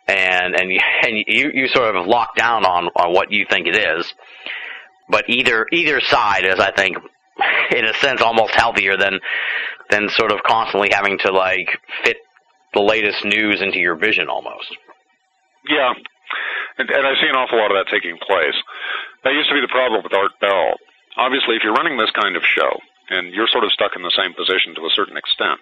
and 0.08 0.54
and 0.54 0.70
you, 0.70 0.80
and 1.02 1.24
you 1.26 1.50
you 1.54 1.68
sort 1.68 1.96
of 1.96 2.06
lock 2.06 2.36
down 2.36 2.64
on 2.64 2.86
on 2.96 3.12
what 3.12 3.30
you 3.32 3.46
think 3.48 3.66
it 3.66 3.76
is 3.76 4.12
but 5.08 5.28
either 5.28 5.66
either 5.72 6.00
side 6.00 6.44
is 6.44 6.58
I 6.58 6.72
think 6.72 6.96
in 7.70 7.84
a 7.84 7.94
sense 7.94 8.20
almost 8.20 8.54
healthier 8.54 8.96
than 8.96 9.20
than 9.90 10.08
sort 10.10 10.32
of 10.32 10.42
constantly 10.42 10.90
having 10.92 11.18
to 11.24 11.32
like 11.32 11.68
fit 12.04 12.16
the 12.74 12.82
latest 12.82 13.24
news 13.24 13.62
into 13.62 13.78
your 13.78 13.96
vision 13.96 14.28
almost. 14.28 14.68
Yeah, 15.68 15.92
and, 16.78 16.90
and 16.90 17.06
I 17.06 17.14
see 17.20 17.28
an 17.28 17.36
awful 17.36 17.58
lot 17.58 17.72
of 17.72 17.78
that 17.78 17.90
taking 17.90 18.18
place. 18.20 18.56
That 19.24 19.34
used 19.34 19.48
to 19.48 19.56
be 19.56 19.64
the 19.64 19.72
problem 19.72 20.02
with 20.02 20.14
Art 20.14 20.36
Bell. 20.40 20.76
Obviously, 21.16 21.56
if 21.56 21.64
you're 21.64 21.74
running 21.74 21.96
this 21.96 22.12
kind 22.12 22.36
of 22.36 22.44
show 22.44 22.70
and 23.08 23.32
you're 23.32 23.48
sort 23.48 23.64
of 23.64 23.72
stuck 23.72 23.96
in 23.96 24.02
the 24.02 24.14
same 24.14 24.34
position 24.36 24.74
to 24.76 24.86
a 24.86 24.94
certain 24.94 25.16
extent, 25.16 25.60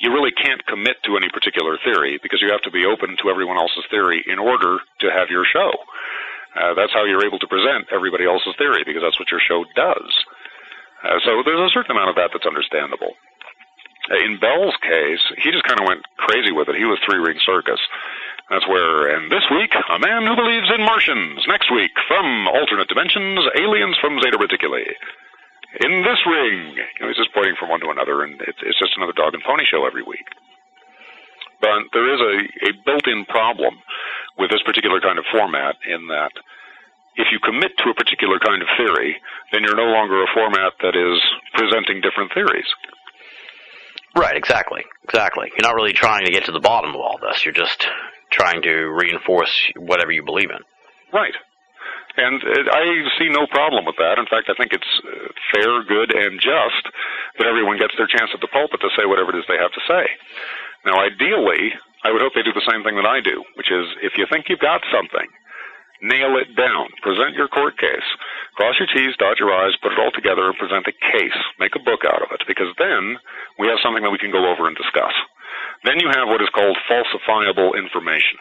you 0.00 0.10
really 0.10 0.32
can't 0.32 0.64
commit 0.66 0.96
to 1.04 1.16
any 1.16 1.28
particular 1.28 1.76
theory 1.84 2.18
because 2.22 2.40
you 2.40 2.50
have 2.50 2.64
to 2.64 2.72
be 2.72 2.86
open 2.86 3.16
to 3.20 3.28
everyone 3.28 3.58
else's 3.58 3.84
theory 3.90 4.24
in 4.26 4.38
order 4.38 4.78
to 5.00 5.12
have 5.12 5.28
your 5.28 5.44
show. 5.44 5.70
Uh, 6.56 6.74
that's 6.74 6.92
how 6.92 7.04
you're 7.04 7.24
able 7.24 7.38
to 7.38 7.46
present 7.46 7.86
everybody 7.92 8.24
else's 8.24 8.56
theory 8.56 8.82
because 8.84 9.02
that's 9.02 9.18
what 9.20 9.30
your 9.30 9.40
show 9.40 9.64
does. 9.76 10.10
Uh, 11.04 11.18
so 11.24 11.42
there's 11.44 11.60
a 11.60 11.74
certain 11.74 11.92
amount 11.92 12.10
of 12.10 12.16
that 12.16 12.30
that's 12.32 12.46
understandable. 12.46 13.14
In 14.10 14.38
Bell's 14.38 14.74
case, 14.82 15.22
he 15.38 15.50
just 15.52 15.64
kind 15.64 15.78
of 15.78 15.86
went 15.86 16.02
crazy 16.16 16.50
with 16.50 16.68
it. 16.68 16.74
He 16.76 16.84
was 16.84 16.98
three 17.06 17.18
ring 17.18 17.38
circus. 17.46 17.78
That's 18.50 18.66
where, 18.66 19.14
and 19.14 19.30
this 19.30 19.46
week, 19.50 19.72
a 19.72 19.98
man 19.98 20.26
who 20.26 20.34
believes 20.34 20.68
in 20.74 20.84
Martians. 20.84 21.40
Next 21.46 21.70
week, 21.70 21.92
from 22.08 22.48
alternate 22.48 22.88
dimensions, 22.88 23.40
aliens 23.56 23.96
from 24.00 24.20
Zeta 24.20 24.36
Reticuli. 24.36 24.84
In 25.80 26.02
this 26.02 26.20
ring, 26.26 26.76
you 26.76 27.00
know, 27.00 27.08
he's 27.08 27.16
just 27.16 27.32
pointing 27.32 27.56
from 27.56 27.70
one 27.70 27.80
to 27.80 27.88
another, 27.88 28.22
and 28.22 28.40
it's, 28.42 28.58
it's 28.60 28.78
just 28.78 28.96
another 28.96 29.14
dog 29.16 29.32
and 29.32 29.42
pony 29.42 29.64
show 29.64 29.86
every 29.86 30.02
week. 30.02 30.26
But 31.62 31.88
there 31.94 32.12
is 32.12 32.20
a, 32.20 32.68
a 32.68 32.70
built-in 32.84 33.24
problem 33.26 33.78
with 34.36 34.50
this 34.50 34.62
particular 34.66 35.00
kind 35.00 35.18
of 35.18 35.24
format 35.30 35.76
in 35.88 36.08
that 36.08 36.32
if 37.16 37.28
you 37.30 37.38
commit 37.38 37.72
to 37.78 37.90
a 37.90 37.94
particular 37.94 38.38
kind 38.38 38.60
of 38.60 38.68
theory, 38.76 39.16
then 39.52 39.62
you're 39.62 39.76
no 39.76 39.92
longer 39.92 40.22
a 40.22 40.34
format 40.34 40.72
that 40.82 40.96
is 40.96 41.20
presenting 41.54 42.00
different 42.00 42.34
theories. 42.34 42.68
Right, 44.16 44.36
exactly. 44.36 44.84
Exactly. 45.04 45.50
You're 45.56 45.68
not 45.68 45.74
really 45.74 45.92
trying 45.92 46.26
to 46.26 46.32
get 46.32 46.44
to 46.44 46.52
the 46.52 46.60
bottom 46.60 46.94
of 46.94 47.00
all 47.00 47.18
this. 47.18 47.44
You're 47.44 47.54
just 47.54 47.86
trying 48.30 48.62
to 48.62 48.74
reinforce 48.92 49.70
whatever 49.76 50.12
you 50.12 50.22
believe 50.22 50.50
in. 50.50 50.60
Right. 51.12 51.34
And 52.16 52.42
I 52.44 52.84
see 53.18 53.32
no 53.32 53.46
problem 53.48 53.86
with 53.86 53.96
that. 53.96 54.18
In 54.20 54.28
fact, 54.28 54.52
I 54.52 54.54
think 54.60 54.72
it's 54.76 54.92
uh, 55.00 55.32
fair, 55.48 55.80
good, 55.88 56.12
and 56.12 56.36
just 56.36 56.84
that 57.38 57.48
everyone 57.48 57.78
gets 57.80 57.96
their 57.96 58.06
chance 58.06 58.28
at 58.34 58.40
the 58.40 58.52
pulpit 58.52 58.80
to 58.84 58.92
say 58.92 59.08
whatever 59.08 59.32
it 59.32 59.40
is 59.40 59.48
they 59.48 59.56
have 59.56 59.72
to 59.72 59.84
say. 59.88 60.04
Now, 60.84 61.00
ideally, 61.00 61.72
I 62.04 62.12
would 62.12 62.20
hope 62.20 62.36
they 62.36 62.44
do 62.44 62.52
the 62.52 62.68
same 62.68 62.84
thing 62.84 62.96
that 63.00 63.08
I 63.08 63.24
do, 63.24 63.40
which 63.56 63.72
is 63.72 63.86
if 64.04 64.12
you 64.20 64.26
think 64.28 64.52
you've 64.52 64.60
got 64.60 64.84
something, 64.92 65.24
nail 66.02 66.36
it 66.36 66.52
down. 66.58 66.90
Present 67.00 67.38
your 67.38 67.48
court 67.48 67.78
case. 67.78 68.08
Cross 68.58 68.76
your 68.82 68.90
T's, 68.90 69.16
dot 69.16 69.38
your 69.38 69.54
I's, 69.54 69.78
put 69.80 69.94
it 69.94 70.02
all 70.02 70.12
together, 70.12 70.50
and 70.50 70.58
present 70.58 70.90
a 70.90 70.96
case. 71.14 71.38
Make 71.62 71.78
a 71.78 71.86
book 71.86 72.04
out 72.04 72.20
of 72.20 72.34
it, 72.34 72.42
because 72.46 72.74
then 72.76 73.16
we 73.58 73.70
have 73.70 73.80
something 73.80 74.02
that 74.02 74.12
we 74.12 74.20
can 74.20 74.34
go 74.34 74.50
over 74.50 74.66
and 74.66 74.76
discuss. 74.76 75.14
Then 75.84 75.98
you 75.98 76.10
have 76.10 76.28
what 76.28 76.42
is 76.42 76.52
called 76.54 76.76
falsifiable 76.90 77.78
information. 77.78 78.38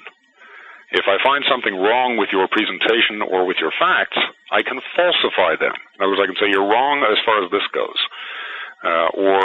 If 0.91 1.07
I 1.07 1.15
find 1.23 1.45
something 1.47 1.79
wrong 1.79 2.19
with 2.19 2.35
your 2.35 2.51
presentation 2.51 3.23
or 3.23 3.47
with 3.47 3.57
your 3.63 3.71
facts, 3.79 4.19
I 4.51 4.59
can 4.59 4.83
falsify 4.91 5.55
them. 5.55 5.71
In 5.95 6.03
other 6.03 6.11
words, 6.11 6.21
I 6.21 6.27
can 6.27 6.35
say 6.35 6.51
you're 6.51 6.67
wrong 6.67 7.07
as 7.07 7.15
far 7.23 7.39
as 7.39 7.47
this 7.47 7.63
goes. 7.71 7.99
Uh, 8.83 9.07
or, 9.15 9.39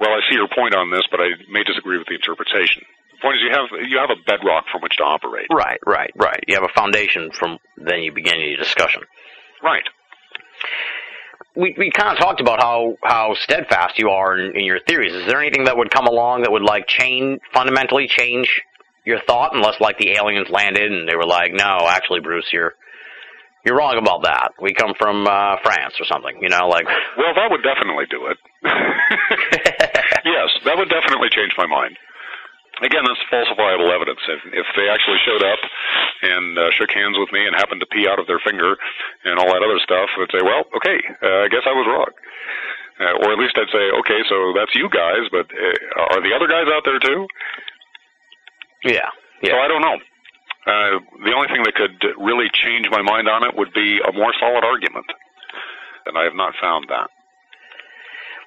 well, 0.00 0.10
I 0.10 0.20
see 0.28 0.36
your 0.36 0.48
point 0.48 0.74
on 0.74 0.90
this, 0.90 1.02
but 1.10 1.20
I 1.20 1.28
may 1.50 1.62
disagree 1.62 1.98
with 1.98 2.08
the 2.08 2.14
interpretation. 2.14 2.82
The 3.12 3.20
point 3.20 3.36
is 3.36 3.42
you 3.44 3.52
have, 3.52 3.68
you 3.88 3.98
have 3.98 4.10
a 4.10 4.20
bedrock 4.24 4.64
from 4.72 4.80
which 4.80 4.96
to 4.96 5.04
operate. 5.04 5.46
Right, 5.52 5.78
right, 5.86 6.10
right. 6.16 6.42
You 6.48 6.54
have 6.54 6.64
a 6.64 6.72
foundation 6.74 7.30
from 7.32 7.58
then 7.76 8.02
you 8.02 8.12
begin 8.12 8.40
your 8.40 8.56
discussion. 8.56 9.02
Right. 9.62 9.84
We 11.56 11.74
we 11.76 11.90
kind 11.90 12.16
of 12.16 12.18
talked 12.18 12.40
about 12.40 12.62
how 12.62 12.96
how 13.02 13.34
steadfast 13.34 13.98
you 13.98 14.10
are 14.10 14.38
in, 14.38 14.56
in 14.56 14.64
your 14.64 14.78
theories. 14.86 15.12
Is 15.12 15.26
there 15.26 15.40
anything 15.40 15.64
that 15.64 15.76
would 15.76 15.90
come 15.90 16.06
along 16.06 16.42
that 16.42 16.52
would 16.52 16.62
like 16.62 16.86
change 16.86 17.40
fundamentally 17.52 18.06
change 18.06 18.62
your 19.04 19.20
thought, 19.26 19.54
unless 19.54 19.80
like 19.80 19.98
the 19.98 20.12
aliens 20.12 20.48
landed 20.48 20.92
and 20.92 21.08
they 21.08 21.16
were 21.16 21.26
like, 21.26 21.52
no, 21.52 21.88
actually, 21.88 22.20
Bruce, 22.20 22.48
you're 22.52 22.74
you're 23.64 23.76
wrong 23.76 23.98
about 23.98 24.22
that. 24.22 24.52
We 24.60 24.72
come 24.72 24.94
from 24.98 25.26
uh, 25.26 25.56
France 25.62 25.94
or 26.00 26.06
something, 26.06 26.38
you 26.40 26.48
know, 26.48 26.68
like. 26.68 26.86
Well, 27.16 27.34
that 27.34 27.50
would 27.50 27.62
definitely 27.62 28.06
do 28.08 28.26
it. 28.32 28.38
yes, 30.40 30.48
that 30.64 30.76
would 30.80 30.88
definitely 30.88 31.28
change 31.28 31.52
my 31.56 31.66
mind. 31.66 31.96
Again, 32.80 33.04
that's 33.04 33.20
falsifiable 33.28 33.92
evidence. 33.92 34.20
If, 34.24 34.40
if 34.56 34.68
they 34.72 34.88
actually 34.88 35.20
showed 35.28 35.44
up 35.44 35.60
and 36.24 36.56
uh, 36.56 36.70
shook 36.72 36.88
hands 36.96 37.12
with 37.20 37.28
me 37.28 37.44
and 37.44 37.52
happened 37.52 37.84
to 37.84 37.88
pee 37.92 38.08
out 38.08 38.16
of 38.16 38.24
their 38.24 38.40
finger 38.40 38.76
and 39.24 39.36
all 39.36 39.52
that 39.52 39.60
other 39.60 39.76
stuff, 39.84 40.08
I'd 40.16 40.32
say, 40.32 40.40
well, 40.40 40.64
okay, 40.80 40.96
uh, 41.20 41.44
I 41.44 41.48
guess 41.52 41.68
I 41.68 41.76
was 41.76 41.84
wrong. 41.84 42.08
Uh, 43.00 43.14
or 43.20 43.32
at 43.32 43.38
least 43.38 43.56
I'd 43.60 43.68
say, 43.68 43.84
okay, 44.00 44.20
so 44.28 44.56
that's 44.56 44.72
you 44.72 44.88
guys, 44.88 45.28
but 45.28 45.44
uh, 45.52 46.16
are 46.16 46.24
the 46.24 46.32
other 46.32 46.48
guys 46.48 46.72
out 46.72 46.84
there 46.88 47.00
too? 47.00 47.28
Yeah. 48.84 49.12
Yeah. 49.44 49.52
So 49.52 49.56
I 49.60 49.68
don't 49.68 49.84
know. 49.84 49.98
Uh, 50.66 51.00
the 51.24 51.32
only 51.36 51.48
thing 51.48 51.64
that 51.64 51.74
could 51.74 52.00
really 52.16 52.48
change 52.52 52.88
my 52.90 53.02
mind 53.02 53.28
on 53.28 53.44
it 53.44 53.56
would 53.56 53.72
be 53.72 54.00
a 54.00 54.12
more 54.12 54.32
solid 54.40 54.64
argument, 54.64 55.06
and 56.06 56.16
I 56.16 56.24
have 56.24 56.36
not 56.36 56.54
found 56.60 56.86
that. 56.88 57.08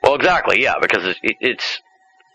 Well, 0.04 0.16
exactly, 0.16 0.62
yeah, 0.62 0.76
because 0.82 1.06
it's, 1.06 1.20
it, 1.24 1.38
it's 1.40 1.82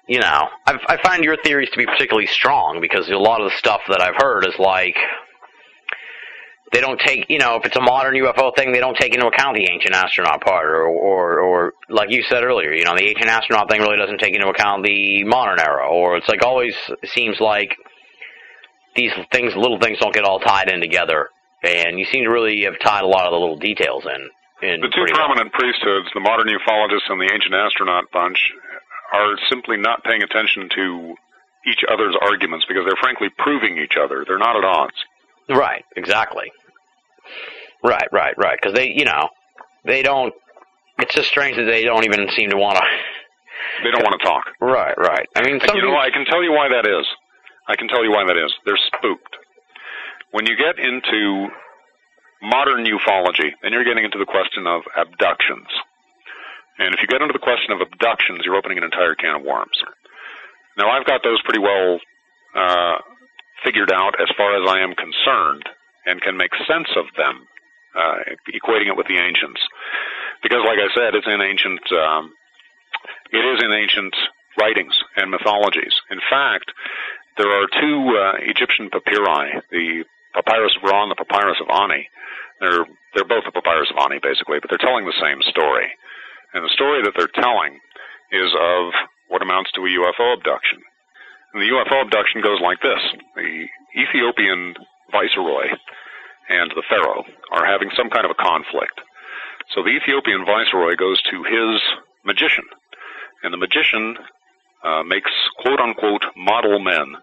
you 0.09 0.21
know, 0.21 0.49
I've, 0.67 0.81
I 0.89 0.97
find 1.03 1.23
your 1.23 1.37
theories 1.37 1.69
to 1.71 1.77
be 1.77 1.87
particularly 1.87 2.27
strong 2.27 2.81
because 2.81 3.09
a 3.09 3.17
lot 3.17 3.41
of 3.41 3.51
the 3.51 3.57
stuff 3.59 3.83
that 3.89 4.01
I've 4.01 4.17
heard 4.17 4.47
is 4.47 4.59
like 4.59 4.97
they 6.73 6.81
don't 6.81 7.01
take, 7.01 7.27
you 7.29 7.39
know, 7.39 7.57
if 7.57 7.65
it's 7.65 7.77
a 7.77 7.81
modern 7.81 8.15
UFO 8.15 8.55
thing, 8.55 8.73
they 8.73 8.81
don't 8.81 8.97
take 8.97 9.15
into 9.15 9.27
account 9.27 9.57
the 9.57 9.69
ancient 9.71 9.95
astronaut 9.95 10.41
part, 10.43 10.67
or, 10.67 10.85
or, 10.87 11.41
or 11.41 11.73
like 11.89 12.11
you 12.11 12.23
said 12.29 12.43
earlier, 12.43 12.73
you 12.73 12.85
know, 12.85 12.95
the 12.97 13.09
ancient 13.09 13.29
astronaut 13.29 13.71
thing 13.71 13.81
really 13.81 13.97
doesn't 13.97 14.19
take 14.19 14.35
into 14.35 14.49
account 14.49 14.85
the 14.85 15.25
modern 15.25 15.59
era, 15.61 15.89
or 15.89 16.17
it's 16.17 16.29
like 16.29 16.43
always 16.43 16.75
seems 17.05 17.41
like 17.41 17.75
these 18.97 19.13
things, 19.33 19.55
little 19.57 19.79
things, 19.81 19.99
don't 19.99 20.15
get 20.15 20.25
all 20.25 20.41
tied 20.41 20.69
in 20.69 20.81
together, 20.81 21.29
and 21.63 21.99
you 21.99 22.05
seem 22.07 22.25
to 22.25 22.31
really 22.31 22.65
have 22.65 22.79
tied 22.81 23.05
a 23.05 23.09
lot 23.09 23.25
of 23.27 23.33
the 23.33 23.39
little 23.39 23.59
details 23.59 24.05
in. 24.05 24.69
in 24.69 24.81
The 24.81 24.89
two 24.89 25.05
pretty 25.05 25.13
well. 25.17 25.29
prominent 25.29 25.53
priesthoods, 25.53 26.09
the 26.13 26.21
modern 26.21 26.49
ufologists 26.49 27.09
and 27.09 27.21
the 27.21 27.33
ancient 27.33 27.55
astronaut 27.55 28.05
bunch, 28.13 28.53
are 29.13 29.35
simply 29.49 29.77
not 29.77 30.05
paying 30.05 30.23
attention 30.23 30.69
to 30.75 31.15
each 31.67 31.81
other's 31.91 32.15
arguments 32.21 32.67
because 32.69 32.85
they're 32.87 33.01
frankly 33.01 33.29
proving 33.39 33.79
each 33.79 33.97
other. 34.01 34.25
They're 34.27 34.39
not 34.39 34.57
at 34.57 34.65
odds. 34.65 34.97
Right, 35.49 35.85
exactly. 35.97 36.51
Right, 37.83 38.09
right, 38.13 38.35
right. 38.37 38.59
Because 38.61 38.75
they, 38.77 38.93
you 38.95 39.05
know, 39.05 39.29
they 39.85 40.03
don't. 40.03 40.33
It's 40.99 41.15
just 41.15 41.29
strange 41.29 41.57
that 41.57 41.65
they 41.65 41.85
don't 41.85 42.05
even 42.05 42.29
seem 42.37 42.51
to 42.51 42.57
want 42.57 42.79
to. 42.79 42.85
They 43.83 43.91
don't 43.91 44.03
want 44.03 44.19
to 44.19 44.25
talk. 44.25 44.45
Right, 44.61 44.97
right. 44.97 45.27
I 45.37 45.43
mean, 45.43 45.61
some 45.67 45.77
you 45.77 45.83
know, 45.83 45.97
I 45.99 46.11
can 46.11 46.25
tell 46.25 46.43
you 46.43 46.51
why 46.53 46.69
that 46.69 46.87
is. 46.87 47.07
I 47.69 47.77
can 47.77 47.87
tell 47.87 48.03
you 48.03 48.11
why 48.11 48.25
that 48.27 48.37
is. 48.37 48.51
They're 48.65 48.79
spooked. 48.87 49.35
When 50.31 50.47
you 50.47 50.57
get 50.57 50.79
into 50.79 51.47
modern 52.43 52.87
ufology, 52.87 53.51
then 53.63 53.73
you're 53.73 53.85
getting 53.85 54.05
into 54.05 54.19
the 54.19 54.27
question 54.27 54.67
of 54.67 54.83
abductions. 54.97 55.69
And 56.79 56.95
if 56.95 57.01
you 57.03 57.09
get 57.09 57.21
into 57.21 57.33
the 57.33 57.43
question 57.43 57.73
of 57.73 57.81
abductions, 57.81 58.41
you're 58.45 58.57
opening 58.57 58.79
an 58.79 58.85
entire 58.85 59.15
can 59.15 59.35
of 59.35 59.43
worms. 59.43 59.77
Now, 60.77 60.91
I've 60.91 61.07
got 61.07 61.23
those 61.25 61.43
pretty 61.43 61.59
well 61.59 61.99
uh, 62.55 62.99
figured 63.65 63.93
out 63.93 64.21
as 64.21 64.29
far 64.37 64.55
as 64.55 64.69
I 64.69 64.81
am 64.81 64.95
concerned 64.95 65.69
and 66.07 66.23
can 66.23 66.37
make 66.37 66.55
sense 66.67 66.89
of 66.97 67.07
them, 67.17 67.47
uh, 67.99 68.19
equating 68.55 68.87
it 68.87 68.97
with 68.97 69.09
the 69.09 69.19
ancients. 69.19 69.61
Because, 70.43 70.63
like 70.65 70.79
I 70.79 70.89
said, 70.95 71.15
it's 71.15 71.27
in 71.27 71.43
ancient, 71.43 71.83
um, 71.93 72.33
it 73.33 73.43
is 73.43 73.63
in 73.63 73.73
ancient 73.73 74.15
writings 74.61 74.95
and 75.17 75.31
mythologies. 75.31 75.95
In 76.11 76.21
fact, 76.31 76.71
there 77.37 77.51
are 77.51 77.67
two 77.81 78.17
uh, 78.17 78.33
Egyptian 78.43 78.91
papyri, 78.91 79.63
the 79.71 80.05
Papyrus 80.35 80.77
of 80.77 80.83
Ra 80.89 81.03
and 81.03 81.11
the 81.11 81.17
Papyrus 81.17 81.59
of 81.61 81.69
Ani. 81.71 82.09
They're 82.61 82.87
they're 83.15 83.25
both 83.25 83.45
the 83.45 83.53
Papyrus 83.53 83.91
of 83.91 83.99
Ani, 83.99 84.19
basically, 84.23 84.59
but 84.61 84.71
they're 84.71 84.79
telling 84.79 85.07
the 85.07 85.17
same 85.23 85.41
story. 85.43 85.89
And 86.55 86.65
the 86.65 86.73
story 86.75 87.03
that 87.03 87.13
they're 87.17 87.43
telling 87.43 87.79
is 88.33 88.53
of 88.59 88.93
what 89.29 89.43
amounts 89.43 89.71
to 89.73 89.85
a 89.85 89.89
UFO 89.89 90.37
abduction. 90.37 90.79
And 91.53 91.63
the 91.63 91.73
UFO 91.75 92.03
abduction 92.05 92.41
goes 92.41 92.61
like 92.61 92.81
this. 92.83 93.01
The 93.37 93.67
Ethiopian 93.97 94.75
viceroy 95.13 95.69
and 96.49 96.71
the 96.75 96.83
pharaoh 96.89 97.25
are 97.53 97.65
having 97.65 97.91
some 97.97 98.11
kind 98.11 98.25
of 98.25 98.31
a 98.31 98.43
conflict. 98.43 99.01
So 99.75 99.83
the 99.83 99.91
Ethiopian 99.91 100.45
viceroy 100.47 100.97
goes 100.97 101.21
to 101.31 101.45
his 101.45 101.81
magician, 102.25 102.65
and 103.43 103.53
the 103.53 103.59
magician 103.59 104.17
uh, 104.85 105.03
makes 105.03 105.31
quote 105.61 105.81
unquote 105.81 106.25
model 106.37 106.79
men 106.79 107.17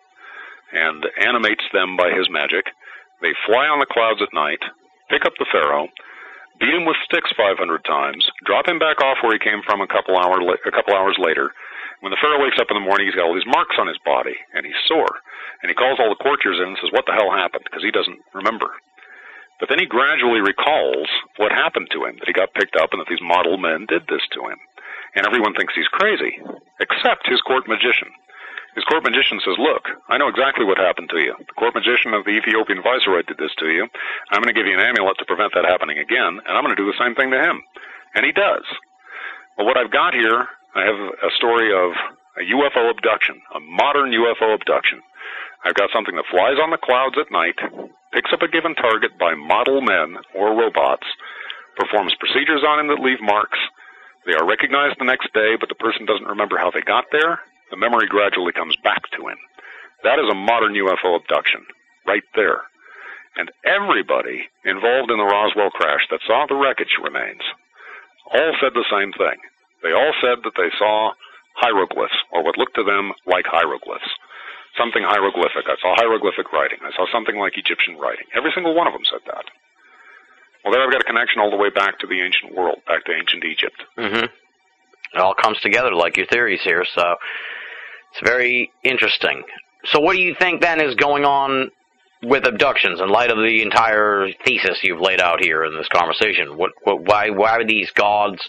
and 0.74 1.06
animates 1.22 1.64
them 1.74 1.98
by 1.98 2.12
his 2.12 2.30
magic. 2.30 2.66
They 3.22 3.34
fly 3.46 3.66
on 3.66 3.80
the 3.80 3.90
clouds 3.90 4.22
at 4.22 4.34
night, 4.34 4.60
pick 5.10 5.26
up 5.26 5.34
the 5.40 5.48
pharaoh, 5.52 5.88
beat 6.60 6.74
him 6.74 6.86
with 6.86 6.98
sticks 7.06 7.32
500 7.36 7.58
times, 7.84 8.26
drop 8.46 8.68
him 8.68 8.80
back 8.80 9.02
off 9.02 9.20
where 9.22 9.34
he 9.34 9.40
came 9.40 9.62
from 9.66 9.82
a 9.82 9.88
couple 9.88 10.18
hour 10.18 10.40
a 10.40 10.72
couple 10.72 10.96
hours 10.96 11.18
later. 11.20 11.52
When 12.02 12.12
the 12.12 12.22
pharaoh 12.22 12.44
wakes 12.44 12.60
up 12.60 12.70
in 12.70 12.78
the 12.78 12.84
morning, 12.84 13.08
he's 13.08 13.16
got 13.16 13.26
all 13.26 13.34
these 13.34 13.48
marks 13.48 13.80
on 13.80 13.88
his 13.88 13.98
body 14.06 14.36
and 14.54 14.66
he's 14.66 14.78
sore. 14.88 15.24
And 15.64 15.70
he 15.72 15.76
calls 15.76 15.98
all 16.00 16.12
the 16.12 16.22
courtiers 16.22 16.60
in 16.60 16.68
and 16.68 16.78
says, 16.78 16.92
"What 16.92 17.06
the 17.08 17.16
hell 17.16 17.32
happened?" 17.32 17.64
Because 17.64 17.84
he 17.84 17.92
doesn't 17.92 18.20
remember. 18.34 18.70
But 19.60 19.70
then 19.70 19.80
he 19.80 19.86
gradually 19.86 20.42
recalls 20.42 21.08
what 21.38 21.52
happened 21.52 21.90
to 21.92 22.04
him, 22.06 22.18
that 22.20 22.28
he 22.28 22.34
got 22.34 22.54
picked 22.54 22.76
up 22.76 22.92
and 22.92 23.00
that 23.00 23.08
these 23.08 23.22
model 23.22 23.58
men 23.58 23.86
did 23.88 24.08
this 24.08 24.28
to 24.36 24.42
him. 24.48 24.60
And 25.16 25.26
everyone 25.26 25.56
thinks 25.56 25.74
he's 25.74 25.88
crazy, 25.88 26.44
except 26.80 27.28
his 27.28 27.42
court 27.42 27.68
magician. 27.68 28.12
His 28.76 28.84
court 28.84 29.08
magician 29.08 29.40
says, 29.40 29.56
Look, 29.56 29.88
I 30.12 30.20
know 30.20 30.28
exactly 30.28 30.68
what 30.68 30.78
happened 30.78 31.08
to 31.16 31.24
you. 31.24 31.34
The 31.40 31.56
court 31.56 31.74
magician 31.74 32.12
of 32.14 32.28
the 32.28 32.36
Ethiopian 32.36 32.84
viceroy 32.84 33.24
did 33.24 33.40
this 33.40 33.56
to 33.64 33.72
you. 33.72 33.88
I'm 34.30 34.44
going 34.44 34.52
to 34.52 34.58
give 34.58 34.68
you 34.68 34.76
an 34.76 34.84
amulet 34.84 35.16
to 35.20 35.26
prevent 35.26 35.56
that 35.56 35.64
happening 35.64 35.98
again, 35.98 36.44
and 36.44 36.54
I'm 36.54 36.64
going 36.64 36.76
to 36.76 36.84
do 36.84 36.92
the 36.92 37.00
same 37.00 37.16
thing 37.16 37.32
to 37.32 37.40
him. 37.40 37.64
And 38.20 38.28
he 38.28 38.36
does. 38.36 38.68
Well, 39.56 39.66
what 39.66 39.80
I've 39.80 39.96
got 39.96 40.14
here, 40.14 40.48
I 40.76 40.84
have 40.84 41.00
a 41.00 41.32
story 41.40 41.72
of 41.72 41.96
a 42.36 42.44
UFO 42.52 42.92
abduction, 42.92 43.40
a 43.56 43.64
modern 43.64 44.12
UFO 44.12 44.52
abduction. 44.54 45.00
I've 45.64 45.80
got 45.80 45.90
something 45.96 46.16
that 46.20 46.28
flies 46.30 46.60
on 46.60 46.70
the 46.70 46.84
clouds 46.84 47.16
at 47.16 47.32
night, 47.32 47.56
picks 48.12 48.36
up 48.36 48.44
a 48.44 48.52
given 48.52 48.76
target 48.76 49.18
by 49.18 49.34
model 49.40 49.80
men 49.80 50.20
or 50.36 50.52
robots, 50.52 51.08
performs 51.80 52.14
procedures 52.20 52.64
on 52.68 52.80
him 52.80 52.88
that 52.92 53.00
leave 53.00 53.24
marks. 53.24 53.58
They 54.28 54.36
are 54.36 54.46
recognized 54.46 55.00
the 55.00 55.08
next 55.08 55.32
day, 55.32 55.56
but 55.56 55.70
the 55.70 55.80
person 55.80 56.06
doesn't 56.06 56.28
remember 56.28 56.58
how 56.60 56.72
they 56.72 56.82
got 56.82 57.06
there, 57.12 57.40
the 57.72 57.78
memory 57.78 58.08
gradually 58.08 58.54
comes 58.54 58.76
back 58.84 59.10
to 59.18 59.28
him. 59.28 59.38
That 60.04 60.20
is 60.20 60.30
a 60.30 60.36
modern 60.36 60.74
UFO 60.74 61.16
abduction, 61.16 61.66
right 62.06 62.24
there. 62.36 62.62
And 63.38 63.52
everybody 63.66 64.48
involved 64.64 65.12
in 65.12 65.18
the 65.18 65.28
Roswell 65.28 65.72
crash 65.72 66.08
that 66.10 66.24
saw 66.26 66.46
the 66.48 66.56
wreckage 66.56 66.96
remains 67.04 67.42
all 68.32 68.54
said 68.62 68.74
the 68.74 68.88
same 68.90 69.14
thing. 69.14 69.38
They 69.84 69.94
all 69.94 70.14
said 70.22 70.42
that 70.44 70.58
they 70.58 70.74
saw 70.78 71.14
hieroglyphs, 71.56 72.18
or 72.32 72.44
what 72.44 72.58
looked 72.58 72.76
to 72.76 72.84
them 72.84 73.14
like 73.26 73.46
hieroglyphs. 73.46 74.10
Something 74.78 75.04
hieroglyphic. 75.06 75.70
I 75.70 75.80
saw 75.80 75.96
hieroglyphic 75.96 76.52
writing. 76.52 76.80
I 76.84 76.92
saw 76.98 77.06
something 77.12 77.38
like 77.38 77.56
Egyptian 77.56 77.96
writing. 77.96 78.28
Every 78.36 78.52
single 78.54 78.76
one 78.76 78.88
of 78.88 78.94
them 78.94 79.08
said 79.08 79.24
that. 79.30 79.46
Well, 80.64 80.74
there 80.74 80.84
I've 80.84 80.92
got 80.92 81.06
a 81.06 81.08
connection 81.08 81.40
all 81.40 81.54
the 81.54 81.62
way 81.62 81.70
back 81.70 82.00
to 82.00 82.08
the 82.08 82.20
ancient 82.20 82.58
world, 82.58 82.82
back 82.88 83.06
to 83.06 83.14
ancient 83.14 83.46
Egypt. 83.46 83.80
Mm-hmm. 83.98 84.26
It 85.16 85.22
all 85.22 85.34
comes 85.34 85.60
together 85.62 85.94
like 85.94 86.18
your 86.18 86.28
theories 86.28 86.62
here, 86.64 86.84
so 86.94 87.16
it's 88.12 88.28
very 88.28 88.72
interesting. 88.84 89.44
So, 89.86 90.00
what 90.00 90.16
do 90.16 90.22
you 90.22 90.36
think 90.38 90.62
then 90.62 90.82
is 90.82 90.96
going 90.96 91.26
on 91.26 91.72
with 92.24 92.46
abductions 92.48 93.00
in 93.00 93.10
light 93.10 93.30
of 93.30 93.38
the 93.38 93.62
entire 93.62 94.28
thesis 94.46 94.80
you've 94.84 95.02
laid 95.02 95.22
out 95.22 95.44
here 95.44 95.64
in 95.64 95.76
this 95.76 95.88
conversation? 95.94 96.58
What, 96.58 96.72
what, 96.84 97.02
why, 97.02 97.30
why 97.30 97.58
would 97.58 97.68
these 97.68 97.92
gods 97.92 98.40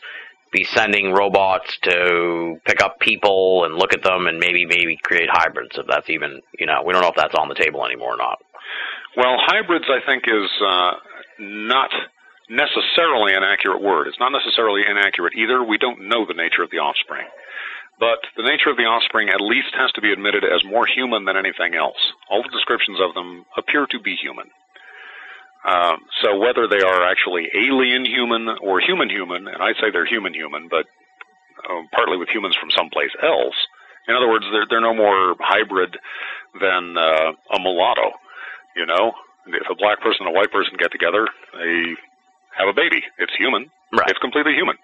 be 0.53 0.65
sending 0.65 1.13
robots 1.13 1.77
to 1.83 2.59
pick 2.65 2.81
up 2.81 2.99
people 3.01 3.65
and 3.65 3.75
look 3.75 3.93
at 3.93 4.03
them 4.03 4.27
and 4.27 4.39
maybe 4.39 4.65
maybe 4.65 4.99
create 5.03 5.29
hybrids? 5.31 5.77
If 5.77 5.87
that's 5.87 6.09
even 6.09 6.41
you 6.59 6.67
know, 6.67 6.83
we 6.85 6.93
don't 6.93 7.03
know 7.03 7.09
if 7.09 7.17
that's 7.17 7.35
on 7.35 7.49
the 7.49 7.55
table 7.55 7.85
anymore 7.85 8.15
or 8.15 8.19
not. 8.19 8.39
Well, 9.17 9.37
hybrids, 9.39 9.87
I 9.89 10.05
think, 10.05 10.25
is 10.27 10.51
uh, 10.67 10.91
not 11.39 11.91
necessarily 12.49 13.35
an 13.35 13.43
accurate 13.43 13.83
word. 13.83 14.07
It's 14.07 14.21
not 14.21 14.33
necessarily 14.33 14.83
inaccurate 14.89 15.35
either. 15.35 15.63
We 15.63 15.79
don't 15.79 16.09
know 16.09 16.27
the 16.27 16.35
nature 16.35 16.63
of 16.63 16.71
the 16.71 16.79
offspring. 16.79 17.27
But 17.99 18.21
the 18.37 18.45
nature 18.45 18.69
of 18.69 18.77
the 18.77 18.85
offspring 18.85 19.31
at 19.31 19.41
least 19.41 19.73
has 19.73 19.91
to 19.93 20.03
be 20.03 20.13
admitted 20.13 20.45
as 20.45 20.63
more 20.65 20.87
human 20.87 21.25
than 21.25 21.37
anything 21.37 21.75
else. 21.75 21.97
All 22.31 22.43
the 22.43 22.53
descriptions 22.53 23.01
of 23.01 23.15
them 23.15 23.45
appear 23.57 23.87
to 23.87 23.99
be 24.01 24.15
human. 24.17 24.51
Um, 25.67 26.05
so 26.23 26.39
whether 26.39 26.69
they 26.69 26.85
are 26.85 27.03
actually 27.09 27.49
alien 27.57 28.05
human 28.05 28.49
or 28.63 28.81
human 28.81 29.09
human, 29.09 29.49
and 29.49 29.63
I'd 29.63 29.77
say 29.81 29.91
they're 29.91 30.07
human 30.07 30.35
human, 30.35 30.69
but 30.69 30.87
uh, 31.65 31.83
partly 31.93 32.17
with 32.17 32.29
humans 32.29 32.55
from 32.55 32.71
someplace 32.71 33.11
else. 33.23 33.57
In 34.07 34.15
other 34.15 34.29
words, 34.29 34.45
they're, 34.53 34.67
they're 34.69 34.81
no 34.81 34.95
more 34.95 35.35
hybrid 35.41 35.97
than 36.61 36.97
uh, 36.97 37.33
a 37.51 37.59
mulatto. 37.59 38.13
You 38.77 38.87
know, 38.87 39.13
if 39.47 39.67
a 39.71 39.75
black 39.75 40.01
person 40.01 40.27
and 40.27 40.37
a 40.37 40.39
white 40.39 40.53
person 40.53 40.77
get 40.79 40.93
together, 40.93 41.27
they 41.55 41.97
have 42.59 42.69
a 42.69 42.77
baby. 42.77 43.03
It's 43.19 43.33
human. 43.37 43.71
Right. 43.93 44.09
It's 44.09 44.19
completely 44.19 44.55
human. 44.55 44.77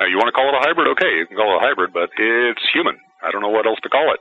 Uh, 0.00 0.06
you 0.06 0.16
want 0.16 0.28
to 0.28 0.36
call 0.36 0.48
it 0.48 0.54
a 0.54 0.62
hybrid? 0.62 0.88
Okay, 0.94 1.18
you 1.18 1.26
can 1.26 1.36
call 1.36 1.58
it 1.58 1.62
a 1.62 1.66
hybrid, 1.66 1.92
but 1.92 2.10
it's 2.16 2.62
human. 2.72 2.96
I 3.22 3.30
don't 3.30 3.42
know 3.42 3.50
what 3.50 3.66
else 3.66 3.80
to 3.82 3.88
call 3.88 4.12
it. 4.14 4.20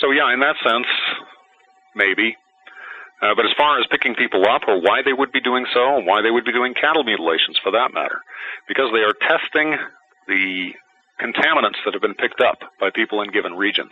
So 0.00 0.10
yeah, 0.10 0.32
in 0.32 0.40
that 0.40 0.56
sense, 0.62 0.86
maybe. 1.96 2.36
Uh, 3.20 3.34
but 3.34 3.46
as 3.46 3.52
far 3.56 3.80
as 3.80 3.86
picking 3.90 4.14
people 4.14 4.46
up 4.46 4.62
or 4.68 4.80
why 4.80 5.02
they 5.02 5.12
would 5.12 5.32
be 5.32 5.40
doing 5.40 5.66
so, 5.74 5.96
and 5.96 6.06
why 6.06 6.22
they 6.22 6.30
would 6.30 6.44
be 6.44 6.52
doing 6.52 6.74
cattle 6.74 7.02
mutilations 7.02 7.58
for 7.62 7.72
that 7.72 7.92
matter, 7.92 8.20
because 8.68 8.92
they 8.92 9.02
are 9.02 9.16
testing 9.26 9.74
the 10.28 10.70
contaminants 11.18 11.82
that 11.84 11.94
have 11.94 12.02
been 12.02 12.14
picked 12.14 12.40
up 12.40 12.58
by 12.78 12.90
people 12.90 13.22
in 13.22 13.32
given 13.32 13.54
regions. 13.54 13.90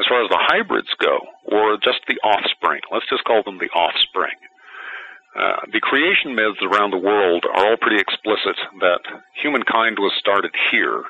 As 0.00 0.06
far 0.08 0.22
as 0.22 0.30
the 0.30 0.40
hybrids 0.40 0.88
go, 0.98 1.18
or 1.44 1.76
just 1.76 2.00
the 2.08 2.16
offspring, 2.24 2.80
let's 2.90 3.08
just 3.10 3.24
call 3.24 3.42
them 3.42 3.58
the 3.58 3.68
offspring. 3.76 4.36
Uh, 5.38 5.62
the 5.72 5.78
creation 5.78 6.34
myths 6.34 6.58
around 6.66 6.90
the 6.90 6.98
world 6.98 7.46
are 7.46 7.70
all 7.70 7.76
pretty 7.76 8.00
explicit 8.00 8.58
that 8.80 8.98
humankind 9.38 9.96
was 10.00 10.10
started 10.18 10.50
here, 10.70 11.04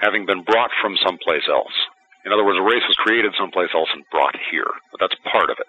having 0.00 0.24
been 0.24 0.42
brought 0.42 0.70
from 0.80 0.96
someplace 1.04 1.44
else. 1.46 1.76
In 2.24 2.32
other 2.32 2.44
words, 2.44 2.58
a 2.58 2.62
race 2.64 2.82
was 2.88 2.96
created 2.96 3.34
someplace 3.38 3.70
else 3.74 3.90
and 3.92 4.08
brought 4.10 4.34
here. 4.50 4.72
But 4.90 5.00
that's 5.00 5.20
part 5.30 5.50
of 5.50 5.58
it. 5.60 5.68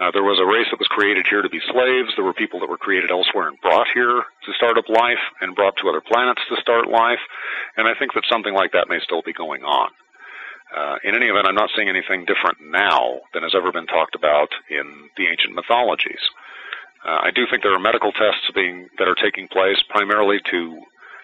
Uh, 0.00 0.10
there 0.10 0.26
was 0.26 0.42
a 0.42 0.44
race 0.44 0.66
that 0.74 0.82
was 0.82 0.90
created 0.90 1.24
here 1.30 1.42
to 1.42 1.48
be 1.48 1.62
slaves. 1.70 2.10
There 2.16 2.24
were 2.24 2.34
people 2.34 2.58
that 2.58 2.68
were 2.68 2.76
created 2.76 3.10
elsewhere 3.10 3.46
and 3.46 3.60
brought 3.62 3.86
here 3.94 4.24
to 4.44 4.52
start 4.58 4.76
up 4.76 4.88
life 4.88 5.22
and 5.40 5.54
brought 5.54 5.76
to 5.78 5.88
other 5.88 6.02
planets 6.02 6.42
to 6.48 6.60
start 6.60 6.90
life. 6.90 7.22
And 7.76 7.86
I 7.86 7.94
think 7.94 8.14
that 8.14 8.26
something 8.28 8.52
like 8.52 8.72
that 8.72 8.88
may 8.88 8.98
still 8.98 9.22
be 9.22 9.32
going 9.32 9.62
on. 9.62 9.90
Uh, 10.74 10.96
in 11.04 11.14
any 11.14 11.26
event, 11.26 11.46
I'm 11.46 11.54
not 11.54 11.70
seeing 11.76 11.88
anything 11.88 12.24
different 12.24 12.58
now 12.60 13.20
than 13.32 13.44
has 13.44 13.54
ever 13.54 13.70
been 13.70 13.86
talked 13.86 14.16
about 14.16 14.48
in 14.68 15.08
the 15.16 15.28
ancient 15.28 15.54
mythologies. 15.54 16.20
Uh, 17.04 17.18
I 17.22 17.30
do 17.34 17.46
think 17.50 17.62
there 17.62 17.74
are 17.74 17.80
medical 17.80 18.12
tests 18.12 18.50
being 18.54 18.88
that 18.98 19.08
are 19.08 19.14
taking 19.14 19.48
place 19.48 19.82
primarily 19.88 20.38
to 20.50 20.80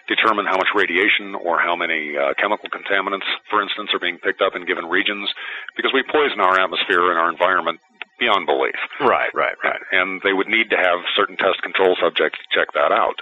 determine 0.07 0.45
how 0.45 0.57
much 0.57 0.73
radiation 0.73 1.35
or 1.35 1.59
how 1.59 1.75
many 1.75 2.17
uh, 2.17 2.33
chemical 2.33 2.67
contaminants, 2.69 3.29
for 3.49 3.61
instance, 3.61 3.91
are 3.93 3.99
being 3.99 4.17
picked 4.17 4.41
up 4.41 4.55
in 4.55 4.65
given 4.65 4.85
regions, 4.85 5.29
because 5.75 5.91
we 5.93 6.03
poison 6.03 6.41
our 6.41 6.59
atmosphere 6.59 7.11
and 7.11 7.19
our 7.19 7.29
environment 7.29 7.79
beyond 8.19 8.45
belief. 8.45 8.75
Right, 8.99 9.29
right, 9.33 9.55
right. 9.63 9.79
And 9.91 10.19
they 10.23 10.33
would 10.33 10.47
need 10.47 10.69
to 10.71 10.77
have 10.77 10.99
certain 11.15 11.37
test 11.37 11.61
control 11.61 11.95
subjects 12.01 12.39
check 12.51 12.73
that 12.73 12.91
out. 12.91 13.21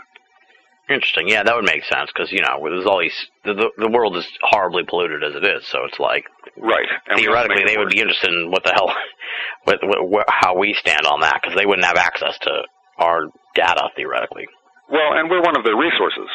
Interesting. 0.90 1.28
Yeah, 1.28 1.44
that 1.44 1.56
would 1.56 1.66
make 1.66 1.84
sense 1.84 2.10
because 2.14 2.32
you 2.32 2.42
know, 2.42 2.60
there's 2.64 2.86
all 2.86 3.00
these. 3.02 3.18
The, 3.44 3.54
the 3.54 3.70
the 3.78 3.90
world 3.92 4.16
is 4.16 4.28
horribly 4.42 4.84
polluted 4.88 5.24
as 5.24 5.36
it 5.36 5.44
is, 5.46 5.68
so 5.68 5.84
it's 5.86 6.00
like 6.00 6.26
Right. 6.58 6.90
And 7.08 7.20
theoretically 7.20 7.64
they 7.66 7.78
would 7.78 7.90
be 7.94 8.02
interested 8.02 8.34
in 8.34 8.50
what 8.50 8.64
the 8.64 8.74
hell, 8.74 8.90
with, 9.68 9.80
what, 9.84 10.26
how 10.28 10.58
we 10.58 10.74
stand 10.74 11.06
on 11.06 11.22
that 11.22 11.40
because 11.42 11.56
they 11.56 11.66
wouldn't 11.66 11.86
have 11.86 11.98
access 11.98 12.38
to 12.50 12.54
our 12.98 13.30
data 13.54 13.90
theoretically. 13.96 14.50
Well, 14.90 15.14
and 15.14 15.30
we're 15.30 15.46
one 15.46 15.58
of 15.58 15.64
their 15.64 15.78
resources. 15.78 16.30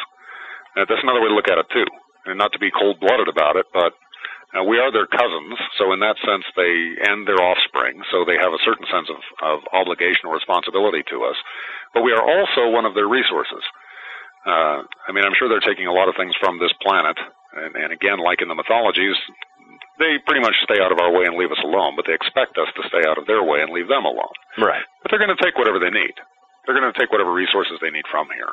Uh, 0.77 0.87
that's 0.87 1.03
another 1.03 1.19
way 1.19 1.27
to 1.27 1.35
look 1.35 1.51
at 1.51 1.59
it 1.59 1.67
too, 1.73 1.85
and 2.25 2.37
not 2.37 2.53
to 2.53 2.59
be 2.59 2.71
cold-blooded 2.71 3.27
about 3.27 3.57
it, 3.57 3.67
but 3.73 3.93
uh, 4.55 4.63
we 4.63 4.79
are 4.79 4.93
their 4.93 5.09
cousins. 5.09 5.57
So 5.77 5.91
in 5.91 5.99
that 5.99 6.15
sense, 6.23 6.45
they 6.55 6.73
and 7.09 7.27
their 7.27 7.41
offspring. 7.41 7.99
So 8.13 8.23
they 8.23 8.39
have 8.39 8.53
a 8.53 8.63
certain 8.63 8.85
sense 8.87 9.09
of, 9.11 9.19
of 9.43 9.57
obligation 9.73 10.29
or 10.29 10.37
responsibility 10.37 11.03
to 11.11 11.25
us. 11.25 11.37
but 11.93 12.05
we 12.05 12.13
are 12.13 12.23
also 12.23 12.69
one 12.71 12.85
of 12.85 12.95
their 12.95 13.09
resources. 13.09 13.61
Uh, 14.45 14.83
I 15.07 15.11
mean, 15.15 15.23
I'm 15.23 15.33
sure 15.39 15.47
they're 15.47 15.63
taking 15.63 15.87
a 15.87 15.93
lot 15.95 16.09
of 16.09 16.15
things 16.19 16.33
from 16.39 16.59
this 16.59 16.73
planet, 16.81 17.15
and, 17.55 17.75
and 17.75 17.93
again, 17.93 18.19
like 18.19 18.41
in 18.41 18.47
the 18.51 18.55
mythologies, 18.55 19.15
they 19.99 20.17
pretty 20.25 20.41
much 20.41 20.55
stay 20.63 20.81
out 20.81 20.91
of 20.91 20.99
our 20.99 21.11
way 21.11 21.25
and 21.25 21.37
leave 21.37 21.51
us 21.51 21.61
alone, 21.63 21.93
but 21.95 22.05
they 22.07 22.13
expect 22.13 22.57
us 22.57 22.67
to 22.75 22.83
stay 22.89 23.07
out 23.07 23.17
of 23.17 23.25
their 23.27 23.43
way 23.43 23.61
and 23.61 23.71
leave 23.71 23.87
them 23.87 24.03
alone. 24.05 24.35
Right. 24.59 24.83
But 25.01 25.11
they're 25.11 25.21
going 25.21 25.35
to 25.35 25.41
take 25.41 25.55
whatever 25.57 25.79
they 25.79 25.91
need. 25.91 26.13
They're 26.65 26.75
going 26.77 26.91
to 26.91 26.97
take 26.99 27.11
whatever 27.11 27.31
resources 27.31 27.79
they 27.81 27.91
need 27.91 28.05
from 28.11 28.27
here. 28.35 28.51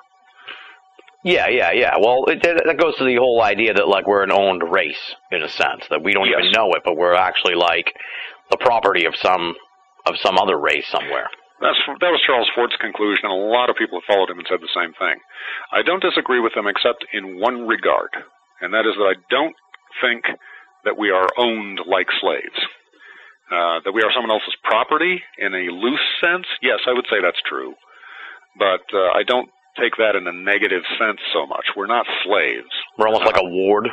Yeah, 1.22 1.48
yeah, 1.48 1.72
yeah. 1.72 1.96
Well, 2.00 2.24
it, 2.28 2.42
that 2.42 2.76
goes 2.78 2.96
to 2.96 3.04
the 3.04 3.16
whole 3.16 3.42
idea 3.42 3.74
that 3.74 3.88
like 3.88 4.06
we're 4.06 4.22
an 4.22 4.32
owned 4.32 4.62
race 4.70 5.14
in 5.30 5.42
a 5.42 5.48
sense 5.48 5.84
that 5.90 6.02
we 6.02 6.12
don't 6.14 6.26
Yes. 6.28 6.40
even 6.40 6.52
know 6.52 6.72
it, 6.72 6.82
but 6.84 6.96
we're 6.96 7.14
actually 7.14 7.54
like 7.54 7.92
the 8.50 8.56
property 8.56 9.04
of 9.06 9.14
some 9.16 9.54
of 10.06 10.14
some 10.22 10.38
other 10.38 10.58
race 10.58 10.86
somewhere. 10.88 11.28
That's 11.60 11.76
that 12.00 12.12
was 12.12 12.24
Charles 12.24 12.48
Fort's 12.54 12.76
conclusion, 12.80 13.28
and 13.28 13.32
a 13.32 13.52
lot 13.52 13.68
of 13.68 13.76
people 13.76 14.00
have 14.00 14.08
followed 14.08 14.30
him 14.30 14.38
and 14.40 14.48
said 14.48 14.60
the 14.64 14.72
same 14.74 14.92
thing. 14.96 15.20
I 15.72 15.82
don't 15.82 16.02
disagree 16.02 16.40
with 16.40 16.56
him 16.56 16.66
except 16.66 17.04
in 17.12 17.38
one 17.38 17.68
regard, 17.68 18.10
and 18.60 18.72
that 18.72 18.88
is 18.88 18.96
that 18.96 19.12
I 19.12 19.20
don't 19.28 19.54
think 20.00 20.24
that 20.84 20.96
we 20.96 21.10
are 21.10 21.28
owned 21.36 21.80
like 21.86 22.08
slaves. 22.20 22.56
Uh, 23.50 23.82
that 23.84 23.90
we 23.90 24.00
are 24.02 24.14
someone 24.14 24.30
else's 24.30 24.54
property 24.62 25.20
in 25.36 25.52
a 25.52 25.74
loose 25.74 26.06
sense, 26.22 26.46
yes, 26.62 26.78
I 26.86 26.92
would 26.94 27.06
say 27.10 27.18
that's 27.20 27.42
true. 27.48 27.74
But 28.56 28.86
uh, 28.94 29.10
I 29.10 29.24
don't 29.26 29.50
take 29.74 29.98
that 29.98 30.14
in 30.14 30.26
a 30.26 30.32
negative 30.32 30.82
sense 30.98 31.18
so 31.34 31.46
much. 31.46 31.66
We're 31.76 31.90
not 31.90 32.06
slaves. 32.22 32.70
We're 32.96 33.08
almost 33.08 33.26
like 33.26 33.36
a 33.42 33.44
ward. 33.44 33.88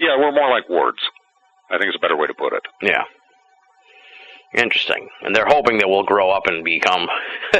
Yeah, 0.00 0.18
we're 0.18 0.32
more 0.34 0.50
like 0.50 0.68
wards. 0.68 0.98
I 1.70 1.78
think 1.78 1.86
it's 1.86 1.96
a 1.96 2.02
better 2.02 2.16
way 2.16 2.26
to 2.26 2.34
put 2.34 2.52
it. 2.52 2.62
Yeah. 2.82 3.06
Interesting. 4.54 5.08
And 5.22 5.34
they're 5.34 5.46
hoping 5.46 5.78
that 5.78 5.88
we'll 5.88 6.02
grow 6.02 6.30
up 6.30 6.46
and 6.46 6.64
become 6.64 7.06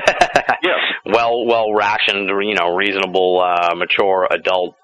Yes. 0.62 0.81
well 1.07 1.47
well 1.47 1.73
rationed, 1.73 2.29
you 2.29 2.55
know, 2.55 2.75
reasonable, 2.75 3.41
uh, 3.41 3.75
mature 3.77 4.27
adult 4.31 4.75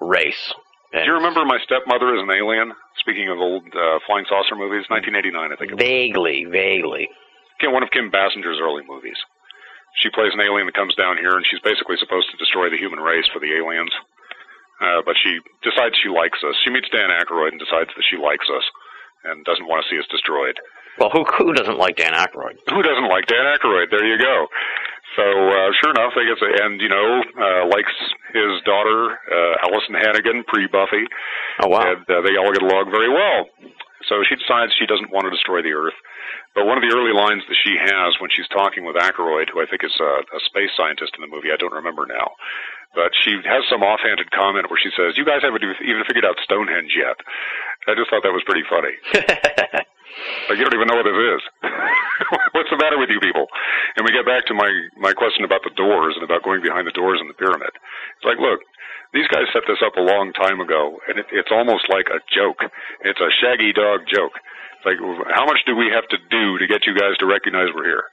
race. 0.00 0.52
Do 0.92 1.02
you 1.04 1.14
remember 1.14 1.44
My 1.44 1.58
Stepmother 1.64 2.14
is 2.16 2.22
an 2.22 2.30
Alien? 2.30 2.72
Speaking 3.00 3.28
of 3.28 3.38
old 3.38 3.64
uh, 3.74 3.98
flying 4.06 4.24
saucer 4.28 4.54
movies, 4.56 4.86
1989, 4.88 5.52
I 5.52 5.56
think. 5.56 5.72
it 5.72 5.74
was. 5.74 5.82
Vaguely, 5.82 6.44
vaguely. 6.48 7.08
Kim, 7.60 7.72
one 7.72 7.82
of 7.82 7.90
Kim 7.90 8.10
Basinger's 8.10 8.58
early 8.62 8.82
movies. 8.86 9.18
She 10.00 10.10
plays 10.10 10.32
an 10.36 10.40
alien 10.44 10.66
that 10.68 10.76
comes 10.76 10.94
down 10.94 11.16
here, 11.16 11.36
and 11.36 11.44
she's 11.48 11.60
basically 11.64 11.96
supposed 11.96 12.28
to 12.30 12.36
destroy 12.36 12.68
the 12.68 12.76
human 12.76 13.00
race 13.00 13.24
for 13.32 13.40
the 13.40 13.52
aliens. 13.56 13.92
Uh, 14.80 15.00
but 15.04 15.16
she 15.24 15.40
decides 15.64 15.96
she 15.96 16.08
likes 16.12 16.36
us. 16.44 16.52
She 16.64 16.70
meets 16.70 16.88
Dan 16.92 17.08
Aykroyd 17.08 17.56
and 17.56 17.60
decides 17.60 17.88
that 17.96 18.04
she 18.08 18.16
likes 18.20 18.44
us 18.52 18.64
and 19.24 19.40
doesn't 19.48 19.64
want 19.68 19.84
to 19.84 19.88
see 19.88 19.96
us 19.98 20.04
destroyed. 20.12 20.56
Well, 20.98 21.10
who 21.10 21.24
who 21.38 21.52
doesn't 21.52 21.78
like 21.78 21.96
Dan 21.96 22.12
Aykroyd? 22.12 22.56
Who 22.70 22.82
doesn't 22.82 23.08
like 23.08 23.26
Dan 23.26 23.44
Aykroyd? 23.44 23.90
There 23.90 24.04
you 24.06 24.18
go. 24.18 24.48
So 25.16 25.24
uh, 25.24 25.72
sure 25.80 25.92
enough, 25.96 26.12
they 26.16 26.24
get 26.28 26.36
to, 26.40 26.48
and 26.64 26.80
you 26.80 26.88
know 26.88 27.22
uh, 27.40 27.66
likes 27.68 27.92
his 28.32 28.60
daughter 28.64 29.16
uh, 29.32 29.64
Alyson 29.68 29.96
Hannigan 29.96 30.44
pre 30.44 30.66
Buffy. 30.68 31.04
Oh 31.64 31.68
wow. 31.68 31.84
And 31.88 32.04
uh, 32.04 32.20
they 32.20 32.36
all 32.36 32.52
get 32.52 32.62
along 32.62 32.90
very 32.90 33.08
well. 33.08 33.48
So 34.08 34.22
she 34.28 34.36
decides 34.36 34.72
she 34.76 34.86
doesn't 34.86 35.10
want 35.10 35.24
to 35.24 35.32
destroy 35.32 35.62
the 35.62 35.72
Earth. 35.72 35.96
But 36.54 36.64
one 36.64 36.76
of 36.76 36.84
the 36.84 36.92
early 36.92 37.12
lines 37.12 37.42
that 37.48 37.58
she 37.64 37.76
has 37.76 38.16
when 38.20 38.30
she's 38.32 38.48
talking 38.48 38.84
with 38.84 38.96
Aykroyd, 38.96 39.52
who 39.52 39.60
I 39.60 39.66
think 39.68 39.84
is 39.84 39.92
a, 40.00 40.24
a 40.36 40.40
space 40.48 40.72
scientist 40.76 41.12
in 41.16 41.20
the 41.24 41.32
movie, 41.32 41.52
I 41.52 41.56
don't 41.56 41.72
remember 41.72 42.06
now, 42.06 42.32
but 42.94 43.12
she 43.24 43.36
has 43.44 43.64
some 43.68 43.84
offhanded 43.84 44.30
comment 44.32 44.68
where 44.68 44.80
she 44.80 44.92
says, 44.96 45.16
"You 45.16 45.24
guys 45.24 45.40
haven't 45.44 45.64
even 45.64 46.04
figured 46.04 46.24
out 46.24 46.36
Stonehenge 46.44 46.92
yet." 46.96 47.16
I 47.88 47.96
just 47.96 48.08
thought 48.12 48.22
that 48.24 48.36
was 48.36 48.44
pretty 48.44 48.64
funny. 48.68 48.94
Like 50.48 50.58
you 50.58 50.64
don't 50.64 50.74
even 50.74 50.88
know 50.88 50.96
what 50.96 51.08
this 51.08 51.18
is. 51.18 51.42
What's 52.56 52.70
the 52.70 52.80
matter 52.80 52.98
with 52.98 53.10
you 53.10 53.20
people? 53.20 53.46
And 53.96 54.04
we 54.06 54.12
get 54.12 54.24
back 54.24 54.46
to 54.46 54.54
my 54.54 54.70
my 54.96 55.12
question 55.12 55.44
about 55.44 55.62
the 55.64 55.74
doors 55.76 56.14
and 56.16 56.24
about 56.24 56.42
going 56.42 56.62
behind 56.62 56.86
the 56.86 56.96
doors 56.96 57.18
in 57.20 57.28
the 57.28 57.34
pyramid. 57.36 57.70
It's 58.16 58.24
like, 58.26 58.38
look, 58.38 58.60
these 59.12 59.28
guys 59.28 59.46
set 59.52 59.62
this 59.68 59.82
up 59.84 59.96
a 59.96 60.04
long 60.04 60.32
time 60.32 60.60
ago, 60.60 60.98
and 61.08 61.18
it, 61.18 61.26
it's 61.32 61.50
almost 61.50 61.88
like 61.88 62.06
a 62.08 62.20
joke. 62.32 62.64
It's 63.04 63.20
a 63.20 63.30
shaggy 63.40 63.72
dog 63.72 64.06
joke. 64.08 64.38
It's 64.78 64.86
like, 64.86 64.98
how 65.34 65.44
much 65.44 65.60
do 65.66 65.76
we 65.76 65.90
have 65.92 66.08
to 66.08 66.18
do 66.30 66.58
to 66.58 66.66
get 66.66 66.86
you 66.86 66.94
guys 66.94 67.16
to 67.18 67.26
recognize 67.26 67.68
we're 67.74 67.84
here? 67.84 68.04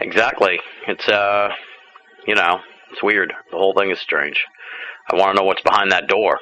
Exactly. 0.00 0.60
It's 0.88 1.08
uh, 1.08 1.50
you 2.26 2.34
know, 2.34 2.60
it's 2.92 3.02
weird. 3.02 3.32
The 3.50 3.58
whole 3.58 3.74
thing 3.74 3.90
is 3.90 3.98
strange. 4.00 4.44
I 5.10 5.16
want 5.16 5.34
to 5.36 5.40
know 5.40 5.46
what's 5.46 5.62
behind 5.62 5.92
that 5.92 6.08
door. 6.08 6.40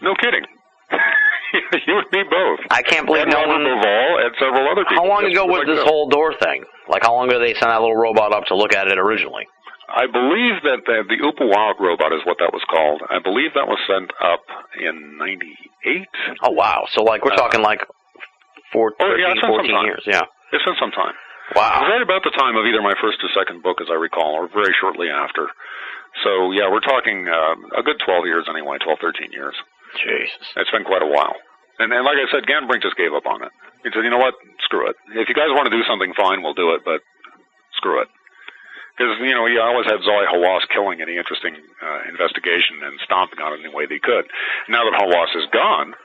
No 0.00 0.14
kidding. 0.14 0.44
you 1.86 1.94
and 1.98 2.08
me 2.12 2.22
both. 2.28 2.60
I 2.70 2.82
can't 2.82 3.06
believe 3.06 3.22
and 3.24 3.32
no 3.32 3.40
Robert 3.46 3.62
one. 3.62 3.64
Duvall 3.64 4.10
and 4.26 4.32
several 4.38 4.64
other 4.68 4.84
people. 4.84 5.02
How 5.02 5.08
long 5.08 5.24
ago 5.24 5.46
was 5.46 5.64
like 5.64 5.70
this 5.70 5.82
that. 5.82 5.88
whole 5.88 6.08
door 6.08 6.34
thing? 6.42 6.64
Like, 6.88 7.02
how 7.06 7.14
long 7.14 7.28
ago 7.30 7.38
they 7.38 7.54
sent 7.54 7.70
that 7.72 7.80
little 7.80 7.96
robot 7.96 8.32
up 8.34 8.44
to 8.52 8.54
look 8.56 8.74
at 8.74 8.88
it 8.88 8.98
originally? 8.98 9.46
I 9.88 10.08
believe 10.10 10.58
that 10.66 10.82
the, 10.88 11.04
the 11.06 11.18
Upuaut 11.22 11.78
robot 11.78 12.10
is 12.12 12.20
what 12.26 12.36
that 12.42 12.50
was 12.52 12.64
called. 12.66 13.00
I 13.12 13.20
believe 13.22 13.54
that 13.54 13.68
was 13.68 13.78
sent 13.86 14.10
up 14.18 14.42
in 14.80 15.16
'98. 15.20 16.08
Oh 16.42 16.50
wow! 16.52 16.88
So 16.92 17.04
like, 17.04 17.22
we're 17.24 17.36
Uh, 17.36 17.44
talking 17.46 17.62
like 17.62 17.84
four, 18.72 18.92
Oh, 18.98 19.06
13, 19.14 19.20
yeah, 19.22 19.32
it's 19.32 19.40
some 19.44 19.54
14 19.54 19.70
time. 19.70 19.86
years. 19.86 20.02
Yeah. 20.08 20.24
It's 20.52 20.64
been 20.64 20.74
some 20.80 20.90
time. 20.90 21.14
Wow. 21.54 21.84
Right 21.86 22.00
about 22.02 22.24
the 22.24 22.32
time 22.34 22.56
of 22.56 22.64
either 22.66 22.80
my 22.82 22.96
first 22.98 23.20
or 23.22 23.28
second 23.36 23.62
book, 23.62 23.78
as 23.80 23.86
I 23.92 23.94
recall, 24.00 24.34
or 24.34 24.48
very 24.48 24.72
shortly 24.80 25.12
after. 25.12 25.46
So 26.24 26.50
yeah, 26.56 26.66
we're 26.72 26.82
talking 26.84 27.28
uh, 27.28 27.78
a 27.78 27.82
good 27.84 28.00
12 28.04 28.24
years 28.26 28.46
anyway, 28.48 28.78
12, 28.82 28.98
13 28.98 29.30
years. 29.32 29.54
Jesus. 30.00 30.42
It's 30.56 30.70
been 30.72 30.82
quite 30.88 31.02
a 31.02 31.10
while. 31.10 31.36
And, 31.78 31.92
and 31.92 32.04
like 32.04 32.18
I 32.18 32.30
said, 32.30 32.46
Gantenbrink 32.46 32.82
just 32.82 32.96
gave 32.96 33.12
up 33.12 33.26
on 33.26 33.42
it. 33.42 33.52
He 33.82 33.90
said, 33.92 34.04
you 34.04 34.10
know 34.10 34.22
what, 34.22 34.34
screw 34.62 34.88
it. 34.88 34.96
If 35.12 35.28
you 35.28 35.34
guys 35.34 35.52
want 35.52 35.66
to 35.68 35.74
do 35.74 35.84
something, 35.84 36.14
fine, 36.16 36.42
we'll 36.42 36.56
do 36.56 36.72
it, 36.72 36.82
but 36.84 37.02
screw 37.76 38.00
it. 38.00 38.08
Because, 38.96 39.18
you 39.20 39.34
know, 39.34 39.44
he 39.50 39.58
always 39.58 39.90
had 39.90 39.98
Zahi 40.06 40.30
Hawass 40.30 40.62
killing 40.70 41.02
any 41.02 41.18
interesting 41.18 41.58
uh, 41.82 42.00
investigation 42.08 42.78
and 42.86 42.94
stomping 43.02 43.42
on 43.42 43.52
it 43.52 43.66
any 43.66 43.74
way 43.74 43.86
they 43.90 43.98
could. 43.98 44.24
Now 44.70 44.86
that 44.86 44.94
Hawass 44.94 45.34
is 45.34 45.50
gone, 45.50 45.98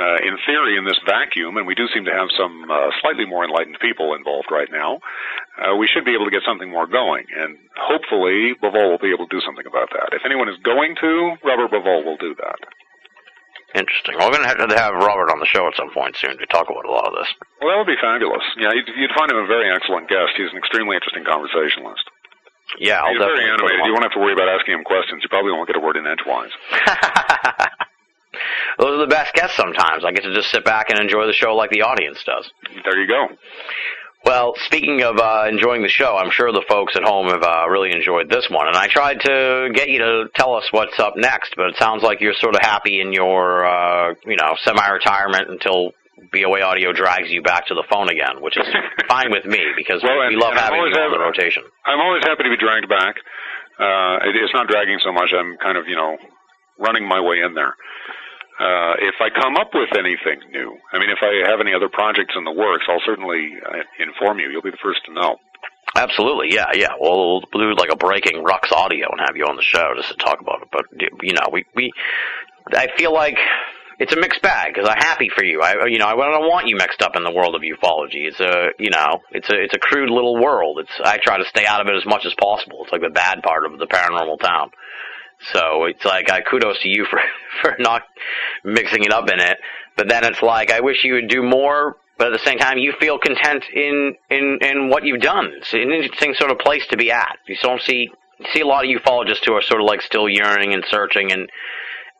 uh, 0.00 0.16
in 0.24 0.36
theory, 0.46 0.76
in 0.76 0.84
this 0.84 1.00
vacuum, 1.04 1.56
and 1.56 1.66
we 1.66 1.74
do 1.74 1.88
seem 1.92 2.04
to 2.04 2.12
have 2.12 2.28
some 2.36 2.70
uh, 2.70 2.88
slightly 3.00 3.24
more 3.24 3.44
enlightened 3.44 3.76
people 3.80 4.14
involved 4.14 4.48
right 4.50 4.68
now, 4.70 5.00
uh, 5.60 5.76
we 5.76 5.88
should 5.88 6.04
be 6.04 6.14
able 6.14 6.24
to 6.24 6.30
get 6.30 6.40
something 6.46 6.70
more 6.70 6.86
going. 6.86 7.24
And 7.36 7.58
hopefully, 7.76 8.56
Bauval 8.62 8.92
will 8.92 9.02
be 9.02 9.12
able 9.12 9.28
to 9.28 9.34
do 9.34 9.44
something 9.44 9.66
about 9.66 9.90
that. 9.92 10.12
If 10.12 10.22
anyone 10.24 10.48
is 10.48 10.56
going 10.64 10.96
to, 11.00 11.36
Robert 11.44 11.72
Bauval 11.72 12.04
will 12.04 12.16
do 12.16 12.34
that. 12.36 12.60
Interesting. 13.74 14.18
Well, 14.18 14.30
we're 14.30 14.42
gonna 14.42 14.50
have 14.50 14.58
to 14.58 14.78
have 14.78 14.94
Robert 14.98 15.30
on 15.30 15.38
the 15.38 15.46
show 15.46 15.66
at 15.68 15.76
some 15.78 15.90
point 15.94 16.16
soon 16.18 16.34
to 16.38 16.46
talk 16.46 16.66
about 16.66 16.84
a 16.84 16.90
lot 16.90 17.06
of 17.06 17.14
this. 17.14 17.30
Well, 17.62 17.70
that 17.70 17.78
would 17.78 17.86
be 17.86 18.00
fabulous. 18.02 18.42
Yeah, 18.58 18.74
you'd, 18.74 18.90
you'd 18.98 19.14
find 19.14 19.30
him 19.30 19.38
a 19.38 19.46
very 19.46 19.70
excellent 19.70 20.10
guest. 20.10 20.34
He's 20.34 20.50
an 20.50 20.58
extremely 20.58 20.98
interesting 20.98 21.22
conversationalist. 21.22 22.02
Yeah, 22.78 23.02
I'll 23.02 23.14
He's 23.14 23.22
very 23.22 23.46
animated. 23.46 23.86
You 23.86 23.92
won't 23.94 24.04
have 24.06 24.14
to 24.14 24.22
worry 24.22 24.34
about 24.34 24.48
asking 24.50 24.74
him 24.74 24.84
questions. 24.84 25.22
You 25.22 25.28
probably 25.30 25.52
won't 25.52 25.66
get 25.66 25.76
a 25.76 25.82
word 25.82 25.96
in 25.96 26.06
edgewise. 26.06 26.50
Those 28.78 28.98
are 28.98 29.02
the 29.02 29.10
best 29.10 29.34
guests 29.34 29.56
sometimes. 29.56 30.04
I 30.04 30.12
get 30.12 30.22
to 30.22 30.34
just 30.34 30.50
sit 30.50 30.64
back 30.64 30.90
and 30.90 30.98
enjoy 30.98 31.26
the 31.26 31.32
show 31.32 31.54
like 31.54 31.70
the 31.70 31.82
audience 31.82 32.22
does. 32.24 32.50
There 32.84 32.98
you 32.98 33.08
go. 33.08 33.26
Well, 34.30 34.54
speaking 34.66 35.02
of 35.02 35.18
uh, 35.18 35.50
enjoying 35.50 35.82
the 35.82 35.88
show, 35.90 36.14
I'm 36.14 36.30
sure 36.30 36.52
the 36.52 36.62
folks 36.70 36.94
at 36.94 37.02
home 37.02 37.26
have 37.34 37.42
uh, 37.42 37.66
really 37.66 37.90
enjoyed 37.90 38.30
this 38.30 38.46
one. 38.48 38.68
And 38.68 38.76
I 38.76 38.86
tried 38.86 39.18
to 39.26 39.70
get 39.74 39.88
you 39.90 39.98
to 39.98 40.30
tell 40.36 40.54
us 40.54 40.70
what's 40.70 41.00
up 41.00 41.14
next, 41.16 41.54
but 41.56 41.66
it 41.74 41.76
sounds 41.82 42.04
like 42.04 42.20
you're 42.20 42.38
sort 42.38 42.54
of 42.54 42.62
happy 42.62 43.00
in 43.00 43.12
your, 43.12 43.66
uh, 43.66 44.14
you 44.24 44.36
know, 44.36 44.54
semi-retirement 44.62 45.50
until 45.50 45.90
BOA 46.30 46.62
Audio 46.62 46.92
drags 46.92 47.26
you 47.28 47.42
back 47.42 47.66
to 47.66 47.74
the 47.74 47.82
phone 47.90 48.08
again, 48.08 48.38
which 48.38 48.56
is 48.56 48.68
fine 49.08 49.32
with 49.32 49.46
me 49.46 49.58
because 49.74 49.98
Well, 50.00 50.14
we 50.20 50.26
and- 50.26 50.38
love 50.38 50.52
and 50.52 50.60
having 50.60 50.78
you 50.78 50.94
on 50.94 51.10
the 51.10 51.18
rotation. 51.18 51.64
I'm 51.84 51.98
always 51.98 52.22
happy 52.22 52.44
to 52.44 52.50
be 52.50 52.56
dragged 52.56 52.88
back. 52.88 53.16
Uh, 53.82 54.30
it, 54.30 54.36
it's 54.38 54.54
not 54.54 54.68
dragging 54.68 55.00
so 55.02 55.10
much. 55.10 55.34
I'm 55.34 55.56
kind 55.58 55.76
of, 55.76 55.88
you 55.88 55.96
know, 55.96 56.16
running 56.78 57.02
my 57.02 57.18
way 57.18 57.42
in 57.44 57.54
there. 57.54 57.74
Uh, 58.60 58.92
if 59.00 59.14
I 59.20 59.30
come 59.30 59.56
up 59.56 59.70
with 59.72 59.88
anything 59.96 60.44
new, 60.52 60.76
I 60.92 60.98
mean, 60.98 61.08
if 61.08 61.18
I 61.22 61.48
have 61.48 61.60
any 61.60 61.72
other 61.72 61.88
projects 61.88 62.34
in 62.36 62.44
the 62.44 62.52
works, 62.52 62.84
I'll 62.88 63.00
certainly 63.06 63.56
uh, 63.64 63.80
inform 63.98 64.38
you. 64.38 64.50
You'll 64.50 64.60
be 64.60 64.70
the 64.70 64.84
first 64.84 65.00
to 65.06 65.14
know. 65.14 65.36
Absolutely, 65.96 66.52
yeah, 66.52 66.66
yeah. 66.74 66.92
Well, 67.00 67.40
we'll 67.40 67.72
do 67.72 67.74
like 67.74 67.90
a 67.90 67.96
breaking 67.96 68.44
Rux 68.44 68.70
audio 68.70 69.08
and 69.10 69.20
have 69.20 69.36
you 69.36 69.44
on 69.44 69.56
the 69.56 69.62
show 69.62 69.94
just 69.96 70.10
to 70.10 70.16
talk 70.16 70.40
about 70.40 70.62
it. 70.62 70.68
But 70.70 70.84
you 71.22 71.32
know, 71.32 71.48
we 71.50 71.64
we 71.74 71.90
I 72.76 72.88
feel 72.96 73.14
like 73.14 73.38
it's 73.98 74.12
a 74.12 74.20
mixed 74.20 74.42
bag 74.42 74.74
because 74.74 74.88
I'm 74.88 74.98
happy 74.98 75.30
for 75.34 75.42
you. 75.42 75.62
I 75.62 75.86
you 75.86 75.98
know 75.98 76.06
I 76.06 76.14
don't 76.14 76.48
want 76.48 76.68
you 76.68 76.76
mixed 76.76 77.02
up 77.02 77.16
in 77.16 77.24
the 77.24 77.32
world 77.32 77.54
of 77.54 77.62
ufology. 77.62 78.28
It's 78.28 78.40
a 78.40 78.70
you 78.78 78.90
know 78.90 79.20
it's 79.32 79.48
a 79.48 79.54
it's 79.54 79.74
a 79.74 79.78
crude 79.78 80.10
little 80.10 80.40
world. 80.40 80.78
It's 80.80 81.00
I 81.02 81.18
try 81.18 81.38
to 81.38 81.44
stay 81.46 81.66
out 81.66 81.80
of 81.80 81.88
it 81.88 81.96
as 81.96 82.06
much 82.06 82.24
as 82.24 82.34
possible. 82.34 82.82
It's 82.82 82.92
like 82.92 83.02
the 83.02 83.10
bad 83.10 83.42
part 83.42 83.64
of 83.64 83.78
the 83.78 83.86
paranormal 83.86 84.38
town. 84.40 84.70
So 85.52 85.84
it's 85.84 86.04
like 86.04 86.30
I 86.30 86.40
kudos 86.42 86.80
to 86.82 86.88
you 86.88 87.06
for 87.10 87.20
for 87.62 87.76
not 87.78 88.02
mixing 88.64 89.04
it 89.04 89.12
up 89.12 89.30
in 89.30 89.40
it. 89.40 89.58
But 89.96 90.08
then 90.08 90.24
it's 90.24 90.42
like 90.42 90.70
I 90.70 90.80
wish 90.80 91.04
you 91.04 91.14
would 91.14 91.28
do 91.28 91.42
more. 91.42 91.96
But 92.18 92.28
at 92.28 92.32
the 92.34 92.44
same 92.44 92.58
time, 92.58 92.76
you 92.76 92.92
feel 93.00 93.18
content 93.18 93.64
in 93.74 94.14
in 94.28 94.58
in 94.60 94.90
what 94.90 95.04
you've 95.04 95.22
done. 95.22 95.52
It's 95.56 95.72
an 95.72 95.90
interesting 95.90 96.34
sort 96.34 96.50
of 96.50 96.58
place 96.58 96.86
to 96.88 96.96
be 96.96 97.10
at. 97.10 97.38
You 97.46 97.56
don't 97.62 97.80
see 97.80 98.10
see 98.52 98.60
a 98.60 98.66
lot 98.66 98.84
of 98.84 98.90
ufologists 98.90 99.44
who 99.44 99.54
are 99.54 99.62
sort 99.62 99.80
of 99.80 99.86
like 99.86 100.02
still 100.02 100.28
yearning 100.28 100.74
and 100.74 100.84
searching 100.88 101.32
and 101.32 101.50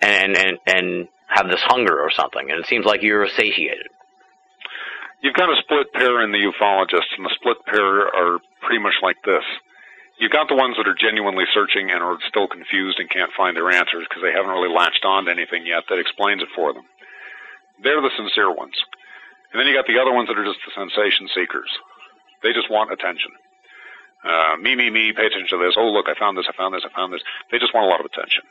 and 0.01 0.37
and 0.37 0.59
and 0.67 1.09
have 1.29 1.49
this 1.49 1.61
hunger 1.63 2.01
or 2.01 2.11
something. 2.11 2.51
And 2.51 2.61
it 2.61 2.67
seems 2.67 2.87
like 2.87 3.03
you're 3.03 3.29
satiated. 3.29 3.89
You've 5.23 5.35
got 5.35 5.51
a 5.51 5.61
split 5.63 5.93
pair 5.93 6.23
in 6.23 6.33
the 6.33 6.39
ufologists, 6.39 7.13
and 7.17 7.27
the 7.27 7.35
split 7.35 7.59
pair 7.67 8.09
are 8.09 8.39
pretty 8.63 8.83
much 8.83 8.95
like 9.03 9.17
this. 9.25 9.45
You've 10.21 10.37
got 10.37 10.53
the 10.53 10.55
ones 10.55 10.77
that 10.77 10.87
are 10.87 10.95
genuinely 10.95 11.49
searching 11.49 11.91
and 11.91 12.05
are 12.05 12.21
still 12.29 12.47
confused 12.47 13.01
and 13.01 13.09
can't 13.09 13.33
find 13.33 13.57
their 13.57 13.73
answers 13.73 14.05
because 14.05 14.21
they 14.21 14.37
haven't 14.37 14.53
really 14.53 14.69
latched 14.69 15.05
on 15.05 15.25
to 15.25 15.33
anything 15.33 15.65
yet 15.65 15.89
that 15.89 15.99
explains 15.99 16.43
it 16.43 16.53
for 16.55 16.75
them. 16.77 16.85
They're 17.83 18.05
the 18.05 18.13
sincere 18.15 18.53
ones. 18.53 18.77
And 19.51 19.59
then 19.59 19.67
you 19.67 19.73
got 19.73 19.89
the 19.89 19.99
other 19.99 20.13
ones 20.13 20.29
that 20.29 20.37
are 20.37 20.45
just 20.45 20.61
the 20.61 20.77
sensation 20.77 21.27
seekers. 21.35 21.73
They 22.45 22.53
just 22.53 22.71
want 22.71 22.93
attention. 22.93 23.33
Uh, 24.21 24.61
me, 24.61 24.77
me, 24.77 24.91
me, 24.93 25.17
pay 25.17 25.25
attention 25.25 25.57
to 25.57 25.65
this. 25.65 25.75
Oh, 25.81 25.89
look, 25.89 26.07
I 26.07 26.15
found 26.15 26.37
this, 26.37 26.45
I 26.45 26.53
found 26.53 26.77
this, 26.77 26.85
I 26.85 26.93
found 26.93 27.13
this. 27.13 27.25
They 27.51 27.59
just 27.59 27.73
want 27.73 27.89
a 27.89 27.91
lot 27.91 28.05
of 28.05 28.07
attention. 28.07 28.45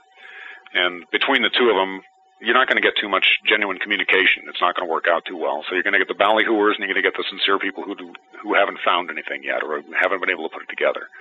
And 0.74 1.06
between 1.14 1.46
the 1.46 1.54
two 1.54 1.70
of 1.70 1.78
them, 1.78 2.02
you're 2.40 2.56
not 2.56 2.68
going 2.72 2.80
to 2.80 2.86
get 2.86 2.96
too 2.96 3.12
much 3.12 3.44
genuine 3.44 3.78
communication. 3.78 4.48
It's 4.48 4.64
not 4.64 4.76
going 4.76 4.88
to 4.88 4.92
work 4.92 5.12
out 5.12 5.28
too 5.28 5.36
well. 5.36 5.64
So 5.68 5.76
you're 5.76 5.84
going 5.84 5.98
to 5.98 6.00
get 6.00 6.08
the 6.08 6.16
ballyhooers 6.16 6.80
and 6.80 6.88
you're 6.88 6.92
going 6.96 7.04
to 7.04 7.08
get 7.08 7.20
the 7.20 7.28
sincere 7.28 7.60
people 7.60 7.84
who 7.84 7.96
do, 7.96 8.14
who 8.42 8.56
haven't 8.56 8.80
found 8.84 9.12
anything 9.12 9.44
yet 9.44 9.60
or 9.60 9.84
haven't 10.00 10.24
been 10.24 10.32
able 10.32 10.48
to 10.48 10.54
put 10.54 10.64
it 10.64 10.72
together. 10.72 11.12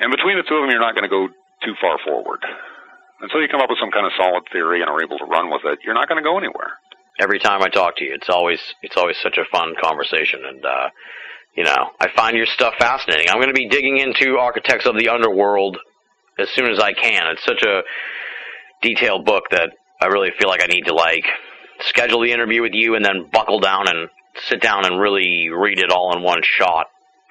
And 0.00 0.08
between 0.10 0.36
the 0.36 0.44
two 0.48 0.56
of 0.56 0.62
them, 0.64 0.72
you're 0.72 0.80
not 0.80 0.96
going 0.96 1.04
to 1.04 1.12
go 1.12 1.28
too 1.64 1.76
far 1.80 2.00
forward. 2.00 2.40
Until 3.20 3.40
you 3.40 3.48
come 3.48 3.60
up 3.60 3.68
with 3.68 3.80
some 3.80 3.92
kind 3.92 4.04
of 4.04 4.12
solid 4.16 4.44
theory 4.52 4.80
and 4.80 4.88
are 4.88 5.02
able 5.02 5.16
to 5.18 5.24
run 5.24 5.50
with 5.50 5.64
it, 5.64 5.80
you're 5.84 5.96
not 5.96 6.08
going 6.08 6.20
to 6.20 6.26
go 6.26 6.36
anywhere. 6.36 6.76
Every 7.18 7.38
time 7.38 7.62
I 7.62 7.68
talk 7.68 7.96
to 7.96 8.04
you, 8.04 8.12
it's 8.12 8.28
always 8.28 8.60
it's 8.82 8.96
always 8.98 9.16
such 9.22 9.38
a 9.38 9.44
fun 9.50 9.72
conversation, 9.80 10.44
and 10.44 10.62
uh, 10.62 10.90
you 11.56 11.64
know 11.64 11.92
I 11.98 12.08
find 12.14 12.36
your 12.36 12.44
stuff 12.44 12.74
fascinating. 12.78 13.30
I'm 13.30 13.36
going 13.36 13.48
to 13.48 13.54
be 13.54 13.68
digging 13.68 13.96
into 13.96 14.36
Architects 14.36 14.84
of 14.84 14.98
the 14.98 15.08
Underworld 15.08 15.78
as 16.38 16.50
soon 16.50 16.70
as 16.70 16.78
I 16.78 16.92
can. 16.92 17.28
It's 17.28 17.42
such 17.42 17.62
a 17.62 17.80
detailed 18.82 19.24
book 19.24 19.44
that 19.50 19.70
I 20.00 20.06
really 20.06 20.30
feel 20.38 20.48
like 20.48 20.62
I 20.62 20.66
need 20.66 20.86
to 20.86 20.94
like 20.94 21.24
schedule 21.80 22.20
the 22.20 22.32
interview 22.32 22.62
with 22.62 22.72
you 22.74 22.94
and 22.94 23.04
then 23.04 23.28
buckle 23.32 23.60
down 23.60 23.88
and 23.88 24.08
sit 24.48 24.60
down 24.60 24.84
and 24.84 25.00
really 25.00 25.48
read 25.48 25.78
it 25.78 25.90
all 25.90 26.16
in 26.16 26.22
one 26.22 26.40
shot 26.42 26.86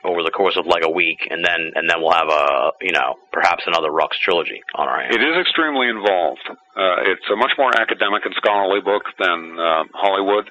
over 0.06 0.22
the 0.22 0.30
course 0.30 0.56
of 0.56 0.70
like 0.70 0.86
a 0.86 0.90
week, 0.90 1.26
and 1.30 1.44
then 1.44 1.74
and 1.74 1.90
then 1.90 1.98
we'll 1.98 2.14
have 2.14 2.30
a 2.30 2.72
you 2.82 2.94
know 2.94 3.18
perhaps 3.34 3.66
another 3.66 3.90
Rux 3.90 4.14
trilogy 4.22 4.62
on 4.78 4.88
our 4.88 5.02
hands. 5.02 5.16
It 5.18 5.22
is 5.26 5.36
extremely 5.42 5.90
involved. 5.90 6.46
Uh, 6.46 7.10
it's 7.10 7.26
a 7.34 7.36
much 7.36 7.58
more 7.58 7.74
academic 7.74 8.22
and 8.26 8.36
scholarly 8.38 8.82
book 8.82 9.04
than 9.18 9.58
uh, 9.58 9.84
Hollywood. 9.98 10.46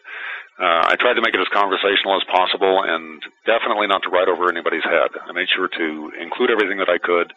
Uh, 0.58 0.90
I 0.90 0.94
tried 0.98 1.14
to 1.14 1.22
make 1.22 1.34
it 1.34 1.42
as 1.42 1.50
conversational 1.50 2.14
as 2.18 2.26
possible, 2.30 2.82
and 2.82 3.22
definitely 3.46 3.86
not 3.86 4.02
to 4.06 4.10
write 4.10 4.28
over 4.30 4.50
anybody's 4.50 4.86
head. 4.86 5.10
I 5.26 5.32
made 5.32 5.50
sure 5.50 5.66
to 5.66 5.86
include 6.18 6.50
everything 6.50 6.78
that 6.78 6.90
I 6.90 6.98
could, 6.98 7.34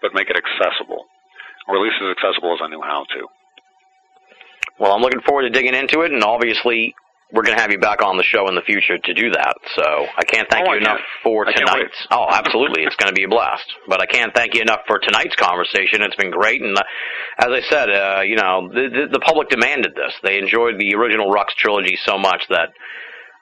but 0.00 0.12
make 0.12 0.28
it 0.28 0.36
accessible, 0.36 1.08
or 1.68 1.76
at 1.76 1.82
least 1.84 1.96
as 2.00 2.12
accessible 2.12 2.52
as 2.52 2.60
I 2.60 2.68
knew 2.68 2.84
how 2.84 3.04
to. 3.16 3.22
Well, 4.78 4.92
I'm 4.92 5.00
looking 5.02 5.20
forward 5.22 5.42
to 5.42 5.50
digging 5.50 5.74
into 5.74 6.00
it, 6.02 6.12
and 6.12 6.22
obviously 6.22 6.94
we're 7.32 7.42
going 7.42 7.56
to 7.56 7.60
have 7.60 7.70
you 7.70 7.78
back 7.78 8.00
on 8.02 8.16
the 8.16 8.22
show 8.22 8.48
in 8.48 8.54
the 8.54 8.62
future 8.62 8.96
to 8.96 9.12
do 9.14 9.30
that. 9.30 9.54
So 9.76 9.82
I 10.16 10.24
can't 10.24 10.48
thank 10.50 10.66
Oh, 10.66 10.72
you 10.72 10.78
enough 10.78 11.00
for 11.22 11.44
tonight's. 11.44 12.06
Oh, 12.10 12.26
absolutely, 12.30 12.84
it's 12.84 12.96
going 12.96 13.08
to 13.10 13.14
be 13.14 13.24
a 13.24 13.28
blast. 13.28 13.66
But 13.86 14.00
I 14.00 14.06
can't 14.06 14.32
thank 14.34 14.54
you 14.54 14.62
enough 14.62 14.80
for 14.86 14.98
tonight's 14.98 15.34
conversation. 15.36 16.00
It's 16.02 16.16
been 16.16 16.30
great, 16.30 16.62
and 16.62 16.76
uh, 16.78 16.82
as 17.38 17.48
I 17.48 17.60
said, 17.68 17.90
uh, 17.90 18.20
you 18.22 18.36
know, 18.36 18.68
the, 18.72 18.88
the 18.88 19.08
the 19.12 19.20
public 19.20 19.48
demanded 19.50 19.94
this. 19.94 20.14
They 20.22 20.38
enjoyed 20.38 20.78
the 20.78 20.94
original 20.94 21.30
Rux 21.30 21.48
trilogy 21.56 21.98
so 22.04 22.16
much 22.18 22.42
that. 22.48 22.70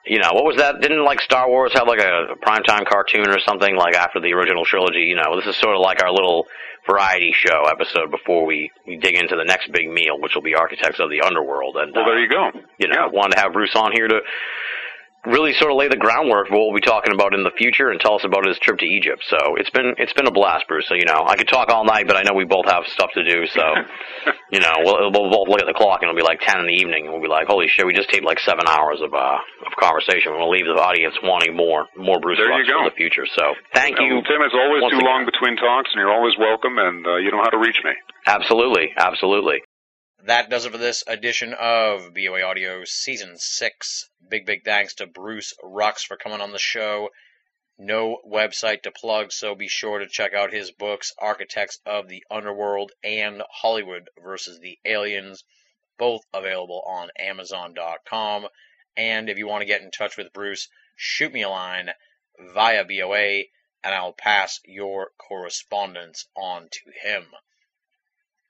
You 0.09 0.19
know, 0.19 0.31
what 0.33 0.45
was 0.45 0.57
that? 0.57 0.81
Didn't 0.81 1.03
like 1.03 1.21
Star 1.21 1.47
Wars 1.49 1.73
have 1.73 1.87
like 1.87 1.99
a 1.99 2.35
primetime 2.45 2.85
cartoon 2.87 3.29
or 3.29 3.39
something 3.39 3.75
like 3.75 3.95
after 3.95 4.19
the 4.19 4.33
original 4.33 4.65
trilogy? 4.65 5.01
You 5.01 5.15
know, 5.15 5.35
this 5.35 5.45
is 5.47 5.55
sort 5.57 5.75
of 5.75 5.81
like 5.81 6.01
our 6.03 6.11
little 6.11 6.47
variety 6.85 7.33
show 7.33 7.65
episode 7.69 8.09
before 8.11 8.45
we, 8.45 8.71
we 8.87 8.95
dig 8.97 9.15
into 9.15 9.35
the 9.35 9.43
next 9.43 9.71
big 9.71 9.89
meal, 9.89 10.19
which 10.19 10.33
will 10.35 10.41
be 10.41 10.55
Architects 10.55 10.99
of 10.99 11.09
the 11.09 11.21
Underworld. 11.21 11.75
And 11.75 11.93
Well, 11.93 12.05
uh, 12.05 12.07
there 12.07 12.19
you 12.19 12.29
go. 12.29 12.51
you 12.77 12.87
know, 12.87 13.09
wanted 13.11 13.35
to 13.35 13.41
have 13.41 13.51
Bruce 13.53 13.75
on 13.75 13.91
here 13.91 14.07
to 14.07 14.21
really 15.25 15.53
sort 15.53 15.71
of 15.71 15.77
lay 15.77 15.87
the 15.87 15.97
groundwork 15.97 16.47
for 16.47 16.55
what 16.55 16.67
we'll 16.71 16.79
be 16.79 16.85
talking 16.85 17.13
about 17.13 17.33
in 17.33 17.43
the 17.43 17.51
future 17.57 17.89
and 17.89 17.99
tell 17.99 18.15
us 18.15 18.23
about 18.23 18.45
his 18.47 18.57
trip 18.59 18.77
to 18.79 18.85
Egypt. 18.85 19.23
So 19.27 19.55
it's 19.57 19.69
been 19.71 19.93
it's 19.97 20.13
been 20.13 20.27
a 20.27 20.31
blast, 20.31 20.67
Bruce. 20.67 20.87
So 20.87 20.95
you 20.95 21.05
know, 21.05 21.25
I 21.27 21.35
could 21.35 21.47
talk 21.47 21.69
all 21.69 21.83
night, 21.85 22.07
but 22.07 22.15
I 22.15 22.23
know 22.23 22.33
we 22.33 22.45
both 22.45 22.65
have 22.67 22.83
stuff 22.87 23.09
to 23.15 23.23
do. 23.23 23.45
So 23.47 23.61
you 24.51 24.59
know, 24.59 24.71
we'll, 24.85 25.11
we'll 25.11 25.31
both 25.31 25.47
look 25.49 25.59
at 25.59 25.67
the 25.67 25.75
clock 25.75 25.99
and 26.01 26.09
it'll 26.09 26.19
be 26.19 26.23
like 26.23 26.39
ten 26.41 26.59
in 26.59 26.67
the 26.67 26.77
evening, 26.79 27.05
and 27.05 27.13
we'll 27.13 27.21
be 27.23 27.27
like, 27.27 27.47
holy 27.47 27.67
shit, 27.67 27.85
we 27.85 27.93
just 27.93 28.09
taped 28.09 28.25
like 28.25 28.39
seven 28.39 28.63
hours 28.67 29.01
of 29.01 29.13
uh 29.13 29.37
of 29.65 29.71
conversation. 29.79 30.31
We'll 30.31 30.51
leave 30.51 30.65
the 30.65 30.79
audience 30.79 31.15
wanting 31.23 31.55
more 31.55 31.87
more 31.97 32.19
Bruce 32.19 32.37
There 32.39 32.47
you 32.59 32.67
go. 32.67 32.83
for 32.85 32.89
the 32.89 32.95
future. 32.95 33.25
So 33.35 33.53
thank 33.73 33.99
you, 33.99 34.21
Well, 34.21 34.23
Tim, 34.23 34.41
it's 34.45 34.55
always 34.55 34.81
too 34.91 34.97
again. 34.97 35.05
long 35.05 35.25
between 35.25 35.57
talks, 35.57 35.89
and 35.93 35.99
you're 35.99 36.13
always 36.13 36.37
welcome, 36.39 36.77
and 36.77 37.05
uh, 37.05 37.15
you 37.17 37.31
know 37.31 37.41
how 37.43 37.49
to 37.51 37.57
reach 37.59 37.81
me. 37.83 37.91
Absolutely, 38.25 38.93
absolutely. 38.95 39.59
That 40.25 40.49
does 40.49 40.65
it 40.65 40.71
for 40.71 40.77
this 40.79 41.03
edition 41.07 41.53
of 41.57 42.13
BOA 42.13 42.41
Audio 42.43 42.81
Season 42.85 43.35
6. 43.37 44.09
Big, 44.29 44.45
big 44.45 44.65
thanks 44.65 44.95
to 44.95 45.07
Bruce 45.07 45.53
Rux 45.63 46.05
for 46.05 46.17
coming 46.17 46.41
on 46.41 46.51
the 46.51 46.59
show. 46.59 47.09
No 47.77 48.19
website 48.25 48.81
to 48.81 48.91
plug, 48.91 49.31
so 49.31 49.53
be 49.53 49.67
sure 49.67 49.99
to 49.99 50.07
check 50.07 50.33
out 50.33 50.51
his 50.51 50.71
books, 50.71 51.13
Architects 51.19 51.79
of 51.85 52.07
the 52.07 52.25
Underworld 52.29 52.91
and 53.03 53.43
Hollywood 53.49 54.09
versus 54.17 54.59
the 54.59 54.79
Aliens, 54.83 55.43
both 55.97 56.25
available 56.33 56.81
on 56.87 57.11
Amazon.com. 57.17 58.47
And 58.95 59.29
if 59.29 59.37
you 59.37 59.47
want 59.47 59.61
to 59.61 59.67
get 59.67 59.81
in 59.81 59.91
touch 59.91 60.17
with 60.17 60.33
Bruce, 60.33 60.67
shoot 60.95 61.31
me 61.31 61.43
a 61.43 61.49
line 61.49 61.93
via 62.39 62.83
BOA, 62.83 63.43
and 63.83 63.95
I'll 63.95 64.13
pass 64.13 64.59
your 64.65 65.11
correspondence 65.17 66.27
on 66.35 66.69
to 66.69 66.91
him. 67.03 67.27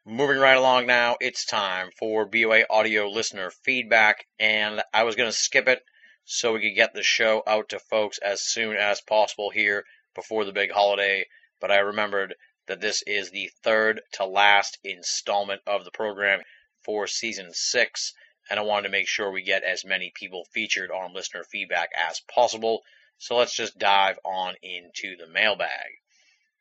Moving 0.10 0.38
right 0.38 0.56
along 0.56 0.86
now, 0.86 1.18
it's 1.20 1.44
time 1.44 1.92
for 2.00 2.26
BOA 2.26 2.64
audio 2.70 3.10
listener 3.10 3.52
feedback, 3.52 4.26
and 4.40 4.82
I 4.94 5.04
was 5.04 5.18
going 5.18 5.30
to 5.30 5.36
skip 5.36 5.68
it 5.68 5.84
so 6.24 6.54
we 6.54 6.62
could 6.62 6.78
get 6.78 6.94
the 6.94 7.04
show 7.04 7.44
out 7.46 7.68
to 7.70 7.80
folks 7.80 8.18
as 8.20 8.42
soon 8.42 8.78
as 8.78 9.02
possible 9.02 9.50
here 9.50 9.84
before 10.16 10.46
the 10.46 10.54
big 10.54 10.72
holiday, 10.72 11.26
but 11.60 11.72
I 11.72 11.80
remembered 11.80 12.36
that 12.68 12.80
this 12.80 13.02
is 13.02 13.32
the 13.32 13.52
third 13.66 14.02
to 14.14 14.26
last 14.26 14.80
installment 14.82 15.62
of 15.68 15.84
the 15.84 15.92
program 15.92 16.40
for 16.86 17.06
season 17.06 17.52
six, 17.52 18.14
and 18.50 18.62
I 18.62 18.64
wanted 18.64 18.84
to 18.84 18.94
make 18.94 19.10
sure 19.10 19.30
we 19.30 19.42
get 19.42 19.64
as 19.64 19.84
many 19.84 20.14
people 20.16 20.46
featured 20.54 20.90
on 20.90 21.14
listener 21.14 21.44
feedback 21.44 21.90
as 21.94 22.22
possible. 22.34 22.82
So 23.18 23.36
let's 23.36 23.54
just 23.54 23.78
dive 23.78 24.20
on 24.24 24.56
into 24.64 25.18
the 25.18 25.28
mailbag. 25.28 26.00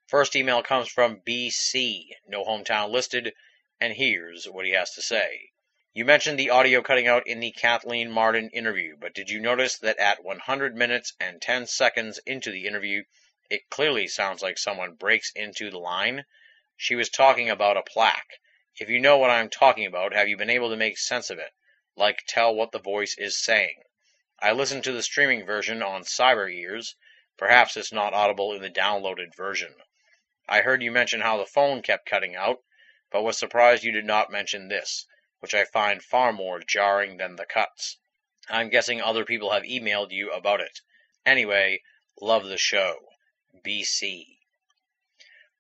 First 0.09 0.37
email 0.37 0.63
comes 0.63 0.89
from 0.89 1.21
BC, 1.23 2.11
no 2.29 2.45
hometown 2.45 2.91
listed, 2.91 3.35
and 3.81 3.93
here's 3.93 4.45
what 4.45 4.65
he 4.65 4.71
has 4.71 4.93
to 4.93 5.03
say. 5.03 5.51
You 5.93 6.05
mentioned 6.05 6.39
the 6.39 6.51
audio 6.51 6.81
cutting 6.81 7.09
out 7.09 7.27
in 7.27 7.41
the 7.41 7.51
Kathleen 7.51 8.13
Martin 8.13 8.51
interview, 8.51 8.97
but 8.97 9.15
did 9.15 9.31
you 9.31 9.41
notice 9.41 9.79
that 9.79 9.99
at 9.99 10.23
100 10.23 10.77
minutes 10.77 11.13
and 11.19 11.43
10 11.43 11.67
seconds 11.67 12.21
into 12.25 12.53
the 12.53 12.67
interview, 12.67 13.03
it 13.51 13.69
clearly 13.69 14.07
sounds 14.07 14.43
like 14.43 14.59
someone 14.59 14.95
breaks 14.95 15.33
into 15.35 15.71
the 15.71 15.79
line? 15.79 16.25
She 16.77 16.95
was 16.95 17.09
talking 17.09 17.51
about 17.51 17.77
a 17.77 17.83
plaque. 17.83 18.39
If 18.77 18.89
you 18.89 19.01
know 19.01 19.19
what 19.19 19.31
I'm 19.31 19.49
talking 19.49 19.87
about, 19.87 20.13
have 20.13 20.29
you 20.29 20.37
been 20.37 20.51
able 20.51 20.71
to 20.71 20.77
make 20.77 20.99
sense 20.99 21.31
of 21.31 21.41
it? 21.41 21.53
Like 21.97 22.23
tell 22.29 22.55
what 22.55 22.71
the 22.71 22.79
voice 22.79 23.17
is 23.19 23.43
saying? 23.43 23.83
I 24.39 24.53
listened 24.53 24.85
to 24.85 24.93
the 24.93 25.03
streaming 25.03 25.45
version 25.45 25.83
on 25.83 26.03
Cyber 26.05 26.49
Ears. 26.53 26.95
Perhaps 27.37 27.77
it's 27.77 27.93
not 27.93 28.15
audible 28.15 28.53
in 28.53 28.63
the 28.63 28.71
downloaded 28.71 29.35
version. 29.35 29.75
I 30.49 30.61
heard 30.61 30.83
you 30.83 30.93
mention 30.93 31.23
how 31.23 31.39
the 31.39 31.47
phone 31.47 31.83
kept 31.83 32.09
cutting 32.09 32.37
out, 32.37 32.63
but 33.11 33.23
was 33.23 33.37
surprised 33.37 33.83
you 33.83 33.91
did 33.91 34.05
not 34.05 34.31
mention 34.31 34.69
this, 34.69 35.07
which 35.41 35.55
I 35.55 35.65
find 35.65 36.03
far 36.03 36.33
more 36.33 36.61
jarring 36.61 37.17
than 37.17 37.37
the 37.37 37.47
cuts. 37.47 37.97
I'm 38.49 38.69
guessing 38.69 39.01
other 39.01 39.25
people 39.25 39.51
have 39.51 39.65
emailed 39.65 40.13
you 40.13 40.31
about 40.31 40.61
it. 40.61 40.81
Anyway, 41.25 41.83
love 42.21 42.45
the 42.45 42.57
show. 42.57 42.97
BC. 43.65 44.39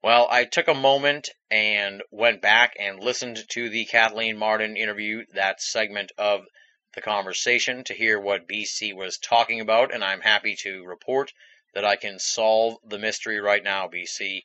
Well, 0.02 0.28
I 0.31 0.44
took 0.44 0.68
a 0.68 0.74
moment 0.74 1.31
and 1.50 2.05
went 2.12 2.40
back 2.40 2.74
and 2.78 3.00
listened 3.00 3.44
to 3.48 3.68
the 3.68 3.86
Kathleen 3.86 4.36
Martin 4.36 4.76
interview, 4.76 5.26
that 5.32 5.60
segment 5.60 6.12
of 6.16 6.47
the 6.94 7.00
conversation, 7.00 7.82
to 7.84 7.94
hear 7.94 8.20
what 8.20 8.47
BC 8.47 8.94
was 8.94 9.18
talking 9.18 9.60
about, 9.60 9.92
and 9.92 10.05
I'm 10.05 10.20
happy 10.20 10.55
to 10.62 10.84
report 10.84 11.32
that 11.74 11.84
I 11.84 11.97
can 11.97 12.20
solve 12.20 12.78
the 12.84 13.00
mystery 13.00 13.40
right 13.40 13.65
now, 13.65 13.89
BC. 13.89 14.44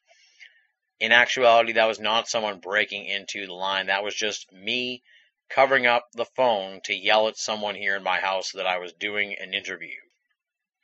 In 1.02 1.12
actuality, 1.12 1.72
that 1.72 1.88
was 1.88 2.00
not 2.00 2.30
someone 2.30 2.60
breaking 2.60 3.08
into 3.08 3.48
the 3.48 3.54
line. 3.54 3.88
That 3.88 4.04
was 4.04 4.14
just 4.14 4.52
me 4.52 5.02
covering 5.50 5.88
up 5.88 6.08
the 6.14 6.26
phone 6.26 6.80
to 6.82 6.94
yell 6.94 7.28
at 7.28 7.38
someone 7.38 7.74
here 7.74 7.96
in 7.96 8.04
my 8.04 8.20
house 8.20 8.52
that 8.52 8.68
I 8.68 8.78
was 8.78 8.94
doing 8.94 9.36
an 9.40 9.56
interview. 9.56 9.98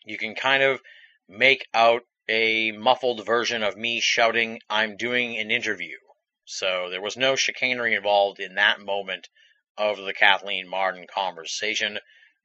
You 0.06 0.18
can 0.18 0.34
kind 0.34 0.64
of 0.64 0.82
make 1.30 1.68
out 1.72 2.02
a 2.28 2.72
muffled 2.72 3.28
version 3.28 3.62
of 3.62 3.78
me 3.78 4.00
shouting, 4.00 4.60
I'm 4.72 4.98
doing 4.98 5.38
an 5.38 5.52
interview. 5.52 6.00
So 6.46 6.90
there 6.90 7.00
was 7.00 7.16
no 7.16 7.36
chicanery 7.36 7.94
involved 7.94 8.40
in 8.40 8.56
that 8.56 8.82
moment 8.82 9.30
of 9.78 9.98
the 9.98 10.16
Kathleen 10.16 10.68
Martin 10.68 11.06
conversation, 11.06 12.00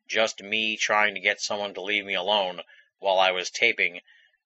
just 0.06 0.42
me 0.42 0.76
trying 0.76 1.14
to 1.14 1.20
get 1.20 1.40
someone 1.40 1.72
to 1.72 1.80
leave 1.80 2.04
me 2.04 2.16
alone 2.16 2.60
while 2.98 3.18
I 3.18 3.30
was 3.30 3.48
taping 3.48 4.00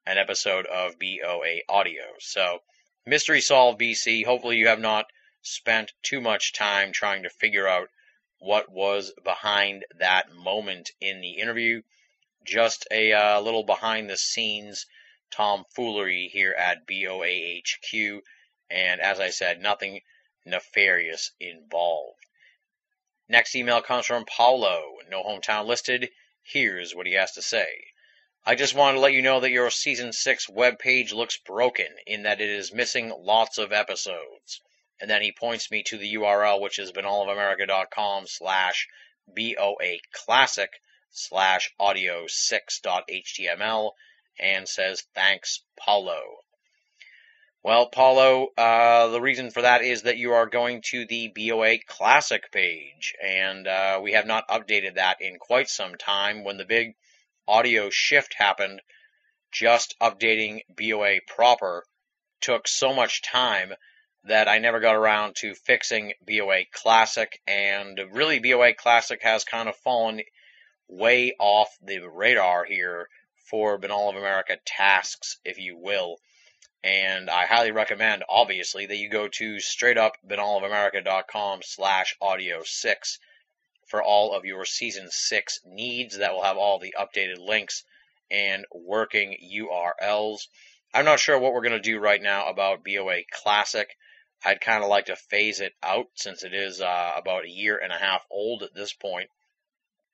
an 0.06 0.16
episode 0.16 0.66
of 0.66 1.00
BOA 1.00 1.62
Audio. 1.68 2.04
So, 2.20 2.60
Mystery 3.08 3.40
Solved 3.40 3.80
BC. 3.80 4.24
Hopefully, 4.24 4.56
you 4.56 4.66
have 4.66 4.80
not 4.80 5.12
spent 5.40 5.92
too 6.02 6.20
much 6.20 6.52
time 6.52 6.90
trying 6.90 7.22
to 7.22 7.30
figure 7.30 7.68
out 7.68 7.88
what 8.40 8.68
was 8.68 9.12
behind 9.22 9.84
that 9.94 10.32
moment 10.32 10.90
in 11.00 11.20
the 11.20 11.38
interview. 11.38 11.82
Just 12.44 12.84
a 12.90 13.12
uh, 13.12 13.40
little 13.40 13.62
behind 13.62 14.10
the 14.10 14.16
scenes 14.16 14.86
tomfoolery 15.30 16.26
here 16.32 16.52
at 16.52 16.84
BOAHQ. 16.84 18.22
And 18.70 19.00
as 19.00 19.20
I 19.20 19.30
said, 19.30 19.62
nothing 19.62 20.00
nefarious 20.44 21.30
involved. 21.38 22.26
Next 23.28 23.54
email 23.54 23.82
comes 23.82 24.06
from 24.06 24.24
Paulo. 24.24 24.96
No 25.08 25.22
hometown 25.22 25.66
listed. 25.66 26.10
Here's 26.42 26.92
what 26.92 27.06
he 27.06 27.12
has 27.12 27.30
to 27.34 27.42
say. 27.42 27.84
I 28.48 28.54
just 28.54 28.76
wanted 28.76 28.94
to 28.94 29.00
let 29.00 29.12
you 29.12 29.22
know 29.22 29.40
that 29.40 29.50
your 29.50 29.70
season 29.70 30.12
6 30.12 30.46
webpage 30.46 31.12
looks 31.12 31.36
broken 31.36 31.88
in 32.06 32.22
that 32.22 32.40
it 32.40 32.48
is 32.48 32.72
missing 32.72 33.12
lots 33.18 33.58
of 33.58 33.72
episodes. 33.72 34.60
And 35.00 35.10
then 35.10 35.20
he 35.20 35.32
points 35.32 35.68
me 35.68 35.82
to 35.82 35.98
the 35.98 36.14
URL, 36.14 36.60
which 36.60 36.78
is 36.78 36.92
BinnallofAmerica.com 36.92 38.28
slash 38.28 38.86
BOA 39.26 39.98
classic 40.12 40.80
slash 41.10 41.74
audio 41.80 42.26
6.html 42.26 43.90
and 44.38 44.68
says, 44.68 45.02
thanks, 45.12 45.64
Paulo. 45.76 46.20
Well, 47.64 47.88
Paulo, 47.88 48.50
uh, 48.56 49.08
the 49.08 49.20
reason 49.20 49.50
for 49.50 49.62
that 49.62 49.82
is 49.82 50.02
that 50.02 50.18
you 50.18 50.34
are 50.34 50.46
going 50.46 50.82
to 50.90 51.04
the 51.04 51.32
BOA 51.34 51.78
Classic 51.84 52.52
page, 52.52 53.12
and 53.20 53.66
uh, 53.66 53.98
we 54.00 54.12
have 54.12 54.24
not 54.24 54.46
updated 54.46 54.94
that 54.94 55.20
in 55.20 55.40
quite 55.40 55.68
some 55.68 55.96
time. 55.96 56.44
When 56.44 56.58
the 56.58 56.64
big 56.64 56.94
audio 57.48 57.90
shift 57.90 58.34
happened, 58.34 58.82
just 59.52 59.98
updating 60.00 60.62
BOA 60.68 61.20
proper 61.26 61.84
took 62.40 62.68
so 62.68 62.92
much 62.92 63.22
time 63.22 63.72
that 64.24 64.48
I 64.48 64.58
never 64.58 64.80
got 64.80 64.96
around 64.96 65.36
to 65.36 65.54
fixing 65.54 66.12
BOA 66.26 66.64
Classic, 66.72 67.40
and 67.46 67.98
really 68.10 68.40
BOA 68.40 68.74
Classic 68.74 69.22
has 69.22 69.44
kind 69.44 69.68
of 69.68 69.76
fallen 69.76 70.22
way 70.88 71.34
off 71.38 71.68
the 71.82 72.00
radar 72.00 72.64
here 72.64 73.08
for 73.48 73.78
Binnall 73.78 74.10
of 74.10 74.16
America 74.16 74.58
tasks, 74.64 75.38
if 75.44 75.58
you 75.58 75.76
will. 75.76 76.18
And 76.82 77.30
I 77.30 77.46
highly 77.46 77.72
recommend, 77.72 78.24
obviously, 78.28 78.86
that 78.86 78.96
you 78.96 79.08
go 79.08 79.28
to 79.28 79.56
straightupBinnallofAmerica.com 79.56 81.60
slash 81.62 82.16
audio 82.20 82.62
6 82.64 83.18
for 83.86 84.02
all 84.02 84.34
of 84.34 84.44
your 84.44 84.64
season 84.64 85.08
6 85.10 85.60
needs. 85.64 86.18
That 86.18 86.32
will 86.32 86.42
have 86.42 86.56
all 86.56 86.78
the 86.78 86.94
updated 86.98 87.38
links 87.38 87.84
and 88.30 88.64
working 88.72 89.36
URLs. 89.52 90.48
I'm 90.92 91.04
not 91.04 91.20
sure 91.20 91.38
what 91.38 91.52
we're 91.52 91.62
going 91.62 91.72
to 91.72 91.80
do 91.80 91.98
right 91.98 92.20
now 92.20 92.46
about 92.46 92.84
BOA 92.84 93.22
Classic. 93.30 93.88
I'd 94.44 94.60
kind 94.60 94.82
of 94.82 94.90
like 94.90 95.06
to 95.06 95.16
phase 95.16 95.60
it 95.60 95.74
out 95.82 96.06
since 96.14 96.44
it 96.44 96.54
is 96.54 96.80
uh, 96.80 97.12
about 97.16 97.44
a 97.44 97.50
year 97.50 97.78
and 97.78 97.92
a 97.92 97.96
half 97.96 98.24
old 98.30 98.62
at 98.62 98.74
this 98.74 98.92
point 98.92 99.30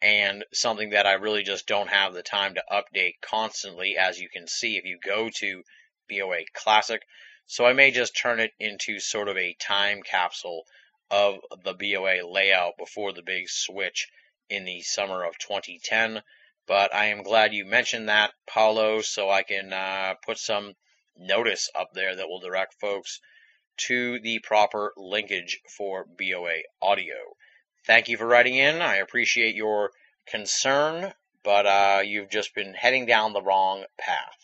and 0.03 0.45
something 0.53 0.91
that 0.91 1.07
I 1.07 1.13
really 1.13 1.45
just 1.45 1.69
don't 1.69 1.89
have 1.89 2.13
the 2.13 2.25
time 2.25 2.55
to 2.55 2.65
update 2.71 3.21
constantly, 3.23 3.97
as 3.97 4.19
you 4.19 4.29
can 4.29 4.49
see 4.49 4.77
if 4.77 4.85
you 4.85 4.99
go 4.99 5.31
to 5.37 5.63
BOA 6.11 6.41
Classic. 6.53 7.01
So 7.47 7.65
I 7.65 7.73
may 7.73 7.93
just 7.93 8.17
turn 8.17 8.41
it 8.41 8.53
into 8.59 8.99
sort 8.99 9.29
of 9.29 9.37
a 9.37 9.55
time 9.55 10.03
capsule 10.03 10.65
of 11.13 11.37
the 11.63 11.75
BOA 11.75 12.27
layout 12.27 12.79
before 12.79 13.13
the 13.13 13.23
big 13.23 13.49
switch 13.49 14.09
in 14.49 14.65
the 14.65 14.81
summer 14.81 15.25
of 15.25 15.39
2010. 15.39 16.23
But 16.67 16.95
I 16.95 17.07
am 17.07 17.23
glad 17.23 17.53
you 17.53 17.65
mentioned 17.67 18.09
that, 18.09 18.33
Paulo, 18.47 19.03
so 19.03 19.29
I 19.29 19.43
can 19.43 19.73
uh, 19.73 20.15
put 20.25 20.39
some 20.39 20.75
notice 21.17 21.69
up 21.75 21.91
there 21.93 22.17
that 22.17 22.29
will 22.29 22.41
direct 22.41 22.75
folks 22.81 23.21
to 23.77 24.21
the 24.21 24.39
proper 24.39 24.93
linkage 24.97 25.61
for 25.69 26.05
BOA 26.05 26.63
audio. 26.81 27.37
Thank 27.87 28.09
you 28.09 28.17
for 28.17 28.27
writing 28.27 28.55
in. 28.55 28.81
I 28.81 28.97
appreciate 28.97 29.55
your 29.55 29.91
concern, 30.27 31.13
but 31.43 31.67
uh, 31.67 32.03
you've 32.05 32.31
just 32.31 32.55
been 32.55 32.75
heading 32.75 33.07
down 33.07 33.33
the 33.33 33.43
wrong 33.43 33.85
path. 33.99 34.37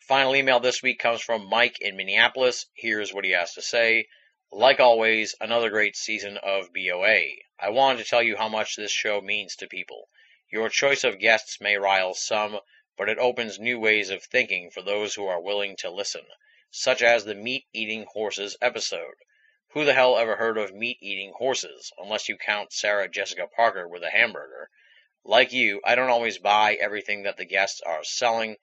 Final 0.00 0.36
email 0.36 0.60
this 0.60 0.82
week 0.82 1.00
comes 1.00 1.20
from 1.20 1.50
Mike 1.50 1.80
in 1.80 1.96
Minneapolis. 1.96 2.66
Here's 2.74 3.12
what 3.12 3.24
he 3.24 3.32
has 3.32 3.54
to 3.54 3.62
say. 3.62 4.06
Like 4.52 4.80
always, 4.80 5.34
another 5.40 5.70
great 5.70 5.96
season 5.96 6.36
of 6.36 6.72
BOA. 6.72 7.22
I 7.58 7.68
wanted 7.70 7.98
to 7.98 8.08
tell 8.08 8.22
you 8.22 8.36
how 8.36 8.48
much 8.48 8.76
this 8.76 8.92
show 8.92 9.20
means 9.20 9.56
to 9.56 9.66
people. 9.66 10.08
Your 10.50 10.68
choice 10.68 11.04
of 11.04 11.18
guests 11.18 11.60
may 11.60 11.76
rile 11.76 12.14
some, 12.14 12.60
but 12.96 13.08
it 13.08 13.18
opens 13.18 13.58
new 13.58 13.80
ways 13.80 14.10
of 14.10 14.22
thinking 14.22 14.70
for 14.70 14.82
those 14.82 15.14
who 15.14 15.26
are 15.26 15.40
willing 15.40 15.76
to 15.78 15.90
listen, 15.90 16.26
such 16.70 17.02
as 17.02 17.24
the 17.24 17.34
meat 17.34 17.66
eating 17.72 18.04
horses 18.04 18.56
episode. 18.62 19.16
Who 19.70 19.84
the 19.84 19.94
hell 19.94 20.16
ever 20.16 20.36
heard 20.36 20.58
of 20.58 20.72
meat 20.72 20.98
eating 21.00 21.32
horses, 21.32 21.92
unless 21.98 22.28
you 22.28 22.36
count 22.36 22.72
Sarah 22.72 23.08
Jessica 23.08 23.46
Parker 23.48 23.88
with 23.88 24.02
a 24.02 24.10
hamburger? 24.10 24.70
Like 25.24 25.52
you, 25.52 25.80
I 25.84 25.94
don't 25.94 26.10
always 26.10 26.38
buy 26.38 26.74
everything 26.74 27.24
that 27.24 27.36
the 27.36 27.44
guests 27.44 27.80
are 27.80 28.04
selling 28.04 28.56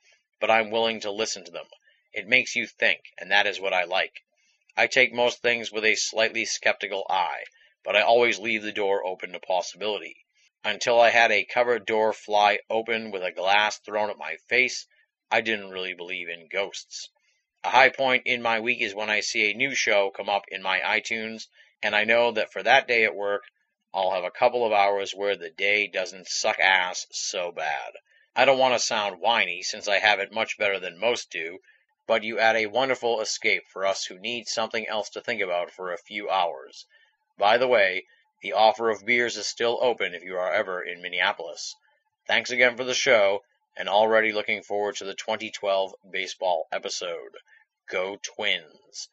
but 0.44 0.52
I'm 0.52 0.72
willing 0.72 1.00
to 1.00 1.10
listen 1.10 1.46
to 1.46 1.52
them. 1.52 1.68
It 2.12 2.28
makes 2.28 2.54
you 2.54 2.68
think, 2.68 3.00
and 3.18 3.32
that 3.32 3.48
is 3.48 3.62
what 3.62 3.72
I 3.72 3.86
like. 3.86 4.26
I 4.76 4.88
take 4.88 5.14
most 5.14 5.44
things 5.44 5.72
with 5.72 5.86
a 5.86 5.94
slightly 5.94 6.46
skeptical 6.46 7.06
eye, 7.08 7.44
but 7.84 7.96
I 7.96 8.02
always 8.02 8.40
leave 8.40 8.64
the 8.64 8.72
door 8.72 9.06
open 9.06 9.32
to 9.34 9.40
possibility. 9.40 10.26
Until 10.64 11.00
I 11.00 11.12
had 11.12 11.32
a 11.32 11.46
cupboard 11.46 11.86
door 11.86 12.12
fly 12.12 12.58
open 12.72 13.12
with 13.12 13.22
a 13.24 13.32
glass 13.32 13.78
thrown 13.78 14.10
at 14.10 14.18
my 14.18 14.38
face, 14.50 14.88
I 15.30 15.42
didn't 15.42 15.70
really 15.70 15.94
believe 15.94 16.28
in 16.28 16.48
ghosts. 16.48 17.08
A 17.64 17.70
high 17.70 17.90
point 17.90 18.26
in 18.26 18.42
my 18.42 18.60
week 18.60 18.82
is 18.82 18.96
when 18.96 19.12
I 19.12 19.20
see 19.20 19.52
a 19.52 19.54
new 19.54 19.76
show 19.76 20.10
come 20.10 20.28
up 20.28 20.46
in 20.48 20.64
my 20.64 20.80
iTunes, 20.80 21.50
and 21.84 21.96
I 21.96 22.04
know 22.04 22.32
that 22.32 22.52
for 22.52 22.64
that 22.64 22.88
day 22.88 23.04
at 23.04 23.14
work, 23.14 23.44
I'll 23.94 24.10
have 24.10 24.24
a 24.24 24.32
couple 24.32 24.66
of 24.66 24.74
hours 24.74 25.14
where 25.14 25.36
the 25.36 25.52
day 25.52 25.86
doesn't 25.86 26.28
suck 26.28 26.60
ass 26.60 27.06
so 27.12 27.52
bad. 27.52 27.94
I 28.36 28.46
don't 28.46 28.58
want 28.58 28.74
to 28.74 28.80
sound 28.80 29.20
whiny, 29.20 29.62
since 29.62 29.88
I 29.88 30.00
have 30.00 30.20
it 30.20 30.32
much 30.32 30.58
better 30.58 30.80
than 30.80 30.98
most 30.98 31.30
do, 31.30 31.60
but 32.06 32.24
you 32.24 32.40
add 32.40 32.56
a 32.56 32.66
wonderful 32.66 33.22
escape 33.22 33.64
for 33.68 33.86
us 33.86 34.06
who 34.06 34.20
need 34.20 34.48
something 34.48 34.88
else 34.88 35.10
to 35.10 35.22
think 35.22 35.42
about 35.42 35.72
for 35.72 35.92
a 35.92 35.98
few 35.98 36.30
hours. 36.30 36.86
By 37.38 37.58
the 37.58 37.68
way, 37.68 38.06
the 38.42 38.54
offer 38.54 38.90
of 38.90 39.06
beers 39.06 39.38
is 39.38 39.48
still 39.48 39.80
open 39.82 40.14
if 40.14 40.22
you 40.22 40.38
are 40.38 40.54
ever 40.54 40.84
in 40.84 41.02
Minneapolis. 41.02 41.76
Thanks 42.28 42.52
again 42.52 42.76
for 42.76 42.84
the 42.84 42.94
show, 42.94 43.44
and 43.78 43.88
already 43.88 44.32
looking 44.32 44.62
forward 44.62 44.96
to 44.98 45.06
the 45.06 45.16
2012 45.16 45.94
baseball 46.12 46.68
episode. 46.72 47.38
Go 47.90 48.18
Twins. 48.18 49.10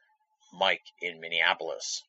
Mike 0.53 0.83
in 1.01 1.21
Minneapolis. 1.21 2.03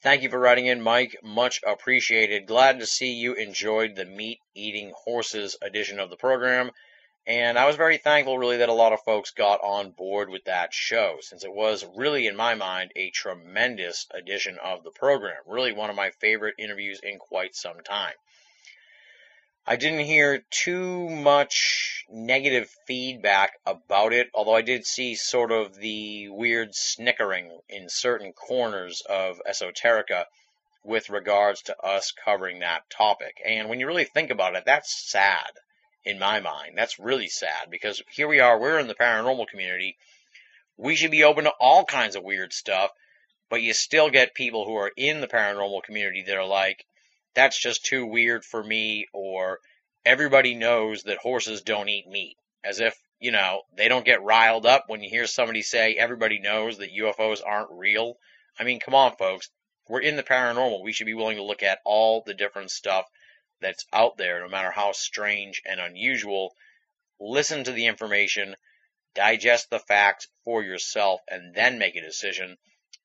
Thank 0.00 0.22
you 0.22 0.30
for 0.30 0.38
writing 0.38 0.66
in, 0.66 0.80
Mike. 0.80 1.16
Much 1.24 1.60
appreciated. 1.66 2.46
Glad 2.46 2.78
to 2.78 2.86
see 2.86 3.10
you 3.10 3.34
enjoyed 3.34 3.96
the 3.96 4.04
meat 4.04 4.38
eating 4.54 4.92
horses 5.04 5.56
edition 5.60 5.98
of 5.98 6.08
the 6.08 6.16
program. 6.16 6.70
And 7.28 7.58
I 7.58 7.66
was 7.66 7.76
very 7.76 7.98
thankful, 7.98 8.38
really, 8.38 8.56
that 8.56 8.70
a 8.70 8.72
lot 8.72 8.94
of 8.94 9.02
folks 9.02 9.32
got 9.32 9.60
on 9.60 9.90
board 9.90 10.30
with 10.30 10.44
that 10.44 10.72
show, 10.72 11.18
since 11.20 11.44
it 11.44 11.52
was 11.52 11.84
really, 11.94 12.26
in 12.26 12.34
my 12.34 12.54
mind, 12.54 12.90
a 12.96 13.10
tremendous 13.10 14.06
edition 14.14 14.56
of 14.64 14.82
the 14.82 14.90
program. 14.90 15.36
Really 15.46 15.74
one 15.74 15.90
of 15.90 15.94
my 15.94 16.08
favorite 16.08 16.54
interviews 16.56 17.00
in 17.02 17.18
quite 17.18 17.54
some 17.54 17.80
time. 17.84 18.14
I 19.66 19.76
didn't 19.76 20.06
hear 20.06 20.42
too 20.50 21.10
much 21.10 22.06
negative 22.08 22.74
feedback 22.86 23.58
about 23.66 24.14
it, 24.14 24.30
although 24.32 24.56
I 24.56 24.62
did 24.62 24.86
see 24.86 25.14
sort 25.14 25.52
of 25.52 25.74
the 25.74 26.30
weird 26.30 26.74
snickering 26.74 27.60
in 27.68 27.90
certain 27.90 28.32
corners 28.32 29.02
of 29.06 29.42
Esoterica 29.46 30.24
with 30.82 31.10
regards 31.10 31.60
to 31.64 31.78
us 31.78 32.10
covering 32.24 32.60
that 32.60 32.88
topic. 32.88 33.42
And 33.44 33.68
when 33.68 33.80
you 33.80 33.86
really 33.86 34.04
think 34.04 34.30
about 34.30 34.56
it, 34.56 34.64
that's 34.64 35.10
sad 35.10 35.50
in 36.08 36.18
my 36.18 36.40
mind. 36.40 36.72
That's 36.74 36.98
really 36.98 37.28
sad 37.28 37.68
because 37.70 38.02
here 38.10 38.28
we 38.28 38.40
are, 38.40 38.58
we're 38.58 38.78
in 38.78 38.88
the 38.88 38.94
paranormal 38.94 39.46
community. 39.48 39.98
We 40.78 40.96
should 40.96 41.10
be 41.10 41.24
open 41.24 41.44
to 41.44 41.52
all 41.60 41.84
kinds 41.84 42.16
of 42.16 42.24
weird 42.24 42.54
stuff, 42.54 42.90
but 43.50 43.60
you 43.60 43.74
still 43.74 44.08
get 44.08 44.32
people 44.32 44.64
who 44.64 44.74
are 44.76 44.90
in 44.96 45.20
the 45.20 45.26
paranormal 45.26 45.82
community 45.82 46.22
that 46.22 46.36
are 46.36 46.46
like, 46.46 46.86
that's 47.34 47.60
just 47.60 47.84
too 47.84 48.06
weird 48.06 48.42
for 48.42 48.64
me, 48.64 49.06
or 49.12 49.58
everybody 50.06 50.54
knows 50.54 51.02
that 51.02 51.18
horses 51.18 51.60
don't 51.60 51.90
eat 51.90 52.08
meat. 52.08 52.38
As 52.64 52.80
if, 52.80 52.96
you 53.20 53.30
know, 53.30 53.62
they 53.76 53.88
don't 53.88 54.06
get 54.06 54.22
riled 54.22 54.64
up 54.64 54.84
when 54.86 55.02
you 55.02 55.10
hear 55.10 55.26
somebody 55.26 55.60
say 55.60 55.94
everybody 55.94 56.38
knows 56.38 56.78
that 56.78 56.96
UFOs 56.96 57.40
aren't 57.44 57.70
real. 57.70 58.16
I 58.58 58.64
mean, 58.64 58.80
come 58.80 58.94
on, 58.94 59.14
folks. 59.16 59.50
We're 59.88 60.00
in 60.00 60.16
the 60.16 60.22
paranormal. 60.22 60.82
We 60.82 60.92
should 60.92 61.06
be 61.06 61.14
willing 61.14 61.36
to 61.36 61.42
look 61.42 61.62
at 61.62 61.80
all 61.84 62.22
the 62.24 62.34
different 62.34 62.70
stuff 62.70 63.04
that's 63.60 63.86
out 63.92 64.16
there, 64.16 64.40
no 64.40 64.48
matter 64.48 64.70
how 64.70 64.92
strange 64.92 65.62
and 65.66 65.80
unusual. 65.80 66.54
Listen 67.20 67.64
to 67.64 67.72
the 67.72 67.86
information, 67.86 68.56
digest 69.14 69.70
the 69.70 69.78
facts 69.78 70.28
for 70.44 70.62
yourself, 70.62 71.20
and 71.28 71.54
then 71.54 71.78
make 71.78 71.96
a 71.96 72.00
decision. 72.00 72.56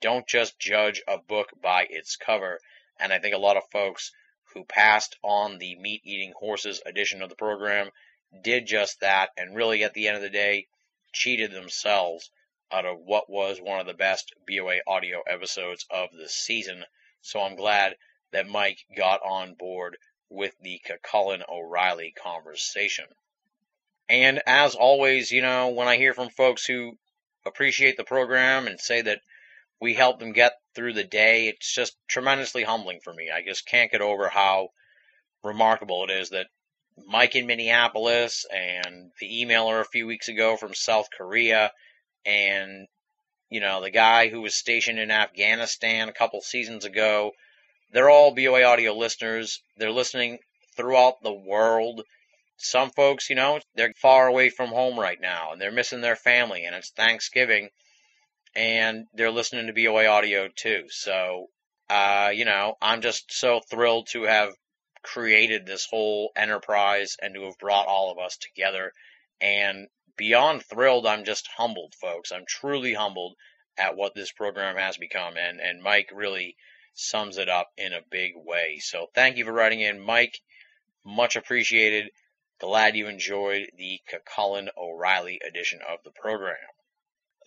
Don't 0.01 0.27
just 0.27 0.59
judge 0.59 1.01
a 1.07 1.17
book 1.17 1.49
by 1.61 1.87
its 1.89 2.15
cover. 2.15 2.59
And 2.99 3.11
I 3.11 3.19
think 3.19 3.33
a 3.33 3.39
lot 3.39 3.57
of 3.57 3.63
folks 3.71 4.11
who 4.53 4.65
passed 4.65 5.17
on 5.23 5.57
the 5.57 5.75
meat 5.75 6.01
eating 6.03 6.33
horses 6.37 6.81
edition 6.85 7.21
of 7.21 7.29
the 7.29 7.35
program 7.35 7.89
did 8.41 8.65
just 8.67 8.99
that 8.99 9.31
and 9.37 9.55
really 9.55 9.83
at 9.83 9.93
the 9.93 10.07
end 10.07 10.15
of 10.15 10.21
the 10.21 10.29
day 10.29 10.67
cheated 11.11 11.51
themselves 11.51 12.29
out 12.71 12.85
of 12.85 12.99
what 12.99 13.29
was 13.29 13.61
one 13.61 13.79
of 13.79 13.85
the 13.85 13.93
best 13.93 14.33
BOA 14.47 14.79
audio 14.87 15.21
episodes 15.21 15.85
of 15.89 16.09
the 16.11 16.27
season. 16.27 16.83
So 17.21 17.41
I'm 17.41 17.55
glad 17.55 17.95
that 18.31 18.47
Mike 18.47 18.85
got 18.95 19.21
on 19.23 19.53
board 19.53 19.97
with 20.33 20.53
the 20.61 20.81
Cullen 21.03 21.43
O'Reilly 21.47 22.11
conversation. 22.11 23.05
And 24.09 24.41
as 24.45 24.75
always, 24.75 25.31
you 25.31 25.41
know, 25.41 25.69
when 25.69 25.87
I 25.87 25.97
hear 25.97 26.13
from 26.13 26.29
folks 26.29 26.65
who 26.65 26.97
appreciate 27.45 27.97
the 27.97 28.03
program 28.03 28.67
and 28.67 28.79
say 28.79 29.01
that 29.01 29.21
we 29.79 29.93
help 29.93 30.19
them 30.19 30.33
get 30.33 30.53
through 30.75 30.93
the 30.93 31.03
day, 31.03 31.47
it's 31.47 31.73
just 31.73 31.95
tremendously 32.07 32.63
humbling 32.63 32.99
for 33.03 33.13
me. 33.13 33.29
I 33.29 33.43
just 33.43 33.65
can't 33.65 33.91
get 33.91 34.01
over 34.01 34.27
how 34.27 34.69
remarkable 35.43 36.03
it 36.05 36.11
is 36.11 36.29
that 36.29 36.47
Mike 37.07 37.35
in 37.35 37.47
Minneapolis 37.47 38.45
and 38.51 39.11
the 39.19 39.43
emailer 39.43 39.81
a 39.81 39.85
few 39.85 40.07
weeks 40.07 40.27
ago 40.27 40.57
from 40.57 40.73
South 40.73 41.07
Korea 41.15 41.71
and 42.25 42.87
you 43.49 43.59
know 43.59 43.81
the 43.81 43.89
guy 43.89 44.29
who 44.29 44.41
was 44.41 44.55
stationed 44.55 44.99
in 44.99 45.11
Afghanistan 45.11 46.07
a 46.07 46.13
couple 46.13 46.41
seasons 46.41 46.85
ago 46.85 47.31
they're 47.93 48.09
all 48.09 48.35
BOA 48.35 48.63
audio 48.63 48.93
listeners 48.93 49.61
they're 49.77 49.91
listening 49.91 50.39
throughout 50.75 51.21
the 51.23 51.33
world 51.33 52.01
some 52.57 52.89
folks 52.89 53.29
you 53.29 53.35
know 53.35 53.59
they're 53.75 53.93
far 54.01 54.27
away 54.27 54.49
from 54.49 54.69
home 54.69 54.99
right 54.99 55.21
now 55.21 55.51
and 55.51 55.61
they're 55.61 55.71
missing 55.71 56.01
their 56.01 56.15
family 56.15 56.65
and 56.65 56.75
it's 56.75 56.91
Thanksgiving 56.91 57.69
and 58.55 59.05
they're 59.13 59.31
listening 59.31 59.67
to 59.67 59.73
BOA 59.73 60.07
audio 60.07 60.49
too 60.53 60.83
so 60.89 61.47
uh, 61.89 62.31
you 62.33 62.45
know 62.45 62.75
I'm 62.81 63.01
just 63.01 63.31
so 63.31 63.61
thrilled 63.69 64.07
to 64.11 64.23
have 64.23 64.53
created 65.03 65.65
this 65.65 65.85
whole 65.85 66.31
enterprise 66.35 67.17
and 67.21 67.35
to 67.35 67.43
have 67.43 67.57
brought 67.59 67.87
all 67.87 68.11
of 68.11 68.17
us 68.17 68.37
together. 68.37 68.91
And 69.39 69.87
beyond 70.17 70.63
thrilled, 70.63 71.05
I'm 71.05 71.25
just 71.25 71.49
humbled, 71.57 71.93
folks. 72.01 72.31
I'm 72.31 72.45
truly 72.47 72.93
humbled 72.93 73.35
at 73.77 73.95
what 73.95 74.15
this 74.15 74.31
program 74.31 74.77
has 74.77 74.97
become. 74.97 75.35
And, 75.37 75.59
and 75.59 75.83
Mike 75.83 76.09
really 76.13 76.55
sums 76.93 77.37
it 77.37 77.49
up 77.49 77.71
in 77.77 77.93
a 77.93 78.01
big 78.09 78.33
way. 78.35 78.79
So 78.79 79.09
thank 79.13 79.37
you 79.37 79.45
for 79.45 79.53
writing 79.53 79.81
in, 79.81 79.99
Mike. 79.99 80.39
Much 81.03 81.35
appreciated. 81.35 82.11
Glad 82.59 82.95
you 82.95 83.07
enjoyed 83.07 83.69
the 83.77 83.99
Cullen 84.25 84.69
O'Reilly 84.77 85.41
edition 85.45 85.79
of 85.87 85.99
the 86.03 86.11
program. 86.11 86.57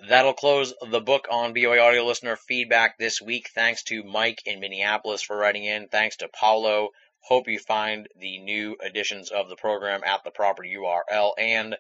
That'll 0.09 0.35
close 0.35 0.75
the 0.91 1.01
book 1.01 1.27
on 1.31 1.55
BOA 1.55 1.79
audio 1.79 2.05
listener 2.05 2.37
feedback 2.37 2.99
this 2.99 3.21
week. 3.23 3.49
Thanks 3.55 3.83
to 3.85 4.03
Mike 4.03 4.43
in 4.45 4.61
Minneapolis 4.61 5.23
for 5.23 5.37
writing 5.37 5.65
in. 5.65 5.89
Thanks 5.89 6.17
to 6.17 6.29
Paulo 6.29 6.91
Hope 7.29 7.49
you 7.49 7.59
find 7.59 8.07
the 8.15 8.39
new 8.39 8.77
editions 8.81 9.33
of 9.33 9.49
the 9.49 9.57
program 9.57 10.05
at 10.05 10.23
the 10.23 10.31
proper 10.31 10.63
URL. 10.63 11.33
And 11.37 11.77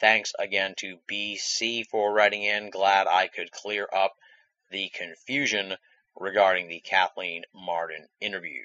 thanks 0.00 0.32
again 0.36 0.74
to 0.78 0.98
BC 1.08 1.86
for 1.86 2.12
writing 2.12 2.42
in. 2.42 2.70
Glad 2.70 3.06
I 3.06 3.28
could 3.28 3.52
clear 3.52 3.88
up 3.92 4.16
the 4.72 4.88
confusion 4.88 5.76
regarding 6.20 6.68
the 6.68 6.80
Kathleen 6.80 7.42
Martin 7.54 8.06
interview. 8.20 8.62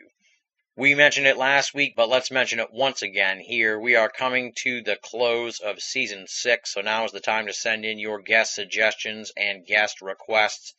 We 0.76 0.94
mentioned 0.94 1.26
it 1.26 1.38
last 1.38 1.74
week, 1.74 1.94
but 1.96 2.10
let's 2.10 2.30
mention 2.30 2.60
it 2.60 2.74
once 2.74 3.02
again 3.02 3.40
here. 3.40 3.80
We 3.80 3.96
are 3.96 4.10
coming 4.10 4.52
to 4.58 4.82
the 4.82 4.98
close 4.98 5.62
of 5.62 5.82
season 5.82 6.28
six, 6.28 6.74
so 6.74 6.82
now 6.82 7.06
is 7.06 7.14
the 7.14 7.22
time 7.22 7.48
to 7.48 7.54
send 7.54 7.86
in 7.86 7.98
your 7.98 8.20
guest 8.20 8.54
suggestions 8.54 9.32
and 9.38 9.66
guest 9.66 10.02
requests 10.02 10.74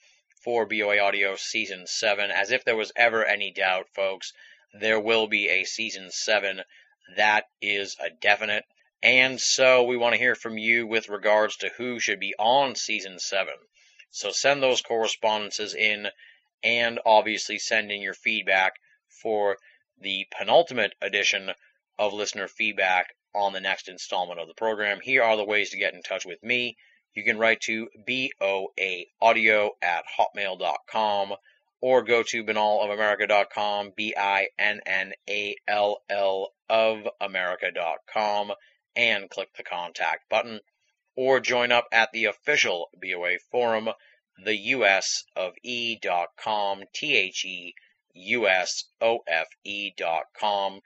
for 0.45 0.67
BOA 0.67 0.99
Audio 0.99 1.35
season 1.37 1.87
seven. 1.87 2.31
As 2.31 2.51
if 2.51 2.63
there 2.63 2.77
was 2.77 2.93
ever 2.95 3.25
any 3.25 3.51
doubt, 3.51 3.89
folks, 3.95 4.35
there 4.79 5.01
will 5.01 5.29
be 5.29 5.49
a 5.49 5.65
season 5.65 6.11
seven. 6.11 6.61
That 7.17 7.47
is 7.63 7.97
a 7.99 8.11
definite. 8.11 8.65
And 9.03 9.41
so 9.41 9.85
we 9.85 9.97
want 9.97 10.13
to 10.13 10.21
hear 10.21 10.35
from 10.35 10.59
you 10.59 10.87
with 10.87 11.09
regards 11.09 11.57
to 11.57 11.71
who 11.79 11.99
should 12.01 12.21
be 12.21 12.35
on 12.39 12.75
season 12.75 13.19
seven. 13.19 13.55
So 14.11 14.31
send 14.31 14.63
those 14.63 14.83
correspondences 14.83 15.75
in 15.75 16.09
and 16.67 16.99
obviously 17.07 17.59
send 17.59 17.93
in 17.93 18.03
your 18.03 18.13
feedback 18.13 18.75
for 19.09 19.57
the 20.01 20.27
penultimate 20.37 20.95
edition 21.01 21.53
of 21.97 22.13
listener 22.13 22.49
feedback 22.49 23.15
on 23.33 23.53
the 23.53 23.61
next 23.61 23.89
installment 23.89 24.41
of 24.41 24.49
the 24.49 24.55
program. 24.55 24.99
Here 25.01 25.23
are 25.23 25.37
the 25.37 25.45
ways 25.45 25.71
to 25.71 25.79
get 25.79 25.95
in 25.95 26.03
touch 26.03 26.27
with 26.27 26.43
me. 26.43 26.77
You 27.15 27.23
can 27.23 27.39
write 27.39 27.61
to 27.63 27.89
boaaudio 28.07 29.71
at 29.81 30.05
hotmail.com 30.19 31.35
or 31.81 32.03
go 32.03 32.23
to 32.25 32.45
binnallofamerica.com, 32.45 33.93
B 33.97 34.15
I 34.19 34.49
N 34.59 34.81
N 34.85 35.13
A 35.31 35.55
L 35.69 36.03
L 36.11 36.53
of 36.69 37.09
America.com, 37.21 38.53
and 38.97 39.31
click 39.31 39.55
the 39.57 39.63
contact 39.63 40.29
button, 40.29 40.61
or 41.15 41.39
join 41.39 41.71
up 41.71 41.87
at 41.93 42.11
the 42.13 42.25
official 42.25 42.89
BOA 43.01 43.39
forum, 43.51 43.89
the 44.45 44.57
US 44.57 45.25
of 45.35 45.55
e 45.63 45.97
dot 45.97 46.29
com, 46.37 46.85
T 46.93 47.17
H 47.17 47.45
E 47.45 47.75
U 48.15 48.49
S 48.49 48.85
O 49.01 49.21
F 49.27 49.49
E.com. 49.65 50.81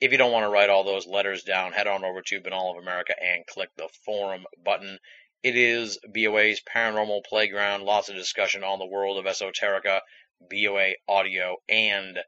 If 0.00 0.12
you 0.12 0.18
don't 0.18 0.32
want 0.32 0.44
to 0.44 0.50
write 0.50 0.70
all 0.70 0.84
those 0.84 1.06
letters 1.06 1.42
down, 1.42 1.72
head 1.72 1.86
on 1.86 2.04
over 2.04 2.20
to 2.22 2.40
Binnall 2.40 2.72
of 2.72 2.82
America 2.82 3.14
and 3.20 3.46
click 3.46 3.70
the 3.76 3.88
forum 4.04 4.44
button. 4.62 4.98
It 5.42 5.56
is 5.56 5.98
BOA's 6.12 6.60
paranormal 6.60 7.24
playground, 7.24 7.82
lots 7.84 8.08
of 8.08 8.16
discussion 8.16 8.64
on 8.64 8.78
the 8.78 8.86
world 8.86 9.18
of 9.18 9.24
esoterica, 9.24 10.00
BOA 10.50 10.94
audio, 11.08 11.56
and 11.68 12.18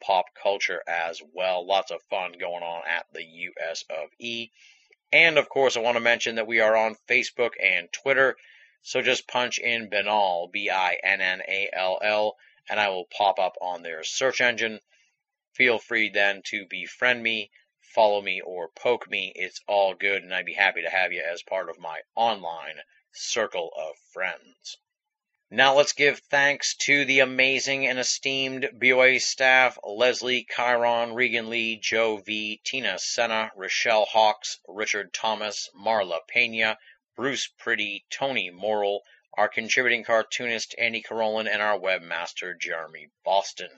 pop 0.00 0.26
culture 0.34 0.82
as 0.88 1.22
well. 1.32 1.66
Lots 1.66 1.90
of 1.90 2.02
fun 2.10 2.32
going 2.32 2.62
on 2.62 2.82
at 2.88 3.06
the 3.12 3.24
US 3.24 3.84
of 3.90 4.08
E. 4.18 4.50
And 5.12 5.38
of 5.38 5.48
course, 5.48 5.76
I 5.76 5.80
want 5.80 5.96
to 5.96 6.00
mention 6.00 6.36
that 6.36 6.46
we 6.46 6.60
are 6.60 6.76
on 6.76 6.96
Facebook 7.08 7.52
and 7.62 7.92
Twitter. 7.92 8.36
So 8.86 9.00
just 9.00 9.26
punch 9.26 9.58
in 9.58 9.88
Binnall, 9.88 10.52
B 10.52 10.68
I 10.68 10.98
N 11.02 11.22
N 11.22 11.40
A 11.48 11.70
L 11.72 11.98
L, 12.02 12.36
and 12.68 12.78
I 12.78 12.90
will 12.90 13.06
pop 13.06 13.38
up 13.38 13.56
on 13.58 13.82
their 13.82 14.04
search 14.04 14.42
engine. 14.42 14.78
Feel 15.54 15.78
free 15.78 16.10
then 16.10 16.42
to 16.48 16.66
befriend 16.66 17.22
me, 17.22 17.50
follow 17.80 18.20
me, 18.20 18.42
or 18.42 18.68
poke 18.68 19.08
me. 19.08 19.32
It's 19.34 19.62
all 19.66 19.94
good, 19.94 20.22
and 20.22 20.34
I'd 20.34 20.44
be 20.44 20.52
happy 20.52 20.82
to 20.82 20.90
have 20.90 21.14
you 21.14 21.22
as 21.22 21.42
part 21.42 21.70
of 21.70 21.78
my 21.78 22.02
online 22.14 22.82
circle 23.10 23.72
of 23.74 23.96
friends. 24.12 24.76
Now 25.50 25.74
let's 25.76 25.94
give 25.94 26.18
thanks 26.18 26.74
to 26.80 27.06
the 27.06 27.20
amazing 27.20 27.86
and 27.86 27.98
esteemed 27.98 28.68
BOA 28.74 29.18
staff 29.18 29.78
Leslie, 29.82 30.46
Chiron, 30.54 31.14
Regan 31.14 31.48
Lee, 31.48 31.78
Joe 31.78 32.18
V, 32.18 32.60
Tina 32.62 32.98
Senna, 32.98 33.50
Rochelle 33.56 34.04
Hawks, 34.04 34.60
Richard 34.68 35.14
Thomas, 35.14 35.70
Marla 35.74 36.18
Pena, 36.28 36.76
Bruce 37.16 37.46
Pretty, 37.46 38.04
Tony 38.10 38.50
Morrill, 38.50 39.04
our 39.34 39.48
contributing 39.48 40.02
cartoonist 40.02 40.74
Andy 40.78 41.00
Carolin, 41.00 41.46
and 41.46 41.62
our 41.62 41.78
webmaster 41.78 42.58
Jeremy 42.58 43.08
Boston. 43.24 43.70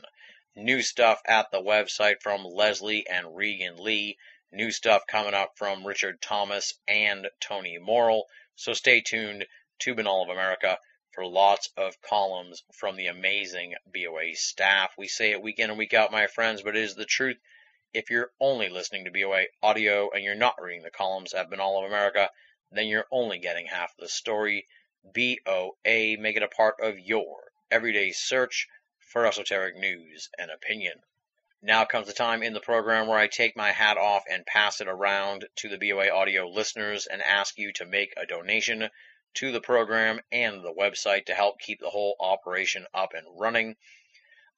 New 0.55 0.81
stuff 0.81 1.21
at 1.27 1.51
the 1.51 1.61
website 1.61 2.23
from 2.23 2.45
Leslie 2.45 3.07
and 3.07 3.37
Regan 3.37 3.77
Lee. 3.77 4.17
New 4.51 4.71
stuff 4.71 5.07
coming 5.07 5.35
up 5.35 5.53
from 5.59 5.87
Richard 5.87 6.23
Thomas 6.23 6.73
and 6.89 7.29
Tony 7.39 7.77
Morrill. 7.77 8.25
So 8.55 8.73
stay 8.73 9.03
tuned 9.03 9.47
to 9.81 9.95
Binnall 9.95 10.23
of 10.23 10.31
America 10.31 10.79
for 11.13 11.27
lots 11.27 11.69
of 11.77 12.01
columns 12.01 12.63
from 12.73 12.97
the 12.97 13.09
amazing 13.09 13.75
BOA 13.85 14.35
staff. 14.35 14.95
We 14.97 15.09
say 15.09 15.33
it 15.33 15.43
week 15.43 15.59
in 15.59 15.69
and 15.69 15.79
week 15.79 15.93
out, 15.93 16.11
my 16.11 16.27
friends, 16.27 16.63
but 16.63 16.75
it 16.75 16.83
is 16.83 16.95
the 16.95 17.05
truth. 17.05 17.37
If 17.93 18.09
you're 18.09 18.33
only 18.41 18.71
listening 18.71 19.05
to 19.05 19.11
BOA 19.11 19.45
audio 19.63 20.11
and 20.11 20.25
you're 20.25 20.35
not 20.35 20.63
reading 20.63 20.85
the 20.85 20.91
columns 20.91 21.35
at 21.35 21.51
Binnall 21.51 21.81
of 21.81 21.91
America, 21.91 22.31
then 22.71 22.87
you're 22.87 23.07
only 23.11 23.39
getting 23.39 23.67
half 23.67 23.97
the 23.97 24.09
story. 24.09 24.67
BOA, 25.05 26.17
make 26.19 26.37
it 26.37 26.43
a 26.43 26.49
part 26.49 26.81
of 26.81 26.99
your 26.99 27.53
everyday 27.71 28.13
search 28.13 28.69
for 28.99 29.27
esoteric 29.27 29.77
news 29.77 30.29
and 30.39 30.51
opinion. 30.51 31.03
Now 31.63 31.85
comes 31.85 32.07
the 32.07 32.13
time 32.13 32.43
in 32.43 32.53
the 32.53 32.61
program 32.61 33.07
where 33.07 33.19
I 33.19 33.29
take 33.29 33.57
my 33.57 33.73
hat 33.73 33.97
off 33.97 34.25
and 34.29 34.45
pass 34.45 34.81
it 34.81 34.89
around 34.89 35.49
to 35.57 35.69
the 35.69 35.79
BOA 35.79 36.11
audio 36.11 36.49
listeners 36.49 37.07
and 37.07 37.23
ask 37.23 37.57
you 37.57 37.73
to 37.73 37.87
make 37.87 38.13
a 38.17 38.27
donation 38.27 38.91
to 39.35 39.53
the 39.53 39.61
program 39.61 40.21
and 40.31 40.63
the 40.63 40.73
website 40.73 41.27
to 41.27 41.35
help 41.35 41.59
keep 41.59 41.81
the 41.81 41.91
whole 41.91 42.17
operation 42.21 42.87
up 42.93 43.15
and 43.15 43.27
running. 43.39 43.77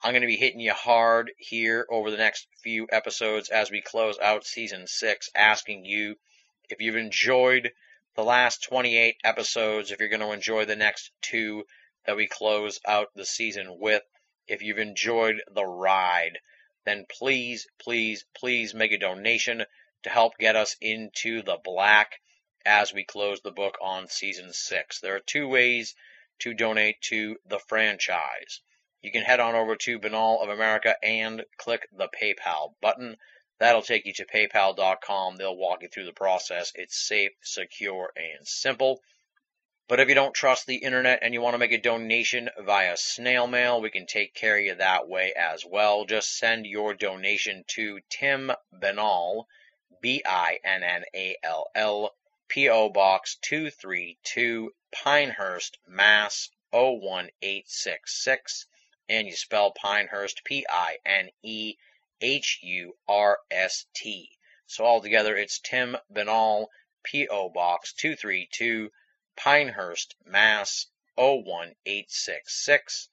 I'm 0.02 0.12
going 0.12 0.22
to 0.22 0.26
be 0.26 0.36
hitting 0.36 0.60
you 0.60 0.72
hard 0.72 1.32
here 1.38 1.86
over 1.90 2.10
the 2.10 2.16
next 2.16 2.46
few 2.62 2.86
episodes 2.90 3.48
as 3.48 3.70
we 3.70 3.80
close 3.80 4.18
out 4.18 4.46
season 4.46 4.86
six, 4.86 5.30
asking 5.34 5.84
you 5.84 6.16
if 6.70 6.80
you've 6.80 6.96
enjoyed 6.96 7.72
the 8.18 8.24
last 8.24 8.64
28 8.64 9.14
episodes, 9.22 9.92
if 9.92 10.00
you're 10.00 10.08
going 10.08 10.18
to 10.18 10.32
enjoy 10.32 10.64
the 10.64 10.74
next 10.74 11.12
two 11.22 11.62
that 12.04 12.16
we 12.16 12.26
close 12.26 12.80
out 12.84 13.06
the 13.14 13.24
season 13.24 13.78
with, 13.78 14.02
if 14.48 14.60
you've 14.60 14.80
enjoyed 14.80 15.40
the 15.54 15.64
ride, 15.64 16.36
then 16.84 17.06
please, 17.16 17.68
please, 17.78 18.24
please 18.36 18.74
make 18.74 18.90
a 18.90 18.98
donation 18.98 19.64
to 20.02 20.10
help 20.10 20.36
get 20.36 20.56
us 20.56 20.74
into 20.80 21.42
the 21.42 21.58
black 21.62 22.20
as 22.66 22.92
we 22.92 23.04
close 23.04 23.40
the 23.42 23.52
book 23.52 23.78
on 23.80 24.08
season 24.08 24.52
six. 24.52 24.98
There 24.98 25.14
are 25.14 25.20
two 25.20 25.46
ways 25.46 25.94
to 26.40 26.54
donate 26.54 27.00
to 27.02 27.36
the 27.46 27.60
franchise. 27.60 28.60
You 29.00 29.12
can 29.12 29.22
head 29.22 29.38
on 29.38 29.54
over 29.54 29.76
to 29.76 30.00
Binnall 30.00 30.42
of 30.42 30.48
America 30.48 30.96
and 31.04 31.44
click 31.56 31.86
the 31.92 32.08
PayPal 32.20 32.74
button. 32.80 33.16
That'll 33.58 33.82
take 33.82 34.06
you 34.06 34.12
to 34.14 34.24
paypal.com. 34.26 35.36
They'll 35.36 35.56
walk 35.56 35.82
you 35.82 35.88
through 35.88 36.04
the 36.04 36.12
process. 36.12 36.72
It's 36.74 36.96
safe, 36.96 37.32
secure, 37.42 38.12
and 38.16 38.46
simple. 38.46 39.02
But 39.88 40.00
if 40.00 40.08
you 40.08 40.14
don't 40.14 40.34
trust 40.34 40.66
the 40.66 40.76
internet 40.76 41.20
and 41.22 41.32
you 41.32 41.40
want 41.40 41.54
to 41.54 41.58
make 41.58 41.72
a 41.72 41.80
donation 41.80 42.50
via 42.58 42.96
snail 42.96 43.46
mail, 43.46 43.80
we 43.80 43.90
can 43.90 44.06
take 44.06 44.34
care 44.34 44.58
of 44.58 44.64
you 44.64 44.74
that 44.74 45.08
way 45.08 45.32
as 45.34 45.64
well. 45.64 46.04
Just 46.04 46.36
send 46.36 46.66
your 46.66 46.94
donation 46.94 47.64
to 47.68 48.00
Tim 48.10 48.52
Binnall, 48.72 49.46
B 50.00 50.22
I 50.26 50.58
N 50.62 50.82
N 50.82 51.04
A 51.14 51.36
L 51.42 51.70
L, 51.74 52.14
P.O. 52.48 52.90
Box 52.90 53.36
232, 53.42 54.72
Pinehurst, 54.92 55.78
Mass. 55.86 56.50
01866. 56.70 58.66
And 59.08 59.26
you 59.26 59.34
spell 59.34 59.72
Pinehurst 59.72 60.44
P 60.44 60.66
I 60.68 60.98
N 61.06 61.30
E 61.42 61.76
H 62.20 62.60
U 62.62 62.96
R 63.08 63.38
S 63.50 63.86
T. 63.94 64.30
So 64.66 64.84
altogether 64.84 65.36
it's 65.36 65.60
Tim 65.60 65.96
Binnall, 66.12 66.66
P.O. 67.04 67.50
Box 67.50 67.92
232, 67.94 68.90
Pinehurst, 69.36 70.14
Mass. 70.24 70.86
01866. 71.18 73.08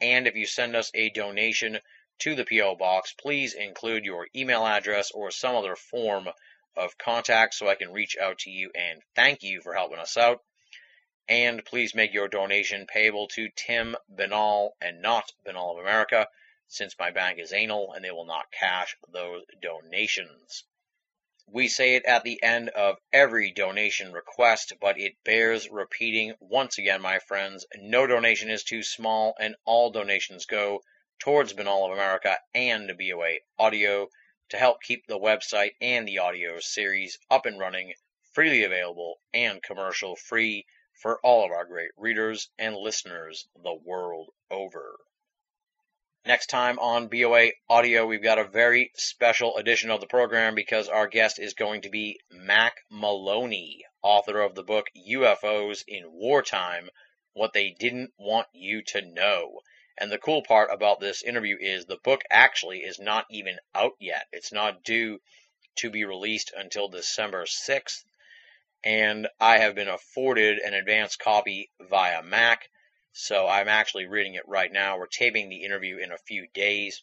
And 0.00 0.26
if 0.26 0.34
you 0.34 0.44
send 0.44 0.74
us 0.74 0.90
a 0.92 1.10
donation 1.10 1.78
to 2.18 2.34
the 2.34 2.44
P.O. 2.44 2.74
Box, 2.74 3.12
please 3.12 3.54
include 3.54 4.04
your 4.04 4.26
email 4.34 4.66
address 4.66 5.12
or 5.12 5.30
some 5.30 5.54
other 5.54 5.76
form 5.76 6.28
of 6.76 6.98
contact 6.98 7.54
so 7.54 7.68
I 7.68 7.76
can 7.76 7.92
reach 7.92 8.16
out 8.20 8.38
to 8.40 8.50
you 8.50 8.72
and 8.74 9.02
thank 9.14 9.44
you 9.44 9.60
for 9.60 9.74
helping 9.74 10.00
us 10.00 10.16
out. 10.16 10.42
And 11.28 11.64
please 11.64 11.94
make 11.94 12.12
your 12.12 12.26
donation 12.26 12.86
payable 12.86 13.28
to 13.28 13.50
Tim 13.54 13.96
Binnall 14.12 14.70
and 14.80 15.00
not 15.00 15.32
Binnall 15.46 15.74
of 15.74 15.78
America, 15.78 16.26
since 16.68 16.98
my 16.98 17.10
bank 17.10 17.38
is 17.38 17.52
anal 17.52 17.92
and 17.94 18.04
they 18.04 18.10
will 18.10 18.26
not 18.26 18.52
cash 18.52 18.94
those 19.08 19.42
donations. 19.60 20.64
We 21.50 21.66
say 21.68 21.94
it 21.94 22.04
at 22.04 22.24
the 22.24 22.42
end 22.42 22.68
of 22.68 22.98
every 23.10 23.52
donation 23.52 24.12
request, 24.12 24.74
but 24.78 25.00
it 25.00 25.24
bears 25.24 25.70
repeating 25.70 26.34
once 26.40 26.76
again, 26.76 27.00
my 27.00 27.20
friends. 27.20 27.66
No 27.74 28.06
donation 28.06 28.50
is 28.50 28.64
too 28.64 28.82
small, 28.82 29.34
and 29.40 29.56
all 29.64 29.90
donations 29.90 30.44
go 30.44 30.82
towards 31.18 31.54
Binnall 31.54 31.86
of 31.86 31.92
America 31.92 32.38
and 32.54 32.92
BOA 32.98 33.38
Audio 33.58 34.08
to 34.50 34.58
help 34.58 34.82
keep 34.82 35.06
the 35.06 35.18
website 35.18 35.74
and 35.80 36.06
the 36.06 36.18
audio 36.18 36.60
series 36.60 37.18
up 37.30 37.46
and 37.46 37.58
running, 37.58 37.94
freely 38.32 38.64
available, 38.64 39.18
and 39.32 39.62
commercial 39.62 40.16
free 40.16 40.66
for 40.92 41.18
all 41.20 41.46
of 41.46 41.50
our 41.50 41.64
great 41.64 41.92
readers 41.96 42.50
and 42.58 42.76
listeners 42.76 43.48
the 43.62 43.74
world 43.74 44.30
over. 44.50 44.98
Next 46.28 46.48
time 46.48 46.78
on 46.78 47.08
BOA 47.08 47.52
Audio, 47.70 48.04
we've 48.04 48.22
got 48.22 48.38
a 48.38 48.44
very 48.44 48.92
special 48.96 49.56
edition 49.56 49.90
of 49.90 50.02
the 50.02 50.06
program 50.06 50.54
because 50.54 50.86
our 50.86 51.06
guest 51.06 51.38
is 51.38 51.54
going 51.54 51.80
to 51.80 51.88
be 51.88 52.20
Mack 52.30 52.82
Maloney, 52.90 53.86
author 54.02 54.42
of 54.42 54.54
the 54.54 54.62
book 54.62 54.88
UFOs 55.08 55.84
in 55.88 56.12
Wartime 56.12 56.90
What 57.32 57.54
They 57.54 57.70
Didn't 57.70 58.12
Want 58.18 58.46
You 58.52 58.82
to 58.88 59.00
Know. 59.00 59.62
And 59.96 60.12
the 60.12 60.18
cool 60.18 60.42
part 60.42 60.68
about 60.70 61.00
this 61.00 61.22
interview 61.22 61.56
is 61.58 61.86
the 61.86 61.96
book 61.96 62.20
actually 62.28 62.80
is 62.80 62.98
not 62.98 63.24
even 63.30 63.58
out 63.74 63.94
yet. 63.98 64.26
It's 64.30 64.52
not 64.52 64.84
due 64.84 65.22
to 65.76 65.88
be 65.88 66.04
released 66.04 66.52
until 66.54 66.90
December 66.90 67.46
6th 67.46 68.04
and 68.84 69.28
I 69.40 69.60
have 69.60 69.74
been 69.74 69.88
afforded 69.88 70.58
an 70.58 70.74
advance 70.74 71.16
copy 71.16 71.70
via 71.80 72.22
Mack. 72.22 72.68
So 73.20 73.48
I'm 73.48 73.66
actually 73.66 74.06
reading 74.06 74.34
it 74.34 74.46
right 74.46 74.72
now. 74.72 74.96
We're 74.96 75.08
taping 75.08 75.48
the 75.48 75.64
interview 75.64 75.98
in 75.98 76.12
a 76.12 76.18
few 76.18 76.46
days. 76.54 77.02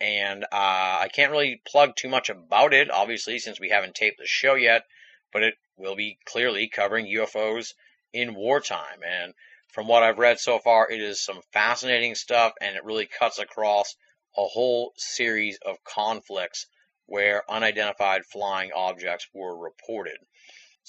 And 0.00 0.44
uh, 0.44 0.46
I 0.50 1.10
can't 1.12 1.30
really 1.30 1.60
plug 1.66 1.94
too 1.94 2.08
much 2.08 2.30
about 2.30 2.72
it, 2.72 2.90
obviously, 2.90 3.38
since 3.38 3.60
we 3.60 3.68
haven't 3.68 3.94
taped 3.94 4.18
the 4.18 4.26
show 4.26 4.54
yet, 4.54 4.86
but 5.30 5.42
it 5.42 5.56
will 5.76 5.94
be 5.94 6.18
clearly 6.24 6.68
covering 6.68 7.04
UFOs 7.04 7.74
in 8.14 8.34
wartime. 8.34 9.02
And 9.06 9.34
from 9.68 9.86
what 9.88 10.02
I've 10.02 10.16
read 10.16 10.40
so 10.40 10.58
far, 10.58 10.90
it 10.90 11.02
is 11.02 11.20
some 11.20 11.42
fascinating 11.52 12.14
stuff, 12.14 12.54
and 12.58 12.74
it 12.74 12.84
really 12.84 13.06
cuts 13.06 13.38
across 13.38 13.94
a 14.38 14.46
whole 14.46 14.94
series 14.96 15.58
of 15.66 15.84
conflicts 15.84 16.66
where 17.04 17.44
unidentified 17.50 18.24
flying 18.24 18.72
objects 18.72 19.28
were 19.34 19.54
reported. 19.54 20.16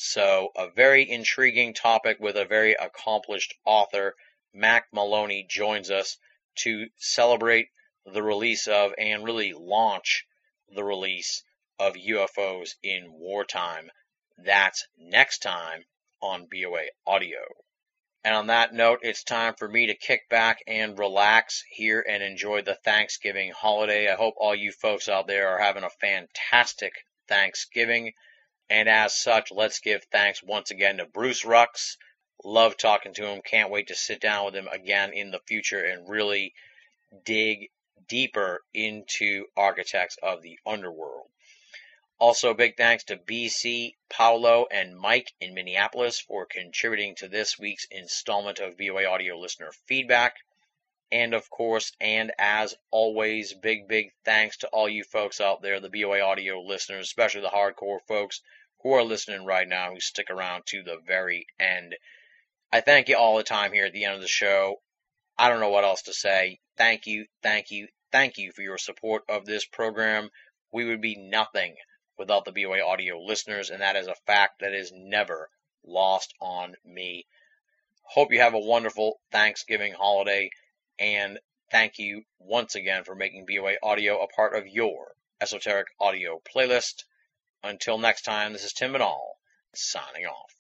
So, 0.04 0.52
a 0.56 0.68
very 0.68 1.08
intriguing 1.08 1.76
topic 1.76 2.20
with 2.20 2.36
a 2.36 2.44
very 2.44 2.74
accomplished 2.74 3.54
author. 3.66 4.16
Mack 4.52 4.92
Maloney 4.92 5.44
joins 5.44 5.92
us 5.92 6.18
to 6.56 6.90
celebrate 6.98 7.70
the 8.04 8.24
release 8.24 8.68
of 8.68 8.96
and 8.98 9.24
really 9.24 9.54
launch 9.54 10.26
the 10.70 10.84
release 10.84 11.44
of 11.78 11.94
UFOs 11.94 12.74
in 12.82 13.14
wartime. 13.14 13.92
That's 14.40 14.88
next 14.98 15.44
time 15.44 15.86
on 16.20 16.48
BOA 16.48 16.88
Audio. 17.06 17.46
And 18.24 18.34
on 18.34 18.48
that 18.48 18.74
note, 18.74 19.02
it's 19.04 19.24
time 19.24 19.54
for 19.54 19.70
me 19.70 19.86
to 19.86 19.94
kick 19.94 20.28
back 20.30 20.64
and 20.66 20.98
relax 20.98 21.64
here 21.70 22.04
and 22.10 22.24
enjoy 22.24 22.64
the 22.64 22.74
Thanksgiving 22.74 23.52
holiday. 23.52 24.12
I 24.12 24.16
hope 24.16 24.34
all 24.38 24.56
you 24.56 24.72
folks 24.72 25.08
out 25.08 25.28
there 25.28 25.50
are 25.50 25.60
having 25.60 25.84
a 25.84 25.92
fantastic 25.92 27.06
Thanksgiving. 27.28 28.14
And 28.72 28.88
as 28.88 29.14
such, 29.14 29.52
let's 29.52 29.80
give 29.80 30.06
thanks 30.06 30.42
once 30.42 30.72
again 30.72 31.00
to 31.00 31.06
Bruce 31.06 31.44
Rux. 31.44 31.98
Love 32.42 32.78
talking 32.78 33.14
to 33.16 33.26
him. 33.26 33.42
Can't 33.42 33.70
wait 33.70 33.88
to 33.88 33.96
sit 33.96 34.22
down 34.22 34.46
with 34.46 34.56
him 34.56 34.70
again 34.70 35.12
in 35.12 35.30
the 35.30 35.42
future 35.46 35.84
and 35.84 36.08
really 36.08 36.54
dig 37.26 37.70
deeper 38.08 38.64
into 38.74 39.48
architects 39.58 40.18
of 40.24 40.42
the 40.42 40.58
underworld. 40.66 41.28
Also, 42.18 42.54
big 42.54 42.78
thanks 42.78 43.04
to 43.04 43.18
BC, 43.18 43.96
Paolo, 44.10 44.68
and 44.72 44.98
Mike 44.98 45.34
in 45.42 45.54
Minneapolis 45.54 46.22
for 46.22 46.46
contributing 46.46 47.14
to 47.16 47.28
this 47.28 47.60
week's 47.60 47.88
installment 47.92 48.60
of 48.60 48.78
BOA 48.78 49.06
Audio 49.06 49.38
listener 49.38 49.74
feedback. 49.86 50.38
And 51.12 51.34
of 51.34 51.50
course, 51.50 51.92
and 52.00 52.32
as 52.40 52.74
always, 52.90 53.54
big, 53.54 53.90
big 53.90 54.14
thanks 54.24 54.56
to 54.60 54.70
all 54.70 54.88
you 54.88 55.04
folks 55.04 55.42
out 55.42 55.62
there, 55.62 55.82
the 55.82 55.90
BOA 55.90 56.22
Audio 56.22 56.62
listeners, 56.62 57.08
especially 57.08 57.42
the 57.42 57.50
hardcore 57.50 58.00
folks 58.08 58.40
who 58.84 58.94
are 58.94 59.04
listening 59.04 59.46
right 59.46 59.68
now 59.68 59.92
who 59.92 60.00
stick 60.00 60.30
around 60.30 60.64
to 60.68 60.84
the 60.84 60.98
very 61.06 61.46
end. 61.60 61.96
I 62.72 62.82
thank 62.82 63.10
you 63.10 63.18
all 63.18 63.38
the 63.38 63.44
time 63.44 63.74
here 63.74 63.86
at 63.86 63.94
the 63.94 64.06
end 64.06 64.16
of 64.16 64.22
the 64.22 64.28
show. 64.28 64.82
I 65.38 65.50
don't 65.50 65.60
know 65.60 65.70
what 65.70 65.84
else 65.84 66.04
to 66.04 66.14
say. 66.14 66.60
Thank 66.78 67.06
you, 67.06 67.26
thank 67.44 67.72
you, 67.72 67.88
thank 68.12 68.38
you 68.38 68.52
for 68.52 68.62
your 68.62 68.78
support 68.78 69.24
of 69.30 69.46
this 69.46 69.66
program. 69.66 70.30
We 70.72 70.86
would 70.86 71.02
be 71.02 71.16
nothing 71.16 71.76
without 72.18 72.46
the 72.46 72.52
BOA 72.52 72.82
audio 72.82 73.20
listeners, 73.20 73.70
and 73.70 73.82
that 73.82 73.96
is 73.96 74.08
a 74.08 74.16
fact 74.28 74.60
that 74.62 74.74
is 74.74 74.92
never 74.94 75.50
lost 75.86 76.34
on 76.40 76.76
me. 76.86 77.26
Hope 78.04 78.32
you 78.32 78.40
have 78.40 78.54
a 78.54 78.60
wonderful 78.60 79.20
Thanksgiving 79.32 79.94
holiday, 79.94 80.50
and 81.00 81.40
thank 81.72 81.98
you 81.98 82.24
once 82.40 82.76
again 82.76 83.04
for 83.04 83.16
making 83.16 83.46
BOA 83.46 83.76
audio 83.82 84.22
a 84.22 84.28
part 84.28 84.56
of 84.56 84.68
your 84.68 85.14
esoteric 85.42 85.88
audio 86.00 86.42
playlist. 86.54 87.04
Until 87.64 87.98
next 87.98 88.24
time, 88.24 88.54
this 88.54 88.64
is 88.64 88.74
Tim 88.74 88.94
Binnall, 88.94 89.38
signing 89.74 90.26
off. 90.26 90.51